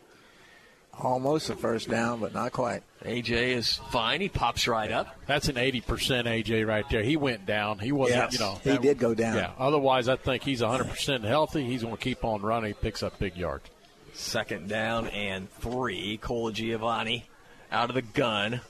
Almost 1.00 1.50
a 1.50 1.56
first 1.56 1.90
down, 1.90 2.20
but 2.20 2.32
not 2.32 2.52
quite. 2.52 2.82
AJ 3.02 3.54
is 3.56 3.74
fine. 3.90 4.20
He 4.20 4.28
pops 4.28 4.66
right 4.68 4.90
up. 4.90 5.14
That's 5.26 5.48
an 5.48 5.56
80% 5.56 5.82
AJ 6.24 6.66
right 6.66 6.84
there. 6.90 7.02
He 7.02 7.16
went 7.16 7.44
down. 7.46 7.78
He 7.78 7.92
wasn't, 7.92 8.18
Yes, 8.20 8.32
you 8.34 8.38
know. 8.38 8.58
he 8.62 8.78
did 8.78 8.98
go 8.98 9.14
down. 9.14 9.36
Yeah. 9.36 9.50
Otherwise, 9.58 10.08
I 10.08 10.16
think 10.16 10.42
he's 10.42 10.60
100% 10.62 11.24
healthy. 11.24 11.64
He's 11.64 11.82
going 11.82 11.96
to 11.96 12.00
keep 12.02 12.24
on 12.24 12.40
running. 12.42 12.68
He 12.68 12.74
picks 12.74 13.02
up 13.02 13.18
big 13.18 13.36
yards. 13.36 13.68
Second 14.14 14.68
down 14.68 15.08
and 15.08 15.50
three. 15.54 16.18
Colagiovanni 16.22 17.24
out 17.70 17.90
of 17.90 17.94
the 17.94 18.02
gun. 18.02 18.60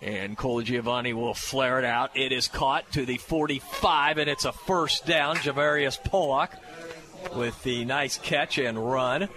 And 0.00 0.36
Colagiovanni 0.36 1.14
will 1.14 1.34
flare 1.34 1.78
it 1.78 1.84
out. 1.84 2.16
It 2.16 2.32
is 2.32 2.48
caught 2.48 2.90
to 2.92 3.06
the 3.06 3.18
45, 3.18 4.18
and 4.18 4.28
it's 4.28 4.44
a 4.44 4.50
first 4.52 5.06
down. 5.06 5.36
Javarius 5.36 6.02
Pollock 6.02 6.50
with 7.36 7.62
the 7.62 7.84
nice 7.84 8.18
catch 8.18 8.58
and 8.58 8.76
run. 8.90 9.28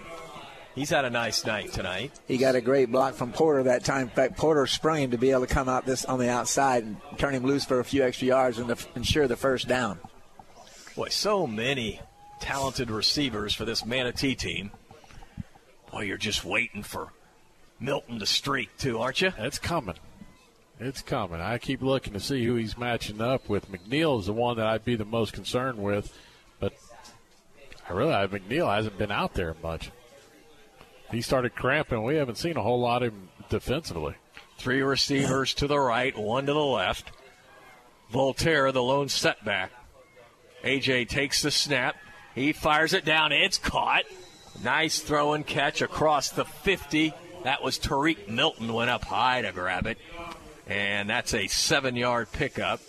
He's 0.76 0.90
had 0.90 1.06
a 1.06 1.10
nice 1.10 1.46
night 1.46 1.72
tonight. 1.72 2.12
He 2.28 2.36
got 2.36 2.54
a 2.54 2.60
great 2.60 2.92
block 2.92 3.14
from 3.14 3.32
Porter 3.32 3.62
that 3.62 3.82
time. 3.82 4.02
In 4.02 4.08
fact, 4.10 4.36
Porter 4.36 4.66
sprung 4.66 4.98
him 4.98 5.10
to 5.12 5.16
be 5.18 5.30
able 5.30 5.46
to 5.46 5.52
come 5.52 5.70
out 5.70 5.86
this 5.86 6.04
on 6.04 6.18
the 6.18 6.28
outside 6.28 6.84
and 6.84 6.98
turn 7.16 7.34
him 7.34 7.44
loose 7.44 7.64
for 7.64 7.80
a 7.80 7.84
few 7.84 8.04
extra 8.04 8.28
yards 8.28 8.58
and 8.58 8.68
to 8.68 8.76
ensure 8.94 9.26
the 9.26 9.36
first 9.36 9.66
down. 9.66 9.98
Boy, 10.94 11.08
so 11.08 11.46
many 11.46 12.00
talented 12.40 12.90
receivers 12.90 13.54
for 13.54 13.64
this 13.64 13.86
Manatee 13.86 14.34
team. 14.34 14.70
Boy, 15.90 16.02
you're 16.02 16.18
just 16.18 16.44
waiting 16.44 16.82
for 16.82 17.08
Milton 17.80 18.18
to 18.18 18.26
streak 18.26 18.68
too, 18.76 18.98
aren't 18.98 19.22
you? 19.22 19.32
It's 19.38 19.58
coming. 19.58 19.96
It's 20.78 21.00
coming. 21.00 21.40
I 21.40 21.56
keep 21.56 21.80
looking 21.80 22.12
to 22.12 22.20
see 22.20 22.44
who 22.44 22.56
he's 22.56 22.76
matching 22.76 23.22
up 23.22 23.48
with. 23.48 23.72
McNeil 23.72 24.20
is 24.20 24.26
the 24.26 24.34
one 24.34 24.58
that 24.58 24.66
I'd 24.66 24.84
be 24.84 24.96
the 24.96 25.06
most 25.06 25.32
concerned 25.32 25.78
with, 25.78 26.14
but 26.60 26.74
I 27.88 27.94
realize 27.94 28.28
McNeil 28.28 28.74
hasn't 28.74 28.98
been 28.98 29.10
out 29.10 29.32
there 29.32 29.56
much. 29.62 29.90
He 31.10 31.20
started 31.22 31.54
cramping. 31.54 32.02
We 32.02 32.16
haven't 32.16 32.38
seen 32.38 32.56
a 32.56 32.62
whole 32.62 32.80
lot 32.80 33.02
of 33.02 33.12
him 33.12 33.28
defensively. 33.48 34.14
Three 34.58 34.82
receivers 34.82 35.54
to 35.54 35.66
the 35.66 35.78
right, 35.78 36.16
one 36.16 36.46
to 36.46 36.52
the 36.52 36.58
left. 36.58 37.10
Voltaire, 38.10 38.72
the 38.72 38.82
lone 38.82 39.08
setback. 39.08 39.70
AJ 40.64 41.08
takes 41.08 41.42
the 41.42 41.50
snap. 41.50 41.96
He 42.34 42.52
fires 42.52 42.92
it 42.92 43.04
down. 43.04 43.32
It's 43.32 43.58
caught. 43.58 44.04
Nice 44.64 45.00
throw 45.00 45.34
and 45.34 45.46
catch 45.46 45.82
across 45.82 46.30
the 46.30 46.44
50. 46.44 47.12
That 47.44 47.62
was 47.62 47.78
Tariq 47.78 48.28
Milton 48.28 48.72
went 48.72 48.90
up 48.90 49.04
high 49.04 49.42
to 49.42 49.52
grab 49.52 49.86
it. 49.86 49.98
And 50.66 51.08
that's 51.08 51.34
a 51.34 51.46
seven 51.46 51.94
yard 51.94 52.32
pickup. 52.32 52.80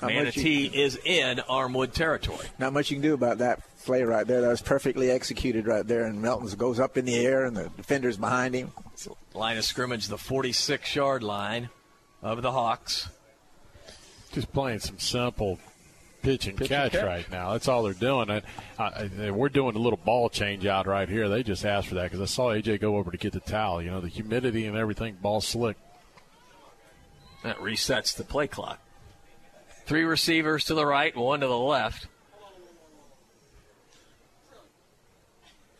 Manatee 0.00 0.66
is 0.66 0.96
in 1.04 1.38
Armwood 1.48 1.92
territory. 1.92 2.46
Not 2.58 2.72
much 2.72 2.90
you 2.90 2.96
can 2.96 3.02
do 3.02 3.14
about 3.14 3.38
that 3.38 3.62
play 3.88 4.02
right 4.02 4.26
there. 4.26 4.42
That 4.42 4.48
was 4.48 4.60
perfectly 4.60 5.10
executed 5.10 5.66
right 5.66 5.86
there. 5.86 6.04
And 6.04 6.20
Milton 6.20 6.46
goes 6.58 6.78
up 6.78 6.98
in 6.98 7.06
the 7.06 7.16
air, 7.16 7.46
and 7.46 7.56
the 7.56 7.70
defender's 7.74 8.18
behind 8.18 8.54
him. 8.54 8.70
Line 9.32 9.56
of 9.56 9.64
scrimmage, 9.64 10.08
the 10.08 10.18
46 10.18 10.94
yard 10.94 11.22
line 11.22 11.70
of 12.20 12.42
the 12.42 12.52
Hawks. 12.52 13.08
Just 14.32 14.52
playing 14.52 14.80
some 14.80 14.98
simple 14.98 15.58
pitch 16.20 16.48
and, 16.48 16.58
Pitch 16.58 16.70
and 16.70 16.90
catch, 16.90 16.92
catch. 16.92 17.02
right 17.02 17.30
now. 17.30 17.52
That's 17.52 17.66
all 17.66 17.82
they're 17.82 17.94
doing. 17.94 18.28
And 18.28 18.42
I, 18.78 19.08
I, 19.24 19.30
we're 19.30 19.48
doing 19.48 19.74
a 19.74 19.78
little 19.78 19.98
ball 20.04 20.28
change 20.28 20.66
out 20.66 20.86
right 20.86 21.08
here. 21.08 21.30
They 21.30 21.42
just 21.42 21.64
asked 21.64 21.88
for 21.88 21.94
that 21.94 22.10
because 22.10 22.20
I 22.20 22.26
saw 22.26 22.48
AJ 22.48 22.82
go 22.82 22.98
over 22.98 23.10
to 23.10 23.16
get 23.16 23.32
the 23.32 23.40
towel. 23.40 23.80
You 23.80 23.90
know, 23.90 24.02
the 24.02 24.08
humidity 24.08 24.66
and 24.66 24.76
everything, 24.76 25.16
ball 25.22 25.40
slick. 25.40 25.78
That 27.42 27.56
resets 27.56 28.14
the 28.14 28.24
play 28.24 28.48
clock. 28.48 28.80
Three 29.86 30.04
receivers 30.04 30.66
to 30.66 30.74
the 30.74 30.84
right, 30.84 31.16
one 31.16 31.40
to 31.40 31.46
the 31.46 31.56
left. 31.56 32.06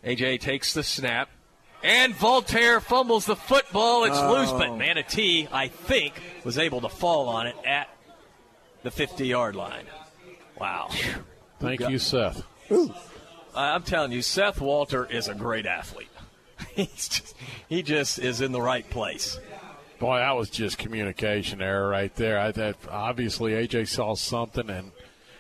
AJ 0.09 0.41
takes 0.41 0.73
the 0.73 0.83
snap. 0.83 1.29
And 1.83 2.15
Voltaire 2.15 2.81
fumbles 2.81 3.27
the 3.27 3.37
football. 3.37 4.05
It's 4.05 4.17
Oh. 4.19 4.33
loose, 4.33 4.51
but 4.51 4.71
oh. 4.71 4.77
Manatee, 4.77 5.49
I 5.53 5.69
think, 5.69 6.15
was 6.45 6.59
able 6.59 6.81
to 6.81 6.89
fall 6.89 7.29
on 7.29 7.47
it 7.47 7.57
at 7.65 7.89
the 8.83 8.91
50 8.91 9.27
yard 9.27 9.55
line. 9.55 9.85
Wow. 10.59 10.89
Thank 11.61 11.81
you, 11.89 11.99
Seth. 11.99 12.43
I'm 13.55 13.83
telling 13.83 14.13
you, 14.13 14.23
Seth 14.23 14.61
Walter 14.61 15.05
is 15.07 15.29
a 15.29 15.35
great 15.35 15.67
athlete. 15.67 16.09
He's 16.75 17.09
just, 17.09 17.37
he 17.69 17.83
just 17.83 18.19
is 18.19 18.41
in 18.41 18.53
the 18.53 18.61
right 18.63 18.89
place. 18.89 19.39
Boy, 20.01 20.19
that 20.19 20.37
was 20.37 20.49
just 20.51 20.79
communication 20.79 21.61
error 21.61 21.89
right 21.89 22.15
there. 22.15 22.39
I, 22.39 22.53
that 22.53 22.77
obviously 22.89 23.53
AJ 23.53 23.89
saw 23.89 24.15
something, 24.15 24.71
and 24.71 24.93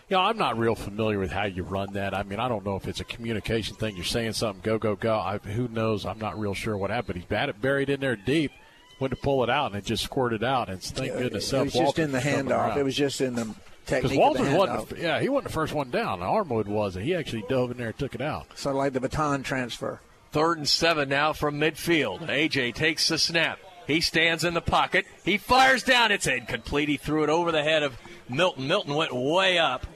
you 0.09 0.17
know 0.17 0.23
I'm 0.23 0.37
not 0.39 0.59
real 0.59 0.75
familiar 0.75 1.19
with 1.19 1.31
how 1.31 1.45
you 1.45 1.63
run 1.63 1.93
that. 1.95 2.15
I 2.15 2.23
mean, 2.23 2.39
I 2.41 2.49
don't 2.49 2.65
know 2.65 2.77
if 2.77 2.87
it's 2.89 3.01
a 3.01 3.05
communication 3.05 3.77
thing. 3.77 3.97
You're 3.97 4.05
saying 4.05 4.33
something, 4.33 4.63
go 4.63 4.79
go 4.79 4.97
go. 4.97 5.15
I, 5.19 5.39
who 5.39 5.69
knows? 5.69 6.07
I'm 6.07 6.19
not 6.19 6.39
real 6.39 6.55
sure 6.55 6.77
what 6.77 6.91
happened. 6.91 7.23
He 7.29 7.35
had 7.35 7.49
it 7.49 7.61
buried 7.61 7.91
in 7.91 8.01
there 8.01 8.17
deep, 8.17 8.53
went 9.01 9.13
to 9.13 9.21
pull 9.21 9.43
it 9.45 9.51
out, 9.51 9.73
and 9.73 9.77
it 9.79 9.85
just 9.85 10.05
squirted 10.05 10.43
out. 10.45 10.69
And 10.69 10.83
thank 10.83 11.13
goodness 11.13 11.45
it 11.45 11.47
Seth 11.49 11.65
was 11.65 11.73
just 11.75 11.99
in 11.99 12.13
the 12.13 12.21
handoff. 12.21 12.77
It 12.77 12.83
was 12.85 12.97
just 12.97 13.21
in 13.21 13.35
the 13.35 13.45
because 13.85 14.03
technique 14.11 14.21
Walter 14.21 14.43
of 14.45 14.51
the 14.51 14.57
wasn't. 14.57 14.89
the- 14.91 15.01
Yeah, 15.01 15.21
he 15.21 15.29
wasn't 15.29 15.49
the 15.49 15.53
first 15.55 15.73
one 15.73 15.91
down. 15.91 16.21
Armwood 16.21 16.67
wasn't. 16.67 17.05
He 17.07 17.15
actually 17.15 17.45
dove 17.49 17.71
in 17.71 17.77
there 17.79 17.89
and 17.89 17.99
took 17.99 18.15
it 18.15 18.21
out. 18.21 18.47
So 18.55 18.73
like 18.73 18.93
the 18.93 19.01
baton 19.01 19.43
transfer. 19.43 20.01
Third 20.31 20.59
and 20.59 20.69
seven 20.69 21.09
now 21.09 21.33
from 21.33 21.59
midfield. 21.59 22.29
AJ 22.29 22.75
takes 22.75 23.09
the 23.09 23.17
snap. 23.19 23.59
He 23.87 24.03
stands 24.03 24.45
in 24.45 24.53
the 24.53 24.61
pocket. 24.61 25.07
He 25.25 25.39
fires 25.39 25.83
down. 25.83 26.13
It's 26.13 26.27
incomplete. 26.27 26.91
He 26.91 26.99
threw 26.99 27.25
it 27.25 27.31
over 27.31 27.51
the 27.51 27.63
head 27.63 27.83
of 27.83 27.97
Milton. 28.29 28.69
Milton 28.69 28.95
went 28.95 29.15
way 29.15 29.57
up, 29.57 29.87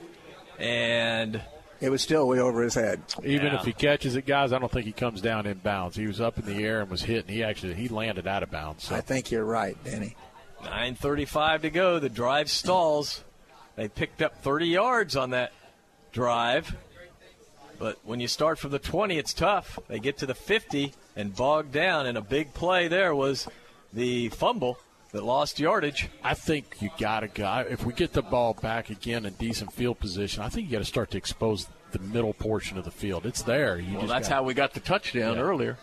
and 0.62 1.42
it 1.80 1.90
was 1.90 2.00
still 2.00 2.28
way 2.28 2.38
over 2.38 2.62
his 2.62 2.74
head. 2.74 3.02
Even 3.24 3.48
Yeah. 3.48 3.58
if 3.58 3.64
he 3.66 3.72
catches 3.72 4.14
it, 4.14 4.24
guys, 4.24 4.52
I 4.52 4.58
don't 4.58 4.70
think 4.70 4.86
he 4.86 4.92
comes 4.92 5.20
down 5.20 5.46
in 5.46 5.58
bounds. 5.58 5.96
He 5.96 6.06
was 6.06 6.20
up 6.20 6.38
in 6.38 6.46
the 6.46 6.64
air 6.64 6.80
and 6.80 6.90
was 6.90 7.02
hit, 7.02 7.26
and 7.26 7.30
he 7.30 7.42
actually 7.42 7.74
he 7.74 7.88
landed 7.88 8.26
out 8.28 8.42
of 8.42 8.50
bounds. 8.50 8.84
So. 8.84 8.94
I 8.94 9.00
think 9.00 9.30
you're 9.30 9.44
right, 9.44 9.76
Danny. 9.84 10.14
9:35 10.62 11.62
to 11.62 11.70
go. 11.70 11.98
The 11.98 12.08
drive 12.08 12.48
stalls. 12.48 13.24
They 13.74 13.88
picked 13.88 14.22
up 14.22 14.40
30 14.42 14.66
yards 14.68 15.16
on 15.16 15.30
that 15.30 15.52
drive, 16.12 16.76
but 17.78 17.98
when 18.04 18.20
you 18.20 18.28
start 18.28 18.58
from 18.58 18.70
the 18.70 18.78
20, 18.78 19.18
it's 19.18 19.34
tough. 19.34 19.78
They 19.88 19.98
get 19.98 20.18
to 20.18 20.26
the 20.26 20.34
50 20.34 20.92
and 21.16 21.34
bogged 21.34 21.72
down, 21.72 22.06
and 22.06 22.16
a 22.16 22.20
big 22.20 22.54
play 22.54 22.86
there 22.86 23.14
was 23.14 23.48
the 23.92 24.28
fumble 24.28 24.78
that 25.12 25.22
lost 25.24 25.60
yardage. 25.60 26.08
I 26.24 26.34
think 26.34 26.76
you 26.80 26.90
got 26.98 27.20
to 27.20 27.28
go. 27.28 27.64
If 27.68 27.84
we 27.84 27.92
get 27.92 28.12
the 28.12 28.22
ball 28.22 28.54
back 28.54 28.90
again 28.90 29.26
in 29.26 29.34
decent 29.34 29.72
field 29.72 30.00
position, 30.00 30.42
I 30.42 30.48
think 30.48 30.66
you 30.66 30.72
got 30.72 30.78
to 30.78 30.84
start 30.84 31.10
to 31.12 31.18
expose 31.18 31.68
the 31.92 31.98
middle 31.98 32.32
portion 32.32 32.78
of 32.78 32.84
the 32.84 32.90
field. 32.90 33.26
It's 33.26 33.42
there. 33.42 33.78
You 33.78 33.98
Well, 33.98 34.06
that's 34.06 34.28
gotta- 34.28 34.36
how 34.36 34.42
we 34.44 34.54
got 34.54 34.72
the 34.72 34.80
touchdown 34.80 35.36
Yeah. 35.36 35.42
earlier. 35.42 35.78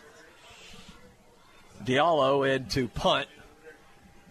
Diallo 1.83 2.43
into 2.49 2.87
punt. 2.87 3.27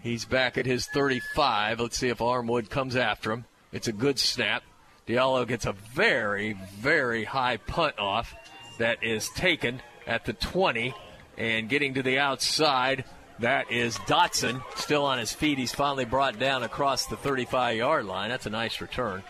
He's 0.03 0.25
back 0.25 0.59
at 0.59 0.67
his 0.67 0.87
35. 0.87 1.81
Let's 1.81 1.99
see 1.99 2.09
if 2.09 2.19
Armwood 2.19 2.71
comes 2.71 2.95
after 2.97 3.33
him. 3.33 3.45
It's 3.73 3.89
a 3.89 3.93
good 3.93 4.19
snap. 4.19 4.63
Diallo 5.07 5.47
gets 5.47 5.67
a 5.67 5.73
very, 5.73 6.53
very 6.53 7.25
high 7.25 7.57
punt 7.57 7.99
off 7.99 8.35
that 8.79 9.03
is 9.03 9.29
taken 9.31 9.81
at 10.07 10.25
the 10.25 10.33
20 10.35 10.95
and 11.37 11.69
getting 11.69 11.95
to 11.95 12.03
the 12.03 12.19
outside. 12.19 13.05
That 13.41 13.71
is 13.71 13.97
Dotson 13.99 14.63
still 14.77 15.05
on 15.05 15.19
his 15.19 15.33
feet. 15.33 15.59
He's 15.59 15.73
finally 15.73 16.05
brought 16.05 16.39
down 16.39 16.65
across 16.65 17.07
the 17.07 17.17
35 17.17 17.77
yard 17.77 18.05
line. 18.05 18.31
That's 18.31 18.47
a 18.47 18.51
nice 18.51 18.81
return. 18.81 19.23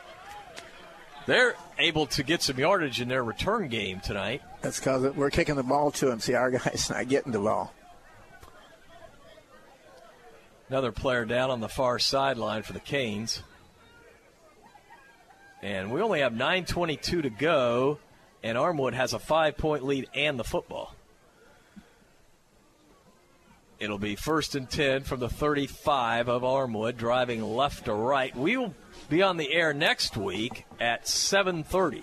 They're 1.27 1.57
able 1.78 2.07
to 2.07 2.23
get 2.23 2.43
some 2.43 2.59
yardage 2.59 3.03
in 3.03 3.09
their 3.09 3.23
return 3.23 3.69
game 3.69 4.01
tonight. 4.01 4.41
That's 4.62 4.78
because 4.78 5.15
we're 5.15 5.28
kicking 5.28 5.57
the 5.57 5.62
ball 5.62 5.91
to 5.93 6.11
him. 6.11 6.20
See, 6.20 6.33
our 6.33 6.51
guy's 6.51 6.89
not 6.89 7.07
getting 7.09 7.33
the 7.33 7.39
ball. 7.39 7.75
Another 10.70 10.93
player 10.93 11.27
down 11.27 11.51
on 11.51 11.61
the 11.61 11.69
far 11.69 11.99
sideline 11.99 12.62
for 12.62 12.73
the 12.73 12.81
Canes. 12.81 13.43
And 15.62 15.91
we 15.91 16.01
only 16.01 16.20
have 16.20 16.33
9.22 16.33 17.23
to 17.23 17.31
go, 17.31 17.99
and 18.43 18.57
Armwood 18.57 18.95
has 18.95 19.12
a 19.12 19.19
five 19.19 19.57
point 19.57 19.85
lead 19.85 20.09
and 20.15 20.39
the 20.39 20.45
football. 20.45 20.95
It'll 23.78 23.98
be 23.98 24.16
first 24.16 24.57
and 24.57 24.68
10 24.68 25.05
from 25.05 25.20
the 25.20 25.28
35 25.28 26.28
of 26.28 26.42
Armwood, 26.42 26.97
driving 26.97 27.42
left 27.42 27.84
to 27.84 27.94
right. 27.94 28.34
We 28.36 28.57
will 28.57 28.74
be 29.08 29.23
on 29.23 29.36
the 29.36 29.52
air 29.52 29.73
next 29.73 30.16
week 30.16 30.66
at 30.81 31.05
7.30. 31.05 32.02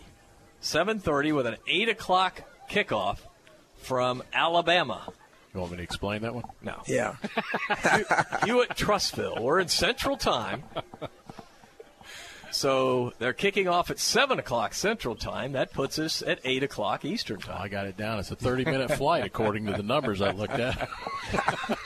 7.30 0.61 1.35
with 1.35 1.45
an 1.45 1.57
8 1.67 1.89
o'clock 1.89 2.41
kickoff 2.69 3.19
from 3.77 4.23
Alabama. 4.33 5.05
You 5.53 5.59
want 5.59 5.71
me 5.71 5.77
to 5.77 5.83
explain 5.83 6.21
that 6.21 6.33
one? 6.33 6.45
No. 6.61 6.81
Yeah. 6.87 7.15
you 8.45 8.61
at 8.61 8.77
Trussville. 8.77 9.41
We're 9.41 9.59
in 9.59 9.67
Central 9.67 10.17
Time. 10.17 10.63
So 12.55 13.11
they're 13.19 13.33
kicking 13.33 13.67
off 13.67 13.91
at 13.91 13.99
7 13.99 14.39
o'clock 14.39 14.73
Central 14.73 15.15
Time. 15.15 15.51
That 15.51 15.73
puts 15.73 15.99
us 15.99 16.21
at 16.21 16.39
8 16.43 16.63
o'clock 16.63 17.03
Eastern 17.03 17.39
Time. 17.39 17.61
I 17.61 17.67
got 17.67 17.85
it 17.85 17.97
down. 17.97 18.17
It's 18.19 18.31
a 18.31 18.35
30 18.35 18.63
minute 18.63 18.91
flight, 18.97 19.25
according 19.25 19.65
to 19.65 19.73
the 19.73 19.83
numbers 19.83 20.21
I 20.21 20.31
looked 20.31 20.53
at. 20.53 20.89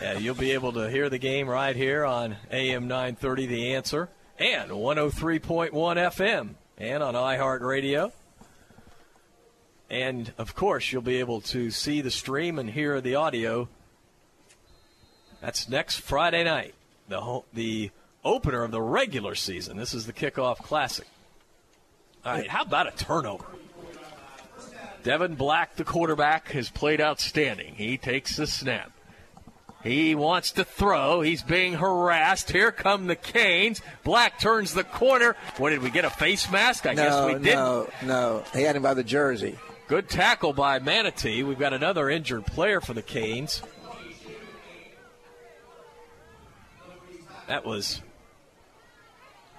Yeah, 0.00 0.16
you'll 0.16 0.36
be 0.36 0.52
able 0.52 0.72
to 0.74 0.88
hear 0.88 1.08
the 1.08 1.18
game 1.18 1.48
right 1.48 1.74
here 1.74 2.04
on 2.04 2.36
AM 2.52 2.86
930 2.86 3.46
The 3.46 3.74
Answer 3.74 4.08
and 4.38 4.70
103.1 4.70 5.72
FM 5.72 6.54
and 6.78 7.02
on 7.02 7.14
iHeartRadio. 7.14 8.12
And 9.90 10.32
of 10.38 10.54
course, 10.54 10.92
you'll 10.92 11.02
be 11.02 11.16
able 11.16 11.40
to 11.42 11.72
see 11.72 12.00
the 12.00 12.12
stream 12.12 12.60
and 12.60 12.70
hear 12.70 13.00
the 13.00 13.16
audio. 13.16 13.68
That's 15.40 15.68
next 15.68 16.00
Friday 16.00 16.44
night, 16.44 16.74
the 17.08 17.42
the 17.52 17.90
opener 18.28 18.62
of 18.62 18.70
the 18.70 18.82
regular 18.82 19.34
season. 19.34 19.76
This 19.76 19.94
is 19.94 20.06
the 20.06 20.12
kickoff 20.12 20.58
classic. 20.58 21.06
All 22.24 22.34
right, 22.34 22.48
how 22.48 22.62
about 22.62 22.86
a 22.86 23.04
turnover? 23.04 23.46
Devin 25.02 25.36
Black, 25.36 25.76
the 25.76 25.84
quarterback, 25.84 26.48
has 26.50 26.68
played 26.68 27.00
outstanding. 27.00 27.74
He 27.74 27.96
takes 27.96 28.36
the 28.36 28.46
snap. 28.46 28.92
He 29.82 30.14
wants 30.14 30.52
to 30.52 30.64
throw. 30.64 31.20
He's 31.20 31.42
being 31.42 31.74
harassed. 31.74 32.50
Here 32.50 32.72
come 32.72 33.06
the 33.06 33.16
Canes. 33.16 33.80
Black 34.02 34.40
turns 34.40 34.74
the 34.74 34.84
corner. 34.84 35.36
What 35.56 35.70
did 35.70 35.82
we 35.82 35.90
get? 35.90 36.04
A 36.04 36.10
face 36.10 36.50
mask? 36.50 36.84
I 36.84 36.94
no, 36.94 37.04
guess 37.04 37.26
we 37.26 37.44
did. 37.44 37.54
No, 37.54 37.88
no. 38.04 38.44
He 38.52 38.62
had 38.62 38.74
him 38.74 38.82
by 38.82 38.94
the 38.94 39.04
jersey. 39.04 39.56
Good 39.86 40.08
tackle 40.08 40.52
by 40.52 40.80
Manatee. 40.80 41.44
We've 41.44 41.58
got 41.58 41.72
another 41.72 42.10
injured 42.10 42.44
player 42.44 42.80
for 42.80 42.92
the 42.92 43.02
Canes. 43.02 43.62
That 47.46 47.64
was 47.64 48.02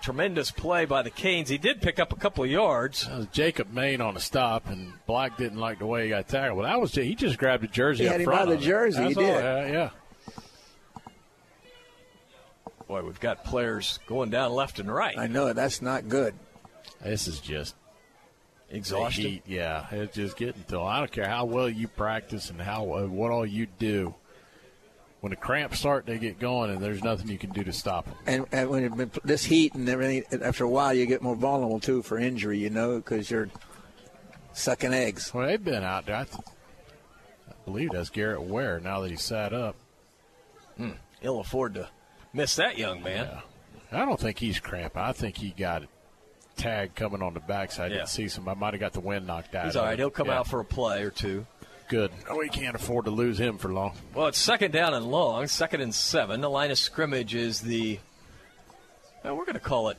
tremendous 0.01 0.51
play 0.51 0.85
by 0.85 1.01
the 1.01 1.09
Canes. 1.09 1.49
He 1.49 1.57
did 1.57 1.81
pick 1.81 1.99
up 1.99 2.11
a 2.11 2.15
couple 2.15 2.43
of 2.43 2.49
yards. 2.49 3.07
That 3.07 3.31
Jacob 3.31 3.71
Main 3.73 4.01
on 4.01 4.15
a 4.15 4.19
stop, 4.19 4.67
and 4.67 4.93
Black 5.05 5.37
didn't 5.37 5.59
like 5.59 5.79
the 5.79 5.85
way 5.85 6.03
he 6.03 6.09
got 6.09 6.27
tackled. 6.27 6.59
But 6.61 6.67
that 6.67 6.79
was 6.79 6.93
he 6.93 7.15
just 7.15 7.37
grabbed 7.37 7.63
a 7.63 7.67
jersey. 7.67 8.03
He 8.03 8.07
up 8.07 8.13
had 8.13 8.21
him 8.21 8.25
front 8.25 8.41
by 8.41 8.45
the 8.47 8.55
of 8.57 8.61
it. 8.61 8.65
jersey. 8.65 9.03
He 9.07 9.13
That's 9.13 9.17
all. 9.17 9.23
did. 9.23 9.43
Yeah, 9.43 9.71
yeah. 9.71 9.89
Boy, 12.87 13.03
we've 13.03 13.19
got 13.19 13.43
players 13.43 13.99
going 14.07 14.31
down 14.31 14.51
left 14.51 14.79
and 14.79 14.91
right. 14.91 15.17
I 15.17 15.27
know. 15.27 15.53
That's 15.53 15.81
not 15.81 16.09
good. 16.09 16.33
This 17.03 17.27
is 17.27 17.39
just 17.39 17.75
Exhaustion? 18.71 19.41
Yeah, 19.47 19.87
it's 19.91 20.15
just 20.15 20.37
getting 20.37 20.63
to. 20.69 20.81
I 20.81 20.99
don't 20.99 21.11
care 21.11 21.27
how 21.27 21.45
well 21.45 21.69
you 21.69 21.87
practice 21.87 22.49
and 22.49 22.61
how 22.61 22.93
uh, 22.93 23.07
what 23.07 23.31
all 23.31 23.45
you 23.45 23.65
do. 23.65 24.13
When 25.21 25.31
the 25.31 25.35
cramps 25.35 25.79
start, 25.79 26.05
they 26.05 26.17
get 26.17 26.39
going, 26.39 26.69
and 26.71 26.79
there's 26.81 27.03
nothing 27.03 27.27
you 27.27 27.37
can 27.37 27.49
do 27.49 27.63
to 27.65 27.73
stop 27.73 28.05
them. 28.05 28.15
And, 28.25 28.45
and 28.53 28.69
when 28.69 28.87
been 28.95 29.11
this 29.25 29.43
heat 29.43 29.73
and 29.73 29.87
everything, 29.89 30.23
after 30.41 30.63
a 30.63 30.69
while, 30.69 30.93
you 30.93 31.05
get 31.05 31.21
more 31.21 31.35
vulnerable 31.35 31.79
too 31.81 32.01
for 32.03 32.17
injury. 32.17 32.57
You 32.59 32.69
know, 32.69 32.95
because 32.97 33.29
you're 33.29 33.49
sucking 34.53 34.93
eggs. 34.93 35.33
Well, 35.33 35.47
they've 35.47 35.63
been 35.63 35.83
out 35.83 36.05
there. 36.05 36.15
I, 36.15 36.23
th- 36.23 36.37
I 37.49 37.53
believe 37.65 37.91
that's 37.91 38.09
Garrett 38.09 38.43
Ware. 38.43 38.79
Now 38.79 39.01
that 39.01 39.11
he's 39.11 39.21
sat 39.21 39.53
up, 39.53 39.75
Hmm. 40.77 40.91
He'll 41.19 41.41
afford 41.41 41.73
to 41.73 41.89
miss 42.31 42.55
that 42.55 42.77
young 42.77 43.03
man. 43.03 43.27
I 43.91 44.05
don't 44.05 44.17
think 44.19 44.37
he's 44.39 44.59
cramping. 44.61 45.01
I 45.01 45.11
think 45.11 45.35
he 45.35 45.49
got 45.49 45.83
it 45.83 45.89
tag 46.55 46.95
coming 46.95 47.21
on 47.21 47.33
the 47.33 47.41
backside. 47.41 47.91
I 47.91 47.95
Yeah. 47.95 47.99
didn't 47.99 48.09
see 48.09 48.27
somebody 48.29 48.57
might 48.57 48.73
have 48.73 48.79
got 48.79 48.93
the 48.93 49.01
wind 49.01 49.27
knocked 49.27 49.53
out. 49.55 49.65
He's 49.65 49.75
of 49.75 49.81
all 49.81 49.87
right. 49.87 49.93
him. 49.95 49.97
He'll 49.99 50.09
come 50.09 50.27
Yeah. 50.27 50.39
out 50.39 50.47
for 50.47 50.61
a 50.61 50.65
play 50.65 51.03
or 51.03 51.09
two. 51.09 51.45
Good. 51.89 52.11
Oh, 52.29 52.37
we 52.37 52.49
can't 52.49 52.75
afford 52.75 53.05
to 53.05 53.11
lose 53.11 53.39
him 53.39 53.57
for 53.57 53.73
long. 53.73 53.93
Well, 54.13 54.27
it's 54.27 54.37
second 54.37 54.71
down 54.71 54.93
and 54.93 55.07
long, 55.07 55.47
second 55.47 55.81
and 55.81 55.93
seven. 55.93 56.39
The 56.39 56.49
line 56.49 56.69
of 56.69 56.77
scrimmage 56.77 57.33
is 57.33 57.61
the, 57.61 57.97
well, 59.23 59.35
we're 59.35 59.45
going 59.45 59.55
to 59.55 59.59
call 59.59 59.89
it 59.89 59.97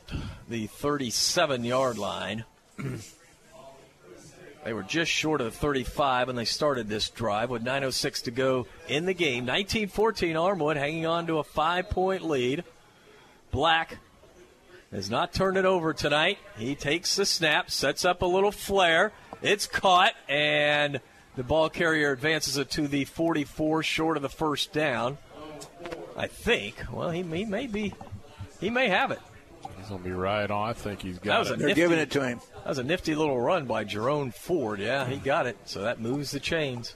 the 0.49 0.69
37 0.69 1.65
yard 1.65 1.99
line. 1.99 2.45
they 4.65 4.73
were 4.73 4.85
just 4.85 5.11
short 5.11 5.41
of 5.41 5.47
the 5.53 5.59
35 5.59 6.29
when 6.29 6.37
they 6.37 6.45
started 6.45 6.89
this 6.89 7.11
drive 7.11 7.51
with 7.51 7.65
9.06 7.65 8.23
to 8.23 8.31
go 8.31 8.69
in 8.87 9.05
the 9.05 9.15
game. 9.15 9.45
19 9.45 9.89
14 9.89 10.37
Armwood 10.37 10.77
hanging 10.77 11.07
on 11.07 11.27
to 11.27 11.39
a 11.39 11.45
five 11.45 11.91
point 11.91 12.23
lead. 12.23 12.63
Black 13.51 13.99
has 14.93 15.11
not 15.11 15.33
turned 15.33 15.57
it 15.57 15.65
over 15.65 15.93
tonight. 15.93 16.39
He 16.57 16.77
takes 16.77 17.17
the 17.17 17.27
snap, 17.27 17.69
sets 17.69 18.05
up 18.05 18.23
a 18.23 18.27
little 18.27 18.53
flare. 18.53 19.11
It's 19.43 19.67
caught, 19.67 20.13
and 20.29 21.01
the 21.37 21.43
ball 21.43 21.69
carrier 21.69 22.13
advances 22.13 22.57
it 22.57 22.71
to 22.73 22.89
the 22.89 23.05
44, 23.05 23.83
short 23.83 24.17
of 24.17 24.23
the 24.23 24.29
first 24.29 24.73
down. 24.73 25.19
I 26.17 26.27
think. 26.27 26.77
Well, 26.93 27.11
he, 27.11 27.23
he 27.23 27.45
may 27.45 27.67
be. 27.67 27.95
He 28.61 28.69
may 28.69 28.89
have 28.89 29.11
it. 29.11 29.21
He's 29.79 29.89
gonna 29.89 30.03
be 30.03 30.11
right 30.11 30.51
on. 30.51 30.69
I 30.69 30.73
think 30.73 31.01
he's 31.01 31.19
got 31.19 31.47
it. 31.47 31.59
They're 31.59 31.75
giving 31.75 31.99
it. 31.99 32.11
to 32.13 32.23
him. 32.23 32.41
That 32.57 32.69
was 32.69 32.79
a 32.79 32.83
nifty 32.83 33.15
little 33.15 33.41
run 33.41 33.67
by 33.67 33.85
Jerome 33.85 34.31
Ford. 34.31 34.81
Yeah, 34.81 35.07
he 35.07 35.17
got 35.17 35.47
it. 35.47 35.57
So 35.65 35.83
that 35.83 36.01
moves 36.01 36.31
the 36.31 36.41
chains. 36.41 36.95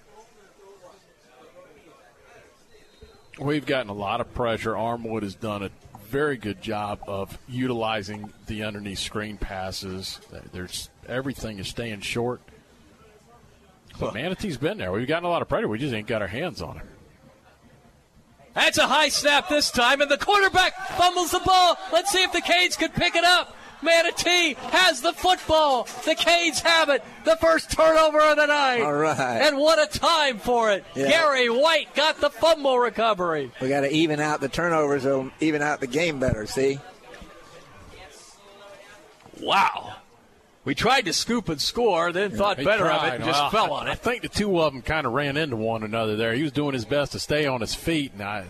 We've 3.39 3.67
gotten 3.67 3.91
a 3.91 3.95
lot 3.95 4.21
of 4.21 4.33
pressure. 4.35 4.75
Armwood 4.75 5.23
has 5.23 5.35
done 5.35 5.63
a 5.63 5.71
very 6.09 6.37
good 6.37 6.63
job 6.63 7.01
of 7.09 7.37
utilizing 7.49 8.33
the 8.47 8.63
underneath 8.63 9.01
screen 9.01 9.37
passes. 9.37 10.21
There's 10.53 10.91
everything 11.09 11.59
is 11.59 11.69
staying 11.69 12.01
short. 12.01 12.41
But 13.99 14.15
Manatee's 14.15 14.57
been 14.57 14.79
there. 14.79 14.93
We've 14.93 15.07
gotten 15.07 15.25
a 15.25 15.31
lot 15.31 15.43
of 15.43 15.49
pressure. 15.49 15.69
We 15.69 15.79
just 15.79 15.95
ain't 15.95 16.09
got 16.09 16.23
our 16.23 16.29
hands 16.29 16.61
on 16.61 16.79
it. 16.79 16.85
That's 18.55 18.79
a 18.79 18.87
high 18.87 19.09
snap 19.09 19.49
this 19.49 19.71
time, 19.71 20.01
and 20.01 20.11
the 20.11 20.19
quarterback 20.19 20.75
fumbles 20.91 21.33
the 21.33 21.41
ball. 21.45 21.77
Let's 21.93 22.13
see 22.13 22.23
if 22.23 22.33
the 22.33 22.41
Canes 22.41 22.77
can 22.77 22.91
pick 22.91 23.17
it 23.17 23.25
up. 23.25 23.57
Manatee 23.83 24.55
has 24.71 25.01
the 25.03 25.13
football. 25.13 25.87
The 26.05 26.15
Canes 26.15 26.61
have 26.61 26.89
it. 26.89 27.05
The 27.25 27.37
first 27.37 27.71
turnover 27.73 28.21
of 28.21 28.37
the 28.37 28.47
night. 28.47 28.81
All 28.81 28.95
right. 28.95 29.43
And 29.43 29.59
what 29.59 29.79
a 29.79 29.99
time 29.99 30.39
for 30.39 30.71
it. 30.73 30.85
Yeah. 30.95 31.11
Gary 31.11 31.51
White 31.51 31.95
got 31.95 32.21
the 32.21 32.31
fumble 32.31 32.79
recovery. 32.79 33.51
We 33.61 33.69
got 33.69 33.81
to 33.81 33.93
even 33.93 34.21
out 34.21 34.41
the 34.41 34.49
turnovers. 34.49 35.03
So 35.03 35.31
even 35.41 35.61
out 35.61 35.81
the 35.81 35.87
game 35.87 36.19
better. 36.19 36.47
See. 36.47 36.79
Wow. 39.41 39.97
We 40.65 40.75
tried 40.75 41.05
to 41.07 41.13
scoop 41.13 41.49
and 41.51 41.61
score, 41.61 42.11
then 42.11 42.31
thought 42.31 42.59
He 42.59 42.65
better 42.65 42.91
of 42.91 43.05
it 43.05 43.15
and 43.17 43.25
just 43.25 43.39
Well, 43.39 43.51
fell 43.51 43.73
on 43.75 43.87
it. 43.87 43.91
I 43.91 43.95
think 43.97 44.23
the 44.23 44.29
two 44.29 44.61
of 44.61 44.73
them 44.73 44.81
kind 44.83 45.07
of 45.07 45.13
ran 45.13 45.37
into 45.37 45.57
one 45.57 45.83
another 45.83 46.17
there. 46.17 46.33
He 46.33 46.43
was 46.43 46.53
doing 46.53 46.73
his 46.73 46.85
best 46.87 47.13
to 47.13 47.19
stay 47.19 47.47
on 47.47 47.61
his 47.61 47.75
feet, 47.75 48.13
and 48.15 48.23
I, 48.23 48.47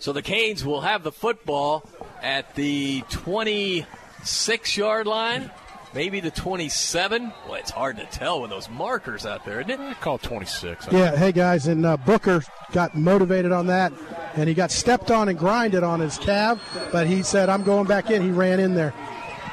So 0.00 0.12
the 0.12 0.22
Canes 0.22 0.64
will 0.64 0.80
have 0.80 1.02
the 1.04 1.12
football 1.12 1.84
at 2.22 2.54
the 2.56 3.04
26 3.10 4.76
yard 4.76 5.06
line, 5.06 5.50
maybe 5.94 6.18
the 6.20 6.30
27. 6.32 7.32
Well, 7.46 7.54
it's 7.54 7.70
hard 7.70 7.96
to 7.98 8.06
tell 8.06 8.40
with 8.40 8.50
those 8.50 8.68
markers 8.68 9.24
out 9.26 9.44
there, 9.44 9.60
isn't 9.60 9.70
it? 9.70 9.78
I 9.80 9.94
call 9.94 10.18
26. 10.18 10.88
Yeah, 10.90 11.16
hey 11.16 11.30
guys, 11.32 11.68
and 11.68 11.86
uh, 11.86 11.96
Booker 11.98 12.42
got 12.72 12.96
motivated 12.96 13.52
on 13.52 13.66
that, 13.68 13.92
and 14.34 14.48
he 14.48 14.54
got 14.54 14.70
stepped 14.70 15.10
on 15.10 15.28
and 15.28 15.38
grinded 15.38 15.82
on 15.84 16.00
his 16.00 16.18
calf, 16.18 16.60
but 16.92 17.06
he 17.06 17.22
said, 17.22 17.48
"I'm 17.48 17.62
going 17.62 17.86
back 17.86 18.10
in." 18.10 18.22
He 18.22 18.30
ran 18.30 18.58
in 18.60 18.74
there. 18.74 18.92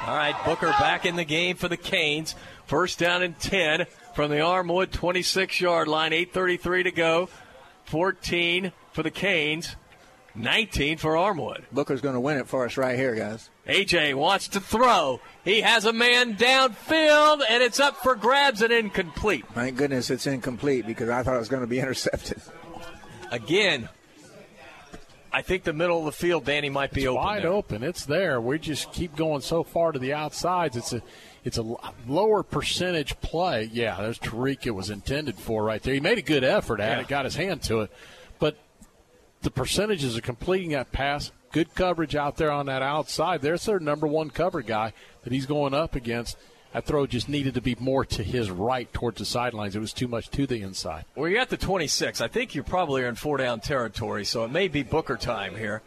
All 0.07 0.15
right, 0.15 0.35
Booker 0.45 0.69
back 0.79 1.05
in 1.05 1.17
the 1.17 1.25
game 1.25 1.57
for 1.57 1.67
the 1.67 1.75
Canes. 1.75 2.33
First 2.65 2.97
down 2.97 3.23
and 3.23 3.37
10 3.37 3.87
from 4.15 4.31
the 4.31 4.37
Armwood 4.37 4.91
26 4.91 5.59
yard 5.59 5.89
line. 5.89 6.11
8.33 6.11 6.85
to 6.85 6.91
go. 6.91 7.29
14 7.87 8.71
for 8.93 9.03
the 9.03 9.11
Canes, 9.11 9.75
19 10.35 10.97
for 10.97 11.13
Armwood. 11.15 11.63
Booker's 11.71 12.01
going 12.01 12.13
to 12.13 12.19
win 12.19 12.37
it 12.37 12.47
for 12.47 12.65
us 12.65 12.77
right 12.77 12.97
here, 12.97 13.15
guys. 13.15 13.49
AJ 13.67 14.13
wants 14.15 14.47
to 14.49 14.61
throw. 14.61 15.19
He 15.43 15.61
has 15.61 15.85
a 15.85 15.93
man 15.93 16.35
downfield, 16.35 17.41
and 17.49 17.61
it's 17.61 17.79
up 17.79 17.97
for 17.97 18.15
grabs 18.15 18.61
and 18.61 18.71
incomplete. 18.71 19.45
Thank 19.53 19.77
goodness 19.77 20.09
it's 20.09 20.25
incomplete 20.25 20.87
because 20.87 21.09
I 21.09 21.23
thought 21.23 21.35
it 21.35 21.39
was 21.39 21.49
going 21.49 21.63
to 21.63 21.67
be 21.67 21.79
intercepted. 21.81 22.41
Again, 23.31 23.89
I 25.31 25.41
think 25.41 25.63
the 25.63 25.73
middle 25.73 25.99
of 25.99 26.05
the 26.05 26.11
field, 26.11 26.45
Danny, 26.45 26.69
might 26.69 26.91
be 26.91 27.01
it's 27.01 27.09
open. 27.09 27.23
wide 27.23 27.43
there. 27.43 27.51
open. 27.51 27.83
It's 27.83 28.05
there. 28.05 28.39
We 28.41 28.57
just 28.59 28.91
keep 28.93 29.15
going 29.15 29.41
so 29.41 29.63
far 29.63 29.91
to 29.91 29.99
the 29.99 30.13
outsides. 30.13 30.75
It's 30.77 30.93
a 30.93 31.01
it's 31.43 31.57
a 31.57 31.75
lower 32.07 32.43
percentage 32.43 33.19
play. 33.21 33.69
Yeah, 33.71 33.97
there's 34.01 34.19
Tariq. 34.19 34.65
It 34.65 34.71
was 34.71 34.89
intended 34.89 35.37
for 35.37 35.63
right 35.63 35.81
there. 35.81 35.93
He 35.93 35.99
made 35.99 36.17
a 36.17 36.21
good 36.23 36.43
effort 36.43 36.79
at 36.79 36.97
Yeah. 36.97 37.01
it, 37.01 37.07
got 37.07 37.25
his 37.25 37.35
hand 37.35 37.61
to 37.63 37.81
it, 37.81 37.91
but 38.39 38.57
the 39.41 39.51
percentages 39.51 40.17
of 40.17 40.23
completing 40.23 40.71
that 40.71 40.91
pass, 40.91 41.31
good 41.51 41.73
coverage 41.75 42.15
out 42.15 42.37
there 42.37 42.51
on 42.51 42.65
that 42.65 42.81
outside. 42.81 43.41
There's 43.41 43.63
their 43.65 43.79
number 43.79 44.07
one 44.07 44.29
cover 44.29 44.61
guy 44.61 44.91
that 45.23 45.31
he's 45.31 45.45
going 45.45 45.73
up 45.73 45.95
against. 45.95 46.35
That 46.73 46.85
throw 46.85 47.07
just 47.07 47.29
needed 47.29 47.53
to 47.55 47.61
be 47.61 47.75
more 47.79 48.05
to 48.05 48.23
his 48.23 48.51
right 48.51 48.91
towards 48.93 49.17
the 49.19 49.25
sidelines. 49.25 49.75
It 49.75 49.79
was 49.79 49.93
too 49.93 50.07
much 50.07 50.29
to 50.31 50.45
the 50.45 50.61
inside. 50.61 51.05
Well, 51.15 51.29
you're 51.29 51.39
at 51.39 51.49
the 51.49 51.57
26. 51.57 52.21
I 52.21 52.27
think 52.27 52.53
you 52.55 52.61
probably 52.63 53.03
are 53.03 53.07
in 53.07 53.15
four 53.15 53.37
down 53.37 53.61
territory, 53.61 54.25
so 54.25 54.43
it 54.43 54.51
may 54.51 54.67
be 54.67 54.83
Booker 54.83 55.15
time 55.17 55.55
here. 55.55 55.81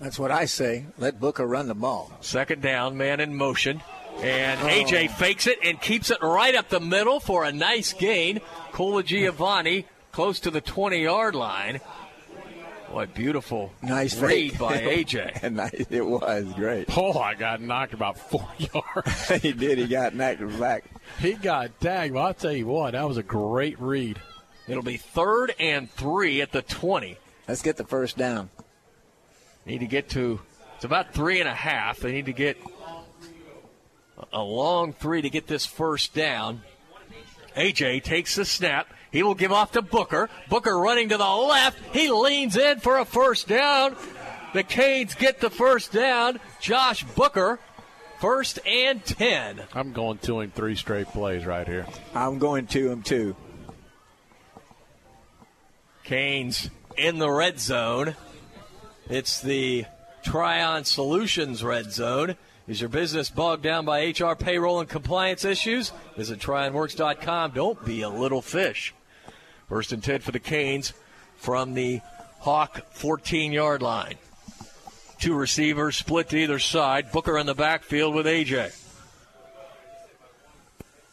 That's 0.00 0.18
what 0.18 0.30
I 0.30 0.46
say. 0.46 0.86
Let 0.98 1.20
Booker 1.20 1.46
run 1.46 1.68
the 1.68 1.74
ball. 1.74 2.10
Second 2.20 2.60
down, 2.62 2.96
man 2.96 3.20
in 3.20 3.34
motion. 3.34 3.82
And 4.22 4.60
Oh. 4.60 4.66
AJ 4.66 5.08
fakes 5.12 5.46
it 5.46 5.58
and 5.64 5.80
keeps 5.80 6.10
it 6.10 6.18
right 6.22 6.54
up 6.54 6.68
the 6.68 6.80
middle 6.80 7.20
for 7.20 7.44
a 7.44 7.52
nice 7.52 7.92
gain. 7.92 8.40
Colagiovanni 8.72 9.84
close 10.12 10.40
to 10.40 10.50
the 10.50 10.60
20 10.60 11.02
yard 11.02 11.34
line. 11.34 11.80
What 12.90 13.14
beautiful 13.14 13.72
Nice 13.82 14.18
read 14.18 14.58
by 14.58 14.78
AJ. 14.80 15.52
Nice. 15.52 15.86
it 15.90 16.04
was 16.04 16.44
great. 16.54 16.86
Oh, 16.96 17.18
I 17.18 17.34
got 17.34 17.60
knocked 17.60 17.94
about 17.94 18.18
four 18.18 18.48
yards. 18.58 19.28
he 19.42 19.52
did. 19.52 19.78
He 19.78 19.86
got 19.86 20.14
knocked 20.14 20.58
back. 20.58 20.84
He 21.20 21.34
got 21.34 21.80
tagged. 21.80 22.14
Well, 22.14 22.26
I'll 22.26 22.34
tell 22.34 22.52
you 22.52 22.66
what, 22.66 22.92
that 22.92 23.06
was 23.06 23.16
a 23.16 23.22
great 23.22 23.80
read. 23.80 24.18
It'll 24.66 24.82
be 24.82 24.96
third 24.96 25.54
and 25.60 25.90
three 25.90 26.40
at 26.42 26.52
the 26.52 26.62
20. 26.62 27.16
Let's 27.46 27.62
get 27.62 27.76
the 27.76 27.84
first 27.84 28.16
down. 28.16 28.50
Need 29.66 29.78
to 29.78 29.86
get 29.86 30.10
to, 30.10 30.40
it's 30.74 30.84
about 30.84 31.12
three 31.14 31.40
and 31.40 31.48
a 31.48 31.54
half. 31.54 32.00
They 32.00 32.12
need 32.12 32.26
to 32.26 32.32
get 32.32 32.56
a 34.32 34.42
long 34.42 34.92
three 34.92 35.22
to 35.22 35.30
get 35.30 35.46
this 35.46 35.66
first 35.66 36.14
down. 36.14 36.62
AJ 37.56 38.02
takes 38.04 38.36
the 38.36 38.44
snap. 38.44 38.92
He 39.12 39.22
will 39.22 39.34
give 39.34 39.52
off 39.52 39.72
to 39.72 39.82
Booker. 39.82 40.28
Booker 40.48 40.78
running 40.78 41.08
to 41.08 41.16
the 41.16 41.24
left. 41.24 41.78
He 41.92 42.10
leans 42.10 42.56
in 42.56 42.80
for 42.80 42.98
a 42.98 43.04
first 43.04 43.48
down. 43.48 43.96
The 44.54 44.62
Canes 44.62 45.14
get 45.14 45.40
the 45.40 45.50
first 45.50 45.92
down. 45.92 46.40
Josh 46.60 47.04
Booker 47.04 47.58
First 48.20 48.58
and 48.66 49.02
10. 49.02 49.62
I'm 49.72 49.94
going 49.94 50.18
to 50.18 50.40
him 50.40 50.50
three 50.50 50.76
straight 50.76 51.06
plays 51.06 51.46
right 51.46 51.66
here. 51.66 51.86
I'm 52.14 52.38
going 52.38 52.66
to 52.66 52.90
him 52.90 53.02
too. 53.02 53.34
Canes 56.04 56.68
in 56.98 57.18
the 57.18 57.30
red 57.30 57.58
zone. 57.58 58.16
It's 59.08 59.40
the 59.40 59.86
Trion 60.22 60.84
Solutions 60.84 61.64
red 61.64 61.92
zone. 61.92 62.36
Is 62.68 62.82
your 62.82 62.90
business 62.90 63.30
bogged 63.30 63.62
down 63.62 63.86
by 63.86 64.10
HR 64.10 64.34
payroll 64.34 64.80
and 64.80 64.88
compliance 64.88 65.46
issues? 65.46 65.90
Visit 66.14 66.40
TrionWorks.com. 66.40 67.52
Don't 67.52 67.82
be 67.86 68.02
a 68.02 68.10
little 68.10 68.42
fish. 68.42 68.92
First 69.70 69.92
and 69.92 70.02
10 70.02 70.22
for 70.22 70.32
the 70.32 70.40
Canes 70.40 70.92
from 71.36 71.74
the 71.74 72.00
Hawk 72.40 72.82
14 72.90 73.52
yard 73.52 73.82
line. 73.82 74.16
Two 75.20 75.32
receivers 75.32 75.96
split 75.96 76.28
to 76.30 76.38
either 76.38 76.58
side. 76.58 77.12
Booker 77.12 77.38
in 77.38 77.46
the 77.46 77.54
backfield 77.54 78.16
with 78.16 78.26
AJ. 78.26 78.76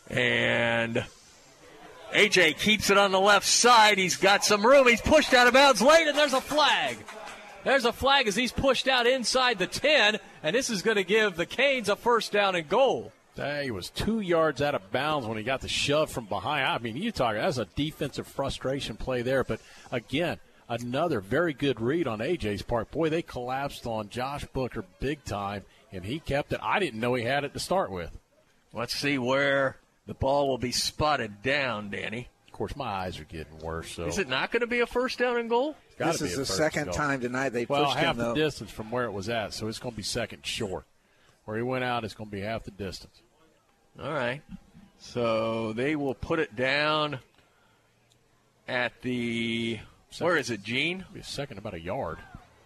And 0.09 1.05
AJ 2.11 2.57
keeps 2.57 2.89
it 2.89 2.97
on 2.97 3.11
the 3.11 3.19
left 3.19 3.45
side. 3.45 3.99
He's 3.99 4.17
got 4.17 4.43
some 4.43 4.65
room. 4.65 4.87
He's 4.87 5.01
pushed 5.01 5.35
out 5.35 5.45
of 5.45 5.53
bounds 5.53 5.83
late, 5.83 6.07
and 6.07 6.17
there's 6.17 6.33
a 6.33 6.41
flag. 6.41 6.97
There's 7.63 7.85
a 7.85 7.93
flag 7.93 8.27
as 8.27 8.35
he's 8.35 8.51
pushed 8.51 8.87
out 8.87 9.05
inside 9.05 9.59
the 9.59 9.67
10, 9.67 10.17
and 10.41 10.55
this 10.55 10.71
is 10.71 10.81
going 10.81 10.97
to 10.97 11.03
give 11.03 11.35
the 11.35 11.45
Canes 11.45 11.89
a 11.89 11.95
first 11.95 12.31
down 12.31 12.55
and 12.55 12.67
goal. 12.67 13.11
Uh, 13.39 13.61
he 13.61 13.71
was 13.71 13.89
two 13.89 14.19
yards 14.19 14.61
out 14.61 14.75
of 14.75 14.91
bounds 14.91 15.27
when 15.27 15.37
he 15.37 15.43
got 15.43 15.61
the 15.61 15.67
shove 15.67 16.09
from 16.09 16.25
behind. 16.25 16.65
I 16.65 16.77
mean, 16.79 16.97
you 16.97 17.11
talk 17.11 17.35
that's 17.35 17.57
a 17.57 17.65
defensive 17.75 18.27
frustration 18.27 18.95
play 18.95 19.21
there. 19.21 19.43
But 19.43 19.61
again, 19.91 20.39
another 20.69 21.19
very 21.19 21.53
good 21.53 21.79
read 21.79 22.07
on 22.07 22.19
AJ's 22.19 22.61
part. 22.61 22.91
Boy, 22.91 23.09
they 23.09 23.21
collapsed 23.21 23.85
on 23.85 24.09
Josh 24.09 24.45
Booker 24.53 24.85
big 24.99 25.23
time, 25.23 25.63
and 25.91 26.05
he 26.05 26.19
kept 26.19 26.53
it. 26.53 26.59
I 26.61 26.79
didn't 26.79 26.99
know 26.99 27.13
he 27.13 27.23
had 27.23 27.43
it 27.43 27.53
to 27.53 27.59
start 27.59 27.91
with. 27.91 28.17
Let's 28.73 28.95
see 28.95 29.17
where 29.17 29.77
the 30.05 30.13
ball 30.13 30.47
will 30.47 30.57
be 30.57 30.71
spotted 30.71 31.41
down, 31.41 31.89
Danny. 31.89 32.27
Of 32.47 32.53
course, 32.53 32.75
my 32.75 32.85
eyes 32.85 33.19
are 33.19 33.23
getting 33.25 33.59
worse. 33.59 33.91
So 33.91 34.05
Is 34.05 34.17
it 34.17 34.27
not 34.27 34.51
going 34.51 34.61
to 34.61 34.67
be 34.67 34.79
a 34.79 34.87
first 34.87 35.19
down 35.19 35.37
and 35.37 35.49
goal? 35.49 35.75
This 35.97 36.21
is 36.21 36.35
the 36.35 36.45
second 36.45 36.85
goal. 36.85 36.93
time 36.93 37.21
tonight 37.21 37.49
they 37.49 37.65
well, 37.65 37.85
pushed 37.85 37.97
half 37.97 38.15
him 38.15 38.17
the 38.17 38.23
though. 38.25 38.35
distance 38.35 38.71
from 38.71 38.91
where 38.91 39.05
it 39.05 39.11
was 39.11 39.29
at, 39.29 39.53
so 39.53 39.67
it's 39.67 39.79
going 39.79 39.93
to 39.93 39.97
be 39.97 40.03
second 40.03 40.45
short. 40.45 40.85
Where 41.45 41.55
he 41.55 41.63
went 41.63 41.83
out, 41.83 42.03
it's 42.03 42.13
going 42.13 42.29
to 42.29 42.35
be 42.35 42.41
half 42.41 42.63
the 42.63 42.71
distance. 42.71 43.21
All 44.01 44.11
right. 44.13 44.41
So 44.99 45.73
they 45.73 45.95
will 45.95 46.13
put 46.15 46.39
it 46.39 46.55
down 46.55 47.19
at 48.67 49.01
the. 49.01 49.79
Where 50.19 50.37
is 50.37 50.49
it, 50.49 50.63
Gene? 50.63 51.05
Be 51.13 51.19
a 51.19 51.23
second, 51.23 51.57
about 51.57 51.73
a 51.73 51.79
yard. 51.79 52.17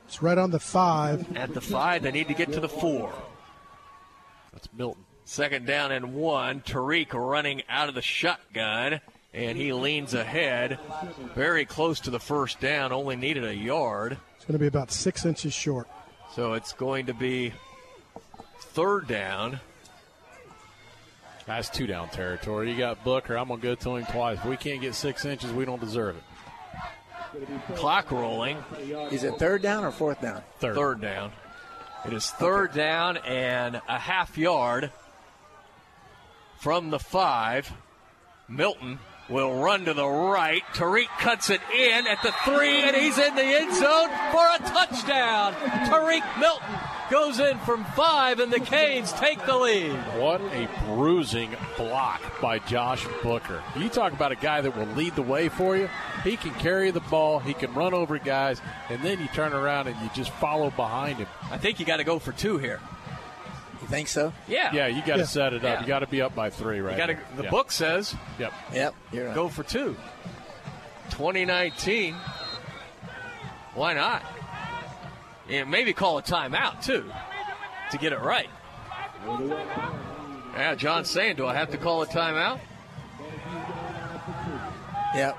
It's 0.05 0.21
right 0.21 0.37
on 0.37 0.51
the 0.51 0.59
five. 0.59 1.35
At 1.37 1.53
the 1.53 1.61
five, 1.61 2.03
they 2.03 2.11
need 2.11 2.27
to 2.27 2.33
get 2.33 2.51
to 2.53 2.59
the 2.59 2.69
four. 2.69 3.13
That's 4.53 4.67
Milton. 4.73 5.03
Second 5.25 5.65
down 5.65 5.91
and 5.91 6.13
one. 6.13 6.61
Tariq 6.61 7.13
running 7.13 7.63
out 7.69 7.87
of 7.89 7.95
the 7.95 8.01
shotgun, 8.01 8.99
and 9.33 9.57
he 9.57 9.71
leans 9.73 10.13
ahead, 10.13 10.77
very 11.35 11.65
close 11.65 11.99
to 12.01 12.09
the 12.09 12.19
first 12.19 12.59
down. 12.59 12.91
Only 12.91 13.15
needed 13.15 13.45
a 13.45 13.55
yard, 13.55 14.17
It's 14.35 14.45
going 14.45 14.53
to 14.53 14.59
be 14.59 14.67
about 14.67 14.91
six 14.91 15.25
inches 15.25 15.53
short. 15.53 15.87
so 16.35 16.53
it's 16.53 16.73
going 16.73 17.05
to 17.05 17.13
be 17.13 17.53
third 18.59 19.07
down. 19.07 19.59
That's 21.45 21.69
two 21.69 21.87
down 21.87 22.09
territory. 22.09 22.71
You 22.71 22.77
got 22.77 23.03
Booker. 23.03 23.37
I'm 23.37 23.47
going 23.47 23.59
to 23.61 23.67
go 23.67 23.75
to 23.75 23.95
him 23.95 24.05
twice. 24.05 24.37
If 24.37 24.45
we 24.45 24.57
can't 24.57 24.81
get 24.81 24.95
six 24.95 25.25
inches, 25.25 25.51
we 25.51 25.65
don't 25.65 25.81
deserve 25.81 26.17
it. 26.17 26.23
Clock 27.75 28.11
rolling. 28.11 28.57
Is 29.11 29.23
it 29.23 29.37
third 29.37 29.61
down 29.61 29.83
or 29.83 29.91
fourth 29.91 30.21
down? 30.21 30.43
Third. 30.59 31.01
down. 31.01 31.31
It 32.05 32.13
is 32.13 32.29
third 32.31 32.73
down 32.73 33.17
and 33.17 33.79
a 33.87 33.99
half 33.99 34.37
yard 34.37 34.91
from 36.59 36.89
the 36.89 36.99
five. 36.99 37.71
Milton 38.49 38.99
will 39.31 39.63
run 39.63 39.85
to 39.85 39.93
the 39.93 40.07
right. 40.07 40.61
Tariq 40.73 41.07
cuts 41.19 41.49
it 41.49 41.61
in 41.75 42.05
at 42.05 42.21
the 42.21 42.33
three, 42.43 42.81
and 42.81 42.95
he's 42.95 43.17
in 43.17 43.35
the 43.35 43.43
end 43.43 43.73
zone 43.73 44.09
for 44.31 44.45
a 44.45 44.59
touchdown. 44.69 45.53
Tariq 45.87 46.39
Milton 46.39 46.67
goes 47.09 47.39
in 47.39 47.57
from 47.59 47.83
five, 47.95 48.39
and 48.39 48.51
the 48.51 48.59
Canes 48.59 49.11
take 49.13 49.43
the 49.45 49.57
lead. 49.57 49.93
What 50.17 50.41
a 50.41 50.69
bruising 50.85 51.55
block 51.77 52.21
by 52.41 52.59
Josh 52.59 53.05
Booker. 53.23 53.63
You 53.77 53.89
talk 53.89 54.13
about 54.13 54.31
a 54.31 54.35
guy 54.35 54.61
that 54.61 54.75
will 54.75 54.93
lead 54.95 55.15
the 55.15 55.21
way 55.21 55.49
for 55.49 55.75
you. 55.75 55.89
He 56.23 56.37
can 56.37 56.53
carry 56.55 56.91
the 56.91 56.99
ball, 56.99 57.39
he 57.39 57.53
can 57.53 57.73
run 57.73 57.93
over 57.93 58.17
guys, 58.19 58.61
and 58.89 59.01
then 59.01 59.19
you 59.19 59.27
turn 59.29 59.53
around 59.53 59.87
and 59.87 59.99
you 60.01 60.09
just 60.13 60.31
follow 60.31 60.69
behind 60.69 61.17
him. 61.17 61.27
I 61.49 61.57
think 61.57 61.79
you 61.79 61.85
got 61.85 61.97
to 61.97 62.03
go 62.03 62.19
for 62.19 62.31
two 62.31 62.57
here. 62.57 62.79
You 63.81 63.87
think 63.87 64.07
so? 64.07 64.31
Yeah. 64.47 64.71
Yeah, 64.73 64.87
you 64.87 65.01
got 65.01 65.13
to 65.15 65.19
Yeah. 65.19 65.25
set 65.25 65.53
it 65.53 65.57
up. 65.57 65.63
Yeah. 65.63 65.81
You 65.81 65.87
got 65.87 65.99
to 65.99 66.07
be 66.07 66.21
up 66.21 66.35
by 66.35 66.49
three 66.49 66.79
right 66.81 66.91
You 66.91 66.97
got 66.97 67.05
to. 67.07 67.17
The 67.35 67.43
Yeah. 67.43 67.49
book 67.49 67.71
says 67.71 68.15
Yep. 68.39 68.53
Yep. 68.73 68.93
You're 69.11 69.25
right. 69.27 69.35
go 69.35 69.49
for 69.49 69.63
two. 69.63 69.95
2019. 71.09 72.15
Why 73.73 73.93
not? 73.93 74.23
Yeah, 75.49 75.63
maybe 75.65 75.93
call 75.93 76.17
a 76.17 76.21
timeout 76.21 76.83
too 76.83 77.11
to 77.91 77.97
get 77.97 78.13
it 78.13 78.19
right. 78.19 78.49
Yeah, 80.55 80.75
John's 80.75 81.09
saying, 81.09 81.35
do 81.37 81.45
I 81.47 81.53
have 81.55 81.71
to 81.71 81.77
call 81.77 82.01
a 82.01 82.07
timeout? 82.07 82.59
Yep. 85.15 85.37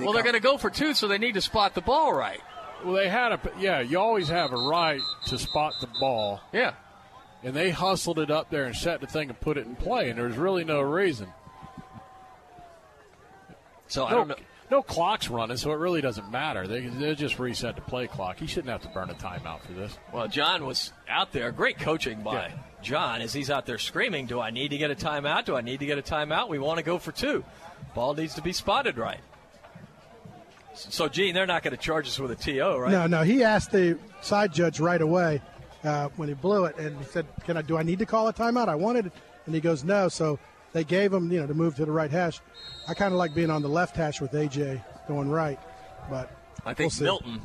Well, 0.00 0.12
they're 0.12 0.22
going 0.22 0.34
to 0.34 0.40
go 0.40 0.58
for 0.58 0.68
two, 0.70 0.92
so 0.94 1.08
they 1.08 1.18
need 1.18 1.34
to 1.34 1.40
spot 1.40 1.74
the 1.74 1.80
ball 1.80 2.12
right. 2.12 2.40
Well, 2.84 2.94
they 2.94 3.08
had 3.08 3.32
a 3.32 3.40
yeah. 3.58 3.80
You 3.80 3.98
always 3.98 4.28
have 4.28 4.52
a 4.52 4.56
right 4.56 5.00
to 5.26 5.38
spot 5.38 5.72
the 5.80 5.88
ball, 5.98 6.40
Yeah. 6.52 6.72
And 7.42 7.54
they 7.54 7.70
hustled 7.70 8.18
it 8.18 8.30
up 8.30 8.50
there 8.50 8.64
and 8.64 8.76
set 8.76 9.00
the 9.00 9.06
thing 9.06 9.28
and 9.28 9.40
put 9.40 9.56
it 9.56 9.66
in 9.66 9.76
play, 9.76 10.10
and 10.10 10.18
there's 10.18 10.36
really 10.36 10.64
no 10.64 10.80
reason. 10.80 11.28
So 13.88 14.06
I 14.06 14.10
no, 14.10 14.16
don't 14.16 14.28
know. 14.28 14.36
no 14.70 14.82
clock's 14.82 15.28
running, 15.28 15.56
so 15.56 15.70
it 15.72 15.76
really 15.76 16.00
doesn't 16.00 16.30
matter. 16.30 16.66
They 16.66 16.80
they 16.80 17.14
just 17.14 17.38
reset 17.38 17.76
the 17.76 17.82
play 17.82 18.06
clock. 18.08 18.38
He 18.38 18.46
shouldn't 18.46 18.70
have 18.70 18.82
to 18.82 18.88
burn 18.88 19.10
a 19.10 19.14
timeout 19.14 19.60
for 19.62 19.72
this. 19.72 19.96
Well, 20.12 20.28
John 20.28 20.66
was 20.66 20.92
out 21.08 21.32
there. 21.32 21.52
Great 21.52 21.78
coaching 21.78 22.22
by 22.22 22.52
John 22.82 23.20
as 23.20 23.32
he's 23.32 23.50
out 23.50 23.66
there 23.66 23.78
screaming, 23.78 24.26
Do 24.26 24.40
I 24.40 24.50
need 24.50 24.68
to 24.68 24.78
get 24.78 24.90
a 24.90 24.94
timeout? 24.94 25.44
Do 25.44 25.56
I 25.56 25.60
need 25.60 25.80
to 25.80 25.86
get 25.86 25.98
a 25.98 26.02
timeout? 26.02 26.48
We 26.48 26.58
want 26.58 26.78
to 26.78 26.84
go 26.84 26.98
for 26.98 27.12
two. 27.12 27.44
Ball 27.94 28.14
needs 28.14 28.34
to 28.34 28.42
be 28.42 28.52
spotted 28.52 28.98
right. 28.98 29.20
So, 30.74 31.08
Gene, 31.08 31.34
they're 31.34 31.46
not 31.46 31.62
going 31.62 31.74
to 31.74 31.82
charge 31.82 32.06
us 32.06 32.18
with 32.18 32.30
a 32.30 32.36
TO, 32.36 32.76
right? 32.76 32.92
No, 32.92 33.06
no. 33.06 33.22
He 33.22 33.42
asked 33.42 33.72
the 33.72 33.98
side 34.20 34.52
judge 34.52 34.78
right 34.78 35.00
away 35.00 35.40
uh, 35.86 36.08
when 36.16 36.28
he 36.28 36.34
blew 36.34 36.64
it, 36.64 36.76
and 36.76 36.98
he 36.98 37.04
said, 37.04 37.26
"Can 37.44 37.56
I? 37.56 37.62
Do 37.62 37.76
I 37.76 37.82
need 37.82 37.98
to 38.00 38.06
call 38.06 38.28
a 38.28 38.32
timeout? 38.32 38.68
I 38.68 38.74
wanted," 38.74 39.06
it. 39.06 39.12
and 39.46 39.54
he 39.54 39.60
goes, 39.60 39.84
"No." 39.84 40.08
So 40.08 40.38
they 40.72 40.84
gave 40.84 41.12
him, 41.12 41.30
you 41.30 41.40
know, 41.40 41.46
to 41.46 41.54
move 41.54 41.76
to 41.76 41.84
the 41.84 41.92
right 41.92 42.10
hash. 42.10 42.40
I 42.88 42.94
kind 42.94 43.12
of 43.12 43.18
like 43.18 43.34
being 43.34 43.50
on 43.50 43.62
the 43.62 43.68
left 43.68 43.96
hash 43.96 44.20
with 44.20 44.32
AJ 44.32 44.82
going 45.08 45.30
right, 45.30 45.58
but 46.10 46.30
I 46.64 46.74
think 46.74 46.92
we'll. 46.98 47.20
Milton 47.22 47.42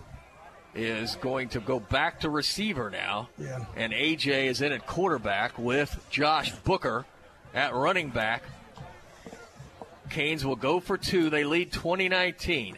is 0.73 1.15
going 1.15 1.49
to 1.49 1.59
go 1.59 1.79
back 1.79 2.21
to 2.21 2.29
receiver 2.29 2.89
now. 2.89 3.29
Yeah. 3.37 3.65
And 3.75 3.93
AJ 3.93 4.45
is 4.45 4.61
in 4.61 4.71
at 4.71 4.85
quarterback 4.87 5.57
with 5.57 6.05
Josh 6.09 6.51
Booker 6.63 7.05
at 7.53 7.73
running 7.73 8.09
back. 8.09 8.43
Canes 10.09 10.45
will 10.45 10.55
go 10.55 10.79
for 10.79 10.97
two. 10.97 11.29
They 11.29 11.43
lead 11.43 11.71
2019. 11.71 12.77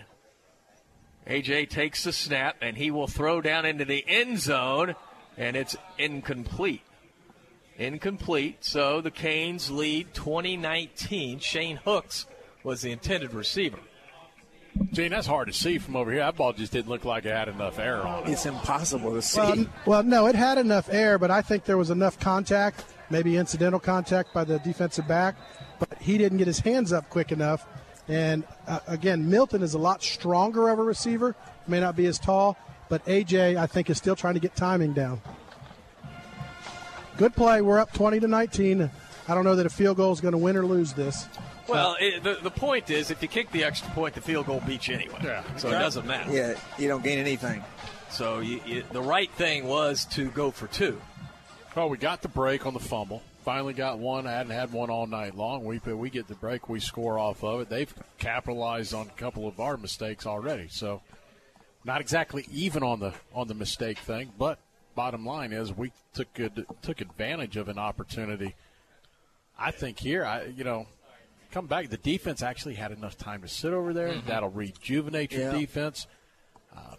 AJ 1.27 1.69
takes 1.69 2.03
the 2.03 2.11
snap 2.11 2.57
and 2.61 2.75
he 2.75 2.91
will 2.91 3.07
throw 3.07 3.41
down 3.41 3.65
into 3.65 3.85
the 3.85 4.03
end 4.07 4.39
zone, 4.39 4.95
and 5.37 5.55
it's 5.55 5.75
incomplete. 5.97 6.81
Incomplete. 7.77 8.57
So 8.61 9.01
the 9.01 9.11
Canes 9.11 9.71
lead 9.71 10.13
2019. 10.13 11.39
Shane 11.39 11.77
Hooks 11.77 12.27
was 12.63 12.81
the 12.81 12.91
intended 12.91 13.33
receiver. 13.33 13.79
Gene, 14.91 15.11
that's 15.11 15.27
hard 15.27 15.47
to 15.47 15.53
see 15.53 15.77
from 15.77 15.95
over 15.95 16.11
here. 16.11 16.21
That 16.21 16.35
ball 16.35 16.53
just 16.53 16.71
didn't 16.71 16.89
look 16.89 17.05
like 17.05 17.25
it 17.25 17.35
had 17.35 17.47
enough 17.47 17.77
air 17.77 18.05
on 18.05 18.23
it. 18.23 18.31
It's 18.31 18.45
impossible 18.45 19.13
to 19.13 19.21
see. 19.21 19.39
Well, 19.39 19.67
well, 19.85 20.03
no, 20.03 20.25
it 20.27 20.35
had 20.35 20.57
enough 20.57 20.89
air, 20.91 21.19
but 21.19 21.29
I 21.29 21.41
think 21.41 21.65
there 21.65 21.77
was 21.77 21.91
enough 21.91 22.19
contact, 22.19 22.83
maybe 23.09 23.37
incidental 23.37 23.79
contact 23.79 24.33
by 24.33 24.43
the 24.43 24.59
defensive 24.59 25.07
back, 25.07 25.35
but 25.77 26.01
he 26.01 26.17
didn't 26.17 26.39
get 26.39 26.47
his 26.47 26.59
hands 26.59 26.91
up 26.91 27.09
quick 27.09 27.31
enough. 27.31 27.67
And 28.07 28.43
uh, 28.67 28.79
again, 28.87 29.29
Milton 29.29 29.61
is 29.61 29.75
a 29.75 29.79
lot 29.79 30.01
stronger 30.01 30.69
of 30.69 30.79
a 30.79 30.83
receiver, 30.83 31.35
may 31.67 31.79
not 31.79 31.95
be 31.95 32.07
as 32.07 32.17
tall, 32.17 32.57
but 32.89 33.05
AJ, 33.05 33.57
I 33.57 33.67
think, 33.67 33.89
is 33.89 33.97
still 33.97 34.15
trying 34.15 34.33
to 34.35 34.39
get 34.39 34.55
timing 34.55 34.93
down. 34.93 35.21
Good 37.17 37.33
play. 37.35 37.61
We're 37.61 37.79
up 37.79 37.93
20 37.93 38.19
to 38.21 38.27
19. 38.27 38.89
I 39.27 39.35
don't 39.35 39.43
know 39.43 39.55
that 39.55 39.65
a 39.65 39.69
field 39.69 39.97
goal 39.97 40.11
is 40.11 40.19
going 40.19 40.33
to 40.33 40.37
win 40.37 40.57
or 40.57 40.65
lose 40.65 40.93
this. 40.93 41.27
Well, 41.67 41.95
it, 41.99 42.23
the, 42.23 42.39
the 42.41 42.51
point 42.51 42.89
is, 42.89 43.09
if 43.09 43.21
you 43.21 43.27
kick 43.27 43.51
the 43.51 43.63
extra 43.63 43.89
point, 43.91 44.15
the 44.15 44.21
field 44.21 44.47
goal 44.47 44.61
beats 44.65 44.87
you 44.87 44.95
anyway. 44.95 45.19
Yeah. 45.23 45.43
So 45.57 45.69
it 45.69 45.73
doesn't 45.73 46.05
matter. 46.05 46.31
yeah, 46.31 46.59
you 46.77 46.87
don't 46.87 47.03
gain 47.03 47.19
anything. 47.19 47.63
So 48.09 48.39
you, 48.39 48.59
you, 48.65 48.83
the 48.91 49.01
right 49.01 49.31
thing 49.31 49.67
was 49.67 50.05
to 50.05 50.29
go 50.31 50.51
for 50.51 50.67
two. 50.67 51.01
Well, 51.75 51.89
we 51.89 51.97
got 51.97 52.21
the 52.21 52.27
break 52.27 52.65
on 52.65 52.73
the 52.73 52.79
fumble. 52.79 53.23
Finally 53.43 53.73
got 53.73 53.97
one. 53.97 54.27
I 54.27 54.31
hadn't 54.31 54.51
had 54.51 54.71
one 54.71 54.89
all 54.89 55.07
night 55.07 55.35
long. 55.35 55.65
We 55.65 55.79
we 55.79 56.09
get 56.09 56.27
the 56.27 56.35
break. 56.35 56.69
We 56.69 56.79
score 56.79 57.17
off 57.17 57.43
of 57.43 57.61
it. 57.61 57.69
They've 57.69 57.93
capitalized 58.19 58.93
on 58.93 59.07
a 59.07 59.19
couple 59.19 59.47
of 59.47 59.59
our 59.59 59.75
mistakes 59.75 60.25
already. 60.25 60.67
So 60.69 61.01
not 61.85 62.01
exactly 62.01 62.45
even 62.51 62.83
on 62.83 62.99
the 62.99 63.13
on 63.33 63.47
the 63.47 63.53
mistake 63.53 63.97
thing, 63.99 64.31
but 64.37 64.59
bottom 64.95 65.25
line 65.25 65.51
is 65.51 65.73
we 65.75 65.91
took 66.13 66.33
good, 66.33 66.65
took 66.81 67.01
advantage 67.01 67.57
of 67.57 67.67
an 67.67 67.77
opportunity. 67.77 68.55
I 69.57 69.71
think 69.71 69.99
here, 69.99 70.23
I 70.25 70.45
you 70.45 70.63
know, 70.63 70.87
come 71.51 71.67
back. 71.67 71.89
The 71.89 71.97
defense 71.97 72.41
actually 72.41 72.75
had 72.75 72.91
enough 72.91 73.17
time 73.17 73.41
to 73.41 73.47
sit 73.47 73.73
over 73.73 73.93
there. 73.93 74.09
Mhm. 74.13 74.25
That'll 74.25 74.49
rejuvenate 74.49 75.31
your 75.31 75.51
Yeah. 75.51 75.59
defense. 75.59 76.07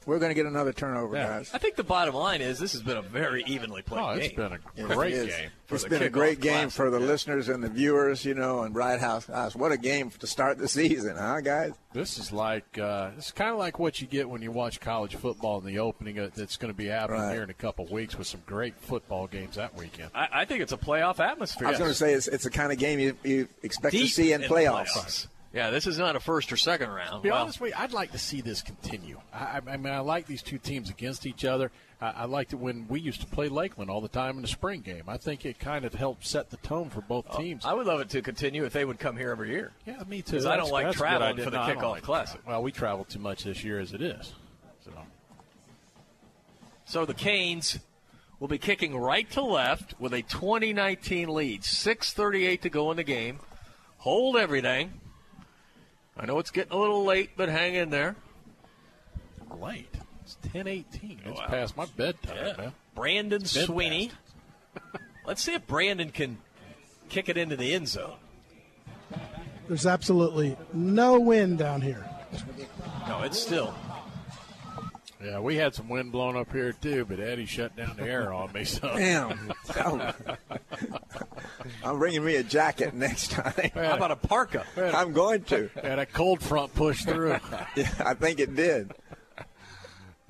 We're 0.07 0.19
going 0.19 0.29
to 0.29 0.35
get 0.35 0.45
another 0.45 0.75
turnover, 0.75 1.17
Yeah. 1.17 1.29
guys. 1.29 1.51
I 1.55 1.57
think 1.59 1.77
the 1.77 1.83
bottom 1.83 2.15
line 2.15 2.43
is 2.43 2.59
this 2.59 2.73
has 2.73 2.83
been 2.83 2.99
a 2.99 3.03
very 3.03 3.43
evenly 3.47 3.81
played 3.81 4.03
Oh, 4.05 4.15
game. 4.15 4.25
it's 4.25 4.35
been 4.35 4.53
a 4.53 4.59
Yes, 4.77 4.87
great 4.95 5.15
it 5.15 5.17
is. 5.17 5.27
game. 5.35 5.51
for 5.67 5.77
It's 5.77 5.85
the 5.85 5.89
been 5.91 6.03
a 6.03 6.11
great 6.11 6.41
game 6.43 6.53
classic. 6.69 6.73
for 6.73 6.91
the 6.91 7.01
listeners 7.01 7.49
and 7.49 7.65
the 7.65 7.71
viewers, 7.71 8.23
you 8.23 8.35
know, 8.35 8.65
and 8.65 8.75
Bright 8.75 9.01
House. 9.01 9.25
House. 9.29 9.57
What 9.57 9.73
a 9.73 9.79
game 9.79 10.11
to 10.11 10.27
start 10.27 10.59
the 10.59 10.69
season, 10.81 11.17
huh, 11.17 11.41
guys? 11.41 11.73
This 11.95 12.19
is 12.19 12.33
like 12.33 12.77
uh, 12.79 13.13
it's 13.17 13.31
kind 13.31 13.51
of 13.51 13.57
like 13.57 13.79
what 13.79 13.99
you 14.03 14.07
get 14.07 14.29
when 14.29 14.43
you 14.43 14.53
watch 14.53 14.79
college 14.79 15.17
football 15.17 15.59
in 15.61 15.65
the 15.65 15.79
opening 15.79 16.19
uh, 16.19 16.29
that's 16.35 16.59
going 16.59 16.71
to 16.73 16.77
be 16.77 16.89
happening 16.89 17.23
Right. 17.23 17.33
here 17.33 17.43
in 17.43 17.49
a 17.49 17.55
couple 17.55 17.87
of 17.87 17.91
weeks 17.91 18.19
with 18.19 18.27
some 18.27 18.43
great 18.45 18.75
football 18.79 19.27
games 19.27 19.57
that 19.57 19.75
weekend. 19.75 20.11
I, 20.15 20.29
I 20.33 20.45
think 20.45 20.61
it's 20.61 20.73
a 20.73 20.77
playoff 20.77 21.19
atmosphere. 21.19 21.69
I 21.69 21.71
was 21.71 21.79
going 21.79 21.91
to 21.91 21.97
say 21.97 22.13
it's, 22.13 22.29
it's 22.29 22.45
the 22.45 22.51
kind 22.51 22.73
of 22.73 22.79
game 22.79 22.99
you, 22.99 23.17
you 23.25 23.49
expect 23.63 23.95
to 23.97 24.07
see 24.07 24.33
in 24.35 24.43
the 24.43 24.49
playoffs. 24.49 25.29
Yeah, 25.55 25.71
this 25.71 25.87
is 25.87 25.99
not 25.99 26.17
a 26.17 26.21
first 26.21 26.53
or 26.53 26.57
second 26.57 26.91
round. 26.91 27.11
To 27.11 27.21
be 27.21 27.31
Well, 27.31 27.43
honest 27.43 27.61
with 27.61 27.71
you, 27.71 27.77
I'd 27.79 27.93
like 27.93 28.11
to 28.11 28.19
see 28.19 28.41
this 28.41 28.61
continue. 28.61 29.21
I, 29.33 29.39
I 29.39 29.73
I 29.75 29.77
mean, 29.77 29.93
I 29.93 30.01
like 30.01 30.27
these 30.27 30.43
two 30.43 30.59
teams 30.59 30.91
against 30.91 31.27
each 31.27 31.45
other. 31.45 31.71
I, 32.01 32.11
I 32.11 32.25
liked 32.25 32.53
it 32.53 32.57
when 32.57 32.89
we 32.89 33.01
used 33.01 33.21
to 33.21 33.27
play 33.29 33.49
Lakeland 33.49 33.89
all 33.89 34.01
the 34.01 34.09
time 34.09 34.35
in 34.35 34.43
the 34.43 34.49
spring 34.49 34.81
game. 34.81 35.05
I 35.07 35.17
think 35.17 35.47
it 35.47 35.61
kind 35.61 35.85
of 35.85 35.95
helped 35.95 36.27
set 36.27 36.51
the 36.51 36.57
tone 36.57 36.91
for 36.91 37.03
both 37.03 37.27
oh, 37.31 37.39
teams. 37.39 37.65
I 37.65 37.73
would 37.73 37.87
love 37.87 38.01
it 38.01 38.09
to 38.11 38.21
continue 38.21 38.65
if 38.65 38.73
they 38.73 38.85
would 38.85 38.99
come 38.99 39.17
here 39.17 39.31
every 39.31 39.51
year. 39.51 39.71
Yeah, 39.87 40.03
me 40.09 40.23
too. 40.23 40.33
Because 40.33 40.47
I 40.47 40.57
don't 40.57 40.73
like 40.73 40.87
that's 40.87 40.97
a 40.97 40.99
good 40.99 41.05
traveling 41.05 41.45
for 41.45 41.51
the 41.51 41.67
No, 41.67 41.73
kickoff 41.73 41.91
like 41.91 42.03
classic. 42.03 42.41
Well, 42.45 42.61
we 42.61 42.73
traveled 42.73 43.09
too 43.09 43.21
much 43.21 43.45
this 43.45 43.63
year 43.63 43.79
as 43.79 43.93
it 43.93 44.03
is. 44.03 44.35
So 44.85 44.91
So 46.85 47.07
the 47.07 47.15
Canes 47.15 47.79
will 48.41 48.49
be 48.49 48.59
kicking 48.59 48.97
right 48.97 49.31
to 49.31 49.43
left 49.43 49.95
with 50.01 50.15
a 50.15 50.23
2019 50.23 51.29
lead. 51.29 51.63
6:38 51.63 52.63
to 52.63 52.71
go 52.71 52.91
in 52.91 52.97
the 52.97 53.05
game. 53.05 53.39
Hold 53.99 54.37
everything. 54.37 55.01
I 56.17 56.27
know 56.27 56.39
it's 56.39 56.51
getting 56.51 56.73
a 56.73 56.77
little 56.79 57.05
late, 57.05 57.31
but 57.37 57.49
hang 57.49 57.75
in 57.75 57.91
there. 57.91 58.17
late. 59.61 59.89
It's 60.23 60.37
ten 60.53 60.67
eighteen. 60.67 61.21
It's 61.25 61.39
Wow. 61.39 61.47
past 61.47 61.77
my 61.77 61.85
bedtime, 61.97 62.37
Yeah. 62.37 62.57
man. 62.57 62.73
Brandon 62.95 63.43
It's 63.43 63.53
Sweeney. 63.65 64.11
Let's 65.27 65.43
see 65.43 65.55
if 65.55 65.67
Brandon 65.67 66.11
can 66.11 66.39
kick 67.09 67.29
it 67.29 67.37
into 67.37 67.57
the 67.57 67.73
end 67.73 67.89
zone. 67.89 68.17
There's 69.69 69.87
absolutely 69.87 70.57
no 70.73 71.19
wind 71.21 71.59
down 71.59 71.81
here. 71.83 72.09
No, 73.09 73.23
it's 73.23 73.39
still. 73.41 73.75
Yeah, 75.25 75.41
we 75.41 75.57
had 75.57 75.75
some 75.75 75.89
wind 75.89 76.13
blowing 76.13 76.37
up 76.37 76.53
here 76.53 76.73
too, 76.73 77.07
but 77.07 77.19
Eddie 77.19 77.47
shut 77.47 77.75
down 77.75 77.97
the 77.97 78.03
air 78.03 78.31
on 78.31 78.53
me. 78.53 78.65
So 78.65 78.93
Damn. 78.97 79.53
I'm 81.83 81.99
bringing 81.99 82.23
me 82.25 82.37
a 82.37 82.43
jacket 82.43 82.93
next 82.93 83.31
time. 83.31 83.71
How 83.75 83.97
about 83.97 84.11
a 84.11 84.17
parka? 84.17 84.67
I'm 84.77 85.13
going 85.13 85.45
to. 85.45 85.71
Yeah, 85.77 86.01
a 86.01 86.05
cold 86.05 86.43
front 86.43 86.75
pushed 86.75 87.09
through. 87.09 87.39
yeah, 87.77 87.91
I 88.05 88.13
think 88.13 88.39
it 88.39 88.55
did. 88.55 88.93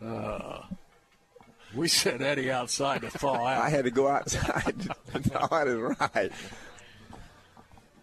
Uh, 0.04 0.60
we 1.74 1.88
sent 1.88 2.22
Eddie 2.22 2.52
outside 2.52 3.00
to 3.00 3.10
thaw 3.10 3.34
out. 3.34 3.62
I 3.62 3.70
had 3.70 3.86
to 3.86 3.90
go 3.90 4.06
outside 4.06 4.80
to 5.12 5.18
thaw 5.18 5.48
out 5.50 5.66
his 5.66 5.76
ride. 5.76 6.30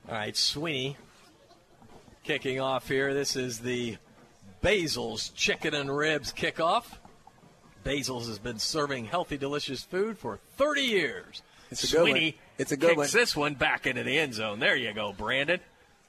All 0.09 0.15
right, 0.15 0.35
Sweeney 0.35 0.97
kicking 2.25 2.59
off 2.59 2.89
here. 2.89 3.13
This 3.13 3.37
is 3.37 3.59
the 3.59 3.97
Basil's 4.61 5.29
Chicken 5.29 5.73
and 5.73 5.95
Ribs 5.95 6.31
kickoff. 6.33 6.85
Basil's 7.83 8.27
has 8.27 8.39
been 8.39 8.59
serving 8.59 9.05
healthy, 9.05 9.37
delicious 9.37 9.83
food 9.83 10.17
for 10.17 10.39
30 10.57 10.81
years. 10.81 11.41
It's 11.71 11.91
a 11.91 11.97
good 11.97 12.11
one. 12.11 12.33
It's 12.57 12.71
a 12.71 12.77
good 12.77 12.89
kicks 12.89 12.97
one. 12.97 13.07
this 13.13 13.35
one 13.35 13.53
back 13.55 13.87
into 13.87 14.03
the 14.03 14.19
end 14.19 14.33
zone. 14.33 14.59
There 14.59 14.75
you 14.75 14.93
go, 14.93 15.13
Brandon. 15.13 15.59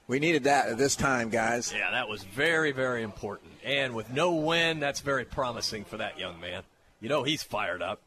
We 0.07 0.19
needed 0.19 0.43
that 0.43 0.67
at 0.67 0.77
this 0.77 0.95
time, 0.95 1.29
guys. 1.29 1.73
Yeah, 1.73 1.91
that 1.91 2.09
was 2.09 2.23
very, 2.23 2.71
very 2.73 3.01
important. 3.01 3.51
And 3.63 3.95
with 3.95 4.11
no 4.11 4.33
win, 4.33 4.79
that's 4.79 4.99
very 4.99 5.23
promising 5.25 5.85
for 5.85 5.97
that 5.97 6.19
young 6.19 6.39
man. 6.39 6.63
You 6.99 7.09
know 7.09 7.23
he's 7.23 7.41
fired 7.41 7.81
up. 7.81 8.01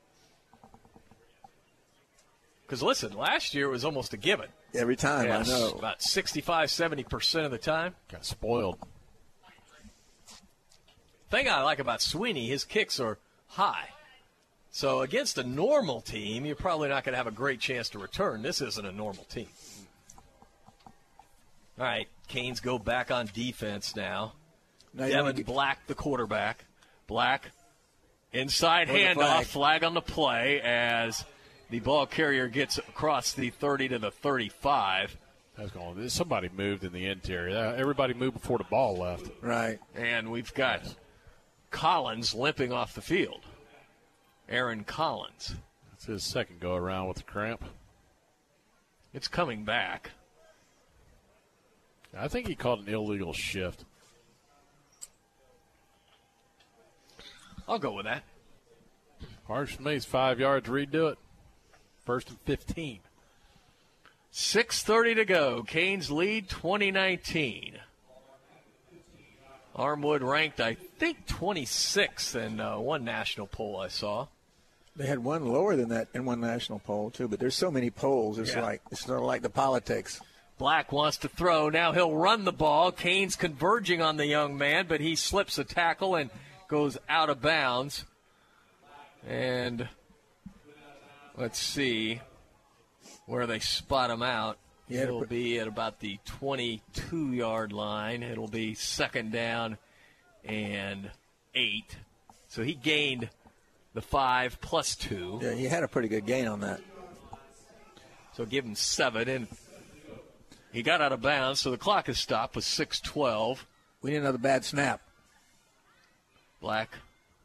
Because 2.66 2.83
listen, 2.83 3.16
last 3.16 3.55
year 3.55 3.68
was 3.68 3.84
almost 3.84 4.12
a 4.12 4.16
given. 4.16 4.49
Every 4.75 4.97
time, 4.97 5.26
Yes, 5.26 5.49
I 5.49 5.58
know. 5.58 5.70
About 5.70 6.02
65, 6.02 6.68
70% 6.68 7.44
of 7.44 7.50
the 7.50 7.58
time. 7.58 7.94
Got 8.12 8.25
spoiled. 8.25 8.78
Thing 11.31 11.49
I 11.49 11.63
like 11.63 11.79
about 11.79 12.01
Sweeney, 12.03 12.47
his 12.47 12.65
kicks 12.65 13.01
are 13.01 13.19
high. 13.49 13.89
So 14.71 15.01
against 15.01 15.39
a 15.39 15.43
normal 15.45 16.01
team, 16.01 16.45
you're 16.45 16.55
probably 16.55 16.89
not 16.89 17.03
going 17.05 17.15
to 17.15 17.17
have 17.17 17.27
a 17.27 17.31
great 17.33 17.61
chance 17.61 17.89
to 17.91 17.99
return. 17.99 18.43
This 18.43 18.61
isn't 18.61 18.87
a 18.87 18.93
normal 18.93 19.25
team. 19.25 19.49
All 21.79 21.85
right, 21.85 22.09
Canes 22.29 22.61
go 22.61 22.79
back 22.79 23.11
on 23.11 23.29
defense 23.35 23.95
now. 23.97 24.33
Now 24.95 25.09
Devin 25.09 25.37
get- 25.37 25.47
Black, 25.47 25.87
the 25.87 25.95
quarterback. 25.95 26.65
Black, 27.07 27.51
inside 28.33 28.89
For 28.89 28.95
handoff, 28.95 29.15
flag. 29.15 29.47
flag 29.47 29.85
on 29.85 29.95
the 29.95 30.01
play 30.01 30.61
as 30.63 31.25
the 31.71 31.79
ball 31.81 32.07
carrier 32.07 32.49
gets 32.49 32.79
across 32.79 33.33
the 33.33 33.51
30 33.51 33.89
to 33.89 33.99
the 33.99 34.11
35. 34.11 35.17
I 35.59 35.63
was 35.63 35.71
going. 35.71 36.09
Somebody 36.09 36.51
moved 36.55 36.85
in 36.85 36.93
the 36.93 37.07
interior. 37.07 37.57
Uh, 37.57 37.75
Everybody 37.75 38.13
moved 38.15 38.35
before 38.35 38.59
the 38.59 38.65
ball 38.65 38.97
left. 38.99 39.31
Right. 39.41 39.79
And 39.95 40.31
we've 40.31 40.53
got 40.53 40.83
Collins 41.77 42.33
limping 42.33 42.73
off 42.73 42.95
the 42.95 43.03
field. 43.03 43.45
Aaron 44.49 44.83
Collins. 44.83 45.57
That's 45.91 46.07
his 46.07 46.25
second 46.25 46.59
go 46.59 46.75
around 46.75 47.09
with 47.09 47.19
the 47.19 47.23
cramp. 47.25 47.63
It's 49.13 49.29
coming 49.29 49.67
back. 49.67 50.13
I 52.17 52.29
think 52.29 52.49
he 52.49 52.55
called 52.55 52.81
an 52.81 52.95
illegal 52.95 53.35
shift. 53.35 53.85
I'll 57.69 57.79
go 57.79 57.93
with 57.93 58.07
that. 58.07 58.23
For 59.47 59.69
me. 59.79 59.99
Five 59.99 60.41
yards. 60.41 60.69
Redo 60.71 61.13
it. 61.13 61.19
First 62.07 62.31
and 62.31 62.41
fifteen. 62.47 63.01
6.30 64.33 65.15
to 65.17 65.25
go. 65.27 65.63
Canes 65.63 66.11
lead 66.11 66.49
2019. 66.49 67.81
Armwood 69.77 70.23
ranked, 70.23 70.61
I 70.61 70.75
think, 70.99 71.27
26th 71.27 72.35
in 72.35 72.61
uh, 72.61 72.79
one 72.79 73.05
national 73.05 73.47
poll 73.47 73.79
I 73.79 73.89
saw. 73.89 74.29
They 74.97 75.07
had 75.07 75.19
one 75.23 75.45
lower 75.45 75.77
than 75.77 75.91
that 75.91 76.09
in 76.15 76.25
one 76.25 76.41
national 76.41 76.79
poll 76.79 77.11
too, 77.11 77.29
but 77.29 77.39
there's 77.39 77.55
so 77.55 77.71
many 77.71 77.91
polls. 77.91 78.39
It's 78.39 78.55
Yeah. 78.55 78.63
like 78.63 78.81
it's 78.91 79.05
sort 79.05 79.19
of 79.19 79.25
like 79.25 79.43
the 79.43 79.51
politics. 79.51 80.21
Black 80.57 80.91
wants 80.91 81.19
to 81.19 81.29
throw. 81.29 81.69
Now 81.69 81.93
he'll 81.93 82.15
run 82.17 82.45
the 82.45 82.53
ball. 82.53 82.91
Canes 82.91 83.37
converging 83.37 84.01
on 84.01 84.17
the 84.17 84.25
young 84.27 84.57
man, 84.57 84.87
but 84.89 85.03
he 85.03 85.15
slips 85.15 85.59
a 85.59 85.65
tackle 85.65 86.15
and 86.15 86.31
goes 86.69 86.97
out 87.11 87.29
of 87.29 87.43
bounds. 87.43 88.07
And 89.29 89.87
let's 91.37 91.59
see 91.59 92.23
where 93.27 93.47
they 93.47 93.59
spot 93.59 94.09
him 94.11 94.23
out. 94.23 94.57
Yeah, 94.89 95.03
It'll 95.03 95.25
be 95.25 95.59
at 95.59 95.67
about 95.67 95.99
the 96.01 96.19
22 96.27 97.33
yard 97.33 97.73
line. 97.73 98.23
It'll 98.23 98.47
be 98.47 98.75
second 98.75 99.33
down 99.33 99.79
and 100.45 101.11
eight. 101.55 101.97
So 102.49 102.63
he 102.63 102.75
gained 102.75 103.29
the 103.95 104.03
five 104.03 104.61
plus 104.61 104.95
two. 104.95 105.41
Yeah, 105.43 105.55
he 105.55 105.65
had 105.65 105.83
a 105.83 105.89
pretty 105.89 106.09
good 106.09 106.25
gain 106.25 106.47
on 106.47 106.61
that. 106.61 106.81
So 108.35 108.45
give 108.45 108.65
him 108.65 108.75
seven, 108.75 109.29
and 109.29 109.49
he 110.73 110.83
got 110.83 111.01
out 111.01 111.13
of 111.13 111.23
bounds. 111.23 111.61
So 111.61 111.71
the 111.71 111.79
clock 111.79 112.09
is 112.09 112.19
stopped 112.19 112.55
with 112.55 112.65
six 112.65 113.01
twelve. 113.01 113.67
We 114.03 114.11
need 114.11 114.19
another 114.19 114.39
bad 114.39 114.65
snap. 114.65 115.01
Black 116.61 116.91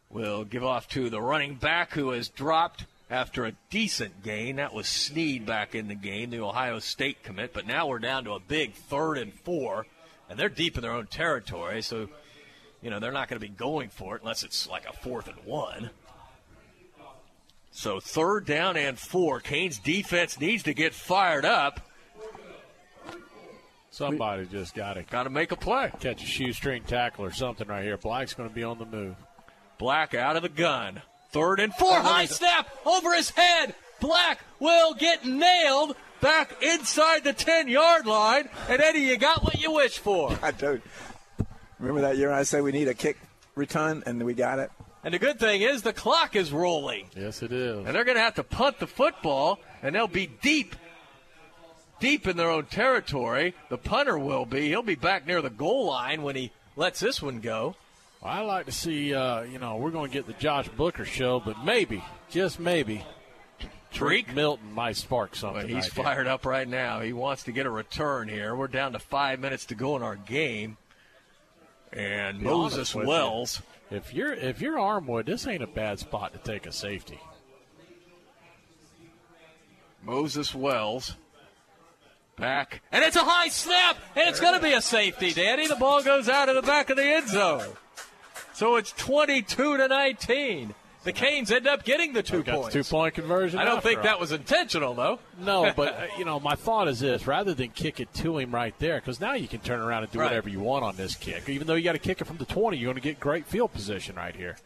will 0.09 0.43
give 0.43 0.63
off 0.63 0.87
to 0.89 1.09
the 1.09 1.21
running 1.21 1.55
back 1.55 1.93
who 1.93 2.09
has 2.11 2.27
dropped 2.27 2.85
after 3.11 3.45
a 3.45 3.51
decent 3.69 4.23
gain. 4.23 4.55
That 4.55 4.73
was 4.73 4.87
Snead 4.87 5.45
back 5.45 5.75
in 5.75 5.89
the 5.89 5.95
game, 5.95 6.29
the 6.29 6.39
Ohio 6.39 6.79
State 6.79 7.21
commit. 7.23 7.53
But 7.53 7.67
now 7.67 7.87
we're 7.87 7.99
down 7.99 8.23
to 8.23 8.31
a 8.31 8.39
big 8.39 8.73
third 8.73 9.17
and 9.17 9.33
four, 9.33 9.85
and 10.29 10.39
they're 10.39 10.49
deep 10.49 10.77
in 10.77 10.81
their 10.81 10.93
own 10.93 11.07
territory. 11.07 11.81
So, 11.81 12.07
you 12.81 12.89
know, 12.89 12.99
they're 12.99 13.11
not 13.11 13.27
going 13.27 13.39
to 13.39 13.45
be 13.45 13.53
going 13.53 13.89
for 13.89 14.15
it 14.15 14.21
unless 14.21 14.43
it's 14.43 14.67
like 14.67 14.87
a 14.87 14.93
fourth 14.93 15.27
and 15.27 15.45
one. 15.45 15.91
So 17.71 17.99
third 17.99 18.45
down 18.45 18.77
and 18.77 18.97
four. 18.97 19.39
Canes 19.39 19.77
defense 19.77 20.39
needs 20.39 20.63
to 20.63 20.73
get 20.73 20.93
fired 20.93 21.45
up. 21.45 21.81
Somebody 23.91 24.45
just 24.45 24.73
got 24.73 24.93
to 24.93 25.03
got 25.03 25.23
to 25.23 25.29
make 25.29 25.51
a 25.51 25.57
play. 25.57 25.91
Catch 25.99 26.23
a 26.23 26.25
shoestring 26.25 26.83
tackle 26.83 27.25
or 27.25 27.31
something 27.31 27.67
right 27.67 27.83
here. 27.83 27.97
Black's 27.97 28.33
going 28.33 28.47
to 28.47 28.55
be 28.55 28.63
on 28.63 28.79
the 28.79 28.85
move. 28.85 29.15
Black 29.77 30.13
out 30.13 30.37
of 30.37 30.43
the 30.43 30.49
gun. 30.49 31.01
Third 31.31 31.59
and 31.59 31.73
four. 31.73 31.93
High 31.93 32.25
snap 32.25 32.69
over 32.85 33.13
his 33.13 33.29
head. 33.29 33.73
Black 33.99 34.39
will 34.59 34.93
get 34.93 35.25
nailed 35.25 35.95
back 36.21 36.61
inside 36.61 37.23
the 37.23 37.33
10 37.33 37.67
yard 37.67 38.05
line. 38.05 38.49
And 38.67 38.81
Eddie, 38.81 38.99
you 38.99 39.17
got 39.17 39.43
what 39.43 39.61
you 39.61 39.71
wish 39.71 39.97
for. 39.99 40.37
I 40.43 40.51
do. 40.51 40.81
Remember 41.79 42.01
that 42.01 42.17
year 42.17 42.31
I 42.31 42.43
said 42.43 42.63
we 42.63 42.71
need 42.71 42.87
a 42.87 42.93
kick 42.93 43.17
return, 43.55 44.03
and 44.05 44.23
we 44.23 44.33
got 44.33 44.59
it. 44.59 44.71
And 45.03 45.13
the 45.13 45.19
good 45.19 45.39
thing 45.39 45.61
is 45.61 45.81
the 45.81 45.93
clock 45.93 46.35
is 46.35 46.51
rolling. 46.51 47.07
Yes, 47.15 47.41
it 47.41 47.51
is. 47.51 47.85
And 47.85 47.95
they're 47.95 48.03
going 48.03 48.17
to 48.17 48.23
have 48.23 48.35
to 48.35 48.43
punt 48.43 48.79
the 48.79 48.87
football, 48.87 49.59
and 49.81 49.95
they'll 49.95 50.07
be 50.07 50.27
deep, 50.27 50.75
deep 51.99 52.27
in 52.27 52.37
their 52.37 52.51
own 52.51 52.65
territory. 52.65 53.55
The 53.69 53.79
punter 53.79 54.19
will 54.19 54.45
be. 54.45 54.67
He'll 54.67 54.83
be 54.83 54.95
back 54.95 55.25
near 55.25 55.41
the 55.41 55.49
goal 55.49 55.85
line 55.87 56.21
when 56.21 56.35
he 56.35 56.51
lets 56.75 56.99
this 56.99 57.21
one 57.21 57.39
go. 57.39 57.75
Well, 58.21 58.31
I 58.31 58.41
like 58.41 58.67
to 58.67 58.71
see, 58.71 59.13
uh, 59.13 59.41
you 59.41 59.57
know, 59.57 59.77
we're 59.77 59.91
going 59.91 60.09
to 60.09 60.13
get 60.13 60.27
the 60.27 60.33
Josh 60.33 60.67
Booker 60.69 61.05
show, 61.05 61.39
but 61.39 61.63
maybe, 61.63 62.03
just 62.29 62.59
maybe, 62.59 63.03
Tariq 63.93 64.33
Milton 64.33 64.71
might 64.73 64.95
spark 64.95 65.35
something. 65.35 65.63
But 65.63 65.69
he's 65.69 65.85
right 65.85 65.93
there. 65.95 66.03
fired 66.03 66.27
up 66.27 66.45
right 66.45 66.67
now. 66.67 67.01
He 67.01 67.13
wants 67.13 67.43
to 67.43 67.51
get 67.51 67.65
a 67.65 67.69
return 67.69 68.27
here. 68.27 68.55
We're 68.55 68.67
down 68.67 68.93
to 68.93 68.99
five 68.99 69.39
minutes 69.39 69.65
to 69.65 69.75
go 69.75 69.95
in 69.95 70.03
our 70.03 70.15
game. 70.15 70.77
And 71.91 72.39
Be 72.39 72.45
Moses 72.45 72.95
Wells. 72.95 73.61
you, 73.89 73.97
If 73.97 74.13
you're 74.13 74.33
if 74.33 74.61
you're 74.61 74.77
Armwood, 74.77 75.25
this 75.25 75.45
ain't 75.45 75.61
a 75.61 75.67
bad 75.67 75.99
spot 75.99 76.31
to 76.31 76.39
take 76.39 76.65
a 76.65 76.71
safety. 76.71 77.19
Moses 80.01 80.55
Wells 80.55 81.15
back. 82.37 82.81
And 82.93 83.03
it's 83.03 83.17
a 83.17 83.23
high 83.23 83.49
snap, 83.49 83.97
and 84.15 84.29
it's 84.29 84.39
going 84.39 84.55
to 84.55 84.63
be 84.63 84.73
a 84.73 84.81
safety, 84.81 85.33
Danny. 85.33 85.67
The 85.67 85.75
ball 85.75 86.01
goes 86.01 86.29
out 86.29 86.47
of 86.47 86.55
the 86.55 86.61
back 86.61 86.89
of 86.89 86.97
the 86.97 87.03
end 87.03 87.27
zone. 87.27 87.67
So 88.53 88.75
it's 88.75 88.91
22 88.93 89.77
to 89.77 89.87
19. 89.87 90.73
The 91.03 91.13
Canes 91.13 91.51
end 91.51 91.67
up 91.67 91.83
getting 91.83 92.13
the 92.13 92.21
two 92.21 92.43
points. 92.43 92.67
the 92.67 92.83
two 92.83 92.89
point 92.89 93.15
conversion. 93.15 93.57
I 93.57 93.65
don't 93.65 93.81
think 93.81 93.97
all. 93.99 94.03
that 94.03 94.19
was 94.19 94.31
intentional, 94.31 94.93
though. 94.93 95.17
No, 95.39 95.73
but 95.75 95.93
uh, 95.95 96.05
you 96.19 96.25
know, 96.25 96.39
my 96.39 96.53
thought 96.53 96.87
is 96.87 96.99
this: 96.99 97.25
rather 97.25 97.55
than 97.55 97.69
kick 97.69 97.99
it 97.99 98.13
to 98.15 98.37
him 98.37 98.53
right 98.53 98.77
there, 98.77 98.99
because 98.99 99.19
now 99.19 99.33
you 99.33 99.47
can 99.47 99.61
turn 99.61 99.79
around 99.79 100.03
and 100.03 100.11
do 100.11 100.19
Right. 100.19 100.25
whatever 100.27 100.47
you 100.49 100.59
want 100.59 100.85
on 100.85 100.95
this 100.97 101.15
kick. 101.15 101.49
Even 101.49 101.65
though 101.65 101.73
you 101.73 101.83
got 101.83 101.93
to 101.93 101.97
kick 101.99 102.21
it 102.21 102.25
from 102.25 102.37
the 102.37 102.45
twenty, 102.45 102.77
you're 102.77 102.93
going 102.93 103.01
to 103.01 103.07
get 103.09 103.19
great 103.19 103.47
field 103.47 103.73
position 103.73 104.15
right 104.15 104.35
here. 104.35 104.57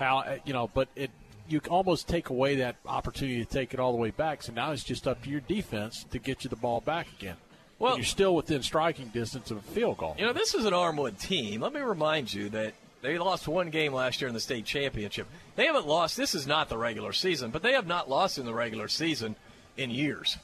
How 0.00 0.18
uh, 0.18 0.38
you 0.44 0.52
know, 0.52 0.68
but 0.74 0.88
it 0.96 1.12
you 1.48 1.60
almost 1.70 2.08
take 2.08 2.30
away 2.30 2.56
that 2.56 2.74
opportunity 2.86 3.44
to 3.44 3.48
take 3.48 3.72
it 3.72 3.78
all 3.78 3.92
the 3.92 3.98
way 3.98 4.10
back. 4.10 4.42
So 4.42 4.52
now 4.52 4.72
it's 4.72 4.82
just 4.82 5.06
up 5.06 5.22
to 5.22 5.30
your 5.30 5.38
defense 5.40 6.04
to 6.10 6.18
get 6.18 6.42
you 6.42 6.50
the 6.50 6.56
ball 6.56 6.80
back 6.80 7.06
again. 7.16 7.36
Well- 7.78 7.92
And 7.92 7.98
you're 7.98 8.06
still 8.06 8.34
within 8.34 8.62
striking 8.64 9.08
distance 9.08 9.52
of 9.52 9.58
a 9.58 9.60
field 9.60 9.98
goal. 9.98 10.16
You 10.18 10.26
know, 10.26 10.32
this 10.32 10.54
is 10.54 10.64
an 10.64 10.72
Armwood 10.72 11.20
team. 11.20 11.60
Let 11.60 11.72
me 11.72 11.80
remind 11.80 12.34
you 12.34 12.48
that 12.48 12.74
they 13.02 13.18
lost 13.18 13.46
one 13.46 13.70
game 13.70 13.92
last 13.92 14.20
year 14.20 14.28
in 14.28 14.34
the 14.34 14.40
state 14.40 14.64
championship. 14.64 15.26
They 15.54 15.66
haven't 15.66 15.86
lost. 15.86 16.16
This 16.16 16.34
is 16.34 16.46
not 16.46 16.68
the 16.68 16.78
regular 16.78 17.12
season, 17.12 17.50
but 17.50 17.62
they 17.62 17.72
have 17.72 17.86
not 17.86 18.08
lost 18.08 18.38
in 18.38 18.46
the 18.46 18.54
regular 18.54 18.88
season 18.88 19.36
in 19.76 19.90
years. 19.90 20.38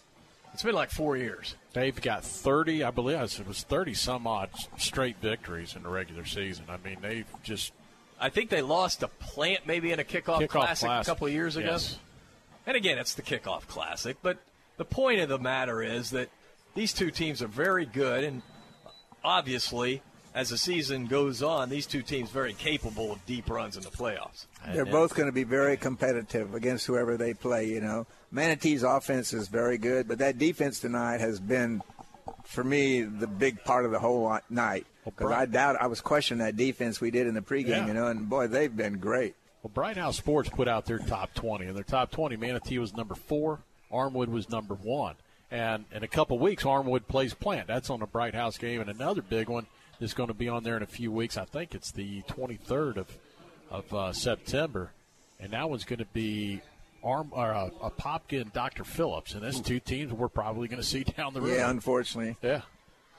It's 0.52 0.62
been 0.62 0.74
like 0.74 0.90
four 0.90 1.16
years. 1.16 1.54
They've 1.72 1.98
got 1.98 2.24
30, 2.24 2.84
I 2.84 2.90
believe 2.90 3.16
it 3.18 3.46
was 3.46 3.62
30 3.62 3.94
some 3.94 4.26
odd 4.26 4.50
straight 4.76 5.16
victories 5.22 5.74
in 5.74 5.82
the 5.82 5.88
regular 5.88 6.26
season. 6.26 6.66
I 6.68 6.76
mean, 6.86 6.98
they've 7.00 7.26
just 7.42 7.72
I 8.20 8.28
think 8.28 8.50
they 8.50 8.62
lost 8.62 9.02
a 9.02 9.08
Plant 9.08 9.66
maybe 9.66 9.90
in 9.90 9.98
a 9.98 10.04
kickoff, 10.04 10.40
Kickoff 10.40 10.48
classic, 10.48 10.86
Classic, 10.86 11.10
a 11.10 11.10
couple 11.10 11.26
of 11.26 11.32
years 11.32 11.56
ago. 11.56 11.66
yes. 11.66 11.98
And 12.66 12.76
again, 12.76 12.98
it's 12.98 13.14
the 13.14 13.22
kickoff 13.22 13.66
classic. 13.66 14.18
But 14.22 14.38
the 14.76 14.84
point 14.84 15.20
of 15.20 15.28
the 15.28 15.38
matter 15.38 15.82
is 15.82 16.10
that 16.10 16.28
these 16.74 16.92
two 16.92 17.10
teams 17.10 17.42
are 17.42 17.48
very 17.48 17.84
good, 17.84 18.22
and 18.22 18.42
obviously, 19.24 20.02
as 20.34 20.48
the 20.48 20.58
season 20.58 21.06
goes 21.06 21.42
on, 21.42 21.68
these 21.68 21.86
two 21.86 22.02
teams 22.02 22.30
very 22.30 22.54
capable 22.54 23.12
of 23.12 23.24
deep 23.26 23.50
runs 23.50 23.76
in 23.76 23.82
the 23.82 23.90
playoffs. 23.90 24.46
They're 24.72 24.84
both 24.84 25.14
going 25.14 25.26
to 25.26 25.32
be 25.32 25.44
very 25.44 25.76
competitive 25.76 26.54
against 26.54 26.86
whoever 26.86 27.16
they 27.16 27.34
play. 27.34 27.68
You 27.68 27.80
know, 27.80 28.06
Manatee's 28.30 28.82
offense 28.82 29.32
is 29.32 29.48
very 29.48 29.78
good, 29.78 30.08
but 30.08 30.18
that 30.18 30.38
defense 30.38 30.80
tonight 30.80 31.20
has 31.20 31.38
been, 31.38 31.82
for 32.44 32.64
me, 32.64 33.02
the 33.02 33.26
big 33.26 33.62
part 33.64 33.84
of 33.84 33.90
the 33.90 33.98
whole 33.98 34.38
night. 34.48 34.86
Because 35.04 35.32
I 35.32 35.46
doubt 35.46 35.76
I 35.80 35.88
was 35.88 36.00
questioning 36.00 36.44
that 36.44 36.56
defense 36.56 37.00
we 37.00 37.10
did 37.10 37.26
in 37.26 37.34
the 37.34 37.42
pregame. 37.42 37.68
Yeah. 37.68 37.86
You 37.88 37.94
know, 37.94 38.06
and 38.06 38.28
boy, 38.28 38.46
they've 38.46 38.74
been 38.74 38.98
great. 38.98 39.34
Well, 39.62 39.72
Bright 39.74 39.96
House 39.96 40.16
Sports 40.16 40.48
put 40.48 40.66
out 40.66 40.86
their 40.86 40.98
top 40.98 41.34
20, 41.34 41.66
and 41.66 41.76
their 41.76 41.84
top 41.84 42.10
20, 42.10 42.36
Manatee 42.36 42.78
was 42.78 42.94
number 42.94 43.14
four, 43.14 43.60
Armwood 43.92 44.28
was 44.28 44.48
number 44.48 44.74
one. 44.74 45.16
And 45.50 45.84
in 45.92 46.02
a 46.02 46.08
couple 46.08 46.38
weeks, 46.38 46.64
Armwood 46.64 47.06
plays 47.06 47.34
Plant. 47.34 47.66
That's 47.66 47.90
on 47.90 48.00
the 48.00 48.06
Bright 48.06 48.34
House 48.34 48.56
game, 48.56 48.80
and 48.80 48.88
another 48.88 49.22
big 49.22 49.48
one 49.48 49.66
is 50.02 50.14
going 50.14 50.28
to 50.28 50.34
be 50.34 50.48
on 50.48 50.64
there 50.64 50.76
in 50.76 50.82
a 50.82 50.86
few 50.86 51.10
weeks. 51.12 51.36
I 51.36 51.44
think 51.44 51.74
it's 51.74 51.90
the 51.92 52.22
23rd 52.22 52.96
of 52.98 53.18
of 53.70 53.94
uh, 53.94 54.12
September, 54.12 54.92
and 55.40 55.52
that 55.52 55.70
one's 55.70 55.84
going 55.84 55.98
to 56.00 56.04
be 56.12 56.60
Arm 57.02 57.30
or 57.32 57.54
uh, 57.54 57.70
Popka 57.98 58.40
and 58.40 58.52
Dr. 58.52 58.84
Phillips, 58.84 59.32
and 59.34 59.42
that's 59.42 59.60
two 59.60 59.80
teams 59.80 60.12
we're 60.12 60.28
probably 60.28 60.68
going 60.68 60.80
to 60.80 60.86
see 60.86 61.04
down 61.16 61.34
the 61.34 61.40
road. 61.40 61.56
Yeah, 61.56 61.70
unfortunately. 61.70 62.36
Yeah. 62.42 62.62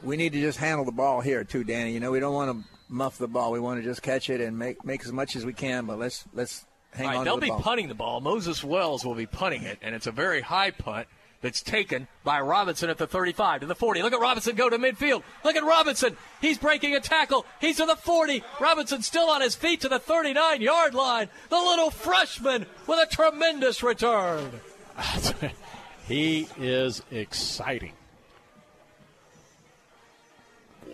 We 0.04 0.16
need 0.18 0.34
to 0.34 0.42
just 0.42 0.60
handle 0.60 0.86
the 0.86 0.92
ball 0.92 1.22
here 1.22 1.44
too, 1.44 1.64
Danny. 1.64 1.94
You 1.94 2.00
know, 2.00 2.12
we 2.12 2.20
don't 2.20 2.34
want 2.34 2.52
to 2.52 2.68
muff 2.90 3.18
the 3.18 3.28
ball. 3.28 3.52
We 3.52 3.60
want 3.60 3.80
to 3.80 3.84
just 3.84 4.02
catch 4.04 4.30
it 4.30 4.42
and 4.42 4.60
make 4.60 4.84
make 4.86 5.04
as 5.06 5.12
much 5.12 5.36
as 5.36 5.46
we 5.46 5.54
can. 5.54 5.86
But 5.86 5.98
let's 5.98 6.26
let's 6.34 6.66
hang 6.92 7.08
All 7.08 7.12
right, 7.12 7.20
on 7.20 7.26
they'll 7.26 7.36
the 7.36 7.42
be 7.42 7.50
ball. 7.50 7.62
punting 7.62 7.88
the 7.88 7.96
ball. 7.96 8.22
Moses 8.22 8.64
Wells 8.64 9.06
will 9.06 9.16
be 9.16 9.26
punting 9.26 9.64
it, 9.64 9.80
and 9.82 9.96
it's 9.96 10.08
a 10.08 10.12
very 10.12 10.42
high 10.42 10.72
punt 10.72 11.08
that's 11.44 11.62
taken 11.62 12.08
by 12.24 12.40
Robinson 12.42 12.90
at 12.90 12.98
the 12.98 13.06
35 13.06 13.62
to 13.62 13.68
the 13.68 13.76
40. 13.76 14.02
Look 14.02 14.14
at 14.14 14.20
Robinson 14.20 14.56
go 14.56 14.70
to 14.70 14.78
midfield. 14.80 15.22
Look 15.44 15.56
at 15.58 15.64
Robinson. 15.64 16.18
He's 16.42 16.58
breaking 16.58 16.96
a 16.96 17.02
tackle. 17.02 17.46
He's 17.62 17.78
to 17.78 17.86
the 17.86 17.98
40. 17.98 18.42
Robinson 18.60 19.04
still 19.04 19.30
on 19.30 19.42
his 19.42 19.54
feet 19.54 19.82
to 19.82 19.90
the 19.90 20.00
39 20.00 20.62
yard 20.62 20.96
line. 20.96 21.30
The 21.50 21.58
little 21.58 21.92
freshman 21.92 22.66
with 22.88 22.98
a 22.98 23.14
tremendous 23.14 23.84
return. 23.84 24.50
he 26.08 26.48
is 26.58 27.04
exciting. 27.12 27.94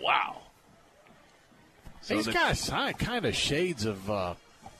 Wow. 0.01 0.41
So 2.01 2.15
He's 2.15 2.25
the- 2.25 2.33
got 2.33 2.97
kind 2.97 3.25
of 3.25 3.35
shades 3.35 3.85
of 3.85 4.09
uh, 4.09 4.33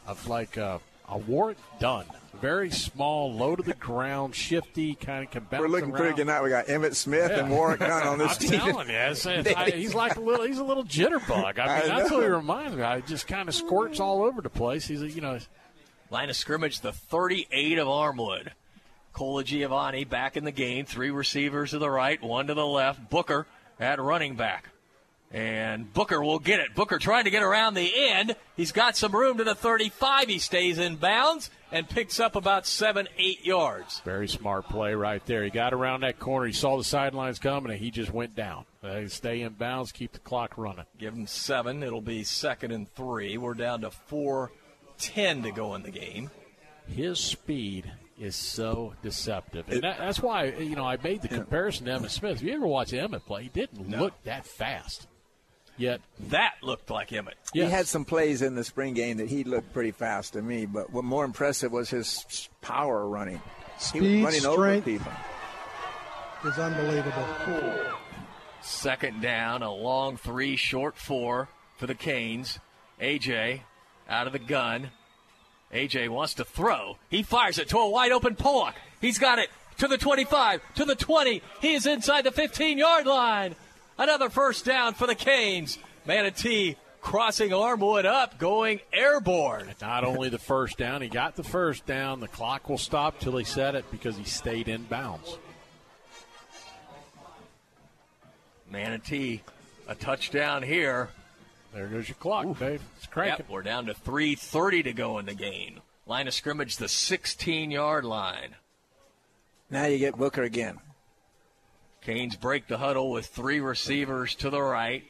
of 0.08 0.28
like 0.28 0.58
uh, 0.58 0.80
a 1.08 1.18
Warrick 1.20 1.58
Dunn. 1.80 2.06
Very 2.42 2.72
small, 2.72 3.34
low 3.34 3.56
to 3.56 3.64
the 3.64 3.74
ground, 3.74 4.34
shifty, 4.36 4.96
kind 4.96 5.26
of 5.26 5.32
can 5.32 5.44
bounce 5.44 5.60
We're 5.62 5.68
looking 5.68 5.90
around. 5.92 5.98
pretty 6.00 6.16
good 6.16 6.26
tonight. 6.28 6.42
We 6.42 6.50
got 6.50 6.68
Emmitt 6.68 6.96
Smith 6.96 7.32
and 7.32 7.50
Warrick 7.52 7.80
Dunn 7.82 8.08
on 8.08 8.18
this 8.18 8.32
I'm 8.42 8.48
team. 8.48 8.60
telling 8.60 8.88
you, 8.90 8.96
it's- 8.96 9.26
it's- 9.26 9.54
I- 9.58 9.72
he's 9.72 9.94
like 9.94 10.16
a 10.16 10.22
little. 10.22 10.46
He's 10.46 10.58
a 10.60 10.64
little 10.64 10.84
jitterbug. 10.86 11.60
I 11.60 11.82
I 11.84 11.88
that's 11.88 12.12
what 12.12 12.24
he 12.24 12.30
reminds 12.30 12.76
me. 12.76 12.84
of. 12.84 12.96
He 13.04 13.08
just 13.12 13.28
kind 13.28 13.50
of 13.50 13.56
squirts 13.56 14.00
all 14.00 14.24
over 14.24 14.42
the 14.42 14.50
place. 14.50 14.88
He's 14.88 15.02
a, 15.02 15.10
you 15.10 15.22
know. 15.22 15.40
Line 16.12 16.30
of 16.30 16.36
scrimmage, 16.36 16.80
the 16.82 16.92
38 16.92 17.78
of 17.78 17.88
Armwood. 17.88 18.48
Colagiovanni 19.14 20.08
back 20.08 20.38
in 20.38 20.44
the 20.44 20.52
game. 20.52 20.86
Three 20.86 21.12
receivers 21.12 21.72
to 21.72 21.80
the 21.80 21.90
right, 21.90 22.22
one 22.22 22.48
to 22.48 22.54
the 22.54 22.66
left. 22.66 23.10
Booker 23.10 23.46
at 23.80 24.00
running 24.02 24.36
back. 24.36 24.70
And 25.32 25.94
Booker 25.94 26.22
will 26.22 26.40
get 26.40 26.60
it. 26.60 26.74
Booker 26.74 26.98
trying 26.98 27.26
to 27.26 27.30
get 27.30 27.44
around 27.44 27.76
the 27.76 27.92
end. 27.96 28.36
He's 28.58 28.72
got 28.72 28.98
some 28.98 29.12
room 29.12 29.38
to 29.38 29.44
the 29.44 29.54
35. 29.54 30.28
He 30.28 30.40
stays 30.40 30.80
in 30.80 30.96
bounds 30.96 31.52
and 31.72 31.88
picks 31.88 32.20
up 32.20 32.36
about 32.36 32.66
seven, 32.66 33.08
eight 33.16 33.46
yards. 33.46 34.02
Very 34.04 34.28
smart 34.28 34.68
play 34.68 34.96
right 34.96 35.24
there. 35.28 35.44
He 35.44 35.52
got 35.52 35.72
around 35.72 36.02
that 36.02 36.20
corner. 36.20 36.48
He 36.48 36.54
saw 36.54 36.78
the 36.78 36.84
sidelines 36.84 37.38
coming, 37.38 37.72
and 37.72 37.80
he 37.80 37.92
just 37.92 38.12
went 38.12 38.36
down. 38.36 38.66
Uh, 38.84 39.08
stay 39.08 39.42
in 39.42 39.54
bounds, 39.54 39.92
keep 39.92 40.14
the 40.14 40.20
clock 40.20 40.58
running. 40.58 40.86
Give 40.98 41.14
him 41.14 41.28
seven. 41.28 41.84
It'll 41.84 42.02
be 42.02 42.24
second 42.24 42.72
and 42.72 42.90
three. 42.96 43.38
We're 43.38 43.54
down 43.54 43.82
to 43.82 43.92
four 43.92 44.52
ten 44.98 45.44
to 45.44 45.52
go 45.52 45.76
in 45.76 45.84
the 45.84 45.92
game. 45.92 46.32
His 46.88 47.20
speed 47.20 47.92
is 48.20 48.36
so 48.36 48.94
deceptive, 49.04 49.70
and 49.70 49.84
that, 49.84 50.00
that's 50.00 50.22
why 50.22 50.46
you 50.46 50.76
know 50.76 50.86
I 50.86 50.98
made 50.98 51.22
the 51.22 51.28
comparison 51.28 51.86
to 51.86 51.92
Emmitt 51.92 52.10
Smith. 52.10 52.38
If 52.38 52.42
you 52.42 52.54
ever 52.54 52.68
watch 52.68 52.92
Emmitt 52.92 53.26
play, 53.26 53.44
he 53.44 53.50
didn't 53.50 53.90
look 53.90 54.14
that 54.24 54.46
fast. 54.46 55.08
Yet 55.80 56.02
that 56.28 56.56
looked 56.62 56.90
like 56.92 57.10
Emmitt. 57.10 57.34
He 57.54 57.62
had 57.62 57.88
some 57.88 58.04
plays 58.06 58.42
in 58.44 58.54
the 58.54 58.64
spring 58.66 58.94
game 58.94 59.18
that 59.18 59.30
he 59.30 59.44
looked 59.46 59.74
pretty 59.74 59.92
fast 59.92 60.34
to 60.34 60.42
me, 60.42 60.66
but 60.68 60.92
what 60.92 61.06
more 61.06 61.24
impressive 61.26 61.72
was 61.72 61.90
his 61.90 62.50
power 62.62 63.08
running. 63.08 63.42
he 63.94 64.00
was 64.02 64.10
Speed, 64.10 64.24
running 64.26 64.46
over 64.46 64.64
strength. 64.64 64.86
people. 64.86 65.12
Is 66.46 66.58
unbelievable. 66.60 67.26
Second 68.62 69.22
down, 69.22 69.64
a 69.64 69.74
long 69.74 70.18
three, 70.18 70.56
short 70.58 70.98
four 70.98 71.48
for 71.78 71.88
the 71.88 71.96
Canes. 71.96 72.60
AJ 73.02 73.62
out 74.10 74.28
of 74.28 74.34
the 74.34 74.40
gun. 74.40 74.92
AJ 75.74 76.10
wants 76.10 76.34
to 76.36 76.44
throw. 76.44 76.98
He 77.10 77.24
fires 77.24 77.58
it 77.58 77.70
to 77.70 77.78
a 77.78 77.90
wide 77.90 78.12
open 78.12 78.36
Pollock. 78.36 78.76
He's 79.00 79.18
got 79.18 79.40
it 79.40 79.50
to 79.78 79.88
the 79.88 79.98
25, 79.98 80.62
to 80.76 80.84
the 80.84 80.96
20. 80.96 81.42
He 81.62 81.74
is 81.74 81.86
inside 81.86 82.24
the 82.26 82.32
15 82.32 82.78
yard 82.78 83.06
line. 83.06 83.56
Another 84.00 84.30
first 84.30 84.64
down 84.64 84.94
for 84.94 85.06
the 85.06 85.14
Canes. 85.14 85.78
Manatee 86.06 86.78
crossing 87.02 87.52
Armwood 87.52 88.06
up, 88.06 88.40
going 88.40 88.80
airborne. 88.94 89.68
not 89.82 90.06
only 90.06 90.30
the 90.30 90.40
first 90.40 90.78
down, 90.78 91.02
he 91.02 91.10
got 91.10 91.36
the 91.36 91.44
first 91.44 91.86
down. 91.86 92.22
The 92.22 92.30
clock 92.30 92.70
will 92.70 92.78
stop 92.78 93.20
till 93.20 93.36
he 93.36 93.44
said 93.44 93.76
it 93.76 93.84
because 93.92 94.16
he 94.16 94.24
stayed 94.24 94.70
in 94.70 94.84
bounds. 94.84 95.38
Manatee, 98.72 99.42
a 99.86 99.96
touchdown 99.96 100.64
here. 100.64 101.10
There 101.74 101.88
goes 101.88 102.08
your 102.08 102.16
clock, 102.16 102.58
Dave. 102.58 102.82
It's 102.98 103.08
cranking. 103.08 103.46
Yep, 103.48 103.50
we're 103.52 103.64
down 103.64 103.88
to 103.88 103.94
3.30 103.94 104.86
to 104.86 104.94
go 104.94 105.20
in 105.20 105.26
the 105.26 105.34
game. 105.34 105.82
Line 106.06 106.28
of 106.28 106.34
scrimmage, 106.34 106.78
the 106.78 106.88
16 106.88 107.70
yard 107.70 108.06
line. 108.06 108.56
Now 109.70 109.88
you 109.88 109.98
get 110.00 110.18
Booker 110.18 110.44
again. 110.44 110.80
Canes 112.02 112.36
break 112.36 112.68
the 112.68 112.78
huddle 112.78 113.12
with 113.12 113.28
three 113.28 113.60
receivers 113.60 114.36
to 114.36 114.50
the 114.50 114.62
right, 114.62 115.04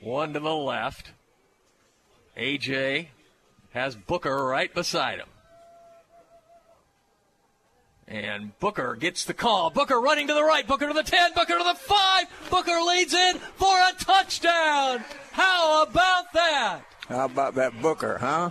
one 0.00 0.32
to 0.32 0.40
the 0.40 0.54
left. 0.54 1.10
AJ 2.36 3.08
has 3.72 3.96
Booker 3.96 4.44
right 4.44 4.72
beside 4.72 5.18
him. 5.18 5.28
And 8.06 8.58
Booker 8.58 8.96
gets 8.96 9.24
the 9.24 9.34
call. 9.34 9.70
Booker 9.70 10.00
running 10.00 10.28
to 10.28 10.34
the 10.34 10.44
right. 10.44 10.66
Booker 10.66 10.86
to 10.88 10.92
the 10.92 11.02
10. 11.02 11.32
Booker 11.34 11.56
to 11.56 11.64
the 11.64 11.74
5. 11.74 12.50
Booker 12.50 12.80
leads 12.86 13.14
in 13.14 13.38
for 13.38 13.74
a 13.74 13.92
touchdown. 13.98 15.02
How 15.32 15.82
about 15.82 16.32
that? 16.34 16.82
How 17.08 17.24
about 17.24 17.54
that 17.54 17.80
Booker, 17.80 18.18
huh? 18.18 18.50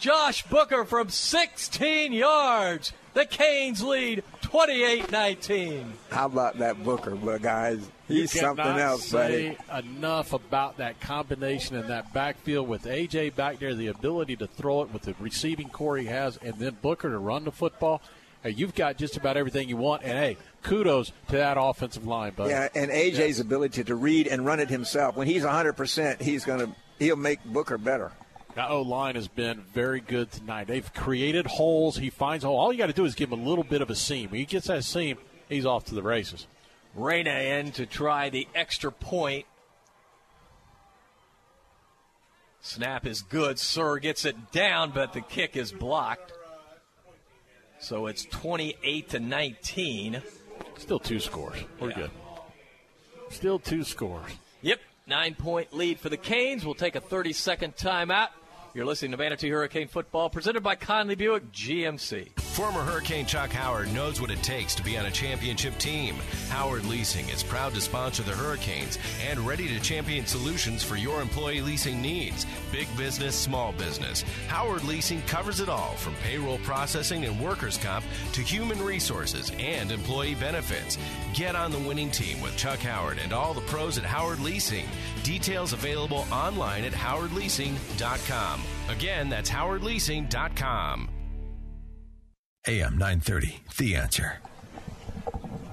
Josh 0.00 0.44
Booker 0.46 0.84
from 0.84 1.10
16 1.10 2.12
yards. 2.12 2.92
The 3.14 3.26
Canes 3.26 3.82
lead 3.82 4.22
28 4.42 5.10
19. 5.10 5.92
How 6.10 6.26
about 6.26 6.58
that 6.58 6.82
Booker, 6.84 7.14
but 7.14 7.42
guys? 7.42 7.88
He's 8.06 8.34
you 8.34 8.40
something 8.40 8.64
else, 8.64 9.06
say 9.06 9.56
buddy. 9.68 9.86
enough 9.88 10.32
about 10.32 10.78
that 10.78 10.98
combination 11.00 11.76
in 11.76 11.88
that 11.88 12.12
backfield 12.14 12.68
with 12.68 12.84
AJ 12.84 13.34
back 13.34 13.58
there, 13.58 13.74
the 13.74 13.88
ability 13.88 14.36
to 14.36 14.46
throw 14.46 14.82
it 14.82 14.92
with 14.92 15.02
the 15.02 15.14
receiving 15.20 15.68
core 15.68 15.98
he 15.98 16.06
has, 16.06 16.38
and 16.38 16.54
then 16.58 16.76
Booker 16.80 17.10
to 17.10 17.18
run 17.18 17.44
the 17.44 17.52
football. 17.52 18.00
Hey, 18.42 18.50
you've 18.50 18.74
got 18.74 18.96
just 18.96 19.16
about 19.16 19.36
everything 19.36 19.68
you 19.68 19.76
want, 19.76 20.04
and 20.04 20.12
hey, 20.12 20.36
kudos 20.62 21.12
to 21.28 21.36
that 21.36 21.56
offensive 21.60 22.06
line, 22.06 22.32
buddy. 22.34 22.50
Yeah, 22.50 22.68
and 22.74 22.90
AJ's 22.90 23.40
ability 23.40 23.84
to 23.84 23.94
read 23.94 24.26
and 24.28 24.46
run 24.46 24.60
it 24.60 24.70
himself. 24.70 25.16
When 25.16 25.26
he's 25.26 25.42
100%, 25.42 26.22
he's 26.22 26.44
going 26.44 26.60
to 26.60 26.72
he'll 26.98 27.16
make 27.16 27.44
Booker 27.44 27.78
better. 27.78 28.12
That 28.58 28.70
O 28.70 28.82
line 28.82 29.14
has 29.14 29.28
been 29.28 29.60
very 29.72 30.00
good 30.00 30.32
tonight. 30.32 30.66
They've 30.66 30.92
created 30.92 31.46
holes. 31.46 31.96
He 31.96 32.10
finds 32.10 32.42
a 32.42 32.48
hole. 32.48 32.58
All 32.58 32.72
you 32.72 32.78
got 32.78 32.88
to 32.88 32.92
do 32.92 33.04
is 33.04 33.14
give 33.14 33.30
him 33.30 33.38
a 33.38 33.48
little 33.48 33.62
bit 33.62 33.82
of 33.82 33.88
a 33.88 33.94
seam. 33.94 34.30
When 34.30 34.40
he 34.40 34.46
gets 34.46 34.66
that 34.66 34.82
seam, 34.82 35.16
he's 35.48 35.64
off 35.64 35.84
to 35.84 35.94
the 35.94 36.02
races. 36.02 36.48
Reyna 36.96 37.30
in 37.30 37.70
to 37.70 37.86
try 37.86 38.30
the 38.30 38.48
extra 38.56 38.90
point. 38.90 39.46
Snap 42.60 43.06
is 43.06 43.22
good. 43.22 43.60
Sir 43.60 44.00
gets 44.00 44.24
it 44.24 44.50
down, 44.50 44.90
but 44.90 45.12
the 45.12 45.20
kick 45.20 45.56
is 45.56 45.70
blocked. 45.70 46.32
So 47.78 48.08
it's 48.08 48.24
28 48.24 49.10
to 49.10 49.20
19. 49.20 50.20
Still 50.78 50.98
two 50.98 51.20
scores. 51.20 51.58
We're 51.78 51.90
Yeah. 51.90 51.96
good. 51.96 52.10
Still 53.30 53.60
two 53.60 53.84
scores. 53.84 54.32
Yep, 54.62 54.80
nine 55.06 55.36
point 55.36 55.72
lead 55.72 56.00
for 56.00 56.08
the 56.08 56.16
Canes. 56.16 56.64
We'll 56.64 56.74
take 56.74 56.96
a 56.96 57.00
30 57.00 57.32
second 57.32 57.76
timeout. 57.76 58.30
You're 58.78 58.86
listening 58.86 59.10
to 59.10 59.16
Manatee 59.16 59.50
Hurricane 59.50 59.88
Football, 59.88 60.30
presented 60.30 60.62
by 60.62 60.76
Conley 60.76 61.16
Buick 61.16 61.50
GMC. 61.50 62.38
Former 62.38 62.78
Hurricane 62.78 63.26
Chuck 63.26 63.50
Howard 63.50 63.92
knows 63.92 64.20
what 64.20 64.30
it 64.30 64.40
takes 64.40 64.72
to 64.76 64.84
be 64.84 64.96
on 64.96 65.06
a 65.06 65.10
championship 65.10 65.76
team. 65.78 66.14
Howard 66.48 66.84
Leasing 66.84 67.28
is 67.28 67.42
proud 67.42 67.74
to 67.74 67.80
sponsor 67.80 68.22
the 68.22 68.30
Hurricanes 68.30 68.96
and 69.28 69.40
ready 69.40 69.66
to 69.66 69.80
champion 69.80 70.26
solutions 70.26 70.84
for 70.84 70.94
your 70.94 71.20
employee 71.20 71.60
leasing 71.60 72.00
needs. 72.00 72.46
Big 72.70 72.88
business, 72.96 73.34
small 73.34 73.72
business. 73.72 74.22
Howard 74.48 74.84
Leasing 74.84 75.22
covers 75.22 75.60
it 75.60 75.68
all 75.68 75.92
from 75.92 76.14
payroll 76.16 76.58
processing 76.58 77.24
and 77.24 77.40
workers' 77.40 77.78
comp 77.78 78.04
to 78.32 78.40
human 78.40 78.82
resources 78.82 79.52
and 79.58 79.90
employee 79.90 80.34
benefits. 80.34 80.98
Get 81.34 81.56
on 81.56 81.70
the 81.70 81.78
winning 81.78 82.10
team 82.10 82.40
with 82.40 82.56
Chuck 82.56 82.80
Howard 82.80 83.18
and 83.18 83.32
all 83.32 83.54
the 83.54 83.60
pros 83.62 83.98
at 83.98 84.04
Howard 84.04 84.40
Leasing. 84.40 84.86
Details 85.22 85.72
available 85.72 86.26
online 86.30 86.84
at 86.84 86.92
howardleasing.com. 86.92 88.62
Again, 88.88 89.28
that's 89.28 89.50
howardleasing.com. 89.50 91.10
AM 92.66 92.98
930, 92.98 93.60
The 93.78 93.96
Answer. 93.96 94.40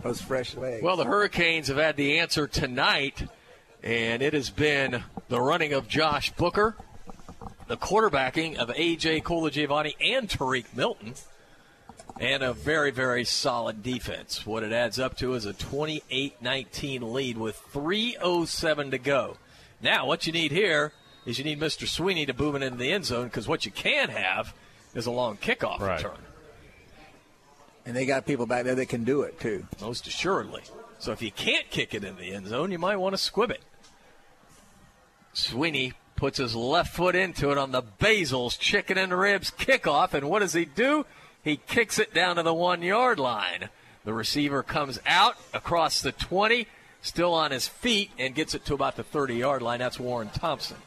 Those 0.01 0.22
fresh 0.22 0.56
legs. 0.56 0.83
Well, 0.83 0.95
the 0.98 1.03
Hurricanes 1.03 1.67
have 1.67 1.77
had 1.77 1.98
the 1.98 2.19
answer 2.19 2.48
tonight, 2.48 3.27
and 3.83 4.22
it 4.22 4.33
has 4.33 4.49
been 4.49 5.03
the 5.27 5.41
running 5.41 5.74
of 5.74 5.88
Josh 5.88 6.32
Booker, 6.33 6.75
the 7.68 7.77
quarterbacking 7.77 8.58
of 8.58 8.69
A.J. 8.76 9.22
Colagiovanni 9.22 9.95
and 10.00 10.30
Tariq 10.30 10.66
Milton, 10.76 11.16
and 12.19 12.44
a 12.44 12.53
very, 12.53 12.92
very 12.92 13.26
solid 13.26 13.84
defense. 13.84 14.45
What 14.45 14.64
it 14.64 14.72
adds 14.72 15.00
up 15.00 15.18
to 15.18 15.34
is 15.34 15.45
a 15.45 15.53
28 15.53 16.42
19 16.42 17.14
lead 17.14 17.38
with 17.38 17.61
3.07 17.74 18.92
to 18.92 18.98
go. 18.98 19.38
Now, 19.82 20.06
what 20.06 20.26
you 20.26 20.32
need 20.34 20.52
here 20.52 20.94
is 21.26 21.38
you 21.38 21.44
need 21.44 21.60
Mr. 21.60 21.88
Sweeney 21.88 22.26
to 22.26 22.34
boom 22.34 22.56
it 22.56 22.64
into 22.64 22.77
the 22.77 22.92
end 22.92 23.06
zone 23.06 23.26
because 23.26 23.48
what 23.48 23.66
you 23.66 23.72
can 23.72 24.10
have 24.10 24.53
is 24.94 25.06
a 25.06 25.11
long 25.11 25.38
kickoff 25.38 25.80
Right. 25.80 25.98
return. 25.98 26.18
And 27.85 27.95
they 27.95 28.06
got 28.06 28.26
people 28.26 28.45
back 28.45 28.64
there 28.64 28.76
that 28.76 28.88
can 28.88 29.03
do 29.03 29.22
it, 29.24 29.40
too. 29.40 29.68
Most 29.82 30.08
assuredly. 30.08 30.64
So 30.98 31.11
if 31.11 31.22
you 31.22 31.32
can't 31.32 31.69
kick 31.69 31.94
it 31.94 32.03
in 32.03 32.16
the 32.16 32.34
end 32.34 32.48
zone, 32.48 32.72
you 32.72 32.80
might 32.80 32.95
want 32.95 33.14
to 33.14 33.18
squib 33.18 33.52
it. 33.52 33.61
Sweeney 35.34 35.94
puts 36.16 36.38
his 36.38 36.56
left 36.56 36.95
foot 36.95 37.16
into 37.16 37.52
it 37.52 37.58
on 37.58 37.72
the 37.72 37.82
Basil's 37.82 38.58
chicken 38.58 38.98
and 38.98 39.18
ribs 39.18 39.52
kickoff, 39.52 40.14
and 40.14 40.30
what 40.30 40.40
does 40.40 40.53
he 40.53 40.66
do? 40.66 41.06
He 41.44 41.58
kicks 41.58 42.00
it 42.00 42.14
down 42.14 42.38
to 42.38 42.44
the 42.44 42.53
one 42.53 42.82
yard 42.82 43.19
line. 43.19 43.69
The 44.03 44.14
receiver 44.14 44.64
comes 44.64 45.00
out 45.06 45.35
across 45.53 46.02
the 46.02 46.11
20, 46.11 46.68
still 47.02 47.34
on 47.34 47.52
his 47.52 47.68
feet, 47.68 48.11
and 48.18 48.35
gets 48.35 48.56
it 48.56 48.66
to 48.66 48.74
about 48.74 48.95
the 48.95 49.03
30 49.03 49.35
yard 49.35 49.61
line. 49.61 49.80
That's 49.80 50.00
Warren 50.00 50.30
Thompson. 50.30 50.77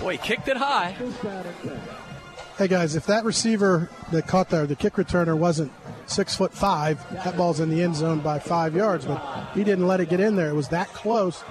Boy, 0.00 0.12
he 0.12 0.18
kicked 0.18 0.48
it 0.48 0.56
high. 0.56 0.96
Hey 2.58 2.68
guys, 2.68 2.96
if 2.96 3.04
that 3.06 3.24
receiver 3.24 3.90
that 4.12 4.26
caught 4.26 4.48
there, 4.48 4.66
the 4.66 4.76
kick 4.76 4.94
returner 4.94 5.36
wasn't 5.36 5.70
six 6.06 6.34
foot 6.34 6.54
five, 6.54 7.04
that 7.12 7.36
ball's 7.36 7.60
in 7.60 7.68
the 7.68 7.82
end 7.82 7.96
zone 7.96 8.20
by 8.20 8.38
five 8.38 8.74
yards, 8.74 9.04
but 9.04 9.48
he 9.54 9.62
didn't 9.62 9.86
let 9.86 10.00
it 10.00 10.08
get 10.08 10.20
in 10.20 10.36
there. 10.36 10.48
It 10.48 10.54
was 10.54 10.68
that 10.68 10.88
close. 10.88 11.44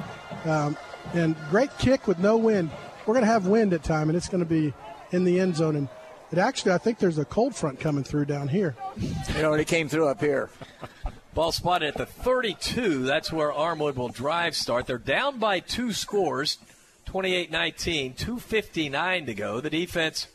Um, 0.46 0.76
and 1.14 1.36
great 1.50 1.76
kick 1.78 2.08
with 2.08 2.20
no 2.20 2.38
wind. 2.38 2.70
We're 3.06 3.14
going 3.14 3.26
to 3.26 3.32
have 3.32 3.48
wind 3.48 3.74
at 3.74 3.84
time, 3.84 4.10
and 4.10 4.18
it's 4.18 4.30
going 4.30 4.44
to 4.44 4.50
be 4.50 4.74
in 5.12 5.24
the 5.24 5.40
end 5.40 5.56
zone. 5.56 5.76
And 5.76 5.90
it 6.32 6.38
actually, 6.38 6.74
I 6.74 6.78
think 6.78 7.00
there's 7.00 7.18
a 7.18 7.26
cold 7.26 7.56
front 7.56 7.80
coming 7.80 8.04
through 8.04 8.26
down 8.26 8.48
here. 8.48 8.76
You 8.98 9.42
know, 9.42 9.54
it 9.54 9.68
came 9.68 9.88
through 9.88 10.08
up 10.08 10.20
here. 10.20 10.50
Ball 11.34 11.52
spotted 11.52 11.90
at 11.90 11.98
the 11.98 12.06
32. 12.06 13.04
That's 13.04 13.32
where 13.32 13.52
Armwood 13.52 13.96
will 13.96 14.10
drive 14.10 14.56
start. 14.56 14.88
They're 14.88 14.98
down 14.98 15.38
by 15.38 15.60
two 15.60 15.92
scores, 15.92 16.58
28 17.06 17.52
19, 17.52 18.14
2.59 18.14 19.26
to 19.26 19.34
go. 19.34 19.60
The 19.60 19.70
defense 19.70 20.28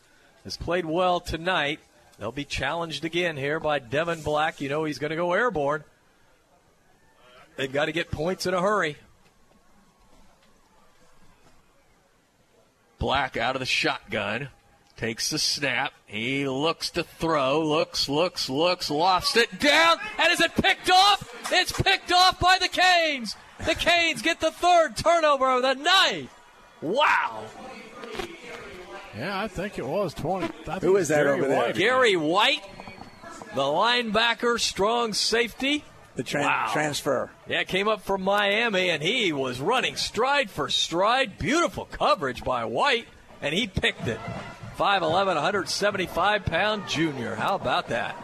has 0.45 0.57
played 0.57 0.85
well 0.85 1.21
tonight. 1.21 1.81
They'll 2.19 2.33
be 2.33 2.45
challenged 2.45 3.07
again 3.07 3.39
here 3.39 3.59
by 3.59 3.79
Devin 3.79 4.21
Black. 4.21 4.61
You 4.61 4.69
know 4.69 4.85
he's 4.85 4.99
going 4.99 5.11
to 5.11 5.17
go 5.17 5.33
airborne. 5.33 5.85
They've 7.57 7.73
got 7.73 7.87
to 7.87 7.93
get 7.93 8.11
points 8.11 8.45
in 8.45 8.53
a 8.53 8.61
hurry. 8.61 8.97
Black 13.01 13.37
out 13.37 13.57
of 13.57 13.61
the 13.61 13.67
shotgun. 13.67 14.51
Takes 14.97 15.31
the 15.31 15.39
snap. 15.39 15.95
He 16.07 16.47
looks 16.47 16.91
to 16.91 17.03
throw. 17.03 17.62
Looks, 17.62 18.09
looks, 18.09 18.51
looks. 18.51 18.91
Lost 18.91 19.37
it 19.39 19.59
down. 19.59 19.97
And 20.19 20.31
is 20.31 20.41
it 20.41 20.55
picked 20.55 20.91
off? 20.91 21.51
It's 21.51 21.73
picked 21.73 22.12
off 22.12 22.39
by 22.39 22.59
the 22.61 22.69
Canes. 22.69 23.35
The 23.67 23.75
Canes 23.75 24.20
get 24.20 24.41
the 24.41 24.51
third 24.51 24.97
turnover 24.97 25.51
of 25.51 25.62
the 25.62 25.75
night. 25.75 26.29
Wow. 26.83 27.45
Yeah, 29.17 29.41
I 29.41 29.49
think 29.49 29.79
it 29.79 29.87
was 29.87 30.12
20. 30.15 30.49
Who 30.83 30.97
is 30.97 31.09
that 31.09 31.25
Gary 31.25 31.39
over 31.39 31.49
there? 31.49 31.57
White. 31.57 31.75
Gary 31.75 32.17
White, 32.17 32.62
the 33.55 33.62
linebacker, 33.62 34.61
strong 34.61 35.15
safety. 35.15 35.85
The 36.17 36.25
tran- 36.25 36.45
Wow. 36.45 36.69
transfer. 36.73 37.31
Yeah, 37.49 37.63
came 37.65 37.89
up 37.89 38.03
from 38.03 38.23
Miami, 38.23 38.91
and 38.91 39.03
he 39.03 39.33
was 39.33 39.61
running 39.61 39.97
stride 39.97 40.51
for 40.51 40.69
stride. 40.69 41.39
Beautiful 41.39 41.87
coverage 41.91 42.43
by 42.45 42.65
White, 42.65 43.07
and 43.41 43.55
he 43.55 43.67
picked 43.67 44.07
it. 44.09 44.19
5'11, 44.77 45.37
175 45.37 46.45
pound 46.45 46.89
junior. 46.89 47.35
How 47.37 47.55
about 47.55 47.89
that? 47.89 48.17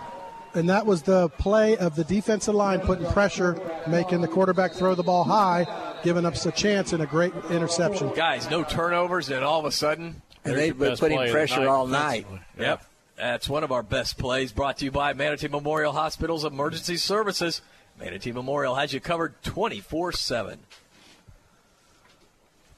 And 0.55 0.71
that 0.71 0.87
was 0.87 1.03
the 1.03 1.29
play 1.29 1.77
of 1.77 1.97
the 1.97 2.05
defensive 2.05 2.55
line 2.55 2.81
putting 2.81 3.07
pressure, 3.13 3.61
making 3.87 4.23
the 4.23 4.29
quarterback 4.29 4.73
throw 4.73 4.95
the 4.95 5.03
ball 5.03 5.23
high, 5.25 5.67
giving 6.03 6.25
us 6.25 6.47
a 6.47 6.51
chance 6.53 6.95
and 6.95 7.03
a 7.03 7.07
great 7.07 7.35
interception. 7.51 8.11
Guys, 8.15 8.49
no 8.51 8.65
turnovers, 8.65 9.29
and 9.29 9.45
all 9.45 9.61
of 9.61 9.67
a 9.67 9.73
sudden. 9.73 10.23
And 10.47 10.57
they've 10.57 10.77
been 10.79 10.97
putting 10.97 11.31
pressure 11.31 11.69
all 11.69 11.87
night. 11.87 12.27
Yep. 12.59 12.83
That's 13.17 13.49
one 13.49 13.65
of 13.65 13.73
our 13.73 13.83
best 13.83 14.19
plays 14.19 14.53
brought 14.53 14.79
to 14.79 14.85
you 14.87 14.91
by 14.91 15.13
Manatee 15.13 15.49
Memorial 15.49 15.93
Hospital's 15.93 16.45
Emergency 16.45 16.97
Services. 16.97 17.61
Manatee 17.99 18.33
Memorial 18.33 18.75
has 18.75 18.93
you 18.93 19.01
covered 19.01 19.43
24 19.43 20.13
7. 20.13 20.59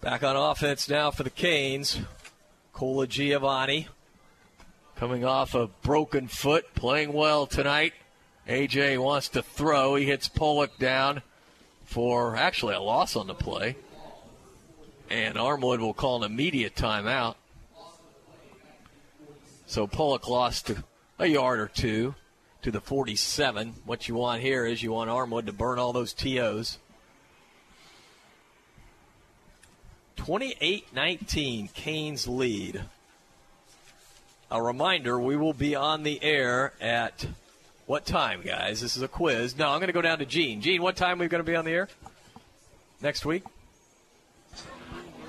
Back 0.01 0.23
on 0.23 0.37
offense 0.37 0.89
now 0.89 1.11
for 1.11 1.25
the 1.25 1.31
Canes. 1.31 2.01
Colagiovanni 2.73 3.87
coming 4.95 5.25
off 5.25 5.55
a 5.55 5.69
broken 5.83 6.29
foot, 6.29 6.75
playing 6.75 7.13
well 7.13 7.47
tonight. 7.47 7.93
AJ 8.49 9.03
wants 9.03 9.29
to 9.31 9.43
throw. 9.43 9.97
He 9.97 10.07
hits 10.07 10.29
Pollock 10.29 10.79
down 10.79 11.23
for 11.85 12.37
actually 12.37 12.75
a 12.75 12.81
loss 12.81 13.17
on 13.17 13.27
the 13.27 13.35
play. 13.35 13.77
And 15.11 15.37
Armwood 15.37 15.81
will 15.81 15.95
call 15.95 16.23
an 16.23 16.31
immediate 16.31 16.75
timeout. 16.75 17.37
So 19.67 19.87
Pollock 19.87 20.29
lost 20.29 20.73
a 21.19 21.27
yard 21.27 21.61
or 21.61 21.69
two 21.69 22.15
to 22.63 22.71
the 22.71 22.81
47. 22.81 23.75
What 23.85 24.09
you 24.09 24.15
want 24.15 24.43
here 24.43 24.67
is 24.67 24.83
you 24.83 24.93
want 24.93 25.11
Armwood 25.11 25.47
to 25.47 25.53
burn 25.53 25.79
all 25.79 25.93
those 25.93 26.13
TOs. 26.13 26.79
28 30.17 30.93
19, 30.93 31.69
Canes 31.69 32.29
lead. 32.29 32.83
a 34.51 34.63
reminder 34.63 35.19
we 35.19 35.37
will 35.37 35.53
be 35.53 35.75
on 35.75 36.03
the 36.03 36.23
air 36.23 36.73
at 36.81 37.27
what 37.87 38.05
time, 38.05 38.43
guys? 38.43 38.81
This 38.83 38.97
is 38.97 39.03
a 39.03 39.09
quiz. 39.09 39.57
No, 39.57 39.71
I'm 39.71 39.79
going 39.79 39.87
to 39.87 39.95
go 39.95 40.03
down 40.03 40.19
to 40.19 40.27
Gene. 40.27 40.61
Gene, 40.61 40.83
what 40.83 40.97
time 40.97 41.19
are 41.19 41.25
we 41.25 41.29
going 41.29 41.43
to 41.43 41.51
be 41.51 41.57
on 41.57 41.65
the 41.65 41.71
air 41.71 41.89
next 43.01 43.25
week? 43.25 43.45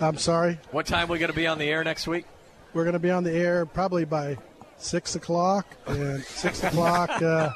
I'm 0.02 0.18
sorry. 0.18 0.60
What 0.72 0.86
time 0.86 1.08
are 1.10 1.14
we 1.14 1.20
going 1.20 1.32
to 1.32 1.36
be 1.36 1.48
on 1.48 1.60
the 1.60 1.70
air 1.70 1.84
next 1.84 2.08
week? 2.08 2.26
We're 2.74 2.84
going 2.84 2.94
to 2.94 3.00
be 3.00 3.12
on 3.12 3.24
the 3.24 3.32
air 3.32 3.66
probably 3.66 4.06
by 4.06 4.38
six 4.80 5.16
o'clock 5.16 5.66
and 5.88 6.24
six 6.24 6.64
o'clock 6.64 7.10
uh, 7.22 7.50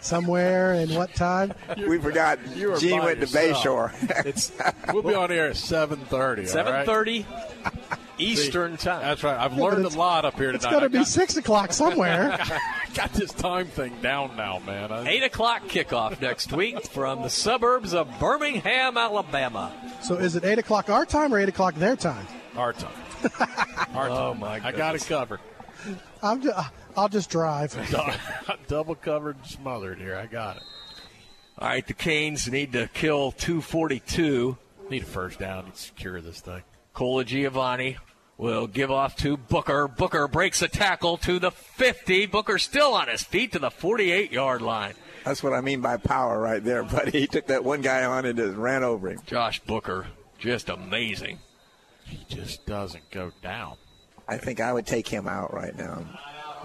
somewhere. 0.00 0.72
And 0.72 0.94
what 0.94 1.14
time? 1.14 1.52
We 1.86 1.98
forgot. 1.98 2.38
You 2.56 2.78
Gene 2.78 3.00
by 3.00 3.04
went 3.06 3.20
to 3.20 3.26
yourself. 3.26 3.92
Bayshore. 4.00 4.26
It's 4.26 4.52
We'll 4.92 5.02
be 5.02 5.14
on 5.14 5.30
air 5.32 5.48
at 5.48 5.56
7.30. 5.56 6.46
seven 6.48 6.86
thirty 6.86 7.26
Eastern 8.18 8.76
time. 8.76 9.02
That's 9.02 9.22
right. 9.24 9.36
I've 9.36 9.54
Yeah, 9.54 9.62
learned 9.64 9.84
a 9.86 9.88
lot 9.88 10.24
up 10.24 10.34
here 10.34 10.46
tonight. 10.52 10.56
It's 10.56 10.64
tonight. 10.64 10.80
going 10.80 10.92
to 10.92 10.98
I 10.98 11.00
be 11.00 11.04
six 11.04 11.36
o'clock 11.36 11.72
somewhere. 11.72 12.28
got, 12.48 12.60
got 12.94 13.12
this 13.14 13.32
time 13.32 13.66
thing 13.66 13.94
down 14.00 14.36
now, 14.36 14.60
man. 14.64 14.92
I- 14.92 15.08
Eight 15.08 15.22
o'clock 15.24 15.64
kickoff 15.64 16.20
next 16.20 16.52
week 16.52 16.84
from 16.86 17.22
the 17.22 17.30
suburbs 17.30 17.94
of 17.94 18.08
Birmingham, 18.20 18.96
Alabama. 18.96 19.72
so 20.02 20.14
is 20.16 20.36
it 20.36 20.44
eight 20.44 20.58
o'clock 20.58 20.88
our 20.90 21.04
time 21.06 21.32
or 21.34 21.40
eight 21.40 21.48
o'clock 21.48 21.74
their 21.74 21.96
time? 21.96 22.26
Our 22.56 22.72
time. 22.74 22.92
Our 23.94 24.08
Oh 24.10 24.32
time. 24.32 24.40
my! 24.40 24.60
I 24.62 24.72
got 24.72 24.94
it 24.94 25.04
covered. 25.06 25.40
I'm 26.22 26.42
just, 26.42 26.70
I'll 26.96 27.08
just 27.08 27.30
drive. 27.30 27.76
Double 28.68 28.94
covered, 28.94 29.44
smothered 29.46 29.98
here. 29.98 30.16
I 30.16 30.26
got 30.26 30.56
it. 30.58 30.62
All 31.58 31.68
right, 31.68 31.86
the 31.86 31.94
Canes 31.94 32.50
need 32.50 32.72
to 32.72 32.88
kill 32.88 33.32
242. 33.32 34.56
Need 34.90 35.02
a 35.02 35.06
first 35.06 35.38
down 35.38 35.70
to 35.70 35.78
secure 35.78 36.20
this 36.20 36.40
thing. 36.40 36.62
Cola 36.92 37.24
Giovanni 37.24 37.98
will 38.36 38.66
give 38.66 38.90
off 38.90 39.16
to 39.16 39.36
Booker. 39.36 39.86
Booker 39.88 40.28
breaks 40.28 40.62
a 40.62 40.68
tackle 40.68 41.16
to 41.18 41.38
the 41.38 41.50
50. 41.50 42.26
Booker 42.26 42.58
still 42.58 42.94
on 42.94 43.08
his 43.08 43.22
feet 43.22 43.52
to 43.52 43.58
the 43.58 43.70
48 43.70 44.32
yard 44.32 44.62
line. 44.62 44.94
That's 45.24 45.42
what 45.42 45.52
I 45.52 45.60
mean 45.60 45.80
by 45.80 45.96
power 45.98 46.40
right 46.40 46.62
there, 46.62 46.82
buddy. 46.82 47.20
He 47.20 47.26
took 47.26 47.46
that 47.46 47.64
one 47.64 47.80
guy 47.80 48.04
on 48.04 48.26
and 48.26 48.36
just 48.36 48.56
ran 48.56 48.82
over 48.82 49.10
him. 49.10 49.20
Josh 49.26 49.60
Booker, 49.60 50.06
just 50.38 50.68
amazing. 50.68 51.38
He 52.04 52.24
just 52.28 52.66
doesn't 52.66 53.10
go 53.10 53.30
down. 53.42 53.76
I 54.28 54.38
think 54.38 54.60
I 54.60 54.72
would 54.72 54.86
take 54.86 55.08
him 55.08 55.26
out 55.28 55.52
right 55.52 55.76
now. 55.76 56.04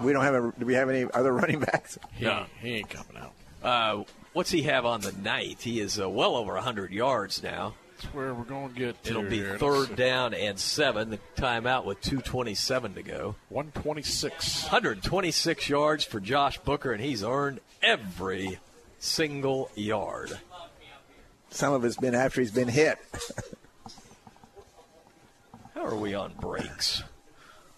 We 0.00 0.12
don't 0.12 0.22
have 0.22 0.34
a. 0.34 0.52
Do 0.58 0.64
we 0.66 0.74
have 0.74 0.88
any 0.90 1.06
other 1.12 1.32
running 1.40 1.60
backs? 1.60 1.98
He, 2.14 2.24
No. 2.24 2.46
he 2.60 2.76
ain't 2.76 2.88
coming 2.90 3.16
out. 3.20 3.32
Uh, 3.62 4.04
what's 4.32 4.50
he 4.50 4.62
have 4.62 4.86
on 4.86 5.00
the 5.00 5.12
night? 5.12 5.58
He 5.60 5.80
is 5.80 6.00
uh, 6.00 6.08
well 6.08 6.36
over 6.36 6.54
100 6.54 6.92
yards 6.92 7.42
now. 7.42 7.74
That's 8.00 8.14
where 8.14 8.32
we're 8.32 8.44
going 8.44 8.72
to 8.74 8.78
get 8.78 9.02
to 9.04 9.10
It'll 9.10 9.22
be 9.24 9.38
here. 9.38 9.58
third 9.58 9.96
down 9.96 10.32
and 10.34 10.56
seven. 10.56 11.10
The 11.10 11.18
timeout 11.36 11.84
with 11.84 12.00
2:27 12.00 12.94
to 12.94 13.02
go. 13.02 13.34
126. 13.48 14.62
126 14.64 15.68
yards 15.68 16.04
for 16.04 16.20
Josh 16.20 16.58
Booker, 16.58 16.92
and 16.92 17.02
he's 17.02 17.24
earned 17.24 17.58
every 17.82 18.60
single 19.00 19.68
yard. 19.74 20.38
Some 21.50 21.72
of 21.72 21.84
it's 21.84 21.96
been 21.96 22.14
after 22.14 22.40
he's 22.40 22.52
been 22.52 22.68
hit. 22.68 22.98
How 25.74 25.86
are 25.86 25.96
we 25.96 26.14
on 26.14 26.34
breaks? 26.40 27.02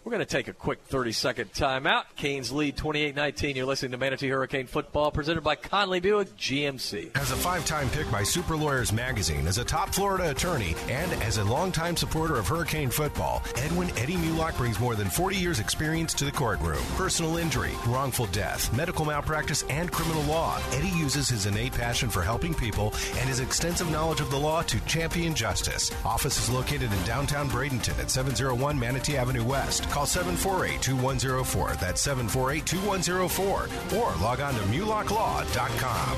We're 0.02 0.12
going 0.12 0.20
to 0.20 0.26
take 0.26 0.48
a 0.48 0.54
quick 0.54 0.80
30 0.84 1.12
second 1.12 1.52
timeout. 1.52 2.04
Canes 2.16 2.50
lead 2.50 2.74
28 2.74 3.14
19. 3.14 3.54
You're 3.54 3.66
listening 3.66 3.90
to 3.90 3.98
Manatee 3.98 4.30
Hurricane 4.30 4.66
Football 4.66 5.10
presented 5.10 5.42
by 5.42 5.56
Conley 5.56 6.00
Buick 6.00 6.34
GMC. 6.38 7.14
As 7.18 7.30
a 7.30 7.36
five 7.36 7.66
time 7.66 7.90
pick 7.90 8.10
by 8.10 8.22
Super 8.22 8.56
Lawyers 8.56 8.94
Magazine, 8.94 9.46
as 9.46 9.58
a 9.58 9.64
top 9.64 9.94
Florida 9.94 10.30
attorney, 10.30 10.74
and 10.88 11.12
as 11.22 11.36
a 11.36 11.44
longtime 11.44 11.98
supporter 11.98 12.36
of 12.36 12.48
Hurricane 12.48 12.88
football, 12.88 13.42
Edwin 13.56 13.90
Eddie 13.98 14.16
Mulock 14.16 14.56
brings 14.56 14.80
more 14.80 14.94
than 14.94 15.10
40 15.10 15.36
years' 15.36 15.60
experience 15.60 16.14
to 16.14 16.24
the 16.24 16.32
courtroom. 16.32 16.82
Personal 16.96 17.36
injury, 17.36 17.72
wrongful 17.86 18.26
death, 18.26 18.74
medical 18.74 19.04
malpractice, 19.04 19.64
and 19.64 19.92
criminal 19.92 20.22
law. 20.22 20.58
Eddie 20.72 20.88
uses 20.98 21.28
his 21.28 21.44
innate 21.44 21.74
passion 21.74 22.08
for 22.08 22.22
helping 22.22 22.54
people 22.54 22.94
and 23.18 23.28
his 23.28 23.40
extensive 23.40 23.90
knowledge 23.90 24.20
of 24.20 24.30
the 24.30 24.38
law 24.38 24.62
to 24.62 24.80
champion 24.86 25.34
justice. 25.34 25.92
Office 26.06 26.38
is 26.38 26.48
located 26.48 26.90
in 26.90 27.04
downtown 27.04 27.50
Bradenton 27.50 27.98
at 27.98 28.10
701 28.10 28.78
Manatee 28.78 29.18
Avenue 29.18 29.44
West. 29.44 29.89
Call 29.90 30.06
748 30.06 30.80
2104. 30.80 31.72
That's 31.74 32.00
748 32.00 32.66
2104. 32.66 33.98
Or 33.98 34.22
log 34.22 34.40
on 34.40 34.54
to 34.54 34.60
mulocklaw.com. 34.60 36.16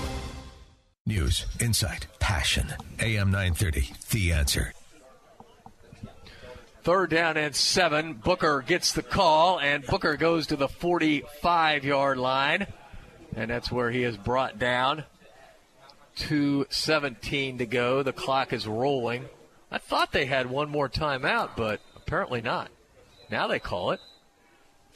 News, 1.04 1.46
insight, 1.60 2.06
passion. 2.20 2.72
AM 3.00 3.30
930, 3.32 3.90
The 4.10 4.32
Answer. 4.32 4.72
Third 6.84 7.10
down 7.10 7.36
and 7.36 7.54
seven. 7.54 8.14
Booker 8.14 8.62
gets 8.66 8.92
the 8.92 9.02
call, 9.02 9.58
and 9.58 9.86
Booker 9.86 10.16
goes 10.16 10.48
to 10.48 10.56
the 10.56 10.68
45 10.68 11.84
yard 11.84 12.18
line. 12.18 12.66
And 13.34 13.50
that's 13.50 13.72
where 13.72 13.90
he 13.90 14.04
is 14.04 14.16
brought 14.16 14.58
down. 14.58 15.04
2.17 16.18 17.58
to 17.58 17.66
go. 17.66 18.02
The 18.02 18.12
clock 18.12 18.52
is 18.52 18.66
rolling. 18.66 19.26
I 19.70 19.78
thought 19.78 20.12
they 20.12 20.26
had 20.26 20.50
one 20.50 20.68
more 20.68 20.88
timeout, 20.88 21.50
but 21.56 21.80
apparently 21.96 22.42
not. 22.42 22.68
Now 23.32 23.46
they 23.48 23.58
call 23.58 23.90
it. 23.92 24.00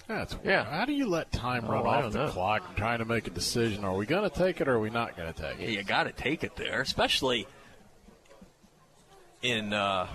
That's 0.07 0.37
Yeah. 0.45 0.63
How 0.65 0.85
do 0.85 0.93
you 0.93 1.09
let 1.09 1.33
time 1.33 1.67
run 1.67 1.85
Oh, 1.85 1.89
I 1.89 2.03
off 2.03 2.13
the 2.13 2.27
know. 2.27 2.31
clock 2.31 2.77
trying 2.77 2.99
to 2.99 3.05
make 3.07 3.27
a 3.27 3.31
decision? 3.31 3.83
Are 3.83 3.95
we 3.95 4.05
going 4.07 4.29
to 4.29 4.37
take 4.37 4.61
it 4.61 4.69
or 4.69 4.75
are 4.75 4.79
we 4.79 4.91
not 4.91 5.17
going 5.17 5.33
to 5.33 5.41
take 5.43 5.59
Yeah, 5.59 5.67
it? 5.69 5.71
you 5.71 5.83
got 5.83 6.05
to 6.05 6.13
take 6.13 6.45
it 6.45 6.55
there, 6.55 6.83
especially 6.83 7.47
in 9.43 9.73
uh, 9.73 10.07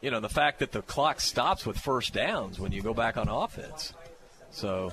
you 0.00 0.10
know 0.10 0.20
the 0.20 0.28
fact 0.28 0.58
that 0.60 0.72
the 0.72 0.82
clock 0.82 1.20
stops 1.20 1.64
with 1.66 1.78
first 1.78 2.12
downs 2.14 2.58
when 2.58 2.72
you 2.72 2.82
go 2.82 2.94
back 2.94 3.16
on 3.16 3.28
offense. 3.28 3.92
So 4.50 4.92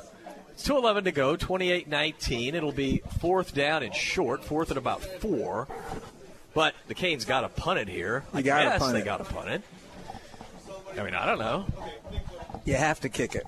it's 0.52 0.68
2:11 0.68 1.06
to 1.06 1.12
go, 1.12 1.36
28-19. 1.38 2.54
It'll 2.54 2.72
be 2.72 3.02
fourth 3.20 3.54
down 3.54 3.82
and 3.84 3.96
short, 3.96 4.44
fourth 4.44 4.70
and 4.70 4.78
about 4.78 5.02
four. 5.04 5.68
But 6.54 6.76
the 6.88 6.94
Canes 6.96 7.24
got 7.26 7.42
to 7.42 7.50
punt 7.50 7.80
it 7.80 7.88
here. 7.88 8.24
You 8.34 8.40
I 8.40 8.42
gotta 8.42 8.70
guess 8.72 8.80
punt 8.80 8.94
they 8.94 9.02
it. 9.02 9.06
got 9.06 9.18
to 9.18 9.24
punt 9.34 9.50
it. 9.50 9.62
I 10.98 11.04
mean, 11.04 11.16
I 11.16 11.26
don't 11.26 11.40
know. 11.40 11.66
You 12.66 12.76
have 12.76 13.00
to 13.02 13.10
kick 13.10 13.36
it. 13.36 13.46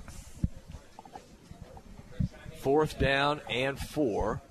Fourth 2.59 2.97
down 2.97 3.41
and 3.49 3.77
four. 3.77 4.41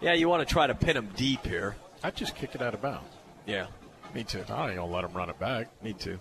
Yeah, 0.00 0.14
you 0.14 0.28
want 0.28 0.46
to 0.46 0.52
try 0.52 0.66
to 0.66 0.74
pin 0.74 0.94
them 0.94 1.08
deep 1.16 1.46
here. 1.46 1.76
I'd 2.02 2.16
just 2.16 2.34
kick 2.34 2.54
it 2.54 2.62
out 2.62 2.74
of 2.74 2.82
bounds. 2.82 3.08
Yeah, 3.46 3.66
me 4.14 4.24
too. 4.24 4.44
I 4.48 4.66
ain't 4.68 4.76
going 4.76 4.76
to 4.76 4.84
let 4.84 5.02
them 5.02 5.12
run 5.12 5.30
it 5.30 5.38
back. 5.38 5.68
Me 5.82 5.92
too. 5.92 6.18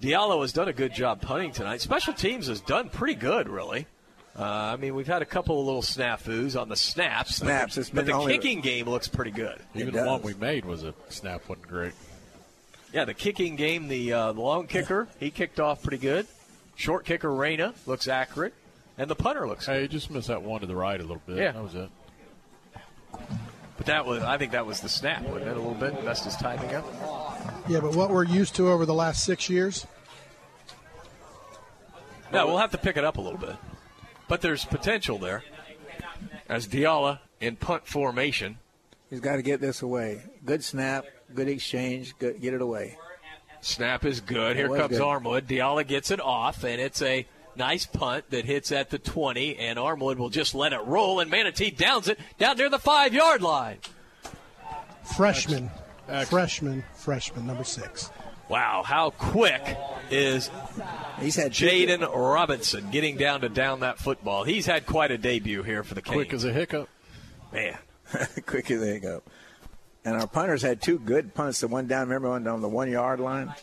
Diallo 0.00 0.40
has 0.40 0.52
done 0.52 0.66
a 0.68 0.72
good 0.72 0.92
job 0.92 1.20
punting 1.20 1.52
tonight. 1.52 1.80
Special 1.80 2.12
teams 2.12 2.48
has 2.48 2.60
done 2.60 2.88
pretty 2.88 3.14
good, 3.14 3.48
really. 3.48 3.86
Uh, 4.36 4.42
I 4.42 4.76
mean, 4.76 4.94
we've 4.94 5.06
had 5.06 5.22
a 5.22 5.26
couple 5.26 5.60
of 5.60 5.66
little 5.66 5.82
snafus 5.82 6.60
on 6.60 6.68
the 6.68 6.76
snaps. 6.76 7.36
Snaps, 7.36 7.76
but, 7.76 7.80
it's 7.80 7.90
but 7.90 7.96
been 7.96 8.06
the 8.06 8.12
only- 8.12 8.32
kicking 8.32 8.60
game 8.62 8.86
looks 8.86 9.06
pretty 9.06 9.30
good. 9.30 9.60
Even 9.74 9.94
the 9.94 10.04
one 10.04 10.22
we 10.22 10.34
made 10.34 10.64
was 10.64 10.82
a 10.82 10.94
snap 11.08 11.48
wasn't 11.48 11.68
great. 11.68 11.92
Yeah, 12.92 13.04
the 13.06 13.14
kicking 13.14 13.56
game, 13.56 13.88
the, 13.88 14.12
uh, 14.12 14.32
the 14.32 14.40
long 14.40 14.66
kicker, 14.66 15.08
he 15.18 15.30
kicked 15.30 15.58
off 15.58 15.82
pretty 15.82 15.98
good. 15.98 16.26
Short 16.76 17.04
kicker, 17.04 17.32
Reyna, 17.32 17.74
looks 17.86 18.06
accurate. 18.08 18.54
And 18.98 19.08
the 19.10 19.14
punter 19.14 19.48
looks 19.48 19.66
Hey, 19.66 19.82
you 19.82 19.88
just 19.88 20.10
missed 20.10 20.28
that 20.28 20.42
one 20.42 20.60
to 20.60 20.66
the 20.66 20.76
right 20.76 21.00
a 21.00 21.02
little 21.02 21.22
bit. 21.26 21.38
Yeah. 21.38 21.52
That 21.52 21.62
was 21.62 21.74
it. 21.74 21.88
But 23.78 23.86
that 23.86 24.04
was, 24.04 24.22
I 24.22 24.36
think 24.36 24.52
that 24.52 24.66
was 24.66 24.80
the 24.80 24.88
snap, 24.88 25.22
wasn't 25.22 25.48
it? 25.48 25.56
A 25.56 25.60
little 25.60 25.74
bit, 25.74 26.04
messed 26.04 26.24
his 26.24 26.36
timing 26.36 26.74
up. 26.74 26.84
Yeah, 27.68 27.80
but 27.80 27.94
what 27.96 28.10
we're 28.10 28.24
used 28.24 28.54
to 28.56 28.68
over 28.70 28.84
the 28.84 28.94
last 28.94 29.24
six 29.24 29.48
years, 29.48 29.86
No, 32.32 32.46
we'll 32.46 32.58
have 32.58 32.70
to 32.72 32.78
pick 32.78 32.96
it 32.96 33.04
up 33.04 33.16
a 33.16 33.20
little 33.20 33.38
bit. 33.38 33.56
But 34.28 34.40
there's 34.40 34.64
potential 34.64 35.18
there. 35.18 35.42
As 36.48 36.66
Diallo 36.66 37.18
in 37.40 37.56
punt 37.56 37.86
formation. 37.86 38.58
He's 39.10 39.20
got 39.20 39.36
to 39.36 39.42
get 39.42 39.60
this 39.60 39.82
away. 39.82 40.22
Good 40.44 40.62
snap, 40.64 41.04
good 41.34 41.48
exchange, 41.48 42.16
good, 42.18 42.40
get 42.40 42.54
it 42.54 42.62
away. 42.62 42.96
Snap 43.60 44.04
is 44.04 44.20
good. 44.20 44.56
Here 44.56 44.68
comes 44.68 44.98
good. 44.98 45.00
Armwood. 45.00 45.42
Diallo 45.42 45.86
gets 45.86 46.10
it 46.10 46.20
off, 46.20 46.64
and 46.64 46.80
it's 46.80 47.00
a 47.00 47.26
nice 47.54 47.86
punt 47.86 48.30
that 48.30 48.44
hits 48.44 48.72
at 48.72 48.90
the 48.90 48.98
20, 48.98 49.56
and 49.56 49.78
Armwood 49.78 50.16
will 50.16 50.30
just 50.30 50.54
let 50.54 50.72
it 50.72 50.80
roll, 50.84 51.20
and 51.20 51.30
Manatee 51.30 51.70
downs 51.70 52.08
it 52.08 52.18
down 52.38 52.56
near 52.56 52.68
the 52.68 52.78
five 52.78 53.14
yard 53.14 53.40
line. 53.40 53.78
freshman, 55.16 55.70
freshman, 56.26 56.82
freshman, 56.94 57.46
number 57.46 57.64
six. 57.64 58.10
Wow, 58.48 58.82
how 58.84 59.10
quick 59.10 59.78
is 60.10 60.50
He's 61.20 61.36
had 61.36 61.52
Jaden 61.52 62.06
Robinson 62.14 62.90
getting 62.90 63.16
down 63.16 63.42
to 63.42 63.48
down 63.48 63.80
that 63.80 63.98
football? 63.98 64.44
He's 64.44 64.66
had 64.66 64.86
quite 64.86 65.10
a 65.10 65.18
debut 65.18 65.62
here 65.62 65.84
for 65.84 65.94
the 65.94 66.02
Canes. 66.02 66.14
Quick 66.16 66.34
as 66.34 66.44
a 66.44 66.52
hiccup. 66.52 66.88
Man. 67.52 67.78
quick 68.46 68.70
as 68.70 68.82
a 68.82 68.98
go. 68.98 69.22
And 70.04 70.16
our 70.16 70.26
punters 70.26 70.62
had 70.62 70.82
two 70.82 70.98
good 70.98 71.32
punts. 71.34 71.60
The 71.60 71.68
one 71.68 71.86
down, 71.86 72.08
remember, 72.08 72.30
one 72.30 72.46
on 72.48 72.60
the 72.60 72.68
one 72.68 72.90
yard 72.90 73.20
line. 73.20 73.54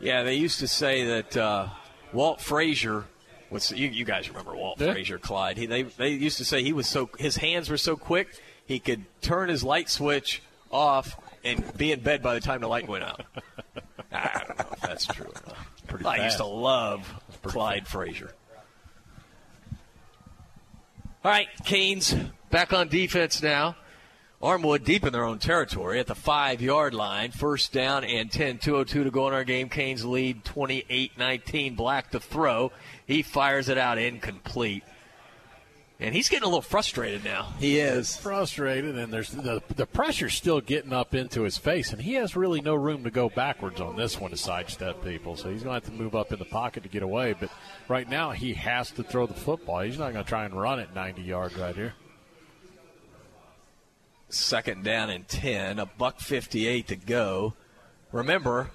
Yeah, 0.00 0.22
they 0.24 0.34
used 0.34 0.58
to 0.60 0.68
say 0.68 1.04
that 1.06 1.36
uh, 1.36 1.68
Walt 2.12 2.40
Frazier. 2.40 3.04
What's 3.50 3.70
you, 3.72 3.88
you 3.88 4.04
guys 4.04 4.28
remember 4.28 4.54
Walt 4.56 4.80
Yeah. 4.80 4.92
Frazier, 4.92 5.18
Clyde? 5.18 5.56
He, 5.58 5.66
they 5.66 5.82
they 5.82 6.08
used 6.10 6.38
to 6.38 6.44
say 6.44 6.62
he 6.62 6.72
was 6.72 6.86
so 6.86 7.10
his 7.18 7.36
hands 7.36 7.68
were 7.68 7.76
so 7.76 7.96
quick 7.96 8.28
he 8.64 8.78
could 8.78 9.04
turn 9.20 9.48
his 9.48 9.62
light 9.64 9.88
switch 9.90 10.42
off 10.70 11.16
and 11.44 11.76
be 11.76 11.90
in 11.92 12.00
bed 12.00 12.22
by 12.22 12.34
the 12.34 12.40
time 12.40 12.60
the 12.60 12.68
light 12.68 12.88
went 12.88 13.02
out. 13.04 13.22
I 14.12 14.42
don't 14.46 14.58
know 14.58 14.66
if 14.72 14.80
that's 14.80 15.06
true 15.06 15.26
or 15.26 15.42
not. 15.48 15.56
pretty 15.88 16.04
I 16.06 16.16
fast. 16.18 16.24
used 16.24 16.36
to 16.38 16.46
love 16.46 17.12
Clyde 17.42 17.86
Frazier. 17.88 18.32
All 21.24 21.30
right, 21.30 21.48
Canes 21.64 22.14
back 22.50 22.72
on 22.72 22.88
defense 22.88 23.42
now. 23.42 23.76
Armwood 24.42 24.84
deep 24.84 25.04
in 25.04 25.12
their 25.12 25.24
own 25.24 25.38
territory 25.38 26.00
at 26.00 26.06
the 26.06 26.14
five 26.14 26.62
yard 26.62 26.94
line. 26.94 27.30
First 27.30 27.72
down 27.72 28.04
and 28.04 28.32
10. 28.32 28.58
2.02 28.58 28.86
to 28.86 29.10
go 29.10 29.28
in 29.28 29.34
our 29.34 29.44
game. 29.44 29.68
Canes 29.68 30.04
lead 30.04 30.44
28 30.44 31.18
19. 31.18 31.74
Black 31.74 32.10
to 32.12 32.20
throw. 32.20 32.72
He 33.06 33.22
fires 33.22 33.68
it 33.68 33.76
out 33.76 33.98
incomplete. 33.98 34.82
And 36.02 36.14
he's 36.14 36.30
getting 36.30 36.44
a 36.44 36.46
little 36.46 36.62
frustrated 36.62 37.24
now. 37.24 37.52
He 37.58 37.78
is 37.78 38.16
frustrated, 38.16 38.96
and 38.96 39.12
there's 39.12 39.30
the 39.30 39.62
the 39.76 39.84
pressure's 39.84 40.32
still 40.32 40.62
getting 40.62 40.94
up 40.94 41.14
into 41.14 41.42
his 41.42 41.58
face, 41.58 41.92
and 41.92 42.00
he 42.00 42.14
has 42.14 42.34
really 42.34 42.62
no 42.62 42.74
room 42.74 43.04
to 43.04 43.10
go 43.10 43.28
backwards 43.28 43.82
on 43.82 43.96
this 43.96 44.18
one 44.18 44.30
to 44.30 44.36
sidestep 44.38 45.04
people. 45.04 45.36
So 45.36 45.50
he's 45.50 45.62
going 45.62 45.78
to 45.78 45.86
have 45.86 45.94
to 45.94 46.02
move 46.02 46.14
up 46.14 46.32
in 46.32 46.38
the 46.38 46.46
pocket 46.46 46.84
to 46.84 46.88
get 46.88 47.02
away. 47.02 47.34
But 47.38 47.50
right 47.86 48.08
now, 48.08 48.30
he 48.30 48.54
has 48.54 48.90
to 48.92 49.02
throw 49.02 49.26
the 49.26 49.34
football. 49.34 49.80
He's 49.80 49.98
not 49.98 50.14
going 50.14 50.24
to 50.24 50.28
try 50.28 50.46
and 50.46 50.58
run 50.58 50.78
it 50.78 50.94
90 50.94 51.20
yards 51.20 51.54
right 51.56 51.76
here. 51.76 51.92
Second 54.30 54.84
down 54.84 55.10
and 55.10 55.26
10, 55.26 55.80
a 55.80 55.86
buck 55.86 56.20
58 56.20 56.86
to 56.88 56.96
go. 56.96 57.54
Remember, 58.12 58.70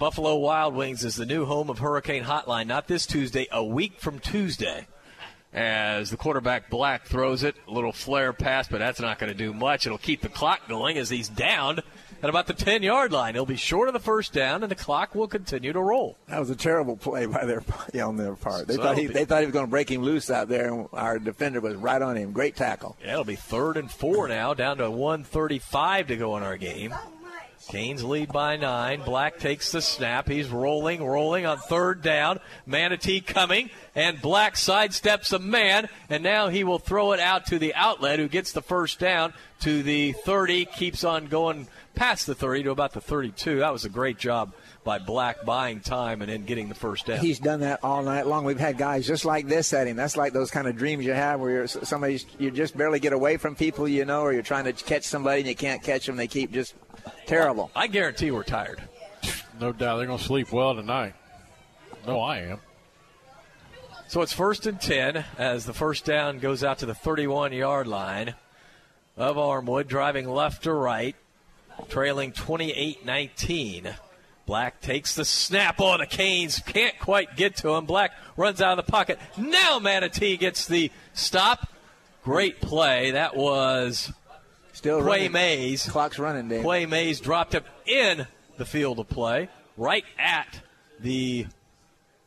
Buffalo 0.00 0.34
Wild 0.36 0.74
Wings 0.74 1.04
is 1.04 1.14
the 1.14 1.24
new 1.24 1.44
home 1.44 1.70
of 1.70 1.78
Hurricane 1.78 2.24
Hotline, 2.24 2.66
not 2.66 2.88
this 2.88 3.06
Tuesday, 3.06 3.46
a 3.52 3.64
week 3.64 4.00
from 4.00 4.18
Tuesday. 4.18 4.88
As 5.52 6.10
the 6.10 6.16
quarterback 6.16 6.68
Black 6.68 7.06
throws 7.06 7.44
it, 7.44 7.54
a 7.68 7.70
little 7.70 7.92
flare 7.92 8.32
pass, 8.32 8.66
but 8.66 8.78
that's 8.78 9.00
not 9.00 9.20
going 9.20 9.32
to 9.32 9.38
do 9.38 9.54
much. 9.54 9.86
It'll 9.86 9.96
keep 9.96 10.22
the 10.22 10.28
clock 10.28 10.68
going 10.68 10.98
as 10.98 11.08
he's 11.08 11.28
down 11.28 11.80
at 12.26 12.30
about 12.30 12.46
the 12.48 12.54
10 12.54 12.82
yard 12.82 13.12
line. 13.12 13.34
He'll 13.34 13.46
be 13.46 13.56
short 13.56 13.86
of 13.88 13.94
the 13.94 14.00
first 14.00 14.32
down, 14.32 14.62
and 14.64 14.70
the 14.70 14.74
clock 14.76 15.14
will 15.14 15.28
continue 15.28 15.72
to 15.72 15.80
roll. 15.80 16.16
That 16.28 16.40
was 16.40 16.50
a 16.50 16.56
terrible 16.56 16.96
play 16.96 17.26
by 17.26 17.44
their 17.44 17.62
on 18.04 18.16
their 18.16 18.34
part. 18.34 18.66
They 18.66 18.74
So 18.74 18.82
thought 18.82 18.98
he 18.98 19.06
be- 19.06 19.12
they 19.12 19.24
thought 19.24 19.40
he 19.40 19.46
was 19.46 19.52
going 19.52 19.66
to 19.66 19.70
break 19.70 19.90
him 19.90 20.02
loose 20.02 20.28
out 20.30 20.48
there, 20.48 20.72
and 20.72 20.88
our 20.92 21.18
defender 21.18 21.60
was 21.60 21.76
right 21.76 22.02
on 22.02 22.16
him. 22.16 22.32
Great 22.32 22.56
tackle. 22.56 22.96
Yeah, 23.02 23.12
it'll 23.12 23.24
be 23.24 23.36
third 23.36 23.76
and 23.76 23.90
four 23.90 24.26
now, 24.28 24.54
down 24.54 24.78
to 24.78 24.90
135 24.90 26.08
to 26.08 26.16
go 26.16 26.36
in 26.36 26.42
our 26.42 26.56
game. 26.56 26.92
Canes 27.68 28.04
lead 28.04 28.32
by 28.32 28.56
nine. 28.56 29.02
Black 29.02 29.38
takes 29.40 29.72
the 29.72 29.82
snap. 29.82 30.28
He's 30.28 30.48
rolling, 30.48 31.02
rolling 31.02 31.46
on 31.46 31.58
third 31.58 32.00
down. 32.00 32.38
Manatee 32.64 33.20
coming, 33.20 33.70
and 33.96 34.22
Black 34.22 34.54
sidesteps 34.54 35.32
a 35.32 35.40
man, 35.40 35.88
and 36.08 36.22
now 36.22 36.46
he 36.48 36.62
will 36.62 36.78
throw 36.78 37.10
it 37.12 37.18
out 37.18 37.46
to 37.46 37.58
the 37.58 37.74
outlet, 37.74 38.20
who 38.20 38.28
gets 38.28 38.52
the 38.52 38.62
first 38.62 39.00
down 39.00 39.32
to 39.62 39.82
the 39.82 40.12
30, 40.12 40.66
keeps 40.66 41.02
on 41.02 41.26
going 41.26 41.66
past 41.96 42.26
the 42.26 42.34
30 42.34 42.64
to 42.64 42.70
about 42.70 42.92
the 42.92 43.00
32. 43.00 43.58
That 43.58 43.72
was 43.72 43.84
a 43.84 43.88
great 43.88 44.18
job 44.18 44.52
by 44.84 45.00
Black 45.00 45.44
buying 45.44 45.80
time 45.80 46.22
and 46.22 46.30
then 46.30 46.44
getting 46.44 46.68
the 46.68 46.76
first 46.76 47.06
down. 47.06 47.18
He's 47.18 47.40
done 47.40 47.60
that 47.60 47.82
all 47.82 48.02
night 48.04 48.26
long. 48.26 48.44
We've 48.44 48.60
had 48.60 48.78
guys 48.78 49.06
just 49.06 49.24
like 49.24 49.48
this 49.48 49.72
at 49.72 49.88
him. 49.88 49.96
That's 49.96 50.16
like 50.16 50.32
those 50.32 50.52
kind 50.52 50.68
of 50.68 50.76
dreams 50.76 51.04
you 51.04 51.12
have 51.12 51.40
where 51.40 51.50
you're 51.50 51.66
somebody 51.66 52.20
you 52.38 52.52
just 52.52 52.76
barely 52.76 53.00
get 53.00 53.12
away 53.12 53.38
from 53.38 53.56
people, 53.56 53.88
you 53.88 54.04
know, 54.04 54.20
or 54.20 54.32
you're 54.32 54.42
trying 54.42 54.66
to 54.66 54.72
catch 54.72 55.04
somebody 55.04 55.40
and 55.40 55.48
you 55.48 55.56
can't 55.56 55.82
catch 55.82 56.06
them. 56.06 56.16
They 56.16 56.28
keep 56.28 56.52
just 56.52 56.74
terrible. 57.26 57.72
I 57.74 57.88
guarantee 57.88 58.30
we're 58.30 58.44
tired. 58.44 58.80
No 59.58 59.72
doubt 59.72 59.96
they're 59.96 60.06
going 60.06 60.18
to 60.18 60.24
sleep 60.24 60.52
well 60.52 60.74
tonight. 60.74 61.14
No, 62.06 62.20
I 62.20 62.38
am. 62.40 62.60
So 64.08 64.22
it's 64.22 64.32
first 64.32 64.66
and 64.66 64.80
10 64.80 65.24
as 65.36 65.66
the 65.66 65.72
first 65.72 66.04
down 66.04 66.38
goes 66.38 66.62
out 66.62 66.78
to 66.78 66.86
the 66.86 66.94
31 66.94 67.52
yard 67.52 67.88
line 67.88 68.34
of 69.16 69.36
Armwood, 69.36 69.88
driving 69.88 70.28
left 70.28 70.64
to 70.64 70.72
right, 70.72 71.16
trailing 71.88 72.32
28 72.32 73.04
19. 73.04 73.94
Black 74.46 74.80
takes 74.80 75.14
the 75.16 75.24
snap 75.24 75.80
on 75.80 75.98
the 75.98 76.06
Canes. 76.06 76.60
Can't 76.60 76.96
quite 77.00 77.36
get 77.36 77.56
to 77.56 77.70
him. 77.70 77.84
Black 77.84 78.12
runs 78.36 78.62
out 78.62 78.78
of 78.78 78.84
the 78.84 78.90
pocket. 78.90 79.18
Now 79.36 79.80
Manatee 79.80 80.36
gets 80.36 80.66
the 80.66 80.92
stop. 81.14 81.68
Great 82.22 82.60
play. 82.60 83.12
That 83.12 83.36
was 83.36 84.12
Still 84.76 85.00
Quay 85.00 85.04
running. 85.06 85.32
Mays. 85.32 85.88
Clock's 85.88 86.18
running, 86.18 86.48
Dave. 86.48 86.62
Quay 86.62 86.84
Mays 86.84 87.18
dropped 87.18 87.54
him 87.54 87.64
in 87.86 88.26
the 88.58 88.66
field 88.66 88.98
of 88.98 89.08
play, 89.08 89.48
right 89.78 90.04
at 90.18 90.60
the 91.00 91.46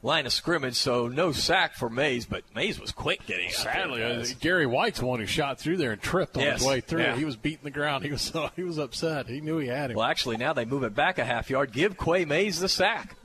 line 0.02 0.26
of 0.26 0.32
scrimmage. 0.34 0.76
So 0.76 1.08
no 1.08 1.32
sack 1.32 1.76
for 1.76 1.90
Mays, 1.90 2.26
but 2.26 2.44
Mays 2.56 2.80
was 2.80 2.92
quick 2.92 3.26
getting 3.26 3.48
out 3.50 3.64
there, 3.64 3.74
Sadly, 3.74 4.03
uh. 4.03 4.26
Gary 4.40 4.66
White's 4.66 5.02
one 5.02 5.19
who 5.19 5.26
shot 5.26 5.60
through 5.60 5.78
there 5.78 5.92
and 5.92 6.02
tripped 6.02 6.38
on 6.38 6.44
Yes. 6.44 6.60
his 6.60 6.68
way 6.68 6.82
through. 6.82 7.02
Yeah. 7.02 7.16
He 7.16 7.26
was 7.26 7.36
beating 7.36 7.64
the 7.64 7.72
ground. 7.72 8.06
He 8.06 8.11
was 8.11 8.32
he 8.56 8.64
was 8.64 8.78
upset. 8.78 9.28
He 9.28 9.42
knew 9.42 9.58
he 9.58 9.68
had 9.68 9.92
him. 9.92 9.98
Well, 9.98 10.06
actually, 10.06 10.38
now 10.38 10.53
they 10.53 10.66
move 10.66 10.84
it 10.84 10.95
back 10.95 11.18
a 11.19 11.26
half 11.26 11.50
yard. 11.50 11.72
Give 11.74 11.98
Quay 11.98 12.26
Mays 12.26 12.60
the 12.60 12.69
sack. 12.69 13.16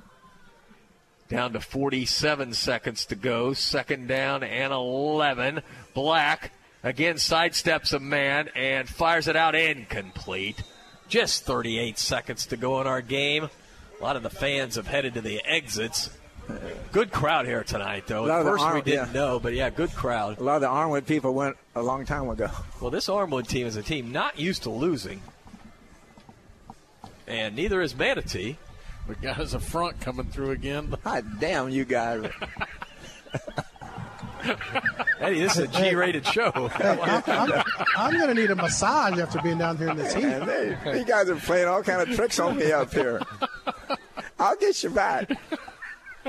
Down 1.28 1.55
to 1.55 1.61
47 1.61 2.53
seconds 2.53 3.07
to 3.07 3.15
go. 3.17 3.55
Second 3.55 4.09
down 4.09 4.43
and 4.43 4.73
11. 4.73 5.62
Black 5.94 6.53
again 6.83 7.17
sidesteps 7.17 7.94
a 7.94 7.99
man 7.99 8.51
and 8.55 8.86
fires 8.89 9.27
it 9.27 9.35
out 9.36 9.55
incomplete. 9.55 10.62
Just 11.09 11.44
38 11.44 11.99
seconds 11.99 12.47
to 12.47 12.57
go 12.59 12.81
in 12.81 12.86
our 12.86 13.01
game. 13.01 13.49
A 13.99 14.03
lot 14.03 14.17
of 14.17 14.23
the 14.23 14.31
fans 14.31 14.77
have 14.77 14.86
headed 14.86 15.15
to 15.15 15.20
the 15.23 15.41
exits. 15.47 16.11
Good 16.93 17.11
crowd 17.11 17.47
here 17.47 17.65
tonight, 17.65 18.05
though. 18.07 18.25
At 18.29 18.41
of 18.41 18.45
the 18.45 18.51
first, 18.53 18.75
we 18.75 18.83
didn't 18.83 19.09
yeah. 19.09 19.13
know, 19.13 19.41
but 19.41 19.55
yeah, 19.55 19.71
good 19.71 19.93
crowd. 19.95 20.39
A 20.39 20.43
lot 20.43 20.57
of 20.57 20.61
the 20.61 20.69
Armwood 20.69 21.07
people 21.07 21.35
went 21.35 21.57
a 21.75 21.83
long 21.83 22.05
time 22.07 22.29
ago. 22.29 22.49
Well, 22.81 22.91
this 22.91 23.09
Armwood 23.09 23.49
team 23.49 23.67
is 23.67 23.77
a 23.77 23.83
team 23.83 24.13
not 24.13 24.39
used 24.39 24.65
to 24.65 24.71
losing, 24.71 25.23
and 27.27 27.57
neither 27.57 27.81
is 27.81 27.97
Manatee. 27.97 28.59
We 29.09 29.15
got 29.17 29.39
us 29.39 29.55
a 29.55 29.61
front 29.61 30.01
coming 30.01 30.27
through 30.27 30.51
again. 30.51 30.91
God 30.91 30.99
ah, 31.05 31.21
damn 31.41 31.69
you 31.69 31.85
guys. 31.85 32.31
Eddie, 35.21 35.41
this 35.41 35.59
is 35.59 35.65
a 35.65 35.69
G-rated 35.69 36.27
show. 36.27 36.51
Hey, 36.53 36.89
I'm, 36.89 37.23
I'm, 37.27 37.63
I'm 37.97 38.15
going 38.15 38.29
to 38.29 38.35
need 38.35 38.51
a 38.51 38.57
massage 38.57 39.19
after 39.19 39.41
being 39.41 39.59
down 39.59 39.79
here 39.79 39.91
in 39.91 39.97
this 39.97 40.15
heat. 40.15 40.23
Man, 40.23 40.47
they, 40.47 40.99
you 40.99 41.05
guys 41.05 41.29
are 41.29 41.37
playing 41.37 41.67
all 41.67 41.83
kind 41.83 42.09
of 42.09 42.15
tricks 42.15 42.39
on 42.39 42.57
me 42.59 42.73
up 42.73 42.93
here. 42.93 43.23
I'll 44.39 44.57
get 44.57 44.83
you 44.83 44.91
back. 44.91 45.31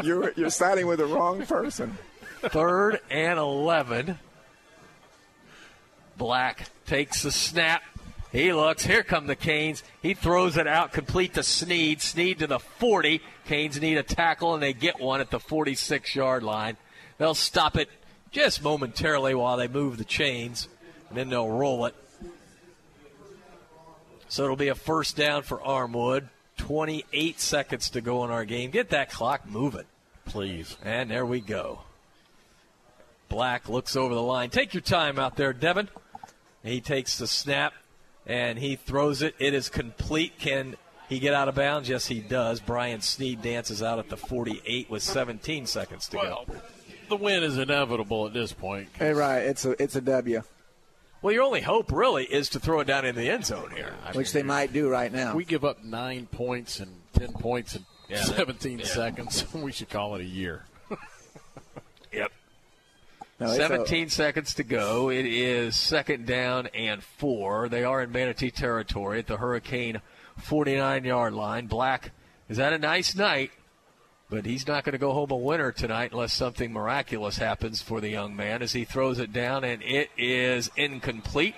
You're 0.04 0.32
you're 0.36 0.50
siding 0.50 0.88
with 0.88 1.00
the 1.00 1.06
wrong 1.06 1.46
person. 1.46 1.98
Third 2.42 3.00
and 3.10 3.40
11. 3.40 4.20
Black 6.18 6.70
takes 6.86 7.24
the 7.24 7.32
snap. 7.32 7.82
He 8.32 8.52
looks. 8.52 8.86
Here 8.86 9.04
come 9.04 9.28
the 9.28 9.36
Canes. 9.36 9.84
He 10.02 10.14
throws 10.14 10.58
it 10.58 10.68
out 10.68 10.92
complete 10.92 11.34
to 11.36 11.44
Snead. 11.44 12.02
Snead 12.02 12.40
to 12.40 12.48
the 12.48 12.60
40. 12.60 13.22
Canes 13.46 13.80
need 13.80 13.98
a 13.98 14.04
tackle, 14.04 14.54
and 14.54 14.62
they 14.62 14.74
get 14.74 15.00
one 15.00 15.22
at 15.22 15.32
the 15.32 15.40
46 15.40 16.16
yard 16.16 16.44
line. 16.44 16.78
They'll 17.18 17.34
stop 17.34 17.78
it 17.78 17.90
just 18.32 18.62
momentarily 18.62 19.34
while 19.34 19.56
they 19.56 19.70
move 19.70 19.98
the 19.98 20.04
chains, 20.04 20.68
and 21.10 21.18
then 21.18 21.30
they'll 21.30 21.50
roll 21.50 21.86
it. 21.86 21.96
So 24.28 24.44
it'll 24.44 24.58
be 24.58 24.68
a 24.68 24.76
first 24.76 25.16
down 25.16 25.44
for 25.44 25.60
Armwood. 25.60 26.28
28 26.58 27.40
seconds 27.40 27.90
to 27.92 28.02
go 28.02 28.24
in 28.24 28.32
our 28.32 28.46
game. 28.46 28.72
Get 28.72 28.90
that 28.90 29.12
clock 29.12 29.48
moving. 29.48 29.86
Please. 30.26 30.78
And 30.84 31.12
there 31.12 31.26
we 31.26 31.42
go. 31.42 31.80
Black 33.30 33.70
looks 33.70 33.96
over 33.96 34.14
the 34.14 34.22
line. 34.22 34.50
Take 34.50 34.74
your 34.74 34.82
time 34.82 35.20
out 35.20 35.36
there, 35.36 35.54
Devin. 35.54 35.90
He 36.64 36.82
takes 36.82 37.18
the 37.18 37.28
snap 37.28 37.74
and 38.26 38.58
he 38.58 38.76
throws 38.76 39.22
it. 39.22 39.36
It 39.40 39.54
is 39.54 39.70
complete. 39.70 40.40
Can 40.40 40.76
he 41.08 41.20
get 41.20 41.34
out 41.34 41.48
of 41.48 41.56
bounds? 41.56 41.90
Yes, 41.90 42.08
he 42.08 42.20
does. 42.20 42.60
Brian 42.60 43.02
Snead 43.02 43.42
dances 43.42 43.84
out 43.84 44.00
at 44.00 44.10
the 44.10 44.18
48 44.18 44.90
with 44.90 45.04
17 45.04 45.66
seconds 45.66 46.08
to 46.10 46.18
go. 46.18 46.46
The 47.10 47.16
win 47.16 47.44
is 47.44 47.58
inevitable 47.58 48.26
at 48.26 48.34
this 48.34 48.52
point. 48.52 48.90
Hey, 48.98 49.14
right. 49.14 49.40
It's 49.40 49.66
a 49.66 49.82
it's 49.82 49.96
a 49.96 50.02
W, 50.02 50.42
Well, 51.26 51.34
your 51.34 51.42
only 51.42 51.62
hope 51.62 51.92
really 51.92 52.26
is 52.26 52.50
to 52.50 52.60
throw 52.60 52.82
it 52.82 52.86
down 52.86 53.04
in 53.04 53.16
the 53.16 53.32
end 53.32 53.48
zone 53.48 53.72
here. 53.76 53.96
which 54.14 54.32
they 54.32 54.44
might 54.44 54.72
do 54.72 54.88
right 54.88 55.12
now. 55.12 55.34
We 55.34 55.44
give 55.44 55.66
up 55.66 55.84
nine 55.84 56.28
points 56.28 56.80
and 56.80 57.02
ten 57.14 57.34
points 57.34 57.76
in 57.76 57.84
Yeah, 58.08 58.18
that- 58.18 58.36
17 58.36 58.78
yeah. 58.78 58.86
seconds. 58.86 59.52
we 59.56 59.72
should 59.72 59.90
call 59.90 60.14
it 60.14 60.22
a 60.22 60.26
year. 60.26 60.66
Yep. 62.14 62.32
No, 63.40 63.48
it's 63.48 63.56
a- 63.56 63.58
17 63.58 64.10
seconds 64.10 64.54
to 64.54 64.64
go. 64.64 65.10
It 65.10 65.26
is 65.26 65.76
second 65.76 66.28
down 66.28 66.68
and 66.76 67.02
four. 67.04 67.70
They 67.70 67.84
are 67.84 68.04
in 68.04 68.12
Manatee 68.12 68.52
territory 68.52 69.18
at 69.18 69.26
the 69.26 69.38
Hurricane 69.38 70.02
49 70.38 71.06
yard 71.06 71.34
line. 71.34 71.66
Black 71.66 72.12
is 72.50 72.58
that 72.58 72.72
a 72.72 72.78
nice 72.78 73.16
night, 73.16 73.50
but 74.30 74.46
he's 74.46 74.68
not 74.68 74.84
going 74.84 74.94
to 74.94 74.98
go 75.00 75.14
home 75.14 75.32
a 75.32 75.36
winner 75.38 75.72
tonight 75.72 76.12
unless 76.12 76.34
something 76.34 76.72
miraculous 76.74 77.38
happens 77.38 77.82
for 77.82 78.02
the 78.02 78.10
young 78.10 78.36
man 78.36 78.62
as 78.62 78.74
he 78.74 78.84
throws 78.86 79.20
it 79.20 79.32
down 79.34 79.64
and 79.64 79.82
it 79.84 80.10
is 80.18 80.70
incomplete. 80.76 81.56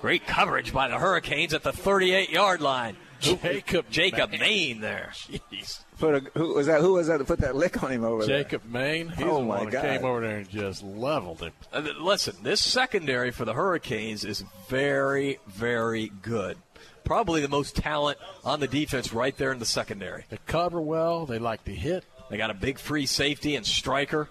Great 0.00 0.26
coverage 0.26 0.72
by 0.72 0.88
the 0.88 0.98
Hurricanes 0.98 1.52
at 1.54 1.62
the 1.62 1.72
38 1.72 2.30
yard 2.30 2.60
line. 2.60 2.96
Jacob 3.20 3.84
Jacob 3.90 4.30
Maine. 4.30 4.40
Maine 4.40 4.80
there. 4.80 5.10
Jeez. 5.12 5.84
Put 5.98 6.14
a, 6.14 6.20
who 6.38 6.54
was 6.54 6.66
that? 6.68 6.80
Who 6.80 6.94
was 6.94 7.08
that 7.08 7.18
that 7.18 7.26
put 7.26 7.40
that 7.40 7.54
lick 7.54 7.82
on 7.82 7.90
him 7.92 8.02
over 8.02 8.24
there? 8.24 8.42
Jacob 8.42 8.64
Maine. 8.64 9.10
He's 9.10 9.26
Oh, 9.26 9.40
the 9.40 9.44
my 9.44 9.58
one 9.58 9.68
God. 9.68 9.82
came 9.82 10.04
over 10.06 10.22
there 10.22 10.38
and 10.38 10.48
just 10.48 10.82
leveled 10.82 11.40
him. 11.40 11.52
Uh, 11.70 11.82
listen, 12.00 12.34
this 12.42 12.62
secondary 12.62 13.30
for 13.30 13.44
the 13.44 13.52
Hurricanes 13.52 14.24
is 14.24 14.42
very, 14.70 15.38
very 15.46 16.10
good. 16.22 16.56
Probably 17.04 17.40
the 17.40 17.48
most 17.48 17.76
talent 17.76 18.18
on 18.44 18.60
the 18.60 18.68
defense 18.68 19.12
right 19.12 19.36
there 19.36 19.52
in 19.52 19.58
the 19.58 19.66
secondary. 19.66 20.24
They 20.28 20.38
cover 20.46 20.80
well. 20.80 21.26
They 21.26 21.38
like 21.38 21.64
to 21.64 21.74
hit. 21.74 22.04
They 22.30 22.36
got 22.36 22.50
a 22.50 22.54
big 22.54 22.78
free 22.78 23.06
safety 23.06 23.56
and 23.56 23.66
striker. 23.66 24.28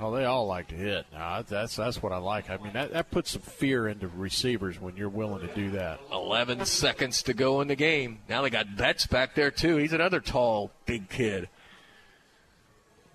Oh, 0.00 0.10
they 0.10 0.24
all 0.24 0.46
like 0.46 0.68
to 0.68 0.74
hit. 0.74 1.06
No, 1.12 1.44
that's 1.48 1.76
that's 1.76 2.02
what 2.02 2.12
I 2.12 2.16
like. 2.16 2.50
I 2.50 2.56
mean, 2.56 2.72
that, 2.72 2.92
that 2.92 3.10
puts 3.12 3.30
some 3.30 3.42
fear 3.42 3.86
into 3.86 4.08
receivers 4.08 4.80
when 4.80 4.96
you're 4.96 5.08
willing 5.08 5.46
to 5.46 5.54
do 5.54 5.70
that. 5.70 6.00
11 6.12 6.64
seconds 6.66 7.22
to 7.22 7.34
go 7.34 7.60
in 7.60 7.68
the 7.68 7.76
game. 7.76 8.18
Now 8.28 8.42
they 8.42 8.50
got 8.50 8.76
Betts 8.76 9.06
back 9.06 9.36
there, 9.36 9.52
too. 9.52 9.76
He's 9.76 9.92
another 9.92 10.20
tall, 10.20 10.72
big 10.84 11.08
kid. 11.08 11.48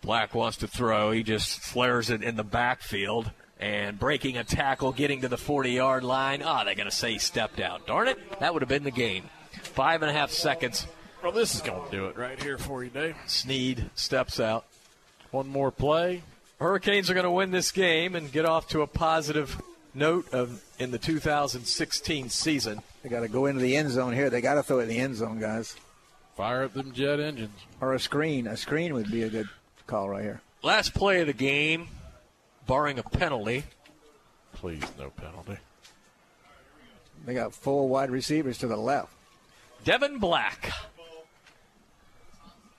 Black 0.01 0.33
wants 0.33 0.57
to 0.57 0.67
throw. 0.67 1.11
He 1.11 1.21
just 1.21 1.59
flares 1.59 2.09
it 2.09 2.23
in 2.23 2.37
the 2.37 2.45
backfield 2.45 3.31
and 3.59 3.99
breaking 3.99 4.37
a 4.37 4.43
tackle, 4.43 4.91
getting 4.91 5.21
to 5.21 5.27
the 5.27 5.37
40 5.37 5.71
yard 5.71 6.03
line. 6.03 6.41
Ah, 6.43 6.61
oh, 6.61 6.65
they're 6.65 6.75
going 6.75 6.89
to 6.89 6.95
say 6.95 7.13
he 7.13 7.19
stepped 7.19 7.59
out. 7.59 7.85
Darn 7.87 8.07
it, 8.07 8.39
that 8.39 8.53
would 8.53 8.61
have 8.61 8.69
been 8.69 8.83
the 8.83 8.91
game. 8.91 9.25
Five 9.61 10.01
and 10.01 10.09
a 10.09 10.13
half 10.13 10.31
seconds. 10.31 10.87
Well, 11.21 11.31
this 11.31 11.53
is 11.53 11.61
going 11.61 11.83
to 11.83 11.91
do 11.91 12.05
it 12.05 12.17
right 12.17 12.41
here 12.41 12.57
for 12.57 12.83
you, 12.83 12.89
Dave. 12.89 13.15
Snead 13.27 13.89
steps 13.95 14.39
out. 14.39 14.65
One 15.31 15.47
more 15.47 15.71
play. 15.71 16.23
Hurricanes 16.59 17.09
are 17.09 17.13
going 17.13 17.25
to 17.25 17.31
win 17.31 17.51
this 17.51 17.71
game 17.71 18.15
and 18.15 18.31
get 18.31 18.45
off 18.45 18.69
to 18.69 18.81
a 18.81 18.87
positive 18.87 19.61
note 19.93 20.33
of 20.33 20.63
in 20.77 20.91
the 20.91 20.97
2016 20.97 22.29
season. 22.29 22.81
They 23.03 23.09
got 23.09 23.21
to 23.21 23.27
go 23.27 23.45
into 23.45 23.61
the 23.61 23.75
end 23.75 23.91
zone 23.91 24.13
here. 24.13 24.29
They 24.29 24.41
got 24.41 24.55
to 24.55 24.63
throw 24.63 24.79
it 24.79 24.83
in 24.83 24.89
the 24.89 24.99
end 24.99 25.15
zone, 25.15 25.39
guys. 25.39 25.75
Fire 26.35 26.63
up 26.63 26.73
them 26.73 26.93
jet 26.93 27.19
engines. 27.19 27.59
Or 27.81 27.93
a 27.93 27.99
screen. 27.99 28.47
A 28.47 28.55
screen 28.55 28.93
would 28.93 29.11
be 29.11 29.23
a 29.23 29.29
good 29.29 29.49
call 29.87 30.09
right 30.09 30.23
here. 30.23 30.41
Last 30.63 30.93
play 30.93 31.21
of 31.21 31.27
the 31.27 31.33
game, 31.33 31.87
barring 32.69 32.99
a 32.99 33.03
penalty. 33.03 33.63
Please, 34.53 34.83
no 34.99 35.09
penalty. 35.09 35.57
They 37.25 37.33
got 37.33 37.55
four 37.55 37.89
wide 37.89 38.11
receivers 38.11 38.59
to 38.59 38.67
the 38.67 38.77
left. 38.77 39.11
Devin 39.83 40.19
Black. 40.19 40.71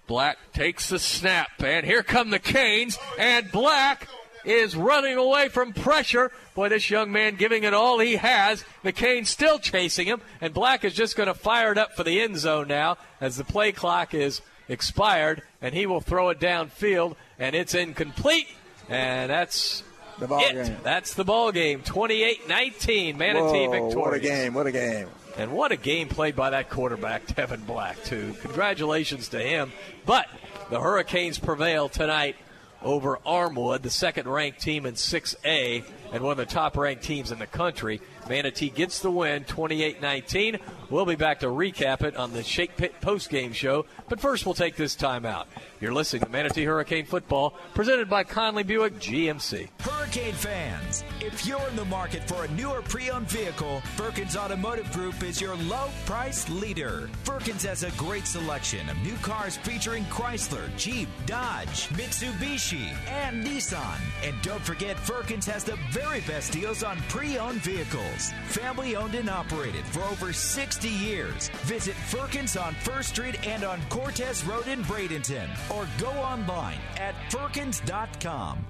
Black 0.07 0.39
takes 0.53 0.89
the 0.89 1.01
snap, 1.01 1.51
and 1.59 1.85
here 1.85 2.05
come 2.05 2.31
the 2.31 2.39
Canes, 2.39 2.99
and 3.19 3.51
Black 3.51 4.07
is 4.45 4.77
running 4.77 5.17
away 5.17 5.49
from 5.49 5.73
pressure. 5.73 6.31
Boy, 6.55 6.69
this 6.69 6.89
young 6.89 7.11
man 7.11 7.35
giving 7.35 7.65
it 7.65 7.75
all 7.75 7.99
he 7.99 8.15
has. 8.15 8.65
McCain 8.85 9.27
still 9.27 9.59
chasing 9.59 10.07
him, 10.07 10.21
and 10.41 10.55
Black 10.55 10.85
is 10.85 10.95
just 10.95 11.17
going 11.17 11.27
to 11.27 11.35
fire 11.35 11.73
it 11.73 11.79
up 11.79 11.97
for 11.97 12.05
the 12.05 12.21
end 12.21 12.39
zone 12.39 12.69
now 12.69 12.97
as 13.21 13.37
the 13.37 13.45
play 13.45 13.73
clock 13.73 14.15
is 14.15 14.41
expired, 14.69 15.43
and 15.61 15.75
he 15.75 15.85
will 15.85 16.01
throw 16.01 16.29
it 16.29 16.39
downfield, 16.39 17.17
and 17.41 17.57
it's 17.57 17.75
incomplete. 17.75 18.47
And 18.91 19.31
that's 19.31 19.83
the 20.19 20.27
ball 20.27 20.45
it. 20.45 20.53
game. 20.53 20.77
That's 20.83 21.15
the 21.15 21.25
ball 21.25 21.53
game. 21.53 21.81
28-19, 21.81 23.17
Manatee 23.17 23.67
Whoa, 23.67 23.71
victorious. 23.71 23.95
What 23.95 24.15
a 24.15 24.21
game! 24.21 24.55
What 24.55 24.67
a 24.67 24.73
game! 24.73 25.09
And 25.39 25.53
what 25.53 25.73
a 25.73 25.77
game 25.77 26.09
played 26.09 26.37
by 26.37 26.51
that 26.51 26.69
quarterback, 26.69 27.27
Devin 27.35 27.61
Black, 27.61 28.03
too. 28.05 28.35
Congratulations 28.43 29.29
to 29.29 29.39
him. 29.39 29.73
But 30.05 30.27
the 30.69 30.81
Hurricanes 30.81 31.39
prevail 31.39 31.89
tonight 31.89 32.37
over 32.83 33.19
Armwood, 33.25 33.83
the 33.83 33.91
second 33.91 34.29
ranked 34.29 34.61
team 34.61 34.87
in 34.87 34.95
6A 34.95 35.85
and 36.13 36.23
one 36.23 36.33
of 36.33 36.39
the 36.39 36.47
top 36.47 36.77
ranked 36.77 37.05
teams 37.05 37.31
in 37.31 37.39
the 37.39 37.47
country. 37.47 38.01
Manatee 38.31 38.71
gets 38.71 39.01
the 39.01 39.11
win 39.11 39.43
28 39.43 40.01
19. 40.01 40.59
We'll 40.89 41.05
be 41.05 41.17
back 41.17 41.41
to 41.41 41.47
recap 41.47 42.03
it 42.03 42.17
on 42.17 42.33
the 42.33 42.45
Shake 42.45 42.77
Pit 42.77 43.01
post 43.01 43.29
game 43.29 43.53
show. 43.53 43.87
But 44.09 44.21
first, 44.21 44.47
we'll 44.47 44.55
take 44.55 44.77
this 44.77 44.95
time 44.95 45.27
out. 45.27 45.49
You're 45.81 45.93
listening 45.93 46.23
to 46.23 46.29
Manatee 46.29 46.65
Hurricane 46.65 47.07
Football, 47.07 47.55
presented 47.75 48.09
by 48.09 48.23
Conley 48.23 48.63
Buick 48.63 48.95
GMC. 49.01 49.69
Hurricane 49.81 50.35
fans, 50.35 51.05
if 51.21 51.47
you're 51.47 51.67
in 51.69 51.77
the 51.77 51.85
market 51.85 52.27
for 52.29 52.45
a 52.45 52.51
newer 52.53 52.83
pre 52.83 53.11
owned 53.11 53.29
vehicle, 53.29 53.81
Firkins 53.97 54.37
Automotive 54.37 54.91
Group 54.93 55.23
is 55.25 55.41
your 55.41 55.57
low 55.57 55.89
price 56.07 56.49
leader. 56.51 57.09
Firkins 57.25 57.65
has 57.65 57.83
a 57.83 57.91
great 57.93 58.27
selection 58.27 58.89
of 58.89 58.97
new 58.99 59.17
cars 59.17 59.57
featuring 59.57 60.05
Chrysler, 60.05 60.69
Jeep, 60.77 61.09
Dodge, 61.27 61.89
Mitsubishi, 61.91 62.95
and 63.09 63.45
Nissan. 63.45 63.99
And 64.23 64.35
don't 64.43 64.63
forget, 64.63 64.99
Firkins 64.99 65.47
has 65.47 65.65
the 65.65 65.79
very 65.91 66.21
best 66.23 66.53
deals 66.53 66.85
on 66.85 66.97
pre 67.09 67.39
owned 67.39 67.63
vehicles. 67.63 68.20
Family 68.47 68.97
owned 68.97 69.15
and 69.15 69.31
operated 69.31 69.85
for 69.87 70.03
over 70.05 70.33
60 70.33 70.89
years. 70.89 71.49
Visit 71.65 71.95
Firkins 71.95 72.57
on 72.57 72.75
First 72.75 73.11
Street 73.11 73.47
and 73.47 73.65
on 73.65 73.81
Cortez 73.89 74.45
Road 74.45 74.69
in 74.69 74.83
Bradenton 74.85 75.49
or 75.71 75.89
go 75.99 76.11
online 76.11 76.79
at 76.97 77.15
firkins.com. 77.33 78.65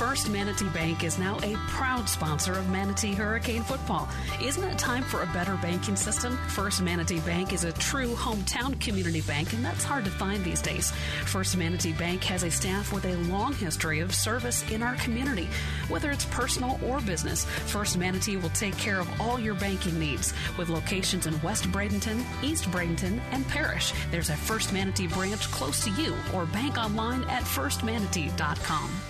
First 0.00 0.30
Manatee 0.30 0.70
Bank 0.70 1.04
is 1.04 1.18
now 1.18 1.36
a 1.42 1.54
proud 1.68 2.08
sponsor 2.08 2.54
of 2.54 2.70
Manatee 2.70 3.12
Hurricane 3.12 3.62
Football. 3.62 4.08
Isn't 4.42 4.64
it 4.64 4.78
time 4.78 5.02
for 5.02 5.20
a 5.22 5.26
better 5.26 5.56
banking 5.56 5.94
system? 5.94 6.38
First 6.48 6.80
Manatee 6.80 7.20
Bank 7.20 7.52
is 7.52 7.64
a 7.64 7.72
true 7.72 8.14
hometown 8.14 8.80
community 8.80 9.20
bank, 9.20 9.52
and 9.52 9.62
that's 9.62 9.84
hard 9.84 10.06
to 10.06 10.10
find 10.10 10.42
these 10.42 10.62
days. 10.62 10.90
First 11.26 11.54
Manatee 11.58 11.92
Bank 11.92 12.24
has 12.24 12.44
a 12.44 12.50
staff 12.50 12.94
with 12.94 13.04
a 13.04 13.14
long 13.30 13.52
history 13.52 14.00
of 14.00 14.14
service 14.14 14.68
in 14.70 14.82
our 14.82 14.94
community. 14.94 15.50
Whether 15.90 16.10
it's 16.10 16.24
personal 16.24 16.80
or 16.82 17.02
business, 17.02 17.44
First 17.44 17.98
Manatee 17.98 18.38
will 18.38 18.48
take 18.48 18.78
care 18.78 19.00
of 19.00 19.20
all 19.20 19.38
your 19.38 19.54
banking 19.54 20.00
needs. 20.00 20.32
With 20.56 20.70
locations 20.70 21.26
in 21.26 21.38
West 21.42 21.70
Bradenton, 21.72 22.24
East 22.42 22.64
Bradenton, 22.70 23.20
and 23.32 23.46
Parrish, 23.48 23.92
there's 24.10 24.30
a 24.30 24.34
First 24.34 24.72
Manatee 24.72 25.08
branch 25.08 25.50
close 25.50 25.84
to 25.84 25.90
you 25.90 26.16
or 26.32 26.46
bank 26.46 26.78
online 26.78 27.22
at 27.24 27.42
firstmanatee.com. 27.42 29.09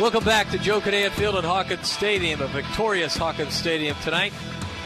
Welcome 0.00 0.24
back 0.24 0.48
to 0.50 0.58
Joe 0.58 0.80
Kinnan 0.80 1.10
Field 1.10 1.36
at 1.36 1.44
Hawkins 1.44 1.86
Stadium, 1.86 2.40
a 2.40 2.46
victorious 2.46 3.18
Hawkins 3.18 3.52
Stadium 3.52 3.94
tonight 4.02 4.32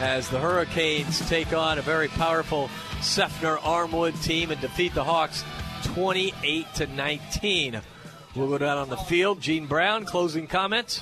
as 0.01 0.27
the 0.27 0.37
Hurricanes 0.37 1.25
take 1.29 1.53
on 1.53 1.79
a 1.79 1.81
very 1.81 2.09
powerful 2.09 2.67
Seffner 2.99 3.57
Armwood 3.59 4.21
team 4.21 4.51
and 4.51 4.59
defeat 4.59 4.93
the 4.93 5.05
Hawks 5.05 5.45
28 5.83 6.65
to 6.75 6.87
19. 6.87 7.81
We'll 8.35 8.49
go 8.49 8.57
down 8.57 8.77
on 8.77 8.89
the 8.89 8.97
field. 8.97 9.39
Gene 9.39 9.67
Brown, 9.67 10.03
closing 10.03 10.47
comments. 10.47 11.01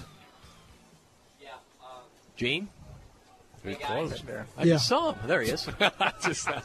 Gene? 2.35 2.69
Pretty 3.61 3.81
close. 3.81 4.21
I 4.57 4.63
Yeah. 4.63 4.73
just 4.73 4.87
saw 4.87 5.13
him. 5.13 5.27
There 5.27 5.41
he 5.41 5.51
is. 5.51 5.67
Just, 6.23 6.49
uh, 6.49 6.61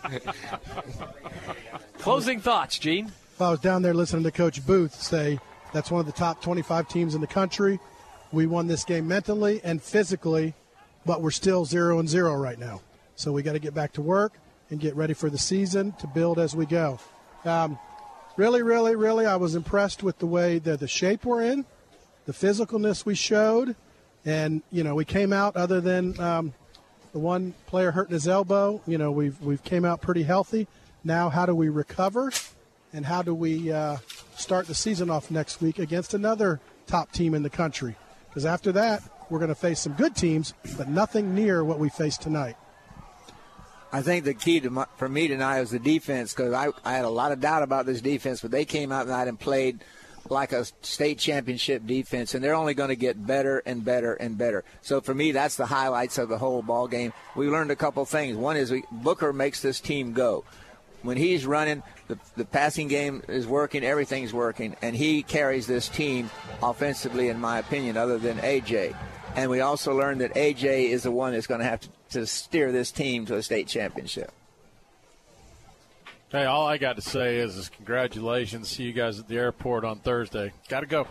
Closing 1.99 2.41
thoughts, 2.41 2.79
Gene. 2.79 3.07
if 3.35 3.41
I 3.43 3.51
was 3.51 3.61
down 3.61 3.83
there 3.83 3.95
listening 3.95 4.25
to 4.25 4.31
Coach 4.31 4.65
Booth 4.67 4.95
say 5.01 5.39
that's 5.73 5.91
one 5.91 6.01
of 6.01 6.07
the 6.07 6.13
top 6.13 6.43
25 6.43 6.89
teams 6.89 7.15
in 7.15 7.21
the 7.21 7.27
country. 7.27 7.79
We 8.33 8.47
won 8.47 8.67
this 8.67 8.85
game 8.85 9.07
mentally 9.07 9.61
and 9.65 9.83
physically, 9.83 10.55
but 11.07 11.23
we're 11.23 11.31
still 11.31 11.65
zero 11.65 11.99
and 11.99 12.09
zero 12.09 12.35
right 12.35 12.59
now. 12.59 12.81
So 13.17 13.33
we 13.33 13.43
got 13.43 13.53
to 13.53 13.59
get 13.59 13.75
back 13.75 13.93
to 13.93 14.03
work 14.03 14.33
and 14.71 14.81
get 14.81 14.95
ready 14.97 15.15
for 15.15 15.31
the 15.31 15.39
season 15.39 15.93
to 16.01 16.07
build 16.07 16.39
as 16.39 16.55
we 16.55 16.67
go. 16.67 16.99
Um, 17.45 17.79
really, 18.37 18.63
really, 18.63 18.97
really, 18.97 19.25
I 19.27 19.37
was 19.37 19.55
impressed 19.55 20.03
with 20.03 20.19
the 20.19 20.27
way 20.27 20.59
that 20.61 20.81
the 20.81 20.89
shape 20.89 21.25
we're 21.25 21.43
in, 21.43 21.65
the 22.27 22.33
physicalness 22.33 23.05
we 23.07 23.15
showed, 23.15 23.77
and 24.29 24.63
you 24.71 24.85
know 24.85 24.95
we 24.95 25.07
came 25.07 25.33
out 25.33 25.57
other 25.57 25.81
than 25.81 26.19
um, 26.21 26.53
the 27.13 27.19
one 27.19 27.55
player 27.67 27.91
hurting 27.91 28.13
his 28.13 28.29
elbow. 28.29 28.81
You 28.87 28.99
know 28.99 29.11
we've 29.11 29.41
we've 29.41 29.65
came 29.65 29.85
out 29.85 30.03
pretty 30.03 30.23
healthy. 30.23 30.69
Now, 31.03 31.31
how 31.31 31.47
do 31.47 31.55
we 31.55 31.71
recover, 31.71 32.31
and 32.93 33.07
how 33.07 33.23
do 33.23 33.35
we 33.35 33.73
uh, 33.73 33.97
start 34.37 34.67
the 34.67 34.75
season 34.75 35.09
off 35.09 35.31
next 35.31 35.63
week 35.63 35.79
against 35.79 36.13
another 36.13 36.61
top 36.87 37.11
team 37.13 37.35
in 37.35 37.43
the 37.43 37.51
country? 37.51 37.97
Because 38.29 38.45
after 38.45 38.73
that, 38.73 39.03
we're 39.31 39.39
going 39.39 39.49
to 39.49 39.55
face 39.55 39.81
some 39.81 39.95
good 39.95 40.15
teams, 40.15 40.53
but 40.77 40.89
nothing 40.89 41.35
near 41.35 41.65
what 41.65 41.79
we 41.79 41.89
faced 41.89 42.21
tonight. 42.21 42.57
I 43.91 44.03
think 44.03 44.25
the 44.27 44.35
key 44.35 44.61
my, 44.61 44.85
for 44.99 45.09
me 45.09 45.29
tonight 45.29 45.61
was 45.61 45.71
the 45.71 45.79
defense 45.79 46.35
because 46.35 46.53
I, 46.53 46.69
I 46.85 46.93
had 46.93 47.07
a 47.07 47.11
lot 47.11 47.33
of 47.33 47.41
doubt 47.41 47.63
about 47.63 47.87
this 47.87 48.03
defense, 48.03 48.43
but 48.43 48.51
they 48.51 48.67
came 48.67 48.93
out 48.93 49.05
tonight 49.05 49.29
and 49.29 49.41
played 49.41 49.83
like 50.31 50.53
a 50.53 50.65
state 50.83 51.19
championship 51.19 51.87
defense, 51.87 52.35
and 52.35 52.43
they're 52.43 52.55
only 52.55 52.75
going 52.75 52.89
to 52.89 52.97
get 52.97 53.27
better 53.27 53.63
and 53.65 53.85
better 53.85 54.15
and 54.15 54.37
better. 54.39 54.65
So 54.83 55.01
for 55.01 55.15
me, 55.15 55.33
that's 55.33 55.57
the 55.57 55.67
highlights 55.67 56.19
of 56.19 56.29
the 56.29 56.39
whole 56.39 56.63
ball 56.63 56.89
game. 56.89 57.13
We 57.37 57.49
learned 57.49 57.71
a 57.71 57.77
couple 57.77 58.05
things. 58.05 58.37
One 58.37 58.57
is 58.57 58.71
we, 58.71 58.85
Booker 58.91 59.33
makes 59.33 59.61
this 59.61 59.81
team 59.81 60.13
go. 60.13 60.45
When 61.03 61.17
he's 61.17 61.47
running, 61.47 61.83
the, 62.09 62.19
the 62.37 62.45
passing 62.45 62.89
game 62.89 63.23
is 63.29 63.47
working, 63.47 63.85
everything's 63.85 64.35
working, 64.35 64.77
and 64.83 64.97
he 64.97 65.23
carries 65.23 65.67
this 65.67 65.89
team 65.89 66.31
offensively, 66.63 67.29
in 67.29 67.41
my 67.41 67.59
opinion, 67.59 67.97
other 67.97 68.19
than 68.19 68.39
AJ. 68.39 68.97
And 69.37 69.51
we 69.51 69.61
also 69.61 69.97
learned 69.97 70.23
that 70.23 70.35
AJ 70.35 70.89
is 70.89 71.05
the 71.05 71.13
one 71.13 71.33
that's 71.33 71.47
going 71.47 71.61
to 71.61 71.67
have 71.67 71.81
to, 71.81 71.89
to 72.11 72.27
steer 72.27 72.73
this 72.73 72.91
team 72.91 73.27
to 73.27 73.37
a 73.37 73.43
state 73.43 73.69
championship. 73.69 74.33
Hey, 76.31 76.45
all 76.45 76.67
I 76.67 76.77
got 76.77 76.97
to 76.97 77.03
say 77.03 77.39
is, 77.39 77.57
is 77.57 77.71
congratulations. 77.71 78.69
See 78.69 78.83
you 78.83 78.93
guys 78.93 79.19
at 79.19 79.29
the 79.29 79.37
airport 79.37 79.85
on 79.85 79.99
Thursday. 80.01 80.53
Got 80.69 80.81
to 80.81 80.87
go. 80.87 81.07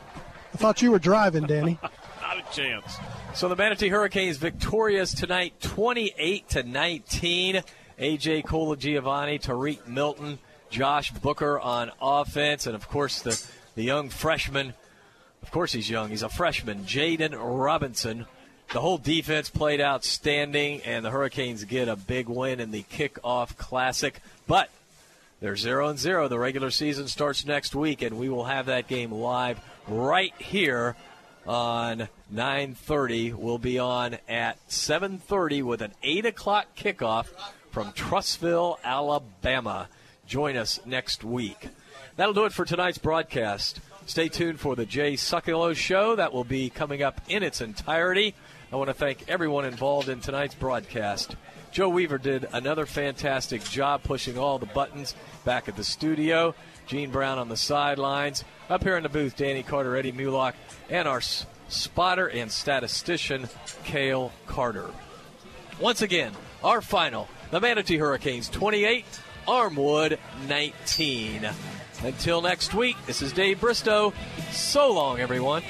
I 0.54 0.58
thought 0.58 0.82
you 0.84 0.92
were 0.92 1.00
driving, 1.00 1.48
Danny. 1.48 1.80
Not 2.22 2.38
a 2.38 2.56
chance. 2.56 2.98
So 3.34 3.50
the 3.50 3.56
Manatee 3.56 3.90
Hurricanes 3.90 4.38
victorious 4.38 5.14
tonight, 5.14 5.60
28 5.62 6.50
to 6.50 6.64
19. 6.64 7.64
AJ 8.00 8.44
Colagiovanni, 8.44 9.42
Tariq 9.42 9.88
Milton, 9.88 10.38
Josh 10.70 11.12
Booker 11.12 11.60
on 11.60 11.92
offense, 12.00 12.68
and 12.68 12.76
of 12.76 12.88
course 12.88 13.22
the 13.22 13.44
the 13.74 13.84
young 13.84 14.10
freshman. 14.10 14.74
Of 15.42 15.50
course 15.52 15.72
he's 15.72 15.90
young. 15.90 16.10
He's 16.10 16.22
a 16.22 16.30
freshman, 16.30 16.84
Jaden 16.84 17.36
Robinson. 17.36 18.28
The 18.72 18.82
whole 18.82 18.98
defense 18.98 19.50
played 19.50 19.82
outstanding, 19.82 20.82
and 20.82 21.04
the 21.04 21.10
Hurricanes 21.10 21.64
get 21.64 21.88
a 21.88 21.96
big 21.96 22.28
win 22.28 22.60
in 22.60 22.70
the 22.70 22.84
kickoff 22.84 23.56
classic. 23.58 24.20
But 24.46 24.70
they're 25.40 25.56
zero 25.56 25.90
and 25.90 26.00
zero. 26.00 26.28
The 26.28 26.40
regular 26.40 26.72
season 26.72 27.08
starts 27.08 27.46
next 27.46 27.76
week, 27.76 28.02
and 28.02 28.18
we 28.18 28.30
will 28.30 28.46
have 28.46 28.68
that 28.68 28.88
game 28.88 29.12
live 29.12 29.60
right 29.88 30.34
here 30.40 30.96
on 31.46 32.10
9:30. 32.34 33.34
We'll 33.34 33.58
be 33.58 33.80
on 33.80 34.18
at 34.28 34.58
7:30 34.68 35.62
with 35.62 35.82
an 35.82 35.94
8 36.04 36.26
o'clock 36.26 36.76
kickoff 36.76 37.28
from 37.72 37.94
Trussville, 37.94 38.78
Alabama. 38.84 39.90
Join 40.26 40.58
us 40.58 40.80
next 40.86 41.24
week. 41.24 41.70
That'll 42.16 42.34
do 42.34 42.46
it 42.46 42.54
for 42.54 42.66
tonight's 42.66 42.98
broadcast. 42.98 43.80
Stay 44.08 44.30
tuned 44.30 44.60
for 44.60 44.76
the 44.76 44.86
Jay 44.86 45.14
Sekulow 45.14 45.76
Show. 45.76 46.16
That 46.16 46.34
will 46.34 46.44
be 46.44 46.70
coming 46.70 47.04
up 47.04 47.22
in 47.30 47.44
its 47.44 47.62
entirety. 47.62 48.34
I 48.72 48.76
want 48.76 48.90
to 48.90 48.94
thank 48.94 49.30
everyone 49.30 49.66
involved 49.66 50.10
in 50.10 50.20
tonight's 50.20 50.56
broadcast. 50.56 51.36
Joe 51.78 51.90
Weaver 51.90 52.18
did 52.18 52.48
another 52.54 52.88
fantastic 52.88 53.64
job 53.64 54.02
pushing 54.02 54.36
all 54.36 54.58
the 54.58 54.66
buttons 54.66 55.14
back 55.46 55.70
at 55.70 55.76
the 55.76 55.84
studio. 55.84 56.56
Gene 56.88 57.12
Brown 57.12 57.38
on 57.38 57.50
the 57.50 57.56
sidelines. 57.56 58.44
Up 58.68 58.82
here 58.82 58.98
in 58.98 59.04
the 59.04 59.10
booth, 59.10 59.38
Danny 59.38 59.62
Carter, 59.62 59.96
Eddie 59.96 60.12
Mulock, 60.12 60.56
and 60.90 61.08
our 61.08 61.22
spotter 61.22 62.26
and 62.32 62.52
statistician, 62.52 63.48
Cale 63.84 64.32
Carter. 64.48 64.90
Once 65.80 66.02
again, 66.02 66.32
our 66.64 66.82
final 66.82 67.28
the 67.52 67.62
Manatee 67.62 67.98
Hurricanes 67.98 68.50
28, 68.50 69.06
Armwood 69.48 70.18
19. 70.48 71.48
Until 72.02 72.42
next 72.42 72.74
week, 72.74 72.98
this 73.06 73.22
is 73.22 73.32
Dave 73.32 73.62
Bristow. 73.62 74.14
So 74.50 74.92
long, 74.92 75.20
everyone. 75.20 75.62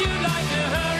Three 0.00 0.99